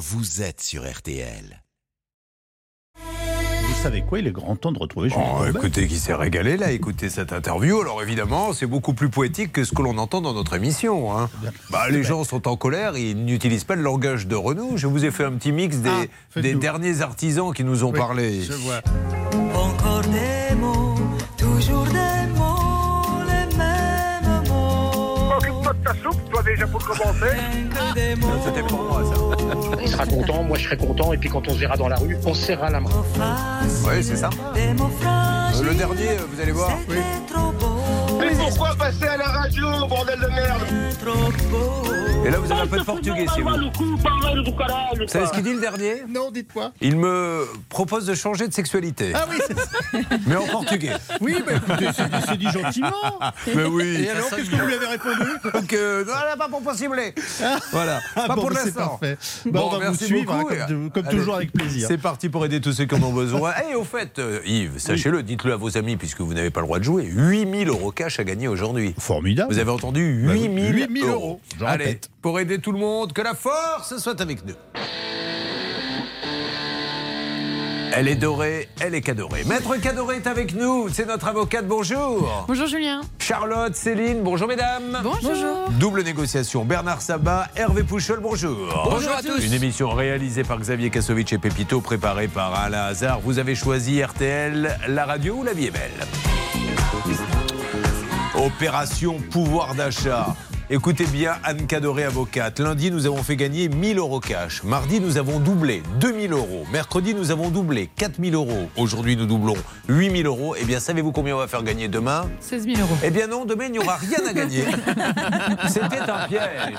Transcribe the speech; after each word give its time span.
vous 0.00 0.40
êtes 0.40 0.62
sur 0.62 0.90
RTL. 0.90 1.62
Vous 2.98 3.82
savez 3.82 4.02
quoi 4.02 4.18
Il 4.18 4.26
est 4.26 4.32
grand 4.32 4.56
temps 4.56 4.72
de 4.72 4.78
retrouver 4.78 5.10
Julien 5.10 5.22
Oh, 5.26 5.34
Courbet. 5.36 5.50
écoutez, 5.58 5.86
qui 5.88 5.98
s'est 5.98 6.14
régalé 6.14 6.56
là, 6.56 6.70
écoutez 6.72 7.10
cette 7.10 7.32
interview? 7.34 7.80
Alors 7.82 8.02
évidemment, 8.02 8.52
c'est 8.54 8.66
beaucoup 8.66 8.94
plus 8.94 9.10
poétique 9.10 9.52
que 9.52 9.62
ce 9.64 9.72
que 9.74 9.82
l'on 9.82 9.98
entend 9.98 10.20
dans 10.22 10.32
notre 10.32 10.54
émission. 10.54 11.16
hein. 11.18 11.28
Bah, 11.70 11.88
les 11.90 12.02
gens 12.02 12.24
sont 12.24 12.48
en 12.48 12.56
colère, 12.56 12.96
ils 12.96 13.14
n'utilisent 13.24 13.64
pas 13.64 13.76
le 13.76 13.82
langage 13.82 14.26
de 14.26 14.34
Renault. 14.36 14.72
Je 14.76 14.86
vous 14.86 15.04
ai 15.04 15.10
fait 15.10 15.24
un 15.24 15.32
petit 15.32 15.52
mix 15.52 15.78
des, 15.78 15.90
Ah, 16.34 16.40
des 16.40 16.54
derniers 16.54 17.02
artisans 17.02 17.52
qui 17.52 17.62
nous 17.64 17.84
ont 17.84 17.92
Oui, 17.92 17.98
parlé. 17.98 18.42
Je 18.42 18.52
vois. 18.54 18.80
Encore 19.54 20.00
des 20.02 20.39
déjà 26.52 26.66
pour 26.66 26.84
commencer. 26.84 27.20
Rien 27.22 27.68
que 27.68 27.94
des 27.94 28.16
mots. 28.16 28.28
C'était 28.44 28.62
pour 28.62 28.82
moi 28.82 29.02
ça. 29.04 29.78
Il 29.82 29.88
sera 29.88 30.06
content, 30.06 30.42
moi 30.42 30.58
je 30.58 30.64
serai 30.64 30.76
content, 30.76 31.12
et 31.12 31.18
puis 31.18 31.28
quand 31.28 31.46
on 31.48 31.52
se 31.52 31.58
verra 31.58 31.76
dans 31.76 31.88
la 31.88 31.96
rue, 31.96 32.16
on 32.24 32.34
se 32.34 32.46
serrera 32.46 32.70
la 32.70 32.80
main. 32.80 32.90
Ouais, 33.86 34.02
c'est 34.02 34.16
mots 34.74 34.90
Euh. 35.02 35.62
Le 35.62 35.74
dernier, 35.74 36.10
euh, 36.10 36.26
vous 36.32 36.40
allez 36.40 36.52
voir. 36.52 36.70
Pourquoi 38.50 38.74
passer 38.76 39.06
à 39.06 39.16
la 39.16 39.24
radio, 39.24 39.66
bordel 39.88 40.18
de 40.20 40.26
merde. 40.26 40.62
Et 42.26 42.30
là, 42.30 42.38
vous 42.38 42.52
avez 42.52 42.60
un 42.62 42.66
peu 42.66 42.78
de 42.78 42.84
portugais, 42.84 43.26
si 43.34 43.40
vous. 43.40 43.48
Vous 43.48 45.08
savez 45.08 45.26
ce 45.26 45.32
qu'il 45.32 45.42
dit 45.42 45.54
le 45.54 45.60
dernier? 45.60 46.02
Non, 46.08 46.30
dites-moi. 46.30 46.72
Il 46.82 46.96
me 46.96 47.46
propose 47.70 48.04
de 48.06 48.14
changer 48.14 48.46
de 48.46 48.52
sexualité, 48.52 49.12
Ah 49.14 49.24
oui, 49.30 49.36
c'est 49.46 49.58
ça. 49.58 49.66
mais 50.26 50.36
en 50.36 50.46
portugais. 50.46 50.92
Oui, 51.20 51.36
bah 51.46 51.52
écoutez, 51.56 51.88
c'est 52.28 52.36
dit 52.36 52.50
gentiment. 52.50 52.92
Mais 53.54 53.64
oui. 53.64 54.02
Et 54.04 54.10
alors, 54.10 54.28
qu'est-ce 54.30 54.50
que 54.50 54.56
vous 54.56 54.66
lui 54.66 54.74
avez 54.74 54.86
répondu? 54.86 55.30
Donc, 55.54 55.72
euh, 55.72 56.04
non, 56.04 56.12
là, 56.12 56.36
pas 56.36 56.48
pour 56.48 56.62
possible. 56.62 57.00
Voilà, 57.72 58.00
Ah 58.16 58.26
pas 58.26 58.34
bon, 58.34 58.42
pour 58.42 58.50
bah, 58.50 58.60
l'instant. 58.64 58.98
parfait. 58.98 59.16
Bah, 59.46 59.60
Bon, 59.60 59.66
on 59.66 59.70
va 59.70 59.76
vous 59.76 59.82
merci 59.84 60.04
suivre, 60.06 60.34
beaucoup. 60.34 60.52
hein, 60.52 60.66
comme, 60.68 60.90
comme 60.90 61.06
Allez, 61.06 61.18
toujours 61.18 61.36
avec 61.36 61.52
plaisir. 61.52 61.88
C'est 61.88 61.98
parti 61.98 62.28
pour 62.28 62.44
aider 62.44 62.60
tous 62.60 62.72
ceux 62.72 62.84
qui 62.84 62.94
en 62.94 63.02
ont 63.02 63.12
besoin. 63.12 63.52
Et 63.70 63.74
au 63.74 63.84
fait, 63.84 64.18
euh, 64.18 64.40
Yves, 64.44 64.78
sachez-le, 64.78 65.22
dites-le 65.22 65.52
à 65.54 65.56
vos 65.56 65.76
amis 65.78 65.96
puisque 65.96 66.20
vous 66.20 66.34
n'avez 66.34 66.50
pas 66.50 66.60
le 66.60 66.66
droit 66.66 66.78
de 66.78 66.84
jouer. 66.84 67.04
8000 67.04 67.68
euros 67.68 67.92
cash 67.92 68.18
à 68.20 68.24
gagner 68.24 68.39
aujourd'hui. 68.48 68.94
Formidable. 68.98 69.52
Vous 69.52 69.58
avez 69.58 69.70
entendu 69.70 70.24
Bah, 70.26 70.32
8000 70.34 70.74
8000 70.74 71.04
euros. 71.04 71.40
Allez, 71.64 71.84
répète. 71.84 72.10
pour 72.22 72.38
aider 72.40 72.58
tout 72.58 72.72
le 72.72 72.78
monde, 72.78 73.12
que 73.12 73.22
la 73.22 73.34
force 73.34 73.96
soit 73.98 74.20
avec 74.20 74.44
nous. 74.44 74.54
Elle 77.92 78.06
est 78.06 78.14
dorée, 78.14 78.68
elle 78.80 78.94
est 78.94 79.00
cadorée. 79.00 79.42
Maître 79.44 79.76
Cadoré 79.76 80.16
est 80.18 80.28
avec 80.28 80.54
nous, 80.54 80.88
c'est 80.90 81.06
notre 81.08 81.26
avocate, 81.26 81.66
bonjour. 81.66 82.44
Bonjour 82.46 82.68
Julien. 82.68 83.00
Charlotte, 83.18 83.74
Céline, 83.74 84.22
bonjour 84.22 84.46
mesdames. 84.46 85.00
Bonjour. 85.02 85.68
Double 85.70 86.02
négociation, 86.04 86.64
Bernard 86.64 87.02
Sabat, 87.02 87.48
Hervé 87.56 87.82
Pouchol, 87.82 88.20
bonjour. 88.20 88.56
Bonjour 88.88 89.10
à 89.10 89.22
tous. 89.22 89.44
Une 89.44 89.52
émission 89.54 89.90
réalisée 89.90 90.44
par 90.44 90.60
Xavier 90.60 90.90
Kasovic 90.90 91.32
et 91.32 91.38
Pépito, 91.38 91.80
préparée 91.80 92.28
par 92.28 92.54
Alain 92.54 92.84
Hazard. 92.84 93.18
Vous 93.24 93.40
avez 93.40 93.56
choisi 93.56 94.00
RTL, 94.00 94.78
la 94.86 95.04
radio 95.04 95.34
ou 95.38 95.42
la 95.42 95.52
vie 95.52 95.66
est 95.66 95.70
belle? 95.72 96.06
Opération 98.34 99.18
pouvoir 99.30 99.74
d'achat. 99.74 100.36
Écoutez 100.72 101.04
bien, 101.04 101.32
Anne 101.42 101.66
Cadoré, 101.66 102.04
avocate. 102.04 102.60
Lundi, 102.60 102.92
nous 102.92 103.04
avons 103.06 103.24
fait 103.24 103.34
gagner 103.34 103.68
1000 103.68 103.98
euros 103.98 104.20
cash. 104.20 104.62
Mardi, 104.62 105.00
nous 105.00 105.18
avons 105.18 105.40
doublé 105.40 105.82
2000 105.98 106.32
euros. 106.32 106.64
Mercredi, 106.72 107.12
nous 107.12 107.32
avons 107.32 107.50
doublé 107.50 107.90
4000 107.96 108.34
euros. 108.34 108.70
Aujourd'hui, 108.76 109.16
nous 109.16 109.26
doublons 109.26 109.56
8000 109.88 110.26
euros. 110.26 110.54
Eh 110.60 110.64
bien, 110.64 110.78
savez-vous 110.78 111.10
combien 111.10 111.34
on 111.34 111.38
va 111.38 111.48
faire 111.48 111.64
gagner 111.64 111.88
demain 111.88 112.30
16 112.38 112.64
000 112.66 112.78
euros. 112.80 112.96
eh 113.02 113.10
bien 113.10 113.26
non, 113.26 113.44
demain 113.46 113.64
il 113.64 113.72
n'y 113.72 113.78
aura 113.80 113.96
rien 113.96 114.20
à 114.28 114.32
gagner. 114.32 114.62
C'était 115.68 116.08
un 116.08 116.28
piège. 116.28 116.76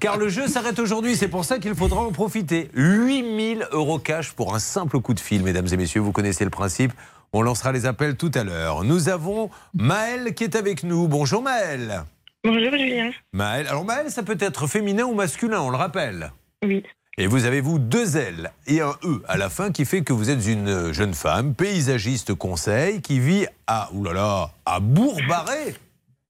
Car 0.00 0.16
le 0.16 0.28
jeu 0.28 0.48
s'arrête 0.48 0.80
aujourd'hui, 0.80 1.14
c'est 1.14 1.28
pour 1.28 1.44
ça 1.44 1.60
qu'il 1.60 1.76
faudra 1.76 2.00
en 2.00 2.10
profiter. 2.10 2.70
8000 2.74 3.68
euros 3.70 4.00
cash 4.00 4.32
pour 4.32 4.52
un 4.52 4.58
simple 4.58 4.98
coup 4.98 5.14
de 5.14 5.20
fil, 5.20 5.44
mesdames 5.44 5.68
et 5.70 5.76
messieurs, 5.76 6.00
vous 6.00 6.12
connaissez 6.12 6.42
le 6.42 6.50
principe. 6.50 6.92
On 7.34 7.40
lancera 7.40 7.72
les 7.72 7.86
appels 7.86 8.16
tout 8.16 8.30
à 8.34 8.44
l'heure. 8.44 8.84
Nous 8.84 9.08
avons 9.08 9.48
Maël 9.72 10.34
qui 10.34 10.44
est 10.44 10.54
avec 10.54 10.82
nous. 10.82 11.08
Bonjour 11.08 11.42
Maël. 11.42 12.02
Bonjour 12.44 12.72
Julien. 12.72 13.10
Maël, 13.32 13.66
alors 13.68 13.86
Maël, 13.86 14.10
ça 14.10 14.22
peut 14.22 14.36
être 14.38 14.66
féminin 14.66 15.04
ou 15.04 15.14
masculin, 15.14 15.62
on 15.62 15.70
le 15.70 15.78
rappelle. 15.78 16.30
Oui. 16.62 16.82
Et 17.16 17.26
vous 17.26 17.46
avez 17.46 17.62
vous 17.62 17.78
deux 17.78 18.18
L 18.18 18.50
et 18.66 18.82
un 18.82 18.92
E 19.04 19.22
à 19.28 19.38
la 19.38 19.48
fin 19.48 19.70
qui 19.72 19.86
fait 19.86 20.02
que 20.02 20.12
vous 20.12 20.28
êtes 20.28 20.46
une 20.46 20.92
jeune 20.92 21.14
femme, 21.14 21.54
paysagiste 21.54 22.34
conseil, 22.34 23.00
qui 23.00 23.18
vit 23.18 23.46
à, 23.66 23.90
oulala, 23.94 24.50
à 24.66 24.80
Bourg-Barré. 24.80 25.74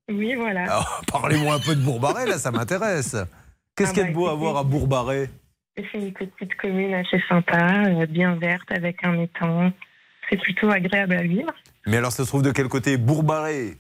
Oui, 0.09 0.35
voilà. 0.37 0.63
Alors, 0.63 1.03
Parlez-moi 1.11 1.55
un 1.55 1.61
peu 1.61 1.75
de 1.75 1.81
Bourg-Barré, 1.81 2.27
là, 2.27 2.39
ça 2.39 2.53
m'intéresse. 2.53 3.17
Qu'est-ce 3.75 3.91
Ah 3.91 3.95
qu'il 3.95 4.03
y 4.03 4.07
a 4.07 4.09
de 4.09 4.15
beau 4.15 4.29
à 4.29 4.35
voir 4.35 4.57
à 4.57 4.63
Bourg-Barré? 4.63 5.31
C'est 5.77 5.99
une 5.99 6.13
petite 6.13 6.55
commune 6.57 6.95
assez 6.95 7.21
sympa, 7.29 7.87
euh, 7.87 8.07
bien 8.07 8.37
verte, 8.37 8.71
avec 8.71 9.05
un 9.05 9.19
étang. 9.21 9.73
C'est 10.33 10.39
plutôt 10.41 10.71
agréable 10.71 11.15
à 11.15 11.23
vivre. 11.23 11.53
Mais 11.87 11.99
alors, 11.99 12.11
ça 12.11 12.25
se 12.25 12.29
trouve 12.29 12.41
de 12.43 12.53
quel 12.53 12.69
côté? 12.69 12.97
Bourg-Barré 12.97 13.77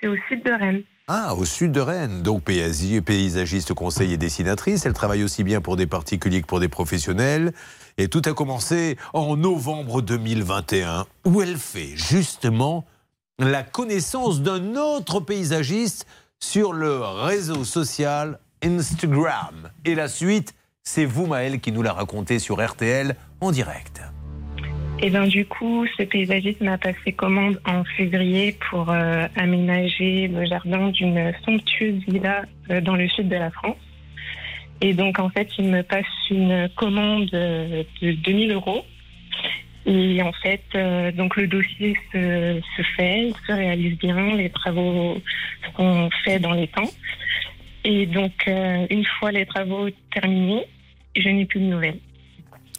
C'est 0.00 0.06
au 0.08 0.16
sud 0.28 0.42
de 0.42 0.50
Rennes. 0.52 0.82
Ah, 1.08 1.34
au 1.34 1.44
sud 1.44 1.72
de 1.72 1.80
Rennes. 1.80 2.22
Donc, 2.22 2.44
paysagi- 2.48 3.02
paysagiste, 3.02 3.74
conseil 3.74 4.14
et 4.14 4.16
dessinatrice. 4.16 4.86
Elle 4.86 4.94
travaille 4.94 5.22
aussi 5.22 5.44
bien 5.44 5.60
pour 5.60 5.76
des 5.76 5.86
particuliers 5.86 6.40
que 6.40 6.46
pour 6.46 6.58
des 6.60 6.68
professionnels. 6.68 7.52
Et 7.98 8.08
tout 8.08 8.22
a 8.24 8.32
commencé 8.32 8.96
en 9.12 9.36
novembre 9.36 10.00
2021, 10.00 11.04
où 11.26 11.42
elle 11.42 11.58
fait 11.58 11.92
justement 11.96 12.86
la 13.38 13.62
connaissance 13.62 14.40
d'un 14.40 14.76
autre 14.76 15.20
paysagiste 15.20 16.06
sur 16.40 16.72
le 16.72 16.98
réseau 17.00 17.64
social 17.64 18.38
Instagram. 18.64 19.70
Et 19.84 19.94
la 19.94 20.08
suite, 20.08 20.54
c'est 20.82 21.04
vous, 21.04 21.26
Maël, 21.26 21.60
qui 21.60 21.72
nous 21.72 21.82
l'a 21.82 21.92
raconté 21.92 22.38
sur 22.38 22.64
RTL 22.64 23.14
en 23.42 23.50
direct. 23.50 23.93
Et 25.00 25.10
ben 25.10 25.26
du 25.26 25.44
coup, 25.44 25.86
ce 25.98 26.02
paysagiste 26.02 26.60
m'a 26.60 26.78
passé 26.78 27.12
commande 27.12 27.60
en 27.66 27.84
février 27.84 28.56
pour 28.70 28.90
euh, 28.90 29.26
aménager 29.36 30.28
le 30.28 30.46
jardin 30.46 30.88
d'une 30.88 31.32
somptueuse 31.44 32.02
villa 32.08 32.42
euh, 32.70 32.80
dans 32.80 32.96
le 32.96 33.08
sud 33.08 33.28
de 33.28 33.36
la 33.36 33.50
France. 33.50 33.76
Et 34.80 34.94
donc 34.94 35.18
en 35.18 35.28
fait, 35.28 35.48
il 35.58 35.66
me 35.66 35.82
passe 35.82 36.06
une 36.30 36.68
commande 36.76 37.28
euh, 37.34 37.82
de 38.02 38.12
2000 38.12 38.52
euros. 38.52 38.84
Et 39.86 40.22
en 40.22 40.32
fait, 40.32 40.62
euh, 40.74 41.12
donc 41.12 41.36
le 41.36 41.46
dossier 41.46 41.96
se, 42.12 42.60
se 42.76 42.82
fait, 42.96 43.28
il 43.28 43.34
se 43.46 43.52
réalise 43.52 43.98
bien, 43.98 44.34
les 44.34 44.48
travaux 44.48 45.20
sont 45.76 46.08
faits 46.24 46.40
dans 46.40 46.52
les 46.52 46.68
temps. 46.68 46.90
Et 47.84 48.06
donc, 48.06 48.32
euh, 48.48 48.86
une 48.88 49.04
fois 49.04 49.30
les 49.30 49.44
travaux 49.44 49.88
terminés, 50.12 50.66
je 51.14 51.28
n'ai 51.28 51.44
plus 51.44 51.60
de 51.60 51.66
nouvelles. 51.66 51.98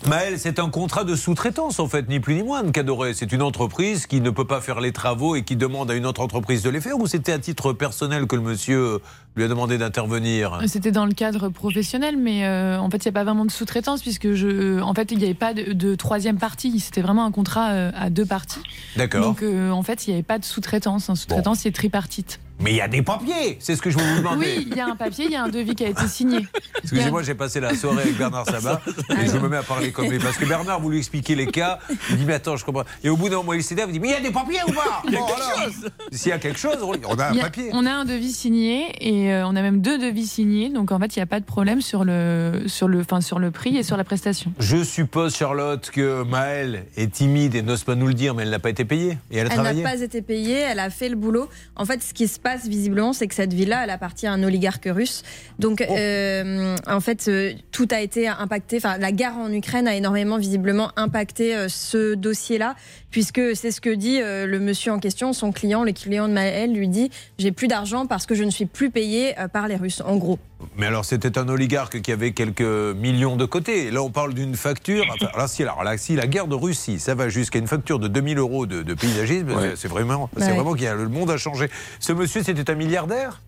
Maël, 0.08 0.38
c'est 0.38 0.60
un 0.60 0.70
contrat 0.70 1.04
de 1.04 1.16
sous-traitance 1.16 1.80
en 1.80 1.88
fait, 1.88 2.08
ni 2.10 2.20
plus 2.20 2.36
ni 2.36 2.44
moins, 2.44 2.70
Cadoré. 2.72 3.16
C'est 3.16 3.32
une 3.32 3.42
entreprise 3.42 4.06
qui 4.06 4.22
ne 4.22 4.30
peut 4.30 4.46
pas 4.46 4.62
faire 4.62 4.80
les 4.80 4.92
travaux 4.92 5.36
et 5.36 5.44
qui 5.44 5.56
demande 5.56 5.90
à 5.90 5.96
une 5.96 6.06
autre 6.06 6.22
entreprise 6.22 6.62
de 6.62 6.70
les 6.70 6.80
faire 6.80 7.00
ou 7.00 7.08
c'était 7.08 7.32
à 7.32 7.40
titre 7.40 7.74
personnel 7.74 8.28
que 8.28 8.36
le 8.36 8.44
monsieur 8.44 9.00
lui 9.36 9.44
a 9.44 9.48
demandé 9.48 9.78
d'intervenir 9.78 10.62
C'était 10.68 10.92
dans 10.92 11.06
le 11.06 11.14
cadre 11.14 11.50
professionnel, 11.50 12.16
mais 12.18 12.46
euh, 12.46 12.80
en 12.80 12.90
fait, 12.90 13.04
il 13.04 13.08
n'y 13.08 13.10
a 13.10 13.14
pas 13.14 13.24
vraiment 13.24 13.46
de 13.46 13.52
sous-traitance 13.52 14.02
puisque 14.02 14.34
je, 14.34 14.80
en 14.82 14.94
fait, 14.94 15.12
il 15.12 15.18
n'y 15.18 15.26
avait 15.26 15.34
pas 15.34 15.54
de, 15.54 15.74
de 15.74 15.96
troisième 15.96 16.38
partie. 16.38 16.80
C'était 16.80 17.02
vraiment 17.02 17.26
un 17.26 17.32
contrat 17.32 17.72
euh, 17.72 17.92
à 17.96 18.10
deux 18.10 18.26
parties. 18.26 18.62
D'accord. 18.96 19.22
Donc, 19.22 19.44
euh, 19.44 19.72
en 19.72 19.84
fait, 19.84 20.08
il 20.08 20.12
n'y 20.12 20.16
avait 20.16 20.24
pas 20.24 20.40
de 20.40 20.46
sous-traitance. 20.46 21.10
Un 21.10 21.16
sous-traitance, 21.16 21.60
c'est 21.60 21.72
tripartite. 21.72 22.40
Mais 22.58 22.72
il 22.72 22.78
y 22.78 22.82
a 22.82 22.88
des 22.88 23.02
papiers, 23.02 23.58
c'est 23.60 23.76
ce 23.76 23.82
que 23.82 23.90
je 23.90 23.98
voulais 23.98 24.12
vous 24.14 24.20
demander. 24.20 24.46
Oui, 24.60 24.68
il 24.72 24.78
y 24.78 24.80
a 24.80 24.88
un 24.88 24.96
papier, 24.96 25.26
il 25.26 25.32
y 25.32 25.36
a 25.36 25.44
un 25.44 25.50
devis 25.50 25.76
qui 25.76 25.84
a 25.84 25.90
été 25.90 26.08
signé. 26.08 26.48
Excusez-moi, 26.84 27.22
j'ai 27.22 27.36
passé 27.36 27.60
la 27.60 27.76
soirée 27.76 28.04
avec 28.04 28.18
Bernard 28.18 28.46
Sabat 28.46 28.80
et 29.10 29.28
je 29.28 29.38
me 29.38 29.50
mets 29.50 29.58
à 29.58 29.64
parler 29.64 29.92
comme 29.92 30.10
lui. 30.10 30.20
Parce 30.20 30.38
que 30.38 30.46
Bernard, 30.46 30.80
vous 30.80 30.90
lui 30.90 31.00
expliquez 31.00 31.36
les 31.36 31.48
cas, 31.48 31.80
il 32.12 32.16
dit 32.16 32.24
Mais 32.24 32.36
attends, 32.36 32.56
je 32.56 32.64
comprends. 32.64 32.86
Et 33.04 33.10
au 33.10 33.18
bout 33.18 33.28
d'un 33.28 33.38
moment, 33.38 33.52
il 33.52 33.62
s'énerve, 33.62 33.90
il 33.90 33.94
dit 33.94 34.00
Mais 34.00 34.08
il 34.08 34.12
y 34.12 34.16
a 34.16 34.22
des 34.22 34.32
papiers 34.32 34.60
ou 34.66 34.72
pas? 34.72 35.02
Il 35.06 35.12
y 35.12 35.18
a 35.18 35.20
quelque 35.20 35.66
chose 35.66 35.90
S'il 36.14 36.30
y 36.30 36.32
a 36.32 36.40
quelque 36.40 36.58
chose, 36.58 36.78
on 36.82 37.20
a 37.20 37.26
un 37.28 37.36
papier. 37.36 37.72
on 37.74 37.86
a 37.86 37.92
un 37.92 38.06
devis 38.06 38.32
signé 38.32 38.86
et 39.02 39.25
euh, 39.34 39.46
on 39.48 39.56
a 39.56 39.62
même 39.62 39.82
deux 39.82 39.98
devis 39.98 40.26
signés. 40.28 40.70
Donc, 40.70 40.92
en 40.92 41.00
fait, 41.00 41.16
il 41.16 41.20
n'y 41.20 41.24
a 41.24 41.28
pas 41.28 41.40
de 41.40 41.46
problème 41.46 41.82
sur 41.82 42.04
le, 42.04 42.64
sur, 42.68 42.88
le, 42.88 43.00
enfin, 43.02 43.22
sur 43.22 43.40
le 43.40 43.52
prix 43.52 43.78
et 43.78 43.84
sur 43.84 43.98
la 43.98 44.04
prestation. 44.04 44.52
Je 44.60 44.84
suppose, 44.84 45.36
Charlotte, 45.36 45.90
que 45.92 46.24
Maëlle 46.24 46.86
est 46.98 47.12
timide 47.12 47.56
et 47.56 47.62
n'ose 47.62 47.84
pas 47.84 47.96
nous 47.96 48.08
le 48.08 48.14
dire, 48.14 48.34
mais 48.36 48.44
elle 48.44 48.50
n'a 48.50 48.60
pas 48.60 48.70
été 48.70 48.86
payée. 48.86 49.18
Et 49.32 49.38
elle 49.38 49.48
a 49.48 49.56
Elle 49.56 49.78
n'a 49.78 49.90
pas 49.90 50.02
été 50.02 50.22
payée, 50.22 50.60
elle 50.60 50.80
a 50.80 50.90
fait 50.90 51.10
le 51.10 51.16
boulot. 51.16 51.50
En 51.76 51.86
fait, 51.86 52.02
ce 52.04 52.14
qui 52.14 52.28
se 52.28 52.40
passe 52.40 52.68
visiblement, 52.68 53.14
c'est 53.14 53.28
que 53.28 53.36
cette 53.36 53.54
villa, 53.54 53.84
elle 53.84 53.90
appartient 53.90 54.28
à 54.28 54.34
un 54.34 54.44
oligarque 54.44 54.88
russe. 54.92 55.24
Donc, 55.60 55.84
Oh. 55.88 55.94
euh, 55.98 56.76
en 56.88 57.00
fait, 57.00 57.28
euh, 57.28 57.54
tout 57.72 57.88
a 57.92 58.02
été 58.02 58.28
impacté. 58.28 58.78
Enfin, 58.78 58.98
la 58.98 59.12
guerre 59.12 59.36
en 59.38 59.52
Ukraine 59.52 59.88
a 59.88 59.96
énormément 59.96 60.38
visiblement 60.38 60.92
impacté 60.96 61.56
euh, 61.56 61.68
ce 61.70 62.16
dossier-là, 62.16 62.76
puisque 63.12 63.42
c'est 63.56 63.72
ce 63.72 63.82
que 63.82 63.90
dit 63.94 64.20
euh, 64.22 64.46
le 64.46 64.60
monsieur 64.60 64.92
en 64.92 65.00
question, 65.00 65.32
son 65.34 65.52
client, 65.52 65.84
le 65.84 65.92
client 65.92 66.28
de 66.28 66.34
Maël, 66.34 66.74
lui 66.74 66.88
dit 66.88 67.10
j'ai 67.38 67.52
plus 67.52 67.68
d'argent 67.68 68.06
parce 68.08 68.26
que 68.26 68.36
je 68.36 68.44
ne 68.44 68.50
suis 68.50 68.66
plus 68.66 68.90
payé 68.90 69.15
euh, 69.40 69.48
par 69.48 69.68
les 69.68 69.76
Russes. 69.76 70.02
En 70.06 70.18
gros. 70.18 70.40
Mais 70.78 70.86
alors, 70.88 71.06
c'était 71.06 71.38
un 71.38 71.48
oligarque 71.50 72.02
qui 72.02 72.12
avait 72.12 72.32
quelques 72.32 72.62
millions 72.62 73.36
de 73.36 73.46
côté. 73.46 73.92
Là, 73.92 74.02
on 74.02 74.10
parle 74.12 74.34
d'une 74.34 74.56
facture. 74.56 75.06
Enfin, 75.14 75.30
là, 75.38 75.48
si, 75.48 75.64
alors, 75.64 75.84
là, 75.84 75.98
si 75.98 76.16
la 76.16 76.28
guerre 76.28 76.48
de 76.48 76.56
Russie, 76.56 77.00
ça 77.00 77.16
va 77.16 77.30
jusqu'à 77.30 77.60
une 77.60 77.68
facture 77.68 78.00
de 78.00 78.08
2000 78.08 78.38
euros 78.38 78.66
de, 78.66 78.82
de 78.84 78.94
paysagisme, 78.94 79.48
c'est- 79.60 79.76
c'est 79.76 79.88
vraiment, 79.88 80.30
c'est 80.38 80.46
Ouais. 80.46 80.54
vraiment 80.54 80.74
qu'il 80.74 80.84
y 80.84 80.88
a, 80.88 80.96
le 80.96 81.08
monde 81.10 81.30
a 81.32 81.38
changé. 81.38 81.70
Ce 82.00 82.14
monsieur, 82.14 82.42
c'était 82.44 82.70
un 82.72 82.76
milliardaire? 82.76 83.42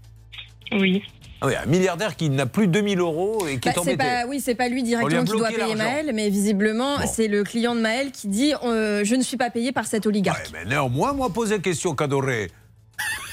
Oui. 0.71 1.03
Ah 1.39 1.45
oui, 1.47 1.53
un 1.55 1.67
milliardaire 1.67 2.15
qui 2.15 2.31
n'a 2.31 2.47
plus 2.47 2.67
2000 2.67 2.99
euros 2.99 3.45
et 3.47 3.59
qui 3.59 3.67
Bah, 3.67 3.71
est 3.71 3.73
c'est 3.75 3.79
embêté. 3.79 3.97
pas, 3.97 4.25
oui, 4.27 4.39
c'est 4.39 4.55
pas 4.55 4.69
lui 4.69 4.81
directement 4.81 5.23
qui 5.23 5.31
doit 5.37 5.49
payer. 5.49 5.75
Maël, 5.75 6.11
mais 6.13 6.29
visiblement, 6.29 6.97
Bon. 6.97 7.05
c'est 7.07 7.27
le 7.27 7.43
client 7.43 7.75
de 7.75 7.79
Maël 7.79 8.11
qui 8.11 8.27
dit 8.27 8.53
euh, 8.63 9.03
Je 9.05 9.13
ne 9.15 9.21
suis 9.21 9.37
pas 9.37 9.51
payé 9.51 9.71
par 9.71 9.85
cet 9.85 10.07
oligarque. 10.07 10.47
Ouais, 10.51 10.59
mais 10.63 10.69
néanmoins, 10.69 11.13
moi, 11.13 11.29
poser 11.29 11.57
la 11.57 11.61
question, 11.61 11.93
Cadoré. 11.93 12.49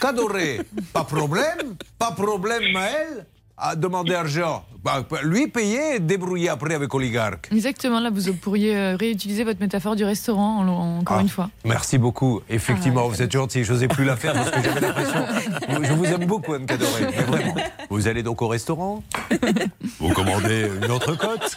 Cadoré, 0.01 0.61
pas 0.93 1.05
problème, 1.05 1.77
pas 1.99 2.11
problème, 2.13 2.63
Maël, 2.73 3.27
à 3.57 3.75
demander 3.77 4.15
argent. 4.15 4.65
Bah, 4.83 5.03
lui 5.23 5.47
payer 5.49 5.95
et 5.97 5.99
débrouiller 6.01 6.51
après 6.51 6.75
avec 6.75 6.93
oligarque. 6.93 7.49
Exactement, 7.51 8.01
là, 8.01 8.11
vous 8.13 8.35
pourriez 8.35 8.77
euh, 8.77 8.97
réutiliser 8.97 9.43
votre 9.45 9.59
métaphore 9.61 9.97
du 9.97 10.05
restaurant, 10.05 10.59
en- 10.59 10.69
en- 10.69 10.99
encore 10.99 11.17
Ah. 11.21 11.23
une 11.23 11.29
fois. 11.31 11.49
Merci 11.65 11.97
beaucoup. 11.97 12.43
Effectivement, 12.51 13.05
Ah, 13.07 13.09
vous 13.09 13.23
êtes 13.23 13.33
gentil. 13.33 13.65
Je 13.65 13.73
n'osais 13.73 13.89
plus 13.89 14.05
la 14.05 14.17
faire 14.17 14.35
parce 14.35 14.51
que 14.51 14.63
j'avais 14.63 14.81
l'impression. 14.81 15.25
Je 15.85 15.93
vous 15.95 16.05
aime 16.05 16.27
beaucoup, 16.27 16.53
Anne 16.53 16.67
Cadoré. 16.67 17.07
Mais 17.17 17.23
vraiment. 17.23 17.55
Vous 17.89 18.09
allez 18.09 18.23
donc 18.23 18.43
au 18.43 18.49
restaurant? 18.49 19.03
Vous 19.99 20.13
commandez 20.13 20.69
une 20.85 20.91
entrecôte 20.91 21.57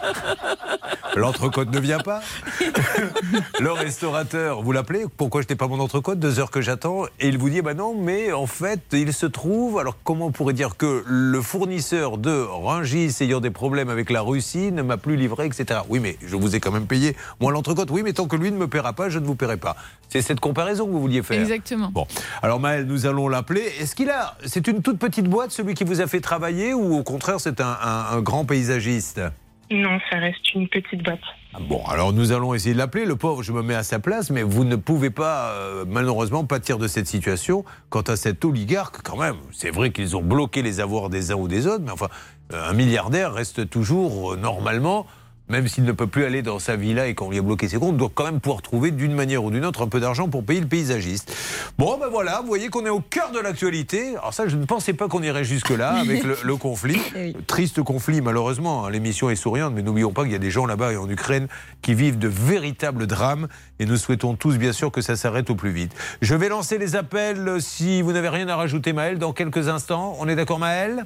L'entrecôte 1.17 1.71
ne 1.71 1.79
vient 1.79 1.99
pas 1.99 2.21
Le 3.59 3.71
restaurateur, 3.71 4.61
vous 4.61 4.71
l'appelez? 4.71 5.05
Pourquoi 5.17 5.41
je 5.41 5.47
n'ai 5.49 5.55
pas 5.55 5.67
mon 5.67 5.79
entrecôte? 5.79 6.19
Deux 6.19 6.39
heures 6.39 6.51
que 6.51 6.61
j'attends. 6.61 7.05
Et 7.19 7.27
il 7.27 7.37
vous 7.37 7.49
dit 7.49 7.61
bah 7.61 7.73
non, 7.73 7.95
mais 7.99 8.31
en 8.31 8.45
fait, 8.47 8.81
il 8.93 9.13
se 9.13 9.25
trouve. 9.25 9.79
Alors, 9.79 9.97
comment 10.03 10.27
on 10.27 10.31
pourrait 10.31 10.53
dire 10.53 10.77
que 10.77 11.03
le 11.05 11.41
fournisseur 11.41 12.17
de 12.17 12.31
Rungis 12.49 13.15
ayant 13.21 13.39
des 13.39 13.49
problèmes 13.51 13.89
avec 13.89 14.09
la 14.09 14.21
Russie 14.21 14.71
ne 14.71 14.81
m'a 14.81 14.97
plus 14.97 15.15
livré, 15.15 15.45
etc. 15.45 15.81
Oui, 15.89 15.99
mais 15.99 16.17
je 16.25 16.35
vous 16.35 16.55
ai 16.55 16.59
quand 16.59 16.71
même 16.71 16.87
payé. 16.87 17.15
Moi, 17.39 17.51
l'entrecôte, 17.51 17.89
oui, 17.91 18.01
mais 18.03 18.13
tant 18.13 18.27
que 18.27 18.35
lui 18.35 18.51
ne 18.51 18.57
me 18.57 18.67
paiera 18.67 18.93
pas, 18.93 19.09
je 19.09 19.19
ne 19.19 19.25
vous 19.25 19.35
paierai 19.35 19.57
pas. 19.57 19.75
C'est 20.09 20.21
cette 20.21 20.39
comparaison 20.39 20.85
que 20.85 20.91
vous 20.91 21.01
vouliez 21.01 21.23
faire. 21.23 21.39
Exactement. 21.41 21.89
Bon, 21.91 22.07
alors 22.41 22.59
Maël, 22.59 22.85
nous 22.85 23.05
allons 23.05 23.27
l'appeler. 23.27 23.63
Est-ce 23.79 23.95
qu'il 23.95 24.09
a. 24.09 24.35
C'est 24.45 24.67
une 24.67 24.81
toute 24.81 24.99
petite 24.99 25.25
boîte, 25.27 25.51
celui 25.51 25.73
qui 25.73 25.83
vous 25.83 25.99
a 26.01 26.07
fait 26.07 26.21
travailler, 26.21 26.73
ou 26.73 26.95
au 26.97 27.03
contraire, 27.03 27.39
c'est 27.39 27.59
un, 27.61 27.77
un- 27.83 28.05
un 28.17 28.21
grand 28.21 28.45
paysagiste? 28.45 29.21
Non, 29.69 29.99
ça 30.09 30.19
reste 30.19 30.53
une 30.53 30.67
petite 30.69 31.03
boîte. 31.03 31.19
Ah 31.53 31.59
Bon, 31.59 31.83
alors 31.85 32.13
nous 32.13 32.31
allons 32.31 32.53
essayer 32.53 32.73
de 32.73 32.77
l'appeler. 32.77 33.05
Le 33.05 33.15
pauvre, 33.15 33.43
je 33.43 33.51
me 33.51 33.61
mets 33.61 33.75
à 33.75 33.83
sa 33.83 33.99
place, 33.99 34.29
mais 34.29 34.43
vous 34.43 34.63
ne 34.63 34.75
pouvez 34.75 35.09
pas, 35.09 35.51
euh, 35.51 35.85
malheureusement, 35.87 36.45
pâtir 36.45 36.77
de 36.77 36.87
cette 36.87 37.07
situation. 37.07 37.65
Quant 37.89 38.01
à 38.01 38.15
cet 38.15 38.45
oligarque, 38.45 39.01
quand 39.03 39.17
même, 39.17 39.35
c'est 39.51 39.71
vrai 39.71 39.91
qu'ils 39.91 40.15
ont 40.15 40.21
bloqué 40.21 40.61
les 40.61 40.79
avoirs 40.79 41.09
des 41.09 41.31
uns 41.31 41.35
ou 41.35 41.47
des 41.47 41.67
autres, 41.67 41.83
mais 41.83 41.91
enfin, 41.91 42.07
euh, 42.53 42.69
un 42.69 42.73
milliardaire 42.73 43.33
reste 43.33 43.69
toujours, 43.69 44.33
euh, 44.33 44.37
normalement, 44.37 45.05
même 45.49 45.67
s'il 45.67 45.83
ne 45.85 45.91
peut 45.91 46.07
plus 46.07 46.25
aller 46.25 46.41
dans 46.41 46.59
sa 46.59 46.75
villa 46.75 47.07
et 47.07 47.15
qu'on 47.15 47.29
lui 47.29 47.37
a 47.37 47.41
bloqué 47.41 47.67
ses 47.67 47.77
comptes, 47.77 47.97
doit 47.97 48.11
quand 48.13 48.25
même 48.25 48.39
pouvoir 48.39 48.61
trouver 48.61 48.91
d'une 48.91 49.13
manière 49.13 49.43
ou 49.43 49.51
d'une 49.51 49.65
autre 49.65 49.83
un 49.83 49.87
peu 49.87 49.99
d'argent 49.99 50.27
pour 50.27 50.43
payer 50.43 50.59
le 50.59 50.67
paysagiste. 50.67 51.33
Bon, 51.77 51.97
ben 51.99 52.07
voilà, 52.09 52.41
vous 52.41 52.47
voyez 52.47 52.69
qu'on 52.69 52.85
est 52.85 52.89
au 52.89 52.99
cœur 52.99 53.31
de 53.31 53.39
l'actualité. 53.39 54.15
Alors 54.17 54.33
ça, 54.33 54.47
je 54.47 54.57
ne 54.57 54.65
pensais 54.65 54.93
pas 54.93 55.07
qu'on 55.07 55.23
irait 55.23 55.43
jusque-là 55.43 55.91
avec 55.93 56.23
le, 56.23 56.37
le 56.43 56.55
conflit. 56.57 56.99
Eh 57.15 57.19
oui. 57.27 57.37
Triste 57.47 57.81
conflit, 57.81 58.21
malheureusement. 58.21 58.85
hein. 58.85 58.89
L'émission 58.89 59.29
est 59.29 59.35
souriante, 59.35 59.73
mais 59.73 59.81
n'oublions 59.83 60.11
pas 60.11 60.23
qu'il 60.23 60.31
y 60.31 60.35
a 60.35 60.39
des 60.39 60.51
gens 60.51 60.65
là-bas 60.65 60.93
et 60.93 60.97
en 60.97 61.09
Ukraine 61.09 61.47
qui 61.81 61.93
vivent 61.93 62.17
de 62.19 62.27
véritables 62.27 63.07
drames. 63.07 63.47
Et 63.79 63.85
nous 63.85 63.97
souhaitons 63.97 64.35
tous, 64.35 64.57
bien 64.57 64.73
sûr, 64.73 64.91
que 64.91 65.01
ça 65.01 65.15
s'arrête 65.15 65.49
au 65.49 65.55
plus 65.55 65.71
vite. 65.71 65.93
Je 66.21 66.35
vais 66.35 66.49
lancer 66.49 66.77
les 66.77 66.95
appels 66.95 67.47
euh, 67.47 67.59
si 67.59 68.01
vous 68.01 68.11
n'avez 68.11 68.29
rien 68.29 68.47
à 68.49 68.55
rajouter, 68.55 68.91
Maël, 68.93 69.17
dans 69.19 69.33
quelques 69.33 69.67
instants. 69.69 70.15
On 70.19 70.27
est 70.27 70.35
d'accord, 70.35 70.59
Maël 70.59 71.05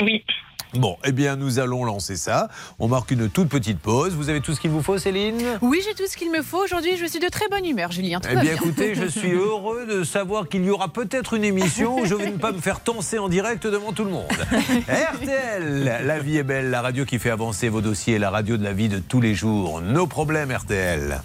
Oui, 0.00 0.24
Bon, 0.74 0.96
eh 1.04 1.12
bien, 1.12 1.36
nous 1.36 1.58
allons 1.58 1.84
lancer 1.84 2.16
ça. 2.16 2.48
On 2.78 2.88
marque 2.88 3.10
une 3.12 3.28
toute 3.28 3.48
petite 3.48 3.78
pause. 3.78 4.14
Vous 4.14 4.28
avez 4.28 4.40
tout 4.40 4.54
ce 4.54 4.60
qu'il 4.60 4.70
vous 4.70 4.82
faut, 4.82 4.98
Céline? 4.98 5.40
Oui, 5.62 5.80
j'ai 5.86 5.94
tout 5.94 6.08
ce 6.10 6.16
qu'il 6.16 6.30
me 6.32 6.42
faut. 6.42 6.62
Aujourd'hui, 6.64 6.96
je 6.96 7.06
suis 7.06 7.20
de 7.20 7.28
très 7.28 7.48
bonne 7.48 7.64
humeur, 7.64 7.92
Julien. 7.92 8.20
Tout 8.20 8.28
Eh 8.30 8.34
bien, 8.34 8.42
bien. 8.42 8.54
écoutez, 8.54 8.94
je 8.94 9.04
suis 9.18 9.32
heureux 9.32 9.86
de 9.86 10.02
savoir 10.04 10.48
qu'il 10.48 10.64
y 10.64 10.70
aura 10.70 10.88
peut-être 10.88 11.34
une 11.34 11.44
émission 11.44 11.98
où 12.00 12.04
je 12.06 12.14
vais 12.14 12.30
ne 12.30 12.36
pas 12.38 12.52
me 12.52 12.60
faire 12.60 12.80
tenser 12.80 13.18
en 13.18 13.28
direct 13.28 13.66
devant 13.66 13.92
tout 13.92 14.04
le 14.04 14.10
monde. 14.10 14.26
RTL, 14.88 15.84
la 16.04 16.18
vie 16.18 16.38
est 16.38 16.42
belle, 16.42 16.70
la 16.70 16.82
radio 16.82 17.04
qui 17.04 17.18
fait 17.18 17.30
avancer 17.30 17.68
vos 17.68 17.80
dossiers, 17.80 18.18
la 18.18 18.30
radio 18.30 18.56
de 18.56 18.64
la 18.64 18.72
vie 18.72 18.88
de 18.88 18.98
tous 18.98 19.20
les 19.20 19.34
jours. 19.34 19.80
Nos 19.80 20.06
problèmes, 20.06 20.50
RTL. 20.50 21.20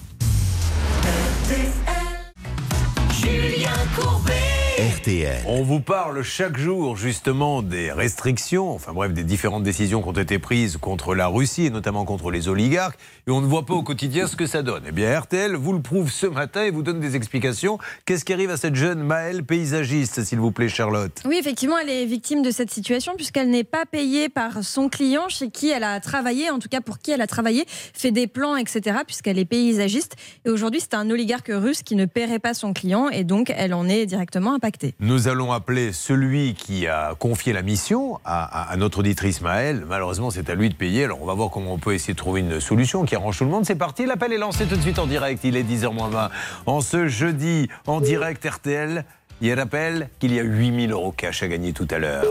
Julien 3.12 3.70
Courbet. 3.96 4.49
RTL. 4.80 5.44
On 5.46 5.62
vous 5.62 5.82
parle 5.82 6.24
chaque 6.24 6.58
jour 6.58 6.96
justement 6.96 7.62
des 7.62 7.92
restrictions, 7.92 8.72
enfin 8.72 8.94
bref, 8.94 9.12
des 9.12 9.26
différentes 9.26 9.64
décisions 9.64 10.02
qui 10.02 10.08
ont 10.08 10.14
été 10.14 10.40
prises 10.40 10.78
contre 10.78 11.16
la 11.16 11.28
Russie 11.28 11.66
et 11.66 11.70
notamment 11.70 12.06
contre 12.06 12.32
les 12.32 12.48
oligarques. 12.48 12.98
Et 13.28 13.32
on 13.32 13.42
ne 13.42 13.46
voit 13.46 13.66
pas 13.66 13.74
au 13.74 13.84
quotidien 13.84 14.26
ce 14.26 14.38
que 14.38 14.46
ça 14.46 14.62
donne. 14.62 14.84
Eh 14.88 14.94
bien, 14.94 15.20
RTL 15.20 15.54
vous 15.56 15.74
le 15.74 15.82
prouve 15.82 16.10
ce 16.10 16.28
matin 16.28 16.64
et 16.64 16.72
vous 16.72 16.82
donne 16.82 17.02
des 17.02 17.18
explications. 17.18 17.78
Qu'est-ce 18.06 18.24
qui 18.24 18.32
arrive 18.32 18.52
à 18.52 18.56
cette 18.56 18.76
jeune 18.76 19.04
Maëlle 19.04 19.44
paysagiste, 19.44 20.24
s'il 20.24 20.40
vous 20.40 20.54
plaît, 20.54 20.70
Charlotte? 20.70 21.12
Oui, 21.26 21.36
effectivement, 21.38 21.78
elle 21.78 21.90
est 21.90 22.06
victime 22.06 22.42
de 22.42 22.50
cette 22.50 22.72
situation 22.72 23.16
puisqu'elle 23.18 23.50
n'est 23.50 23.66
pas 23.66 23.86
payée 23.86 24.30
par 24.30 24.64
son 24.64 24.88
client 24.88 25.28
chez 25.28 25.50
qui 25.50 25.72
elle 25.72 25.84
a 25.84 26.00
travaillé, 26.00 26.52
en 26.52 26.60
tout 26.60 26.70
cas 26.70 26.80
pour 26.80 27.00
qui 27.00 27.12
elle 27.12 27.22
a 27.22 27.28
travaillé, 27.28 27.66
fait 27.68 28.12
des 28.12 28.28
plans, 28.28 28.56
etc., 28.56 29.00
puisqu'elle 29.06 29.40
est 29.40 29.46
paysagiste. 29.46 30.16
Et 30.46 30.50
aujourd'hui, 30.50 30.80
c'est 30.80 30.94
un 30.94 31.10
oligarque 31.10 31.52
russe 31.54 31.84
qui 31.84 31.98
ne 31.98 32.06
paierait 32.06 32.40
pas 32.40 32.54
son 32.54 32.72
client 32.72 33.10
et 33.10 33.26
donc 33.26 33.52
elle 33.54 33.74
en 33.74 33.90
est 33.90 34.06
directement 34.06 34.54
impactée. 34.54 34.69
Nous 35.00 35.28
allons 35.28 35.52
appeler 35.52 35.92
celui 35.94 36.54
qui 36.54 36.88
a 36.88 37.16
confié 37.16 37.54
la 37.54 37.62
mission 37.62 38.20
à, 38.26 38.74
notre 38.78 39.00
auditrice 39.00 39.42
Maëlle. 39.42 39.86
Malheureusement, 39.88 40.32
c'est 40.32 40.50
à 40.50 40.56
lui 40.56 40.70
de 40.70 40.76
payer. 40.76 41.06
Alors, 41.06 41.22
on 41.22 41.26
va 41.26 41.34
voir 41.34 41.50
comment 41.50 41.74
on 41.74 41.78
peut 41.78 41.94
essayer 41.94 42.14
de 42.14 42.18
trouver 42.18 42.42
une 42.42 42.60
solution 42.60 43.06
qui 43.06 43.16
arrange 43.16 43.38
tout 43.38 43.46
le 43.46 43.50
monde. 43.50 43.66
C'est 43.66 43.76
parti, 43.76 44.06
l'appel 44.06 44.34
est 44.34 44.38
lancé 44.38 44.66
tout 44.66 44.76
de 44.76 44.82
suite 44.82 45.00
en 45.00 45.08
direct. 45.08 45.44
Il 45.44 45.56
est 45.56 45.64
10h 45.64 45.94
moins 45.94 46.10
20. 46.10 46.30
En 46.66 46.82
ce 46.82 47.08
jeudi, 47.08 47.70
en 47.88 48.02
direct 48.02 48.46
RTL, 48.46 49.06
il 49.42 49.54
rappelle 49.54 50.10
qu'il 50.20 50.34
y 50.34 50.40
a 50.40 50.44
8000 50.44 50.92
euros 50.92 51.12
cash 51.12 51.44
à 51.44 51.48
gagner 51.48 51.74
tout 51.74 51.88
à 51.92 52.00
l'heure. 52.00 52.26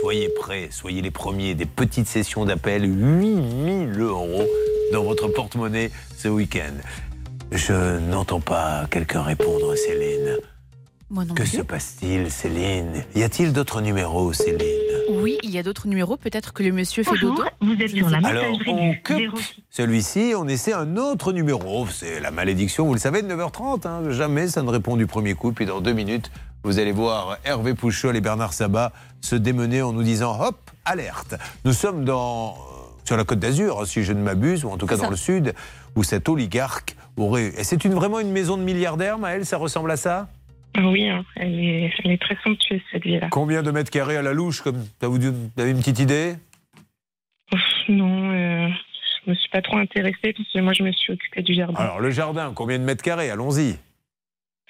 Soyez 0.00 0.28
prêts, 0.28 0.68
soyez 0.70 1.02
les 1.02 1.10
premiers. 1.10 1.54
Des 1.54 1.66
petites 1.66 2.08
sessions 2.08 2.44
d'appel, 2.44 2.84
8000 2.84 4.00
euros 4.00 4.44
dans 4.92 5.04
votre 5.04 5.28
porte-monnaie 5.28 5.90
ce 6.16 6.28
week-end. 6.28 6.74
Je 7.52 7.98
n'entends 7.98 8.40
pas 8.40 8.86
quelqu'un 8.90 9.22
répondre, 9.22 9.74
Céline. 9.74 10.38
Moi 11.10 11.24
non 11.24 11.34
Que 11.34 11.42
plus. 11.42 11.56
se 11.56 11.62
passe-t-il, 11.62 12.30
Céline? 12.30 13.04
Y 13.14 13.22
a-t-il 13.22 13.52
d'autres 13.52 13.80
numéros, 13.80 14.32
Céline? 14.34 14.60
Oui, 15.10 15.38
il 15.42 15.50
y 15.50 15.58
a 15.58 15.62
d'autres 15.62 15.88
numéros. 15.88 16.16
Peut-être 16.18 16.52
que 16.52 16.62
le 16.62 16.70
monsieur 16.72 17.02
fait 17.02 17.18
dodo. 17.18 17.42
vous 17.62 17.72
êtes 17.80 17.90
sur 17.90 18.10
la 18.10 18.18
Alors, 18.28 18.44
on 18.66 18.92
coupe 18.94 19.40
celui-ci, 19.70 20.34
on 20.36 20.46
essaie 20.48 20.74
un 20.74 20.96
autre 20.98 21.32
numéro. 21.32 21.86
C'est 21.88 22.20
la 22.20 22.30
malédiction, 22.30 22.86
vous 22.86 22.92
le 22.94 23.00
savez, 23.00 23.22
de 23.22 23.28
9h30. 23.34 23.86
hein. 23.86 24.10
Jamais 24.10 24.48
ça 24.48 24.62
ne 24.62 24.68
répond 24.68 24.96
du 24.96 25.06
premier 25.06 25.32
coup. 25.34 25.52
Puis 25.52 25.64
dans 25.64 25.80
deux 25.80 25.94
minutes, 25.94 26.30
vous 26.62 26.78
allez 26.78 26.92
voir 26.92 27.38
Hervé 27.44 27.74
Pouchol 27.74 28.14
et 28.16 28.20
Bernard 28.20 28.52
Sabat 28.52 28.92
se 29.22 29.34
démener 29.34 29.80
en 29.80 29.92
nous 29.94 30.02
disant 30.02 30.38
hop, 30.40 30.56
alerte. 30.84 31.36
Nous 31.64 31.72
sommes 31.72 32.04
dans, 32.04 32.50
euh, 32.50 32.54
sur 33.04 33.16
la 33.16 33.24
côte 33.24 33.38
d'Azur, 33.38 33.80
hein, 33.80 33.84
si 33.86 34.04
je 34.04 34.12
ne 34.12 34.20
m'abuse, 34.20 34.64
ou 34.64 34.68
en 34.70 34.76
tout 34.76 34.86
cas 34.86 34.96
dans 34.96 35.04
ça. 35.04 35.10
le 35.10 35.16
sud, 35.16 35.54
où 35.96 36.02
cet 36.02 36.28
oligarque 36.28 36.96
aurait. 37.16 37.54
Et 37.56 37.64
c'est 37.64 37.84
une, 37.86 37.94
vraiment 37.94 38.20
une 38.20 38.30
maison 38.30 38.56
de 38.58 38.62
milliardaires, 38.62 39.18
Maëlle 39.18 39.46
Ça 39.46 39.56
ressemble 39.56 39.90
à 39.90 39.96
ça? 39.96 40.28
Oui, 40.80 41.08
hein, 41.08 41.24
elle, 41.36 41.58
est, 41.58 41.92
elle 42.04 42.12
est 42.12 42.22
très 42.22 42.36
somptueuse 42.42 42.80
cette 42.92 43.02
villa. 43.02 43.28
Combien 43.30 43.62
de 43.62 43.70
mètres 43.70 43.90
carrés 43.90 44.16
à 44.16 44.22
la 44.22 44.32
louche 44.32 44.60
comme, 44.60 44.84
Vous 45.02 45.18
vous 45.18 45.50
avez 45.60 45.70
une 45.70 45.78
petite 45.78 45.98
idée? 45.98 46.36
Ouf, 47.52 47.60
non, 47.88 48.30
euh, 48.32 48.68
je 49.24 49.30
me 49.30 49.34
suis 49.34 49.48
pas 49.48 49.62
trop 49.62 49.78
intéressée 49.78 50.32
parce 50.36 50.52
que 50.52 50.60
moi 50.60 50.72
je 50.72 50.82
me 50.82 50.92
suis 50.92 51.12
occupée 51.12 51.42
du 51.42 51.54
jardin. 51.54 51.74
Alors, 51.80 52.00
le 52.00 52.10
jardin, 52.10 52.52
combien 52.54 52.78
de 52.78 52.84
mètres 52.84 53.02
carrés? 53.02 53.30
Allons-y. 53.30 53.78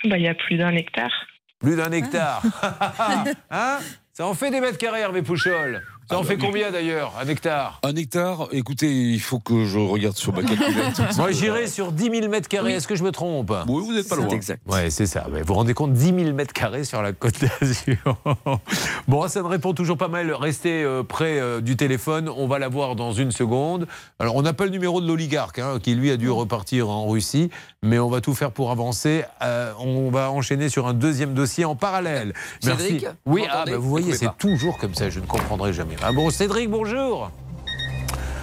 Bah, 0.05 0.17
il 0.17 0.23
y 0.23 0.29
a 0.29 0.35
plus 0.35 0.57
d'un 0.57 0.75
hectare. 0.75 1.13
Plus 1.59 1.77
d'un 1.77 1.91
hectare. 1.91 2.43
hein? 3.51 3.79
Ça 4.13 4.27
en 4.27 4.35
fait 4.35 4.51
des 4.51 4.61
mètres 4.61 4.79
carrés, 4.79 5.01
Hervé 5.01 5.23
Pouchol. 5.23 5.83
Ça 6.11 6.17
en 6.19 6.23
Ah 6.23 6.25
fait 6.25 6.39
combien 6.39 6.71
d'ailleurs 6.71 7.13
Un 7.21 7.29
hectare? 7.29 7.81
Un 7.83 7.95
hectare, 7.95 8.49
écoutez, 8.53 8.91
il 8.91 9.21
faut 9.21 9.39
que 9.41 9.67
je 9.67 9.79
regarde 9.79 10.17
sur 10.17 10.33
ma 10.33 10.43
calculette. 10.43 11.01
Moi, 11.19 11.33
j'irais 11.33 11.67
sur 11.67 11.93
10 11.93 12.11
000 12.21 12.29
mètres 12.29 12.49
carrés. 12.49 12.73
Est-ce 12.73 12.89
que 12.89 12.97
je 12.97 13.05
me 13.05 13.13
trompe? 13.13 13.53
Oui, 13.69 13.83
vous 13.85 13.93
n'êtes 13.93 14.09
pas 14.09 14.17
loin. 14.17 14.29
exact. 14.29 14.63
Ouais, 14.67 14.89
c'est 14.89 15.05
ça. 15.05 15.27
Mais 15.31 15.41
vous 15.41 15.49
vous 15.49 15.55
rendez 15.55 15.75
compte, 15.75 15.93
10 15.93 16.15
000 16.25 16.33
mètres 16.35 16.55
carrés 16.55 16.85
sur 16.85 17.03
la 17.03 17.13
côte 17.13 17.35
d'Azur. 17.41 18.17
bon, 19.09 19.29
ça 19.29 19.43
ne 19.43 19.49
répond 19.49 19.75
toujours 19.75 19.99
pas 19.99 20.09
mal. 20.09 20.33
Restez 20.33 20.83
euh, 20.83 21.03
près 21.03 21.39
euh, 21.39 21.61
du 21.61 21.77
téléphone. 21.77 22.31
On 22.35 22.47
va 22.47 22.59
la 22.59 22.69
voir 22.69 22.97
dans 22.97 23.13
une 23.13 23.31
seconde. 23.31 23.87
Alors, 24.19 24.35
on 24.37 24.43
n'a 24.43 24.55
pas 24.55 24.65
le 24.65 24.71
numéro 24.71 25.03
de 25.03 25.07
l'oligarque, 25.07 25.59
hein, 25.59 25.79
qui 25.83 25.95
lui 25.95 26.11
a 26.11 26.17
dû 26.17 26.31
repartir 26.31 26.89
en 26.89 27.07
Russie. 27.07 27.51
Mais 27.83 27.99
on 27.99 28.09
va 28.09 28.23
tout 28.23 28.35
faire 28.35 28.53
pour 28.53 28.71
avancer. 28.71 29.25
Euh, 29.43 29.73
on 29.79 30.11
va 30.11 30.31
enchaîner 30.31 30.71
sur 30.71 30.87
un 30.87 30.95
deuxième 30.95 31.35
dossier 31.35 31.67
en 31.67 31.77
parallèle. 31.77 32.33
Cédric, 32.61 33.07
Oui, 33.27 33.43
vous 33.43 33.47
ah, 33.51 33.65
bah, 33.67 33.77
vous 33.77 33.89
voyez, 33.91 34.15
c'est 34.15 34.37
toujours 34.39 34.79
comme 34.79 34.95
ça. 34.95 35.11
Je 35.11 35.21
ne 35.21 35.27
comprendrai 35.27 35.75
jamais. 35.75 35.98
Ah 36.03 36.13
bon, 36.13 36.31
Cédric, 36.31 36.71
bonjour. 36.71 37.31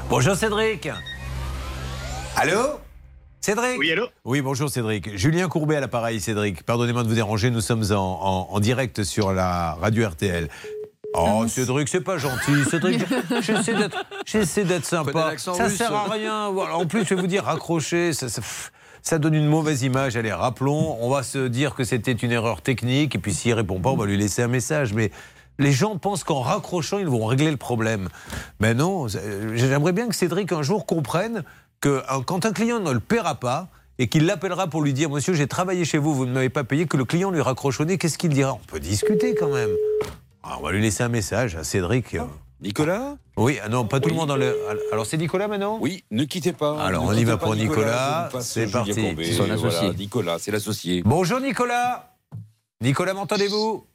Bonjour, 0.10 0.36
Cédric. 0.36 0.90
Allô? 2.36 2.80
Cédric? 3.42 3.80
Oui, 3.80 3.92
allô? 3.92 4.08
Oui, 4.26 4.42
bonjour 4.42 4.70
Cédric. 4.70 5.16
Julien 5.18 5.48
Courbet 5.48 5.78
à 5.78 5.80
l'appareil, 5.80 6.20
Cédric. 6.20 6.64
Pardonnez-moi 6.64 7.04
de 7.04 7.08
vous 7.08 7.16
déranger, 7.16 7.52
nous 7.52 7.62
sommes 7.62 7.84
en, 7.92 7.96
en- 7.96 8.48
en 8.52 8.60
direct 8.60 9.04
sur 9.04 9.32
la 9.34 9.74
radio 9.76 10.08
RTL. 10.10 10.50
Oh, 11.14 11.46
Cédric, 11.48 11.88
c'est 11.88 12.02
pas 12.02 12.18
gentil. 12.18 12.64
Cédric, 12.70 13.02
j'essaie 13.42 13.74
d'être, 13.74 14.06
j'essaie 14.26 14.64
d'être 14.66 14.84
Prenez 14.90 15.38
sympa. 15.38 15.38
Ça 15.38 15.64
russe. 15.66 15.78
sert 15.78 15.94
à 15.96 16.12
rien. 16.12 16.50
Voilà. 16.50 16.76
En 16.76 16.86
plus, 16.86 17.06
je 17.06 17.16
vais 17.16 17.22
vous 17.22 17.28
dire, 17.28 17.46
raccrocher, 17.46 18.12
ça, 18.14 18.28
ça- 18.28 18.42
ça 19.02 19.20
donne 19.20 19.36
une 19.36 19.48
mauvaise 19.48 19.84
image. 19.84 20.18
Allez, 20.18 20.34
rappelons, 20.34 20.98
on 21.00 21.10
va 21.10 21.22
se 21.24 21.48
dire 21.48 21.76
que 21.76 21.84
c'était 21.84 22.12
une 22.12 22.32
erreur 22.32 22.62
technique. 22.62 23.16
Et 23.16 23.20
puis, 23.20 23.34
s'il 23.34 23.54
répond 23.54 23.80
pas, 23.80 23.92
on 23.92 23.96
va 23.96 24.08
lui 24.08 24.18
laisser 24.18 24.42
un 24.42 24.48
message. 24.48 24.94
Mais 24.94 25.12
Les 25.58 25.72
gens 25.72 25.98
pensent 25.98 26.24
qu'en 26.24 26.42
raccrochant, 26.42 27.00
ils 27.00 27.08
vont 27.08 27.26
régler 27.26 27.52
le 27.52 27.58
problème. 27.58 28.10
Mais 28.60 28.74
non, 28.74 29.08
euh, 29.16 29.52
j'aimerais 29.56 29.94
bien 29.94 30.08
que 30.08 30.16
Cédric 30.16 30.52
un 30.52 30.62
jour 30.62 30.86
comprenne 30.86 31.44
que 31.82 31.90
euh, 31.90 32.22
quand 32.26 32.46
un 32.46 32.52
client 32.52 32.80
ne 32.80 32.92
le 32.92 33.00
paiera 33.00 33.36
pas 33.36 33.70
et 33.98 34.08
qu'il 34.08 34.26
l'appellera 34.26 34.68
pour 34.68 34.82
lui 34.82 34.94
dire 34.94 35.10
Monsieur, 35.10 35.34
j'ai 35.34 35.48
travaillé 35.48 35.86
chez 35.86 35.98
vous, 35.98 36.14
vous 36.14 36.26
ne 36.26 36.34
m'avez 36.34 36.50
pas 36.50 36.64
payé, 36.64 36.86
que 36.88 36.98
le 36.98 37.06
client 37.06 37.32
lui 37.32 37.42
raccroche 37.42 37.80
au 37.80 37.86
nez, 37.86 37.98
qu'est-ce 37.98 38.18
qu'il 38.18 38.32
dira? 38.32 38.54
On 38.54 38.66
peut 38.68 38.80
discuter 38.80 39.36
quand 39.36 39.50
même. 39.50 39.70
Ah, 40.44 40.58
on 40.60 40.64
va 40.64 40.72
lui 40.72 40.82
laisser 40.82 41.04
un 41.04 41.10
message 41.10 41.56
à 41.56 41.64
Cédric. 41.64 42.18
Nicolas? 42.62 43.18
Oui, 43.38 43.58
ah 43.64 43.70
non, 43.70 43.86
pas 43.86 44.00
tout 44.00 44.10
le 44.10 44.16
monde 44.16 44.30
dans 44.30 44.38
le. 44.38 44.56
Alors 44.92 45.06
c'est 45.06 45.18
Nicolas 45.18 45.48
maintenant? 45.48 45.78
Oui, 45.82 46.04
ne 46.12 46.24
quittez 46.24 46.54
pas. 46.54 46.82
Alors, 46.82 47.04
on 47.04 47.14
y 47.14 47.24
va 47.24 47.38
pour 47.38 47.56
Nicolas. 47.56 48.30
passe 48.32 48.50
C'est 48.52 48.72
parti. 48.72 48.94
Courbet. 48.94 49.32
Son 49.32 49.46
Voilà, 49.46 49.54
associé. 49.56 49.94
Nicolas, 49.98 50.38
c'est 50.40 50.52
l'associé. 50.52 51.04
Bonjour 51.06 51.40
Nicolas. 51.42 52.16
Nicolas, 52.82 53.14
m'entendez-vous? 53.14 53.86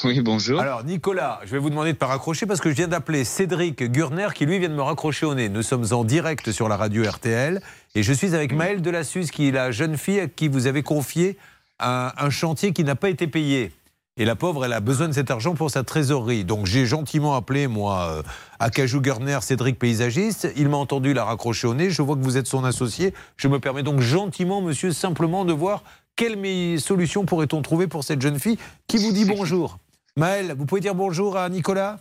Oui, 0.04 0.20
bonjour. 0.20 0.60
Alors 0.60 0.84
Nicolas, 0.84 1.40
je 1.44 1.50
vais 1.50 1.58
vous 1.58 1.70
demander 1.70 1.90
de 1.90 1.96
ne 1.96 1.98
pas 1.98 2.06
raccrocher 2.06 2.46
parce 2.46 2.60
que 2.60 2.70
je 2.70 2.74
viens 2.74 2.88
d'appeler 2.88 3.24
Cédric 3.24 3.82
Gurner 3.82 4.28
qui 4.34 4.46
lui 4.46 4.58
vient 4.58 4.68
de 4.68 4.74
me 4.74 4.82
raccrocher 4.82 5.26
au 5.26 5.34
nez. 5.34 5.48
Nous 5.48 5.62
sommes 5.62 5.86
en 5.92 6.04
direct 6.04 6.52
sur 6.52 6.68
la 6.68 6.76
radio 6.76 7.08
RTL 7.08 7.60
et 7.94 8.02
je 8.02 8.12
suis 8.12 8.34
avec 8.34 8.52
Maëlle 8.52 8.82
Delassus 8.82 9.26
qui 9.26 9.48
est 9.48 9.52
la 9.52 9.70
jeune 9.70 9.96
fille 9.96 10.20
à 10.20 10.26
qui 10.28 10.48
vous 10.48 10.66
avez 10.66 10.82
confié 10.82 11.36
un, 11.78 12.12
un 12.16 12.30
chantier 12.30 12.72
qui 12.72 12.84
n'a 12.84 12.94
pas 12.94 13.10
été 13.10 13.26
payé. 13.26 13.72
Et 14.16 14.24
la 14.24 14.36
pauvre, 14.36 14.64
elle 14.64 14.72
a 14.72 14.80
besoin 14.80 15.08
de 15.08 15.12
cet 15.12 15.30
argent 15.30 15.54
pour 15.54 15.70
sa 15.70 15.82
trésorerie. 15.82 16.44
Donc 16.44 16.66
j'ai 16.66 16.84
gentiment 16.84 17.34
appelé, 17.36 17.68
moi, 17.68 18.10
euh, 18.10 18.22
Acajou 18.58 19.00
Gurner, 19.00 19.38
Cédric 19.40 19.78
Paysagiste. 19.78 20.52
Il 20.56 20.68
m'a 20.68 20.76
entendu 20.76 21.14
la 21.14 21.24
raccrocher 21.24 21.66
au 21.66 21.74
nez. 21.74 21.90
Je 21.90 22.02
vois 22.02 22.16
que 22.16 22.22
vous 22.22 22.36
êtes 22.36 22.46
son 22.46 22.64
associé. 22.64 23.14
Je 23.36 23.48
me 23.48 23.60
permets 23.60 23.82
donc 23.82 24.00
gentiment, 24.00 24.60
monsieur, 24.60 24.92
simplement 24.92 25.44
de 25.44 25.52
voir 25.52 25.82
quelle 26.16 26.38
solution 26.78 27.24
pourrait-on 27.24 27.62
trouver 27.62 27.86
pour 27.86 28.04
cette 28.04 28.20
jeune 28.20 28.38
fille 28.38 28.58
qui 28.86 28.98
vous 28.98 29.12
dit 29.12 29.24
bonjour. 29.24 29.78
Maëlle, 30.20 30.54
vous 30.54 30.66
pouvez 30.66 30.82
dire 30.82 30.94
bonjour 30.94 31.38
à 31.38 31.48
Nicolas 31.48 31.98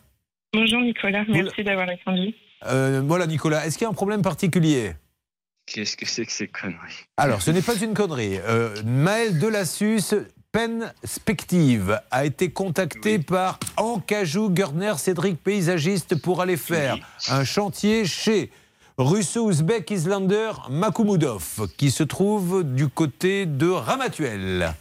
Bonjour 0.51 0.81
Nicolas, 0.81 1.23
merci 1.29 1.63
d'avoir 1.63 1.87
répondu. 1.87 2.33
Euh, 2.65 3.01
Voilà, 3.05 3.25
Nicolas. 3.25 3.65
Est-ce 3.65 3.77
qu'il 3.77 3.85
y 3.85 3.87
a 3.87 3.89
un 3.89 3.93
problème 3.93 4.21
particulier 4.21 4.91
Qu'est-ce 5.65 5.95
que 5.95 6.05
c'est 6.05 6.25
que 6.25 6.31
ces 6.33 6.49
conneries 6.49 7.05
Alors, 7.15 7.41
ce 7.41 7.49
n'est 7.51 7.61
pas 7.61 7.77
une 7.77 7.93
connerie. 7.93 8.37
Euh, 8.39 8.75
Maël 8.85 9.39
Delassus, 9.39 10.15
Pen 10.51 10.91
Spective, 11.05 12.01
a 12.11 12.25
été 12.25 12.51
contacté 12.51 13.19
par 13.19 13.57
Ancajou 13.77 14.49
Gurner 14.49 14.95
Cédric 14.97 15.41
Paysagiste 15.41 16.21
pour 16.21 16.41
aller 16.41 16.57
faire 16.57 16.97
un 17.29 17.45
chantier 17.45 18.03
chez 18.03 18.51
Russo-Ouzbek 18.97 19.91
Islander 19.91 20.51
Makoumudov, 20.69 21.69
qui 21.77 21.89
se 21.89 22.03
trouve 22.03 22.65
du 22.65 22.89
côté 22.89 23.45
de 23.45 23.69
Ramatuel, 23.69 24.73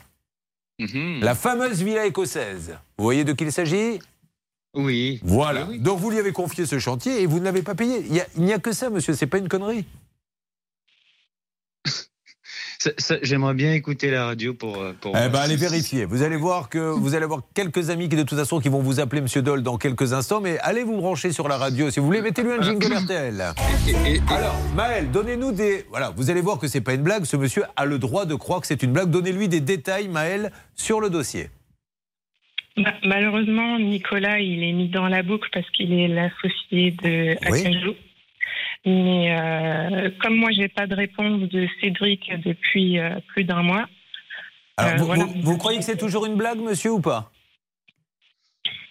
Mhm. 0.79 1.21
la 1.23 1.35
fameuse 1.35 1.83
villa 1.83 2.07
écossaise. 2.07 2.77
Vous 2.97 3.05
voyez 3.05 3.25
de 3.25 3.33
qui 3.33 3.45
il 3.45 3.53
s'agit? 3.53 3.99
Oui. 4.75 5.21
Voilà. 5.25 5.63
Oui, 5.65 5.71
oui. 5.73 5.79
Donc 5.81 5.99
vous 5.99 6.11
lui 6.11 6.19
avez 6.19 6.33
confié 6.33 6.67
ce 6.67 6.79
chantier 6.79 7.23
et 7.23 7.27
vous 7.27 7.41
ne 7.41 7.45
l'avez 7.45 7.63
pas 7.63 7.75
payé. 7.75 8.05
Il 8.07 8.15
y 8.15 8.21
a- 8.21 8.27
il 8.37 8.43
n'y 8.45 8.53
a, 8.53 8.59
que 8.59 8.73
ça, 8.73 8.91
monsieur. 8.91 9.15
C'est 9.15 9.27
pas 9.27 9.39
une 9.39 9.49
connerie. 9.49 9.85
J'aimerais 13.23 13.55
bien 13.55 13.73
écouter 13.73 14.11
la 14.11 14.27
radio 14.27 14.55
pour. 14.55 14.77
euh, 14.81 14.93
pour 15.01 15.17
Eh 15.17 15.29
ben, 15.29 15.41
allez 15.41 15.57
vérifier. 15.57 16.05
Vous 16.05 16.23
allez 16.23 16.37
voir 16.37 16.69
que 16.69 16.79
vous 17.01 17.15
allez 17.15 17.25
avoir 17.25 17.43
quelques 17.55 17.91
amis 17.91 18.09
qui, 18.09 18.15
de 18.17 18.23
toute 18.23 18.39
façon, 18.39 18.61
qui 18.61 18.69
vont 18.69 18.81
vous 18.81 19.01
appeler 19.01 19.21
Monsieur 19.21 19.43
Doll 19.43 19.63
dans 19.63 19.79
quelques 19.79 20.13
instants. 20.13 20.41
Mais 20.41 20.59
allez 20.61 20.85
vous 20.85 20.97
brancher 20.97 21.33
sur 21.33 21.49
la 21.49 21.57
radio. 21.57 21.91
Si 21.91 21.99
vous 21.99 22.07
voulez, 22.07 22.23
mettez-lui 22.23 22.53
un 22.53 22.63
jingle 22.63 22.95
RTL. 22.95 23.41
Alors, 24.29 24.57
Maël, 24.77 25.11
donnez-nous 25.11 25.51
des. 25.53 25.87
Voilà, 25.91 26.11
vous 26.17 26.31
allez 26.31 26.41
voir 26.41 26.59
que 26.59 26.69
c'est 26.69 26.81
pas 26.81 26.95
une 26.95 27.03
blague. 27.03 27.25
Ce 27.25 27.37
monsieur 27.37 27.65
a 27.77 27.85
le 27.85 27.99
droit 27.99 28.27
de 28.27 28.35
croire 28.37 28.61
que 28.61 28.67
c'est 28.69 28.83
une 28.83 28.93
blague. 28.93 29.11
Donnez-lui 29.11 29.49
des 29.49 29.61
détails, 29.61 30.07
Maël, 30.09 30.53
sur 30.77 31.01
le 31.01 31.11
dossier. 31.11 31.51
Ma- 32.77 32.95
malheureusement, 33.05 33.77
Nicolas, 33.81 34.39
il 34.39 34.63
est 34.63 34.73
mis 34.73 34.89
dans 34.89 35.09
la 35.09 35.25
boucle 35.25 35.49
parce 35.53 35.69
qu'il 35.71 35.93
est 35.93 36.07
l'associé 36.07 36.93
de 37.03 37.37
Oui. 37.51 37.65
Mais 38.87 39.37
euh, 39.39 40.11
comme 40.23 40.37
moi, 40.37 40.51
j'ai 40.53 40.69
pas 40.69 40.87
de 40.87 40.95
réponse 40.95 41.41
de 41.51 41.67
Cédric 41.81 42.31
depuis 42.45 42.99
euh, 42.99 43.19
plus 43.29 43.45
d'un 43.45 43.63
mois. 43.63 43.87
Alors, 44.77 44.93
Euh, 44.93 44.97
vous, 44.99 45.07
voilà. 45.07 45.25
vous- 45.25 45.41
vous 45.43 45.59
croyez 45.59 45.79
que 45.79 45.85
c'est 45.85 45.97
toujours 45.97 46.27
une 46.27 46.37
blague, 46.37 46.59
monsieur, 46.61 46.93
ou 46.93 47.01
pas? 47.01 47.33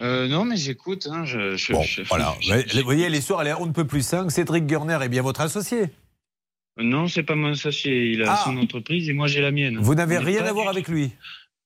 Euh, 0.00 0.28
non, 0.28 0.44
mais 0.44 0.56
j'écoute. 0.56 1.08
Hein, 1.10 1.24
je, 1.24 1.56
je- 1.56 1.72
Bon, 1.72 1.82
je- 1.82 2.02
voilà. 2.02 2.36
Vous 2.74 2.82
voyez, 2.84 3.08
l'histoire, 3.08 3.42
elle 3.42 3.48
est 3.48 3.54
on 3.54 3.66
ne 3.66 3.72
peut 3.72 3.86
plus 3.86 4.02
5. 4.02 4.30
Cédric 4.30 4.66
Gurner 4.66 4.98
est 5.02 5.08
bien 5.08 5.22
votre 5.22 5.40
associé. 5.40 5.84
Non, 6.76 7.08
c'est 7.08 7.24
pas 7.24 7.34
mon 7.34 7.50
associé. 7.52 8.12
Il 8.12 8.22
a 8.22 8.32
Ah. 8.34 8.42
son 8.44 8.56
entreprise 8.58 9.08
et 9.08 9.12
moi 9.12 9.26
j'ai 9.26 9.40
la 9.40 9.50
mienne. 9.50 9.78
Vous 9.78 9.96
n'avez 9.96 10.18
rien 10.18 10.44
à 10.44 10.52
voir 10.52 10.68
avec 10.68 10.86
lui? 10.86 11.10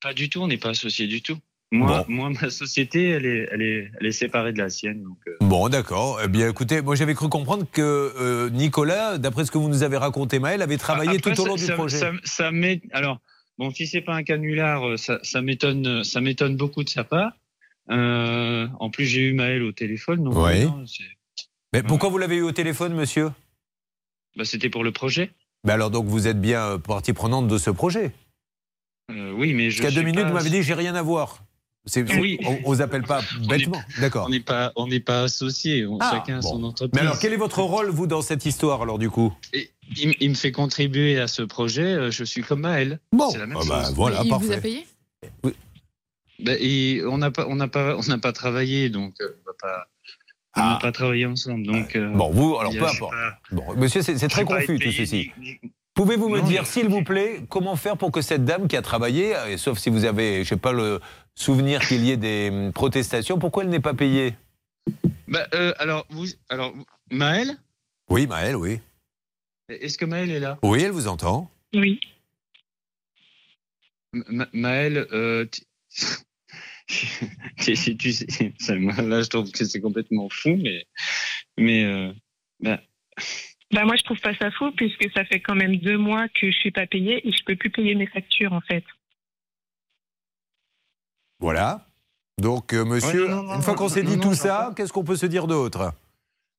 Pas 0.01 0.15
du 0.15 0.31
tout. 0.31 0.41
On 0.41 0.47
n'est 0.49 0.57
pas 0.57 0.71
associés 0.71 1.07
du 1.07 1.21
tout. 1.21 1.37
Moi, 1.73 2.05
moi, 2.07 2.31
ma 2.31 2.51
société, 2.51 3.09
elle 3.11 3.25
est, 3.25 3.49
elle 3.51 3.63
est, 3.63 3.91
elle 3.99 4.07
est 4.07 4.13
séparée 4.13 4.53
de 4.53 4.59
la 4.59 4.69
sienne. 4.69 5.03
Donc, 5.03 5.17
euh, 5.27 5.37
Bon, 5.41 5.69
d'accord. 5.71 6.21
Eh 6.23 6.29
bien, 6.29 6.49
écoutez, 6.51 6.83
moi 6.83 6.95
j'avais 6.97 7.15
cru 7.15 7.29
comprendre 7.31 7.65
que 7.73 7.81
euh, 7.83 8.51
Nicolas, 8.51 9.17
d'après 9.17 9.47
ce 9.47 9.51
que 9.51 9.57
vous 9.59 9.69
nous 9.71 9.83
avez 9.83 9.97
raconté, 9.97 10.39
Maël, 10.39 10.61
avait 10.61 10.77
travaillé 10.77 11.17
Après, 11.17 11.33
tout 11.35 11.41
au 11.41 11.45
ça- 11.45 11.49
long 11.49 11.55
du 11.57 11.65
ça- 11.65 11.73
projet. 11.75 11.99
Ça, 11.99 12.13
ça 12.25 12.51
alors, 12.93 13.21
bon, 13.57 13.71
si 13.71 13.87
c'est 13.87 14.03
pas 14.03 14.15
un 14.15 14.23
canular, 14.23 14.87
euh, 14.87 14.97
ça, 14.99 15.19
ça 15.23 15.41
m'étonne, 15.41 16.05
ça 16.05 16.21
m'étonne 16.21 16.57
beaucoup 16.57 16.85
de 16.85 16.91
sa 16.91 17.05
part. 17.05 17.33
Euh, 17.91 18.69
en 18.79 18.91
plus, 18.91 19.07
j'ai 19.07 19.23
eu 19.23 19.33
Maël 19.33 19.63
au 19.63 19.73
téléphone, 19.73 20.23
donc 20.25 20.35
Oui. 20.37 20.67
non, 20.67 20.85
Mais 21.73 21.83
pourquoi 21.83 22.11
vous 22.11 22.19
l'avez 22.19 22.37
eu 22.37 22.43
au 22.43 22.53
téléphone, 22.53 22.93
monsieur? 22.95 23.31
Bah, 24.37 24.45
c'était 24.45 24.69
pour 24.71 24.85
le 24.85 24.93
projet. 24.93 25.31
Ben 25.65 25.75
alors 25.75 25.91
donc 25.91 26.07
vous 26.07 26.27
êtes 26.27 26.41
bien 26.41 26.79
partie 26.81 27.13
prenante 27.13 27.47
de 27.49 27.57
ce 27.57 27.71
projet. 27.71 28.13
Euh, 29.11 29.33
oui, 29.33 29.55
mais 29.55 29.71
je. 29.71 29.81
Parce 29.81 29.95
qu'à 29.95 30.01
deux 30.01 30.05
minutes, 30.05 30.23
pas- 30.23 30.29
vous 30.29 30.35
m'avez 30.35 30.51
dit 30.51 30.63
j'ai 30.63 30.75
rien 30.75 30.95
à 30.95 31.03
voir. 31.03 31.45
Oui. 32.21 32.39
On, 32.47 32.59
on 32.65 32.73
vous 32.75 32.81
appelle 32.83 33.03
pas 33.03 33.23
bêtement. 33.49 33.81
D'accord. 34.01 34.27
On 34.27 34.31
n'est 34.31 34.41
pas, 34.41 34.73
on 34.77 34.87
n'est 34.87 35.01
pas 35.01 35.23
associés. 35.23 35.85
on- 35.87 35.99
Ah, 36.01 36.11
chacun 36.13 36.39
a 36.39 36.41
bon. 36.41 36.49
son 36.51 36.65
entreprise. 36.65 36.95
Mais 36.95 37.01
alors, 37.01 37.19
quel 37.19 37.33
est 37.33 37.37
votre 37.37 37.61
rôle, 37.63 37.91
vous, 37.91 38.07
dans 38.07 38.23
cette 38.23 38.47
histoire, 38.47 38.83
alors, 38.83 38.99
du 38.99 39.11
coup? 39.11 39.33
Et 39.53 39.71
il, 39.97 40.31
me 40.31 40.35
fait 40.35 40.53
contribuer 40.53 41.19
à 41.19 41.27
ce 41.27 41.43
projet. 41.43 41.83
euh, 41.83 42.11
Je 42.13 42.23
suis 42.25 42.43
comme 42.43 42.61
Maël. 42.61 43.01
Bon, 43.13 43.31
c'est 43.31 43.39
la 43.39 43.47
même 43.47 43.59
ah 43.61 43.65
bah, 43.69 43.85
chose. 43.85 43.95
voilà, 43.95 44.21
il 44.23 44.31
parfait. 44.31 44.47
vous 44.47 44.53
a 44.53 44.57
payé? 44.59 44.87
Bah, 46.39 46.53
et 46.59 47.03
on 47.07 47.19
n'a 47.19 47.31
pas, 47.31 47.47
on 47.49 47.55
n'a 47.57 47.69
pas, 47.69 47.97
on 47.97 48.03
n'a 48.09 48.19
pas 48.19 48.33
travaillé, 48.33 48.89
donc 48.89 49.15
euh, 49.21 49.29
on 49.45 49.51
va 49.51 49.53
pas. 49.61 49.87
On 50.57 50.61
n'a 50.61 50.77
Ah. 50.77 50.79
pas 50.83 50.93
travaillé 50.93 51.25
ensemble, 51.27 51.67
donc. 51.67 51.97
euh, 51.97 52.11
Bon, 52.11 52.31
vous, 52.31 52.57
alors 52.59 52.73
peu 52.73 52.85
importe. 52.87 53.13
pas- 53.13 53.39
Bon, 53.53 53.75
monsieur, 53.77 54.03
c'est 54.03 54.29
très 54.29 54.45
confus 54.45 54.79
tout 54.79 54.93
ceci. 54.93 55.31
Pouvez-vous 55.95 56.29
me 56.31 56.41
Non, 56.41 56.47
dire, 56.47 56.67
s'il 56.67 56.89
vous 56.89 57.03
plaît, 57.05 57.43
comment 57.51 57.77
faire 57.77 57.97
pour 57.99 58.11
que 58.13 58.23
cette 58.23 58.45
dame 58.45 58.67
qui 58.67 58.77
a 58.77 58.83
travaillé, 58.83 59.35
et 59.49 59.57
sauf 59.59 59.79
si 59.79 59.89
vous 59.91 60.05
avez, 60.05 60.43
je 60.43 60.49
sais 60.51 60.57
pas, 60.57 60.73
le 60.73 61.01
souvenir 61.35 61.81
qu'il 61.87 62.05
y 62.05 62.11
ait 62.11 62.17
des 62.17 62.49
hum, 62.51 62.73
protestations, 62.73 63.39
pourquoi 63.39 63.65
elle 63.65 63.71
n'est 63.71 63.81
pas 63.81 63.95
payée? 63.95 64.35
Bah, 65.29 65.47
euh, 65.55 65.73
alors, 65.79 66.07
vous, 66.11 66.27
alors, 66.49 66.75
Maël, 67.11 67.57
Oui, 68.11 68.27
Maëlle, 68.27 68.57
oui. 68.57 68.81
est-ce 69.69 69.97
que 69.99 70.05
Maël 70.05 70.31
est 70.31 70.41
là? 70.41 70.59
Oui, 70.63 70.83
elle 70.83 70.91
vous 70.91 71.09
entend. 71.09 71.51
Oui. 71.75 72.01
Ma- 74.13 74.49
Maël, 74.53 75.07
euh, 75.13 75.47
tu- 75.51 75.63
tu 77.59 77.77
sais- 77.77 78.53
ça, 78.59 78.75
là, 78.75 79.23
je 79.23 79.29
trouve 79.29 79.51
que 79.51 79.65
c'est 79.65 79.81
complètement 79.81 80.29
fou, 80.31 80.57
mais, 80.57 80.85
mais, 81.57 81.85
euh, 81.85 82.13
bah, 82.61 82.81
Bah 83.71 83.85
moi, 83.87 83.97
je 83.97 84.03
trouve 84.03 84.21
pas 84.21 84.35
ça 84.37 84.51
fou 84.51 84.71
puisque 84.73 85.11
ça 85.15 85.25
fait 85.25 85.41
quand 85.41 85.55
même 85.55 85.77
deux 85.77 85.97
mois 85.97 86.29
que 86.29 86.51
je 86.51 86.57
suis 86.59 86.71
pas 86.71 86.87
payée 86.87 87.27
et 87.27 87.33
je 87.33 87.43
peux 87.45 87.57
plus 87.57 87.71
payer 87.71 87.95
mes 87.95 88.07
factures 88.07 88.53
en 88.53 88.61
fait. 88.61 88.85
Voilà. 91.43 91.85
Donc, 92.41 92.73
euh, 92.73 92.85
monsieur, 92.85 93.25
Ouais, 93.25 93.31
non, 93.31 93.43
non, 93.43 93.55
une 93.57 93.63
fois 93.63 93.75
qu'on 93.75 93.89
s'est 93.89 94.03
dit 94.05 94.17
non, 94.17 94.23
tout 94.23 94.29
non, 94.31 94.35
ça, 94.35 94.73
qu'est-ce 94.77 94.93
qu'on 94.93 95.05
peut 95.05 95.17
se 95.17 95.27
dire 95.27 95.47
d'autre? 95.47 95.93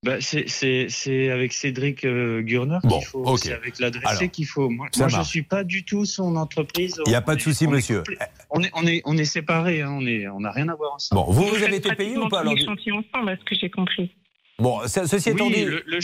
Bah, 0.06 0.18
c'est, 0.20 0.50
c'est, 0.50 0.88
c'est 0.90 1.30
avec 1.30 1.54
Cédric 1.54 2.04
euh, 2.04 2.42
Gurner 2.42 2.80
Bon, 2.84 3.00
qu'il 3.00 3.08
faut, 3.08 3.38
c'est 3.38 3.54
avec 3.54 3.80
l'adressé 3.80 4.06
Alors, 4.18 4.32
qu'il 4.32 4.46
faut. 4.46 4.70
Moi, 4.70 4.88
je 4.94 5.00
marche. 5.04 5.30
suis 5.30 5.42
pas 5.44 5.64
du 5.64 5.86
tout 5.86 6.04
son 6.04 6.36
entreprise. 6.36 7.00
Il 7.06 7.10
n'y 7.10 7.16
a 7.16 7.22
pas 7.22 7.36
de 7.36 7.42
souci, 7.42 7.64
est 7.64 7.68
monsieur. 7.68 8.04
On 8.50 8.62
est, 8.62 8.70
on 8.74 8.86
est, 8.86 9.02
on 9.06 9.18
est 9.18 9.24
séparés, 9.26 9.82
hein, 9.82 9.92
on 9.98 10.06
est, 10.06 10.28
on 10.28 10.42
n'a 10.42 10.52
rien 10.52 10.68
à 10.68 10.76
voir 10.76 10.94
ensemble. 10.96 11.22
Bon, 11.22 11.32
vous, 11.32 11.44
vous 11.48 11.64
avez 11.64 11.78
été 11.78 11.96
payé 11.96 12.18
ou 12.18 12.28
pas 12.28 12.42
alors 12.42 12.54
ensemble, 12.54 13.30
à 13.30 13.38
ce 13.38 13.44
que 13.46 13.56
j'ai 13.56 13.70
compris. 13.70 14.14
Bon, 14.60 14.86
ce- 14.88 15.08
ceci 15.08 15.30
étant 15.30 15.48
Oui, 15.48 15.54
dit, 15.54 15.66
le, 15.66 15.82
le, 15.88 16.00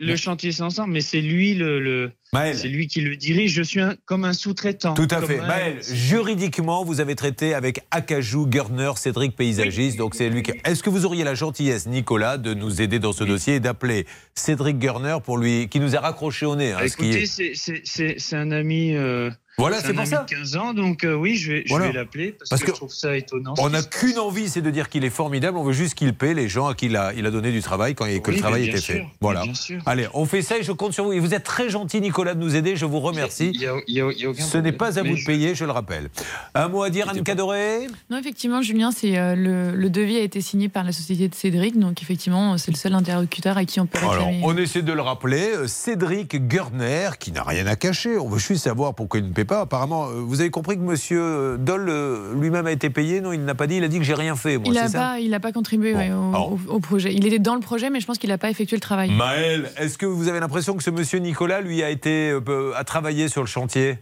le 0.00 0.16
chantier 0.16 0.52
c'est 0.52 0.62
ensemble, 0.62 0.92
mais 0.92 1.00
c'est 1.00 1.20
lui 1.20 1.54
le, 1.54 2.12
c'est 2.32 2.68
lui 2.68 2.86
qui 2.86 3.00
le 3.00 3.16
dirige. 3.16 3.52
Je 3.52 3.62
suis 3.62 3.80
un, 3.80 3.96
comme 4.04 4.24
un 4.24 4.32
sous-traitant. 4.32 4.94
tout 4.94 5.08
à 5.10 5.20
fait. 5.22 5.40
un- 5.40 5.46
Maël, 5.46 5.78
juridiquement, 5.82 6.84
vous 6.84 7.00
avez 7.00 7.14
traité 7.14 7.54
avec 7.54 7.80
Acajou, 7.90 8.46
Gurner, 8.46 8.92
Cédric 8.96 9.34
Paysagiste, 9.36 9.96
donc 9.98 10.14
c'est 10.14 10.28
lui 10.30 10.42
qui... 10.42 10.52
Est-ce 10.64 10.82
que 10.82 10.90
vous 10.90 11.04
auriez 11.04 11.24
la 11.24 11.34
gentillesse, 11.34 11.86
Nicolas, 11.86 12.38
de 12.38 12.54
nous 12.54 12.80
aider 12.80 12.98
dans 12.98 13.12
ce 13.12 13.24
dossier 13.24 13.56
et 13.56 13.60
d'appeler 13.60 14.06
Cédric 14.34 14.78
Gurner 14.78 15.18
pour 15.24 15.38
lui... 15.38 15.68
qui 15.68 15.80
nous 15.80 15.96
a 15.96 16.00
raccroché 16.00 16.46
au 16.46 16.54
nez 16.56 16.72
hein, 16.72 16.78
Écoutez, 16.84 17.22
est- 17.22 17.26
c'est- 17.26 17.52
c'est- 17.54 17.82
c'est 17.84 18.14
c'est 18.18 18.36
un 18.36 18.50
ami. 18.50 18.94
euh, 18.94 19.30
Voilà, 19.58 19.80
C'est 19.80 19.92
pour 19.92 20.06
ça. 20.06 20.22
de 20.22 20.28
15 20.34 20.56
ans, 20.56 20.72
donc 20.72 21.04
euh, 21.04 21.14
oui, 21.14 21.34
je 21.36 21.52
vais, 21.52 21.62
je 21.64 21.68
Voilà. 21.70 21.88
vais 21.88 21.92
l'appeler 21.92 22.32
parce, 22.32 22.48
Parce 22.50 22.62
que, 22.62 22.66
que 22.68 22.72
je 22.72 22.76
trouve 22.76 22.92
ça 22.94 23.16
étonnant. 23.16 23.54
On 23.58 23.70
n'a 23.70 23.82
qu'une 23.82 24.18
envie, 24.18 24.48
c'est 24.48 24.60
de 24.62 24.70
dire 24.70 24.88
qu'il 24.88 25.04
est 25.04 25.10
formidable. 25.10 25.58
On 25.58 25.64
veut 25.64 25.72
juste 25.72 25.94
qu'il 25.94 26.14
paie 26.14 26.32
les 26.34 26.48
gens 26.48 26.68
à 26.68 26.74
qui 26.74 26.86
il 26.86 26.96
a, 26.96 27.12
il 27.16 27.26
a 27.26 27.30
donné 27.30 27.50
du 27.50 27.60
travail 27.60 27.94
quand 27.94 28.06
il- 28.06 28.22
que 28.22 28.30
Oui, 28.30 28.36
le 28.36 28.40
travail 28.42 28.68
était 28.68 28.78
sûr, 28.78 28.94
fait. 28.94 29.06
Voilà. 29.20 29.42
bien 29.42 29.54
sûr. 29.54 29.82
Allez, 29.86 30.06
on 30.14 30.24
fait 30.26 30.42
ça 30.42 30.58
et 30.58 30.62
je 30.62 30.72
compte 30.72 30.92
sur 30.92 31.04
vous. 31.04 31.12
Et 31.12 31.18
vous 31.20 31.34
êtes 31.34 31.42
très 31.44 31.68
gentil, 31.70 32.00
Nicolas, 32.00 32.34
de 32.34 32.40
nous 32.40 32.54
aider. 32.56 32.76
Je 32.76 32.84
vous 32.86 33.00
remercie. 33.00 33.50
Il 33.54 33.60
y 33.60 33.66
a- 33.66 33.74
il 33.86 33.94
y 33.94 34.00
a- 34.00 34.10
il 34.12 34.18
y 34.20 34.24
a 34.26 34.30
aucun 34.30 34.42
Ce 34.44 34.58
n'est 34.58 34.72
pas 34.72 34.98
à 34.98 35.02
vous 35.02 35.16
de 35.16 35.24
payer, 35.24 35.54
je 35.54 35.64
le 35.64 35.72
rappelle. 35.72 36.08
Un 36.54 36.68
mot 36.68 36.82
à 36.82 36.90
dire, 36.90 37.08
Anne 37.08 37.22
Cadoré? 37.22 37.88
Non, 38.10 38.18
effectivement, 38.18 38.62
Julien, 38.62 38.90
c'est 38.92 39.18
euh, 39.18 39.34
le, 39.34 39.72
le 39.74 39.90
devis 39.90 40.16
a 40.18 40.22
été 40.22 40.40
signé 40.40 40.68
par 40.68 40.84
la 40.84 40.92
société 40.92 41.28
de 41.28 41.34
Cédric, 41.34 41.78
donc 41.78 42.00
effectivement, 42.02 42.56
c'est 42.58 42.70
le 42.70 42.76
seul 42.76 42.94
interlocuteur 42.94 43.56
à 43.58 43.64
qui 43.64 43.80
on 43.80 43.86
peut 43.86 43.98
Alors, 43.98 44.28
on 44.42 44.56
essaie 44.56 44.82
de 44.82 44.92
le 44.92 45.02
rappeler. 45.02 45.50
euh, 45.56 45.66
Cédric 45.66 46.46
Gurner, 46.48 47.10
qui 47.18 47.32
n'a 47.32 47.42
rien 47.42 47.66
à 47.66 47.74
cacher. 47.76 48.16
On 48.18 48.28
veut 48.28 48.38
juste 48.38 48.64
savoir 48.64 48.94
pourquoi 48.94 49.18
il 49.20 49.26
ne 49.26 49.32
paie 49.32 49.44
pas. 49.48 49.62
Apparemment, 49.62 50.06
euh, 50.06 50.20
vous 50.20 50.40
avez 50.40 50.50
compris 50.50 50.76
que 50.76 50.82
Monsieur 50.82 51.20
euh, 51.20 51.56
Doll 51.56 51.88
euh, 51.88 52.32
lui-même 52.40 52.66
a 52.68 52.70
été 52.70 52.88
payé. 52.90 53.20
Non, 53.20 53.32
il 53.32 53.44
n'a 53.44 53.56
pas 53.56 53.66
dit. 53.66 53.78
Il 53.78 53.82
a 53.84 53.88
dit 53.88 53.98
que 53.98 54.04
j'ai 54.04 54.14
rien 54.14 54.36
fait. 54.36 54.56
Moi, 54.58 54.68
il 54.68 54.74
n'a 54.74 54.88
pas, 54.88 55.18
il 55.18 55.34
a 55.34 55.40
pas 55.40 55.50
contribué 55.50 55.94
ouais, 55.96 56.12
au, 56.12 56.28
alors. 56.28 56.52
au- 56.52 56.74
au 56.74 56.78
projet. 56.80 57.12
Il 57.12 57.26
était 57.26 57.40
dans 57.40 57.54
le 57.56 57.60
projet, 57.60 57.90
mais 57.90 57.98
je 57.98 58.06
pense 58.06 58.18
qu'il 58.18 58.30
n'a 58.30 58.38
pas 58.38 58.50
effectué 58.50 58.76
le 58.76 58.80
travail. 58.80 59.10
Maël, 59.10 59.70
est-ce 59.76 59.98
que 59.98 60.06
vous 60.06 60.28
avez 60.28 60.38
l'impression 60.38 60.76
que 60.76 60.84
ce 60.84 60.90
Monsieur 60.90 61.18
Nicolas, 61.18 61.60
lui, 61.60 61.82
a 61.82 61.90
été 61.90 62.30
euh, 62.30 62.40
peu- 62.40 62.72
a 62.76 62.84
travaillé 62.84 63.26
sur 63.26 63.42
le 63.42 63.48
chantier? 63.48 63.98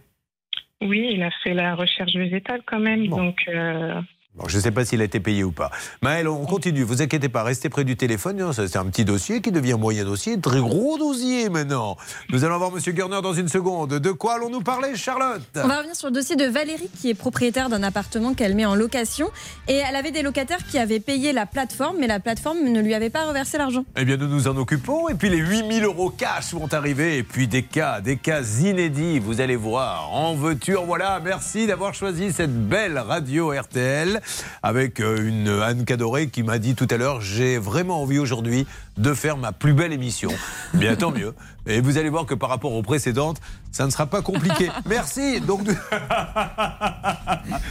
Oui, 0.83 1.09
il 1.11 1.23
a 1.23 1.31
fait 1.43 1.55
la 1.55 1.73
recherche 1.73 2.13
végétale 2.13 2.61
quand 2.67 2.79
même, 2.79 3.07
donc 3.07 3.35
euh, 3.47 3.99
Bon, 4.37 4.47
je 4.47 4.57
ne 4.57 4.61
sais 4.61 4.71
pas 4.71 4.85
s'il 4.85 5.01
a 5.01 5.03
été 5.03 5.19
payé 5.19 5.43
ou 5.43 5.51
pas. 5.51 5.71
Maël, 6.01 6.27
on 6.27 6.45
continue. 6.45 6.83
Vous 6.83 7.01
inquiétez 7.01 7.29
pas, 7.29 7.43
restez 7.43 7.69
près 7.69 7.83
du 7.83 7.97
téléphone. 7.97 8.53
Ça, 8.53 8.67
C'est 8.67 8.77
un 8.77 8.85
petit 8.85 9.03
dossier 9.03 9.41
qui 9.41 9.51
devient 9.51 9.73
moyen 9.79 10.05
dossier, 10.05 10.39
très 10.39 10.59
gros 10.59 10.97
dossier 10.97 11.49
maintenant. 11.49 11.97
Nous 12.29 12.43
allons 12.43 12.57
voir 12.57 12.71
Monsieur 12.71 12.91
Gurner 12.91 13.21
dans 13.23 13.33
une 13.33 13.47
seconde. 13.47 13.95
De 13.95 14.11
quoi 14.11 14.35
allons-nous 14.35 14.61
parler, 14.61 14.95
Charlotte? 14.95 15.41
On 15.55 15.67
va 15.67 15.77
revenir 15.77 15.95
sur 15.95 16.09
le 16.09 16.13
dossier 16.13 16.35
de 16.35 16.45
Valérie 16.45 16.89
qui 16.99 17.09
est 17.09 17.15
propriétaire 17.15 17.69
d'un 17.69 17.81
appartement 17.81 18.33
qu'elle 18.33 18.55
met 18.55 18.65
en 18.65 18.75
location 18.75 19.29
et 19.67 19.75
elle 19.75 19.95
avait 19.95 20.11
des 20.11 20.21
locataires 20.21 20.65
qui 20.67 20.77
avaient 20.77 20.99
payé 20.99 21.33
la 21.33 21.45
plateforme 21.45 21.97
mais 21.99 22.07
la 22.07 22.19
plateforme 22.19 22.59
ne 22.59 22.81
lui 22.81 22.93
avait 22.93 23.09
pas 23.09 23.25
reversé 23.25 23.57
l'argent. 23.57 23.85
Eh 23.95 24.05
bien, 24.05 24.17
nous 24.17 24.27
nous 24.27 24.47
en 24.47 24.55
occupons. 24.57 25.09
Et 25.09 25.15
puis, 25.15 25.29
les 25.29 25.37
8000 25.37 25.83
euros 25.83 26.09
cash 26.11 26.53
vont 26.53 26.71
arriver. 26.71 27.17
Et 27.17 27.23
puis, 27.23 27.47
des 27.47 27.63
cas, 27.63 28.01
des 28.01 28.17
cas 28.17 28.43
inédits. 28.43 29.19
Vous 29.19 29.41
allez 29.41 29.55
voir. 29.55 30.13
En 30.13 30.35
voiture, 30.35 30.83
voilà. 30.85 31.19
Merci 31.23 31.65
d'avoir 31.65 31.93
choisi 31.93 32.31
cette 32.31 32.67
belle 32.67 32.99
radio 32.99 33.51
RTL 33.51 34.21
avec 34.63 34.99
euh, 34.99 35.27
une 35.27 35.47
Anne 35.47 35.85
Cadoré 35.85 36.27
qui 36.27 36.43
m'a 36.43 36.59
dit 36.59 36.75
tout 36.75 36.87
à 36.89 36.97
l'heure 36.97 37.21
j'ai 37.21 37.57
vraiment 37.57 38.01
envie 38.01 38.19
aujourd'hui 38.19 38.65
de 38.97 39.13
faire 39.13 39.37
ma 39.37 39.51
plus 39.51 39.73
belle 39.73 39.93
émission. 39.93 40.31
Bien, 40.73 40.95
tant 40.95 41.11
mieux. 41.11 41.33
Et 41.67 41.81
vous 41.81 41.97
allez 41.97 42.09
voir 42.09 42.25
que 42.25 42.33
par 42.33 42.49
rapport 42.49 42.73
aux 42.73 42.81
précédentes, 42.81 43.39
ça 43.71 43.85
ne 43.85 43.91
sera 43.91 44.05
pas 44.07 44.21
compliqué. 44.21 44.69
Merci. 44.85 45.41
Donc, 45.41 45.61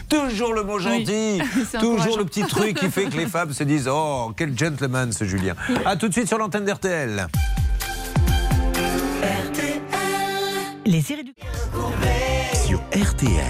toujours 0.09 0.53
le 0.53 0.63
mot 0.63 0.79
gentil. 0.79 1.41
toujours 1.81 2.19
le 2.19 2.25
petit 2.25 2.43
truc 2.43 2.79
qui 2.79 2.91
fait 2.91 3.07
que 3.07 3.17
les 3.17 3.27
femmes 3.27 3.53
se 3.53 3.65
disent 3.65 3.89
Oh, 3.91 4.33
quel 4.37 4.57
gentleman 4.57 5.13
ce 5.13 5.25
Julien. 5.25 5.55
A 5.85 5.97
tout 5.97 6.09
de 6.09 6.13
suite 6.13 6.29
sur 6.29 6.39
l'antenne 6.39 6.65
d'RTL. 6.65 7.27
Les 10.85 11.11
irréductibles. 11.11 11.51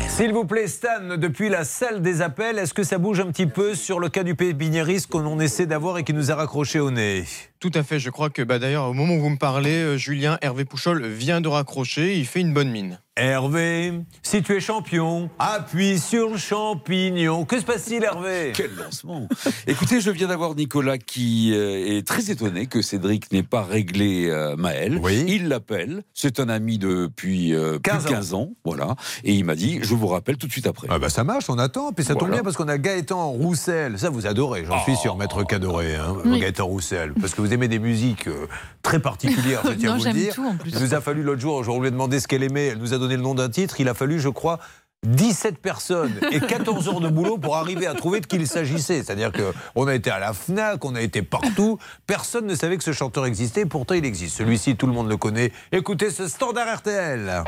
S'il 0.08 0.32
vous 0.32 0.44
plaît, 0.44 0.66
Stan, 0.66 1.16
depuis 1.18 1.48
la 1.48 1.64
salle 1.64 2.00
des 2.02 2.22
appels, 2.22 2.58
est-ce 2.58 2.74
que 2.74 2.82
ça 2.82 2.98
bouge 2.98 3.20
un 3.20 3.26
petit 3.26 3.46
peu 3.46 3.74
sur 3.74 4.00
le 4.00 4.08
cas 4.08 4.22
du 4.22 4.34
pépiniériste 4.34 5.08
qu'on 5.08 5.40
essaie 5.40 5.66
d'avoir 5.66 5.98
et 5.98 6.04
qui 6.04 6.12
nous 6.12 6.30
a 6.30 6.34
raccroché 6.34 6.80
au 6.80 6.90
nez? 6.90 7.24
Tout 7.58 7.70
à 7.74 7.82
fait, 7.82 7.98
je 7.98 8.10
crois 8.10 8.28
que 8.30 8.42
bah, 8.42 8.58
d'ailleurs 8.58 8.86
au 8.88 8.92
moment 8.92 9.14
où 9.14 9.20
vous 9.20 9.30
me 9.30 9.38
parlez, 9.38 9.76
euh, 9.76 9.96
Julien 9.96 10.38
Hervé 10.42 10.64
Pouchol 10.64 11.06
vient 11.06 11.40
de 11.40 11.48
raccrocher, 11.48 12.16
il 12.18 12.26
fait 12.26 12.40
une 12.40 12.52
bonne 12.52 12.70
mine. 12.70 13.00
Hervé, 13.18 13.94
si 14.22 14.42
tu 14.42 14.54
es 14.54 14.60
champion, 14.60 15.30
appuie 15.38 15.98
sur 15.98 16.28
le 16.28 16.36
champignon. 16.36 17.46
Que 17.46 17.58
se 17.58 17.64
passe-t-il, 17.64 18.04
Hervé? 18.04 18.52
Quel 18.54 18.74
lancement 18.76 19.26
Écoutez, 19.66 20.02
je 20.02 20.10
viens 20.10 20.28
d'avoir 20.28 20.54
Nicolas 20.54 20.98
qui 20.98 21.54
euh, 21.54 21.96
est 21.96 22.06
très 22.06 22.30
étonné 22.30 22.66
que 22.66 22.82
Cédric 22.82 23.32
n'ait 23.32 23.42
pas 23.42 23.62
réglé 23.62 24.28
euh, 24.28 24.54
Maël. 24.56 25.00
Il 25.26 25.48
l'appelle, 25.48 26.02
c'est 26.12 26.40
un 26.40 26.50
ami 26.50 26.76
depuis 26.76 27.54
plus 27.54 27.80
15 27.80 28.04
de 28.04 28.08
15 28.10 28.34
ans. 28.34 28.50
voilà. 28.66 28.96
Et 29.24 29.32
il 29.32 29.46
m'a 29.46 29.54
dit, 29.54 29.78
je 29.82 29.94
vous 29.94 30.08
rappelle 30.08 30.36
tout 30.36 30.46
de 30.46 30.52
suite 30.52 30.66
après. 30.66 30.86
Ah 30.90 30.98
bah 30.98 31.08
ça 31.08 31.24
marche, 31.24 31.48
on 31.48 31.56
attend. 31.58 31.92
Puis 31.92 32.04
ça 32.04 32.16
tombe 32.16 32.30
bien 32.30 32.42
parce 32.42 32.56
qu'on 32.56 32.68
a 32.68 32.76
Gaëtan 32.76 33.30
Roussel. 33.30 33.98
Ça, 33.98 34.10
vous 34.10 34.26
adorez, 34.26 34.66
j'en 34.66 34.82
suis 34.82 34.96
sûr, 34.96 35.16
maître 35.16 35.42
Cadoré, 35.42 35.94
hein, 35.94 36.16
Oui. 36.26 36.38
Gaëtan 36.38 36.66
Roussel. 36.66 37.14
Parce 37.18 37.32
que 37.34 37.45
vous 37.46 37.54
aimez 37.54 37.68
des 37.68 37.78
musiques 37.78 38.28
euh, 38.28 38.46
très 38.82 38.98
particulières, 38.98 39.62
je 39.64 39.72
tiens 39.78 39.94
à 39.94 39.98
vous 39.98 40.04
le 40.04 40.12
dire. 40.12 40.34
tout, 40.34 40.46
en 40.46 40.56
plus. 40.56 40.70
Il 40.72 40.80
nous 40.80 40.94
a 40.94 41.00
fallu 41.00 41.22
l'autre 41.22 41.40
jour, 41.40 41.62
je 41.64 41.70
lui 41.70 41.88
ai 41.88 41.90
demandé 41.90 42.20
ce 42.20 42.28
qu'elle 42.28 42.42
aimait. 42.42 42.66
Elle 42.66 42.78
nous 42.78 42.94
a 42.94 42.98
donné 42.98 43.16
le 43.16 43.22
nom 43.22 43.34
d'un 43.34 43.48
titre. 43.48 43.80
Il 43.80 43.88
a 43.88 43.94
fallu, 43.94 44.20
je 44.20 44.28
crois, 44.28 44.58
17 45.04 45.58
personnes 45.58 46.18
et 46.32 46.40
14 46.40 46.88
heures 46.88 47.00
de 47.00 47.08
boulot 47.08 47.38
pour 47.38 47.56
arriver 47.56 47.86
à 47.86 47.94
trouver 47.94 48.20
de 48.20 48.26
qui 48.26 48.36
il 48.36 48.46
s'agissait. 48.46 49.02
C'est-à-dire 49.02 49.30
qu'on 49.32 49.86
a 49.86 49.94
été 49.94 50.10
à 50.10 50.18
la 50.18 50.32
FNAC, 50.32 50.84
on 50.84 50.94
a 50.94 51.00
été 51.00 51.22
partout. 51.22 51.78
Personne 52.06 52.46
ne 52.46 52.54
savait 52.54 52.76
que 52.76 52.84
ce 52.84 52.92
chanteur 52.92 53.26
existait. 53.26 53.66
Pourtant, 53.66 53.94
il 53.94 54.04
existe. 54.04 54.36
Celui-ci, 54.36 54.76
tout 54.76 54.86
le 54.86 54.92
monde 54.92 55.08
le 55.08 55.16
connaît. 55.16 55.52
Écoutez 55.72 56.10
ce 56.10 56.28
standard 56.28 56.78
RTL. 56.78 57.44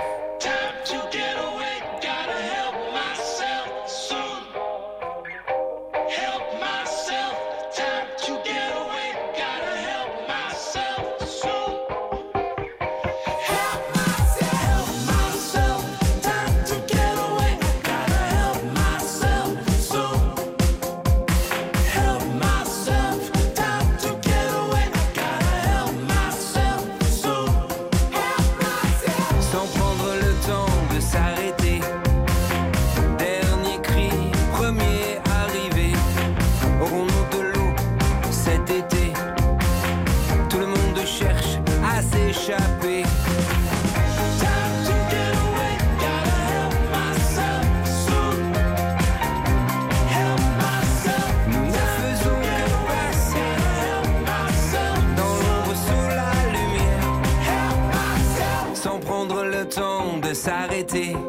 De 60.89 61.28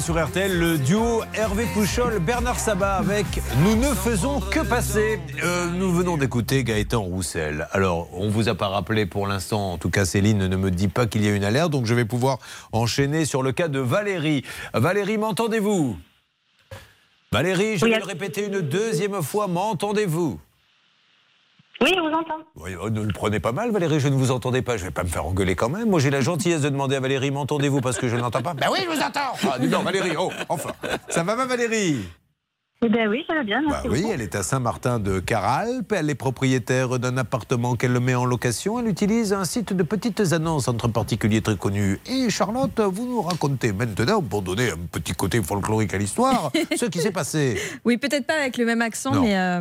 sur 0.00 0.22
RTL 0.22 0.58
le 0.58 0.78
duo 0.78 1.22
Hervé 1.34 1.66
Pouchol, 1.74 2.18
Bernard 2.18 2.58
Sabat 2.58 2.94
avec 2.94 3.26
Nous 3.62 3.76
ne 3.76 3.94
faisons 3.94 4.40
que 4.40 4.60
passer. 4.60 5.20
Euh, 5.42 5.66
nous 5.70 5.92
venons 5.92 6.16
d'écouter 6.16 6.64
Gaëtan 6.64 7.02
Roussel. 7.02 7.68
Alors, 7.72 8.08
on 8.12 8.28
vous 8.28 8.48
a 8.48 8.54
pas 8.54 8.68
rappelé 8.68 9.04
pour 9.04 9.26
l'instant, 9.26 9.72
en 9.72 9.78
tout 9.78 9.90
cas 9.90 10.04
Céline 10.04 10.46
ne 10.46 10.56
me 10.56 10.70
dit 10.70 10.88
pas 10.88 11.06
qu'il 11.06 11.24
y 11.24 11.28
a 11.28 11.34
une 11.34 11.44
alerte, 11.44 11.70
donc 11.70 11.84
je 11.86 11.94
vais 11.94 12.06
pouvoir 12.06 12.38
enchaîner 12.72 13.24
sur 13.24 13.42
le 13.42 13.52
cas 13.52 13.68
de 13.68 13.80
Valérie. 13.80 14.44
Valérie, 14.72 15.18
m'entendez-vous? 15.18 15.98
Valérie, 17.30 17.76
je 17.76 17.84
vais 17.84 17.98
le 17.98 18.04
répéter 18.04 18.46
une 18.46 18.60
deuxième 18.60 19.22
fois, 19.22 19.46
m'entendez-vous? 19.46 20.38
Oui, 21.82 21.90
je 21.96 22.00
vous 22.00 22.14
entends. 22.14 22.38
Oui, 22.56 22.70
oh, 22.80 22.90
ne 22.90 23.00
le 23.02 23.12
prenez 23.12 23.40
pas 23.40 23.50
mal, 23.50 23.72
Valérie, 23.72 23.98
je 23.98 24.06
ne 24.06 24.14
vous 24.14 24.30
entendais 24.30 24.62
pas. 24.62 24.76
Je 24.76 24.84
vais 24.84 24.90
pas 24.92 25.02
me 25.02 25.08
faire 25.08 25.26
engueuler 25.26 25.56
quand 25.56 25.68
même. 25.68 25.90
Moi, 25.90 25.98
j'ai 25.98 26.10
la 26.10 26.20
gentillesse 26.20 26.60
de 26.60 26.68
demander 26.68 26.94
à 26.94 27.00
Valérie, 27.00 27.32
m'entendez-vous 27.32 27.80
parce 27.80 27.98
que 27.98 28.08
je 28.08 28.14
ne 28.14 28.20
l'entends 28.20 28.42
pas 28.42 28.54
Ben 28.54 28.68
oui, 28.70 28.78
je 28.84 28.88
vous 28.88 29.02
entends 29.02 29.32
Ah, 29.52 29.58
dis 29.58 29.68
donc, 29.68 29.82
Valérie, 29.82 30.14
oh, 30.16 30.30
enfin. 30.48 30.70
Ça 31.08 31.24
va, 31.24 31.34
ma 31.34 31.44
Valérie? 31.46 32.04
Eh 32.84 32.88
bien 32.88 33.08
oui, 33.08 33.22
ça 33.28 33.34
va 33.34 33.44
bien, 33.44 33.62
Bah 33.68 33.82
oui, 33.84 34.00
beaucoup. 34.00 34.12
elle 34.12 34.20
est 34.22 34.34
à 34.34 34.42
Saint-Martin 34.42 34.98
de 34.98 35.20
Caralpes. 35.20 35.92
Elle 35.96 36.10
est 36.10 36.16
propriétaire 36.16 36.98
d'un 36.98 37.16
appartement 37.16 37.76
qu'elle 37.76 38.00
met 38.00 38.16
en 38.16 38.24
location. 38.24 38.80
Elle 38.80 38.88
utilise 38.88 39.32
un 39.32 39.44
site 39.44 39.72
de 39.72 39.84
petites 39.84 40.32
annonces 40.32 40.66
entre 40.66 40.88
particuliers 40.88 41.42
très 41.42 41.56
connus. 41.56 42.00
Et 42.06 42.28
Charlotte, 42.28 42.80
vous 42.80 43.06
nous 43.06 43.22
racontez 43.22 43.72
maintenant, 43.72 44.20
pour 44.20 44.42
donner 44.42 44.70
un 44.70 44.78
petit 44.90 45.12
côté 45.12 45.40
folklorique 45.40 45.94
à 45.94 45.98
l'histoire, 45.98 46.50
ce 46.76 46.86
qui 46.86 46.98
s'est 46.98 47.12
passé. 47.12 47.56
Oui, 47.84 47.98
peut-être 47.98 48.26
pas 48.26 48.34
avec 48.40 48.56
le 48.58 48.64
même 48.64 48.82
accent, 48.82 49.14
Non. 49.14 49.22
mais 49.22 49.36
euh, 49.38 49.60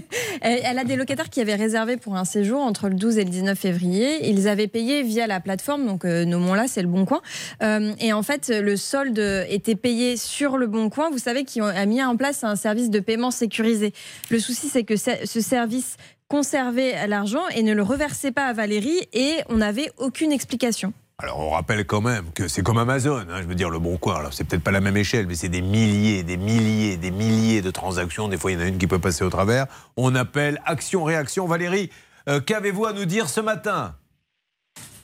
elle, 0.40 0.60
elle 0.64 0.78
a 0.78 0.84
des 0.84 0.96
locataires 0.96 1.28
qui 1.28 1.42
avaient 1.42 1.54
réservé 1.56 1.98
pour 1.98 2.16
un 2.16 2.24
séjour 2.24 2.62
entre 2.62 2.88
le 2.88 2.94
12 2.94 3.18
et 3.18 3.24
le 3.24 3.30
19 3.30 3.58
février. 3.58 4.30
Ils 4.30 4.48
avaient 4.48 4.66
payé 4.66 5.02
via 5.02 5.26
la 5.26 5.40
plateforme, 5.40 5.86
donc 5.86 6.06
euh, 6.06 6.24
nommons-la, 6.24 6.68
c'est 6.68 6.80
le 6.80 6.88
Bon 6.88 7.04
Coin. 7.04 7.20
Euh, 7.62 7.92
et 8.00 8.14
en 8.14 8.22
fait, 8.22 8.48
le 8.48 8.78
solde 8.78 9.18
était 9.50 9.76
payé 9.76 10.16
sur 10.16 10.56
le 10.56 10.66
Bon 10.66 10.88
Coin. 10.88 11.10
Vous 11.10 11.18
savez, 11.18 11.44
qui 11.44 11.60
a 11.60 11.84
mis 11.84 12.02
en 12.02 12.16
place 12.16 12.42
un 12.44 12.56
service 12.62 12.90
de 12.90 13.00
paiement 13.00 13.30
sécurisé. 13.30 13.92
Le 14.30 14.38
souci, 14.38 14.68
c'est 14.68 14.84
que 14.84 14.96
ce 14.96 15.10
ce 15.24 15.40
service 15.40 15.96
conservait 16.28 17.06
l'argent 17.06 17.46
et 17.54 17.62
ne 17.62 17.74
le 17.74 17.82
reversait 17.82 18.32
pas 18.32 18.46
à 18.46 18.52
Valérie 18.54 19.00
et 19.12 19.34
on 19.50 19.58
n'avait 19.58 19.90
aucune 19.98 20.32
explication. 20.32 20.94
Alors 21.18 21.38
on 21.38 21.50
rappelle 21.50 21.84
quand 21.84 22.00
même 22.00 22.32
que 22.34 22.48
c'est 22.48 22.62
comme 22.62 22.78
Amazon, 22.78 23.26
hein, 23.30 23.42
je 23.42 23.46
veux 23.46 23.54
dire 23.54 23.70
le 23.70 23.78
bon 23.78 23.96
coin. 23.98 24.16
Alors 24.16 24.32
c'est 24.32 24.48
peut-être 24.48 24.64
pas 24.64 24.70
la 24.70 24.80
même 24.80 24.96
échelle, 24.96 25.26
mais 25.26 25.34
c'est 25.34 25.50
des 25.50 25.62
milliers, 25.62 26.22
des 26.22 26.38
milliers, 26.38 26.96
des 26.96 27.10
milliers 27.10 27.62
de 27.62 27.70
transactions. 27.70 28.28
Des 28.28 28.38
fois 28.38 28.50
il 28.50 28.58
y 28.58 28.62
en 28.62 28.64
a 28.64 28.68
une 28.68 28.78
qui 28.78 28.86
peut 28.86 28.98
passer 28.98 29.24
au 29.24 29.30
travers. 29.30 29.66
On 29.96 30.14
appelle 30.14 30.60
action-réaction. 30.64 31.46
Valérie, 31.46 31.90
euh, 32.28 32.40
qu'avez-vous 32.40 32.86
à 32.86 32.92
nous 32.92 33.04
dire 33.04 33.28
ce 33.28 33.40
matin? 33.40 33.94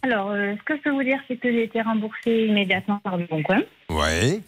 Alors, 0.02 0.30
euh, 0.30 0.54
ce 0.58 0.62
que 0.64 0.76
je 0.76 0.82
peux 0.82 0.90
vous 0.90 1.02
dire, 1.02 1.18
c'est 1.28 1.36
que 1.36 1.50
j'ai 1.50 1.64
été 1.64 1.82
remboursée 1.82 2.46
immédiatement 2.48 3.00
par 3.00 3.16
le 3.16 3.26
Bon 3.26 3.42
Coin. 3.42 3.60
Oui. 3.90 4.42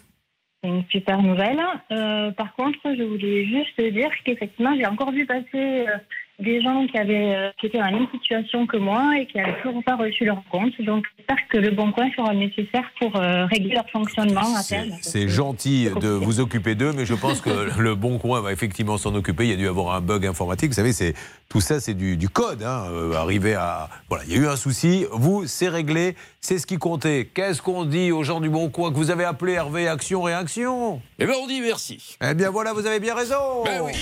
C'est 0.63 0.69
une 0.69 0.85
super 0.89 1.21
nouvelle. 1.23 1.59
Euh, 1.91 2.31
par 2.31 2.53
contre, 2.53 2.77
je 2.85 3.01
voulais 3.03 3.45
juste 3.45 3.81
dire 3.81 4.11
qu'effectivement, 4.23 4.75
j'ai 4.75 4.85
encore 4.85 5.11
vu 5.11 5.25
passer 5.25 5.47
euh, 5.55 5.97
des 6.41 6.61
gens 6.61 6.85
qui, 6.87 6.97
avaient, 6.97 7.35
euh, 7.35 7.51
qui 7.59 7.67
étaient 7.67 7.77
dans 7.77 7.85
la 7.85 7.91
même 7.91 8.07
situation 8.11 8.65
que 8.67 8.77
moi 8.77 9.13
et 9.19 9.25
qui 9.27 9.37
n'avaient 9.37 9.61
toujours 9.61 9.83
pas 9.83 9.95
reçu 9.95 10.25
leur 10.25 10.41
compte. 10.51 10.73
Donc, 10.81 11.05
j'espère 11.17 11.47
que 11.49 11.57
le 11.57 11.71
Bon 11.71 11.91
Coin 11.91 12.09
fera 12.11 12.33
le 12.33 12.39
nécessaire 12.39 12.83
pour 12.99 13.15
euh, 13.15 13.45
régler 13.45 13.75
leur 13.75 13.89
fonctionnement 13.89 14.55
à 14.55 14.63
terme. 14.63 14.89
C'est 15.01 15.27
gentil 15.27 15.89
de 16.01 16.09
vous 16.09 16.39
occuper 16.39 16.75
d'eux, 16.75 16.93
mais 16.93 17.05
je 17.05 17.13
pense 17.13 17.41
que 17.41 17.49
le 17.79 17.95
bon 17.95 18.17
coin 18.17 18.41
va 18.41 18.51
effectivement 18.51 18.97
s'en 18.97 19.13
occuper. 19.15 19.45
Il 19.45 19.49
y 19.51 19.53
a 19.53 19.57
dû 19.57 19.67
avoir 19.67 19.95
un 19.95 20.01
bug 20.01 20.25
informatique. 20.25 20.69
Vous 20.69 20.75
savez, 20.75 20.93
c'est 20.93 21.13
tout 21.49 21.61
ça, 21.61 21.79
c'est 21.79 21.93
du, 21.93 22.17
du 22.17 22.29
code. 22.29 22.63
Hein, 22.63 22.85
euh, 22.91 23.13
arriver 23.13 23.53
à 23.53 23.89
voilà, 24.09 24.23
il 24.25 24.31
y 24.31 24.35
a 24.35 24.41
eu 24.41 24.47
un 24.47 24.55
souci. 24.55 25.05
Vous, 25.11 25.45
c'est 25.47 25.69
réglé. 25.69 26.15
C'est 26.39 26.57
ce 26.57 26.65
qui 26.65 26.77
comptait. 26.77 27.29
Qu'est-ce 27.33 27.61
qu'on 27.61 27.85
dit 27.85 28.11
aux 28.11 28.23
gens 28.23 28.41
du 28.41 28.49
bon 28.49 28.69
coin 28.69 28.91
que 28.91 28.95
vous 28.95 29.11
avez 29.11 29.25
appelé 29.25 29.53
Hervé 29.53 29.87
Action 29.87 30.23
Réaction? 30.23 31.01
Eh 31.19 31.25
bien, 31.25 31.35
on 31.41 31.47
dit 31.47 31.61
merci. 31.61 32.17
Eh 32.21 32.33
bien 32.33 32.49
voilà, 32.49 32.73
vous 32.73 32.85
avez 32.85 32.99
bien 32.99 33.13
raison. 33.13 33.63
Ben 33.65 33.81
oui. 33.83 33.93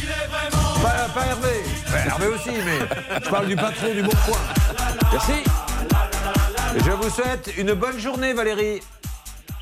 Pas, 0.81 1.09
pas 1.13 1.25
Hervé. 1.25 1.63
Ben, 1.91 2.07
Hervé 2.07 2.27
aussi, 2.29 2.51
mais 2.65 3.19
je 3.23 3.29
parle 3.29 3.47
du 3.47 3.55
patron 3.55 3.93
du 3.93 4.03
bon 4.03 4.11
coin. 4.25 4.39
Merci. 5.11 5.43
Je 6.75 6.91
vous 6.91 7.09
souhaite 7.09 7.53
une 7.57 7.73
bonne 7.73 7.99
journée, 7.99 8.33
Valérie. 8.33 8.81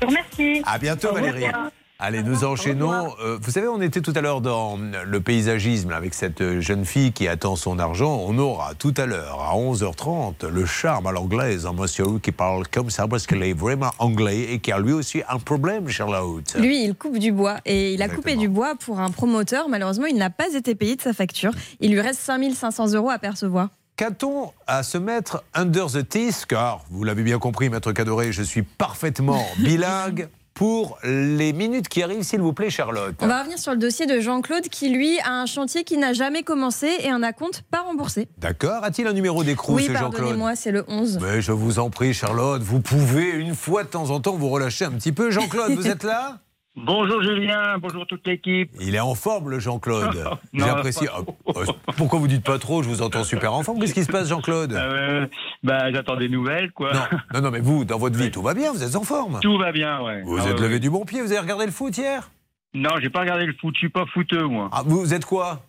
Je 0.00 0.06
vous 0.06 0.10
remercie. 0.10 0.62
À 0.66 0.78
bientôt, 0.78 1.12
revoir. 1.12 1.70
Allez, 2.00 2.22
nous 2.22 2.44
enchaînons. 2.44 3.12
Euh, 3.20 3.38
vous 3.42 3.50
savez, 3.50 3.66
on 3.66 3.82
était 3.82 4.00
tout 4.00 4.12
à 4.14 4.20
l'heure 4.20 4.40
dans 4.40 4.78
le 4.78 5.20
paysagisme 5.20 5.90
avec 5.90 6.14
cette 6.14 6.60
jeune 6.60 6.84
fille 6.84 7.10
qui 7.10 7.26
attend 7.26 7.56
son 7.56 7.80
argent. 7.80 8.22
On 8.24 8.38
aura 8.38 8.74
tout 8.76 8.94
à 8.96 9.04
l'heure, 9.04 9.40
à 9.40 9.56
11h30, 9.56 10.46
le 10.46 10.64
charme 10.64 11.08
à 11.08 11.10
l'anglaise, 11.10 11.66
un 11.66 11.72
monsieur 11.72 12.20
qui 12.22 12.30
parle 12.30 12.68
comme 12.68 12.88
ça 12.90 13.08
parce 13.08 13.26
qu'il 13.26 13.42
est 13.42 13.52
vraiment 13.52 13.90
anglais 13.98 14.42
et 14.52 14.60
qui 14.60 14.70
a 14.70 14.78
lui 14.78 14.92
aussi 14.92 15.22
un 15.28 15.40
problème, 15.40 15.88
Charlotte. 15.88 16.54
Lui, 16.56 16.84
il 16.84 16.94
coupe 16.94 17.18
du 17.18 17.32
bois 17.32 17.56
et 17.66 17.94
il 17.94 18.02
a 18.02 18.08
coupé 18.08 18.36
du 18.36 18.48
bois 18.48 18.76
pour 18.76 19.00
un 19.00 19.10
promoteur. 19.10 19.68
Malheureusement, 19.68 20.06
il 20.06 20.18
n'a 20.18 20.30
pas 20.30 20.54
été 20.54 20.76
payé 20.76 20.94
de 20.94 21.02
sa 21.02 21.12
facture. 21.12 21.50
Il 21.80 21.90
lui 21.90 22.00
reste 22.00 22.20
5500 22.20 22.92
euros 22.92 23.10
à 23.10 23.18
percevoir. 23.18 23.70
Qu'a-t-on 23.96 24.52
à 24.68 24.84
se 24.84 24.98
mettre 24.98 25.42
under 25.52 25.86
the 25.86 26.08
teeth 26.08 26.46
Car, 26.46 26.84
vous 26.92 27.02
l'avez 27.02 27.24
bien 27.24 27.40
compris, 27.40 27.68
Maître 27.68 27.90
Cadoré, 27.90 28.30
je 28.30 28.44
suis 28.44 28.62
parfaitement 28.62 29.44
bilingue. 29.58 30.28
Pour 30.58 30.98
les 31.04 31.52
minutes 31.52 31.86
qui 31.86 32.02
arrivent, 32.02 32.24
s'il 32.24 32.40
vous 32.40 32.52
plaît, 32.52 32.68
Charlotte. 32.68 33.14
On 33.20 33.28
va 33.28 33.38
revenir 33.38 33.60
sur 33.60 33.70
le 33.70 33.78
dossier 33.78 34.06
de 34.06 34.18
Jean-Claude 34.18 34.64
qui, 34.64 34.88
lui, 34.88 35.20
a 35.20 35.30
un 35.30 35.46
chantier 35.46 35.84
qui 35.84 35.96
n'a 35.98 36.12
jamais 36.12 36.42
commencé 36.42 36.88
et 36.98 37.10
un 37.10 37.22
acompte 37.22 37.62
pas 37.70 37.82
remboursé. 37.82 38.26
D'accord 38.38 38.82
A-t-il 38.82 39.06
un 39.06 39.12
numéro 39.12 39.44
d'écrou, 39.44 39.76
oui, 39.76 39.84
ce 39.84 39.92
Jean-Claude 39.92 40.16
pardonnez-moi, 40.16 40.56
c'est 40.56 40.72
le 40.72 40.84
11. 40.88 41.20
Mais 41.22 41.40
je 41.40 41.52
vous 41.52 41.78
en 41.78 41.90
prie, 41.90 42.12
Charlotte, 42.12 42.60
vous 42.60 42.80
pouvez 42.80 43.30
une 43.30 43.54
fois 43.54 43.84
de 43.84 43.88
temps 43.88 44.10
en 44.10 44.18
temps 44.18 44.34
vous 44.34 44.48
relâcher 44.48 44.84
un 44.84 44.90
petit 44.90 45.12
peu. 45.12 45.30
Jean-Claude, 45.30 45.70
vous 45.76 45.86
êtes 45.86 46.02
là? 46.02 46.40
Bonjour 46.84 47.22
Julien, 47.22 47.76
bonjour 47.78 48.06
toute 48.06 48.26
l'équipe. 48.26 48.70
Il 48.80 48.94
est 48.94 49.00
en 49.00 49.14
forme, 49.14 49.50
le 49.50 49.58
Jean-Claude. 49.58 50.24
J'apprécie. 50.54 51.06
Ah, 51.12 51.20
euh, 51.56 51.64
Pourquoi 51.96 52.18
vous 52.20 52.28
dites 52.28 52.44
pas 52.44 52.58
trop 52.58 52.82
Je 52.82 52.88
vous 52.88 53.02
entends 53.02 53.24
super 53.24 53.52
en 53.52 53.62
forme. 53.62 53.80
Qu'est-ce 53.80 53.94
qui 53.94 54.04
se 54.04 54.12
passe, 54.12 54.28
Jean-Claude 54.28 54.72
Euh, 54.74 55.26
bah, 55.64 55.90
j'attends 55.92 56.16
des 56.16 56.28
nouvelles, 56.28 56.70
quoi. 56.72 56.92
non, 56.92 57.00
non, 57.34 57.40
non, 57.42 57.50
mais 57.50 57.60
vous, 57.60 57.84
dans 57.84 57.98
votre 57.98 58.16
vie, 58.16 58.30
tout 58.30 58.42
va 58.42 58.54
bien, 58.54 58.72
vous 58.72 58.82
êtes 58.84 58.94
en 58.96 59.02
forme. 59.02 59.40
Tout 59.40 59.58
va 59.58 59.72
bien, 59.72 60.00
ouais. 60.02 60.22
Vous 60.22 60.38
Ah, 60.38 60.42
êtes 60.48 60.54
ouais, 60.56 60.62
levé 60.62 60.74
ouais. 60.74 60.80
du 60.80 60.88
bon 60.90 61.04
pied, 61.04 61.20
vous 61.20 61.32
avez 61.32 61.40
regardé 61.40 61.66
le 61.66 61.72
foot 61.72 61.96
hier 61.98 62.30
Non, 62.74 62.90
j'ai 63.02 63.10
pas 63.10 63.20
regardé 63.20 63.44
le 63.46 63.54
foot, 63.54 63.74
je 63.74 63.78
suis 63.80 63.88
pas 63.88 64.04
footeux, 64.14 64.44
moi. 64.46 64.68
Ah, 64.72 64.82
vous 64.86 65.12
êtes 65.12 65.24
quoi 65.24 65.62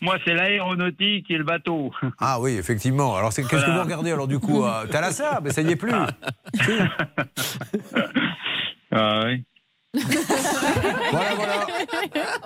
Moi, 0.00 0.16
c'est 0.24 0.34
l'aéronautique 0.34 1.28
et 1.30 1.38
le 1.38 1.44
bateau. 1.44 1.90
Ah 2.20 2.38
oui, 2.40 2.52
effectivement. 2.56 3.16
Alors, 3.16 3.34
qu'est-ce 3.34 3.48
que 3.48 3.56
Voilà. 3.56 3.74
vous 3.78 3.82
regardez 3.82 4.12
alors 4.12 4.28
du 4.28 4.38
coup 4.38 4.64
euh, 4.64 4.86
Thalassa? 4.86 5.40
Mais 5.42 5.50
ça 5.50 5.62
y 5.62 5.70
est 5.72 5.76
plus. 5.76 5.92
Ah, 8.94 9.22
oui. 9.24 9.42
Voilà, 11.10 11.34
voilà. 11.36 11.66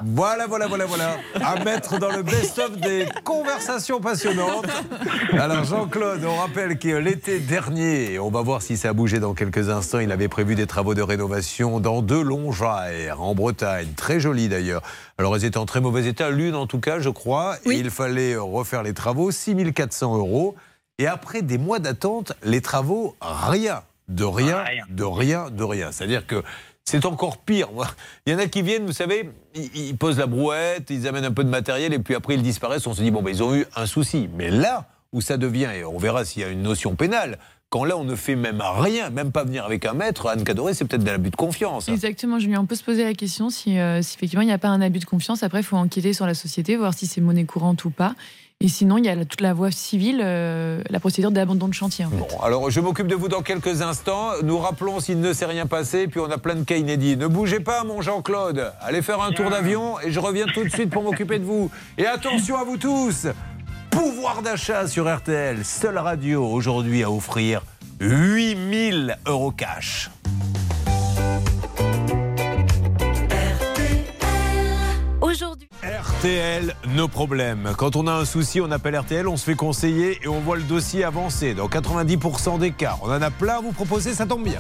Voilà, 0.03 0.47
voilà, 0.47 0.67
voilà, 0.67 0.87
voilà. 0.87 1.17
À 1.41 1.63
mettre 1.63 1.99
dans 1.99 2.11
le 2.11 2.23
best-of 2.23 2.77
des 2.79 3.07
conversations 3.23 4.01
passionnantes. 4.01 4.67
Alors, 5.33 5.65
Jean-Claude, 5.65 6.25
on 6.25 6.37
rappelle 6.37 6.77
que 6.77 6.89
l'été 6.89 7.39
dernier, 7.39 8.19
on 8.19 8.31
va 8.31 8.43
voir 8.43 8.63
si 8.63 8.77
ça 8.77 8.89
a 8.89 8.93
bougé 8.93 9.21
dans 9.21 9.35
quelques 9.35 9.71
instants, 9.71 10.01
il 10.01 10.11
avait 10.11 10.27
prévu 10.27 10.57
des 10.57 10.67
travaux 10.67 10.95
de 10.95 11.03
rénovation 11.03 11.79
dans 11.79 12.03
deux 12.03 12.23
longères 12.23 13.23
en 13.23 13.35
Bretagne. 13.37 13.93
Très 13.97 14.19
jolies 14.19 14.49
d'ailleurs. 14.49 14.83
Alors, 15.19 15.37
elles 15.37 15.45
étaient 15.45 15.59
en 15.59 15.67
très 15.67 15.81
mauvais 15.81 16.05
état, 16.07 16.31
l'une 16.31 16.57
en 16.57 16.67
tout 16.67 16.81
cas, 16.81 16.99
je 16.99 17.11
crois. 17.11 17.59
Et 17.65 17.75
il 17.75 17.91
fallait 17.91 18.37
refaire 18.37 18.83
les 18.83 18.95
travaux, 18.95 19.31
6400 19.31 20.17
euros. 20.17 20.57
Et 20.99 21.07
après 21.07 21.43
des 21.43 21.59
mois 21.59 21.79
d'attente, 21.79 22.33
les 22.43 22.61
travaux, 22.61 23.15
rien. 23.21 23.83
De 24.09 24.25
rien, 24.25 24.65
de 24.89 25.03
rien, 25.03 25.51
de 25.51 25.65
rien. 25.65 25.91
C'est-à-dire 25.91 26.29
que 26.29 26.45
c'est 26.87 27.05
encore 27.05 27.39
pire. 27.39 27.69
Il 28.27 28.33
y 28.33 28.37
en 28.37 28.39
a 28.39 28.47
qui 28.47 28.63
viennent, 28.63 28.87
vous 28.87 28.93
savez, 28.93 29.29
ils, 29.55 29.97
posent 29.97 30.19
la 30.19 30.27
brouette, 30.27 30.89
ils 30.89 31.07
amènent 31.09 31.25
un 31.25 31.33
peu 31.33 31.43
de 31.43 31.49
matériel 31.49 31.93
et 31.93 31.99
puis 31.99 32.15
après 32.15 32.35
ils 32.35 32.43
disparaissent. 32.43 32.87
On 32.87 32.95
se 32.95 33.03
dit, 33.03 33.11
bon, 33.11 33.25
ils 33.27 33.43
ont 33.43 33.55
eu 33.55 33.67
un 33.75 33.87
souci. 33.87 34.29
Mais 34.37 34.51
là 34.51 34.87
où 35.13 35.21
ça 35.21 35.37
devient, 35.37 35.69
et 35.75 35.85
on 35.85 35.99
verra 35.99 36.25
s'il 36.25 36.43
y 36.43 36.45
a 36.45 36.49
une 36.49 36.63
notion 36.63 36.95
pénale, 36.95 37.39
quand 37.71 37.85
là 37.85 37.97
on 37.97 38.05
ne 38.05 38.15
fait 38.15 38.37
même 38.37 38.63
rien, 38.63 39.11
même 39.11 39.33
pas 39.33 39.43
venir 39.43 39.65
avec 39.65 39.85
un 39.85 39.95
maître, 39.95 40.29
Anne 40.29 40.45
Cadoré, 40.45 40.75
c'est 40.75 40.85
peut-être 40.85 41.03
de 41.03 41.11
l'abus 41.11 41.31
de 41.31 41.37
confiance. 41.37 41.89
Exactement, 41.89 42.39
Julien. 42.39 42.61
On 42.61 42.67
peut 42.67 42.77
se 42.77 42.85
poser 42.85 43.03
la 43.03 43.15
question 43.15 43.51
si, 43.51 43.79
euh, 43.79 44.01
si 44.03 44.15
effectivement 44.15 44.43
il 44.43 44.47
n'y 44.47 44.53
a 44.53 44.59
pas 44.59 44.69
un 44.69 44.81
abus 44.81 45.01
de 45.01 45.05
confiance. 45.05 45.43
Après, 45.43 45.61
il 45.61 45.65
faut 45.65 45.77
enquêter 45.77 46.13
sur 46.13 46.27
la 46.27 46.35
société, 46.35 46.77
voir 46.77 46.95
si 46.95 47.09
c'est 47.09 47.21
monnaie 47.21 47.45
courante 47.45 47.85
ou 47.85 47.91
pas. 47.91 48.15
Et 48.63 48.69
sinon, 48.69 48.97
il 48.97 49.05
y 49.05 49.09
a 49.11 49.15
la- 49.15 49.27
toute 49.27 49.43
la 49.43 49.53
voie 49.53 49.71
civile, 49.71 50.23
euh, 50.25 50.81
la 50.89 50.99
procédure 50.99 51.31
d'abandon 51.31 51.69
de 51.69 51.75
chantier. 51.75 52.07
en 52.07 52.11
fait. 52.11 52.17
Bon, 52.17 52.41
alors 52.43 52.71
je 52.71 52.81
m'occupe 52.81 53.07
de 53.07 53.15
vous 53.15 53.29
dans 53.29 53.43
quelques 53.43 53.83
instants. 53.83 54.31
Nous 54.43 54.57
rappelons 54.59 54.99
s'il 54.99 55.21
ne 55.21 55.35
s'est 55.35 55.45
rien 55.45 55.67
passé, 55.67 56.07
puis 56.09 56.21
on 56.21 56.31
a 56.31 56.39
plein 56.39 56.55
de 56.55 56.65
cas 56.65 56.77
inédits. 56.77 57.19
Ne 57.19 57.27
bougez 57.27 57.61
pas, 57.61 57.85
mon 57.85 58.01
Jean-Claude. 58.01 58.73
Allez 58.81 59.03
faire 59.03 59.21
un 59.21 59.33
tour 59.33 59.51
d'avion 59.51 60.01
et 60.01 60.11
je 60.11 60.19
reviens 60.21 60.47
tout 60.47 60.65
de 60.65 60.71
suite 60.71 60.89
pour 60.89 61.03
m'occuper 61.03 61.39
de 61.39 61.45
vous. 61.45 61.71
Et 61.99 62.07
attention 62.07 62.57
à 62.57 62.65
vous 62.65 62.79
tous 62.79 63.27
Pouvoir 63.91 64.41
d'achat 64.43 64.89
sur 64.89 65.07
RTL, 65.15 65.63
seule 65.65 65.99
radio 65.99 66.45
aujourd'hui 66.47 67.03
à 67.03 67.11
offrir 67.11 67.63
8000 68.01 69.17
euros 69.27 69.51
cash. 69.53 70.11
RTL, 76.27 76.75
nos 76.89 77.07
problèmes. 77.07 77.73
Quand 77.79 77.95
on 77.95 78.09
a 78.09 78.13
un 78.13 78.25
souci, 78.25 78.61
on 78.61 78.73
appelle 78.73 78.99
RTL, 78.99 79.29
on 79.29 79.37
se 79.37 79.45
fait 79.45 79.55
conseiller 79.55 80.19
et 80.25 80.27
on 80.27 80.41
voit 80.41 80.57
le 80.57 80.65
dossier 80.65 81.05
avancer. 81.05 81.55
Dans 81.55 81.69
90% 81.69 82.59
des 82.59 82.73
cas, 82.73 82.99
on 83.01 83.07
en 83.07 83.23
a 83.23 83.31
plein 83.31 83.59
à 83.59 83.61
vous 83.61 83.71
proposer, 83.71 84.13
ça 84.13 84.27
tombe 84.27 84.43
bien. 84.43 84.59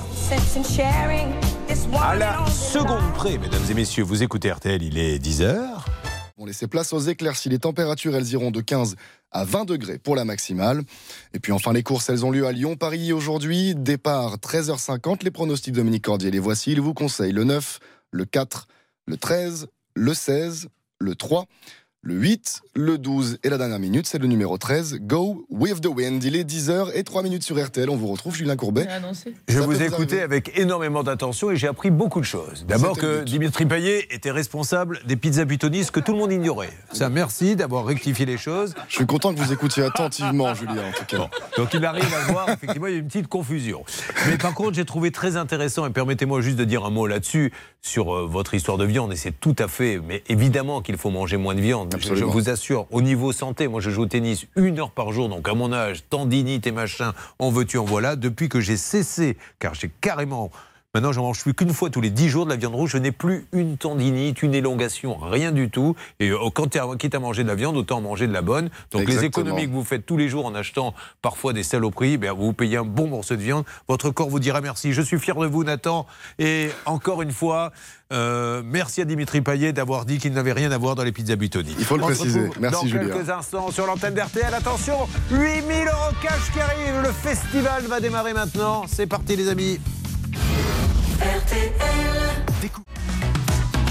À 2.00 2.14
la 2.14 2.46
seconde 2.46 3.12
près, 3.16 3.36
mesdames 3.38 3.64
et 3.68 3.74
messieurs, 3.74 4.04
vous 4.04 4.22
écoutez 4.22 4.52
RTL, 4.52 4.80
il 4.80 4.96
est 4.96 5.18
10h. 5.18 5.56
On 6.38 6.46
laisse 6.46 6.62
place 6.70 6.92
aux 6.92 7.00
éclaircies. 7.00 7.48
Les 7.48 7.58
températures, 7.58 8.14
elles 8.14 8.30
iront 8.30 8.52
de 8.52 8.60
15 8.60 8.94
à 9.32 9.44
20 9.44 9.64
degrés 9.64 9.98
pour 9.98 10.14
la 10.14 10.24
maximale. 10.24 10.84
Et 11.34 11.40
puis 11.40 11.50
enfin, 11.50 11.72
les 11.72 11.82
courses, 11.82 12.08
elles 12.10 12.24
ont 12.24 12.30
lieu 12.30 12.46
à 12.46 12.52
Lyon, 12.52 12.76
Paris 12.76 13.12
aujourd'hui. 13.12 13.74
Départ 13.74 14.36
13h50. 14.36 15.24
Les 15.24 15.32
pronostics 15.32 15.74
Dominique 15.74 16.04
Cordier, 16.04 16.30
les 16.30 16.38
voici. 16.38 16.70
Il 16.70 16.80
vous 16.80 16.94
conseille 16.94 17.32
le 17.32 17.42
9, 17.42 17.80
le 18.12 18.24
4, 18.24 18.68
le 19.06 19.16
13, 19.16 19.66
le 19.96 20.14
16, 20.14 20.68
le 20.98 21.14
3. 21.14 21.46
Le 22.02 22.14
8, 22.14 22.60
le 22.76 22.98
12 22.98 23.38
et 23.42 23.48
la 23.48 23.58
dernière 23.58 23.80
minute, 23.80 24.06
c'est 24.06 24.18
le 24.18 24.28
numéro 24.28 24.56
13, 24.58 24.98
Go 25.00 25.44
with 25.50 25.80
the 25.80 25.86
Wind. 25.86 26.22
Il 26.22 26.36
est 26.36 26.44
10h 26.48 26.92
et 26.94 27.02
3 27.02 27.24
minutes 27.24 27.42
sur 27.42 27.60
RTL. 27.60 27.90
On 27.90 27.96
vous 27.96 28.06
retrouve, 28.06 28.36
Julien 28.36 28.54
Courbet. 28.54 28.86
Je 29.48 29.58
vous 29.58 29.82
ai 29.82 29.86
écouté 29.86 30.20
avec 30.22 30.56
énormément 30.56 31.02
d'attention 31.02 31.50
et 31.50 31.56
j'ai 31.56 31.66
appris 31.66 31.90
beaucoup 31.90 32.20
de 32.20 32.24
choses. 32.24 32.64
D'abord 32.68 32.96
que. 32.96 33.24
Dimitri 33.24 33.66
Payet 33.66 34.06
était 34.10 34.30
responsable 34.30 35.00
des 35.04 35.16
pizzas 35.16 35.46
butonistes 35.46 35.90
que 35.90 35.98
tout 35.98 36.12
le 36.12 36.18
monde 36.18 36.30
ignorait. 36.30 36.70
Ça, 36.92 37.08
merci 37.08 37.56
d'avoir 37.56 37.84
rectifié 37.84 38.24
les 38.24 38.38
choses. 38.38 38.74
Je 38.88 38.94
suis 38.94 39.06
content 39.06 39.34
que 39.34 39.40
vous 39.40 39.52
écoutiez 39.52 39.82
attentivement, 39.82 40.54
Julien, 40.54 40.84
en 40.88 40.92
tout 40.92 41.06
cas. 41.06 41.28
Donc 41.56 41.74
il 41.74 41.84
arrive 41.84 42.14
à 42.14 42.30
voir, 42.30 42.48
effectivement, 42.50 42.86
il 42.86 42.92
y 42.92 42.96
a 42.96 43.00
une 43.00 43.08
petite 43.08 43.26
confusion. 43.26 43.84
Mais 44.28 44.38
par 44.38 44.54
contre, 44.54 44.74
j'ai 44.74 44.84
trouvé 44.84 45.10
très 45.10 45.36
intéressant, 45.36 45.84
et 45.84 45.90
permettez-moi 45.90 46.40
juste 46.40 46.56
de 46.56 46.64
dire 46.64 46.84
un 46.84 46.90
mot 46.90 47.08
là-dessus, 47.08 47.52
sur 47.86 48.14
euh, 48.14 48.26
votre 48.26 48.54
histoire 48.54 48.76
de 48.78 48.84
viande, 48.84 49.12
et 49.12 49.16
c'est 49.16 49.38
tout 49.38 49.54
à 49.58 49.68
fait, 49.68 50.00
mais 50.06 50.22
évidemment 50.28 50.82
qu'il 50.82 50.96
faut 50.96 51.10
manger 51.10 51.36
moins 51.36 51.54
de 51.54 51.60
viande. 51.60 51.94
Je, 52.00 52.24
vous 52.24 52.48
assure, 52.48 52.86
au 52.90 53.00
niveau 53.00 53.32
santé, 53.32 53.68
moi 53.68 53.80
je 53.80 53.90
joue 53.90 54.02
au 54.02 54.06
tennis 54.06 54.46
une 54.56 54.80
heure 54.80 54.90
par 54.90 55.12
jour, 55.12 55.28
donc 55.28 55.48
à 55.48 55.54
mon 55.54 55.72
âge, 55.72 56.04
tendinite 56.10 56.66
et 56.66 56.72
machin, 56.72 57.12
en 57.38 57.50
veux-tu, 57.50 57.78
en 57.78 57.84
voilà, 57.84 58.16
depuis 58.16 58.48
que 58.48 58.60
j'ai 58.60 58.76
cessé, 58.76 59.36
car 59.58 59.74
j'ai 59.74 59.90
carrément... 60.00 60.50
Maintenant, 60.96 61.12
j'en 61.12 61.24
mange 61.24 61.42
plus 61.42 61.52
qu'une 61.52 61.74
fois 61.74 61.90
tous 61.90 62.00
les 62.00 62.08
10 62.08 62.30
jours 62.30 62.44
de 62.46 62.50
la 62.50 62.56
viande 62.56 62.74
rouge. 62.74 62.92
Je 62.92 62.96
n'ai 62.96 63.12
plus 63.12 63.44
une 63.52 63.76
tendinite, 63.76 64.42
une 64.42 64.54
élongation, 64.54 65.18
rien 65.20 65.52
du 65.52 65.68
tout. 65.68 65.94
Et 66.20 66.30
euh, 66.30 66.38
quand 66.54 66.68
tu 66.70 66.78
quitte 66.98 67.14
à 67.14 67.18
manger 67.18 67.42
de 67.42 67.48
la 67.48 67.54
viande, 67.54 67.76
autant 67.76 67.98
en 67.98 68.00
manger 68.00 68.26
de 68.26 68.32
la 68.32 68.40
bonne. 68.40 68.70
Donc 68.92 69.06
les 69.06 69.22
économies 69.22 69.66
que 69.66 69.72
vous 69.72 69.84
faites 69.84 70.06
tous 70.06 70.16
les 70.16 70.30
jours 70.30 70.46
en 70.46 70.54
achetant 70.54 70.94
parfois 71.20 71.52
des 71.52 71.64
saloperies, 71.64 72.16
ben, 72.16 72.32
vous 72.32 72.54
payez 72.54 72.78
un 72.78 72.84
bon 72.86 73.08
morceau 73.08 73.36
de 73.36 73.42
viande. 73.42 73.66
Votre 73.88 74.08
corps 74.08 74.30
vous 74.30 74.38
dira 74.38 74.62
merci. 74.62 74.94
Je 74.94 75.02
suis 75.02 75.18
fier 75.18 75.34
de 75.34 75.46
vous, 75.46 75.64
Nathan. 75.64 76.06
Et 76.38 76.70
encore 76.86 77.20
une 77.20 77.32
fois, 77.32 77.72
euh, 78.10 78.62
merci 78.64 79.02
à 79.02 79.04
Dimitri 79.04 79.42
Payet 79.42 79.74
d'avoir 79.74 80.06
dit 80.06 80.16
qu'il 80.16 80.32
n'avait 80.32 80.54
rien 80.54 80.72
à 80.72 80.78
voir 80.78 80.94
dans 80.94 81.04
les 81.04 81.12
pizzas 81.12 81.36
Butoni. 81.36 81.76
Il 81.78 81.84
faut 81.84 81.98
le 81.98 82.04
On 82.04 82.06
préciser. 82.06 82.48
Merci, 82.58 82.84
dans 82.84 82.88
Julien. 82.88 83.08
quelques 83.08 83.28
instants 83.28 83.70
sur 83.70 83.84
l'antenne 83.84 84.14
d'RTL. 84.14 84.54
Attention, 84.54 84.96
8000 85.30 85.88
euros 85.88 86.14
cash 86.22 86.50
qui 86.54 86.60
arrivent. 86.60 87.02
Le 87.02 87.12
festival 87.12 87.82
va 87.82 88.00
démarrer 88.00 88.32
maintenant. 88.32 88.84
C'est 88.88 89.06
parti, 89.06 89.36
les 89.36 89.50
amis. 89.50 89.78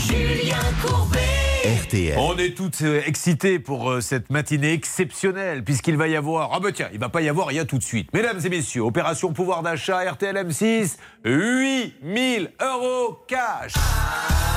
Julien 0.08 0.58
Courbet. 0.82 1.20
RTL. 1.84 2.18
On 2.18 2.38
est 2.38 2.56
toutes 2.56 2.82
euh, 2.84 3.02
excités 3.06 3.58
pour 3.60 3.90
euh, 3.90 4.02
cette 4.02 4.30
matinée 4.30 4.74
exceptionnelle, 4.74 5.64
puisqu'il 5.64 5.98
va 5.98 6.08
y 6.08 6.16
avoir. 6.16 6.52
Ah, 6.54 6.60
bah 6.60 6.72
tiens, 6.72 6.90
il 6.94 7.00
va 7.00 7.10
pas 7.10 7.22
y 7.22 7.30
avoir 7.30 7.48
rien 7.48 7.66
tout 7.66 7.78
de 7.78 7.84
suite. 7.84 8.14
Mesdames 8.14 8.40
et 8.44 8.50
messieurs, 8.50 8.82
opération 8.82 9.34
pouvoir 9.34 9.64
d'achat 9.64 10.10
RTL 10.12 10.36
M6, 10.36 10.98
8000 11.24 12.52
euros 12.62 13.20
cash. 13.28 13.74
8000 13.74 14.55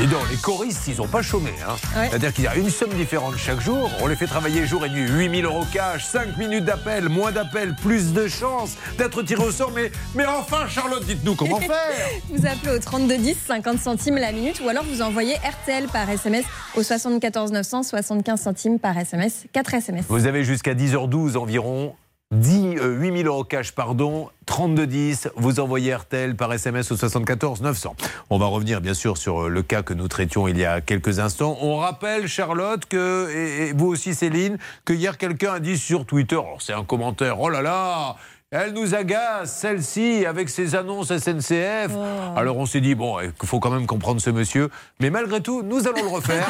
Dis 0.00 0.06
donc, 0.06 0.30
les 0.30 0.38
choristes, 0.38 0.88
ils 0.88 1.02
ont 1.02 1.06
pas 1.06 1.20
chômé. 1.20 1.52
Hein. 1.62 1.74
Ouais. 1.94 2.08
C'est-à-dire 2.08 2.32
qu'il 2.32 2.44
y 2.44 2.46
a 2.46 2.56
une 2.56 2.70
somme 2.70 2.94
différente 2.94 3.36
chaque 3.36 3.60
jour. 3.60 3.90
On 4.00 4.06
les 4.06 4.16
fait 4.16 4.26
travailler 4.26 4.66
jour 4.66 4.86
et 4.86 4.88
nuit. 4.88 5.06
8000 5.06 5.44
euros 5.44 5.66
cash, 5.70 6.06
5 6.06 6.38
minutes 6.38 6.64
d'appel, 6.64 7.10
moins 7.10 7.32
d'appel, 7.32 7.74
plus 7.74 8.14
de 8.14 8.26
chances 8.26 8.76
d'être 8.96 9.22
tiré 9.22 9.44
au 9.44 9.50
sort. 9.50 9.72
Mais, 9.72 9.92
mais 10.14 10.24
enfin, 10.24 10.66
Charlotte, 10.68 11.04
dites-nous 11.04 11.34
comment 11.34 11.60
faire. 11.60 11.70
Vous 12.30 12.46
appelez 12.46 12.76
au 12.76 12.78
3210, 12.78 13.36
50 13.46 13.78
centimes 13.78 14.14
la 14.16 14.32
minute, 14.32 14.62
ou 14.64 14.70
alors 14.70 14.84
vous 14.84 15.02
envoyez 15.02 15.34
RTL 15.34 15.86
par 15.88 16.08
SMS 16.08 16.46
au 16.76 16.82
74 16.82 17.52
900, 17.52 17.82
75 17.82 18.40
centimes 18.40 18.78
par 18.78 18.96
SMS, 18.96 19.44
4 19.52 19.74
SMS. 19.74 20.06
Vous 20.08 20.26
avez 20.26 20.44
jusqu'à 20.44 20.72
10h12 20.72 21.36
environ. 21.36 21.94
10, 22.32 22.78
euh, 22.78 22.94
8000 22.94 23.26
euros 23.26 23.42
cash, 23.42 23.72
pardon, 23.72 24.28
3210, 24.46 25.30
vous 25.34 25.58
envoyez 25.58 25.92
RTL 25.92 26.36
par 26.36 26.52
SMS 26.52 26.92
au 26.92 26.96
74 26.96 27.60
900. 27.60 27.96
On 28.30 28.38
va 28.38 28.46
revenir 28.46 28.80
bien 28.80 28.94
sûr 28.94 29.16
sur 29.16 29.42
euh, 29.42 29.48
le 29.48 29.62
cas 29.62 29.82
que 29.82 29.94
nous 29.94 30.06
traitions 30.06 30.46
il 30.46 30.56
y 30.56 30.64
a 30.64 30.80
quelques 30.80 31.18
instants. 31.18 31.58
On 31.60 31.78
rappelle, 31.78 32.28
Charlotte, 32.28 32.86
que, 32.86 33.28
et, 33.34 33.68
et 33.68 33.72
vous 33.72 33.88
aussi 33.88 34.14
Céline, 34.14 34.58
que 34.84 34.92
hier 34.92 35.18
quelqu'un 35.18 35.54
a 35.54 35.58
dit 35.58 35.76
sur 35.76 36.06
Twitter, 36.06 36.36
alors 36.36 36.62
c'est 36.62 36.72
un 36.72 36.84
commentaire, 36.84 37.40
oh 37.40 37.48
là 37.48 37.62
là 37.62 38.16
elle 38.52 38.72
nous 38.72 38.96
agace, 38.96 39.58
celle-ci, 39.58 40.26
avec 40.26 40.48
ses 40.48 40.74
annonces 40.74 41.16
SNCF. 41.16 41.92
Alors 42.36 42.58
on 42.58 42.66
s'est 42.66 42.80
dit, 42.80 42.96
bon, 42.96 43.20
il 43.20 43.46
faut 43.46 43.60
quand 43.60 43.70
même 43.70 43.86
comprendre 43.86 44.20
ce 44.20 44.30
monsieur. 44.30 44.70
Mais 44.98 45.08
malgré 45.08 45.40
tout, 45.40 45.62
nous 45.62 45.86
allons 45.86 46.02
le 46.02 46.08
refaire. 46.08 46.48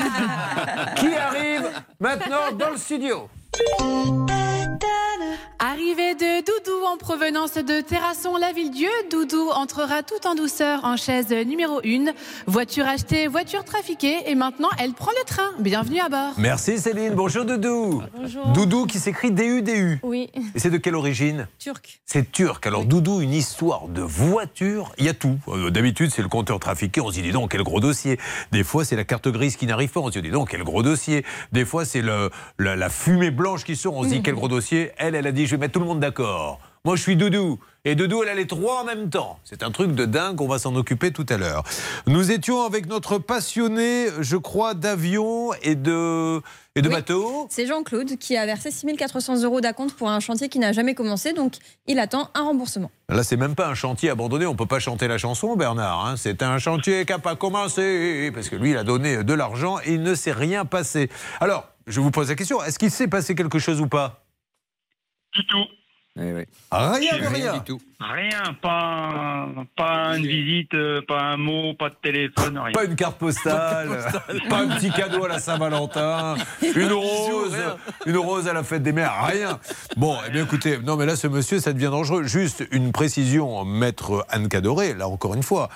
Qui 0.96 1.14
arrive 1.14 1.68
maintenant 2.00 2.52
dans 2.58 2.70
le 2.70 2.78
studio? 2.78 3.28
Arrivée 5.62 6.14
de 6.14 6.40
Doudou 6.40 6.86
en 6.86 6.96
provenance 6.96 7.54
de 7.54 7.82
Terrasson 7.82 8.36
la 8.38 8.50
Ville-Dieu, 8.52 8.88
Doudou 9.10 9.50
entrera 9.50 10.02
tout 10.02 10.26
en 10.26 10.34
douceur 10.34 10.84
en 10.84 10.96
chaise 10.96 11.30
numéro 11.46 11.80
1. 11.84 12.12
Voiture 12.46 12.86
achetée, 12.86 13.26
voiture 13.26 13.62
trafiquée 13.64 14.16
et 14.30 14.34
maintenant 14.34 14.70
elle 14.78 14.94
prend 14.94 15.10
le 15.20 15.24
train. 15.26 15.50
Bienvenue 15.58 16.00
à 16.00 16.08
bord. 16.08 16.32
Merci 16.38 16.78
Céline, 16.78 17.12
bonjour 17.14 17.44
Doudou. 17.44 18.02
Bonjour. 18.16 18.46
Doudou 18.48 18.86
qui 18.86 18.98
s'écrit 18.98 19.30
D-U-D-U. 19.32 20.00
Oui, 20.02 20.30
Et 20.54 20.58
c'est 20.58 20.70
de 20.70 20.78
quelle 20.78 20.96
origine? 20.96 21.46
Turc. 21.58 22.00
C'est 22.06 22.32
turc. 22.32 22.66
Alors 22.66 22.86
Doudou, 22.86 23.20
une 23.20 23.34
histoire 23.34 23.86
de 23.88 24.00
voiture, 24.02 24.92
il 24.98 25.04
y 25.04 25.08
a 25.10 25.14
tout. 25.14 25.38
Euh, 25.48 25.70
D'habitude, 25.70 26.10
c'est 26.10 26.22
le 26.22 26.28
compteur 26.28 26.58
trafiqué, 26.58 27.00
on 27.02 27.08
se 27.08 27.14
dit, 27.14 27.22
dis 27.22 27.32
donc, 27.32 27.50
quel 27.52 27.62
gros 27.62 27.80
dossier. 27.80 28.18
Des 28.50 28.64
fois, 28.64 28.84
c'est 28.86 28.96
la 28.96 29.04
carte 29.04 29.28
grise 29.28 29.56
qui 29.56 29.66
n'arrive 29.66 29.90
pas, 29.90 30.00
on 30.00 30.06
se 30.10 30.18
dit, 30.18 30.22
dis 30.22 30.30
donc, 30.30 30.50
quel 30.50 30.64
gros 30.64 30.82
dossier. 30.82 31.24
Des 31.52 31.64
fois, 31.66 31.84
c'est 31.84 32.02
le- 32.02 32.30
la, 32.58 32.76
la 32.76 32.88
fumée 32.88 33.30
blanche 33.40 33.64
qui 33.64 33.74
sort, 33.74 33.96
on 33.96 34.04
se 34.04 34.08
dit, 34.10 34.22
quel 34.22 34.34
gros 34.34 34.48
dossier. 34.48 34.92
Elle, 34.98 35.14
elle 35.14 35.26
a 35.26 35.32
dit, 35.32 35.46
je 35.46 35.52
vais 35.52 35.56
mettre 35.56 35.72
tout 35.72 35.80
le 35.80 35.86
monde 35.86 36.00
d'accord. 36.00 36.60
Moi, 36.84 36.96
je 36.96 37.02
suis 37.02 37.16
Doudou. 37.16 37.58
Et 37.84 37.94
Doudou, 37.94 38.22
elle 38.22 38.28
a 38.30 38.34
les 38.34 38.46
trois 38.46 38.82
en 38.82 38.84
même 38.84 39.08
temps. 39.10 39.38
C'est 39.44 39.62
un 39.62 39.70
truc 39.70 39.94
de 39.94 40.04
dingue, 40.06 40.40
on 40.40 40.48
va 40.48 40.58
s'en 40.58 40.74
occuper 40.76 41.10
tout 41.12 41.26
à 41.28 41.36
l'heure. 41.38 41.62
Nous 42.06 42.30
étions 42.30 42.62
avec 42.62 42.86
notre 42.86 43.18
passionné, 43.18 44.06
je 44.20 44.36
crois, 44.36 44.72
d'avions 44.74 45.52
et 45.62 45.74
de, 45.74 46.40
et 46.76 46.82
de 46.82 46.88
Oui. 46.88 46.94
bateaux. 46.94 47.46
C'est 47.50 47.66
Jean-Claude 47.66 48.16
qui 48.18 48.36
a 48.36 48.46
versé 48.46 48.70
6400 48.70 49.42
euros 49.42 49.60
d'acompte 49.60 49.94
pour 49.94 50.08
un 50.10 50.20
chantier 50.20 50.48
qui 50.48 50.58
n'a 50.58 50.72
jamais 50.72 50.94
commencé, 50.94 51.32
donc 51.34 51.54
il 51.86 51.98
attend 51.98 52.30
un 52.34 52.44
remboursement. 52.44 52.90
Là, 53.10 53.22
c'est 53.24 53.36
même 53.36 53.54
pas 53.54 53.68
un 53.68 53.74
chantier 53.74 54.08
abandonné. 54.10 54.46
On 54.46 54.54
peut 54.56 54.66
pas 54.66 54.78
chanter 54.78 55.06
la 55.08 55.18
chanson, 55.18 55.56
Bernard. 55.56 56.06
hein. 56.06 56.14
C'est 56.16 56.42
un 56.42 56.58
chantier 56.58 57.04
qui 57.06 57.12
n'a 57.12 57.18
pas 57.18 57.36
commencé. 57.36 58.30
Parce 58.34 58.48
que 58.48 58.56
lui, 58.56 58.70
il 58.70 58.76
a 58.78 58.84
donné 58.84 59.22
de 59.24 59.34
l'argent 59.34 59.78
et 59.84 59.92
il 59.94 60.02
ne 60.02 60.14
s'est 60.14 60.32
rien 60.32 60.64
passé. 60.64 61.10
Alors, 61.40 61.66
je 61.90 62.00
vous 62.00 62.10
pose 62.10 62.28
la 62.28 62.34
question 62.34 62.62
est-ce 62.62 62.78
qu'il 62.78 62.90
s'est 62.90 63.08
passé 63.08 63.34
quelque 63.34 63.58
chose 63.58 63.80
ou 63.80 63.86
pas 63.86 64.24
Du 65.34 65.46
tout. 65.46 65.66
Rien 66.16 67.18
de 67.18 67.34
rien. 67.34 67.54
du 67.54 67.60
tout. 67.60 67.80
Rien, 68.00 68.54
pas, 68.60 69.48
pas 69.76 70.18
une 70.18 70.26
visite, 70.26 70.74
euh, 70.74 71.00
pas 71.06 71.20
un 71.20 71.36
mot, 71.36 71.74
pas 71.74 71.88
de 71.88 71.94
téléphone, 72.02 72.58
rien. 72.58 72.72
Pas 72.72 72.84
une 72.84 72.96
carte 72.96 73.18
postale, 73.18 74.06
pas 74.48 74.58
un 74.58 74.68
petit 74.68 74.90
cadeau 74.90 75.24
à 75.24 75.28
la 75.28 75.38
Saint-Valentin, 75.38 76.34
une 76.74 76.92
rose, 76.92 77.56
une 78.06 78.16
rose 78.16 78.48
à 78.48 78.52
la 78.52 78.64
fête 78.64 78.82
des 78.82 78.92
mères, 78.92 79.24
rien. 79.24 79.60
Bon, 79.96 80.16
eh 80.26 80.30
bien 80.30 80.44
écoutez, 80.44 80.78
non 80.78 80.96
mais 80.96 81.06
là 81.06 81.16
ce 81.16 81.26
monsieur, 81.26 81.60
ça 81.60 81.72
devient 81.72 81.90
dangereux. 81.90 82.24
Juste 82.24 82.66
une 82.72 82.92
précision, 82.92 83.64
maître 83.64 84.26
Anne 84.28 84.48
Cadoré, 84.48 84.94
là 84.94 85.08
encore 85.08 85.34
une 85.34 85.42
fois. 85.42 85.68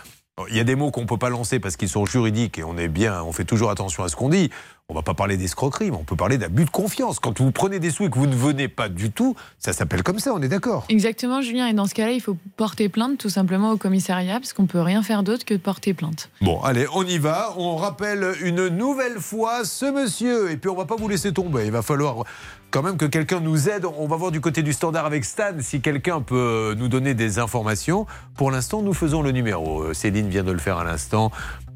Il 0.49 0.57
y 0.57 0.61
a 0.61 0.65
des 0.65 0.75
mots 0.75 0.91
qu'on 0.91 1.07
peut 1.07 1.17
pas 1.17 1.31
lancer 1.31 1.61
parce 1.61 1.77
qu'ils 1.77 1.89
sont 1.89 2.07
juridiques 2.07 2.59
et 2.59 2.65
on 2.65 2.77
est 2.77 2.89
bien, 2.89 3.23
on 3.23 3.31
fait 3.31 3.45
toujours 3.45 3.71
attention 3.71 4.03
à 4.03 4.09
ce 4.09 4.17
qu'on 4.17 4.29
dit. 4.29 4.51
On 4.91 4.95
va 4.95 5.01
pas 5.01 5.15
parler 5.15 5.39
d'escroquerie, 5.39 5.91
mais 5.91 5.97
on 5.97 6.05
peut 6.05 6.15
parler 6.15 6.37
d'abus 6.37 6.67
de 6.67 6.71
confiance. 6.71 7.19
Quand 7.19 7.41
vous 7.41 7.53
prenez 7.53 7.79
des 7.79 7.91
sous 7.91 8.05
et 8.05 8.11
que 8.11 8.19
vous 8.19 8.27
ne 8.27 8.35
venez 8.35 8.69
pas 8.69 8.91
du 8.91 9.11
tout, 9.11 9.35
ça 9.59 9.73
s'appelle 9.73 10.03
comme 10.03 10.19
ça, 10.19 10.35
on 10.35 10.43
est 10.43 10.49
d'accord. 10.49 10.85
Exactement, 10.91 11.41
Julien. 11.41 11.69
Et 11.69 11.73
dans 11.73 11.87
ce 11.87 11.95
cas-là, 11.95 12.13
il 12.13 12.21
faut 12.21 12.37
porter 12.59 12.91
plainte 12.91 13.17
tout 13.17 13.31
simplement 13.31 13.71
au 13.71 13.79
commissariat, 13.79 14.35
parce 14.41 14.53
qu'on 14.53 14.67
peut 14.67 14.83
rien 14.83 15.03
faire 15.03 15.23
d'autre 15.23 15.47
que 15.47 15.55
de 15.55 15.59
porter 15.59 15.95
plainte. 15.95 16.29
Bon, 16.43 16.61
allez, 16.61 16.85
on 16.93 17.03
y 17.03 17.17
va. 17.17 17.55
On 17.57 17.77
rappelle 17.77 18.35
une 18.43 18.69
nouvelle 18.69 19.21
fois 19.21 19.65
ce 19.65 19.87
monsieur. 19.87 20.51
Et 20.51 20.59
puis, 20.59 20.69
on 20.69 20.77
va 20.77 20.85
pas 20.85 20.97
vous 20.97 21.09
laisser 21.09 21.33
tomber. 21.33 21.65
Il 21.65 21.73
va 21.73 21.81
falloir 21.81 22.25
quand 22.71 22.83
même 22.83 22.99
que 22.99 23.07
quelqu'un 23.07 23.41
nous 23.41 23.71
aide. 23.71 23.87
On 23.87 24.07
va 24.07 24.17
voir 24.17 24.33
du 24.33 24.43
côté 24.43 24.63
du 24.63 24.75
standard 24.75 25.07
avec 25.07 25.25
Stan 25.25 25.55
si 25.61 25.81
quelqu'un 25.81 26.21
peut 26.21 26.75
nous 26.77 26.89
donner 26.89 27.15
des 27.15 27.39
informations. 27.39 28.05
Pour 28.37 28.51
l'instant, 28.51 28.83
nous 28.83 28.93
faisons 28.93 29.23
le 29.23 29.31
numéro. 29.31 29.85
Euh, 29.85 29.95
Céline 29.95 30.29
vient 30.29 30.45
de 30.45 30.53
le 30.53 30.59
faire 30.59 30.77
à 30.77 30.85
l'instant. 30.85 31.33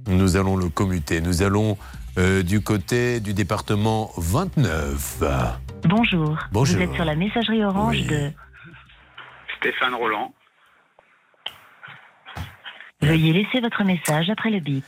Nous 0.08 0.36
allons 0.36 0.56
le 0.56 0.68
commuter. 0.68 1.22
Nous 1.22 1.40
allons 1.42 1.78
euh, 2.18 2.42
du 2.42 2.60
côté 2.60 3.20
du 3.20 3.32
département 3.32 4.10
29. 4.16 5.22
Bonjour. 5.84 6.36
Bonjour. 6.50 6.76
Vous 6.76 6.82
êtes 6.82 6.94
sur 6.94 7.04
la 7.04 7.14
messagerie 7.14 7.64
orange 7.64 7.96
Oui. 8.00 8.06
de. 8.06 8.32
Stéphane 9.58 9.94
Roland. 9.94 10.34
Veuillez 13.00 13.32
laisser 13.32 13.60
votre 13.60 13.84
message 13.84 14.28
après 14.30 14.50
le 14.50 14.60
bip. 14.60 14.84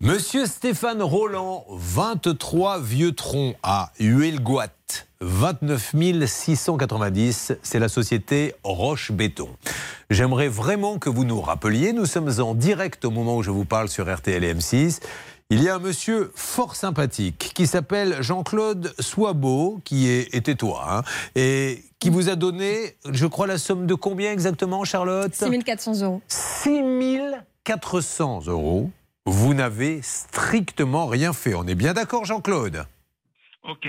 Monsieur 0.00 0.46
Stéphane 0.46 1.02
Roland, 1.02 1.64
23 1.70 2.80
Vieux 2.80 3.12
Tronc 3.12 3.54
à 3.62 3.92
Huelgoat. 3.98 4.66
29 5.20 5.94
690. 6.26 7.54
C'est 7.62 7.78
la 7.78 7.88
société 7.88 8.54
Roche 8.62 9.10
Béton. 9.12 9.48
J'aimerais 10.10 10.48
vraiment 10.48 10.98
que 10.98 11.08
vous 11.08 11.24
nous 11.24 11.40
rappeliez. 11.40 11.92
Nous 11.92 12.04
sommes 12.06 12.30
en 12.40 12.54
direct 12.54 13.04
au 13.04 13.10
moment 13.10 13.36
où 13.38 13.42
je 13.42 13.50
vous 13.50 13.64
parle 13.64 13.88
sur 13.88 14.14
RTL 14.14 14.44
et 14.44 14.54
M6. 14.54 15.00
Il 15.48 15.62
y 15.62 15.68
a 15.68 15.76
un 15.76 15.78
monsieur 15.78 16.32
fort 16.34 16.74
sympathique 16.74 17.52
qui 17.54 17.68
s'appelle 17.68 18.20
Jean-Claude 18.20 18.92
Soibeau, 18.98 19.80
qui 19.84 20.08
est, 20.08 20.34
était 20.34 20.56
toi, 20.56 20.84
hein, 20.90 21.02
et 21.36 21.84
qui 22.00 22.10
vous 22.10 22.28
a 22.28 22.34
donné, 22.34 22.96
je 23.08 23.26
crois, 23.26 23.46
la 23.46 23.56
somme 23.56 23.86
de 23.86 23.94
combien 23.94 24.32
exactement, 24.32 24.82
Charlotte? 24.82 25.32
6400 25.32 26.02
euros. 26.02 26.20
6400 26.26 28.40
euros. 28.48 28.90
Vous 29.24 29.54
n'avez 29.54 30.02
strictement 30.02 31.06
rien 31.06 31.32
fait. 31.32 31.54
On 31.54 31.64
est 31.68 31.76
bien 31.76 31.94
d'accord, 31.94 32.24
Jean-Claude? 32.24 32.84
Ok, 33.62 33.86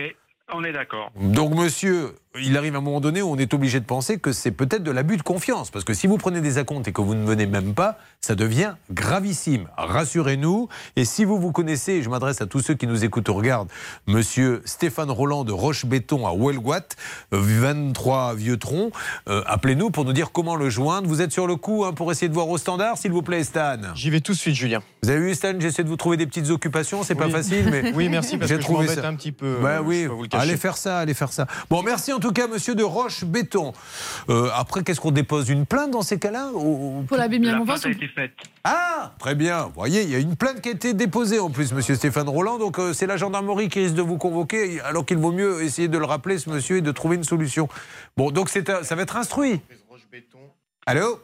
on 0.54 0.64
est 0.64 0.74
d'accord. 0.74 1.12
Donc, 1.16 1.56
monsieur, 1.56 2.14
il 2.42 2.58
arrive 2.58 2.76
un 2.76 2.82
moment 2.82 3.00
donné 3.02 3.22
où 3.22 3.30
on 3.32 3.38
est 3.38 3.54
obligé 3.54 3.80
de 3.80 3.86
penser 3.86 4.18
que 4.20 4.32
c'est 4.32 4.52
peut-être 4.52 4.84
de 4.84 4.92
l'abus 4.92 5.18
de 5.18 5.22
confiance. 5.24 5.70
Parce 5.72 5.86
que 5.86 5.94
si 5.94 6.08
vous 6.08 6.18
prenez 6.18 6.42
des 6.42 6.58
acomptes 6.58 6.88
et 6.88 6.92
que 6.92 7.02
vous 7.02 7.16
ne 7.16 7.26
venez 7.26 7.46
même 7.46 7.74
pas, 7.74 7.98
ça 8.22 8.36
devient 8.36 8.74
gravissime. 8.92 9.68
Rassurez-nous. 9.78 10.68
Et 10.96 11.06
si 11.06 11.26
vous 11.26 11.40
vous 11.40 11.52
connaissez, 11.52 11.94
et 11.94 12.04
je 12.04 12.10
m'adresse 12.10 12.42
à 12.42 12.46
tous 12.46 12.60
ceux 12.62 12.74
qui 12.74 12.88
nous 12.88 13.04
écoutent 13.06 13.30
ou 13.30 13.34
regardent, 13.34 13.70
monsieur 14.08 14.62
Stéphane 14.66 15.12
Roland 15.12 15.44
de 15.44 15.52
Roche-Béton 15.52 16.26
à 16.28 16.34
Huelguat, 16.34 16.88
euh, 17.34 17.40
23 17.42 18.36
Vieux-Tron, 18.36 18.92
euh, 19.30 19.44
appelez-nous 19.46 19.90
pour 19.92 20.06
nous 20.06 20.14
dire 20.14 20.32
comment 20.32 20.56
le 20.56 20.70
joindre. 20.70 21.08
Vous 21.08 21.22
êtes 21.22 21.32
sur 21.32 21.48
le 21.48 21.56
coup 21.56 21.86
hein, 21.86 21.94
pour 21.94 22.12
essayer 22.12 22.30
de 22.30 22.34
voir 22.34 22.50
au 22.50 22.58
standard, 22.58 22.98
s'il 22.98 23.12
vous 23.12 23.22
plaît, 23.22 23.44
Stan 23.44 23.78
J'y 23.96 24.10
vais 24.10 24.22
tout 24.22 24.34
de 24.34 24.38
suite, 24.38 24.56
Julien. 24.56 24.82
Vous 25.04 25.10
avez 25.10 25.20
vu, 25.20 25.36
Stan, 25.36 25.54
j'essaie 25.60 25.84
de 25.84 25.90
vous 25.90 25.98
trouver 25.98 26.18
des 26.18 26.26
petites 26.28 26.50
occupations. 26.50 27.04
C'est 27.04 27.16
pas 27.16 27.26
Oui. 27.26 27.32
facile, 27.32 27.68
mais. 27.72 27.92
Oui, 27.98 28.10
merci, 28.10 28.38
parce 28.38 28.52
que 28.52 28.58
je 28.58 28.62
trouvé 28.62 28.86
m'embête 28.88 29.02
ça. 29.02 29.08
un 29.08 29.16
petit 29.16 29.32
peu, 29.32 29.58
Bah 29.62 29.82
oui, 29.84 30.08
je 30.32 30.38
allez 30.38 30.58
faire 30.58 30.78
ça, 30.78 31.00
allez 31.00 31.14
faire 31.14 31.32
ça. 31.34 31.48
Bon, 31.70 31.82
merci 31.82 32.14
en 32.14 32.20
tout 32.20 32.27
cas, 32.32 32.48
monsieur 32.48 32.76
de 32.76 32.84
Roche-Béton. 32.84 33.74
Euh, 34.30 34.50
après, 34.56 34.84
qu'est-ce 34.84 35.00
qu'on 35.02 35.12
dépose 35.12 35.50
Une 35.50 35.66
plainte 35.66 35.92
dans 35.92 36.02
ces 36.02 36.20
cas-là 36.20 36.50
ou- 36.54 37.04
Pour 37.08 37.18
de 37.40 37.46
La 37.48 37.54
plainte 37.58 37.86
a 37.86 37.90
été 37.90 38.08
faite. 38.08 38.32
Ah, 38.64 39.14
très 39.20 39.36
bien. 39.36 39.64
Vous 39.66 39.74
voyez, 39.76 40.04
il 40.04 40.10
y 40.10 40.16
a 40.16 40.20
une 40.20 40.36
plainte 40.36 40.62
qui 40.62 40.70
a 40.70 40.72
été 40.72 40.94
déposée 40.94 41.40
en 41.40 41.50
plus, 41.50 41.74
monsieur 41.74 41.96
Stéphane 41.96 42.28
Roland. 42.30 42.58
Donc, 42.58 42.80
euh, 42.80 42.94
c'est 42.94 43.08
la 43.08 43.18
gendarmerie 43.18 43.70
qui 43.70 43.80
risque 43.80 43.96
de 43.96 44.02
vous 44.02 44.18
convoquer, 44.18 44.82
alors 44.82 45.06
qu'il 45.06 45.18
vaut 45.18 45.32
mieux 45.32 45.62
essayer 45.64 45.88
de 45.88 45.98
le 45.98 46.06
rappeler, 46.06 46.38
ce 46.40 46.50
monsieur, 46.50 46.78
et 46.78 46.82
de 46.82 46.92
trouver 46.92 47.16
une 47.16 47.24
solution. 47.24 47.68
Bon, 48.16 48.32
donc, 48.32 48.50
ça 48.50 48.96
va 48.96 49.02
être 49.02 49.16
instruit. 49.18 49.62
Allô? 50.86 51.20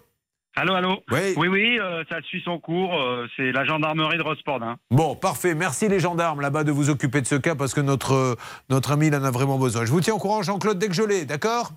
Allô, 0.55 0.75
allô 0.75 1.03
Oui. 1.11 1.33
Oui, 1.35 1.47
oui, 1.47 1.79
euh, 1.79 2.03
ça 2.09 2.21
suit 2.21 2.41
son 2.45 2.59
cours. 2.59 2.93
euh, 2.93 3.25
c'est 3.35 3.51
la 3.51 3.65
gendarmerie 3.65 4.17
de 4.17 4.23
Rospordin. 4.23 4.75
Bon, 4.91 5.15
parfait. 5.15 5.55
Merci 5.55 5.87
les 5.89 5.99
gendarmes 5.99 6.41
là-bas 6.41 6.63
de 6.63 6.71
vous 6.71 6.91
occuper 6.91 7.21
de 7.21 7.27
ce 7.27 7.35
cas 7.35 7.55
parce 7.55 7.73
que 7.73 7.81
notre, 7.81 8.13
euh, 8.13 8.35
notre 8.69 8.91
ami 8.91 9.07
il 9.07 9.15
en 9.15 9.23
a 9.23 9.31
vraiment 9.31 9.57
besoin. 9.57 9.85
Je 9.85 9.91
vous 9.91 10.01
tiens 10.01 10.13
au 10.13 10.19
courant, 10.19 10.43
Jean-Claude, 10.43 10.77
dès 10.77 10.87
que 10.89 10.93
je 10.93 11.01
l'ai, 11.03 11.25
d'accord? 11.25 11.71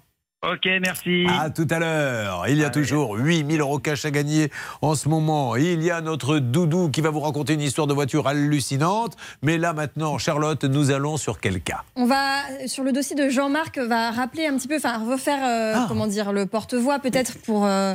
Ok, 0.47 0.67
merci. 0.83 1.27
À 1.41 1.49
tout 1.49 1.67
à 1.71 1.79
l'heure. 1.79 2.45
Il 2.49 2.59
y 2.59 2.65
a 2.65 2.69
toujours 2.71 3.17
8000 3.17 3.59
euros 3.63 3.79
cash 3.79 4.05
à 4.05 4.11
gagner 4.11 4.51
en 4.83 4.95
ce 4.95 5.09
moment. 5.09 5.57
Il 5.57 5.83
y 5.83 5.91
a 5.91 6.03
notre 6.03 6.39
doudou 6.39 6.91
qui 6.91 7.01
va 7.01 7.09
vous 7.09 7.21
raconter 7.21 7.55
une 7.55 7.63
histoire 7.63 7.87
de 7.87 7.95
voiture 7.95 8.29
hallucinante. 8.29 9.17
Mais 9.43 9.57
là 9.57 9.73
maintenant, 9.73 10.19
Charlotte, 10.19 10.63
nous 10.65 10.91
allons 10.91 11.17
sur 11.17 11.41
quel 11.41 11.63
cas? 11.63 11.83
On 11.97 12.05
va, 12.05 12.43
sur 12.67 12.85
le 12.85 12.93
dossier 12.93 13.17
de 13.17 13.31
Jean-Marc, 13.31 13.79
va 13.79 14.11
rappeler 14.11 14.47
un 14.47 14.57
petit 14.59 14.69
peu, 14.69 14.77
enfin 14.77 14.99
refaire, 15.11 15.39
euh, 15.43 15.87
comment 15.89 16.07
dire, 16.07 16.31
le 16.33 16.45
porte-voix 16.45 16.99
peut-être 16.99 17.39
pour, 17.43 17.65
euh, 17.67 17.95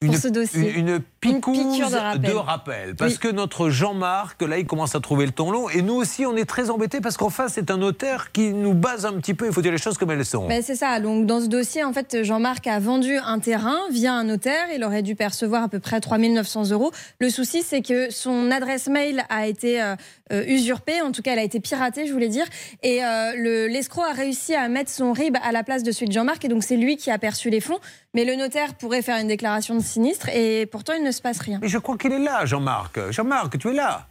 pour 0.00 0.16
ce 0.16 0.28
dossier. 0.28 0.72
Une, 0.72 0.88
une 0.88 1.00
piqûre 1.20 1.90
de 2.18 2.30
rappel. 2.34 2.94
Parce 2.96 3.12
Oui. 3.14 3.18
que 3.18 3.28
notre 3.28 3.70
Jean-Marc, 3.70 4.40
là, 4.42 4.58
il 4.58 4.66
commence 4.66 4.94
à 4.94 5.00
trouver 5.00 5.26
le 5.26 5.32
ton 5.32 5.50
long. 5.50 5.68
Et 5.68 5.82
nous 5.82 5.94
aussi, 5.94 6.24
on 6.26 6.36
est 6.36 6.44
très 6.44 6.70
embêtés 6.70 7.00
parce 7.00 7.16
qu'en 7.16 7.30
face, 7.30 7.52
c'est 7.54 7.70
un 7.70 7.76
notaire 7.78 8.30
qui 8.32 8.52
nous 8.52 8.74
base 8.74 9.04
un 9.06 9.14
petit 9.14 9.34
peu. 9.34 9.46
Il 9.46 9.52
faut 9.52 9.62
dire 9.62 9.72
les 9.72 9.78
choses 9.78 9.98
comme 9.98 10.10
elles 10.10 10.24
sont. 10.24 10.46
Ben, 10.46 10.62
c'est 10.62 10.76
ça. 10.76 11.00
Donc, 11.00 11.26
dans 11.26 11.40
ce 11.40 11.46
dossier, 11.46 11.82
en 11.84 11.92
fait, 11.92 12.22
Jean-Marc 12.22 12.66
a 12.66 12.78
vendu 12.78 13.16
un 13.16 13.38
terrain 13.38 13.78
via 13.90 14.12
un 14.14 14.24
notaire. 14.24 14.66
Il 14.74 14.84
aurait 14.84 15.02
dû 15.02 15.14
percevoir 15.14 15.62
à 15.64 15.68
peu 15.68 15.80
près 15.80 16.00
3 16.00 16.18
900 16.18 16.70
euros. 16.70 16.92
Le 17.20 17.30
souci, 17.30 17.62
c'est 17.62 17.82
que 17.82 18.10
son 18.10 18.50
adresse 18.50 18.88
mail 18.88 19.24
a 19.28 19.46
été 19.46 19.82
euh, 19.82 19.96
euh, 20.32 20.44
usurpée. 20.46 21.00
En 21.00 21.12
tout 21.12 21.22
cas, 21.22 21.32
elle 21.32 21.38
a 21.38 21.42
été 21.44 21.60
piratée, 21.60 22.06
je 22.06 22.12
voulais 22.12 22.28
dire. 22.28 22.46
Et 22.82 23.04
euh, 23.04 23.32
le- 23.36 23.66
l'escroc 23.66 24.02
a 24.02 24.12
réussi 24.12 24.54
à 24.54 24.68
mettre 24.68 24.90
son 24.90 25.12
RIB 25.12 25.36
à 25.42 25.52
la 25.52 25.62
place 25.64 25.82
de 25.82 25.90
celui 25.92 26.06
de 26.08 26.12
Jean-Marc. 26.12 26.44
Et 26.44 26.48
donc, 26.48 26.62
c'est 26.62 26.76
lui 26.76 26.96
qui 26.96 27.10
a 27.10 27.18
perçu 27.18 27.50
les 27.50 27.60
fonds. 27.60 27.78
Mais 28.14 28.24
le 28.24 28.34
notaire 28.36 28.74
pourrait 28.74 29.02
faire 29.02 29.18
une 29.20 29.28
déclaration 29.28 29.74
de 29.74 29.82
sinistre. 29.82 30.28
Et 30.30 30.66
pourtant, 30.66 30.94
il 30.94 31.02
ne 31.04 31.07
se 31.12 31.22
passe 31.22 31.40
rien. 31.40 31.58
Mais 31.60 31.68
je 31.68 31.78
crois 31.78 31.96
qu'il 31.96 32.12
est 32.12 32.18
là, 32.18 32.44
Jean-Marc. 32.46 33.10
Jean-Marc, 33.10 33.58
tu 33.58 33.68
es 33.68 33.72
là 33.72 34.06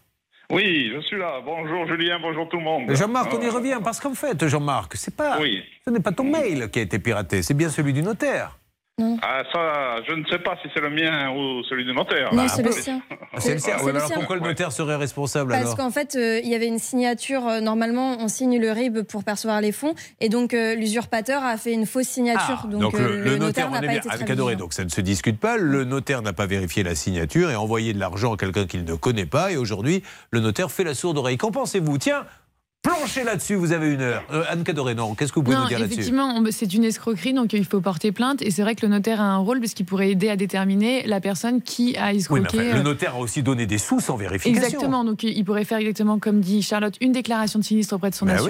Oui, 0.52 0.92
je 0.96 1.02
suis 1.02 1.18
là. 1.18 1.42
Bonjour 1.46 1.86
Julien, 1.88 2.20
bonjour 2.22 2.48
tout 2.50 2.58
le 2.58 2.64
monde. 2.64 2.94
Jean-Marc, 2.96 3.34
on 3.34 3.42
y 3.42 3.50
revient 3.50 3.80
parce 3.84 4.00
qu'en 4.00 4.14
fait, 4.14 4.48
Jean-Marc, 4.48 4.96
c'est 4.96 5.16
pas, 5.16 5.40
Oui. 5.40 5.62
ce 5.86 5.90
n'est 5.92 6.00
pas 6.00 6.12
ton 6.12 6.24
mail 6.24 6.70
qui 6.72 6.80
a 6.80 6.82
été 6.84 7.00
piraté, 7.00 7.42
c'est 7.44 7.54
bien 7.54 7.70
celui 7.70 7.94
du 7.94 8.02
notaire. 8.02 8.58
Ah, 9.22 9.44
ça, 9.54 10.02
je 10.08 10.14
ne 10.14 10.26
sais 10.26 10.40
pas 10.40 10.58
si 10.64 10.70
c'est 10.74 10.80
le 10.82 10.90
mien 10.90 11.30
ou 11.30 11.62
celui 11.70 11.86
du 11.86 11.94
notaire. 11.94 12.34
Non, 12.34 12.48
c'est 12.48 12.64
le 12.64 12.72
sien. 12.72 13.00
Ah, 13.32 13.40
C'est 13.40 13.54
le 13.54 13.60
sien. 13.60 13.76
C'est 13.78 13.84
Ouais, 13.86 13.92
le 13.92 13.98
alors 13.98 14.08
sien. 14.08 14.18
pourquoi 14.18 14.38
le 14.38 14.42
notaire 14.42 14.72
serait 14.72 14.96
responsable 14.96 15.52
Parce 15.52 15.62
alors 15.64 15.78
qu'en 15.78 15.92
fait, 15.92 16.16
euh, 16.16 16.40
il 16.44 16.50
y 16.50 16.56
avait 16.56 16.66
une 16.66 16.80
signature. 16.80 17.48
euh, 17.48 17.60
normalement, 17.60 18.18
on 18.20 18.28
signe 18.28 18.60
le 18.60 18.72
RIB 18.72 19.04
pour 19.04 19.24
percevoir 19.24 19.62
les 19.62 19.72
fonds. 19.72 19.94
Et 20.20 20.30
donc, 20.30 20.56
euh, 20.56 20.74
l'usurpateur 20.74 21.44
a 21.44 21.58
fait 21.58 21.74
une 21.74 21.86
fausse 21.86 22.08
signature. 22.08 22.66
donc, 22.68 22.80
Ah, 22.96 22.98
Donc 22.98 23.00
le, 23.00 23.22
le 23.22 23.38
notaire, 23.38 23.70
n'a 23.70 23.82
pas 23.82 23.88
bien 23.88 23.98
été 24.00 24.10
avec 24.10 24.28
Adoré, 24.32 24.54
vigilant. 24.54 24.66
donc 24.66 24.74
ça 24.74 24.84
ne 24.84 24.90
se 24.90 25.02
discute 25.02 25.40
pas. 25.40 25.58
Le 25.58 25.84
notaire 25.84 26.24
n'a 26.24 26.34
pas 26.34 26.48
vérifié 26.48 26.82
la 26.82 26.96
signature 26.96 27.52
et 27.52 27.56
envoyé 27.56 27.94
de 27.94 28.00
l'argent 28.00 28.34
à 28.34 28.38
quelqu'un 28.38 28.66
qu'il 28.66 28.84
ne 28.84 28.96
connaît 28.96 29.28
pas. 29.28 29.52
Et 29.52 29.58
aujourd'hui, 29.58 30.02
le 30.32 30.40
notaire 30.40 30.72
fait 30.72 30.84
la 30.84 30.96
sourde 30.96 31.20
oreille. 31.20 31.38
Qu'en 31.38 31.52
pensez-vous? 31.52 32.00
Tiens, 32.00 32.26
planchez 32.82 33.24
là-dessus, 33.24 33.56
vous 33.56 33.72
avez 33.74 33.94
une 33.94 34.02
heure. 34.02 34.24
Euh, 34.32 34.44
Anne 34.50 34.64
Cadoré, 34.64 34.96
non, 34.96 35.14
qu'est-ce 35.16 35.32
que 35.32 35.40
vous 35.40 35.44
pouvez 35.44 35.56
Non, 35.58 35.64
nous 35.64 35.68
dire 35.68 35.80
là-dessus 35.80 35.96
effectivement, 35.96 36.42
c'est 36.52 36.74
une 36.74 36.84
escroquerie, 36.84 37.34
donc 37.34 37.54
il 37.54 37.66
faut 37.66 37.82
porter 37.82 38.12
plainte. 38.12 38.42
Et 38.42 38.52
c'est 38.52 38.62
vrai 38.62 38.76
que 38.76 38.86
le 38.86 38.92
notaire 38.92 39.20
a 39.20 39.26
un 39.26 39.38
rôle 39.38 39.60
parce 39.60 39.74
qu'il 39.74 39.86
pourrait 39.86 40.12
aider 40.12 40.30
à 40.30 40.36
déterminer 40.36 41.06
la 41.06 41.20
personne 41.20 41.62
qui 41.62 41.96
a 41.98 42.12
Oui, 42.12 42.18
escroqué. 42.18 42.42
mais 42.58 42.64
enfin, 42.64 42.74
le 42.76 42.80
euh, 42.80 42.84
notaire 42.84 43.16
a 43.16 43.20
aussi 43.20 43.44
donné 43.44 43.66
des 43.66 43.78
sous 43.78 44.00
sans 44.00 44.16
vérification. 44.16 44.64
Exactement, 44.64 45.04
donc 45.04 45.24
il 45.24 45.44
pourrait 45.44 45.66
faire 45.66 45.80
exactement 45.80 46.20
comme 46.20 46.40
dit 46.40 46.62
Charlotte, 46.62 46.96
une 47.02 47.12
déclaration 47.12 47.60
de 47.60 47.64
sinistre 47.64 47.96
auprès 47.96 48.10
de 48.10 48.16
son 48.16 48.26
Bah 48.26 48.34
oui. 48.42 48.50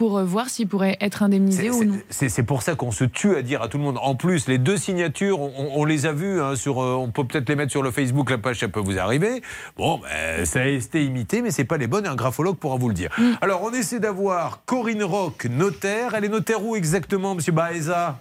Pour 0.00 0.16
euh, 0.16 0.24
voir 0.24 0.48
s'il 0.48 0.66
pourrait 0.66 0.96
être 1.02 1.22
indemnisé 1.22 1.68
ou 1.68 1.84
non. 1.84 1.98
C'est 2.08 2.42
pour 2.42 2.62
ça 2.62 2.74
qu'on 2.74 2.90
se 2.90 3.04
tue 3.04 3.36
à 3.36 3.42
dire 3.42 3.60
à 3.60 3.68
tout 3.68 3.76
le 3.76 3.84
monde. 3.84 3.98
En 4.00 4.14
plus, 4.14 4.48
les 4.48 4.56
deux 4.56 4.78
signatures, 4.78 5.38
on, 5.38 5.72
on 5.74 5.84
les 5.84 6.06
a 6.06 6.12
vues. 6.12 6.40
hein, 6.40 6.56
sur, 6.56 6.82
euh, 6.82 6.94
on 6.94 7.10
peut 7.10 7.24
peut-être 7.24 7.46
les 7.50 7.54
mettre 7.54 7.70
sur 7.70 7.82
le 7.82 7.90
Facebook, 7.90 8.30
la 8.30 8.38
page, 8.38 8.60
ça 8.60 8.68
peut 8.68 8.80
vous 8.80 8.98
arriver. 8.98 9.42
Bon, 9.76 9.98
ben, 9.98 10.46
ça 10.46 10.62
a 10.62 10.64
été 10.64 11.04
imité, 11.04 11.42
mais 11.42 11.50
c'est 11.50 11.66
pas 11.66 11.76
les 11.76 11.86
bonnes. 11.86 12.06
Un 12.06 12.14
graphologue 12.14 12.56
pourra 12.56 12.76
vous 12.76 12.88
le 12.88 12.94
dire. 12.94 13.10
Mm. 13.18 13.32
Alors, 13.42 13.62
on 13.62 13.74
essaie 13.74 14.00
d'avoir 14.00 14.64
Corinne 14.64 15.04
Rock, 15.04 15.46
notaire. 15.50 16.14
Elle 16.14 16.24
est 16.24 16.28
notaire 16.30 16.64
où 16.64 16.76
exactement, 16.76 17.34
Monsieur 17.34 17.52
Baeza? 17.52 18.18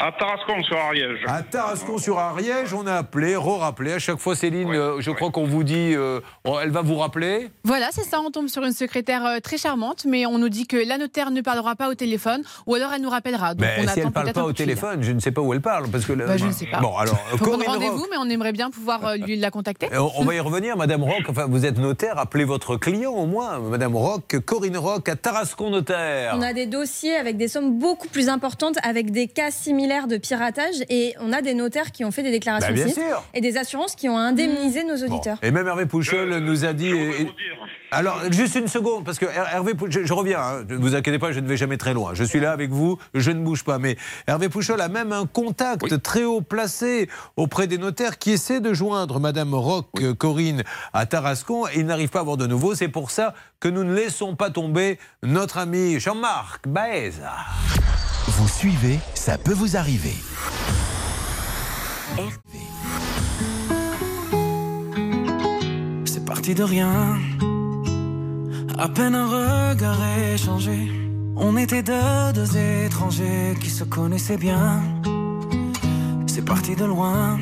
À 0.00 0.12
Tarascon 0.12 0.62
sur 0.62 0.76
Ariège. 0.78 1.18
À 1.26 1.42
Tarascon 1.42 1.98
sur 1.98 2.20
Ariège, 2.20 2.72
on 2.72 2.86
a 2.86 2.94
appelé, 2.94 3.34
re-rappelé. 3.34 3.94
À 3.94 3.98
chaque 3.98 4.20
fois, 4.20 4.36
Céline, 4.36 4.70
euh, 4.72 5.00
je 5.00 5.10
crois 5.10 5.32
qu'on 5.32 5.42
vous 5.44 5.64
dit, 5.64 5.92
euh, 5.96 6.20
elle 6.62 6.70
va 6.70 6.82
vous 6.82 6.94
rappeler. 6.94 7.48
Voilà, 7.64 7.88
c'est 7.90 8.04
ça, 8.04 8.20
on 8.20 8.30
tombe 8.30 8.46
sur 8.46 8.62
une 8.64 8.70
secrétaire 8.72 9.26
euh, 9.26 9.38
très 9.40 9.58
charmante, 9.58 10.04
mais 10.08 10.24
on 10.24 10.38
nous 10.38 10.50
dit 10.50 10.68
que 10.68 10.76
la 10.76 10.98
notaire 10.98 11.32
ne 11.32 11.40
parlera 11.40 11.74
pas 11.74 11.88
au 11.88 11.94
téléphone, 11.96 12.42
ou 12.68 12.76
alors 12.76 12.92
elle 12.94 13.02
nous 13.02 13.10
rappellera. 13.10 13.54
Donc 13.54 13.66
Mais 13.66 13.74
on 13.78 13.82
si 13.82 13.88
attend 13.88 14.00
elle 14.06 14.12
parle 14.12 14.24
peut-être 14.26 14.34
pas 14.36 14.40
un 14.42 14.44
au 14.44 14.52
téléphone, 14.52 15.02
je 15.02 15.10
ne 15.10 15.18
sais 15.18 15.32
pas 15.32 15.40
où 15.40 15.52
elle 15.52 15.60
parle. 15.60 15.90
Parce 15.90 16.04
que 16.04 16.12
le- 16.12 16.26
Bah, 16.26 16.36
je 16.36 16.46
ne 16.46 16.52
sais 16.52 16.66
pas. 16.66 16.78
Bon, 16.78 16.96
alors, 16.96 17.18
rendez-vous, 17.66 18.06
mais 18.08 18.18
on 18.20 18.30
aimerait 18.30 18.52
bien 18.52 18.70
pouvoir 18.70 19.16
lui 19.16 19.34
la 19.36 19.50
contacter. 19.50 19.88
On 20.16 20.24
va 20.24 20.34
y 20.36 20.38
revenir, 20.38 20.76
Madame 20.76 21.02
Rock. 21.02 21.24
Enfin, 21.28 21.46
vous 21.48 21.66
êtes 21.66 21.78
notaire, 21.78 22.18
appelez 22.20 22.44
votre 22.44 22.76
client 22.76 23.10
au 23.14 23.26
moins. 23.26 23.58
Madame 23.58 23.96
Rock, 23.96 24.36
Corinne 24.46 24.76
Rock 24.78 25.08
à 25.08 25.16
Tarascon 25.16 25.70
Notaire. 25.70 26.34
On 26.36 26.42
a 26.42 26.52
des 26.52 26.66
dossiers 26.66 27.16
avec 27.16 27.36
des 27.36 27.48
sommes 27.48 27.80
beaucoup 27.80 28.06
plus 28.06 28.28
importantes, 28.28 28.76
avec 28.84 29.10
des 29.10 29.26
cas 29.26 29.50
similaires 29.50 29.87
de 29.88 30.18
piratage, 30.18 30.74
et 30.90 31.14
on 31.20 31.32
a 31.32 31.40
des 31.40 31.54
notaires 31.54 31.92
qui 31.92 32.04
ont 32.04 32.10
fait 32.10 32.22
des 32.22 32.30
déclarations 32.30 32.68
Bah, 32.68 32.74
bien 32.74 32.88
sûr. 32.92 33.22
et 33.32 33.40
des 33.40 33.56
assurances 33.56 33.94
qui 33.94 34.08
ont 34.08 34.18
indemnisé 34.18 34.84
nos 34.84 34.96
auditeurs. 34.96 35.38
Et 35.42 35.50
même 35.50 35.66
Hervé 35.66 35.86
Pouchol 35.86 36.38
nous 36.40 36.64
a 36.66 36.72
dit. 36.74 36.88
et- 36.90 37.32
alors, 37.90 38.20
juste 38.30 38.54
une 38.56 38.68
seconde, 38.68 39.02
parce 39.06 39.18
que 39.18 39.24
Her- 39.24 39.46
Hervé, 39.50 39.72
je, 39.88 40.04
je 40.04 40.12
reviens, 40.12 40.40
hein, 40.40 40.64
ne 40.68 40.76
vous 40.76 40.94
inquiétez 40.94 41.18
pas, 41.18 41.32
je 41.32 41.40
ne 41.40 41.48
vais 41.48 41.56
jamais 41.56 41.78
très 41.78 41.94
loin. 41.94 42.10
Je 42.12 42.22
suis 42.22 42.38
là 42.38 42.52
avec 42.52 42.68
vous, 42.70 42.98
je 43.14 43.30
ne 43.30 43.40
bouge 43.42 43.64
pas. 43.64 43.78
Mais 43.78 43.96
Hervé 44.26 44.50
Pouchol 44.50 44.78
a 44.82 44.88
même 44.88 45.10
un 45.10 45.24
contact 45.24 46.02
très 46.02 46.24
haut 46.24 46.42
placé 46.42 47.08
auprès 47.36 47.66
des 47.66 47.78
notaires 47.78 48.18
qui 48.18 48.32
essaie 48.32 48.60
de 48.60 48.74
joindre 48.74 49.20
Madame 49.20 49.54
Rock, 49.54 49.86
euh, 50.02 50.12
Corinne, 50.14 50.64
à 50.92 51.06
Tarascon, 51.06 51.66
et 51.68 51.78
il 51.78 51.86
n'arrive 51.86 52.10
pas 52.10 52.18
à 52.18 52.22
avoir 52.22 52.36
de 52.36 52.46
nouveau. 52.46 52.74
C'est 52.74 52.88
pour 52.88 53.10
ça 53.10 53.32
que 53.58 53.68
nous 53.68 53.84
ne 53.84 53.94
laissons 53.94 54.36
pas 54.36 54.50
tomber 54.50 54.98
notre 55.22 55.56
ami 55.56 55.98
Jean-Marc 55.98 56.68
Baeza. 56.68 57.32
Vous 58.36 58.46
suivez, 58.46 58.98
ça 59.14 59.38
peut 59.38 59.54
vous 59.54 59.76
arriver. 59.76 60.14
C'est 66.04 66.24
parti 66.24 66.54
de 66.54 66.62
rien. 66.62 67.16
À 68.78 68.88
peine 68.88 69.14
un 69.14 69.26
regard 69.26 69.98
échangé. 70.34 70.90
On 71.36 71.56
était 71.56 71.82
deux, 71.82 72.32
deux 72.34 72.56
étrangers 72.84 73.56
qui 73.60 73.70
se 73.70 73.84
connaissaient 73.84 74.36
bien. 74.36 74.82
C'est 76.26 76.44
parti 76.44 76.76
de 76.76 76.84
loin. 76.84 77.38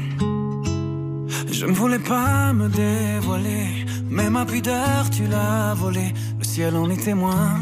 Je 1.51 1.66
ne 1.66 1.72
voulais 1.72 1.99
pas 1.99 2.53
me 2.53 2.68
dévoiler. 2.68 3.87
Mais 4.09 4.30
ma 4.30 4.45
pudeur, 4.45 5.11
tu 5.11 5.26
l'as 5.26 5.74
volée. 5.74 6.14
Le 6.39 6.45
ciel 6.45 6.76
en 6.76 6.89
est 6.91 7.03
témoin. 7.03 7.61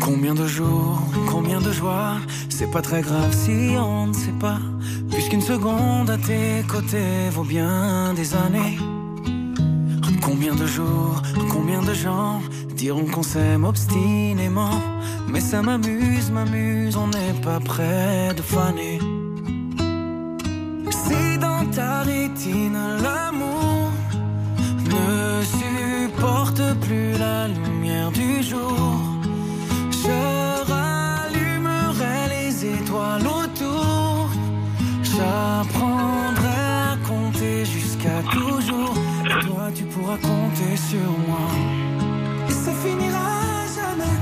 Combien 0.00 0.34
de 0.34 0.46
jours, 0.46 1.02
combien 1.30 1.60
de 1.60 1.72
joie, 1.72 2.16
c'est 2.48 2.70
pas 2.70 2.82
très 2.82 3.02
grave 3.02 3.32
si 3.32 3.76
on 3.78 4.06
ne 4.08 4.12
sait 4.12 4.38
pas, 4.40 4.58
puisqu'une 5.10 5.40
seconde 5.40 6.10
à 6.10 6.16
tes 6.16 6.64
côtés 6.68 7.28
vaut 7.30 7.44
bien 7.44 8.14
des 8.14 8.34
années. 8.34 8.78
Combien 10.22 10.54
de 10.54 10.66
jours, 10.66 11.22
combien 11.50 11.82
de 11.82 11.94
gens 11.94 12.40
diront 12.74 13.06
qu'on 13.06 13.22
s'aime 13.22 13.64
obstinément, 13.64 14.80
mais 15.28 15.40
ça 15.40 15.62
m'amuse, 15.62 16.30
m'amuse, 16.30 16.96
on 16.96 17.08
n'est 17.08 17.40
pas 17.42 17.60
près 17.60 18.34
de 18.34 18.42
faner. 18.42 18.98
Si 20.90 21.38
dans 21.38 21.66
ta 21.70 22.02
rétine 22.02 22.78
l'amour 23.02 23.90
ne 24.86 25.42
supporte 25.58 26.62
plus 26.80 27.12
la 27.18 27.48
lumière 27.48 28.10
du 28.12 28.42
jour, 28.42 28.99
pourras 40.10 40.18
compter 40.18 40.76
sur 40.76 41.10
moi. 41.28 41.48
Et 42.48 42.52
ça 42.52 42.72
finira 42.72 43.66
jamais. 43.76 44.16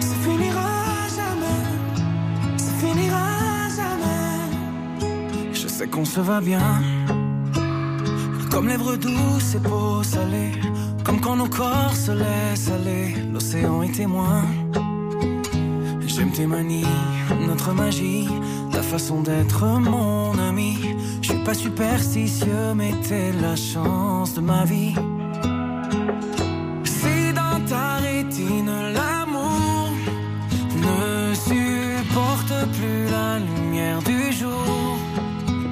Ça 0.00 0.14
finira 0.24 0.70
jamais. 1.16 1.60
Ça 2.56 2.72
finira 2.80 3.26
jamais. 3.76 5.52
Je 5.52 5.68
sais 5.68 5.86
qu'on 5.86 6.04
se 6.04 6.20
va 6.20 6.40
bien. 6.40 6.82
Comme 8.50 8.68
lèvres 8.68 8.96
douces 8.96 9.54
et 9.54 9.60
peau 9.60 10.02
salée. 10.02 10.52
Comme 11.04 11.20
quand 11.20 11.36
nos 11.36 11.48
corps 11.48 11.94
se 11.94 12.12
laissent 12.12 12.70
aller. 12.70 13.14
L'océan 13.32 13.82
est 13.82 13.92
témoin. 13.92 14.42
J'aime 16.06 16.32
tes 16.32 16.46
manies, 16.46 16.96
notre 17.46 17.72
magie, 17.72 18.28
ta 18.72 18.82
façon 18.82 19.20
d'être 19.22 19.64
mon 19.64 20.36
ami. 20.36 20.87
Pas 21.48 21.54
superstitieux, 21.54 22.74
mais 22.76 22.92
t'es 23.08 23.32
la 23.40 23.56
chance 23.56 24.34
de 24.34 24.42
ma 24.42 24.66
vie. 24.66 24.94
Si 26.84 27.32
dans 27.32 27.58
ta 27.66 27.96
rétine 28.06 28.70
l'amour 28.92 29.88
ne 30.76 31.34
supporte 31.34 32.52
plus 32.76 33.06
la 33.10 33.38
lumière 33.38 34.02
du 34.02 34.30
jour, 34.30 34.98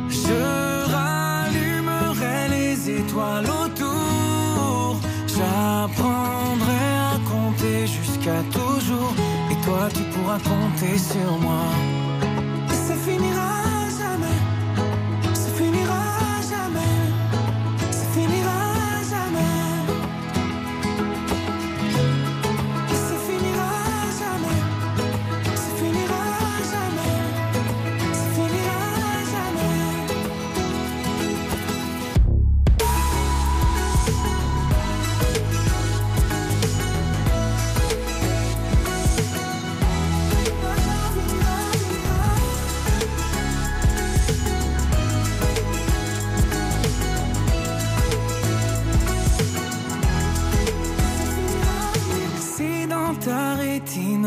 je 0.08 0.90
rallumerai 0.94 2.48
les 2.48 2.90
étoiles 3.00 3.44
autour. 3.44 4.96
J'apprendrai 5.26 6.84
à 7.12 7.18
compter 7.30 7.86
jusqu'à 7.86 8.40
toujours. 8.50 9.14
Et 9.50 9.62
toi, 9.66 9.90
tu 9.92 10.02
pourras 10.04 10.38
compter 10.38 10.96
sur 10.96 11.38
moi. 11.38 12.05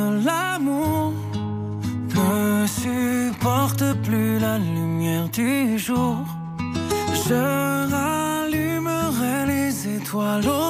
L'amour 0.10 1.14
ne 2.16 2.66
supporte 2.68 3.84
plus 4.04 4.40
la 4.40 4.58
lumière 4.58 5.30
du 5.30 5.78
jour, 5.78 6.18
je 7.28 7.90
rallumerai 7.92 9.46
les 9.48 9.96
étoiles. 9.96 10.69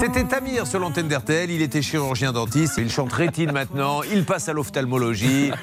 C'était 0.00 0.24
Tamir 0.24 0.66
sur 0.66 0.80
l'antenne 0.80 1.08
d'RTL, 1.08 1.50
il 1.50 1.62
était 1.62 1.82
chirurgien 1.82 2.32
dentiste, 2.32 2.74
il 2.78 2.90
chante 2.90 3.12
rétine 3.12 3.52
maintenant, 3.52 4.02
il 4.02 4.24
passe 4.24 4.48
à 4.48 4.52
l'ophtalmologie. 4.52 5.50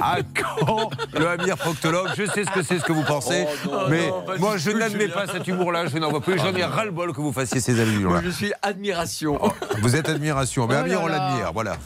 À 0.00 0.18
quand 0.22 0.90
le 1.16 1.28
Amir 1.28 1.56
proctologue? 1.56 2.08
Je 2.16 2.26
sais 2.26 2.44
ce 2.44 2.50
que 2.50 2.62
c'est 2.62 2.80
ce 2.80 2.84
que 2.84 2.92
vous 2.92 3.04
pensez, 3.04 3.46
Oh 3.64 3.70
non, 3.70 3.88
mais 3.88 4.08
non, 4.08 4.24
moi 4.40 4.56
je 4.56 4.70
n'admets 4.70 5.08
pas 5.08 5.26
cet 5.28 5.46
humour-là, 5.46 5.86
je 5.86 5.96
n'en 5.98 6.10
vois 6.10 6.20
plus, 6.20 6.36
j'en 6.36 6.52
ai 6.54 6.64
ras-le-bol 6.64 7.12
que 7.12 7.20
vous 7.20 7.32
fassiez 7.32 7.60
ces 7.60 7.80
allusions-là. 7.80 8.20
Je 8.24 8.30
suis 8.30 8.52
admiration. 8.62 9.38
Vous 9.82 9.94
êtes 9.94 10.08
admiration, 10.08 10.66
mais 10.66 10.74
Oh 10.76 10.80
Amir 10.80 11.00
on 11.02 11.06
l'admire, 11.06 11.52
voilà. 11.52 11.76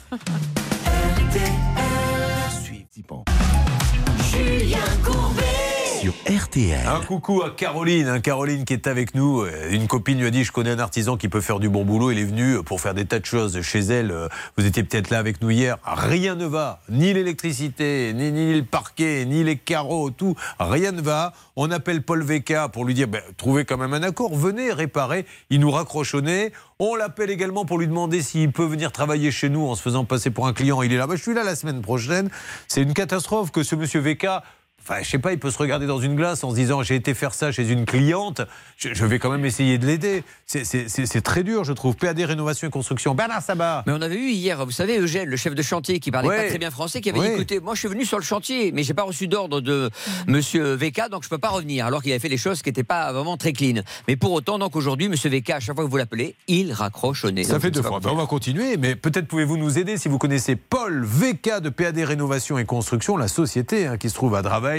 Julien 4.30 4.78
Courbet. 5.04 5.67
Sur 6.00 6.12
RTL. 6.28 6.86
Un 6.86 7.00
coucou 7.00 7.42
à 7.42 7.50
Caroline, 7.50 8.06
hein, 8.06 8.20
Caroline 8.20 8.64
qui 8.64 8.72
est 8.72 8.86
avec 8.86 9.16
nous. 9.16 9.40
Euh, 9.40 9.70
Une 9.70 9.88
copine 9.88 10.18
lui 10.18 10.26
a 10.26 10.30
dit 10.30 10.44
Je 10.44 10.52
connais 10.52 10.70
un 10.70 10.78
artisan 10.78 11.16
qui 11.16 11.28
peut 11.28 11.40
faire 11.40 11.58
du 11.58 11.68
bon 11.68 11.84
boulot. 11.84 12.12
Il 12.12 12.18
est 12.18 12.24
venu 12.24 12.62
pour 12.62 12.80
faire 12.80 12.94
des 12.94 13.04
tas 13.04 13.18
de 13.18 13.24
choses 13.26 13.60
chez 13.62 13.80
elle. 13.80 14.12
Euh, 14.12 14.28
Vous 14.56 14.64
étiez 14.64 14.84
peut-être 14.84 15.10
là 15.10 15.18
avec 15.18 15.42
nous 15.42 15.50
hier. 15.50 15.76
Rien 15.82 16.36
ne 16.36 16.46
va. 16.46 16.80
Ni 16.88 17.12
l'électricité, 17.12 18.12
ni, 18.14 18.30
ni 18.30 18.54
le 18.54 18.64
parquet, 18.64 19.24
ni 19.24 19.42
les 19.42 19.56
carreaux, 19.56 20.10
tout. 20.10 20.36
Rien 20.60 20.92
ne 20.92 21.00
va. 21.02 21.32
On 21.56 21.70
appelle 21.72 22.02
Paul 22.02 22.22
Veka 22.22 22.68
pour 22.68 22.84
lui 22.84 22.94
dire 22.94 23.08
ben, 23.08 23.22
Trouvez 23.36 23.64
quand 23.64 23.78
même 23.78 23.92
un 23.94 24.02
accord. 24.04 24.36
Venez 24.36 24.72
réparer. 24.72 25.26
Il 25.50 25.58
nous 25.58 25.70
raccroche 25.72 26.14
au 26.14 26.20
nez. 26.20 26.52
On 26.78 26.94
l'appelle 26.94 27.30
également 27.30 27.64
pour 27.64 27.78
lui 27.78 27.88
demander 27.88 28.22
s'il 28.22 28.52
peut 28.52 28.66
venir 28.66 28.92
travailler 28.92 29.32
chez 29.32 29.48
nous 29.48 29.66
en 29.66 29.74
se 29.74 29.82
faisant 29.82 30.04
passer 30.04 30.30
pour 30.30 30.46
un 30.46 30.52
client. 30.52 30.80
Il 30.82 30.92
est 30.92 30.96
là. 30.96 31.08
Ben, 31.08 31.16
je 31.16 31.22
suis 31.22 31.34
là 31.34 31.42
la 31.42 31.56
semaine 31.56 31.80
prochaine. 31.80 32.30
C'est 32.68 32.82
une 32.82 32.94
catastrophe 32.94 33.50
que 33.50 33.64
ce 33.64 33.74
monsieur 33.74 33.98
Veka. 34.00 34.44
Enfin, 34.90 35.02
je 35.02 35.10
sais 35.10 35.18
pas, 35.18 35.32
il 35.34 35.38
peut 35.38 35.50
se 35.50 35.58
regarder 35.58 35.86
dans 35.86 36.00
une 36.00 36.16
glace 36.16 36.42
en 36.44 36.50
se 36.50 36.54
disant 36.54 36.82
j'ai 36.82 36.94
été 36.94 37.12
faire 37.12 37.34
ça 37.34 37.52
chez 37.52 37.68
une 37.68 37.84
cliente, 37.84 38.40
je, 38.78 38.94
je 38.94 39.04
vais 39.04 39.18
quand 39.18 39.30
même 39.30 39.44
essayer 39.44 39.76
de 39.76 39.84
l'aider. 39.86 40.24
C'est- 40.46 41.20
très 41.20 41.42
dur, 41.42 41.64
je 41.64 41.74
trouve. 41.74 41.94
PAD 41.96 42.18
Rénovation 42.20 42.68
et 42.68 42.70
Construction. 42.70 43.14
Bernard 43.14 43.42
Sabat. 43.42 43.82
Mais 43.86 43.92
on 43.92 44.00
avait 44.00 44.16
eu 44.16 44.30
hier, 44.30 44.64
vous 44.64 44.70
savez, 44.70 44.98
Eugène, 44.98 45.28
le 45.28 45.36
chef 45.36 45.54
de 45.54 45.60
chantier, 45.62 46.00
qui 46.00 46.10
parlait 46.10 46.28
Ouais. 46.28 46.42
pas 46.44 46.48
très 46.48 46.58
bien 46.58 46.70
français, 46.70 47.00
qui 47.02 47.10
avait 47.10 47.18
Ouais. 47.18 47.28
dit 47.28 47.34
écoutez, 47.34 47.60
moi 47.60 47.74
je 47.74 47.80
suis 47.80 47.88
venu 47.88 48.06
sur 48.06 48.16
le 48.18 48.24
chantier, 48.24 48.72
mais 48.72 48.82
j'ai 48.82 48.94
pas 48.94 49.02
reçu 49.02 49.28
d'ordre 49.28 49.60
de 49.60 49.90
Monsieur 50.26 50.72
VK, 50.74 51.10
donc 51.10 51.22
je 51.24 51.28
peux 51.28 51.36
pas 51.38 51.48
revenir. 51.50 51.84
Alors 51.84 52.02
qu'il 52.02 52.12
avait 52.12 52.18
fait 52.18 52.28
des 52.30 52.36
choses 52.38 52.62
qui 52.62 52.70
n'étaient 52.70 52.82
pas 52.84 53.12
vraiment 53.12 53.36
très 53.36 53.52
clean. 53.52 53.82
Mais 54.06 54.16
pour 54.16 54.32
autant, 54.32 54.58
donc 54.58 54.74
aujourd'hui, 54.74 55.08
Monsieur 55.10 55.28
VK, 55.28 55.50
à 55.50 55.60
chaque 55.60 55.74
fois 55.74 55.84
que 55.84 55.90
vous 55.90 55.96
l'appelez, 55.98 56.34
il 56.46 56.72
raccroche 56.72 57.24
au 57.26 57.30
nez. 57.30 57.44
Ça 57.44 57.54
Donc, 57.54 57.62
fait 57.62 57.70
deux 57.70 57.82
fois. 57.82 58.00
Ben, 58.00 58.10
on 58.10 58.14
va 58.16 58.24
continuer, 58.26 58.76
mais 58.78 58.96
peut-être 58.96 59.26
pouvez-vous 59.26 59.58
nous 59.58 59.78
aider 59.78 59.98
si 59.98 60.08
vous 60.08 60.16
connaissez 60.18 60.56
Paul 60.56 61.04
VK 61.04 61.60
de 61.60 61.68
PAD 61.68 61.98
Rénovation 61.98 62.56
et 62.58 62.64
Construction, 62.64 63.16
la 63.18 63.28
société 63.28 63.86
hein, 63.86 63.96
qui 63.98 64.08
se 64.08 64.14
trouve 64.14 64.34
à 64.34 64.40
Draveil, 64.42 64.77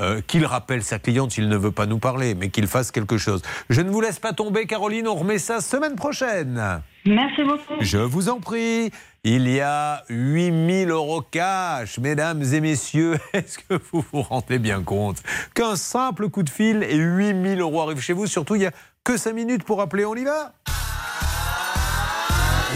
euh, 0.00 0.20
qu'il 0.26 0.44
rappelle 0.46 0.82
sa 0.82 0.98
cliente 0.98 1.32
s'il 1.32 1.48
ne 1.48 1.56
veut 1.56 1.72
pas 1.72 1.86
nous 1.86 1.98
parler, 1.98 2.34
mais 2.34 2.48
qu'il 2.48 2.66
fasse 2.66 2.90
quelque 2.90 3.18
chose. 3.18 3.42
Je 3.68 3.80
ne 3.80 3.90
vous 3.90 4.00
laisse 4.00 4.18
pas 4.18 4.32
tomber, 4.32 4.66
Caroline, 4.66 5.08
on 5.08 5.14
remet 5.14 5.38
ça 5.38 5.60
semaine 5.60 5.96
prochaine. 5.96 6.82
Merci 7.06 7.44
beaucoup. 7.44 7.74
Je 7.80 7.98
vous 7.98 8.28
en 8.28 8.40
prie. 8.40 8.90
Il 9.22 9.48
y 9.48 9.60
a 9.60 10.02
8000 10.08 10.90
euros 10.90 11.20
cash, 11.20 11.98
mesdames 11.98 12.42
et 12.42 12.60
messieurs. 12.60 13.18
Est-ce 13.34 13.58
que 13.58 13.80
vous 13.92 14.04
vous 14.12 14.22
rendez 14.22 14.58
bien 14.58 14.82
compte 14.82 15.22
qu'un 15.54 15.76
simple 15.76 16.30
coup 16.30 16.42
de 16.42 16.50
fil 16.50 16.82
et 16.82 16.96
8000 16.96 17.60
euros 17.60 17.82
arrivent 17.82 18.00
chez 18.00 18.14
vous? 18.14 18.26
Surtout, 18.26 18.54
il 18.54 18.60
n'y 18.60 18.66
a 18.66 18.72
que 19.04 19.16
5 19.16 19.34
minutes 19.34 19.64
pour 19.64 19.80
appeler. 19.82 20.04
On 20.04 20.14
y 20.14 20.24
va? 20.24 20.52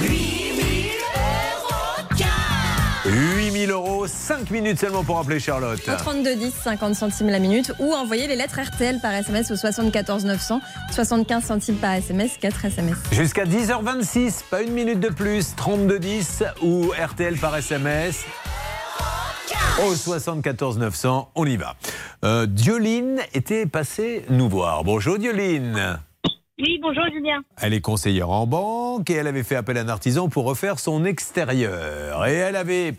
8000 0.03 0.24
euros, 3.75 4.07
5 4.07 4.51
minutes 4.51 4.79
seulement 4.79 5.05
pour 5.05 5.19
appeler 5.19 5.41
Charlotte. 5.41 5.81
Au 5.89 5.97
32 5.97 6.37
10, 6.37 6.53
50 6.63 6.95
centimes 6.95 7.29
la 7.29 7.39
minute 7.39 7.73
ou 7.81 7.93
envoyer 7.93 8.27
les 8.27 8.37
lettres 8.37 8.61
RTL 8.61 9.01
par 9.01 9.13
SMS 9.13 9.51
au 9.51 9.57
74 9.57 10.25
900, 10.25 10.61
75 10.93 11.45
centimes 11.45 11.77
par 11.77 11.95
SMS, 11.95 12.39
4 12.39 12.65
SMS. 12.65 12.97
Jusqu'à 13.13 13.45
10h26, 13.45 14.45
pas 14.49 14.63
une 14.63 14.73
minute 14.73 15.01
de 15.01 15.09
plus, 15.09 15.55
3210 15.57 16.45
ou 16.63 16.91
RTL 16.91 17.37
par 17.37 17.57
SMS. 17.57 18.25
Au 19.85 19.95
74 19.95 20.79
900, 20.79 21.33
on 21.35 21.47
y 21.47 21.57
va. 21.57 21.75
Euh, 22.25 22.47
Dioline 22.47 23.19
était 23.35 23.67
passée 23.67 24.25
nous 24.31 24.49
voir. 24.49 24.85
Bonjour 24.85 25.19
Dioline. 25.19 25.99
Oui, 26.61 26.79
bonjour 26.81 27.03
Julien. 27.13 27.43
Elle 27.61 27.75
est 27.75 27.81
conseillère 27.81 28.31
en 28.31 28.47
banque 28.47 29.11
et 29.11 29.15
elle 29.15 29.27
avait 29.27 29.43
fait 29.43 29.57
appel 29.57 29.77
à 29.77 29.81
un 29.81 29.89
artisan 29.89 30.29
pour 30.29 30.45
refaire 30.45 30.79
son 30.79 31.05
extérieur. 31.05 32.25
Et 32.27 32.35
elle 32.35 32.55
avait 32.55 32.95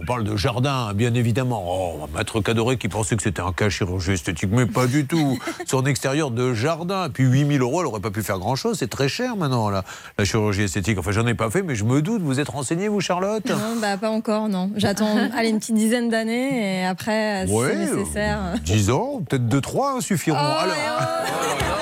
on 0.00 0.04
parle 0.04 0.24
de 0.24 0.36
jardin, 0.36 0.92
bien 0.92 1.14
évidemment. 1.14 1.62
Oh, 1.64 2.08
maître 2.16 2.40
Cadoré 2.40 2.78
qui 2.78 2.88
pensait 2.88 3.14
que 3.14 3.22
c'était 3.22 3.42
un 3.42 3.52
cas 3.52 3.68
chirurgie 3.68 4.12
esthétique, 4.12 4.50
mais 4.50 4.66
pas 4.66 4.88
du 4.88 5.06
tout. 5.06 5.38
Son 5.66 5.84
extérieur 5.86 6.32
de 6.32 6.52
jardin. 6.52 7.08
Puis 7.12 7.24
8000 7.24 7.60
euros, 7.60 7.78
elle 7.80 7.84
n'aurait 7.84 8.00
pas 8.00 8.10
pu 8.10 8.22
faire 8.24 8.40
grand-chose. 8.40 8.78
C'est 8.78 8.90
très 8.90 9.08
cher 9.08 9.36
maintenant, 9.36 9.70
la, 9.70 9.84
la 10.18 10.24
chirurgie 10.24 10.62
esthétique. 10.62 10.98
Enfin, 10.98 11.12
j'en 11.12 11.26
ai 11.28 11.34
pas 11.34 11.48
fait, 11.48 11.62
mais 11.62 11.76
je 11.76 11.84
me 11.84 12.02
doute. 12.02 12.22
Vous 12.22 12.40
êtes 12.40 12.48
renseigné, 12.48 12.88
vous, 12.88 13.00
Charlotte? 13.00 13.48
Non, 13.48 13.76
bah, 13.80 13.96
pas 13.96 14.10
encore, 14.10 14.48
non. 14.48 14.72
J'attends 14.74 15.16
allez, 15.36 15.50
une 15.50 15.60
petite 15.60 15.76
dizaine 15.76 16.08
d'années 16.10 16.80
et 16.80 16.84
après, 16.84 17.46
si 17.46 17.52
Ouais, 17.52 17.68
c'est 17.70 17.94
nécessaire. 17.94 18.38
10 18.64 18.90
ans, 18.90 19.22
peut-être 19.28 19.46
2-3 19.46 20.00
suffiront. 20.00 20.38
Alors, 20.38 20.74
Je 20.74 21.81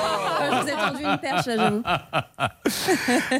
vous 0.61 0.69
tendu 0.69 1.03
une 1.03 1.17
perche, 1.17 1.45
j'avoue. 1.45 1.83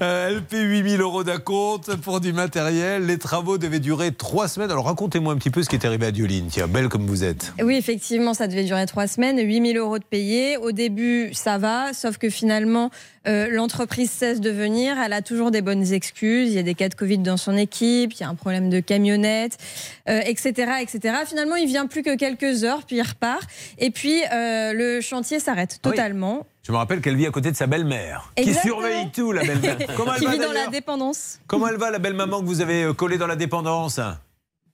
Euh, 0.02 0.30
elle 0.30 0.44
paie 0.44 0.62
8000 0.62 1.00
euros 1.02 1.24
d'acompte 1.24 1.96
pour 1.98 2.20
du 2.20 2.34
matériel. 2.34 3.06
Les 3.06 3.18
travaux 3.18 3.58
devaient 3.58 3.80
durer 3.80 4.12
3 4.12 4.48
semaines. 4.48 4.72
Alors, 4.72 4.86
racontez-moi 4.86 5.34
un 5.34 5.38
petit 5.38 5.50
peu 5.50 5.64
ce 5.64 5.70
qui 5.70 5.76
est 5.76 5.86
arrivé 5.86 6.08
à 6.08 6.12
Dioline. 6.12 6.48
Tiens, 6.50 6.68
belle 6.68 6.90
comme 6.90 7.06
vous 7.06 7.24
êtes. 7.24 7.54
Oui, 7.62 7.76
effectivement, 7.76 8.34
ça 8.34 8.48
devait 8.48 8.64
durer 8.64 8.86
trois 8.86 9.08
semaines, 9.08 9.40
8000 9.40 9.78
euros 9.78 10.00
de 10.00 10.04
payés. 10.04 10.58
Au 10.58 10.72
début, 10.72 11.34
ça 11.34 11.58
va, 11.58 11.94
sauf 11.94 12.18
que 12.18 12.30
finalement, 12.30 12.90
euh, 13.28 13.48
l'entreprise 13.52 14.10
cesse 14.10 14.42
de 14.42 14.50
venir. 14.50 14.98
Elle 15.00 15.14
a 15.14 15.22
toujours 15.22 15.52
des 15.52 15.62
bonnes 15.62 15.94
excuses. 15.94 16.50
Il 16.50 16.56
y 16.56 16.60
a 16.60 16.64
des 16.64 16.74
cas 16.74 16.90
de 16.90 16.96
Covid 16.96 17.20
dans 17.20 17.38
son 17.38 17.56
équipe, 17.56 18.14
il 18.14 18.22
y 18.22 18.24
a 18.24 18.30
un 18.30 18.36
problème 18.36 18.70
de 18.70 18.80
camionnette, 18.80 19.58
euh, 20.10 20.22
etc., 20.26 20.72
etc. 20.82 21.16
Finalement, 21.28 21.56
il 21.56 21.68
vient 21.68 21.86
plus 21.86 22.02
que 22.02 22.16
quelques 22.16 22.64
heures, 22.64 22.84
puis 22.86 22.98
il 22.98 23.02
repart. 23.02 23.44
Et 23.78 23.92
puis, 23.92 24.22
euh, 24.32 24.74
le 24.74 25.02
chantier 25.02 25.40
s'arrête 25.40 25.80
totalement. 25.82 26.48
Je 26.64 26.72
me 26.72 26.78
rappelle 26.78 27.02
qu'elle 27.02 27.16
vit 27.16 27.26
à 27.26 27.32
côté 27.32 27.52
de 27.52 27.56
sa 27.56 27.66
belle-mère, 27.66 28.32
qui 28.36 28.54
surveille 28.54 29.12
tout, 29.12 29.32
la 29.32 29.44
belle-mère. 29.44 29.78
Comment 29.98 30.14
elle 30.14 30.20
qui 30.20 30.26
va 30.26 30.32
vit 30.34 30.40
dans 30.40 30.52
la 30.52 30.68
dépendance. 30.68 31.40
Comment 31.48 31.68
elle 31.68 31.78
va, 31.78 31.90
la 31.90 32.00
belle 32.00 32.14
maman 32.14 32.40
que 32.40 32.46
vous 32.46 32.62
avez 32.62 32.84
euh, 32.84 32.94
collée 32.94 33.18
dans 33.18 33.28
la 33.28 33.36
dépendance? 33.36 34.00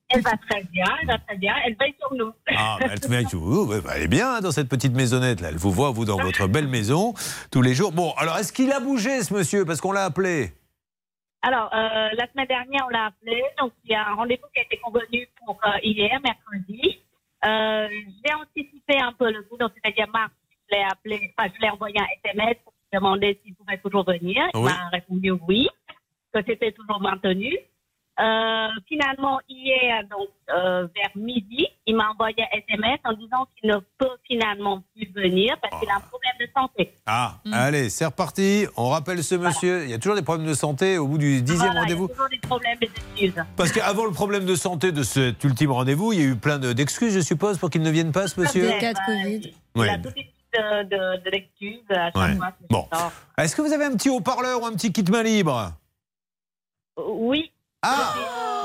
Elle 0.10 0.22
va 0.22 0.32
très 0.50 0.64
bien, 0.64 0.86
elle 1.02 1.08
va 1.08 1.18
très 1.20 1.38
bien, 1.38 1.54
elle 1.66 1.76
veille 1.76 1.96
sur 2.00 2.14
nous. 2.14 2.32
Ah, 2.56 2.78
bah, 2.80 2.88
elle, 2.92 3.00
te 3.00 3.36
vous. 3.36 3.66
Bah, 3.68 3.92
elle 3.96 4.04
est 4.04 4.08
bien 4.08 4.36
hein, 4.36 4.42
dans 4.42 4.52
cette 4.52 4.70
petite 4.70 4.94
maisonnette 4.94 5.42
là. 5.42 5.50
Elle 5.50 5.58
vous 5.58 5.72
voit 5.72 5.92
vous 5.92 6.06
dans 6.06 6.18
votre 6.18 6.48
belle 6.48 6.68
maison 6.68 7.14
tous 7.52 7.62
les 7.62 7.74
jours. 7.74 7.92
Bon, 7.92 8.14
alors 8.18 8.38
est-ce 8.38 8.54
qu'il 8.54 8.72
a 8.72 8.80
bougé 8.80 9.22
ce 9.22 9.34
monsieur? 9.34 9.66
Parce 9.66 9.82
qu'on 9.82 9.92
l'a 9.92 10.06
appelé 10.06 10.54
Alors, 11.42 11.70
euh, 11.74 12.10
la 12.14 12.28
semaine 12.32 12.48
dernière, 12.48 12.86
on 12.86 12.90
l'a 12.90 13.06
appelé. 13.08 13.44
Donc, 13.60 13.74
il 13.84 13.92
y 13.92 13.96
a 13.96 14.08
un 14.08 14.16
rendez-vous 14.16 14.48
qui 14.54 14.60
a 14.60 14.64
été 14.64 14.78
convenu 14.78 15.28
pour 15.46 15.60
euh, 15.66 15.72
hier, 15.84 16.20
mercredi. 16.24 17.02
Euh, 17.46 17.88
J'ai 17.90 18.34
anticipé 18.34 19.02
un 19.02 19.12
peu 19.12 19.30
le 19.30 19.44
coup. 19.44 19.58
Donc, 19.58 19.72
c'est-à-dire, 19.76 20.08
mars, 20.14 20.32
je 20.47 20.47
l'ai 20.72 20.84
appelé, 20.84 21.34
enfin, 21.38 21.50
je 21.56 21.62
l'ai 21.62 21.70
envoyé 21.70 21.96
un 22.00 22.06
SMS 22.24 22.56
pour 22.64 22.74
lui 22.74 22.98
demander 23.00 23.40
s'il 23.44 23.56
pouvait 23.56 23.78
toujours 23.78 24.04
venir. 24.06 24.44
Il 24.54 24.60
Oui. 24.60 24.72
m'a 24.72 24.90
répondu 24.90 25.32
oui, 25.48 25.68
que 26.34 26.40
c'était 26.46 26.72
toujours 26.72 27.00
maintenu. 27.02 27.58
Euh, 28.20 28.70
finalement, 28.88 29.40
hier, 29.48 30.02
donc, 30.10 30.30
euh, 30.50 30.88
vers 30.96 31.12
midi, 31.16 31.68
il 31.86 31.96
m'a 31.96 32.10
envoyé 32.10 32.42
un 32.52 32.58
SMS 32.68 32.98
en 33.04 33.14
disant 33.14 33.48
qu'il 33.56 33.70
ne 33.70 33.76
peut 34.00 34.10
finalement 34.28 34.82
plus 34.96 35.08
venir 35.14 35.56
parce 35.62 35.80
qu'il 35.80 35.88
a 35.92 35.98
un 35.98 36.00
problème 36.00 36.34
de 36.40 36.48
santé. 36.52 36.94
Ah, 37.06 37.36
allez, 37.54 37.90
c'est 37.92 38.06
reparti. 38.08 38.66
On 38.76 38.90
rappelle 38.90 39.24
ce 39.24 39.36
monsieur. 39.36 39.84
Il 39.84 39.92
y 39.92 39.94
a 39.94 40.00
toujours 40.00 40.16
des 40.16 40.24
problèmes 40.24 40.48
de 40.48 40.56
santé 40.56 40.98
au 40.98 41.08
bout 41.08 41.20
du 41.20 41.44
dixième 41.44 41.68
Voilà, 41.68 41.82
rendez-vous. 41.82 42.06
Il 42.08 42.10
y 42.10 42.12
a 42.12 42.16
toujours 42.16 42.30
des 42.30 42.40
problèmes, 42.40 42.78
des 42.80 42.88
excuses. 42.88 43.44
Parce 43.56 43.72
qu'avant 43.72 44.06
le 44.06 44.14
problème 44.14 44.46
de 44.46 44.56
santé 44.56 44.92
de 44.92 45.04
cet 45.04 45.44
ultime 45.44 45.72
rendez-vous, 45.72 46.12
il 46.12 46.20
y 46.20 46.24
a 46.24 46.26
eu 46.30 46.36
plein 46.36 46.58
de- 46.58 46.74
d'excuses, 46.74 47.14
je 47.14 47.20
suppose, 47.20 47.60
pour 47.60 47.70
qu'il 47.70 47.84
ne 47.84 47.92
vienne 47.92 48.12
pas, 48.12 48.28
ce 48.28 48.40
monsieur. 48.42 48.64
Des 48.68 48.80
cas 48.80 48.94
de 48.94 49.00
Covid. 49.06 49.54
Il 49.76 49.80
Ouais. 49.82 49.90
a 49.90 49.98
liste 49.98 50.34
de, 50.58 50.84
de, 50.90 51.24
de 51.24 51.30
l'excuse 51.30 51.80
à 51.90 52.06
chaque 52.12 52.16
Ouais. 52.16 52.36
fois. 52.36 52.52
c'est 52.60 52.68
Bon. 52.70 52.88
Est-ce 53.38 53.56
que 53.56 53.62
vous 53.62 53.74
avez 53.74 53.86
un 53.86 53.92
petit 53.96 54.10
haut-parleur 54.10 54.62
ou 54.62 54.66
un 54.66 54.72
petit 54.74 54.92
kit 54.92 55.04
main 55.10 55.24
libre? 55.24 55.72
Oui. 56.98 57.52
Ah 57.84 58.14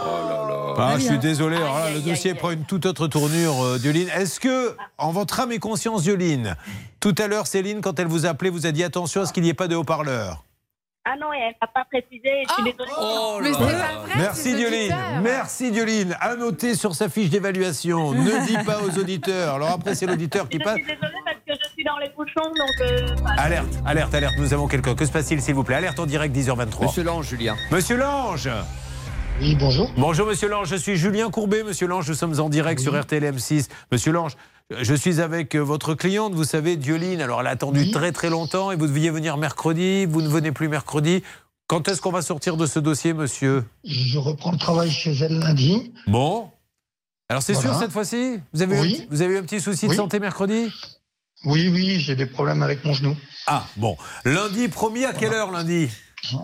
Oh 0.05 0.75
Ah, 0.79 0.95
je 0.97 1.05
suis 1.05 1.19
désolé, 1.19 1.57
alors 1.57 1.79
là, 1.79 1.91
le 1.91 2.01
dossier 2.01 2.35
prend 2.35 2.51
une 2.51 2.65
toute 2.65 2.87
autre 2.87 3.07
tournure, 3.07 3.63
euh, 3.63 3.79
Dioline. 3.79 4.09
Est-ce 4.09 4.41
que, 4.41 4.75
en 4.99 5.13
votre 5.13 5.39
âme 5.39 5.53
et 5.53 5.59
conscience, 5.59 6.03
Dioline, 6.03 6.57
tout 6.99 7.15
à 7.19 7.29
l'heure, 7.29 7.47
Céline, 7.47 7.81
quand 7.83 7.99
elle 8.01 8.07
vous 8.09 8.27
a 8.27 8.31
appelé, 8.31 8.51
vous 8.51 8.67
a 8.67 8.73
dit 8.73 8.83
attention 8.83 9.21
à 9.21 9.27
ce 9.27 9.33
qu'il 9.33 9.43
n'y 9.43 9.51
ait 9.51 9.55
pas 9.55 9.69
de 9.69 9.77
haut-parleur? 9.77 10.43
Ah 11.05 11.15
non, 11.21 11.33
elle 11.33 11.55
n'a 11.61 11.67
pas 11.67 11.85
précisé. 11.85 12.45
Je 12.49 12.53
suis 12.55 12.63
désolée. 12.63 12.91
Oh 12.99 13.39
Mais 13.43 13.53
c'est 13.53 13.59
pas 13.59 13.65
vrai, 13.65 14.15
Merci 14.17 14.55
Dioline, 14.55 14.95
merci 15.21 15.71
Dioline. 15.73 16.17
À 16.21 16.37
noter 16.37 16.75
sur 16.77 16.95
sa 16.95 17.09
fiche 17.09 17.29
d'évaluation, 17.29 18.13
ne 18.13 18.47
dis 18.47 18.57
pas 18.65 18.81
aux 18.83 18.99
auditeurs. 18.99 19.57
Alors 19.57 19.71
après, 19.71 19.95
c'est 19.97 20.07
l'auditeur 20.07 20.49
qui 20.49 20.59
Je 20.59 20.65
passe. 20.65 20.77
suis 20.77 20.85
désolée 20.87 21.19
parce 21.25 21.37
que 21.47 21.53
je 21.62 21.62
suis 21.83 21.85
dans 21.85 21.99
les 21.99 22.11
bouchons, 22.17 22.49
donc. 22.57 22.81
euh. 22.81 23.17
Alerte, 23.39 23.69
alerte, 23.85 24.15
alerte, 24.15 24.35
nous 24.39 24.53
avons 24.55 24.69
quelqu'un. 24.69 24.95
Que 24.95 25.05
se 25.05 25.11
passe-t-il, 25.13 25.43
s'il 25.43 25.55
vous 25.55 25.65
plaît? 25.65 25.77
Alerte 25.77 25.99
en 25.99 26.07
direct, 26.07 26.35
10h23. 26.35 26.85
Monsieur 26.87 27.03
Lange, 27.03 27.27
Julien. 27.29 27.57
Monsieur 27.71 27.97
Lange 27.97 28.49
Oui, 29.41 29.57
bonjour. 29.59 29.91
Bonjour 29.97 30.27
Monsieur 30.27 30.49
Lange, 30.49 30.69
je 30.69 30.77
suis 30.77 30.97
Julien 30.97 31.31
Courbet. 31.31 31.63
Monsieur 31.65 31.87
Lange, 31.89 32.09
nous 32.09 32.15
sommes 32.15 32.39
en 32.39 32.49
direct 32.49 32.81
sur 32.81 32.99
RTL 33.01 33.25
M6. 33.25 33.69
Monsieur 33.91 34.13
Lange, 34.13 34.33
je 34.81 34.95
suis 34.95 35.21
avec 35.21 35.57
euh, 35.57 35.61
votre 35.61 35.95
cliente, 35.95 36.35
vous 36.35 36.45
savez, 36.45 36.77
Dioline. 36.77 37.21
Alors 37.21 37.41
elle 37.41 37.47
a 37.49 37.51
attendu 37.51 37.91
très 37.91 38.13
très 38.13 38.31
longtemps 38.31 38.71
et 38.71 38.77
vous 38.77 38.87
deviez 38.87 39.11
venir 39.11 39.37
mercredi, 39.37 40.07
vous 40.07 40.23
ne 40.23 40.29
venez 40.29 40.53
plus 40.53 40.69
mercredi. 40.69 41.23
Quand 41.67 41.89
est-ce 41.89 42.01
qu'on 42.01 42.13
va 42.13 42.23
sortir 42.23 42.57
de 42.57 42.67
ce 42.67 42.79
dossier, 42.79 43.13
monsieur? 43.15 43.65
Je 43.85 44.19
reprends 44.19 44.53
le 44.53 44.59
travail 44.59 44.91
chez 44.91 45.13
elle 45.17 45.39
lundi. 45.39 45.93
Bon. 46.07 46.51
Alors 47.29 47.43
c'est 47.43 47.55
Voilà. 47.55 47.71
sûr 47.71 47.79
cette 47.81 47.93
fois-ci? 47.93 48.39
Vous 48.53 48.61
avez, 48.63 48.79
Oui. 48.79 48.93
petit- 48.95 49.07
vous 49.11 49.23
avez 49.23 49.35
eu 49.35 49.39
un 49.39 49.43
petit 49.43 49.61
souci 49.61 49.87
de 49.87 49.91
Oui. 49.91 49.97
santé 49.97 50.21
mercredi? 50.21 50.71
Oui, 51.45 51.69
oui, 51.69 51.99
j'ai 52.01 52.15
des 52.15 52.27
problèmes 52.27 52.63
avec 52.63 52.85
mon 52.85 52.93
genou. 52.93 53.17
Ah, 53.47 53.67
bon. 53.77 53.97
Lundi, 54.25 54.69
promis, 54.69 55.05
à 55.05 55.13
quelle 55.13 55.33
heure 55.33 55.51
lundi? 55.51 55.91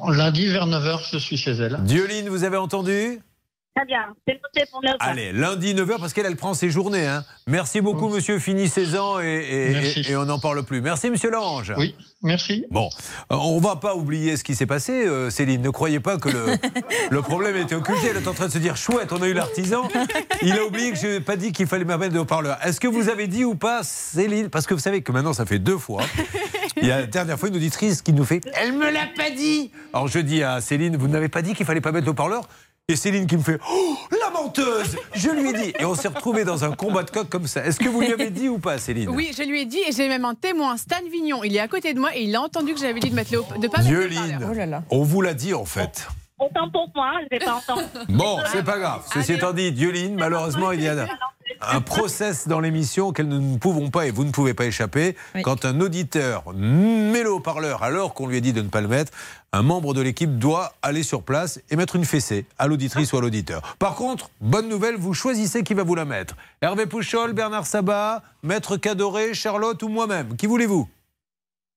Lundi 0.09 0.49
vers 0.49 0.66
9h, 0.66 1.01
je 1.12 1.18
suis 1.18 1.36
chez 1.36 1.53
elle. 1.53 1.78
Dioline, 1.82 2.28
vous 2.28 2.42
avez 2.44 2.57
entendu? 2.57 3.20
Très 3.78 3.86
bien. 3.86 4.06
C'est 4.26 4.34
noté 4.42 4.68
pour 4.72 4.82
9 4.82 4.96
Allez, 4.98 5.30
lundi 5.32 5.72
9h, 5.72 6.00
parce 6.00 6.12
qu'elle, 6.12 6.26
elle 6.26 6.34
prend 6.34 6.52
ses 6.52 6.68
journées. 6.68 7.06
hein. 7.06 7.22
Merci 7.46 7.80
beaucoup, 7.80 8.08
monsieur. 8.08 8.40
Fini 8.40 8.66
16 8.68 8.96
ans 8.96 9.20
et, 9.20 9.26
et- 9.26 9.70
Merci. 9.70 10.00
et- 10.00 10.10
et 10.10 10.16
on 10.16 10.24
n'en 10.24 10.40
parle 10.40 10.64
plus. 10.64 10.80
Merci, 10.80 11.10
monsieur 11.10 11.30
Lange. 11.30 11.72
Oui, 11.78 11.94
merci. 12.24 12.66
Bon, 12.72 12.88
euh, 13.30 13.36
on 13.36 13.60
va 13.60 13.76
pas 13.76 13.94
oublier 13.94 14.36
ce 14.36 14.42
qui 14.42 14.56
s'est 14.56 14.66
passé, 14.66 15.06
euh, 15.06 15.30
Céline. 15.30 15.62
Ne 15.62 15.70
croyez 15.70 16.00
pas 16.00 16.16
que 16.18 16.28
le, 16.28 16.46
le 17.10 17.22
problème 17.22 17.56
était 17.56 17.76
occulté. 17.76 18.08
Elle 18.10 18.16
est 18.16 18.26
en 18.26 18.34
train 18.34 18.48
de 18.48 18.52
se 18.52 18.58
dire 18.58 18.76
chouette, 18.76 19.12
on 19.12 19.22
a 19.22 19.28
eu 19.28 19.32
l'artisan. 19.34 19.86
Il 20.42 20.58
a 20.58 20.64
oublié 20.64 20.90
que 20.90 20.98
je 20.98 21.06
n'ai 21.06 21.20
pas 21.20 21.36
dit 21.36 21.52
qu'il 21.52 21.68
fallait 21.68 21.84
m'amener 21.84 22.10
de 22.10 22.18
haut-parleur. 22.18 22.58
Est-ce 22.64 22.80
que 22.80 22.88
vous 22.88 23.08
avez 23.08 23.28
dit 23.28 23.44
ou 23.44 23.54
pas, 23.54 23.82
Céline? 23.84 24.48
Parce 24.50 24.66
que 24.66 24.74
vous 24.74 24.80
savez 24.80 25.02
que 25.02 25.12
maintenant, 25.12 25.32
ça 25.34 25.46
fait 25.46 25.60
deux 25.60 25.78
fois. 25.78 26.02
Il 26.80 26.86
y 26.88 26.90
a 26.90 27.00
la 27.00 27.06
dernière 27.06 27.38
fois 27.38 27.48
une 27.48 27.56
auditrice 27.56 28.02
qui 28.02 28.12
nous 28.12 28.24
fait 28.24 28.40
Elle 28.54 28.72
me 28.72 28.90
l'a 28.90 29.06
pas 29.16 29.30
dit 29.30 29.70
Alors 29.92 30.06
je 30.06 30.20
dis 30.20 30.44
à 30.44 30.60
Céline 30.60 30.96
Vous 30.96 31.08
n'avez 31.08 31.28
pas 31.28 31.42
dit 31.42 31.54
qu'il 31.54 31.66
fallait 31.66 31.80
pas 31.80 31.90
mettre 31.92 32.04
le 32.04 32.10
haut-parleur? 32.12 32.42
Et 32.91 32.97
Céline 32.97 33.26
qui 33.26 33.36
me 33.36 33.43
fait 33.43 33.59
Oh, 33.70 33.97
la 34.18 34.30
menteuse 34.30 34.97
Je 35.14 35.28
lui 35.28 35.51
ai 35.51 35.53
dit. 35.53 35.72
Et 35.78 35.84
on 35.84 35.95
s'est 35.95 36.09
retrouvés 36.09 36.45
dans 36.45 36.64
un 36.64 36.72
combat 36.72 37.03
de 37.03 37.11
coq 37.11 37.28
comme 37.28 37.47
ça. 37.47 37.62
Est-ce 37.62 37.78
que 37.78 37.86
vous 37.89 38.01
lui 38.01 38.11
avez 38.14 38.30
dit 38.30 38.49
ou 38.49 38.59
pas, 38.59 38.78
Céline? 38.78 39.11
Oui, 39.11 39.30
je 39.36 39.43
lui 39.43 39.61
ai 39.61 39.64
dit 39.66 39.80
et 39.86 39.93
j'ai 39.93 40.09
même 40.09 40.24
un 40.24 40.34
témoin, 40.34 40.74
Stan 40.78 40.97
Vignon. 41.12 41.45
Il 41.45 41.55
est 41.55 41.61
à 41.61 41.68
côté 41.68 41.93
de 41.93 42.01
moi 42.01 42.16
et 42.16 42.22
il 42.22 42.34
a 42.34 42.41
entendu 42.41 42.72
que 42.72 42.80
j'avais 42.80 42.99
dit 42.99 43.11
de 43.11 43.14
mettre 43.14 43.32
le 43.32 43.41
de 43.61 43.68
pas 43.68 43.82
mettre 43.82 43.91
le 43.91 44.09
Dioline, 44.09 44.36
haut-parleur. 44.43 44.82
on 44.91 45.03
vous 45.03 45.20
l'a 45.20 45.34
dit 45.34 45.53
en 45.53 45.66
fait. 45.66 46.09
Autant 46.39 46.70
pour 46.70 46.91
moi, 46.95 47.12
je 47.20 47.34
ne 47.36 47.39
vais 47.41 47.45
pas 47.45 47.55
entendre. 47.57 47.82
Bon, 48.09 48.39
c'est 48.53 48.64
pas 48.64 48.78
grave. 48.78 49.03
Ceci 49.12 49.34
étant 49.34 49.53
dit, 49.53 49.70
Dioline, 49.72 50.14
malheureusement, 50.14 50.72
il 50.72 50.82
y 50.82 50.89
a 50.89 51.07
un 51.61 51.80
process 51.80 52.48
dans 52.48 52.61
l'émission 52.61 53.09
auquel 53.09 53.28
nous 53.28 53.40
ne 53.40 53.59
pouvons 53.59 53.90
pas 53.90 54.06
et 54.06 54.11
vous 54.11 54.24
ne 54.24 54.30
pouvez 54.30 54.54
pas 54.54 54.66
échapper. 54.66 55.16
Oui. 55.34 55.42
Quand 55.42 55.64
un 55.64 55.80
auditeur 55.80 56.44
met 56.54 57.22
le 57.22 57.32
haut-parleur 57.32 57.82
alors 57.82 58.14
qu'on 58.14 58.26
lui 58.26 58.36
a 58.36 58.40
dit 58.40 58.52
de 58.52 58.62
ne 58.62 58.68
pas 58.68 58.80
le 58.80 58.88
mettre, 58.88 59.12
un 59.52 59.62
membre 59.62 59.94
de 59.94 60.00
l'équipe 60.00 60.38
doit 60.38 60.74
aller 60.82 61.02
sur 61.02 61.22
place 61.22 61.61
et 61.70 61.76
mettre 61.76 61.96
une 61.96 62.04
fessée 62.04 62.46
à 62.59 62.66
l'auditrice 62.66 63.12
ou 63.12 63.16
à 63.16 63.20
l'auditeur. 63.20 63.76
Par 63.78 63.94
contre, 63.94 64.30
bonne 64.40 64.68
nouvelle, 64.68 64.96
vous 64.96 65.14
choisissez 65.14 65.62
qui 65.62 65.74
va 65.74 65.84
vous 65.84 65.94
la 65.94 66.04
mettre. 66.04 66.36
Hervé 66.61 66.86
Pouchol, 66.86 67.32
Bernard 67.32 67.66
Sabat, 67.66 68.22
Maître 68.42 68.76
Cadoré, 68.76 69.34
Charlotte 69.34 69.82
ou 69.82 69.88
moi-même. 69.88 70.36
Qui 70.36 70.46
voulez-vous? 70.46 70.88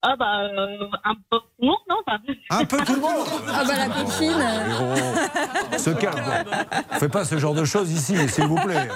Ah 0.04 0.16
bah, 0.18 0.40
euh, 0.46 0.88
un 1.04 1.14
peu. 1.30 1.38
Non, 1.62 1.76
non, 1.88 1.98
enfin, 2.08 2.18
Un 2.50 2.66
peu 2.66 2.78
tout 2.78 2.96
le 2.96 3.02
monde 3.02 3.18
Ah 3.54 3.64
bah 3.68 3.74
la 3.78 3.86
copine. 3.86 4.34
Oh, 4.82 5.78
se 5.78 5.92
calme. 5.92 6.24
Fais 7.00 7.08
pas 7.08 7.24
ce 7.24 7.38
genre 7.38 7.54
de 7.54 7.64
choses 7.66 7.92
ici, 7.92 8.16
s'il 8.30 8.46
vous 8.46 8.56
plaît. 8.56 8.88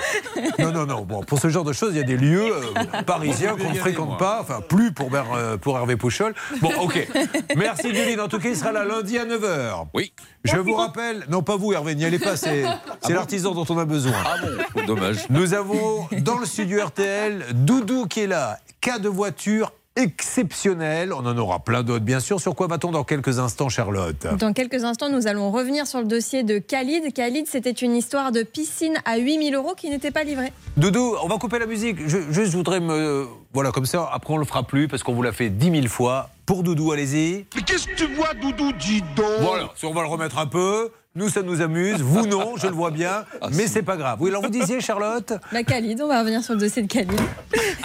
Non, 0.58 0.72
non, 0.72 0.88
non. 0.88 1.02
Bon, 1.02 1.22
pour 1.22 1.38
ce 1.38 1.50
genre 1.50 1.64
de 1.64 1.74
choses, 1.74 1.92
il 1.94 1.98
y 1.98 2.02
a 2.02 2.06
des 2.06 2.18
lieux 2.18 2.52
euh, 2.56 3.02
parisiens 3.06 3.56
qu'on 3.56 3.70
ne 3.70 3.76
fréquente 3.76 4.18
pas. 4.18 4.40
Enfin, 4.42 4.62
plus 4.68 4.94
pour, 4.94 5.12
Ber- 5.12 5.26
euh, 5.36 5.58
pour 5.58 5.78
Hervé 5.78 5.96
Pouchol. 5.96 6.34
Bon, 6.60 6.72
ok. 6.82 7.08
Merci, 7.56 7.92
Dioline. 7.92 8.20
En 8.22 8.28
tout 8.28 8.40
cas, 8.40 8.50
il 8.50 8.56
sera 8.58 8.72
là 8.72 8.84
lundi 8.84 9.20
à 9.20 9.26
9h. 9.26 9.86
Oui. 9.94 10.12
Je 10.44 10.58
vous 10.58 10.74
rappelle, 10.74 11.26
non 11.30 11.44
pas 11.44 11.56
vous, 11.56 11.72
Hervé, 11.72 11.94
n'y 11.94 12.06
allez 12.06 12.18
pas. 12.20 12.36
C'est 12.36 12.66
c'est 13.02 13.14
l'artisan 13.14 13.52
dont 13.54 13.66
on 13.70 13.78
a 13.78 13.86
besoin. 13.86 14.14
Ah 14.26 14.38
bon 14.76 14.86
Dommage. 14.88 15.30
Nous 15.30 15.54
avons 15.54 16.08
dans 16.22 16.40
le 16.40 16.48
studio 16.48 16.84
RTL 16.84 17.46
Doudou 17.54 18.08
qui 18.08 18.22
est 18.22 18.28
là. 18.28 18.58
Cas 18.82 18.98
de 19.00 19.10
voiture 19.10 19.72
exceptionnel. 19.96 21.14
On 21.14 21.26
en 21.26 21.38
aura 21.38 21.60
plein 21.60 21.84
d'autres, 21.84 22.04
bien 22.04 22.20
sûr. 22.20 22.40
Sur 22.40 22.56
quoi 22.56 22.68
va-t-on 22.68 22.92
dans 22.92 23.04
quelques 23.04 23.40
instants, 23.40 23.70
Charlotte? 23.70 24.28
Dans 24.38 24.54
quelques 24.54 24.84
instants, 24.84 25.10
nous 25.10 25.28
allons 25.28 25.52
revenir 25.52 25.88
sur 25.88 26.00
le 26.00 26.06
dossier 26.06 26.44
de 26.44 26.60
Khalid. 26.60 27.14
Khalid, 27.14 27.48
c'était 27.48 27.72
une 27.72 27.96
histoire 27.96 28.32
de 28.32 28.44
piscine 28.44 28.96
à 29.06 29.18
8000 29.18 29.56
euros 29.56 29.74
qui 29.76 29.90
n'était 29.90 30.12
pas 30.12 30.24
livrée. 30.24 30.52
Doudou, 30.78 31.16
on 31.24 31.28
va 31.28 31.38
couper 31.38 31.60
la 31.60 31.66
musique. 31.66 31.98
Je, 32.08 32.18
juste, 32.30 32.52
je 32.52 32.58
voudrais 32.58 32.80
me. 32.80 33.28
Voilà, 33.54 33.72
comme 33.72 33.86
ça, 33.86 34.10
après, 34.12 34.34
on 34.34 34.38
le 34.38 34.46
fera 34.46 34.64
plus 34.64 34.88
parce 34.88 35.04
qu'on 35.04 35.14
vous 35.14 35.24
l'a 35.24 35.32
fait 35.32 35.50
10 35.50 35.72
000 35.72 35.88
fois. 35.88 36.30
Pour 36.46 36.62
Doudou, 36.62 36.92
allez-y. 36.92 37.46
Mais 37.56 37.62
qu'est-ce 37.64 37.88
que 37.88 37.96
tu 37.96 38.14
vois, 38.14 38.34
Doudou, 38.34 38.72
dis 38.74 39.02
donc? 39.16 39.26
Voilà, 39.42 39.70
si 39.76 39.86
on 39.86 39.94
va 39.94 40.02
le 40.02 40.08
remettre 40.08 40.38
un 40.38 40.46
peu. 40.46 40.92
Nous, 41.16 41.30
ça 41.30 41.42
nous 41.42 41.62
amuse. 41.62 42.02
Vous, 42.02 42.28
non, 42.28 42.58
je 42.58 42.68
le 42.68 42.74
vois 42.74 42.92
bien. 42.92 43.24
mais 43.54 43.68
c'est 43.68 43.84
pas 43.84 43.96
grave. 43.96 44.18
Oui, 44.22 44.30
alors 44.30 44.42
vous 44.44 44.50
disiez, 44.50 44.82
Charlotte? 44.82 45.34
Bah, 45.54 45.64
Khalid, 45.64 46.02
on 46.02 46.10
va 46.10 46.20
revenir 46.20 46.44
sur 46.44 46.54
le 46.54 46.60
dossier 46.60 46.82
de 46.82 46.88
Khalid. 46.88 47.20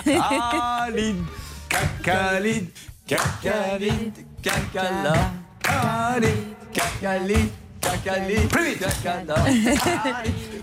Khalid, 0.05 1.17
Khalid, 2.03 2.69
Khalid, 3.07 4.13
Khalid. 7.01 7.51
Plus 8.49 8.65
vite. 8.65 8.85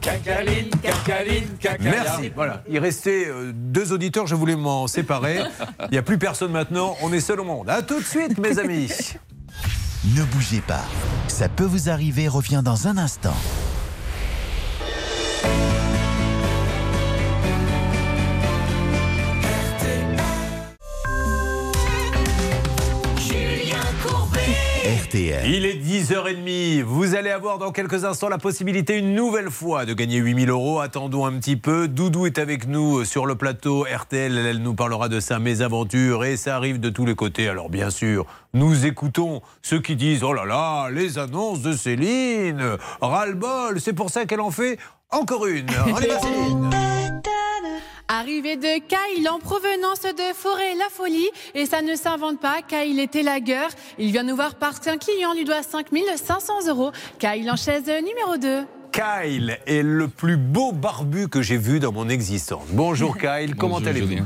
Kakaline, 0.02 0.70
Kakaline, 0.82 1.48
Kakaline. 1.60 1.92
Merci. 1.92 2.32
Voilà. 2.36 2.64
Il 2.70 2.80
restait 2.80 3.28
euh, 3.28 3.52
deux 3.54 3.92
auditeurs, 3.92 4.28
je 4.28 4.36
voulais 4.36 4.56
m'en 4.56 4.88
séparer. 4.88 5.40
Il 5.86 5.92
n'y 5.92 5.98
a 5.98 6.04
plus 6.04 6.18
personne 6.18 6.52
maintenant, 6.52 6.96
on 7.02 7.12
est 7.14 7.20
seul 7.20 7.40
au 7.40 7.44
monde. 7.44 7.70
À 7.70 7.82
tout 7.82 8.00
de 8.00 8.06
suite, 8.06 8.38
mes 8.38 8.60
amis. 8.60 8.92
Ne 10.16 10.24
bougez 10.24 10.62
pas. 10.62 10.86
Ça 11.28 11.50
peut 11.50 11.66
vous 11.66 11.90
arriver 11.90 12.28
revient 12.28 12.62
dans 12.64 12.88
un 12.88 12.98
instant. 12.98 13.36
Il 25.46 25.66
est 25.66 25.84
10h30. 25.84 26.82
Vous 26.84 27.16
allez 27.16 27.30
avoir 27.30 27.58
dans 27.58 27.74
quelques 27.74 28.06
instants 28.06 28.30
la 28.30 28.38
possibilité 28.38 28.98
une 28.98 29.16
nouvelle 29.16 29.50
fois 29.50 29.86
de 29.86 29.94
gagner 29.94 30.16
8000 30.16 30.50
euros. 30.50 30.80
Attendons 30.80 31.26
un 31.26 31.34
petit 31.34 31.58
peu. 31.58 31.90
Doudou 31.90 32.26
est 32.26 32.38
avec 32.38 32.68
nous 32.68 33.04
sur 33.04 33.26
le 33.26 33.36
plateau 33.36 33.84
RTL. 33.84 34.38
Elle 34.38 34.60
nous 34.60 34.76
parlera 34.76 35.10
de 35.10 35.20
sa 35.20 35.40
mésaventure 35.40 36.24
et 36.24 36.38
ça 36.38 36.56
arrive 36.56 36.80
de 36.80 36.90
tous 36.90 37.06
les 37.06 37.16
côtés. 37.16 37.50
Alors 37.50 37.70
bien 37.70 37.90
sûr, 37.90 38.26
nous 38.54 38.86
écoutons 38.86 39.42
ceux 39.62 39.82
qui 39.82 39.98
disent 39.98 40.24
Oh 40.24 40.32
là 40.32 40.46
là, 40.46 40.90
les 40.90 41.18
annonces 41.18 41.62
de 41.62 41.74
Céline, 41.74 42.78
ras-le-bol. 43.02 43.82
C'est 43.82 43.92
pour 43.92 44.10
ça 44.10 44.26
qu'elle 44.26 44.40
en 44.40 44.52
fait 44.52 44.80
encore 45.12 45.48
une. 45.48 45.70
Allez, 45.70 46.08
vas-y, 46.08 46.22
Céline. 46.22 46.70
Arrivé 48.10 48.56
de 48.56 48.80
Kyle 48.80 49.30
en 49.30 49.40
provenance 49.40 50.02
de 50.02 50.34
Forêt-la 50.34 50.88
Folie. 50.90 51.28
Et 51.56 51.66
ça 51.66 51.82
ne 51.82 51.94
s'invente 51.96 52.40
pas, 52.40 52.62
Kyle 52.62 53.00
était 53.00 53.22
lagueur. 53.22 53.70
Il 53.98 54.12
vient 54.12 54.24
nous 54.24 54.36
voir 54.36 54.56
parce 54.56 54.80
qu'un 54.80 54.98
client 54.98 55.34
lui 55.34 55.44
doit 55.44 55.62
5500 55.62 56.68
euros. 56.70 56.92
Kyle 57.20 57.52
en 57.52 57.58
chaise 57.58 57.84
numéro 57.88 58.38
2. 58.38 58.66
Kyle 58.94 59.60
est 59.68 59.84
le 59.84 60.08
plus 60.08 60.38
beau 60.38 60.72
barbu 60.72 61.28
que 61.28 61.42
j'ai 61.42 61.58
vu 61.58 61.80
dans 61.80 61.92
mon 61.92 62.08
existence. 62.10 62.64
Bonjour 62.70 63.18
Kyle, 63.20 63.56
comment 63.56 63.78
allez-vous 63.78 64.08
bien, 64.08 64.26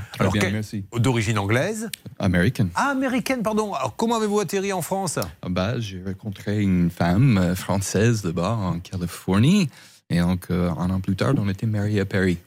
merci. 0.52 0.86
D'origine 0.96 1.40
anglaise 1.40 1.90
American. 2.20 2.68
Ah, 2.76 2.92
américaine, 2.92 3.42
pardon. 3.42 3.74
Alors, 3.74 3.96
comment 3.96 4.16
avez-vous 4.16 4.40
atterri 4.40 4.72
en 4.72 4.82
France? 4.82 5.18
Ah 5.42 5.48
bah, 5.50 5.80
j'ai 5.80 6.02
rencontré 6.06 6.62
une 6.62 6.92
femme 6.92 7.38
euh, 7.38 7.56
française 7.56 8.24
là-bas 8.24 8.58
en 8.62 8.80
Californie. 8.80 9.70
Et 10.12 10.20
donc, 10.20 10.48
euh, 10.52 10.70
un 10.78 10.90
an 10.90 11.00
plus 11.00 11.16
tard, 11.16 11.34
on 11.38 11.50
était 11.50 11.66
mariés 11.66 12.02
à 12.02 12.06
Paris. 12.06 12.38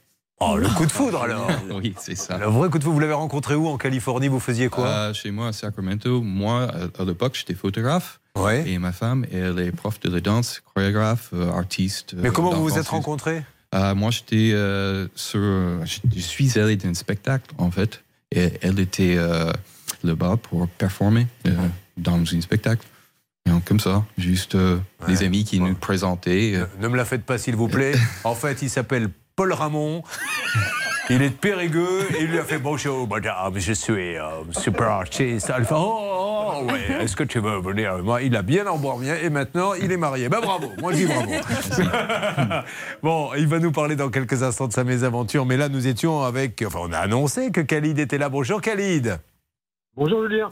Oh, 0.41 0.57
le 0.57 0.69
coup 0.69 0.85
de 0.85 0.93
foudre 0.93 1.23
alors 1.23 1.49
Oui, 1.75 1.95
c'est 1.99 2.17
ça. 2.17 2.37
Le 2.39 2.47
vrai 2.47 2.69
coup 2.69 2.79
de 2.79 2.85
foudre, 2.85 2.95
vous 2.95 3.01
l'avez 3.01 3.13
rencontré 3.15 3.55
où 3.55 3.67
en 3.69 3.79
Californie? 3.79 4.29
Vous 4.29 4.41
faisiez 4.41 4.69
quoi? 4.69 4.87
Euh, 4.87 5.15
Chez 5.15 5.31
moi, 5.31 5.49
à 5.49 5.53
Sacramento, 5.53 6.21
moi, 6.21 6.69
à, 6.99 7.03
à 7.03 7.05
l'époque, 7.05 7.35
j'étais 7.37 7.55
photographe. 7.55 8.21
Et 8.67 8.79
ma 8.79 8.91
femme, 8.93 9.25
elle 9.33 9.59
est 9.61 9.71
prof 9.73 9.99
de 10.01 10.11
la 10.11 10.21
danse, 10.21 10.61
chorégraphe, 10.75 11.31
euh, 11.35 11.53
artiste. 11.53 12.15
Mais 12.17 12.31
comment 12.31 12.53
vous 12.53 12.65
vous 12.65 12.79
êtes 12.79 12.89
rencontrés? 12.89 13.43
Euh, 13.75 13.95
Moi, 13.95 14.11
j'étais 14.11 14.51
euh, 14.53 15.07
sur. 15.15 15.39
Je 15.41 16.01
je 16.15 16.21
suis 16.21 16.59
allé 16.59 16.77
d'un 16.77 16.95
spectacle, 16.95 17.55
en 17.59 17.71
fait. 17.71 18.03
Et 18.33 18.51
elle 18.61 18.81
était 18.81 19.15
euh, 19.17 19.53
là-bas 20.03 20.37
pour 20.43 20.67
performer 20.69 21.29
euh, 21.47 21.53
dans 21.97 22.17
un 22.21 22.41
spectacle. 22.41 22.85
Comme 23.67 23.81
ça, 23.81 24.05
juste 24.19 24.57
euh, 24.57 24.79
des 25.09 25.23
amis 25.23 25.45
qui 25.45 25.59
nous 25.59 25.75
présentaient. 25.75 26.53
euh, 26.55 26.67
Ne 26.81 26.89
me 26.89 26.97
la 26.97 27.05
faites 27.07 27.25
pas, 27.25 27.39
s'il 27.39 27.57
vous 27.57 27.69
plaît. 27.69 27.93
En 28.25 28.35
fait, 28.35 28.61
il 28.63 28.69
s'appelle 28.69 29.09
Paul 29.37 29.53
Ramon. 29.53 30.03
Il 31.11 31.23
est 31.23 31.31
de 31.31 31.35
Périgueux 31.35 32.07
et 32.19 32.23
il 32.23 32.29
lui 32.31 32.39
a 32.39 32.45
fait 32.45 32.59
bonjour, 32.59 33.07
madame, 33.09 33.59
je 33.59 33.73
suis 33.73 34.17
euh, 34.17 34.23
super 34.53 34.89
artiste. 34.89 35.47
Fait 35.47 35.63
oh, 35.73 35.75
oh, 35.77 36.53
oh, 36.57 36.65
ouais, 36.73 37.03
est-ce 37.05 37.15
que 37.17 37.25
tu 37.25 37.41
veux 37.41 37.59
venir 37.61 37.93
avec 37.93 38.05
moi? 38.05 38.23
Il 38.23 38.35
a 38.37 38.43
bien 38.43 38.67
emborgné 38.67 39.13
et 39.23 39.29
maintenant 39.31 39.75
il 39.75 39.93
est 39.93 39.97
marié. 39.99 40.29
Ben 40.31 40.41
bravo, 40.41 40.71
moi 40.81 40.93
je 40.93 40.97
dis 40.99 41.07
bravo. 41.07 41.33
bon, 43.03 43.31
il 43.37 43.47
va 43.47 43.59
nous 43.59 43.73
parler 43.73 43.97
dans 43.97 44.09
quelques 44.09 44.43
instants 44.43 44.69
de 44.69 44.73
sa 44.73 44.85
mésaventure, 44.85 45.45
mais 45.47 45.57
là 45.59 45.69
nous 45.69 45.87
étions 45.87 46.23
avec. 46.23 46.63
Enfin, 46.67 46.81
on 46.83 46.93
a 46.93 46.99
annoncé 46.99 47.51
que 47.51 47.61
Khalid 47.61 47.99
était 47.99 48.19
là. 48.19 48.29
Bonjour 48.31 48.61
Khalid. 48.63 49.19
Bonjour 49.97 50.29
Julien. 50.29 50.49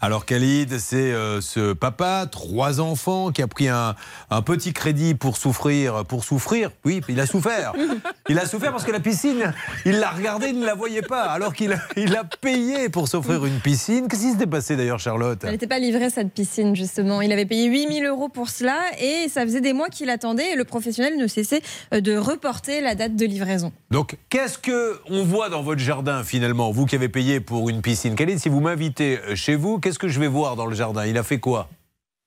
Alors 0.00 0.24
Khalid, 0.24 0.78
c'est 0.78 0.96
euh, 1.12 1.40
ce 1.40 1.72
papa, 1.72 2.28
trois 2.30 2.80
enfants, 2.80 3.32
qui 3.32 3.42
a 3.42 3.48
pris 3.48 3.66
un, 3.66 3.96
un 4.30 4.40
petit 4.40 4.72
crédit 4.72 5.14
pour 5.16 5.36
souffrir, 5.36 6.04
pour 6.04 6.22
souffrir. 6.22 6.70
Oui, 6.84 7.00
il 7.08 7.18
a 7.18 7.26
souffert. 7.26 7.72
Il 8.30 8.38
a 8.38 8.46
souffert 8.46 8.70
parce 8.70 8.84
que 8.84 8.90
la 8.90 9.00
piscine, 9.00 9.52
il 9.84 9.98
l'a 9.98 10.08
regardée, 10.08 10.48
il 10.48 10.58
ne 10.58 10.64
la 10.64 10.74
voyait 10.74 11.02
pas, 11.02 11.24
alors 11.24 11.52
qu'il 11.52 11.74
a, 11.74 11.78
il 11.94 12.16
a 12.16 12.24
payé 12.24 12.88
pour 12.88 13.06
s'offrir 13.06 13.44
une 13.44 13.60
piscine. 13.60 14.08
Qu'est-ce 14.08 14.22
qui 14.22 14.30
s'était 14.32 14.46
passé 14.46 14.76
d'ailleurs, 14.76 14.98
Charlotte 14.98 15.40
Elle 15.44 15.50
n'était 15.50 15.66
pas 15.66 15.78
livrée 15.78 16.08
cette 16.08 16.32
piscine 16.32 16.74
justement. 16.74 17.20
Il 17.20 17.30
avait 17.32 17.44
payé 17.44 17.66
8000 17.66 18.06
euros 18.06 18.30
pour 18.30 18.48
cela 18.48 18.78
et 18.98 19.28
ça 19.28 19.42
faisait 19.42 19.60
des 19.60 19.74
mois 19.74 19.90
qu'il 19.90 20.08
attendait 20.08 20.52
et 20.52 20.56
le 20.56 20.64
professionnel 20.64 21.18
ne 21.18 21.26
cessait 21.26 21.60
euh, 21.92 22.00
de 22.00 22.16
reporter 22.16 22.80
la 22.80 22.94
date 22.94 23.14
de 23.14 23.26
livraison. 23.26 23.72
Donc, 23.90 24.16
qu'est-ce 24.30 24.56
que 24.56 24.98
on 25.10 25.22
voit 25.22 25.50
dans 25.50 25.62
votre 25.62 25.82
jardin 25.82 26.24
finalement, 26.24 26.70
vous 26.70 26.86
qui 26.86 26.96
avez 26.96 27.10
payé 27.10 27.40
pour 27.40 27.68
une 27.68 27.82
piscine? 27.82 28.14
Khalid, 28.14 28.38
si 28.38 28.48
vous 28.48 28.60
m'invitez 28.60 28.83
euh, 29.00 29.34
chez 29.34 29.56
vous, 29.56 29.78
qu'est-ce 29.78 29.98
que 29.98 30.08
je 30.08 30.18
vais 30.20 30.28
voir 30.28 30.56
dans 30.56 30.66
le 30.66 30.74
jardin? 30.74 31.06
Il 31.06 31.16
a 31.18 31.22
fait 31.22 31.38
quoi? 31.40 31.68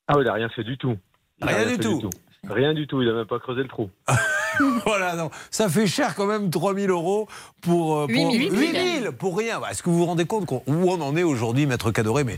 Ah 0.08 0.14
oui, 0.16 0.24
il 0.24 0.26
n'a 0.28 0.34
rien 0.34 0.50
fait 0.50 0.64
du 0.64 0.78
tout. 0.78 0.96
Rien 1.42 1.66
du 1.68 1.78
tout. 1.78 2.10
Rien 2.50 2.74
du 2.74 2.88
tout, 2.88 3.02
il 3.02 3.08
n'a 3.08 3.14
même 3.14 3.26
pas 3.26 3.40
creusé 3.40 3.62
le 3.62 3.68
trou. 3.68 3.90
voilà, 4.86 5.16
non. 5.16 5.30
Ça 5.52 5.68
fait 5.70 5.88
cher 5.88 6.16
quand 6.16 6.26
même 6.28 6.50
3000 6.50 6.90
euros 6.90 7.28
pour. 7.62 7.98
euh, 7.98 8.08
pour 8.08 8.32
8 8.34 8.50
000. 8.50 8.56
8000 8.56 9.12
pour 9.18 9.38
rien. 9.38 9.60
Bah, 9.60 9.68
Est-ce 9.72 9.84
que 9.84 9.90
vous 9.90 9.98
vous 9.98 10.06
rendez 10.06 10.26
compte 10.26 10.46
qu'on- 10.46 10.64
où 10.68 10.90
on 10.92 11.02
en 11.02 11.16
est 11.18 11.24
aujourd'hui, 11.24 11.66
Maître 11.66 11.92
Cadoré? 11.92 12.24
Mais 12.24 12.38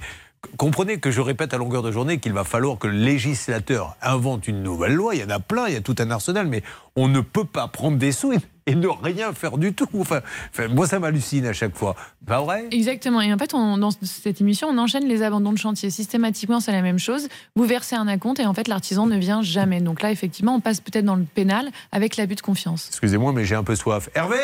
comprenez 0.57 0.99
que 0.99 1.11
je 1.11 1.21
répète 1.21 1.53
à 1.53 1.57
longueur 1.57 1.81
de 1.83 1.91
journée 1.91 2.19
qu'il 2.19 2.33
va 2.33 2.43
falloir 2.43 2.77
que 2.77 2.87
le 2.87 2.97
législateur 2.97 3.95
invente 4.01 4.47
une 4.47 4.63
nouvelle 4.63 4.93
loi. 4.93 5.15
Il 5.15 5.21
y 5.21 5.23
en 5.23 5.29
a 5.29 5.39
plein, 5.39 5.67
il 5.67 5.73
y 5.73 5.77
a 5.77 5.81
tout 5.81 5.95
un 5.99 6.09
arsenal, 6.11 6.47
mais 6.47 6.63
on 6.95 7.07
ne 7.07 7.21
peut 7.21 7.45
pas 7.45 7.67
prendre 7.67 7.97
des 7.97 8.11
sous 8.11 8.33
et, 8.33 8.37
et 8.65 8.75
ne 8.75 8.87
rien 8.87 9.33
faire 9.33 9.57
du 9.57 9.73
tout. 9.73 9.87
Enfin, 9.97 10.21
enfin, 10.51 10.67
moi, 10.67 10.87
ça 10.87 10.99
m'hallucine 10.99 11.45
à 11.45 11.53
chaque 11.53 11.75
fois. 11.75 11.95
Pas 12.25 12.41
vrai? 12.41 12.67
Exactement. 12.71 13.21
Et 13.21 13.33
en 13.33 13.37
fait, 13.37 13.53
on- 13.53 13.77
dans 13.77 13.91
cette 13.91 14.41
émission, 14.41 14.67
on 14.69 14.77
enchaîne 14.77 15.07
les 15.07 15.23
abandons 15.23 15.51
de 15.53 15.57
chantier. 15.57 15.89
Systématiquement, 15.89 16.59
c'est 16.59 16.71
la 16.71 16.81
même 16.81 16.99
chose. 16.99 17.27
Vous 17.55 17.65
versez 17.65 17.95
un 17.95 18.07
acompte 18.07 18.39
et 18.39 18.45
en 18.45 18.53
fait, 18.53 18.67
l'artisan 18.67 19.07
ne 19.07 19.17
vient 19.17 19.41
jamais. 19.41 19.81
Donc 19.81 20.01
là, 20.01 20.11
effectivement, 20.11 20.55
on 20.55 20.59
passe 20.61 20.81
peut-être 20.81 21.05
dans 21.05 21.15
le 21.15 21.23
pénal 21.25 21.69
avec 21.91 22.15
l'abus 22.17 22.35
de 22.35 22.41
confiance. 22.41 22.87
Excusez-moi, 22.89 23.33
mais 23.33 23.45
j'ai 23.45 23.55
un 23.55 23.63
peu 23.63 23.75
soif. 23.75 24.09
Hervé? 24.15 24.37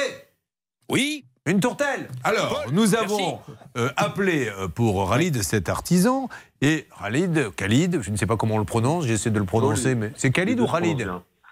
Oui? 0.89 1.26
Une 1.48 1.60
tourtelle. 1.60 2.08
Alors, 2.24 2.64
nous 2.72 2.96
avons 2.96 3.39
euh, 3.78 3.89
appelé 3.98 4.50
euh, 4.50 4.68
pour 4.68 5.08
Khalid 5.12 5.43
cet 5.43 5.70
artisan. 5.70 6.28
Et 6.62 6.88
Khalid, 7.00 7.54
Khalid, 7.56 8.02
je 8.02 8.10
ne 8.10 8.18
sais 8.18 8.26
pas 8.26 8.36
comment 8.36 8.56
on 8.56 8.60
le 8.60 8.66
prononce, 8.66 9.06
j'essaie 9.06 9.30
de 9.30 9.38
le 9.38 9.46
prononcer, 9.46 9.93
mais 9.93 10.12
c'est 10.16 10.32
Khalid 10.32 10.60
ou 10.60 10.66
Khalid 10.66 11.08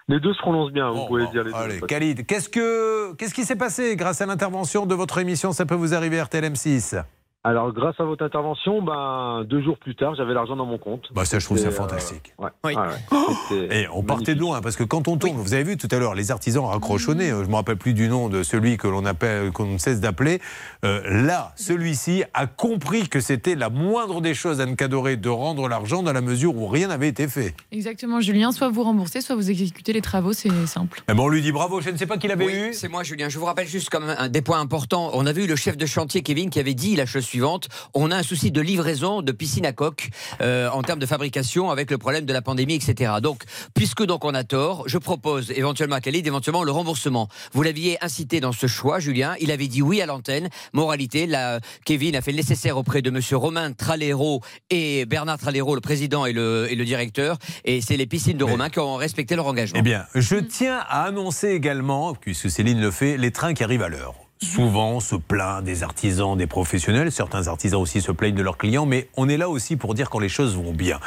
Les 0.08 0.18
deux 0.18 0.34
se 0.34 0.40
prononcent 0.40 0.72
bien, 0.72 0.90
vous 0.90 1.06
pouvez 1.06 1.28
dire 1.28 1.44
les 1.44 1.52
deux. 1.52 1.56
Allez, 1.56 1.80
Khalid, 1.80 2.26
qu'est-ce, 2.26 2.48
que, 2.48 3.14
qu'est-ce 3.14 3.34
qui 3.34 3.44
s'est 3.44 3.54
passé 3.54 3.94
grâce 3.94 4.20
à 4.20 4.26
l'intervention 4.26 4.84
de 4.84 4.96
votre 4.96 5.18
émission 5.18 5.52
Ça 5.52 5.64
peut 5.64 5.76
vous 5.76 5.94
arriver 5.94 6.20
RTL 6.20 6.44
M6 6.44 7.04
Alors, 7.46 7.72
grâce 7.74 7.94
à 8.00 8.04
votre 8.04 8.24
intervention, 8.24 8.80
ben, 8.80 9.44
deux 9.46 9.62
jours 9.62 9.76
plus 9.76 9.94
tard, 9.94 10.14
j'avais 10.14 10.32
l'argent 10.32 10.56
dans 10.56 10.64
mon 10.64 10.78
compte. 10.78 11.08
Bah, 11.14 11.26
ça, 11.26 11.38
je 11.38 11.44
trouve 11.44 11.58
ça 11.58 11.66
euh, 11.68 11.70
fantastique. 11.72 12.32
ouais, 12.38 12.48
ouais, 12.64 12.74
ouais. 12.74 13.18
C'était 13.50 13.82
Et 13.82 13.88
on 13.92 14.02
partait 14.02 14.34
de 14.34 14.40
loin, 14.40 14.62
parce 14.62 14.76
que 14.76 14.82
quand 14.84 15.08
on 15.08 15.18
tourne, 15.18 15.36
vous 15.36 15.52
avez 15.52 15.62
vu 15.62 15.76
tout 15.76 15.88
à 15.90 15.98
l'heure, 15.98 16.14
les 16.14 16.30
artisans 16.30 16.64
raccrochonnés, 16.64 17.30
euh, 17.30 17.40
je 17.40 17.46
ne 17.46 17.50
me 17.50 17.56
rappelle 17.56 17.76
plus 17.76 17.92
du 17.92 18.08
nom 18.08 18.30
de 18.30 18.42
celui 18.42 18.78
que 18.78 18.88
l'on 18.88 19.04
appelle, 19.04 19.52
qu'on 19.52 19.66
ne 19.66 19.76
cesse 19.76 20.00
d'appeler. 20.00 20.40
euh, 20.86 21.02
là, 21.26 21.52
celui-ci 21.56 22.24
a 22.32 22.46
compris 22.46 23.10
que 23.10 23.20
c'était 23.20 23.56
la 23.56 23.68
moindre 23.68 24.22
des 24.22 24.32
choses 24.32 24.62
à 24.62 24.66
Cadoré 24.74 25.18
de 25.18 25.28
rendre 25.28 25.68
l'argent 25.68 26.02
dans 26.02 26.14
la 26.14 26.22
mesure 26.22 26.56
où 26.56 26.66
rien 26.66 26.88
n'avait 26.88 27.08
été 27.08 27.28
fait. 27.28 27.54
Exactement, 27.70 28.20
Julien. 28.22 28.52
Soit 28.52 28.70
vous 28.70 28.82
remboursez, 28.84 29.20
soit 29.20 29.36
vous 29.36 29.50
exécutez 29.50 29.92
les 29.92 30.00
travaux. 30.00 30.32
C'est 30.32 30.48
simple. 30.66 31.02
Eh 31.08 31.12
ben, 31.12 31.20
on 31.20 31.28
lui 31.28 31.42
dit 31.42 31.52
bravo, 31.52 31.82
je 31.82 31.90
ne 31.90 31.96
sais 31.98 32.06
pas 32.06 32.16
qui 32.16 32.26
l'avait 32.26 32.46
Oui, 32.46 32.52
eu. 32.70 32.72
c'est 32.72 32.88
moi, 32.88 33.02
Julien. 33.02 33.28
Je 33.28 33.38
vous 33.38 33.44
rappelle 33.44 33.68
juste 33.68 33.90
comme 33.90 34.04
un 34.08 34.28
des 34.30 34.40
points 34.40 34.60
importants. 34.60 35.10
On 35.12 35.26
avait 35.26 35.44
eu 35.44 35.46
le 35.46 35.56
chef 35.56 35.76
de 35.76 35.84
chantier, 35.84 36.22
Kevin, 36.22 36.48
qui 36.48 36.58
avait 36.58 36.72
dit 36.74 36.96
la 36.96 37.04
chose 37.04 37.26
suivante 37.34 37.68
on 37.94 38.12
a 38.12 38.16
un 38.16 38.22
souci 38.22 38.52
de 38.52 38.60
livraison 38.60 39.20
de 39.20 39.32
piscine 39.32 39.66
à 39.66 39.72
coque 39.72 40.10
euh, 40.40 40.68
en 40.70 40.82
termes 40.82 41.00
de 41.00 41.06
fabrication 41.06 41.70
avec 41.70 41.90
le 41.90 41.98
problème 41.98 42.26
de 42.26 42.32
la 42.32 42.42
pandémie, 42.42 42.74
etc. 42.74 43.14
Donc, 43.20 43.42
puisque 43.74 44.04
donc 44.04 44.24
on 44.24 44.34
a 44.34 44.44
tort, 44.44 44.84
je 44.86 44.98
propose 44.98 45.50
éventuellement 45.50 45.96
à 45.96 46.00
Khalid, 46.00 46.24
éventuellement 46.24 46.62
le 46.62 46.70
remboursement. 46.70 47.28
Vous 47.52 47.62
l'aviez 47.62 47.98
incité 48.04 48.38
dans 48.38 48.52
ce 48.52 48.68
choix, 48.68 49.00
Julien. 49.00 49.34
Il 49.40 49.50
avait 49.50 49.66
dit 49.66 49.82
oui 49.82 50.00
à 50.00 50.06
l'antenne. 50.06 50.48
Moralité, 50.72 51.26
la, 51.26 51.58
Kevin 51.84 52.14
a 52.14 52.22
fait 52.22 52.30
le 52.30 52.36
nécessaire 52.36 52.76
auprès 52.76 53.02
de 53.02 53.10
Monsieur 53.10 53.36
Romain 53.36 53.72
Tralero 53.72 54.40
et 54.70 55.06
Bernard 55.06 55.38
Tralero, 55.38 55.74
le 55.74 55.80
président 55.80 56.26
et 56.26 56.32
le, 56.32 56.68
et 56.70 56.76
le 56.76 56.84
directeur. 56.84 57.38
Et 57.64 57.80
c'est 57.80 57.96
les 57.96 58.06
piscines 58.06 58.38
de 58.38 58.44
Romain 58.44 58.70
qui 58.70 58.78
ont 58.78 58.94
respecté 58.94 59.34
leur 59.34 59.46
engagement. 59.46 59.78
Eh 59.80 59.82
bien, 59.82 60.06
je 60.14 60.36
tiens 60.36 60.78
à 60.88 61.02
annoncer 61.02 61.48
également, 61.48 62.14
puisque 62.14 62.48
Céline 62.48 62.80
le 62.80 62.92
fait, 62.92 63.16
les 63.16 63.32
trains 63.32 63.54
qui 63.54 63.64
arrivent 63.64 63.82
à 63.82 63.88
l'heure. 63.88 64.23
Souvent, 64.42 65.00
se 65.00 65.16
plaint 65.16 65.62
des 65.64 65.82
artisans, 65.82 66.36
des 66.36 66.46
professionnels. 66.46 67.10
Certains 67.12 67.48
artisans 67.48 67.80
aussi 67.80 68.00
se 68.00 68.12
plaignent 68.12 68.34
de 68.34 68.42
leurs 68.42 68.58
clients, 68.58 68.86
mais 68.86 69.08
on 69.16 69.28
est 69.28 69.36
là 69.36 69.48
aussi 69.48 69.76
pour 69.76 69.94
dire 69.94 70.10
quand 70.10 70.18
les 70.18 70.28
choses 70.28 70.56
vont 70.56 70.72
bien. 70.72 71.00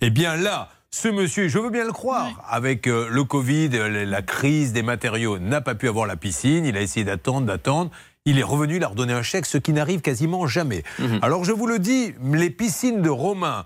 Eh 0.00 0.10
bien 0.10 0.36
là, 0.36 0.68
ce 0.90 1.08
monsieur, 1.08 1.48
je 1.48 1.58
veux 1.58 1.70
bien 1.70 1.84
le 1.84 1.92
croire, 1.92 2.44
avec 2.48 2.86
euh, 2.86 3.08
le 3.10 3.24
Covid, 3.24 3.70
euh, 3.74 4.04
la 4.04 4.22
crise 4.22 4.72
des 4.72 4.84
matériaux, 4.84 5.40
n'a 5.40 5.60
pas 5.60 5.74
pu 5.74 5.88
avoir 5.88 6.06
la 6.06 6.14
piscine. 6.14 6.64
Il 6.64 6.76
a 6.76 6.82
essayé 6.82 7.04
d'attendre, 7.04 7.46
d'attendre. 7.46 7.90
Il 8.26 8.38
est 8.38 8.44
revenu, 8.44 8.76
il 8.76 8.84
a 8.84 8.88
redonné 8.88 9.12
un 9.12 9.22
chèque, 9.22 9.44
ce 9.44 9.58
qui 9.58 9.72
n'arrive 9.72 10.02
quasiment 10.02 10.46
jamais. 10.46 10.84
Mhm. 11.00 11.18
Alors 11.20 11.44
je 11.44 11.50
vous 11.50 11.66
le 11.66 11.80
dis, 11.80 12.14
les 12.32 12.48
piscines 12.48 13.02
de 13.02 13.10
Romain, 13.10 13.64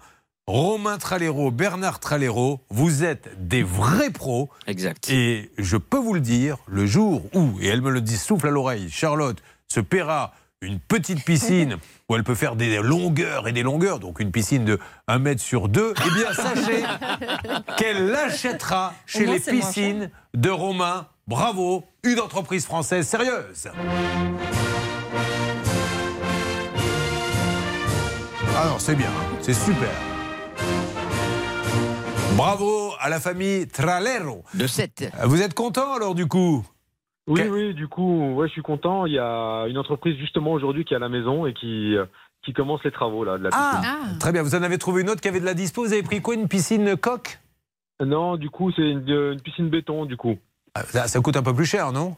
Romain 0.49 0.97
Tralero, 0.97 1.51
Bernard 1.51 2.01
Tralero, 2.01 2.61
vous 2.71 3.05
êtes 3.05 3.29
des 3.37 3.63
vrais 3.63 4.09
pros. 4.09 4.49
Exact. 4.67 5.11
Et 5.11 5.53
je 5.59 5.77
peux 5.77 5.99
vous 5.99 6.15
le 6.15 6.23
dire, 6.23 6.57
le 6.67 6.87
jour 6.87 7.25
où, 7.35 7.61
et 7.61 7.67
elle 7.67 7.83
me 7.83 7.91
le 7.91 8.01
dit, 8.01 8.17
souffle 8.17 8.49
à 8.49 8.51
l'oreille, 8.51 8.89
Charlotte 8.89 9.37
se 9.69 9.81
paiera 9.81 10.33
une 10.63 10.81
petite 10.81 11.23
piscine 11.23 11.77
où 12.09 12.17
elle 12.17 12.25
peut 12.25 12.35
faire 12.35 12.57
des 12.57 12.79
longueurs 12.79 13.47
et 13.47 13.53
des 13.53 13.63
longueurs, 13.63 13.99
donc 13.99 14.21
une 14.21 14.31
piscine 14.31 14.65
de 14.65 14.79
1 15.07 15.19
mètre 15.19 15.43
sur 15.43 15.69
2, 15.69 15.93
eh 15.95 16.11
bien 16.15 16.33
sachez 16.33 16.83
qu'elle 17.77 18.07
l'achètera 18.07 18.95
chez 19.05 19.27
les 19.27 19.41
piscines 19.41 20.11
de 20.33 20.49
Romain. 20.49 21.09
Bravo, 21.27 21.85
une 22.05 22.21
entreprise 22.21 22.65
française 22.65 23.07
sérieuse. 23.07 23.69
Non, 28.55 28.79
c'est 28.79 28.95
bien, 28.95 29.13
c'est 29.43 29.53
super. 29.53 30.18
Bravo 32.37 32.93
à 33.01 33.09
la 33.09 33.21
famille 33.21 33.67
Tralero. 33.67 34.45
De 34.55 34.67
7. 34.67 35.11
Vous 35.25 35.43
êtes 35.43 35.55
content 35.55 35.93
alors 35.95 36.15
du 36.15 36.27
coup? 36.27 36.65
Oui, 37.27 37.43
oui, 37.51 37.75
du 37.75 37.89
coup, 37.89 38.33
ouais, 38.35 38.47
je 38.49 38.53
suis 38.53 38.63
content. 38.63 39.05
Il 39.07 39.13
y 39.13 39.19
a 39.19 39.67
une 39.69 39.77
entreprise 39.77 40.17
justement 40.19 40.53
aujourd'hui 40.53 40.85
qui 40.85 40.95
est 40.95 40.97
à 40.97 41.01
la 41.01 41.09
maison 41.11 41.47
et 41.47 41.53
qui, 41.53 41.95
euh, 41.95 42.07
qui 42.43 42.53
commence 42.55 42.83
les 42.85 42.91
travaux 42.91 43.23
là, 43.25 43.37
de 43.37 43.45
la 43.45 43.51
piscine. 43.51 43.67
Ah, 43.85 43.99
Très 44.19 44.33
bien, 44.33 44.43
vous 44.43 44.55
en 44.55 44.63
avez 44.63 44.79
trouvé 44.79 45.03
une 45.03 45.11
autre 45.11 45.21
qui 45.21 45.29
avait 45.29 45.41
de 45.41 45.45
la 45.45 45.53
dispo? 45.55 45.85
Vous 45.85 45.93
avez 45.93 46.03
pris 46.03 46.23
quoi? 46.23 46.35
Une 46.35 46.49
piscine 46.49 46.97
coque? 46.97 47.39
Non, 48.01 48.37
du 48.37 48.49
coup, 48.49 48.71
c'est 48.73 48.83
une, 48.83 49.07
une 49.09 49.41
piscine 49.43 49.69
béton, 49.69 50.07
du 50.07 50.17
coup. 50.17 50.39
Ah, 50.75 50.85
ça, 50.85 51.07
ça 51.09 51.21
coûte 51.21 51.37
un 51.37 51.43
peu 51.43 51.53
plus 51.53 51.67
cher, 51.67 51.93
non? 51.93 52.17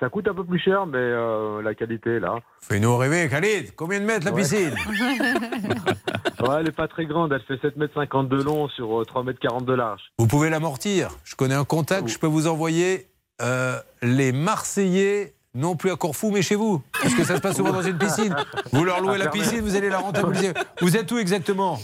Ça, 0.00 0.08
coûte 0.08 0.26
un 0.28 0.34
peu 0.34 0.44
plus 0.44 0.58
cher, 0.58 0.86
mais 0.86 0.98
euh, 0.98 1.62
la 1.62 1.74
qualité 1.74 2.16
est 2.16 2.20
là. 2.20 2.36
Fais-nous 2.60 2.96
rêver, 2.96 3.28
Khalid. 3.28 3.74
Combien 3.76 4.00
de 4.00 4.04
mètres 4.04 4.24
la 4.26 4.32
Ouais. 4.32 4.42
piscine 4.42 4.70
Ouais, 6.40 6.56
elle 6.60 6.68
est 6.68 6.72
pas 6.72 6.88
très 6.88 7.06
grande, 7.06 7.32
elle 7.32 7.42
fait 7.42 7.60
7 7.60 7.76
mètres 7.76 7.94
50 7.94 8.28
de 8.28 8.42
long 8.42 8.68
sur 8.68 9.00
euh, 9.00 9.04
3 9.04 9.22
mètres 9.24 9.40
40 9.40 9.64
de 9.64 9.74
large. 9.74 10.00
Vous 10.18 10.26
pouvez 10.26 10.50
l'amortir. 10.50 11.10
Je 11.24 11.34
connais 11.36 11.54
un 11.54 11.64
contact, 11.64 12.08
je 12.08 12.18
peux 12.18 12.26
vous 12.26 12.46
envoyer 12.46 13.06
euh, 13.42 13.78
les 14.02 14.32
Marseillais, 14.32 15.34
non 15.54 15.76
plus 15.76 15.90
à 15.90 15.96
Corfou, 15.96 16.30
mais 16.30 16.42
chez 16.42 16.54
vous. 16.54 16.82
Parce 17.02 17.14
que 17.14 17.24
ça 17.24 17.36
se 17.36 17.40
passe 17.40 17.56
souvent 17.56 17.72
dans 17.72 17.82
une 17.82 17.98
piscine. 17.98 18.34
Vous 18.72 18.84
leur 18.84 19.00
louez 19.00 19.18
la 19.18 19.24
Fernet. 19.30 19.40
piscine, 19.40 19.60
vous 19.60 19.76
allez 19.76 19.88
la 19.90 19.98
rentabiliser. 19.98 20.52
Vous 20.80 20.96
êtes 20.96 21.10
où 21.10 21.18
exactement? 21.18 21.78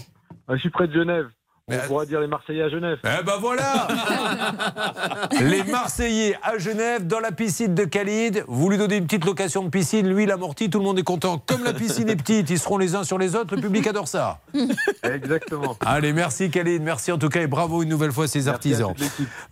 Je 0.48 0.56
suis 0.56 0.70
près 0.70 0.86
de 0.86 0.92
Genève. 0.92 1.26
On 1.66 1.72
Mais- 1.72 1.78
pourra 1.86 2.04
dire 2.04 2.20
les 2.20 2.26
Marseillais 2.26 2.62
à 2.64 2.68
Genève. 2.68 2.98
Eh 3.04 3.22
ben 3.24 3.36
voilà 3.40 3.88
Les 5.40 5.62
Marseillais 5.62 6.36
à 6.42 6.58
Genève, 6.58 7.06
dans 7.06 7.20
la 7.20 7.32
piscine 7.32 7.74
de 7.74 7.84
Khalid. 7.84 8.44
Vous 8.48 8.68
lui 8.68 8.76
donnez 8.76 8.96
une 8.96 9.06
petite 9.06 9.24
location 9.24 9.62
de 9.64 9.70
piscine, 9.70 10.06
lui 10.06 10.24
il 10.24 10.30
amortit, 10.30 10.68
tout 10.68 10.78
le 10.78 10.84
monde 10.84 10.98
est 10.98 11.02
content. 11.04 11.38
Comme 11.46 11.64
la 11.64 11.72
piscine 11.72 12.10
est 12.10 12.16
petite, 12.16 12.50
ils 12.50 12.58
seront 12.58 12.76
les 12.76 12.94
uns 12.94 13.02
sur 13.04 13.16
les 13.16 13.34
autres, 13.34 13.54
le 13.56 13.62
public 13.62 13.86
adore 13.86 14.08
ça. 14.08 14.40
Exactement. 15.02 15.74
Allez, 15.86 16.12
merci 16.12 16.50
Khalid, 16.50 16.82
merci 16.82 17.10
en 17.12 17.16
tout 17.18 17.30
cas 17.30 17.40
et 17.40 17.46
bravo 17.46 17.82
une 17.82 17.88
nouvelle 17.88 18.12
fois 18.12 18.24
à 18.24 18.28
ces 18.28 18.40
Merci 18.44 18.50
artisans. 18.74 18.94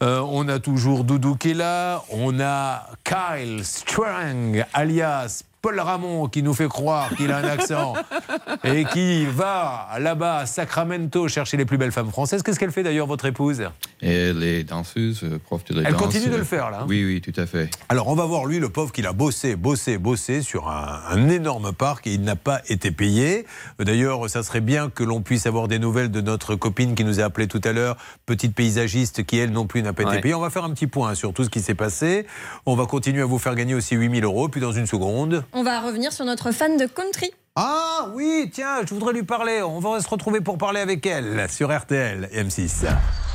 Euh, 0.02 0.20
on 0.20 0.46
a 0.48 0.58
toujours 0.58 1.04
Doudou 1.04 1.36
qui 1.36 1.52
est 1.52 1.54
là, 1.54 2.02
on 2.10 2.38
a 2.40 2.88
Kyle 3.04 3.64
Strang, 3.64 4.64
alias 4.74 5.44
Paul 5.62 5.78
Ramon, 5.78 6.26
qui 6.26 6.42
nous 6.42 6.54
fait 6.54 6.66
croire 6.66 7.08
qu'il 7.14 7.30
a 7.30 7.36
un 7.38 7.44
accent 7.44 7.94
et 8.64 8.84
qui 8.86 9.24
va 9.26 9.90
là-bas 10.00 10.38
à 10.38 10.46
Sacramento 10.46 11.28
chercher 11.28 11.56
les 11.56 11.64
plus 11.64 11.78
belles 11.78 11.92
femmes 11.92 12.10
françaises. 12.10 12.42
Qu'est-ce 12.42 12.58
qu'elle 12.58 12.72
fait 12.72 12.82
d'ailleurs, 12.82 13.06
votre 13.06 13.26
épouse? 13.26 13.62
Et 14.00 14.32
les 14.32 14.64
danseuses, 14.64 15.20
euh, 15.22 15.38
prof 15.38 15.64
de 15.66 15.80
la 15.80 15.88
Elle 15.88 15.92
danse. 15.94 16.02
continue 16.02 16.26
de 16.32 16.36
le 16.36 16.42
faire, 16.42 16.72
là, 16.72 16.80
hein? 16.80 16.86
Oui, 16.88 17.04
oui, 17.04 17.20
tout 17.20 17.40
à 17.40 17.46
fait. 17.46 17.70
Alors 17.88 18.08
on 18.08 18.16
va 18.16 18.24
voir 18.24 18.46
lui, 18.46 18.58
le 18.58 18.70
pauvre, 18.70 18.90
qu'il 18.90 19.06
a 19.06 19.12
bossé, 19.12 19.54
bossé, 19.54 19.98
bossé 19.98 20.42
sur 20.42 20.68
un, 20.68 21.00
un 21.08 21.28
énorme 21.28 21.72
parc 21.72 22.08
et 22.08 22.14
il 22.14 22.22
n'a 22.22 22.34
pas 22.34 22.60
été 22.68 22.90
payé. 22.90 23.46
D'ailleurs, 23.78 24.28
ça 24.28 24.42
serait 24.42 24.60
bien 24.60 24.90
que 24.90 25.04
l'on 25.04 25.22
puisse 25.22 25.46
avoir 25.46 25.68
des 25.68 25.78
nouvelles 25.78 26.10
de 26.10 26.20
notre 26.20 26.56
copine 26.56 26.96
qui 26.96 27.04
nous 27.04 27.20
a 27.20 27.22
appelé 27.22 27.46
tout 27.46 27.60
à 27.62 27.70
l'heure, 27.72 27.96
petite 28.26 28.56
paysagiste 28.56 29.24
qui 29.24 29.38
elle 29.38 29.52
non 29.52 29.68
plus 29.68 29.80
n'a 29.84 29.92
pas 29.92 30.02
été 30.02 30.10
Ouais. 30.12 30.20
payée. 30.20 30.34
On 30.34 30.40
va 30.40 30.50
faire 30.50 30.64
un 30.64 30.70
petit 30.72 30.88
point 30.88 31.14
sur 31.14 31.32
tout 31.32 31.44
ce 31.44 31.50
qui 31.50 31.60
s'est 31.60 31.76
passé. 31.76 32.26
On 32.66 32.74
va 32.74 32.86
continuer 32.86 33.22
à 33.22 33.26
vous 33.26 33.38
faire 33.38 33.54
gagner 33.54 33.74
aussi 33.76 33.94
8000 33.94 34.24
euros. 34.24 34.48
Puis 34.48 34.60
dans 34.60 34.72
une 34.72 34.86
seconde... 34.88 35.44
On 35.52 35.62
va 35.62 35.80
revenir 35.80 36.12
sur 36.12 36.24
notre 36.24 36.50
fan 36.52 36.76
de 36.76 36.86
country. 36.86 37.30
Ah 37.56 38.08
oui, 38.14 38.50
tiens, 38.52 38.80
je 38.86 38.94
voudrais 38.94 39.12
lui 39.12 39.22
parler. 39.24 39.60
On 39.62 39.80
va 39.80 40.00
se 40.00 40.08
retrouver 40.08 40.40
pour 40.40 40.56
parler 40.56 40.80
avec 40.80 41.04
elle 41.06 41.46
sur 41.50 41.70
RTL 41.76 42.28
et 42.32 42.42
M6. 42.42 42.86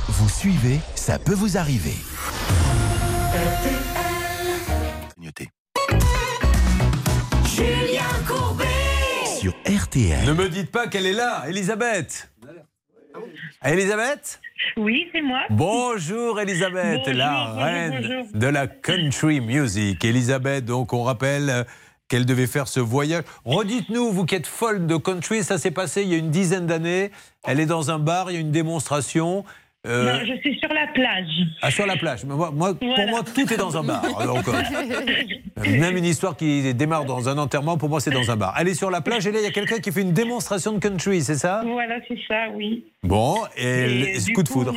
Vous 0.08 0.28
suivez, 0.28 0.80
ça 0.96 1.18
peut 1.18 1.34
vous 1.34 1.56
arriver. 1.56 1.94
Julien 7.44 8.02
Courbet 8.26 8.64
Sur 9.40 9.52
RTL. 9.66 10.24
Ne 10.26 10.32
me 10.32 10.48
dites 10.48 10.70
pas 10.70 10.86
qu'elle 10.86 11.06
est 11.06 11.12
là, 11.12 11.44
Elisabeth. 11.48 12.30
Elisabeth? 13.64 14.40
Oui, 14.76 15.06
c'est 15.12 15.22
moi. 15.22 15.40
Bonjour 15.50 16.40
Elisabeth, 16.40 16.98
Bonjour, 17.04 17.14
la 17.14 17.44
bonjour, 17.48 17.62
reine 17.62 17.94
bonjour. 18.02 18.26
de 18.34 18.46
la 18.46 18.66
country 18.66 19.40
music. 19.40 20.04
Elisabeth, 20.04 20.64
donc 20.64 20.92
on 20.92 21.02
rappelle 21.04 21.50
euh, 21.50 21.64
qu'elle 22.08 22.26
devait 22.26 22.46
faire 22.46 22.68
ce 22.68 22.80
voyage. 22.80 23.22
Redites-nous, 23.44 24.10
vous 24.12 24.24
qui 24.24 24.34
êtes 24.34 24.46
folle 24.46 24.86
de 24.86 24.96
country, 24.96 25.44
ça 25.44 25.58
s'est 25.58 25.70
passé 25.70 26.02
il 26.02 26.08
y 26.08 26.14
a 26.14 26.18
une 26.18 26.30
dizaine 26.30 26.66
d'années. 26.66 27.10
Elle 27.46 27.60
est 27.60 27.66
dans 27.66 27.90
un 27.90 27.98
bar, 27.98 28.30
il 28.30 28.34
y 28.34 28.36
a 28.36 28.40
une 28.40 28.50
démonstration. 28.50 29.44
Euh, 29.86 30.12
Non, 30.12 30.20
je 30.26 30.40
suis 30.40 30.58
sur 30.58 30.68
la 30.72 30.88
plage. 30.92 31.30
ah, 31.62 31.70
sur 31.70 31.86
la 31.86 31.96
plage. 31.96 32.24
Moi, 32.24 32.50
Pour 32.52 33.08
moi, 33.08 33.22
tout 33.22 33.52
est 33.52 33.56
dans 33.56 33.76
un 33.76 33.84
bar. 33.84 34.02
Donc, 34.26 34.48
euh, 34.48 35.78
même 35.78 35.96
une 35.96 36.04
histoire 36.04 36.36
qui 36.36 36.74
démarre 36.74 37.04
dans 37.04 37.28
un 37.28 37.38
enterrement, 37.38 37.76
pour 37.78 37.88
moi, 37.88 38.00
c'est 38.00 38.10
dans 38.10 38.30
un 38.30 38.36
bar. 38.36 38.54
Elle 38.58 38.68
est 38.68 38.74
sur 38.74 38.90
la 38.90 39.00
plage 39.00 39.26
et 39.26 39.32
là, 39.32 39.38
il 39.38 39.44
y 39.44 39.46
a 39.46 39.52
quelqu'un 39.52 39.78
qui 39.78 39.92
fait 39.92 40.02
une 40.02 40.12
démonstration 40.12 40.72
de 40.72 40.78
country, 40.80 41.22
c'est 41.22 41.36
ça? 41.36 41.62
Voilà, 41.64 41.96
c'est 42.08 42.18
ça, 42.26 42.48
oui. 42.54 42.84
Bon, 43.04 43.36
et, 43.56 44.16
Et 44.16 44.32
coup 44.32 44.42
de 44.42 44.48
coup, 44.48 44.54
foudre. 44.64 44.74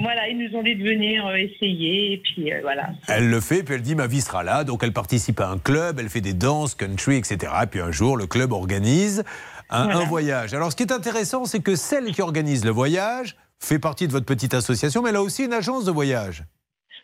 Voilà, 0.00 0.28
ils 0.28 0.38
nous 0.38 0.58
ont 0.58 0.62
dit 0.62 0.74
de 0.76 0.82
venir 0.82 1.26
euh, 1.26 1.34
essayer, 1.34 2.14
et 2.14 2.16
puis 2.18 2.52
euh, 2.52 2.60
voilà. 2.62 2.90
Elle 3.06 3.28
le 3.28 3.40
fait, 3.40 3.62
puis 3.62 3.74
elle 3.74 3.82
dit 3.82 3.94
ma 3.94 4.06
vie 4.06 4.22
sera 4.22 4.42
là. 4.42 4.64
Donc 4.64 4.82
elle 4.82 4.92
participe 4.92 5.40
à 5.40 5.48
un 5.48 5.58
club, 5.58 5.98
elle 6.00 6.08
fait 6.08 6.22
des 6.22 6.32
danses, 6.32 6.74
country, 6.74 7.16
etc. 7.16 7.52
Et 7.62 7.66
puis 7.66 7.80
un 7.80 7.92
jour, 7.92 8.16
le 8.16 8.26
club 8.26 8.52
organise 8.52 9.24
un, 9.68 9.84
Voilà. 9.84 10.00
un 10.00 10.04
voyage. 10.04 10.54
Alors 10.54 10.72
ce 10.72 10.76
qui 10.76 10.84
est 10.84 10.92
intéressant, 10.92 11.44
c'est 11.44 11.60
que 11.62 11.76
celle 11.76 12.12
qui 12.12 12.22
organise 12.22 12.64
le 12.64 12.70
voyage 12.70 13.36
fait 13.58 13.78
partie 13.78 14.06
de 14.06 14.12
votre 14.12 14.24
petite 14.26 14.54
association, 14.54 15.02
mais 15.02 15.10
elle 15.10 15.16
a 15.16 15.22
aussi 15.22 15.44
une 15.44 15.52
agence 15.52 15.84
de 15.84 15.90
voyage. 15.90 16.44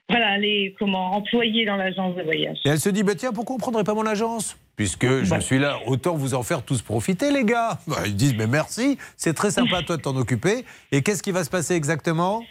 Voilà, 0.09 0.38
les 0.38 0.74
comment 0.78 1.16
employés 1.16 1.66
dans 1.66 1.76
l'agence 1.76 2.14
de 2.14 2.22
voyage. 2.22 2.59
Et 2.64 2.68
elle 2.68 2.78
se 2.80 2.88
dit 2.88 3.03
bah, 3.03 3.14
tiens, 3.16 3.32
pourquoi 3.32 3.55
on 3.55 3.59
ne 3.59 3.62
prendrait 3.62 3.84
pas 3.84 3.94
mon 3.94 4.07
agence? 4.07 4.57
Puisque 4.76 5.24
je 5.24 5.40
suis 5.40 5.59
là, 5.59 5.78
autant 5.86 6.14
vous 6.14 6.34
en 6.34 6.42
faire 6.42 6.62
tous 6.62 6.80
profiter, 6.80 7.32
les 7.32 7.44
gars. 7.44 7.78
Bah, 7.88 7.97
ils 8.07 8.14
disent 8.14 8.36
mais 8.36 8.47
merci, 8.47 8.99
c'est 9.16 9.34
très 9.34 9.51
sympa 9.51 9.82
toi 9.86 9.97
de 9.97 10.03
t'en 10.03 10.16
occuper. 10.16 10.64
Et 10.92 11.03
qu'est-ce 11.03 11.22
qui 11.22 11.32
va 11.32 11.44
se 11.44 11.51
passer 11.51 11.74
exactement? 11.74 12.42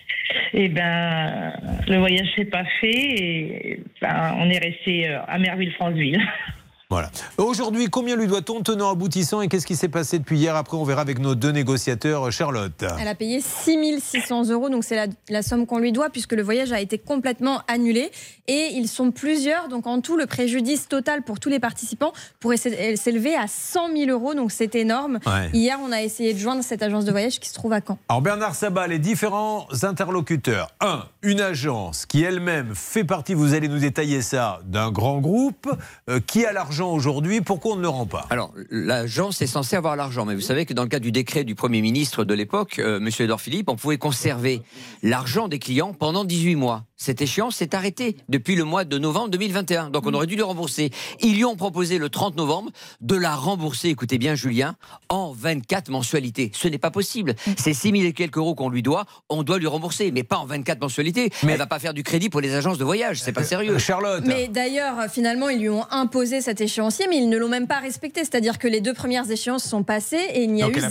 Eh 0.58 0.70
ben, 0.70 1.52
le 1.86 1.98
voyage 1.98 2.30
s'est 2.34 2.46
pas 2.46 2.64
fait, 2.80 2.88
et 2.88 3.80
ben, 4.02 4.36
on 4.40 4.50
est 4.50 4.64
resté 4.64 5.10
euh, 5.10 5.20
à 5.28 5.38
Merville-Franceville. 5.38 6.18
Voilà. 6.92 7.10
Aujourd'hui, 7.38 7.88
combien 7.90 8.16
lui 8.16 8.28
doit-on 8.28 8.62
tenant 8.62 8.92
aboutissant 8.92 9.42
et 9.42 9.48
qu'est-ce 9.48 9.66
qui 9.66 9.76
s'est 9.76 9.88
passé 9.90 10.20
depuis 10.20 10.38
hier 10.38 10.56
Après, 10.56 10.78
on 10.78 10.84
verra 10.84 11.02
avec 11.02 11.18
nos 11.20 11.34
deux 11.34 11.52
négociateurs, 11.52 12.32
Charlotte. 12.32 12.86
Elle 13.00 13.08
a 13.08 13.16
payé 13.16 13.42
6600 13.42 14.50
euros, 14.52 14.70
donc 14.70 14.84
c'est 14.84 14.96
la, 14.96 15.08
la 15.30 15.42
somme 15.42 15.66
qu'on 15.66 15.80
lui 15.80 15.92
doit 15.92 16.10
puisque 16.12 16.34
le 16.34 16.44
voyage 16.44 16.72
a 16.72 16.80
été 16.80 16.98
complètement 17.00 17.62
annulé. 17.68 18.12
Et 18.48 18.70
ils 18.74 18.88
sont 18.88 19.10
plusieurs, 19.10 19.68
donc 19.68 19.88
en 19.88 20.00
tout, 20.02 20.16
le 20.16 20.28
préjudice 20.28 20.88
total 20.88 21.24
pour 21.24 21.40
tous 21.40 21.50
les 21.50 21.60
participants 21.60 22.14
pourrait 22.40 22.58
s'é- 22.58 22.96
s'élever 22.96 23.36
à 23.36 23.48
100 23.48 23.88
000 23.96 24.12
euros, 24.12 24.36
donc 24.36 24.52
c'est 24.52 24.76
énorme. 24.76 25.20
Ouais. 25.26 25.50
Hier, 25.54 25.80
on 25.84 25.92
a 25.92 26.04
essayé 26.04 26.34
de 26.36 26.40
joindre 26.40 26.64
cette 26.64 26.84
agence 26.84 27.06
de 27.06 27.12
voyage 27.12 27.40
qui 27.40 27.50
se 27.50 27.56
trouve 27.56 27.74
à 27.74 27.80
Caen. 27.86 27.98
Alors 28.10 28.22
Bernard 28.22 28.54
Sabat, 28.54 28.86
les 28.86 29.00
différents 29.00 29.66
interlocuteurs. 29.82 30.70
Un, 30.82 31.06
une 31.24 31.42
agence 31.42 32.06
qui 32.06 32.22
elle-même 32.22 32.76
fait 32.76 33.04
partie, 33.04 33.34
vous 33.34 33.56
allez 33.56 33.68
nous 33.68 33.80
détailler 33.80 34.22
ça, 34.22 34.60
d'un 34.66 34.92
grand 34.92 35.18
groupe. 35.20 35.68
Euh, 36.10 36.20
qui 36.26 36.46
a 36.46 36.54
l'argent 36.54 36.75
aujourd'hui 36.84 37.42
Pourquoi 37.42 37.74
on 37.74 37.76
ne 37.78 37.82
le 37.82 37.90
rend 37.90 38.06
pas? 38.06 38.28
Alors, 38.30 38.54
l'agence 38.70 39.42
est 39.42 39.48
censée 39.48 39.76
avoir 39.76 39.96
l'argent, 39.96 40.26
mais 40.26 40.36
vous 40.36 40.42
savez 40.42 40.66
que 40.66 40.74
dans 40.74 40.84
le 40.84 40.90
cadre 40.90 41.04
du 41.04 41.12
décret 41.12 41.44
du 41.44 41.56
Premier 41.56 41.82
ministre 41.82 42.24
de 42.24 42.34
l'époque, 42.34 42.80
euh, 42.80 42.98
M. 42.98 43.10
Edouard 43.20 43.42
Philippe, 43.42 43.70
on 43.70 43.76
pouvait 43.76 43.98
conserver 43.98 44.62
l'argent 45.04 45.48
des 45.48 45.60
clients 45.60 45.94
pendant 45.94 46.26
18 46.26 46.56
mois. 46.56 46.86
Cette 46.98 47.22
échéance 47.22 47.58
s'est 47.58 47.76
arrêtée 47.76 48.18
depuis 48.30 48.56
le 48.56 48.64
mois 48.64 48.86
de 48.86 48.98
novembre 48.98 49.30
2021. 49.30 49.90
Donc 49.90 50.06
on 50.06 50.14
aurait 50.14 50.28
dû 50.28 50.36
lui 50.36 50.42
rembourser. 50.44 50.92
Ils 51.22 51.36
lui 51.36 51.46
ont 51.46 51.56
proposé 51.56 51.98
le 51.98 52.10
30 52.10 52.36
novembre 52.38 52.72
de 53.02 53.16
la 53.16 53.36
rembourser, 53.36 53.90
écoutez 53.90 54.18
bien 54.18 54.36
Julien, 54.36 54.76
en 55.10 55.32
24 55.34 55.90
mensualités. 55.90 56.52
Ce 56.54 56.68
n'est 56.68 56.78
pas 56.78 56.92
possible. 56.92 57.36
C'est 57.58 57.74
6 57.74 57.92
000 57.92 58.04
et 58.06 58.14
quelques 58.14 58.38
euros 58.38 58.56
qu'on 58.56 58.70
lui 58.70 58.82
doit, 58.82 59.06
on 59.30 59.44
doit 59.44 59.60
lui 59.60 59.68
rembourser, 59.68 60.12
mais 60.12 60.24
pas 60.24 60.38
en 60.38 60.46
24 60.46 60.80
mensualités. 60.82 61.32
Mais 61.44 61.54
elle 61.54 61.58
va 61.58 61.68
pas 61.68 61.80
faire 61.80 61.94
du 61.94 62.04
crédit 62.04 62.30
pour 62.30 62.42
les 62.42 62.54
agences 62.56 62.78
de 62.78 62.84
voyage, 62.86 63.22
c'est 63.22 63.34
pas 63.34 63.44
sérieux. 63.44 63.78
Charlotte. 63.78 64.24
Mais 64.26 64.48
d'ailleurs, 64.48 64.96
finalement, 65.12 65.50
ils 65.50 65.60
lui 65.60 65.70
ont 65.70 65.86
imposé 65.92 66.42
cet 66.42 66.62
échéancier, 66.62 67.08
mais 67.10 67.18
ils 67.18 67.30
ne 67.30 67.38
l'ont 67.38 67.50
même 67.50 67.68
pas 67.68 67.80
respecté. 67.80 68.22
C'est-à-dire 68.22 68.58
que 68.58 68.68
les 68.68 68.82
deux 68.82 68.94
premières 68.94 69.30
échéances 69.30 69.64
sont 69.64 69.84
passées 69.84 70.26
et 70.34 70.44
il 70.44 70.52
n'y 70.54 70.64
a 70.64 70.68
Donc 70.68 70.78
eu 70.78 70.82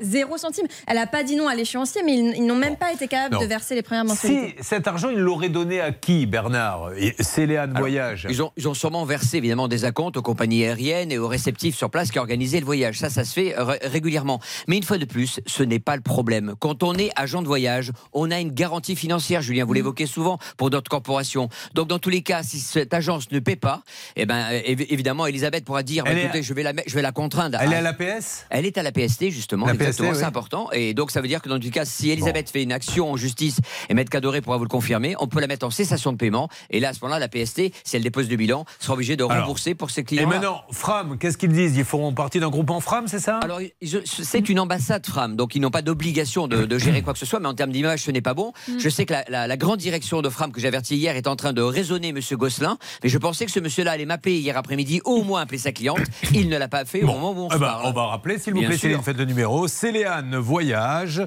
zéro, 0.00 0.36
centime. 0.36 0.66
Elle 0.86 0.96
n'a 0.96 1.06
pas 1.06 1.22
dit 1.22 1.36
non 1.36 1.48
à 1.48 1.54
l'échéancier, 1.54 2.02
mais 2.04 2.14
ils, 2.14 2.34
ils 2.38 2.46
n'ont 2.46 2.54
même 2.56 2.76
pas 2.76 2.92
été 2.92 3.06
capables 3.08 3.34
Non. 3.36 3.40
de 3.40 3.46
verser 3.46 3.74
les 3.74 3.82
premières 3.82 4.04
Si 4.04 4.08
mensualités. 4.28 4.56
cet 4.62 4.86
argent, 4.88 5.10
il 5.10 5.18
l'aurait 5.44 5.64
donné 5.64 5.80
à 5.80 5.92
qui, 5.92 6.26
Bernard? 6.26 6.90
Céléane 7.20 7.74
Voyage. 7.76 8.26
Ils 8.30 8.42
ont, 8.42 8.50
ils 8.56 8.68
ont 8.68 8.74
sûrement 8.74 9.04
versé 9.04 9.38
évidemment 9.38 9.68
des 9.68 9.84
acomptes 9.84 10.16
aux 10.16 10.22
compagnies 10.22 10.64
aériennes 10.64 11.12
et 11.12 11.18
aux 11.18 11.28
réceptifs 11.28 11.76
sur 11.76 11.90
place 11.90 12.10
qui 12.10 12.18
organisaient 12.18 12.60
le 12.60 12.66
voyage. 12.66 12.98
Ça, 12.98 13.10
ça 13.10 13.24
se 13.24 13.32
fait 13.32 13.54
ré- 13.56 13.78
régulièrement. 13.82 14.40
Mais 14.68 14.76
une 14.76 14.82
fois 14.82 14.98
de 14.98 15.04
plus, 15.04 15.40
ce 15.46 15.62
n'est 15.62 15.78
pas 15.78 15.96
le 15.96 16.02
problème. 16.02 16.54
Quand 16.58 16.82
on 16.82 16.94
est 16.94 17.10
agent 17.16 17.42
de 17.42 17.46
voyage, 17.46 17.92
on 18.12 18.30
a 18.30 18.40
une 18.40 18.52
garantie 18.52 18.96
financière, 18.96 19.42
Julien, 19.42 19.64
vous 19.64 19.72
l'évoquez 19.72 20.06
souvent, 20.06 20.38
pour 20.56 20.70
d'autres 20.70 20.88
corporations. 20.90 21.48
Donc 21.74 21.88
dans 21.88 21.98
tous 21.98 22.10
les 22.10 22.22
cas, 22.22 22.42
si 22.42 22.58
cette 22.60 22.94
agence 22.94 23.30
ne 23.30 23.38
paie 23.38 23.56
pas, 23.56 23.82
eh 24.16 24.26
ben, 24.26 24.46
euh, 24.52 24.60
évi- 24.66 24.86
évidemment, 24.90 25.26
Elisabeth 25.26 25.64
pourra 25.64 25.82
dire, 25.82 26.04
bah, 26.04 26.12
écoutez, 26.12 26.42
je 26.42 26.54
vais, 26.54 26.62
la, 26.62 26.72
je 26.86 26.94
vais 26.94 27.02
la 27.02 27.12
contraindre. 27.12 27.58
Elle 27.60 27.72
est 27.72 27.76
à- 27.76 27.78
à 27.78 27.82
l'APS? 27.82 28.46
Elle 28.50 28.66
est 28.66 28.78
à 28.78 28.82
la 28.82 28.92
PST, 28.92 29.30
justement, 29.30 29.66
La 29.66 29.74
exactement, 29.74 30.08
PST, 30.10 30.14
c'est 30.18 30.24
oui. 30.24 30.28
important. 30.28 30.68
Et 30.72 30.94
donc 30.94 31.10
ça 31.10 31.20
veut 31.20 31.28
dire 31.28 31.42
que 31.42 31.48
dans 31.48 31.56
tous 31.58 31.64
les 31.64 31.70
cas, 31.70 31.84
si 31.84 32.10
Elisabeth 32.10 32.50
fait 32.50 32.62
une 32.62 32.72
action 32.72 33.10
en 33.12 33.16
justice, 33.16 33.58
et 33.88 33.94
Maître 33.94 34.10
Cadoré 34.10 34.40
pourra 34.40 34.56
vous 34.56 34.64
le 34.64 34.68
confirmer, 34.68 35.14
on 35.18 35.26
peut 35.26 35.33
la 35.40 35.46
mettre 35.46 35.66
en 35.66 35.70
cessation 35.70 36.12
de 36.12 36.16
paiement. 36.16 36.48
Et 36.70 36.80
là, 36.80 36.90
à 36.90 36.92
ce 36.92 37.00
moment-là, 37.02 37.18
la 37.18 37.28
PST, 37.28 37.72
si 37.84 37.96
elle 37.96 38.02
dépose 38.02 38.28
le 38.28 38.36
bilan, 38.36 38.64
sera 38.80 38.94
obligée 38.94 39.16
de 39.16 39.24
Alors, 39.24 39.38
rembourser 39.40 39.74
pour 39.74 39.90
ses 39.90 40.00
Et 40.02 40.04
clients. 40.04 40.28
maintenant, 40.28 40.62
Fram, 40.70 41.18
qu'est-ce 41.18 41.38
qu'ils 41.38 41.52
disent? 41.52 41.76
Ils 41.76 41.84
feront 41.84 42.12
partie 42.12 42.40
d'un 42.40 42.50
groupe 42.50 42.70
en 42.70 42.80
Fram, 42.80 43.06
c'est 43.08 43.18
ça? 43.18 43.38
Alors, 43.38 43.60
c'est 44.04 44.48
une 44.48 44.60
ambassade 44.60 45.06
Fram, 45.06 45.36
donc 45.36 45.54
ils 45.54 45.60
n'ont 45.60 45.70
pas 45.70 45.82
d'obligation 45.82 46.48
de, 46.48 46.64
de 46.64 46.78
gérer 46.78 47.02
quoi 47.02 47.12
que 47.12 47.18
ce 47.18 47.26
soit, 47.26 47.40
mais 47.40 47.48
en 47.48 47.54
termes 47.54 47.70
d'image, 47.72 48.00
ce 48.00 48.10
n'est 48.10 48.20
pas 48.22 48.34
bon. 48.34 48.52
Je 48.78 48.88
sais 48.88 49.06
que 49.06 49.12
la, 49.12 49.24
la- 49.28 49.46
la 49.46 49.56
grande 49.56 49.78
direction 49.78 50.22
de 50.22 50.28
Fram 50.28 50.52
que 50.52 50.60
j'ai 50.60 50.68
averti 50.68 50.96
hier 50.96 51.16
est 51.16 51.26
en 51.26 51.36
train 51.36 51.52
de 51.52 51.62
raisonner 51.62 52.12
Monsieur 52.12 52.36
Gosselin, 52.36 52.78
mais 53.02 53.08
je 53.08 53.18
pensais 53.18 53.46
que 53.46 53.52
ce 53.52 53.60
monsieur-là 53.60 53.92
allait 53.92 54.04
m'appeler 54.06 54.36
hier 54.38 54.56
après-midi, 54.56 55.00
au 55.04 55.22
moins 55.22 55.42
appeler 55.42 55.58
sa 55.58 55.72
cliente. 55.72 55.98
Il 56.32 56.48
ne 56.48 56.58
l'a 56.58 56.68
pas 56.68 56.84
fait 56.84 57.02
au 57.02 57.06
moment 57.06 57.32
où 57.32 57.44
on 57.46 57.50
se 57.50 57.56
Eh 57.56 57.58
ben, 57.58 57.66
parle. 57.66 57.86
on 57.86 57.92
va 57.92 58.06
rappeler, 58.06 58.38
s'il 58.38 58.54
vous 58.54 58.62
plaît. 58.62 58.76
Céline, 58.76 59.02
faites 59.02 59.16
le 59.16 59.24
numéro. 59.24 59.68
Céléane 59.68 60.36
Voyage. 60.36 61.22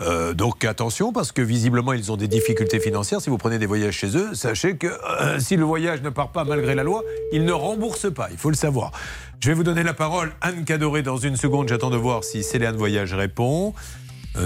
Euh, 0.00 0.34
donc 0.34 0.64
attention, 0.64 1.12
parce 1.12 1.32
que 1.32 1.42
visiblement, 1.42 1.92
ils 1.92 2.12
ont 2.12 2.16
des 2.16 2.28
difficultés 2.28 2.80
financières. 2.80 3.20
Si 3.20 3.30
vous 3.30 3.38
prenez 3.38 3.49
des 3.58 3.66
voyages 3.66 3.94
chez 3.94 4.16
eux, 4.16 4.34
sachez 4.34 4.76
que 4.76 4.86
euh, 4.86 5.38
si 5.40 5.56
le 5.56 5.64
voyage 5.64 6.02
ne 6.02 6.10
part 6.10 6.30
pas 6.32 6.44
malgré 6.44 6.74
la 6.74 6.82
loi, 6.82 7.02
ils 7.32 7.44
ne 7.44 7.52
remboursent 7.52 8.12
pas. 8.12 8.28
Il 8.30 8.36
faut 8.36 8.50
le 8.50 8.56
savoir. 8.56 8.92
Je 9.40 9.48
vais 9.48 9.54
vous 9.54 9.64
donner 9.64 9.82
la 9.82 9.94
parole, 9.94 10.32
Anne 10.40 10.64
Cadoré, 10.64 11.02
dans 11.02 11.16
une 11.16 11.36
seconde. 11.36 11.68
J'attends 11.68 11.90
de 11.90 11.96
voir 11.96 12.24
si 12.24 12.42
Céléane 12.42 12.76
Voyage 12.76 13.14
répond. 13.14 13.74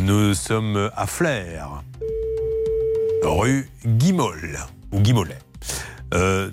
Nous 0.00 0.34
sommes 0.34 0.90
à 0.96 1.06
Flers, 1.06 1.82
rue 3.22 3.68
Guimol, 3.84 4.58
ou 4.92 5.00
Guimolet. 5.00 5.38
Euh, 6.14 6.50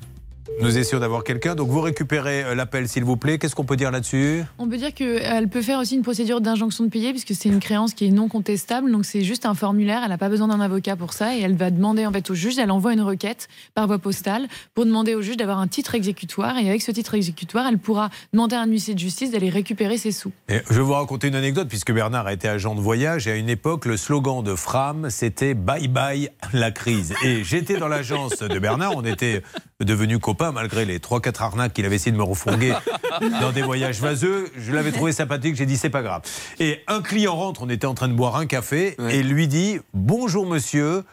nous 0.59 0.77
essayons 0.77 0.99
d'avoir 0.99 1.23
quelqu'un. 1.23 1.55
Donc 1.55 1.69
vous 1.69 1.81
récupérez 1.81 2.43
euh, 2.43 2.55
l'appel, 2.55 2.87
s'il 2.87 3.03
vous 3.03 3.17
plaît. 3.17 3.37
Qu'est-ce 3.37 3.55
qu'on 3.55 3.65
peut 3.65 3.77
dire 3.77 3.91
là-dessus? 3.91 4.43
On 4.57 4.67
peut 4.67 4.77
dire 4.77 4.93
qu'elle 4.93 5.47
peut 5.47 5.61
faire 5.61 5.79
aussi 5.79 5.95
une 5.95 6.03
procédure 6.03 6.41
d'injonction 6.41 6.83
de 6.83 6.89
payer 6.89 7.11
puisque 7.11 7.33
c'est 7.33 7.49
une 7.49 7.59
créance 7.59 7.93
qui 7.93 8.05
est 8.05 8.11
non 8.11 8.27
contestable. 8.27 8.91
Donc 8.91 9.05
c'est 9.05 9.23
juste 9.23 9.45
un 9.45 9.53
formulaire. 9.53 10.01
Elle 10.03 10.09
n'a 10.09 10.17
pas 10.17 10.29
besoin 10.29 10.47
d'un 10.47 10.59
avocat 10.59 10.95
pour 10.95 11.13
ça 11.13 11.35
et 11.35 11.41
elle 11.41 11.55
va 11.55 11.71
demander 11.71 12.05
en 12.05 12.11
fait 12.11 12.29
au 12.29 12.35
juge. 12.35 12.57
Elle 12.57 12.71
envoie 12.71 12.93
une 12.93 13.01
requête 13.01 13.47
par 13.73 13.87
voie 13.87 13.99
postale 13.99 14.47
pour 14.73 14.85
demander 14.85 15.15
au 15.15 15.21
juge 15.21 15.37
d'avoir 15.37 15.59
un 15.59 15.67
titre 15.67 15.95
exécutoire 15.95 16.57
et 16.57 16.69
avec 16.69 16.81
ce 16.81 16.91
titre 16.91 17.15
exécutoire, 17.15 17.67
elle 17.67 17.77
pourra 17.77 18.09
demander 18.33 18.55
à 18.55 18.61
un 18.61 18.67
huissier 18.67 18.93
de 18.93 18.99
justice 18.99 19.31
d'aller 19.31 19.49
récupérer 19.49 19.97
ses 19.97 20.11
sous. 20.11 20.31
Et 20.49 20.61
je 20.69 20.75
vais 20.75 20.81
vous 20.81 20.93
raconter 20.93 21.27
une 21.27 21.35
anecdote, 21.35 21.67
puisque 21.67 21.91
Bernard 21.91 22.27
a 22.27 22.33
été 22.33 22.47
agent 22.47 22.75
de 22.75 22.81
voyage, 22.81 23.27
et 23.27 23.31
à 23.31 23.35
une 23.35 23.49
époque, 23.49 23.85
le 23.85 23.97
slogan 23.97 24.43
de 24.43 24.55
Fram, 24.55 25.09
c'était 25.09 25.53
Bye 25.53 25.87
bye 25.87 26.29
la 26.53 26.71
crise. 26.71 27.13
Et 27.23 27.43
j'étais 27.43 27.77
dans 27.77 27.87
l'agence 27.87 28.39
de 28.39 28.59
Bernard, 28.59 28.93
on 28.95 29.05
était 29.05 29.43
devenus 29.85 30.19
copains, 30.19 30.51
malgré 30.51 30.85
les 30.85 30.99
3-4 30.99 31.41
arnaques 31.41 31.73
qu'il 31.73 31.85
avait 31.85 31.95
essayé 31.95 32.11
de 32.11 32.17
me 32.17 32.23
refourguer 32.23 32.73
dans 33.41 33.51
des 33.51 33.61
voyages 33.61 33.99
vaseux. 33.99 34.51
Je 34.57 34.71
l'avais 34.73 34.91
trouvé 34.91 35.11
sympathique, 35.11 35.55
j'ai 35.55 35.65
dit 35.65 35.77
c'est 35.77 35.89
pas 35.89 36.01
grave. 36.01 36.21
Et 36.59 36.81
un 36.87 37.01
client 37.01 37.35
rentre, 37.35 37.63
on 37.63 37.69
était 37.69 37.87
en 37.87 37.93
train 37.93 38.07
de 38.07 38.13
boire 38.13 38.35
un 38.35 38.45
café, 38.45 38.95
et 39.09 39.23
lui 39.23 39.47
dit 39.47 39.79
Bonjour 39.93 40.45
monsieur. 40.45 41.03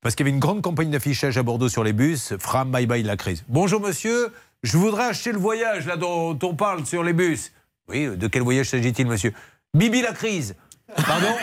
Parce 0.00 0.16
qu'il 0.16 0.26
y 0.26 0.28
avait 0.28 0.34
une 0.34 0.40
grande 0.40 0.62
campagne 0.62 0.90
d'affichage 0.90 1.38
à 1.38 1.44
Bordeaux 1.44 1.68
sur 1.68 1.84
les 1.84 1.92
bus, 1.92 2.34
Fram, 2.38 2.72
bye 2.72 2.86
bye 2.86 3.04
la 3.04 3.16
crise. 3.16 3.44
Bonjour 3.48 3.80
monsieur, 3.80 4.32
je 4.64 4.76
voudrais 4.76 5.04
acheter 5.04 5.30
le 5.30 5.38
voyage 5.38 5.86
là 5.86 5.96
dont 5.96 6.36
on 6.42 6.54
parle 6.54 6.84
sur 6.86 7.04
les 7.04 7.12
bus. 7.12 7.52
Oui, 7.88 8.08
de 8.16 8.26
quel 8.26 8.42
voyage 8.42 8.70
s'agit-il 8.70 9.06
monsieur? 9.06 9.32
Bibi 9.74 10.02
la 10.02 10.12
crise. 10.12 10.56
Pardon? 10.94 11.34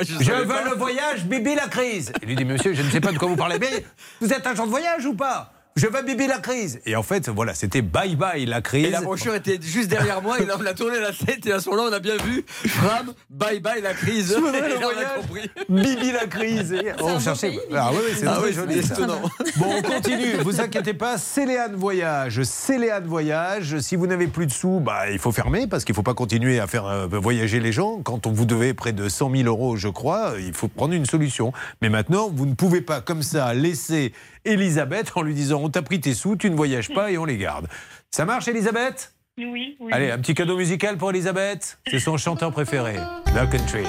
Je 0.02 0.32
veux 0.32 0.70
le 0.70 0.76
voyage, 0.76 1.24
Bibi 1.24 1.54
la 1.54 1.68
crise. 1.68 2.12
Il 2.20 2.28
lui 2.28 2.36
dit 2.36 2.44
Monsieur, 2.44 2.74
je 2.74 2.82
ne 2.82 2.90
sais 2.90 3.00
pas 3.00 3.12
de 3.12 3.18
quoi 3.18 3.28
vous 3.28 3.36
parlez, 3.36 3.58
mais 3.58 3.84
vous 4.20 4.30
êtes 4.30 4.46
agent 4.46 4.66
de 4.66 4.70
voyage 4.70 5.06
ou 5.06 5.14
pas? 5.14 5.53
Je 5.76 5.86
veux 5.88 6.02
Bibi 6.02 6.26
la 6.28 6.38
crise. 6.38 6.80
Et 6.86 6.94
en 6.94 7.02
fait, 7.02 7.28
voilà, 7.28 7.52
c'était 7.54 7.82
bye 7.82 8.14
bye 8.14 8.46
la 8.46 8.60
crise. 8.60 8.86
Et 8.86 8.90
la 8.90 9.00
brochure 9.00 9.34
était 9.34 9.58
juste 9.60 9.88
derrière 9.88 10.22
moi, 10.22 10.38
et 10.40 10.44
là, 10.46 10.56
on 10.60 10.64
a 10.66 10.72
tourné 10.74 11.00
la 11.00 11.10
tête, 11.12 11.44
et 11.46 11.52
à 11.52 11.58
ce 11.58 11.68
moment-là, 11.70 11.88
on 11.90 11.92
a 11.94 11.98
bien 11.98 12.16
vu 12.24 12.44
Fram, 12.48 13.12
bye 13.28 13.58
bye 13.60 13.80
la 13.82 13.92
crise. 13.92 14.32
Et 14.32 14.40
là, 14.40 14.78
on 14.82 15.00
a 15.00 15.20
compris. 15.20 15.50
Bibi 15.68 16.12
la 16.12 16.26
crise. 16.26 16.72
Et 16.72 16.92
on 17.00 17.18
cherchait. 17.18 17.58
Ah 17.74 17.90
oui, 17.92 17.98
oui, 18.06 18.12
c'est 18.16 18.26
Ah 18.26 18.34
très 18.36 18.46
oui, 18.48 18.52
joli. 18.52 18.74
c'est 18.76 18.82
ça. 18.88 18.94
étonnant. 18.94 19.20
Bon, 19.56 19.66
on 19.78 19.82
continue. 19.82 20.34
Vous 20.44 20.60
inquiétez 20.60 20.94
pas. 20.94 21.18
Céléane 21.18 21.74
Voyage. 21.74 22.42
Céléane 22.44 23.06
Voyage. 23.06 23.78
Si 23.80 23.96
vous 23.96 24.06
n'avez 24.06 24.28
plus 24.28 24.46
de 24.46 24.52
sous, 24.52 24.78
bah, 24.80 25.10
il 25.10 25.18
faut 25.18 25.32
fermer 25.32 25.66
parce 25.66 25.84
qu'il 25.84 25.92
ne 25.92 25.96
faut 25.96 26.02
pas 26.02 26.14
continuer 26.14 26.60
à 26.60 26.66
faire 26.68 26.86
euh, 26.86 27.06
voyager 27.10 27.58
les 27.60 27.72
gens. 27.72 28.00
Quand 28.02 28.26
on 28.26 28.32
vous 28.32 28.44
devez 28.46 28.74
près 28.74 28.92
de 28.92 29.08
100 29.08 29.30
000 29.34 29.48
euros, 29.48 29.76
je 29.76 29.88
crois, 29.88 30.34
il 30.38 30.54
faut 30.54 30.68
prendre 30.68 30.94
une 30.94 31.06
solution. 31.06 31.52
Mais 31.82 31.88
maintenant, 31.88 32.30
vous 32.32 32.46
ne 32.46 32.54
pouvez 32.54 32.80
pas 32.80 33.00
comme 33.00 33.22
ça 33.22 33.52
laisser 33.54 34.12
Elisabeth 34.44 35.12
en 35.16 35.22
lui 35.22 35.34
disant 35.34 35.60
on 35.62 35.70
t'a 35.70 35.82
pris 35.82 36.00
tes 36.00 36.14
sous, 36.14 36.36
tu 36.36 36.50
ne 36.50 36.56
voyages 36.56 36.92
pas 36.92 37.10
et 37.10 37.18
on 37.18 37.24
les 37.24 37.38
garde. 37.38 37.66
Ça 38.10 38.24
marche, 38.24 38.48
Elisabeth? 38.48 39.12
Oui, 39.36 39.76
oui. 39.80 39.90
Allez, 39.92 40.10
un 40.10 40.18
petit 40.18 40.34
cadeau 40.34 40.56
musical 40.56 40.96
pour 40.96 41.10
Elisabeth? 41.10 41.78
C'est 41.88 41.98
son 41.98 42.16
chanteur 42.16 42.52
préféré, 42.52 42.94
The 43.26 43.50
Country. 43.50 43.84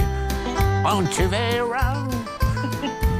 Tu 1.12 1.24
verras, 1.24 2.08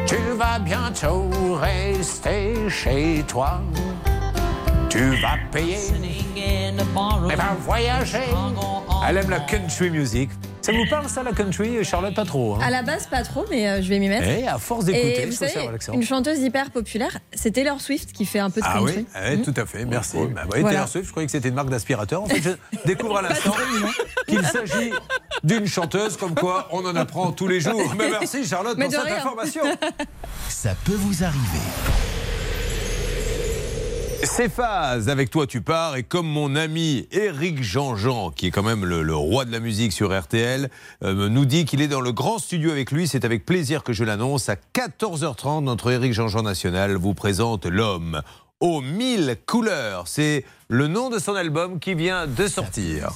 tu 0.08 0.16
vas 0.36 0.60
bientôt 0.60 1.30
rester 1.56 2.70
chez 2.70 3.24
toi. 3.28 3.62
Tu 4.96 5.22
vas 5.22 5.38
payer, 5.52 5.78
mais 6.38 7.36
va 7.36 7.56
voyager. 7.60 8.18
Elle 9.08 9.18
aime 9.18 9.30
la 9.30 9.40
country 9.42 9.90
music. 9.90 10.30
Ça 10.62 10.72
vous 10.72 10.86
parle 10.90 11.08
ça, 11.10 11.22
la 11.22 11.32
country 11.34 11.84
Charlotte, 11.84 12.16
pas 12.16 12.24
trop. 12.26 12.56
hein 12.56 12.60
À 12.64 12.72
la 12.72 12.82
base, 12.82 13.06
pas 13.08 13.22
trop, 13.24 13.46
mais 13.52 13.68
euh, 13.68 13.82
je 13.84 13.90
vais 13.90 14.00
m'y 14.00 14.08
mettre. 14.10 14.26
Eh, 14.28 14.48
à 14.48 14.58
force 14.58 14.86
d'écouter, 14.86 15.24
Et 15.24 15.32
faut 15.32 15.46
savez, 15.46 15.70
une 15.94 16.02
chanteuse 16.02 16.40
hyper 16.40 16.72
populaire, 16.72 17.20
c'est 17.34 17.52
Taylor 17.52 17.80
Swift 17.82 18.14
qui 18.14 18.26
fait 18.26 18.40
un 18.40 18.50
peu 18.50 18.62
de 18.62 18.66
Ah 18.68 18.78
country. 18.80 18.96
oui, 19.00 19.06
eh, 19.32 19.42
tout 19.42 19.54
à 19.58 19.66
fait, 19.66 19.86
merci. 19.86 20.18
Bah, 20.34 20.44
Voilà. 20.48 20.70
Taylor 20.70 20.88
Swift, 20.88 21.06
je 21.06 21.12
croyais 21.12 21.28
que 21.28 21.32
c'était 21.32 21.50
une 21.50 21.56
marque 21.56 21.70
d'aspirateur. 21.70 22.24
En 22.24 22.26
fait, 22.28 22.42
je 22.42 22.78
découvre 22.86 23.18
à 23.18 23.22
l'instant 23.22 23.54
qu'il 24.28 24.44
s'agit 24.44 24.92
d'une 25.44 25.68
chanteuse, 25.68 26.18
comme 26.18 26.34
quoi 26.34 26.68
on 26.72 26.84
en 26.86 26.96
apprend 26.96 27.32
tous 27.32 27.48
les 27.48 27.60
jours. 27.60 27.94
Mais 27.98 28.10
merci 28.10 28.44
Charlotte 28.44 28.78
Mais 28.78 28.86
pour 28.86 28.94
cette 28.96 29.04
rien. 29.04 29.18
information. 29.18 29.62
Ça 30.50 30.74
peut 30.84 30.96
vous 30.98 31.24
arriver. 31.24 31.60
C'est 34.24 34.60
avec 34.60 35.30
toi 35.30 35.46
tu 35.48 35.62
pars, 35.62 35.96
et 35.96 36.04
comme 36.04 36.28
mon 36.28 36.56
ami 36.56 37.08
Eric 37.12 37.62
Jean-Jean, 37.62 38.32
qui 38.32 38.48
est 38.48 38.52
quand 38.52 38.64
même 38.64 38.86
le, 38.86 39.04
le 39.04 39.16
roi 39.16 39.46
de 39.46 39.52
la 39.52 39.60
musique 39.60 39.92
sur 39.92 40.18
RTL, 40.18 40.70
euh, 41.04 41.30
nous 41.30 41.46
dit 41.46 41.66
qu'il 41.66 41.82
est 41.82 41.88
dans 41.88 42.02
le 42.02 42.12
grand 42.12 42.38
studio 42.38 42.72
avec 42.72 42.92
lui, 42.92 43.08
c'est 43.08 43.26
avec 43.26 43.46
plaisir 43.46 43.84
que 43.84 43.94
je 43.94 44.04
l'annonce. 44.04 44.50
À 44.50 44.56
14h30, 44.56 45.64
notre 45.64 45.92
Eric 45.92 46.14
Jean-Jean 46.14 46.44
National 46.44 46.96
vous 46.96 47.14
présente 47.14 47.66
l'homme 47.66 48.22
aux 48.60 48.82
mille 48.82 49.38
couleurs. 49.46 50.08
C'est 50.08 50.46
le 50.70 50.88
nom 50.88 51.10
de 51.10 51.20
son 51.20 51.36
album 51.36 51.80
qui 51.80 51.94
vient 51.94 52.28
de 52.28 52.48
sortir. 52.48 53.12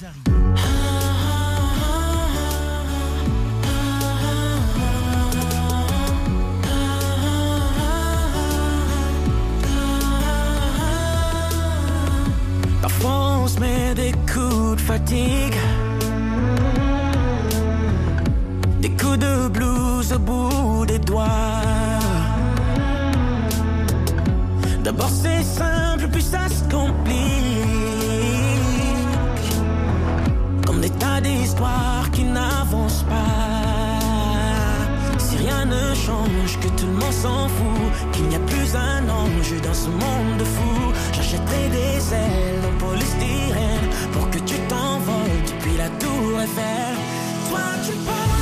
Parfois 12.90 13.38
on 13.42 13.46
se 13.46 13.60
met 13.60 13.94
des 13.94 14.12
coups 14.32 14.76
de 14.76 14.80
fatigue. 14.80 15.56
Des 18.80 18.90
coups 18.90 19.18
de 19.18 19.48
blues 19.48 20.12
au 20.12 20.18
bout 20.18 20.86
des 20.86 20.98
doigts. 20.98 21.26
D'abord 24.82 25.08
c'est 25.08 25.44
simple 25.44 26.08
puis 26.10 26.22
ça 26.22 26.48
se 26.48 26.64
complique. 26.64 27.16
Comme 30.66 30.80
des 30.80 30.90
tas 30.90 31.20
d'histoires 31.20 32.10
qui 32.10 32.24
n'avancent 32.24 33.04
pas 33.04 33.69
Si 35.30 35.36
rien 35.36 35.64
ne 35.64 35.94
change, 35.94 36.58
que 36.60 36.66
tout 36.76 36.86
le 36.86 36.92
monde 36.92 37.12
s'en 37.12 37.46
fout, 37.46 38.10
qu'il 38.12 38.24
n'y 38.24 38.34
a 38.34 38.40
plus 38.40 38.74
un 38.74 39.08
ange 39.08 39.62
dans 39.62 39.74
ce 39.74 39.88
monde 39.88 40.38
de 40.40 40.44
fous. 40.44 40.92
J'achèterai 41.12 41.68
des 41.68 42.14
ailes 42.14 42.64
en 42.68 42.76
polystyrène 42.84 43.88
pour 44.12 44.28
que 44.30 44.38
tu 44.38 44.56
t'envoles 44.68 45.42
depuis 45.46 45.76
la 45.76 45.88
tour 46.00 46.40
Eiffel. 46.40 46.96
Toi 47.48 47.60
tu 47.86 47.92
pars 48.04 48.39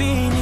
Et 0.00 0.33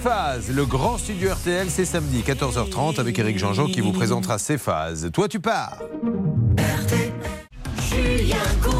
Céphase, 0.00 0.52
le 0.54 0.64
grand 0.64 0.96
studio 0.96 1.32
RTL, 1.32 1.68
c'est 1.68 1.84
samedi 1.84 2.22
14h30 2.24 3.00
avec 3.00 3.18
Eric 3.18 3.36
Jean-Jean 3.36 3.66
qui 3.66 3.80
vous 3.80 3.90
présentera 3.90 4.38
Céphase. 4.38 5.10
Toi, 5.12 5.26
tu 5.26 5.40
pars. 5.40 5.80
Julien 7.90 8.36
Courbet. 8.62 8.77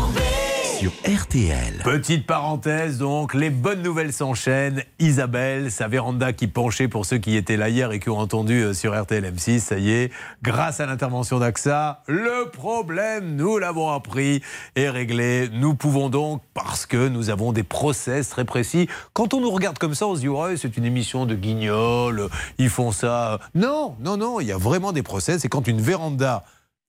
RTL. 1.19 1.81
Petite 1.83 2.27
parenthèse 2.27 2.99
donc, 2.99 3.35
les 3.35 3.51
bonnes 3.51 3.83
nouvelles 3.83 4.13
s'enchaînent. 4.13 4.85
Isabelle, 5.01 5.73
sa 5.73 5.89
véranda 5.89 6.33
qui 6.33 6.47
penchait 6.47 6.87
pour 6.87 7.07
ceux 7.07 7.19
qui 7.19 7.35
étaient 7.35 7.57
là 7.57 7.69
hier 7.71 7.91
et 7.91 7.99
qui 7.99 8.09
ont 8.09 8.19
entendu 8.19 8.63
euh, 8.63 8.73
sur 8.73 8.97
RTL 8.97 9.25
M6, 9.25 9.59
ça 9.59 9.79
y 9.79 9.91
est, 9.91 10.13
grâce 10.43 10.79
à 10.79 10.87
l'intervention 10.87 11.41
d'AXA, 11.41 12.03
le 12.07 12.51
problème, 12.53 13.35
nous 13.35 13.59
l'avons 13.59 13.91
appris, 13.91 14.43
est 14.77 14.89
réglé. 14.91 15.49
Nous 15.53 15.75
pouvons 15.75 16.09
donc, 16.09 16.41
parce 16.55 16.87
que 16.87 17.09
nous 17.09 17.31
avons 17.31 17.51
des 17.53 17.65
process 17.65 18.29
très 18.29 18.45
précis, 18.45 18.89
quand 19.13 19.35
on 19.35 19.41
nous 19.41 19.51
regarde 19.51 19.79
comme 19.79 19.97
ça, 19.97 20.07
on 20.07 20.15
se 20.15 20.21
dit, 20.21 20.29
ouais, 20.29 20.57
c'est 20.57 20.77
une 20.77 20.85
émission 20.85 21.27
de 21.27 21.35
guignols, 21.35 22.29
ils 22.59 22.71
font 22.71 22.93
ça. 22.93 23.41
Non, 23.57 23.97
non, 23.99 24.17
non, 24.17 24.39
il 24.39 24.47
y 24.47 24.53
a 24.53 24.57
vraiment 24.59 24.93
des 24.93 25.03
process. 25.03 25.45
Et 25.45 25.49
quand 25.49 25.67
une 25.67 25.81
véranda 25.81 26.45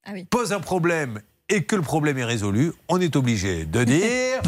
Ah 0.05 0.11
oui. 0.13 0.25
pose 0.25 0.53
un 0.53 0.59
problème 0.59 1.19
et 1.49 1.63
que 1.63 1.75
le 1.75 1.81
problème 1.81 2.17
est 2.17 2.23
résolu, 2.25 2.71
on 2.87 2.99
est 3.01 3.15
obligé 3.15 3.65
de 3.65 3.83
dire 3.83 4.41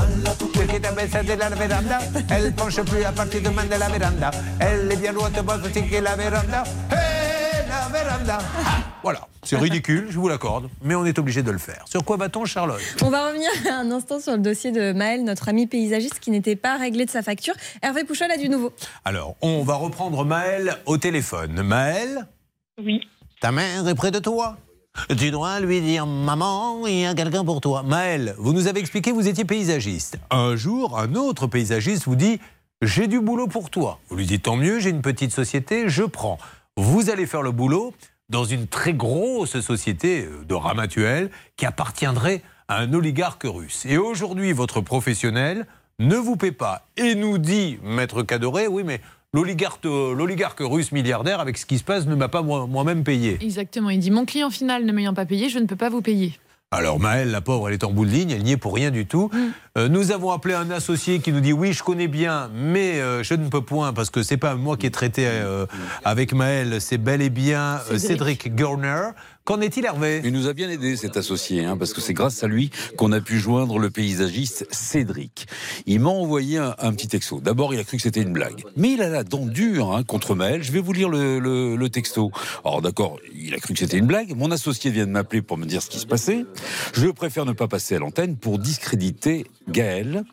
Petite 0.53 0.85
abeille 0.85 1.09
de 1.09 1.33
la 1.39 1.49
véranda, 1.49 1.99
elle 2.29 2.53
penche 2.53 2.79
plus 2.81 3.03
à 3.03 3.11
partir 3.11 3.41
de 3.41 3.49
man 3.49 3.67
de 3.67 3.75
la 3.75 3.89
véranda. 3.89 4.31
Elle 4.59 4.91
est 4.91 4.95
bien 4.95 5.11
loin 5.11 5.29
de 5.29 5.41
votre 5.41 5.71
que 5.71 6.01
la 6.03 6.15
véranda. 6.15 6.63
Hey, 6.91 7.67
la 7.67 7.87
véranda 7.91 8.37
Ah, 8.65 8.77
Voilà, 9.03 9.27
c'est 9.43 9.57
ridicule, 9.57 10.07
je 10.11 10.19
vous 10.19 10.27
l'accorde, 10.27 10.69
mais 10.83 10.93
on 10.95 11.03
est 11.05 11.17
obligé 11.17 11.41
de 11.41 11.49
le 11.51 11.57
faire. 11.57 11.83
Sur 11.89 12.03
quoi 12.03 12.17
va-t-on, 12.17 12.45
Charlotte? 12.45 12.81
On 13.01 13.09
va 13.09 13.27
revenir 13.29 13.49
un 13.71 13.89
instant 13.91 14.19
sur 14.19 14.33
le 14.33 14.39
dossier 14.39 14.71
de 14.71 14.93
Maël, 14.93 15.23
notre 15.23 15.49
ami 15.49 15.65
paysagiste 15.67 16.19
qui 16.19 16.29
n'était 16.31 16.55
pas 16.55 16.77
réglé 16.77 17.05
de 17.05 17.09
sa 17.11 17.23
facture. 17.23 17.55
Hervé 17.81 18.03
Pouchol 18.03 18.29
a 18.31 18.37
du 18.37 18.49
nouveau. 18.49 18.71
Alors, 19.03 19.35
on 19.41 19.63
va 19.63 19.75
reprendre 19.75 20.23
Maël 20.25 20.77
au 20.85 20.97
téléphone. 20.97 21.63
Maël 21.63 22.27
Oui. 22.83 23.01
Ta 23.39 23.51
mère 23.51 23.87
est 23.87 23.95
près 23.95 24.11
de 24.11 24.19
toi? 24.19 24.57
Tu 25.17 25.31
dois 25.31 25.59
lui 25.59 25.81
dire 25.81 26.05
maman, 26.05 26.87
il 26.87 26.99
y 26.99 27.05
a 27.05 27.13
quelqu'un 27.13 27.43
pour 27.43 27.61
toi. 27.61 27.83
Maël, 27.83 28.35
vous 28.37 28.53
nous 28.53 28.67
avez 28.67 28.79
expliqué 28.79 29.11
vous 29.11 29.27
étiez 29.27 29.45
paysagiste. 29.45 30.19
Un 30.29 30.55
jour, 30.55 30.97
un 30.97 31.15
autre 31.15 31.47
paysagiste 31.47 32.05
vous 32.05 32.15
dit 32.15 32.39
j'ai 32.81 33.07
du 33.07 33.19
boulot 33.19 33.47
pour 33.47 33.69
toi. 33.69 33.99
Vous 34.09 34.15
lui 34.15 34.25
dites 34.25 34.43
tant 34.43 34.55
mieux, 34.55 34.79
j'ai 34.79 34.89
une 34.89 35.01
petite 35.01 35.31
société, 35.31 35.89
je 35.89 36.03
prends. 36.03 36.37
Vous 36.77 37.09
allez 37.09 37.25
faire 37.25 37.41
le 37.41 37.51
boulot 37.51 37.93
dans 38.29 38.45
une 38.45 38.67
très 38.67 38.93
grosse 38.93 39.59
société 39.59 40.27
de 40.47 40.53
ramatuel 40.55 41.29
qui 41.57 41.65
appartiendrait 41.65 42.41
à 42.67 42.77
un 42.77 42.93
oligarque 42.93 43.43
russe. 43.43 43.85
Et 43.85 43.97
aujourd'hui, 43.97 44.53
votre 44.53 44.81
professionnel 44.81 45.67
ne 45.99 46.15
vous 46.15 46.37
paie 46.37 46.53
pas 46.53 46.87
et 46.97 47.15
nous 47.15 47.37
dit, 47.37 47.77
maître 47.83 48.23
Cadoré, 48.23 48.67
oui, 48.67 48.83
mais 48.83 49.01
l'oligarque 49.33 49.85
l'oligarque 49.85 50.59
russe 50.59 50.91
milliardaire, 50.91 51.39
avec 51.39 51.57
ce 51.57 51.65
qui 51.65 51.77
se 51.77 51.83
passe, 51.83 52.05
ne 52.05 52.15
m'a 52.15 52.27
pas 52.27 52.41
moi- 52.41 52.67
moi-même 52.67 53.03
payé. 53.03 53.37
Exactement. 53.41 53.89
Il 53.89 53.99
dit 53.99 54.11
Mon 54.11 54.25
client 54.25 54.49
final 54.49 54.85
ne 54.85 54.91
m'ayant 54.91 55.13
pas 55.13 55.25
payé, 55.25 55.49
je 55.49 55.59
ne 55.59 55.65
peux 55.65 55.75
pas 55.75 55.89
vous 55.89 56.01
payer. 56.01 56.37
Alors 56.73 57.01
Maëlle, 57.01 57.31
la 57.31 57.41
pauvre, 57.41 57.67
elle 57.67 57.73
est 57.73 57.83
en 57.83 57.91
bout 57.91 58.05
de 58.05 58.11
ligne, 58.11 58.31
elle 58.31 58.43
n'y 58.43 58.53
est 58.53 58.57
pour 58.57 58.73
rien 58.73 58.91
du 58.91 59.05
tout. 59.05 59.29
Euh, 59.77 59.89
nous 59.89 60.11
avons 60.11 60.31
appelé 60.31 60.53
un 60.53 60.71
associé 60.71 61.19
qui 61.19 61.33
nous 61.33 61.41
dit 61.41 61.51
oui, 61.51 61.73
je 61.73 61.83
connais 61.83 62.07
bien, 62.07 62.49
mais 62.53 63.01
euh, 63.01 63.23
je 63.23 63.33
ne 63.33 63.49
peux 63.49 63.59
point 63.61 63.91
parce 63.91 64.09
que 64.09 64.23
c'est 64.23 64.37
pas 64.37 64.55
moi 64.55 64.77
qui 64.77 64.85
ai 64.85 64.91
traité 64.91 65.25
euh, 65.27 65.65
avec 66.05 66.33
Maëlle, 66.33 66.79
c'est 66.79 66.97
bel 66.97 67.21
et 67.21 67.29
bien 67.29 67.81
euh, 67.91 67.97
Cédric. 67.97 68.43
Cédric 68.43 68.55
Gurner. 68.55 69.09
Qu'en 69.43 69.59
est-il, 69.59 69.85
Hervé? 69.85 70.21
Il 70.23 70.33
nous 70.33 70.47
a 70.47 70.53
bien 70.53 70.69
aidé 70.69 70.95
cet 70.95 71.17
associé, 71.17 71.65
hein, 71.65 71.75
parce 71.75 71.93
que 71.93 72.01
c'est 72.01 72.13
grâce 72.13 72.43
à 72.43 72.47
lui 72.47 72.69
qu'on 72.95 73.11
a 73.11 73.19
pu 73.21 73.39
joindre 73.39 73.79
le 73.79 73.89
paysagiste 73.89 74.67
Cédric. 74.69 75.47
Il 75.87 75.99
m'a 76.01 76.09
envoyé 76.09 76.59
un, 76.59 76.75
un 76.77 76.93
petit 76.93 77.07
texto. 77.07 77.39
D'abord, 77.39 77.73
il 77.73 77.79
a 77.79 77.83
cru 77.83 77.97
que 77.97 78.03
c'était 78.03 78.21
une 78.21 78.33
blague, 78.33 78.63
mais 78.77 78.91
il 78.91 79.01
a 79.01 79.09
la 79.09 79.23
dent 79.23 79.47
dure 79.47 79.93
hein, 79.95 80.03
contre 80.03 80.35
Maël. 80.35 80.61
Je 80.61 80.71
vais 80.71 80.79
vous 80.79 80.93
lire 80.93 81.09
le, 81.09 81.39
le- 81.39 81.75
le 81.75 81.89
texto. 81.89 82.31
Alors 82.63 82.83
d'accord, 82.83 83.17
il 83.33 83.55
a 83.55 83.57
cru 83.57 83.73
que 83.73 83.79
c'était 83.79 83.97
une 83.97 84.05
blague. 84.05 84.35
Mon 84.37 84.51
associé 84.51 84.91
vient 84.91 85.07
de 85.07 85.11
m'appeler 85.11 85.41
pour 85.41 85.57
me 85.57 85.65
dire 85.65 85.81
ce 85.81 85.89
qui 85.89 85.97
se 85.97 86.05
passait. 86.05 86.45
Je 86.93 87.07
préfère 87.07 87.45
ne 87.45 87.53
pas 87.53 87.67
passer 87.67 87.95
à 87.95 87.99
l'antenne 87.99 88.37
pour 88.37 88.59
discréditer 88.59 89.47
Gaël, 89.69 90.23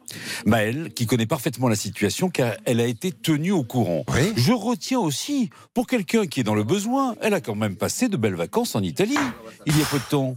Maël, 0.44 0.90
qui 0.94 1.06
connaît 1.06 1.26
parfaitement 1.26 1.68
la 1.68 1.76
situation 1.76 2.28
car 2.28 2.54
elle 2.66 2.80
a 2.80 2.86
été 2.86 3.12
tenue 3.12 3.52
au 3.52 3.62
courant. 3.64 4.04
Je 4.36 4.52
retiens 4.52 4.98
aussi, 4.98 5.48
pour 5.72 5.86
quelqu'un 5.86 6.26
qui 6.26 6.40
est 6.40 6.44
dans 6.44 6.54
le 6.54 6.64
besoin, 6.64 7.14
elle 7.22 7.32
a 7.32 7.40
quand 7.40 7.54
même 7.54 7.76
passé 7.76 8.08
de 8.10 8.16
belles 8.18 8.34
vacances 8.34 8.74
en 8.74 8.82
Italie 8.82 8.97
il 9.04 9.78
y 9.78 9.82
a 9.82 9.86
peu 9.90 9.98
de 9.98 10.10
temps. 10.10 10.36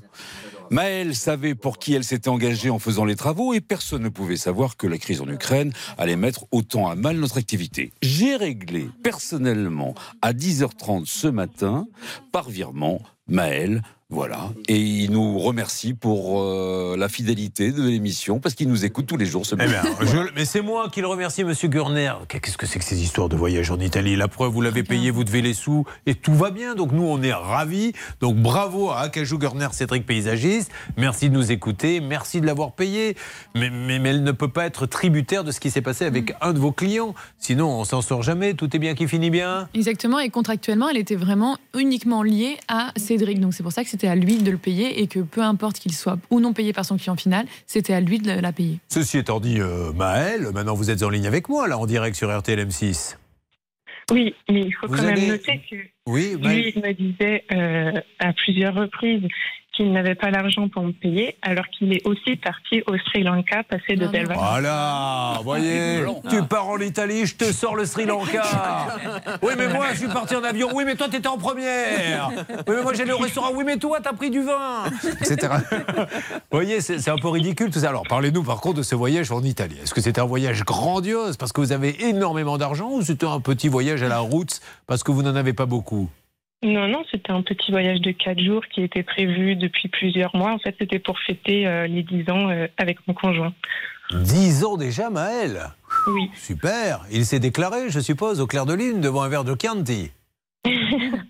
Maëlle 0.70 1.16
savait 1.16 1.56
pour 1.56 1.80
qui 1.80 1.94
elle 1.94 2.04
s'était 2.04 2.30
engagée 2.30 2.70
en 2.70 2.80
faisant 2.80 3.04
les 3.04 3.16
travaux 3.16 3.54
et 3.54 3.60
personne 3.60 4.04
ne 4.04 4.10
pouvait 4.10 4.38
savoir 4.38 4.78
que 4.78 4.88
la 4.88 4.98
crise 4.98 5.20
en 5.20 5.28
Ukraine 5.28 5.74
allait 5.98 6.16
mettre 6.16 6.46
autant 6.52 6.88
à 6.88 6.96
mal 6.96 7.18
notre 7.18 7.38
activité. 7.38 7.92
J'ai 8.02 8.38
réglé 8.38 8.88
personnellement 9.04 9.96
à 10.22 10.32
10h30 10.32 11.06
ce 11.08 11.28
matin, 11.28 11.88
par 12.32 12.50
virement, 12.50 13.02
Maëlle 13.28 13.82
Voilà. 14.12 14.50
Et 14.68 14.78
il 14.78 15.12
nous 15.12 15.40
remercie 15.40 15.94
pour 15.94 16.42
euh, 16.42 16.96
la 16.98 17.08
fidélité 17.08 17.72
de 17.72 17.82
l'émission 17.82 18.40
parce 18.40 18.56
qu'il 18.56 18.68
nous 18.68 18.84
écoute 18.84 19.08
tous 19.08 19.16
les 19.16 19.26
jours 19.26 19.46
ce 19.46 19.56
Eh 19.56 19.58
matin. 19.66 19.82
bien, 19.84 20.08
je- 20.08 20.32
mais 20.36 20.44
c'est 20.44 20.62
moi 20.62 20.90
qui 20.92 21.00
le 21.00 21.08
remercie, 21.08 21.46
Monsieur 21.46 21.70
Gurner. 21.70 22.12
Qu'est-ce 22.28 22.58
que 22.58 22.66
c'est 22.66 22.78
que 22.80 22.84
ces 22.86 23.02
histoires 23.02 23.30
de 23.30 23.38
voyage 23.38 23.72
en 23.72 23.80
Italie? 23.80 24.18
La 24.18 24.28
preuve, 24.28 24.52
vous 24.52 24.62
l'avez 24.62 24.84
payé, 24.84 25.12
vous 25.12 25.24
devez 25.24 25.42
les 25.42 25.54
sous 25.54 25.86
et 26.06 26.14
tout 26.16 26.34
va 26.34 26.52
bien. 26.52 26.76
Donc 26.76 26.92
nous, 26.92 27.04
on 27.04 27.22
est 27.24 27.32
ravis. 27.34 27.94
Donc 28.20 28.36
bravo 28.36 28.90
à 28.90 29.00
Acajou 29.00 29.38
Gurner, 29.38 29.70
Cédric 29.72 30.06
Paysagiste. 30.06 30.72
Merci 30.98 31.30
de 31.30 31.34
nous 31.34 31.52
écouter. 31.54 32.02
Merci 32.02 32.42
de 32.42 32.46
l'avoir 32.46 32.74
payé. 32.74 33.16
Mais, 33.56 33.70
mais, 33.70 33.98
mais 34.00 34.10
elle 34.10 34.24
ne 34.24 34.32
peut 34.34 34.50
pas 34.50 34.66
être 34.66 34.86
tributaire 34.88 35.46
de 35.46 35.52
ce 35.54 35.62
qui 35.62 35.72
s'est 35.72 35.82
passé 35.82 36.04
avec 36.04 36.34
un 36.42 36.52
de 36.52 36.60
vos 36.60 36.74
clients. 36.74 37.16
Sinon, 37.40 37.70
on 37.70 37.86
s'en 37.86 38.02
sort 38.02 38.24
jamais. 38.24 38.56
Tout 38.56 38.76
est 38.76 38.80
bien 38.80 38.94
qui 38.94 39.08
finit 39.08 39.30
bien. 39.30 39.70
Exactement, 39.74 40.20
et 40.20 40.30
contractuellement, 40.30 40.90
elle 40.90 40.98
était 40.98 41.16
vraiment 41.16 41.58
uniquement 41.78 42.24
liée 42.24 42.58
à 42.68 42.92
Cédric. 42.98 43.40
Donc 43.40 43.54
c'est 43.54 43.64
pour 43.64 43.72
ça 43.72 43.84
que 43.86 43.90
c'était 43.90 44.01
à 44.08 44.16
lui 44.16 44.38
de 44.38 44.52
le 44.52 44.58
payer 44.58 45.02
et 45.02 45.08
que 45.08 45.20
peu 45.20 45.42
importe 45.42 45.80
qu'il 45.80 45.94
soit 45.94 46.18
ou 46.30 46.40
non 46.40 46.54
payé 46.54 46.74
par 46.74 46.86
son 46.86 46.98
client 46.98 47.16
final, 47.16 47.46
c'était 47.68 47.94
à 47.94 48.00
lui 48.02 48.20
de 48.20 48.32
la 48.32 48.52
payer. 48.52 48.80
Ceci 48.90 49.18
étant 49.18 49.40
dit, 49.40 49.60
euh, 49.60 49.92
Maël, 49.94 50.48
maintenant 50.54 50.74
vous 50.76 50.90
êtes 50.90 51.04
en 51.04 51.10
ligne 51.10 51.28
avec 51.28 51.50
moi, 51.50 51.68
là, 51.68 51.78
en 51.78 51.86
direct 51.86 52.16
sur 52.16 52.30
RTLM6. 52.30 53.18
Oui, 54.12 54.34
mais 54.50 54.62
il 54.66 54.74
faut 54.74 54.88
Vous 54.88 54.96
quand 54.98 55.04
même 55.04 55.28
noter 55.28 55.62
que 55.70 55.76
Oui, 56.08 56.36
Maël. 56.42 56.58
lui, 56.62 56.74
il 56.76 56.82
me 56.82 56.94
disait 56.94 57.44
euh, 57.54 58.02
à 58.20 58.34
plusieurs 58.34 58.74
reprises 58.74 59.24
qu'il 59.82 59.92
n'avait 59.92 60.16
pas 60.16 60.30
l'argent 60.30 60.70
pour 60.70 60.84
me 60.84 60.92
payer, 60.92 61.38
alors 61.42 61.66
qu'il 61.68 61.92
est 61.92 62.06
aussi 62.06 62.36
parti 62.36 62.84
au 62.86 62.98
Sri 63.00 63.24
Lanka 63.24 63.64
passer 63.64 63.96
de 63.96 64.06
belles 64.08 64.28
vacances. 64.28 64.48
Voilà, 64.48 65.40
voyez, 65.44 66.04
tu 66.30 66.44
pars 66.44 66.68
en 66.68 66.78
Italie, 66.78 67.26
je 67.26 67.36
te 67.36 67.46
sors 67.52 67.76
le 67.76 67.86
Sri 67.86 68.06
Lanka. 68.06 68.44
Oui, 69.42 69.54
mais 69.58 69.68
moi, 69.68 69.88
je 69.94 70.00
suis 70.00 70.08
parti 70.08 70.36
en 70.36 70.44
avion. 70.44 70.70
Oui, 70.74 70.84
mais 70.86 70.96
toi, 70.96 71.08
t'étais 71.10 71.28
en 71.28 71.38
première. 71.38 72.32
Oui, 72.68 72.76
mais 72.76 72.84
moi, 72.84 72.94
j'allais 72.94 73.14
au 73.14 73.18
restaurant. 73.18 73.50
Oui, 73.54 73.64
mais 73.66 73.78
toi, 73.78 74.00
t'as 74.02 74.14
pris 74.14 74.30
du 74.30 74.42
vin, 74.42 74.84
etc. 75.20 75.48
Vous 75.72 76.06
voyez, 76.52 76.82
c'est 76.82 77.00
c'est 77.00 77.12
un 77.12 77.18
peu 77.18 77.30
ridicule 77.30 77.72
tout 77.72 77.80
ça. 77.80 77.90
Alors, 77.90 78.04
parlez-nous 78.08 78.44
par 78.44 78.62
contre 78.62 78.78
de 78.78 78.84
ce 78.84 78.96
voyage 78.96 79.32
en 79.32 79.42
Italie. 79.44 79.78
Est-ce 79.82 79.94
que 79.94 80.02
c'était 80.02 80.22
un 80.22 80.26
voyage 80.26 80.64
grandiose 80.64 81.38
parce 81.38 81.52
que 81.52 81.62
vous 81.62 81.72
avez 81.72 82.06
énormément 82.08 82.58
d'argent 82.58 82.90
ou 82.92 83.02
c'était 83.02 83.26
un 83.26 83.40
petit 83.40 83.70
voyage 83.70 84.04
à 84.04 84.10
la 84.10 84.20
route 84.20 84.60
parce 84.86 85.04
que 85.04 85.12
vous 85.12 85.24
n'en 85.24 85.36
avez 85.36 85.54
pas 85.54 85.66
beaucoup? 85.66 86.10
Non, 86.64 86.88
non, 86.88 87.04
c'était 87.10 87.32
un 87.32 87.42
petit 87.42 87.72
voyage 87.72 88.02
de 88.02 88.12
quatre 88.12 88.40
jours 88.40 88.64
qui 88.68 88.84
était 88.84 89.02
prévu 89.02 89.56
depuis 89.56 89.88
plusieurs 89.90 90.36
mois. 90.36 90.52
En 90.52 90.60
fait, 90.60 90.76
c'était 90.80 91.00
pour 91.00 91.18
fêter 91.20 91.66
euh, 91.66 91.88
les 91.88 92.04
10 92.04 92.30
ans 92.30 92.50
euh, 92.50 92.68
avec 92.78 93.00
mon 93.08 93.16
conjoint. 93.16 93.54
10 94.12 94.66
ans 94.66 94.78
déjà, 94.78 95.10
Maël 95.10 95.72
Oui. 96.08 96.30
Super. 96.36 97.02
Il 97.12 97.26
s'est 97.26 97.40
déclaré, 97.40 97.90
je 97.90 98.00
suppose, 98.00 98.42
au 98.42 98.48
clair 98.48 98.68
de 98.68 98.76
lune 98.76 99.02
devant 99.02 99.24
un 99.24 99.30
verre 99.30 99.44
de 99.44 99.56
Chianti. 99.60 100.12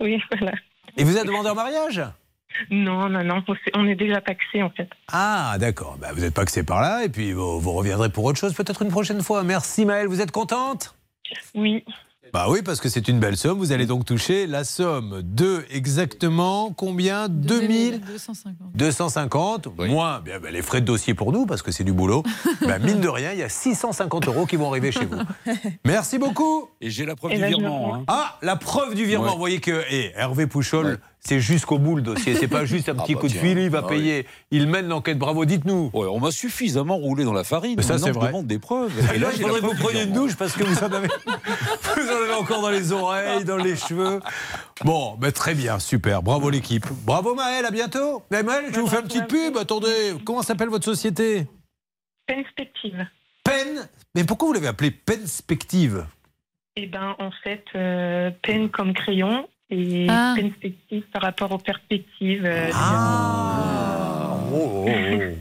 oui, 0.02 0.22
voilà. 0.32 0.52
Et 0.98 1.06
vous 1.06 1.16
êtes 1.18 1.28
demandé 1.28 1.50
en 1.50 1.56
mariage? 1.56 2.04
Non, 2.70 3.08
non, 3.08 3.24
non, 3.24 3.42
on 3.76 3.88
est 3.88 3.96
déjà 3.96 4.20
paxé 4.20 4.62
en 4.62 4.70
fait. 4.72 4.90
Ah, 5.12 5.56
d'accord. 5.58 5.98
Bah, 6.02 6.10
vous 6.14 6.20
n'êtes 6.20 6.34
pas 6.34 6.44
que 6.44 6.52
c'est 6.52 6.66
par 6.66 6.82
là, 6.82 7.06
et 7.06 7.10
puis 7.10 7.32
vous, 7.32 7.62
vous 7.62 7.72
reviendrez 7.72 8.10
pour 8.10 8.26
autre 8.26 8.38
chose 8.38 8.54
peut-être 8.54 8.82
une 8.82 8.90
prochaine 8.90 9.22
fois. 9.22 9.44
Merci 9.44 9.86
Maëlle, 9.86 10.08
vous 10.08 10.20
êtes 10.20 10.32
contente? 10.32 10.94
Oui. 11.56 11.86
Bah 12.34 12.46
oui, 12.50 12.62
parce 12.64 12.80
que 12.80 12.88
c'est 12.88 13.10
une 13.10 13.20
belle 13.20 13.36
somme. 13.36 13.58
Vous 13.58 13.74
allez 13.74 13.86
donc 13.86 14.06
toucher 14.06 14.48
la 14.48 14.64
somme 14.64 15.22
de 15.22 15.66
exactement 15.70 16.72
combien? 16.72 17.28
2000 17.28 18.00
250. 18.02 18.56
250, 18.74 19.68
moins 19.78 20.22
bien, 20.22 20.40
bah, 20.40 20.50
les 20.50 20.62
frais 20.62 20.80
de 20.80 20.86
dossier 20.86 21.14
pour 21.14 21.34
nous, 21.34 21.46
parce 21.46 21.62
que 21.62 21.72
c'est 21.72 21.84
du 21.84 21.94
boulot. 21.94 22.24
Bah, 22.62 22.80
mine 22.80 23.02
de 23.02 23.08
rien, 23.10 23.34
il 23.34 23.40
y 23.40 23.44
a 23.44 23.50
650 23.50 24.28
euros 24.28 24.46
qui 24.46 24.56
vont 24.56 24.70
arriver 24.70 24.92
chez 24.92 25.06
vous. 25.06 25.18
Merci 25.86 26.20
beaucoup. 26.20 26.70
Et 26.80 26.90
j'ai 26.90 27.06
la 27.06 27.16
preuve 27.16 27.32
Eh 27.34 27.36
du 27.36 27.42
ben, 27.42 27.48
virement. 27.50 27.96
me 27.96 28.00
hein. 28.00 28.04
Ah, 28.08 28.38
la 28.42 28.56
preuve 28.56 28.94
du 28.96 29.04
virement. 29.06 29.26
Ouais. 29.28 29.32
Vous 29.34 29.40
voyez 29.40 29.60
que 29.60 29.84
eh, 29.90 30.12
Hervé 30.16 30.48
Pouchol, 30.48 31.00
c'est 31.24 31.40
jusqu'au 31.40 31.78
bout 31.78 31.96
le 31.96 32.02
dossier. 32.02 32.36
C'est 32.36 32.48
pas 32.48 32.66
juste 32.66 32.90
un 32.90 32.96
Ah 32.98 33.04
petit 33.04 33.14
bah 33.14 33.22
coup 33.22 33.28
de 33.28 33.32
tiens. 33.34 33.42
fil, 33.42 33.58
il 33.60 33.70
va 33.70 33.82
Ah 33.86 33.88
payer. 33.88 34.26
Il 34.50 34.68
mène 34.68 34.88
l'enquête. 34.88 35.18
Bravo, 35.20 35.46
dites-nous. 35.46 35.92
Ouais, 35.94 36.08
on 36.08 36.20
m'a 36.20 36.32
suffisamment 36.32 36.98
roulé 36.98 37.24
dans 37.24 37.34
la 37.34 37.44
farine. 37.44 37.76
Mais 37.78 37.84
ça, 37.84 37.98
c'est 38.00 38.08
je 38.08 38.14
vrai. 38.14 38.28
demande 38.28 38.48
des 38.48 38.58
preuves. 38.60 38.92
Et 39.14 39.20
là, 39.20 39.30
il 39.36 39.42
la 39.42 39.48
faudrait 39.48 39.62
que 39.62 39.66
vous 39.68 39.76
preniez 39.84 40.04
une 40.04 40.14
douche 40.14 40.36
parce 40.36 40.54
que 40.54 40.64
vous 40.64 40.78
en 40.84 40.92
avez, 40.92 41.08
vous 41.28 42.08
en 42.10 42.24
avez 42.24 42.34
encore 42.34 42.62
dans 42.62 42.70
les 42.72 42.92
oreilles, 42.92 43.46
dans 43.46 43.58
les 43.58 43.76
cheveux. 43.76 44.20
Bon, 44.84 45.16
ben 45.20 45.32
très 45.32 45.54
bien, 45.54 45.78
super. 45.80 46.24
Bravo 46.24 46.50
l'équipe. 46.50 46.88
Bravo 47.06 47.36
Maël, 47.36 47.66
à 47.66 47.72
bientôt. 47.72 48.24
Mais 48.32 48.42
Maël, 48.42 48.66
je 48.74 48.80
vous 48.80 48.88
fais 48.88 48.98
une 49.00 49.08
petite 49.08 49.28
pub. 49.28 49.58
Attendez, 49.58 50.14
comment 50.26 50.42
s'appelle 50.42 50.70
votre 50.70 50.86
société? 50.86 51.46
Perspective. 52.26 53.06
Pen. 53.44 53.88
Mais 54.16 54.24
pourquoi 54.24 54.48
vous 54.48 54.54
l'avez 54.54 54.68
appelé 54.68 54.92
Penspective? 54.92 56.06
Eh 56.76 56.88
ben, 56.88 57.16
en 57.20 57.32
fait, 57.44 57.64
euh, 57.76 58.32
peine 58.44 58.70
comme 58.70 58.94
crayon 58.94 59.48
et 59.72 60.08
Ah. 60.10 60.34
perspective 60.36 61.04
par 61.12 61.22
rapport 61.22 61.52
aux 61.52 61.58
perspectives. 61.58 62.46
euh, 62.46 62.70
Oh, 64.54 64.86
oh, 64.86 64.90
oh, 64.90 64.92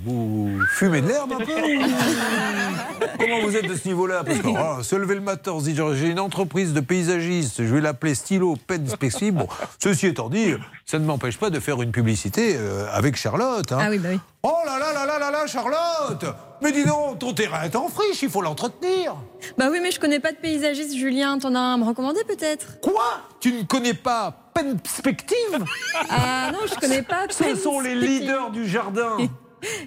vous 0.04 0.61
fumez 0.74 1.00
de 1.00 1.08
l'herbe 1.08 1.32
un 1.32 1.38
peu 1.44 1.52
ou- 1.52 1.82
Comment 3.18 3.40
vous 3.42 3.56
êtes 3.56 3.66
de 3.68 3.74
ce 3.74 3.88
niveau-là 3.88 4.22
Parce 4.24 4.38
que 4.38 4.46
oh, 4.48 4.82
se 4.82 4.96
lever 4.96 5.14
le 5.14 5.20
matin, 5.20 5.52
on 5.54 5.61
se 5.61 5.64
dit 5.70 5.76
j'ai 5.94 6.08
une 6.08 6.20
entreprise 6.20 6.72
de 6.72 6.80
paysagistes, 6.80 7.64
je 7.64 7.74
vais 7.74 7.80
l'appeler 7.80 8.14
Stylo 8.14 8.56
Penspective. 8.66 9.34
Bon, 9.34 9.48
ceci 9.82 10.06
étant 10.06 10.28
dit, 10.28 10.54
ça 10.86 10.98
ne 10.98 11.04
m'empêche 11.04 11.38
pas 11.38 11.50
de 11.50 11.61
faire 11.61 11.80
une 11.82 11.92
publicité 11.92 12.54
euh, 12.56 12.86
avec 12.92 13.16
Charlotte. 13.16 13.70
hein. 13.72 13.78
Ah 13.80 13.86
oui, 13.90 13.98
bah 13.98 14.11
oui. 14.12 14.20
Oh 14.42 14.52
là 14.64 14.78
là 14.78 14.92
là 14.94 15.06
là 15.06 15.18
là 15.18 15.30
là, 15.30 15.46
Charlotte 15.46 16.24
Mais 16.62 16.72
dis 16.72 16.84
donc, 16.84 17.18
ton 17.18 17.32
terrain 17.34 17.62
est 17.64 17.76
en 17.76 17.88
friche, 17.88 18.22
il 18.22 18.30
faut 18.30 18.40
l'entretenir. 18.42 19.14
Bah 19.58 19.66
oui, 19.70 19.78
mais 19.82 19.90
je 19.90 20.00
connais 20.00 20.20
pas 20.20 20.32
de 20.32 20.38
paysagiste, 20.38 20.94
Julien. 20.96 21.38
T'en 21.38 21.54
as 21.54 21.58
un 21.58 21.74
à 21.74 21.76
me 21.76 21.84
recommander 21.84 22.20
peut-être? 22.26 22.80
Quoi? 22.80 23.02
Tu 23.40 23.52
ne 23.52 23.62
connais 23.64 23.94
pas 23.94 24.34
Penspective 24.55 25.64
Ah 26.11 26.51
non, 26.53 26.61
je 26.66 26.74
connais 26.78 27.03
pas. 27.03 27.26
Ce 27.30 27.55
sont 27.57 27.80
les 27.80 27.94
leaders 27.94 28.51
du 28.51 28.66
jardin. 28.68 29.16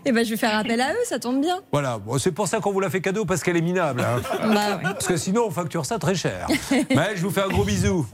Eh 0.06 0.12
ben, 0.12 0.24
je 0.24 0.30
vais 0.30 0.38
faire 0.38 0.56
appel 0.56 0.80
à 0.82 0.94
eux, 0.94 1.04
ça 1.06 1.18
tombe 1.18 1.42
bien. 1.42 1.58
Voilà, 1.72 1.98
bon, 1.98 2.20
c'est 2.20 2.32
pour 2.32 2.48
ça 2.48 2.60
qu'on 2.60 2.72
vous 2.72 2.80
l'a 2.80 2.92
fait 2.92 3.02
cadeau, 3.02 3.26
parce 3.26 3.42
qu'elle 3.42 3.58
est 3.58 3.62
minable. 3.62 4.02
hein. 4.02 4.22
Bah 4.54 4.76
ouais. 4.78 4.84
Parce 4.84 5.08
que 5.08 5.18
sinon, 5.18 5.46
on 5.48 5.50
facture 5.50 5.84
ça 5.88 5.98
très 5.98 6.14
cher. 6.14 6.46
Mais 6.92 7.16
je 7.16 7.24
vous 7.24 7.32
fais 7.32 7.42
un 7.42 7.48
gros 7.48 7.64
bisou. 7.64 8.06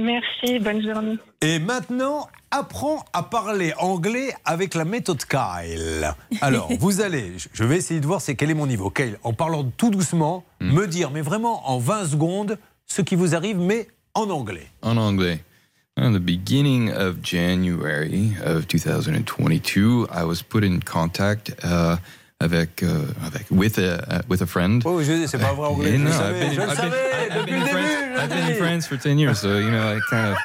Merci, 0.00 0.58
bonne 0.58 0.82
journée. 0.82 1.16
Et 1.42 1.60
maintenant, 1.60 2.26
apprends 2.50 3.04
à 3.12 3.22
parler 3.22 3.72
anglais 3.78 4.34
avec 4.44 4.74
la 4.74 4.84
méthode 4.84 5.22
Kyle. 5.24 6.12
Alors, 6.40 6.68
vous 6.80 7.00
allez, 7.00 7.34
je 7.52 7.62
vais 7.62 7.76
essayer 7.76 8.00
de 8.00 8.06
voir 8.06 8.20
c'est 8.20 8.34
quel 8.34 8.50
est 8.50 8.54
mon 8.54 8.66
niveau. 8.66 8.90
Kyle, 8.90 9.16
en 9.22 9.32
parlant 9.32 9.62
tout 9.76 9.90
doucement, 9.90 10.42
me 10.60 10.86
dire, 10.88 11.12
mais 11.12 11.20
vraiment 11.20 11.70
en 11.70 11.78
20 11.78 12.06
secondes, 12.06 12.58
ce 12.86 13.00
qui 13.00 13.14
vous 13.14 13.36
arrive, 13.36 13.58
mais 13.60 13.86
en 14.14 14.28
anglais. 14.30 14.66
En 14.82 14.96
anglais. 14.96 15.38
At 15.96 16.12
the 16.12 16.18
beginning 16.18 16.90
of 16.90 17.22
January 17.22 18.36
of 18.42 18.66
2022, 18.66 20.08
I 20.10 20.24
was 20.24 20.42
put 20.42 20.64
in 20.64 20.80
contact 20.80 21.52
uh, 21.62 21.98
avec, 22.40 22.82
uh, 22.82 23.14
avec 23.24 23.48
with 23.48 23.78
a 23.78 24.02
uh, 24.12 24.22
with 24.26 24.42
a 24.42 24.46
friend. 24.46 24.82
Oh, 24.84 25.00
je 25.00 25.24
c'est 25.28 25.38
pas 25.38 25.54
vrai 25.54 25.68
anglais. 25.68 25.96
No, 25.96 26.10
I've 26.10 26.40
been, 26.40 26.52
je 26.52 26.60
I've 26.62 26.76
been- 26.80 27.30
I've 27.30 27.46
been 27.46 27.62
in 27.62 27.68
France, 27.68 28.18
I've 28.20 28.28
been 28.28 28.50
in. 28.50 28.56
France 28.58 28.86
for 28.88 28.96
10 28.96 29.18
years, 29.18 29.38
so 29.38 29.56
you 29.58 29.70
know, 29.70 29.96
I 29.96 30.00
kind 30.10 30.32
of. 30.32 30.38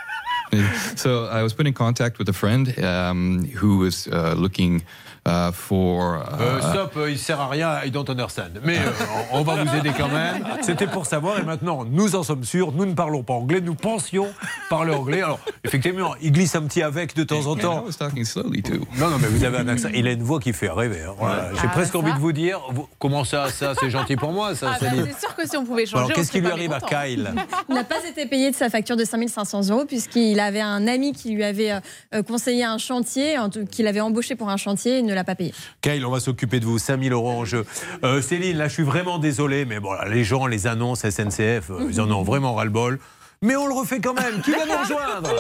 So 1.00 1.26
I 1.26 1.42
was 1.44 1.54
put 1.54 1.66
in 1.68 1.74
contact 1.74 2.20
with 2.20 2.30
a 2.30 2.34
friend 2.34 2.68
um, 2.84 3.46
who 3.56 3.78
was 3.80 4.08
uh, 4.08 4.36
looking 4.38 4.84
uh, 5.30 5.52
for. 5.54 6.16
Uh, 6.16 6.42
Euh, 6.42 6.62
stop, 6.62 6.94
euh, 6.98 7.12
il 7.12 7.20
sert 7.20 7.40
à 7.40 7.48
rien, 7.48 7.80
I 7.86 7.92
don't 7.92 8.06
understand. 8.10 8.60
Mais 8.64 8.78
euh, 8.78 8.90
on 9.34 9.40
on 9.40 9.44
va 9.44 9.64
vous 9.64 9.76
aider 9.76 9.92
quand 9.98 10.10
même. 10.10 10.44
C'était 10.62 10.88
pour 10.88 11.06
savoir, 11.06 11.40
et 11.40 11.44
maintenant, 11.44 11.86
nous 11.86 12.16
en 12.16 12.24
sommes 12.24 12.44
sûrs, 12.44 12.72
nous 12.74 12.86
ne 12.86 12.94
parlons 12.94 13.24
pas 13.24 13.34
anglais, 13.34 13.62
nous 13.62 13.76
pensions 13.76 14.28
parler 14.70 14.94
anglais. 14.94 15.22
Alors, 15.22 15.40
effectivement, 15.64 16.14
il 16.22 16.32
glisse 16.32 16.56
un 16.56 16.64
petit 16.64 16.82
avec 16.84 17.16
de 17.16 17.24
temps 17.24 17.46
en 17.48 17.56
I 17.58 17.62
temps. 17.62 17.84
was 17.86 17.94
talking 17.94 18.26
slowly 18.26 18.62
too. 18.62 18.86
Non, 18.98 19.10
non, 19.10 19.18
mais 19.20 19.28
vous 19.28 19.44
avez 19.44 19.58
un 19.60 19.68
accent. 19.68 19.90
Il 19.94 20.08
a 20.08 20.12
une 20.12 20.24
voix 20.24 20.40
qui 20.40 20.54
fait 20.54 20.70
rêver. 20.70 21.04
hein. 21.08 21.14
Voilà. 21.18 21.50
J'ai 21.54 21.62
Ah, 21.64 21.68
presque 21.70 21.94
ça. 21.94 22.00
envie 22.00 22.14
de 22.14 22.20
vous 22.20 22.32
dire, 22.34 22.60
vous- 22.72 22.88
comment 23.00 23.24
ça, 23.24 23.50
ça, 23.50 23.74
c'est 23.80 23.90
gentil 23.90 24.16
pour 24.16 24.32
moi, 24.32 24.56
ça, 24.56 24.72
Ah, 24.74 24.78
bah, 24.82 24.88
c'est 24.92 25.20
sûr 25.20 25.36
que 25.36 25.48
si 25.48 25.56
on 25.58 25.66
pouvait 25.66 25.86
changer. 25.86 26.04
Alors, 26.04 26.14
qu'est-ce 26.14 26.32
qui 26.32 26.42
lui 26.42 26.52
arrive 26.52 26.74
à. 26.74 26.80
Kyle 26.82 27.32
Il 27.70 27.76
n'a 27.76 27.84
pas 27.84 28.04
été 28.08 28.26
payé 28.26 28.52
de 28.52 28.56
sa 28.56 28.70
facture 28.70 28.96
de 28.98 29.04
5500 29.06 29.70
euros 29.70 29.86
puisqu'il 29.86 30.40
avait 30.40 30.62
un 30.62 30.88
ami 30.88 31.14
qui 31.14 31.32
lui 31.32 31.44
avait 31.44 31.72
euh, 31.72 31.80
euh, 32.16 32.24
conseillé 32.24 32.64
un 32.64 32.78
chantier, 32.78 33.38
en 33.38 33.50
tout- 33.50 33.66
qu'il 33.66 33.86
avait 33.88 34.00
embauché 34.02 34.36
pour 34.36 34.50
un 34.50 34.58
chantier 34.58 34.96
et 34.96 35.00
il 35.00 35.06
ne 35.06 35.14
l'a 35.20 35.36
pas. 35.36 35.36
Kyle, 35.82 36.06
on 36.06 36.12
va 36.12 36.20
s'occuper 36.20 36.60
de 36.60 36.66
vous. 36.66 36.80
5000 36.80 37.12
euros 37.14 37.32
en 37.32 37.46
jeu. 37.46 37.66
Euh, 38.04 38.22
Céline, 38.22 38.58
là, 38.58 38.68
je 38.68 38.74
suis 38.74 38.84
vraiment 38.84 39.20
désolé, 39.20 39.66
mais 39.66 39.80
bon, 39.80 39.92
les 40.08 40.24
gens, 40.24 40.48
les 40.48 40.68
annonces 40.68 41.08
SNCF, 41.08 41.70
euh, 41.70 41.88
ils 41.90 42.02
en 42.02 42.10
ont 42.12 42.24
vraiment 42.24 42.56
ras-le-bol. 42.56 43.00
Mais 43.42 43.56
on 43.56 43.68
le 43.68 43.74
refait 43.74 44.02
quand 44.02 44.14
même. 44.14 44.42
Qui 44.42 44.52
va 44.52 44.66
nous 44.66 44.78
rejoindre 44.78 45.34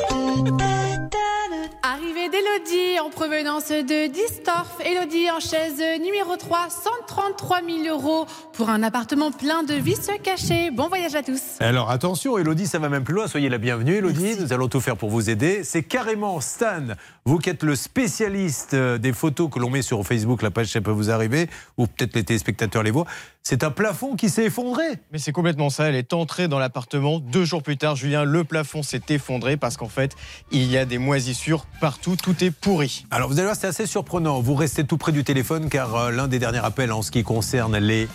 Arrivée 1.83 2.29
d'Elodie 2.29 2.99
en 3.03 3.09
provenance 3.09 3.69
de 3.69 4.07
Distorf. 4.07 4.79
Elodie 4.85 5.29
en 5.31 5.41
chaise 5.41 5.81
numéro 6.01 6.37
3, 6.37 6.69
133 6.69 7.59
000 7.61 7.87
euros 7.89 8.25
pour 8.53 8.69
un 8.69 8.83
appartement 8.83 9.31
plein 9.31 9.63
de 9.63 9.73
vices 9.73 10.09
cachés. 10.23 10.71
Bon 10.71 10.87
voyage 10.87 11.15
à 11.15 11.23
tous. 11.23 11.41
Alors 11.59 11.89
attention, 11.89 12.37
Elodie, 12.37 12.67
ça 12.67 12.79
va 12.79 12.87
même 12.87 13.03
plus 13.03 13.15
loin. 13.15 13.27
Soyez 13.27 13.49
la 13.49 13.57
bienvenue, 13.57 13.95
Elodie. 13.95 14.35
Nous 14.39 14.53
allons 14.53 14.69
tout 14.69 14.79
faire 14.79 14.95
pour 14.95 15.09
vous 15.09 15.29
aider. 15.29 15.65
C'est 15.65 15.83
carrément 15.83 16.39
Stan, 16.39 16.83
vous 17.25 17.37
qui 17.37 17.49
êtes 17.49 17.63
le 17.63 17.75
spécialiste 17.75 18.75
euh, 18.75 18.97
des 18.97 19.13
photos 19.13 19.49
que 19.49 19.59
l'on 19.59 19.69
met 19.69 19.81
sur 19.81 20.05
Facebook, 20.05 20.41
la 20.41 20.51
page 20.51 20.67
ça 20.67 20.81
peut 20.81 20.91
vous 20.91 21.11
arriver, 21.11 21.49
ou 21.77 21.87
peut-être 21.87 22.15
les 22.15 22.23
téléspectateurs 22.23 22.83
les 22.83 22.91
voient. 22.91 23.07
C'est 23.41 23.63
un 23.63 23.71
plafond 23.71 24.15
qui 24.15 24.29
s'est 24.29 24.45
effondré. 24.45 24.83
Mais 25.11 25.17
c'est 25.17 25.31
complètement 25.31 25.69
ça. 25.69 25.85
Elle 25.85 25.95
est 25.95 26.13
entrée 26.13 26.47
dans 26.47 26.59
l'appartement. 26.59 27.19
Deux 27.19 27.45
jours 27.45 27.63
plus 27.63 27.77
tard, 27.77 27.88
Julien, 27.95 28.23
le 28.23 28.43
plafond 28.43 28.83
s'est 28.83 29.01
effondré 29.09 29.57
parce 29.57 29.77
qu'en 29.77 29.89
fait, 29.89 30.15
il 30.51 30.65
y 30.65 30.77
a 30.77 30.85
des 30.85 30.97
moisissures 30.97 31.65
partout. 31.79 32.15
Tout 32.15 32.43
est 32.43 32.51
pourri. 32.51 33.05
Alors 33.11 33.29
vous 33.29 33.35
allez 33.35 33.45
voir, 33.45 33.55
c'est 33.55 33.67
assez 33.67 33.85
surprenant. 33.85 34.41
Vous 34.41 34.55
restez 34.55 34.83
tout 34.83 34.97
près 34.97 35.11
du 35.11 35.23
téléphone 35.23 35.69
car 35.69 35.95
euh, 35.95 36.11
l'un 36.11 36.27
des 36.27 36.39
derniers 36.39 36.63
appels 36.63 36.91
en 36.91 37.01
ce 37.01 37.11
qui 37.11 37.23
concerne 37.23 37.77
les 37.77 38.07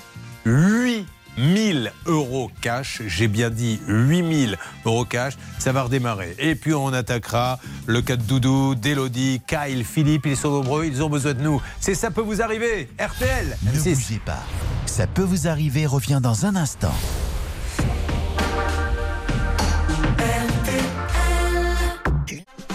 8000 0.44 1.92
euros 2.06 2.50
cash, 2.60 3.02
j'ai 3.06 3.28
bien 3.28 3.50
dit 3.50 3.80
8000 3.88 4.56
euros 4.84 5.04
cash, 5.04 5.34
ça 5.58 5.72
va 5.72 5.82
redémarrer. 5.84 6.34
Et 6.38 6.54
puis 6.54 6.74
on 6.74 6.92
attaquera 6.92 7.58
le 7.86 8.02
cas 8.02 8.16
de 8.16 8.22
Doudou, 8.22 8.74
d'Elodie, 8.74 9.40
Kyle, 9.46 9.84
Philippe, 9.84 10.26
ils 10.26 10.36
sont 10.36 10.50
nombreux, 10.50 10.84
ils 10.86 11.02
ont 11.02 11.08
besoin 11.08 11.34
de 11.34 11.42
nous. 11.42 11.60
C'est 11.80 11.94
ça 11.94 12.10
peut 12.10 12.20
vous 12.20 12.42
arriver. 12.42 12.88
RTL, 12.98 13.56
Ne 13.62 13.78
bougez 13.78 14.20
pas. 14.24 14.42
Ça 14.86 15.06
peut 15.06 15.22
vous 15.22 15.48
arriver 15.48 15.86
revient 15.86 16.20
dans 16.22 16.46
un 16.46 16.56
instant. 16.56 16.94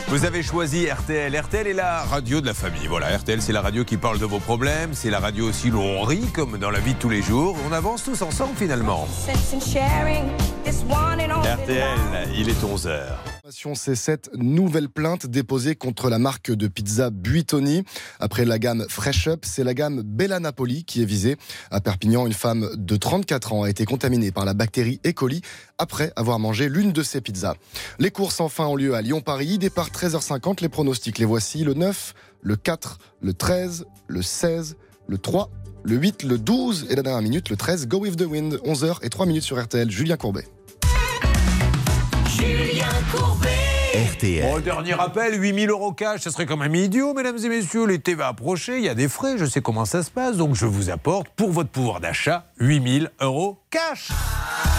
Vous 0.09 0.25
avez 0.25 0.41
choisi 0.41 0.89
RTL. 0.89 1.39
RTL 1.39 1.67
est 1.67 1.73
la 1.73 2.01
radio 2.01 2.41
de 2.41 2.47
la 2.47 2.55
famille. 2.55 2.87
Voilà, 2.87 3.15
RTL, 3.15 3.43
c'est 3.43 3.53
la 3.53 3.61
radio 3.61 3.83
qui 3.83 3.95
parle 3.95 4.17
de 4.17 4.25
vos 4.25 4.39
problèmes. 4.39 4.89
C'est 4.93 5.11
la 5.11 5.19
radio 5.19 5.47
aussi 5.47 5.69
où 5.69 5.77
on 5.77 6.01
rit, 6.01 6.25
comme 6.33 6.57
dans 6.57 6.71
la 6.71 6.79
vie 6.79 6.95
de 6.95 6.99
tous 6.99 7.09
les 7.09 7.21
jours. 7.21 7.55
On 7.69 7.71
avance 7.71 8.05
tous 8.05 8.23
ensemble 8.23 8.55
finalement. 8.55 9.07
RTL, 11.43 11.99
il 12.35 12.49
est 12.49 12.63
11h. 12.63 13.38
C'est 13.51 13.95
cette 13.95 14.29
nouvelle 14.35 14.89
plainte 14.89 15.25
déposée 15.25 15.73
contre 15.75 16.09
la 16.09 16.19
marque 16.19 16.51
de 16.51 16.67
pizza 16.67 17.09
Buitoni. 17.09 17.83
Après 18.19 18.45
la 18.45 18.59
gamme 18.59 18.85
Fresh 18.87 19.27
Up, 19.27 19.39
c'est 19.43 19.63
la 19.63 19.73
gamme 19.73 20.03
Bella 20.03 20.39
Napoli 20.39 20.83
qui 20.83 21.01
est 21.01 21.05
visée. 21.05 21.35
À 21.71 21.81
Perpignan, 21.81 22.27
une 22.27 22.33
femme 22.33 22.69
de 22.75 22.95
34 22.95 23.53
ans 23.53 23.63
a 23.63 23.69
été 23.69 23.85
contaminée 23.85 24.31
par 24.31 24.45
la 24.45 24.53
bactérie 24.53 25.01
E. 25.03 25.13
coli 25.13 25.41
après 25.79 26.13
avoir 26.15 26.37
mangé 26.37 26.69
l'une 26.69 26.91
de 26.91 27.01
ses 27.01 27.21
pizzas. 27.21 27.55
Les 27.97 28.11
courses 28.11 28.39
enfin 28.39 28.67
ont 28.67 28.75
lieu 28.75 28.93
à 28.93 29.01
Lyon-Paris. 29.01 29.57
Départ 29.57 29.89
13h50. 29.89 30.61
Les 30.61 30.69
pronostics, 30.69 31.17
les 31.17 31.25
voici. 31.25 31.63
Le 31.63 31.73
9, 31.73 32.13
le 32.41 32.55
4, 32.55 32.99
le 33.21 33.33
13, 33.33 33.85
le 34.07 34.21
16, 34.21 34.77
le 35.07 35.17
3, 35.17 35.49
le 35.83 35.95
8, 35.95 36.23
le 36.23 36.37
12 36.37 36.87
et 36.91 36.95
la 36.95 37.01
dernière 37.01 37.23
minute, 37.23 37.49
le 37.49 37.55
13. 37.55 37.87
Go 37.87 37.97
with 37.97 38.15
the 38.15 38.27
wind. 38.27 38.59
11h 38.63 38.97
et 39.01 39.09
3 39.09 39.25
minutes 39.25 39.43
sur 39.43 39.59
RTL. 39.59 39.89
Julien 39.89 40.17
Courbet. 40.17 40.45
Julien 42.39 42.87
Courbet. 43.11 43.49
RTL. 44.13 44.49
Bon, 44.49 44.59
dernier 44.59 44.93
rappel, 44.93 45.41
8000 45.41 45.69
euros 45.69 45.91
cash, 45.91 46.21
ce 46.21 46.29
serait 46.29 46.45
quand 46.45 46.55
même 46.55 46.73
idiot, 46.73 47.13
mesdames 47.13 47.37
et 47.37 47.49
messieurs. 47.49 47.85
L'été 47.85 48.15
va 48.15 48.27
approcher, 48.27 48.77
il 48.77 48.83
y 48.83 48.89
a 48.89 48.95
des 48.95 49.09
frais, 49.09 49.37
je 49.37 49.45
sais 49.45 49.61
comment 49.61 49.85
ça 49.85 50.03
se 50.03 50.11
passe, 50.11 50.37
donc 50.37 50.55
je 50.55 50.65
vous 50.65 50.89
apporte 50.89 51.27
pour 51.35 51.51
votre 51.51 51.69
pouvoir 51.69 51.99
d'achat 51.99 52.45
8000 52.59 53.11
euros 53.19 53.57
cash. 53.69 54.09
8000 54.09 54.78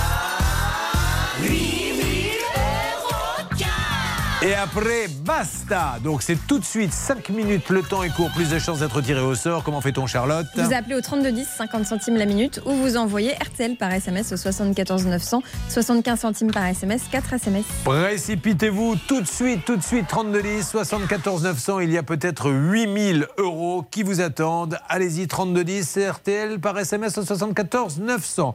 Et 4.43 4.55
après, 4.55 5.07
basta 5.23 5.99
Donc 6.03 6.23
c'est 6.23 6.39
tout 6.47 6.59
de 6.59 6.65
suite 6.65 6.95
5 6.95 7.29
minutes, 7.29 7.69
le 7.69 7.83
temps 7.83 8.03
est 8.03 8.09
court, 8.09 8.31
plus 8.31 8.49
de 8.49 8.59
chances 8.59 8.79
d'être 8.79 9.03
tiré 9.03 9.21
au 9.21 9.35
sort. 9.35 9.63
Comment 9.63 9.83
fait-on, 9.83 10.07
Charlotte 10.07 10.47
Vous 10.57 10.73
appelez 10.73 10.95
au 10.95 11.03
3210, 11.03 11.47
50 11.47 11.85
centimes 11.85 12.17
la 12.17 12.25
minute, 12.25 12.59
ou 12.65 12.73
vous 12.73 12.97
envoyez 12.97 13.35
RTL 13.35 13.77
par 13.77 13.93
SMS 13.93 14.33
au 14.33 14.39
74 14.39 15.05
900, 15.05 15.43
75 15.69 16.21
centimes 16.21 16.53
par 16.53 16.65
SMS, 16.65 17.03
4 17.13 17.35
SMS. 17.35 17.67
Précipitez-vous 17.85 18.97
tout 19.07 19.21
de 19.21 19.27
suite, 19.27 19.67
tout 19.67 19.77
de 19.77 19.83
suite, 19.83 20.07
3210, 20.09 20.67
74 20.67 21.43
900. 21.43 21.81
Il 21.81 21.93
y 21.93 21.99
a 21.99 22.03
peut-être 22.03 22.51
8000 22.51 23.27
euros 23.37 23.85
qui 23.91 24.03
vous 24.03 24.23
attendent. 24.23 24.79
Allez-y, 24.89 25.29
3210, 25.29 25.99
RTL 26.13 26.61
par 26.61 26.79
SMS 26.79 27.19
au 27.19 27.25
74 27.25 27.99
900. 27.99 28.55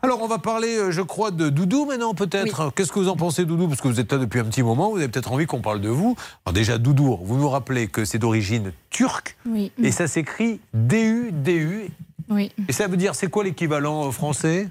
Alors, 0.00 0.22
on 0.22 0.28
va 0.28 0.38
parler, 0.38 0.78
euh, 0.78 0.90
je 0.90 1.02
crois, 1.02 1.30
de 1.30 1.50
Doudou 1.50 1.84
maintenant, 1.84 2.14
peut-être. 2.14 2.72
Qu'est-ce 2.74 2.90
que 2.90 3.00
vous 3.00 3.10
en 3.10 3.16
pensez, 3.16 3.44
Doudou? 3.44 3.68
Parce 3.68 3.82
que 3.82 3.88
vous 3.88 4.00
êtes 4.00 4.10
là 4.10 4.16
depuis 4.16 4.40
un 4.40 4.44
petit 4.44 4.62
moment, 4.62 4.88
vous 4.90 4.96
avez 4.96 5.08
peut-être 5.08 5.25
envie 5.32 5.46
qu'on 5.46 5.60
parle 5.60 5.80
de 5.80 5.88
vous. 5.88 6.16
Alors, 6.44 6.52
déjà, 6.54 6.78
Doudou, 6.78 7.18
vous 7.22 7.36
nous 7.36 7.48
rappelez 7.48 7.88
que 7.88 8.04
c'est 8.04 8.18
d'origine 8.18 8.72
turque 8.90 9.36
Oui. 9.46 9.72
et 9.82 9.90
ça 9.92 10.06
s'écrit 10.08 10.60
D-U-D-U. 10.74 11.88
Oui. 12.28 12.52
Et 12.68 12.72
ça 12.72 12.88
veut 12.88 12.96
dire, 12.96 13.14
c'est 13.14 13.28
quoi 13.30 13.44
l'équivalent 13.44 14.08
euh, 14.08 14.10
français? 14.10 14.68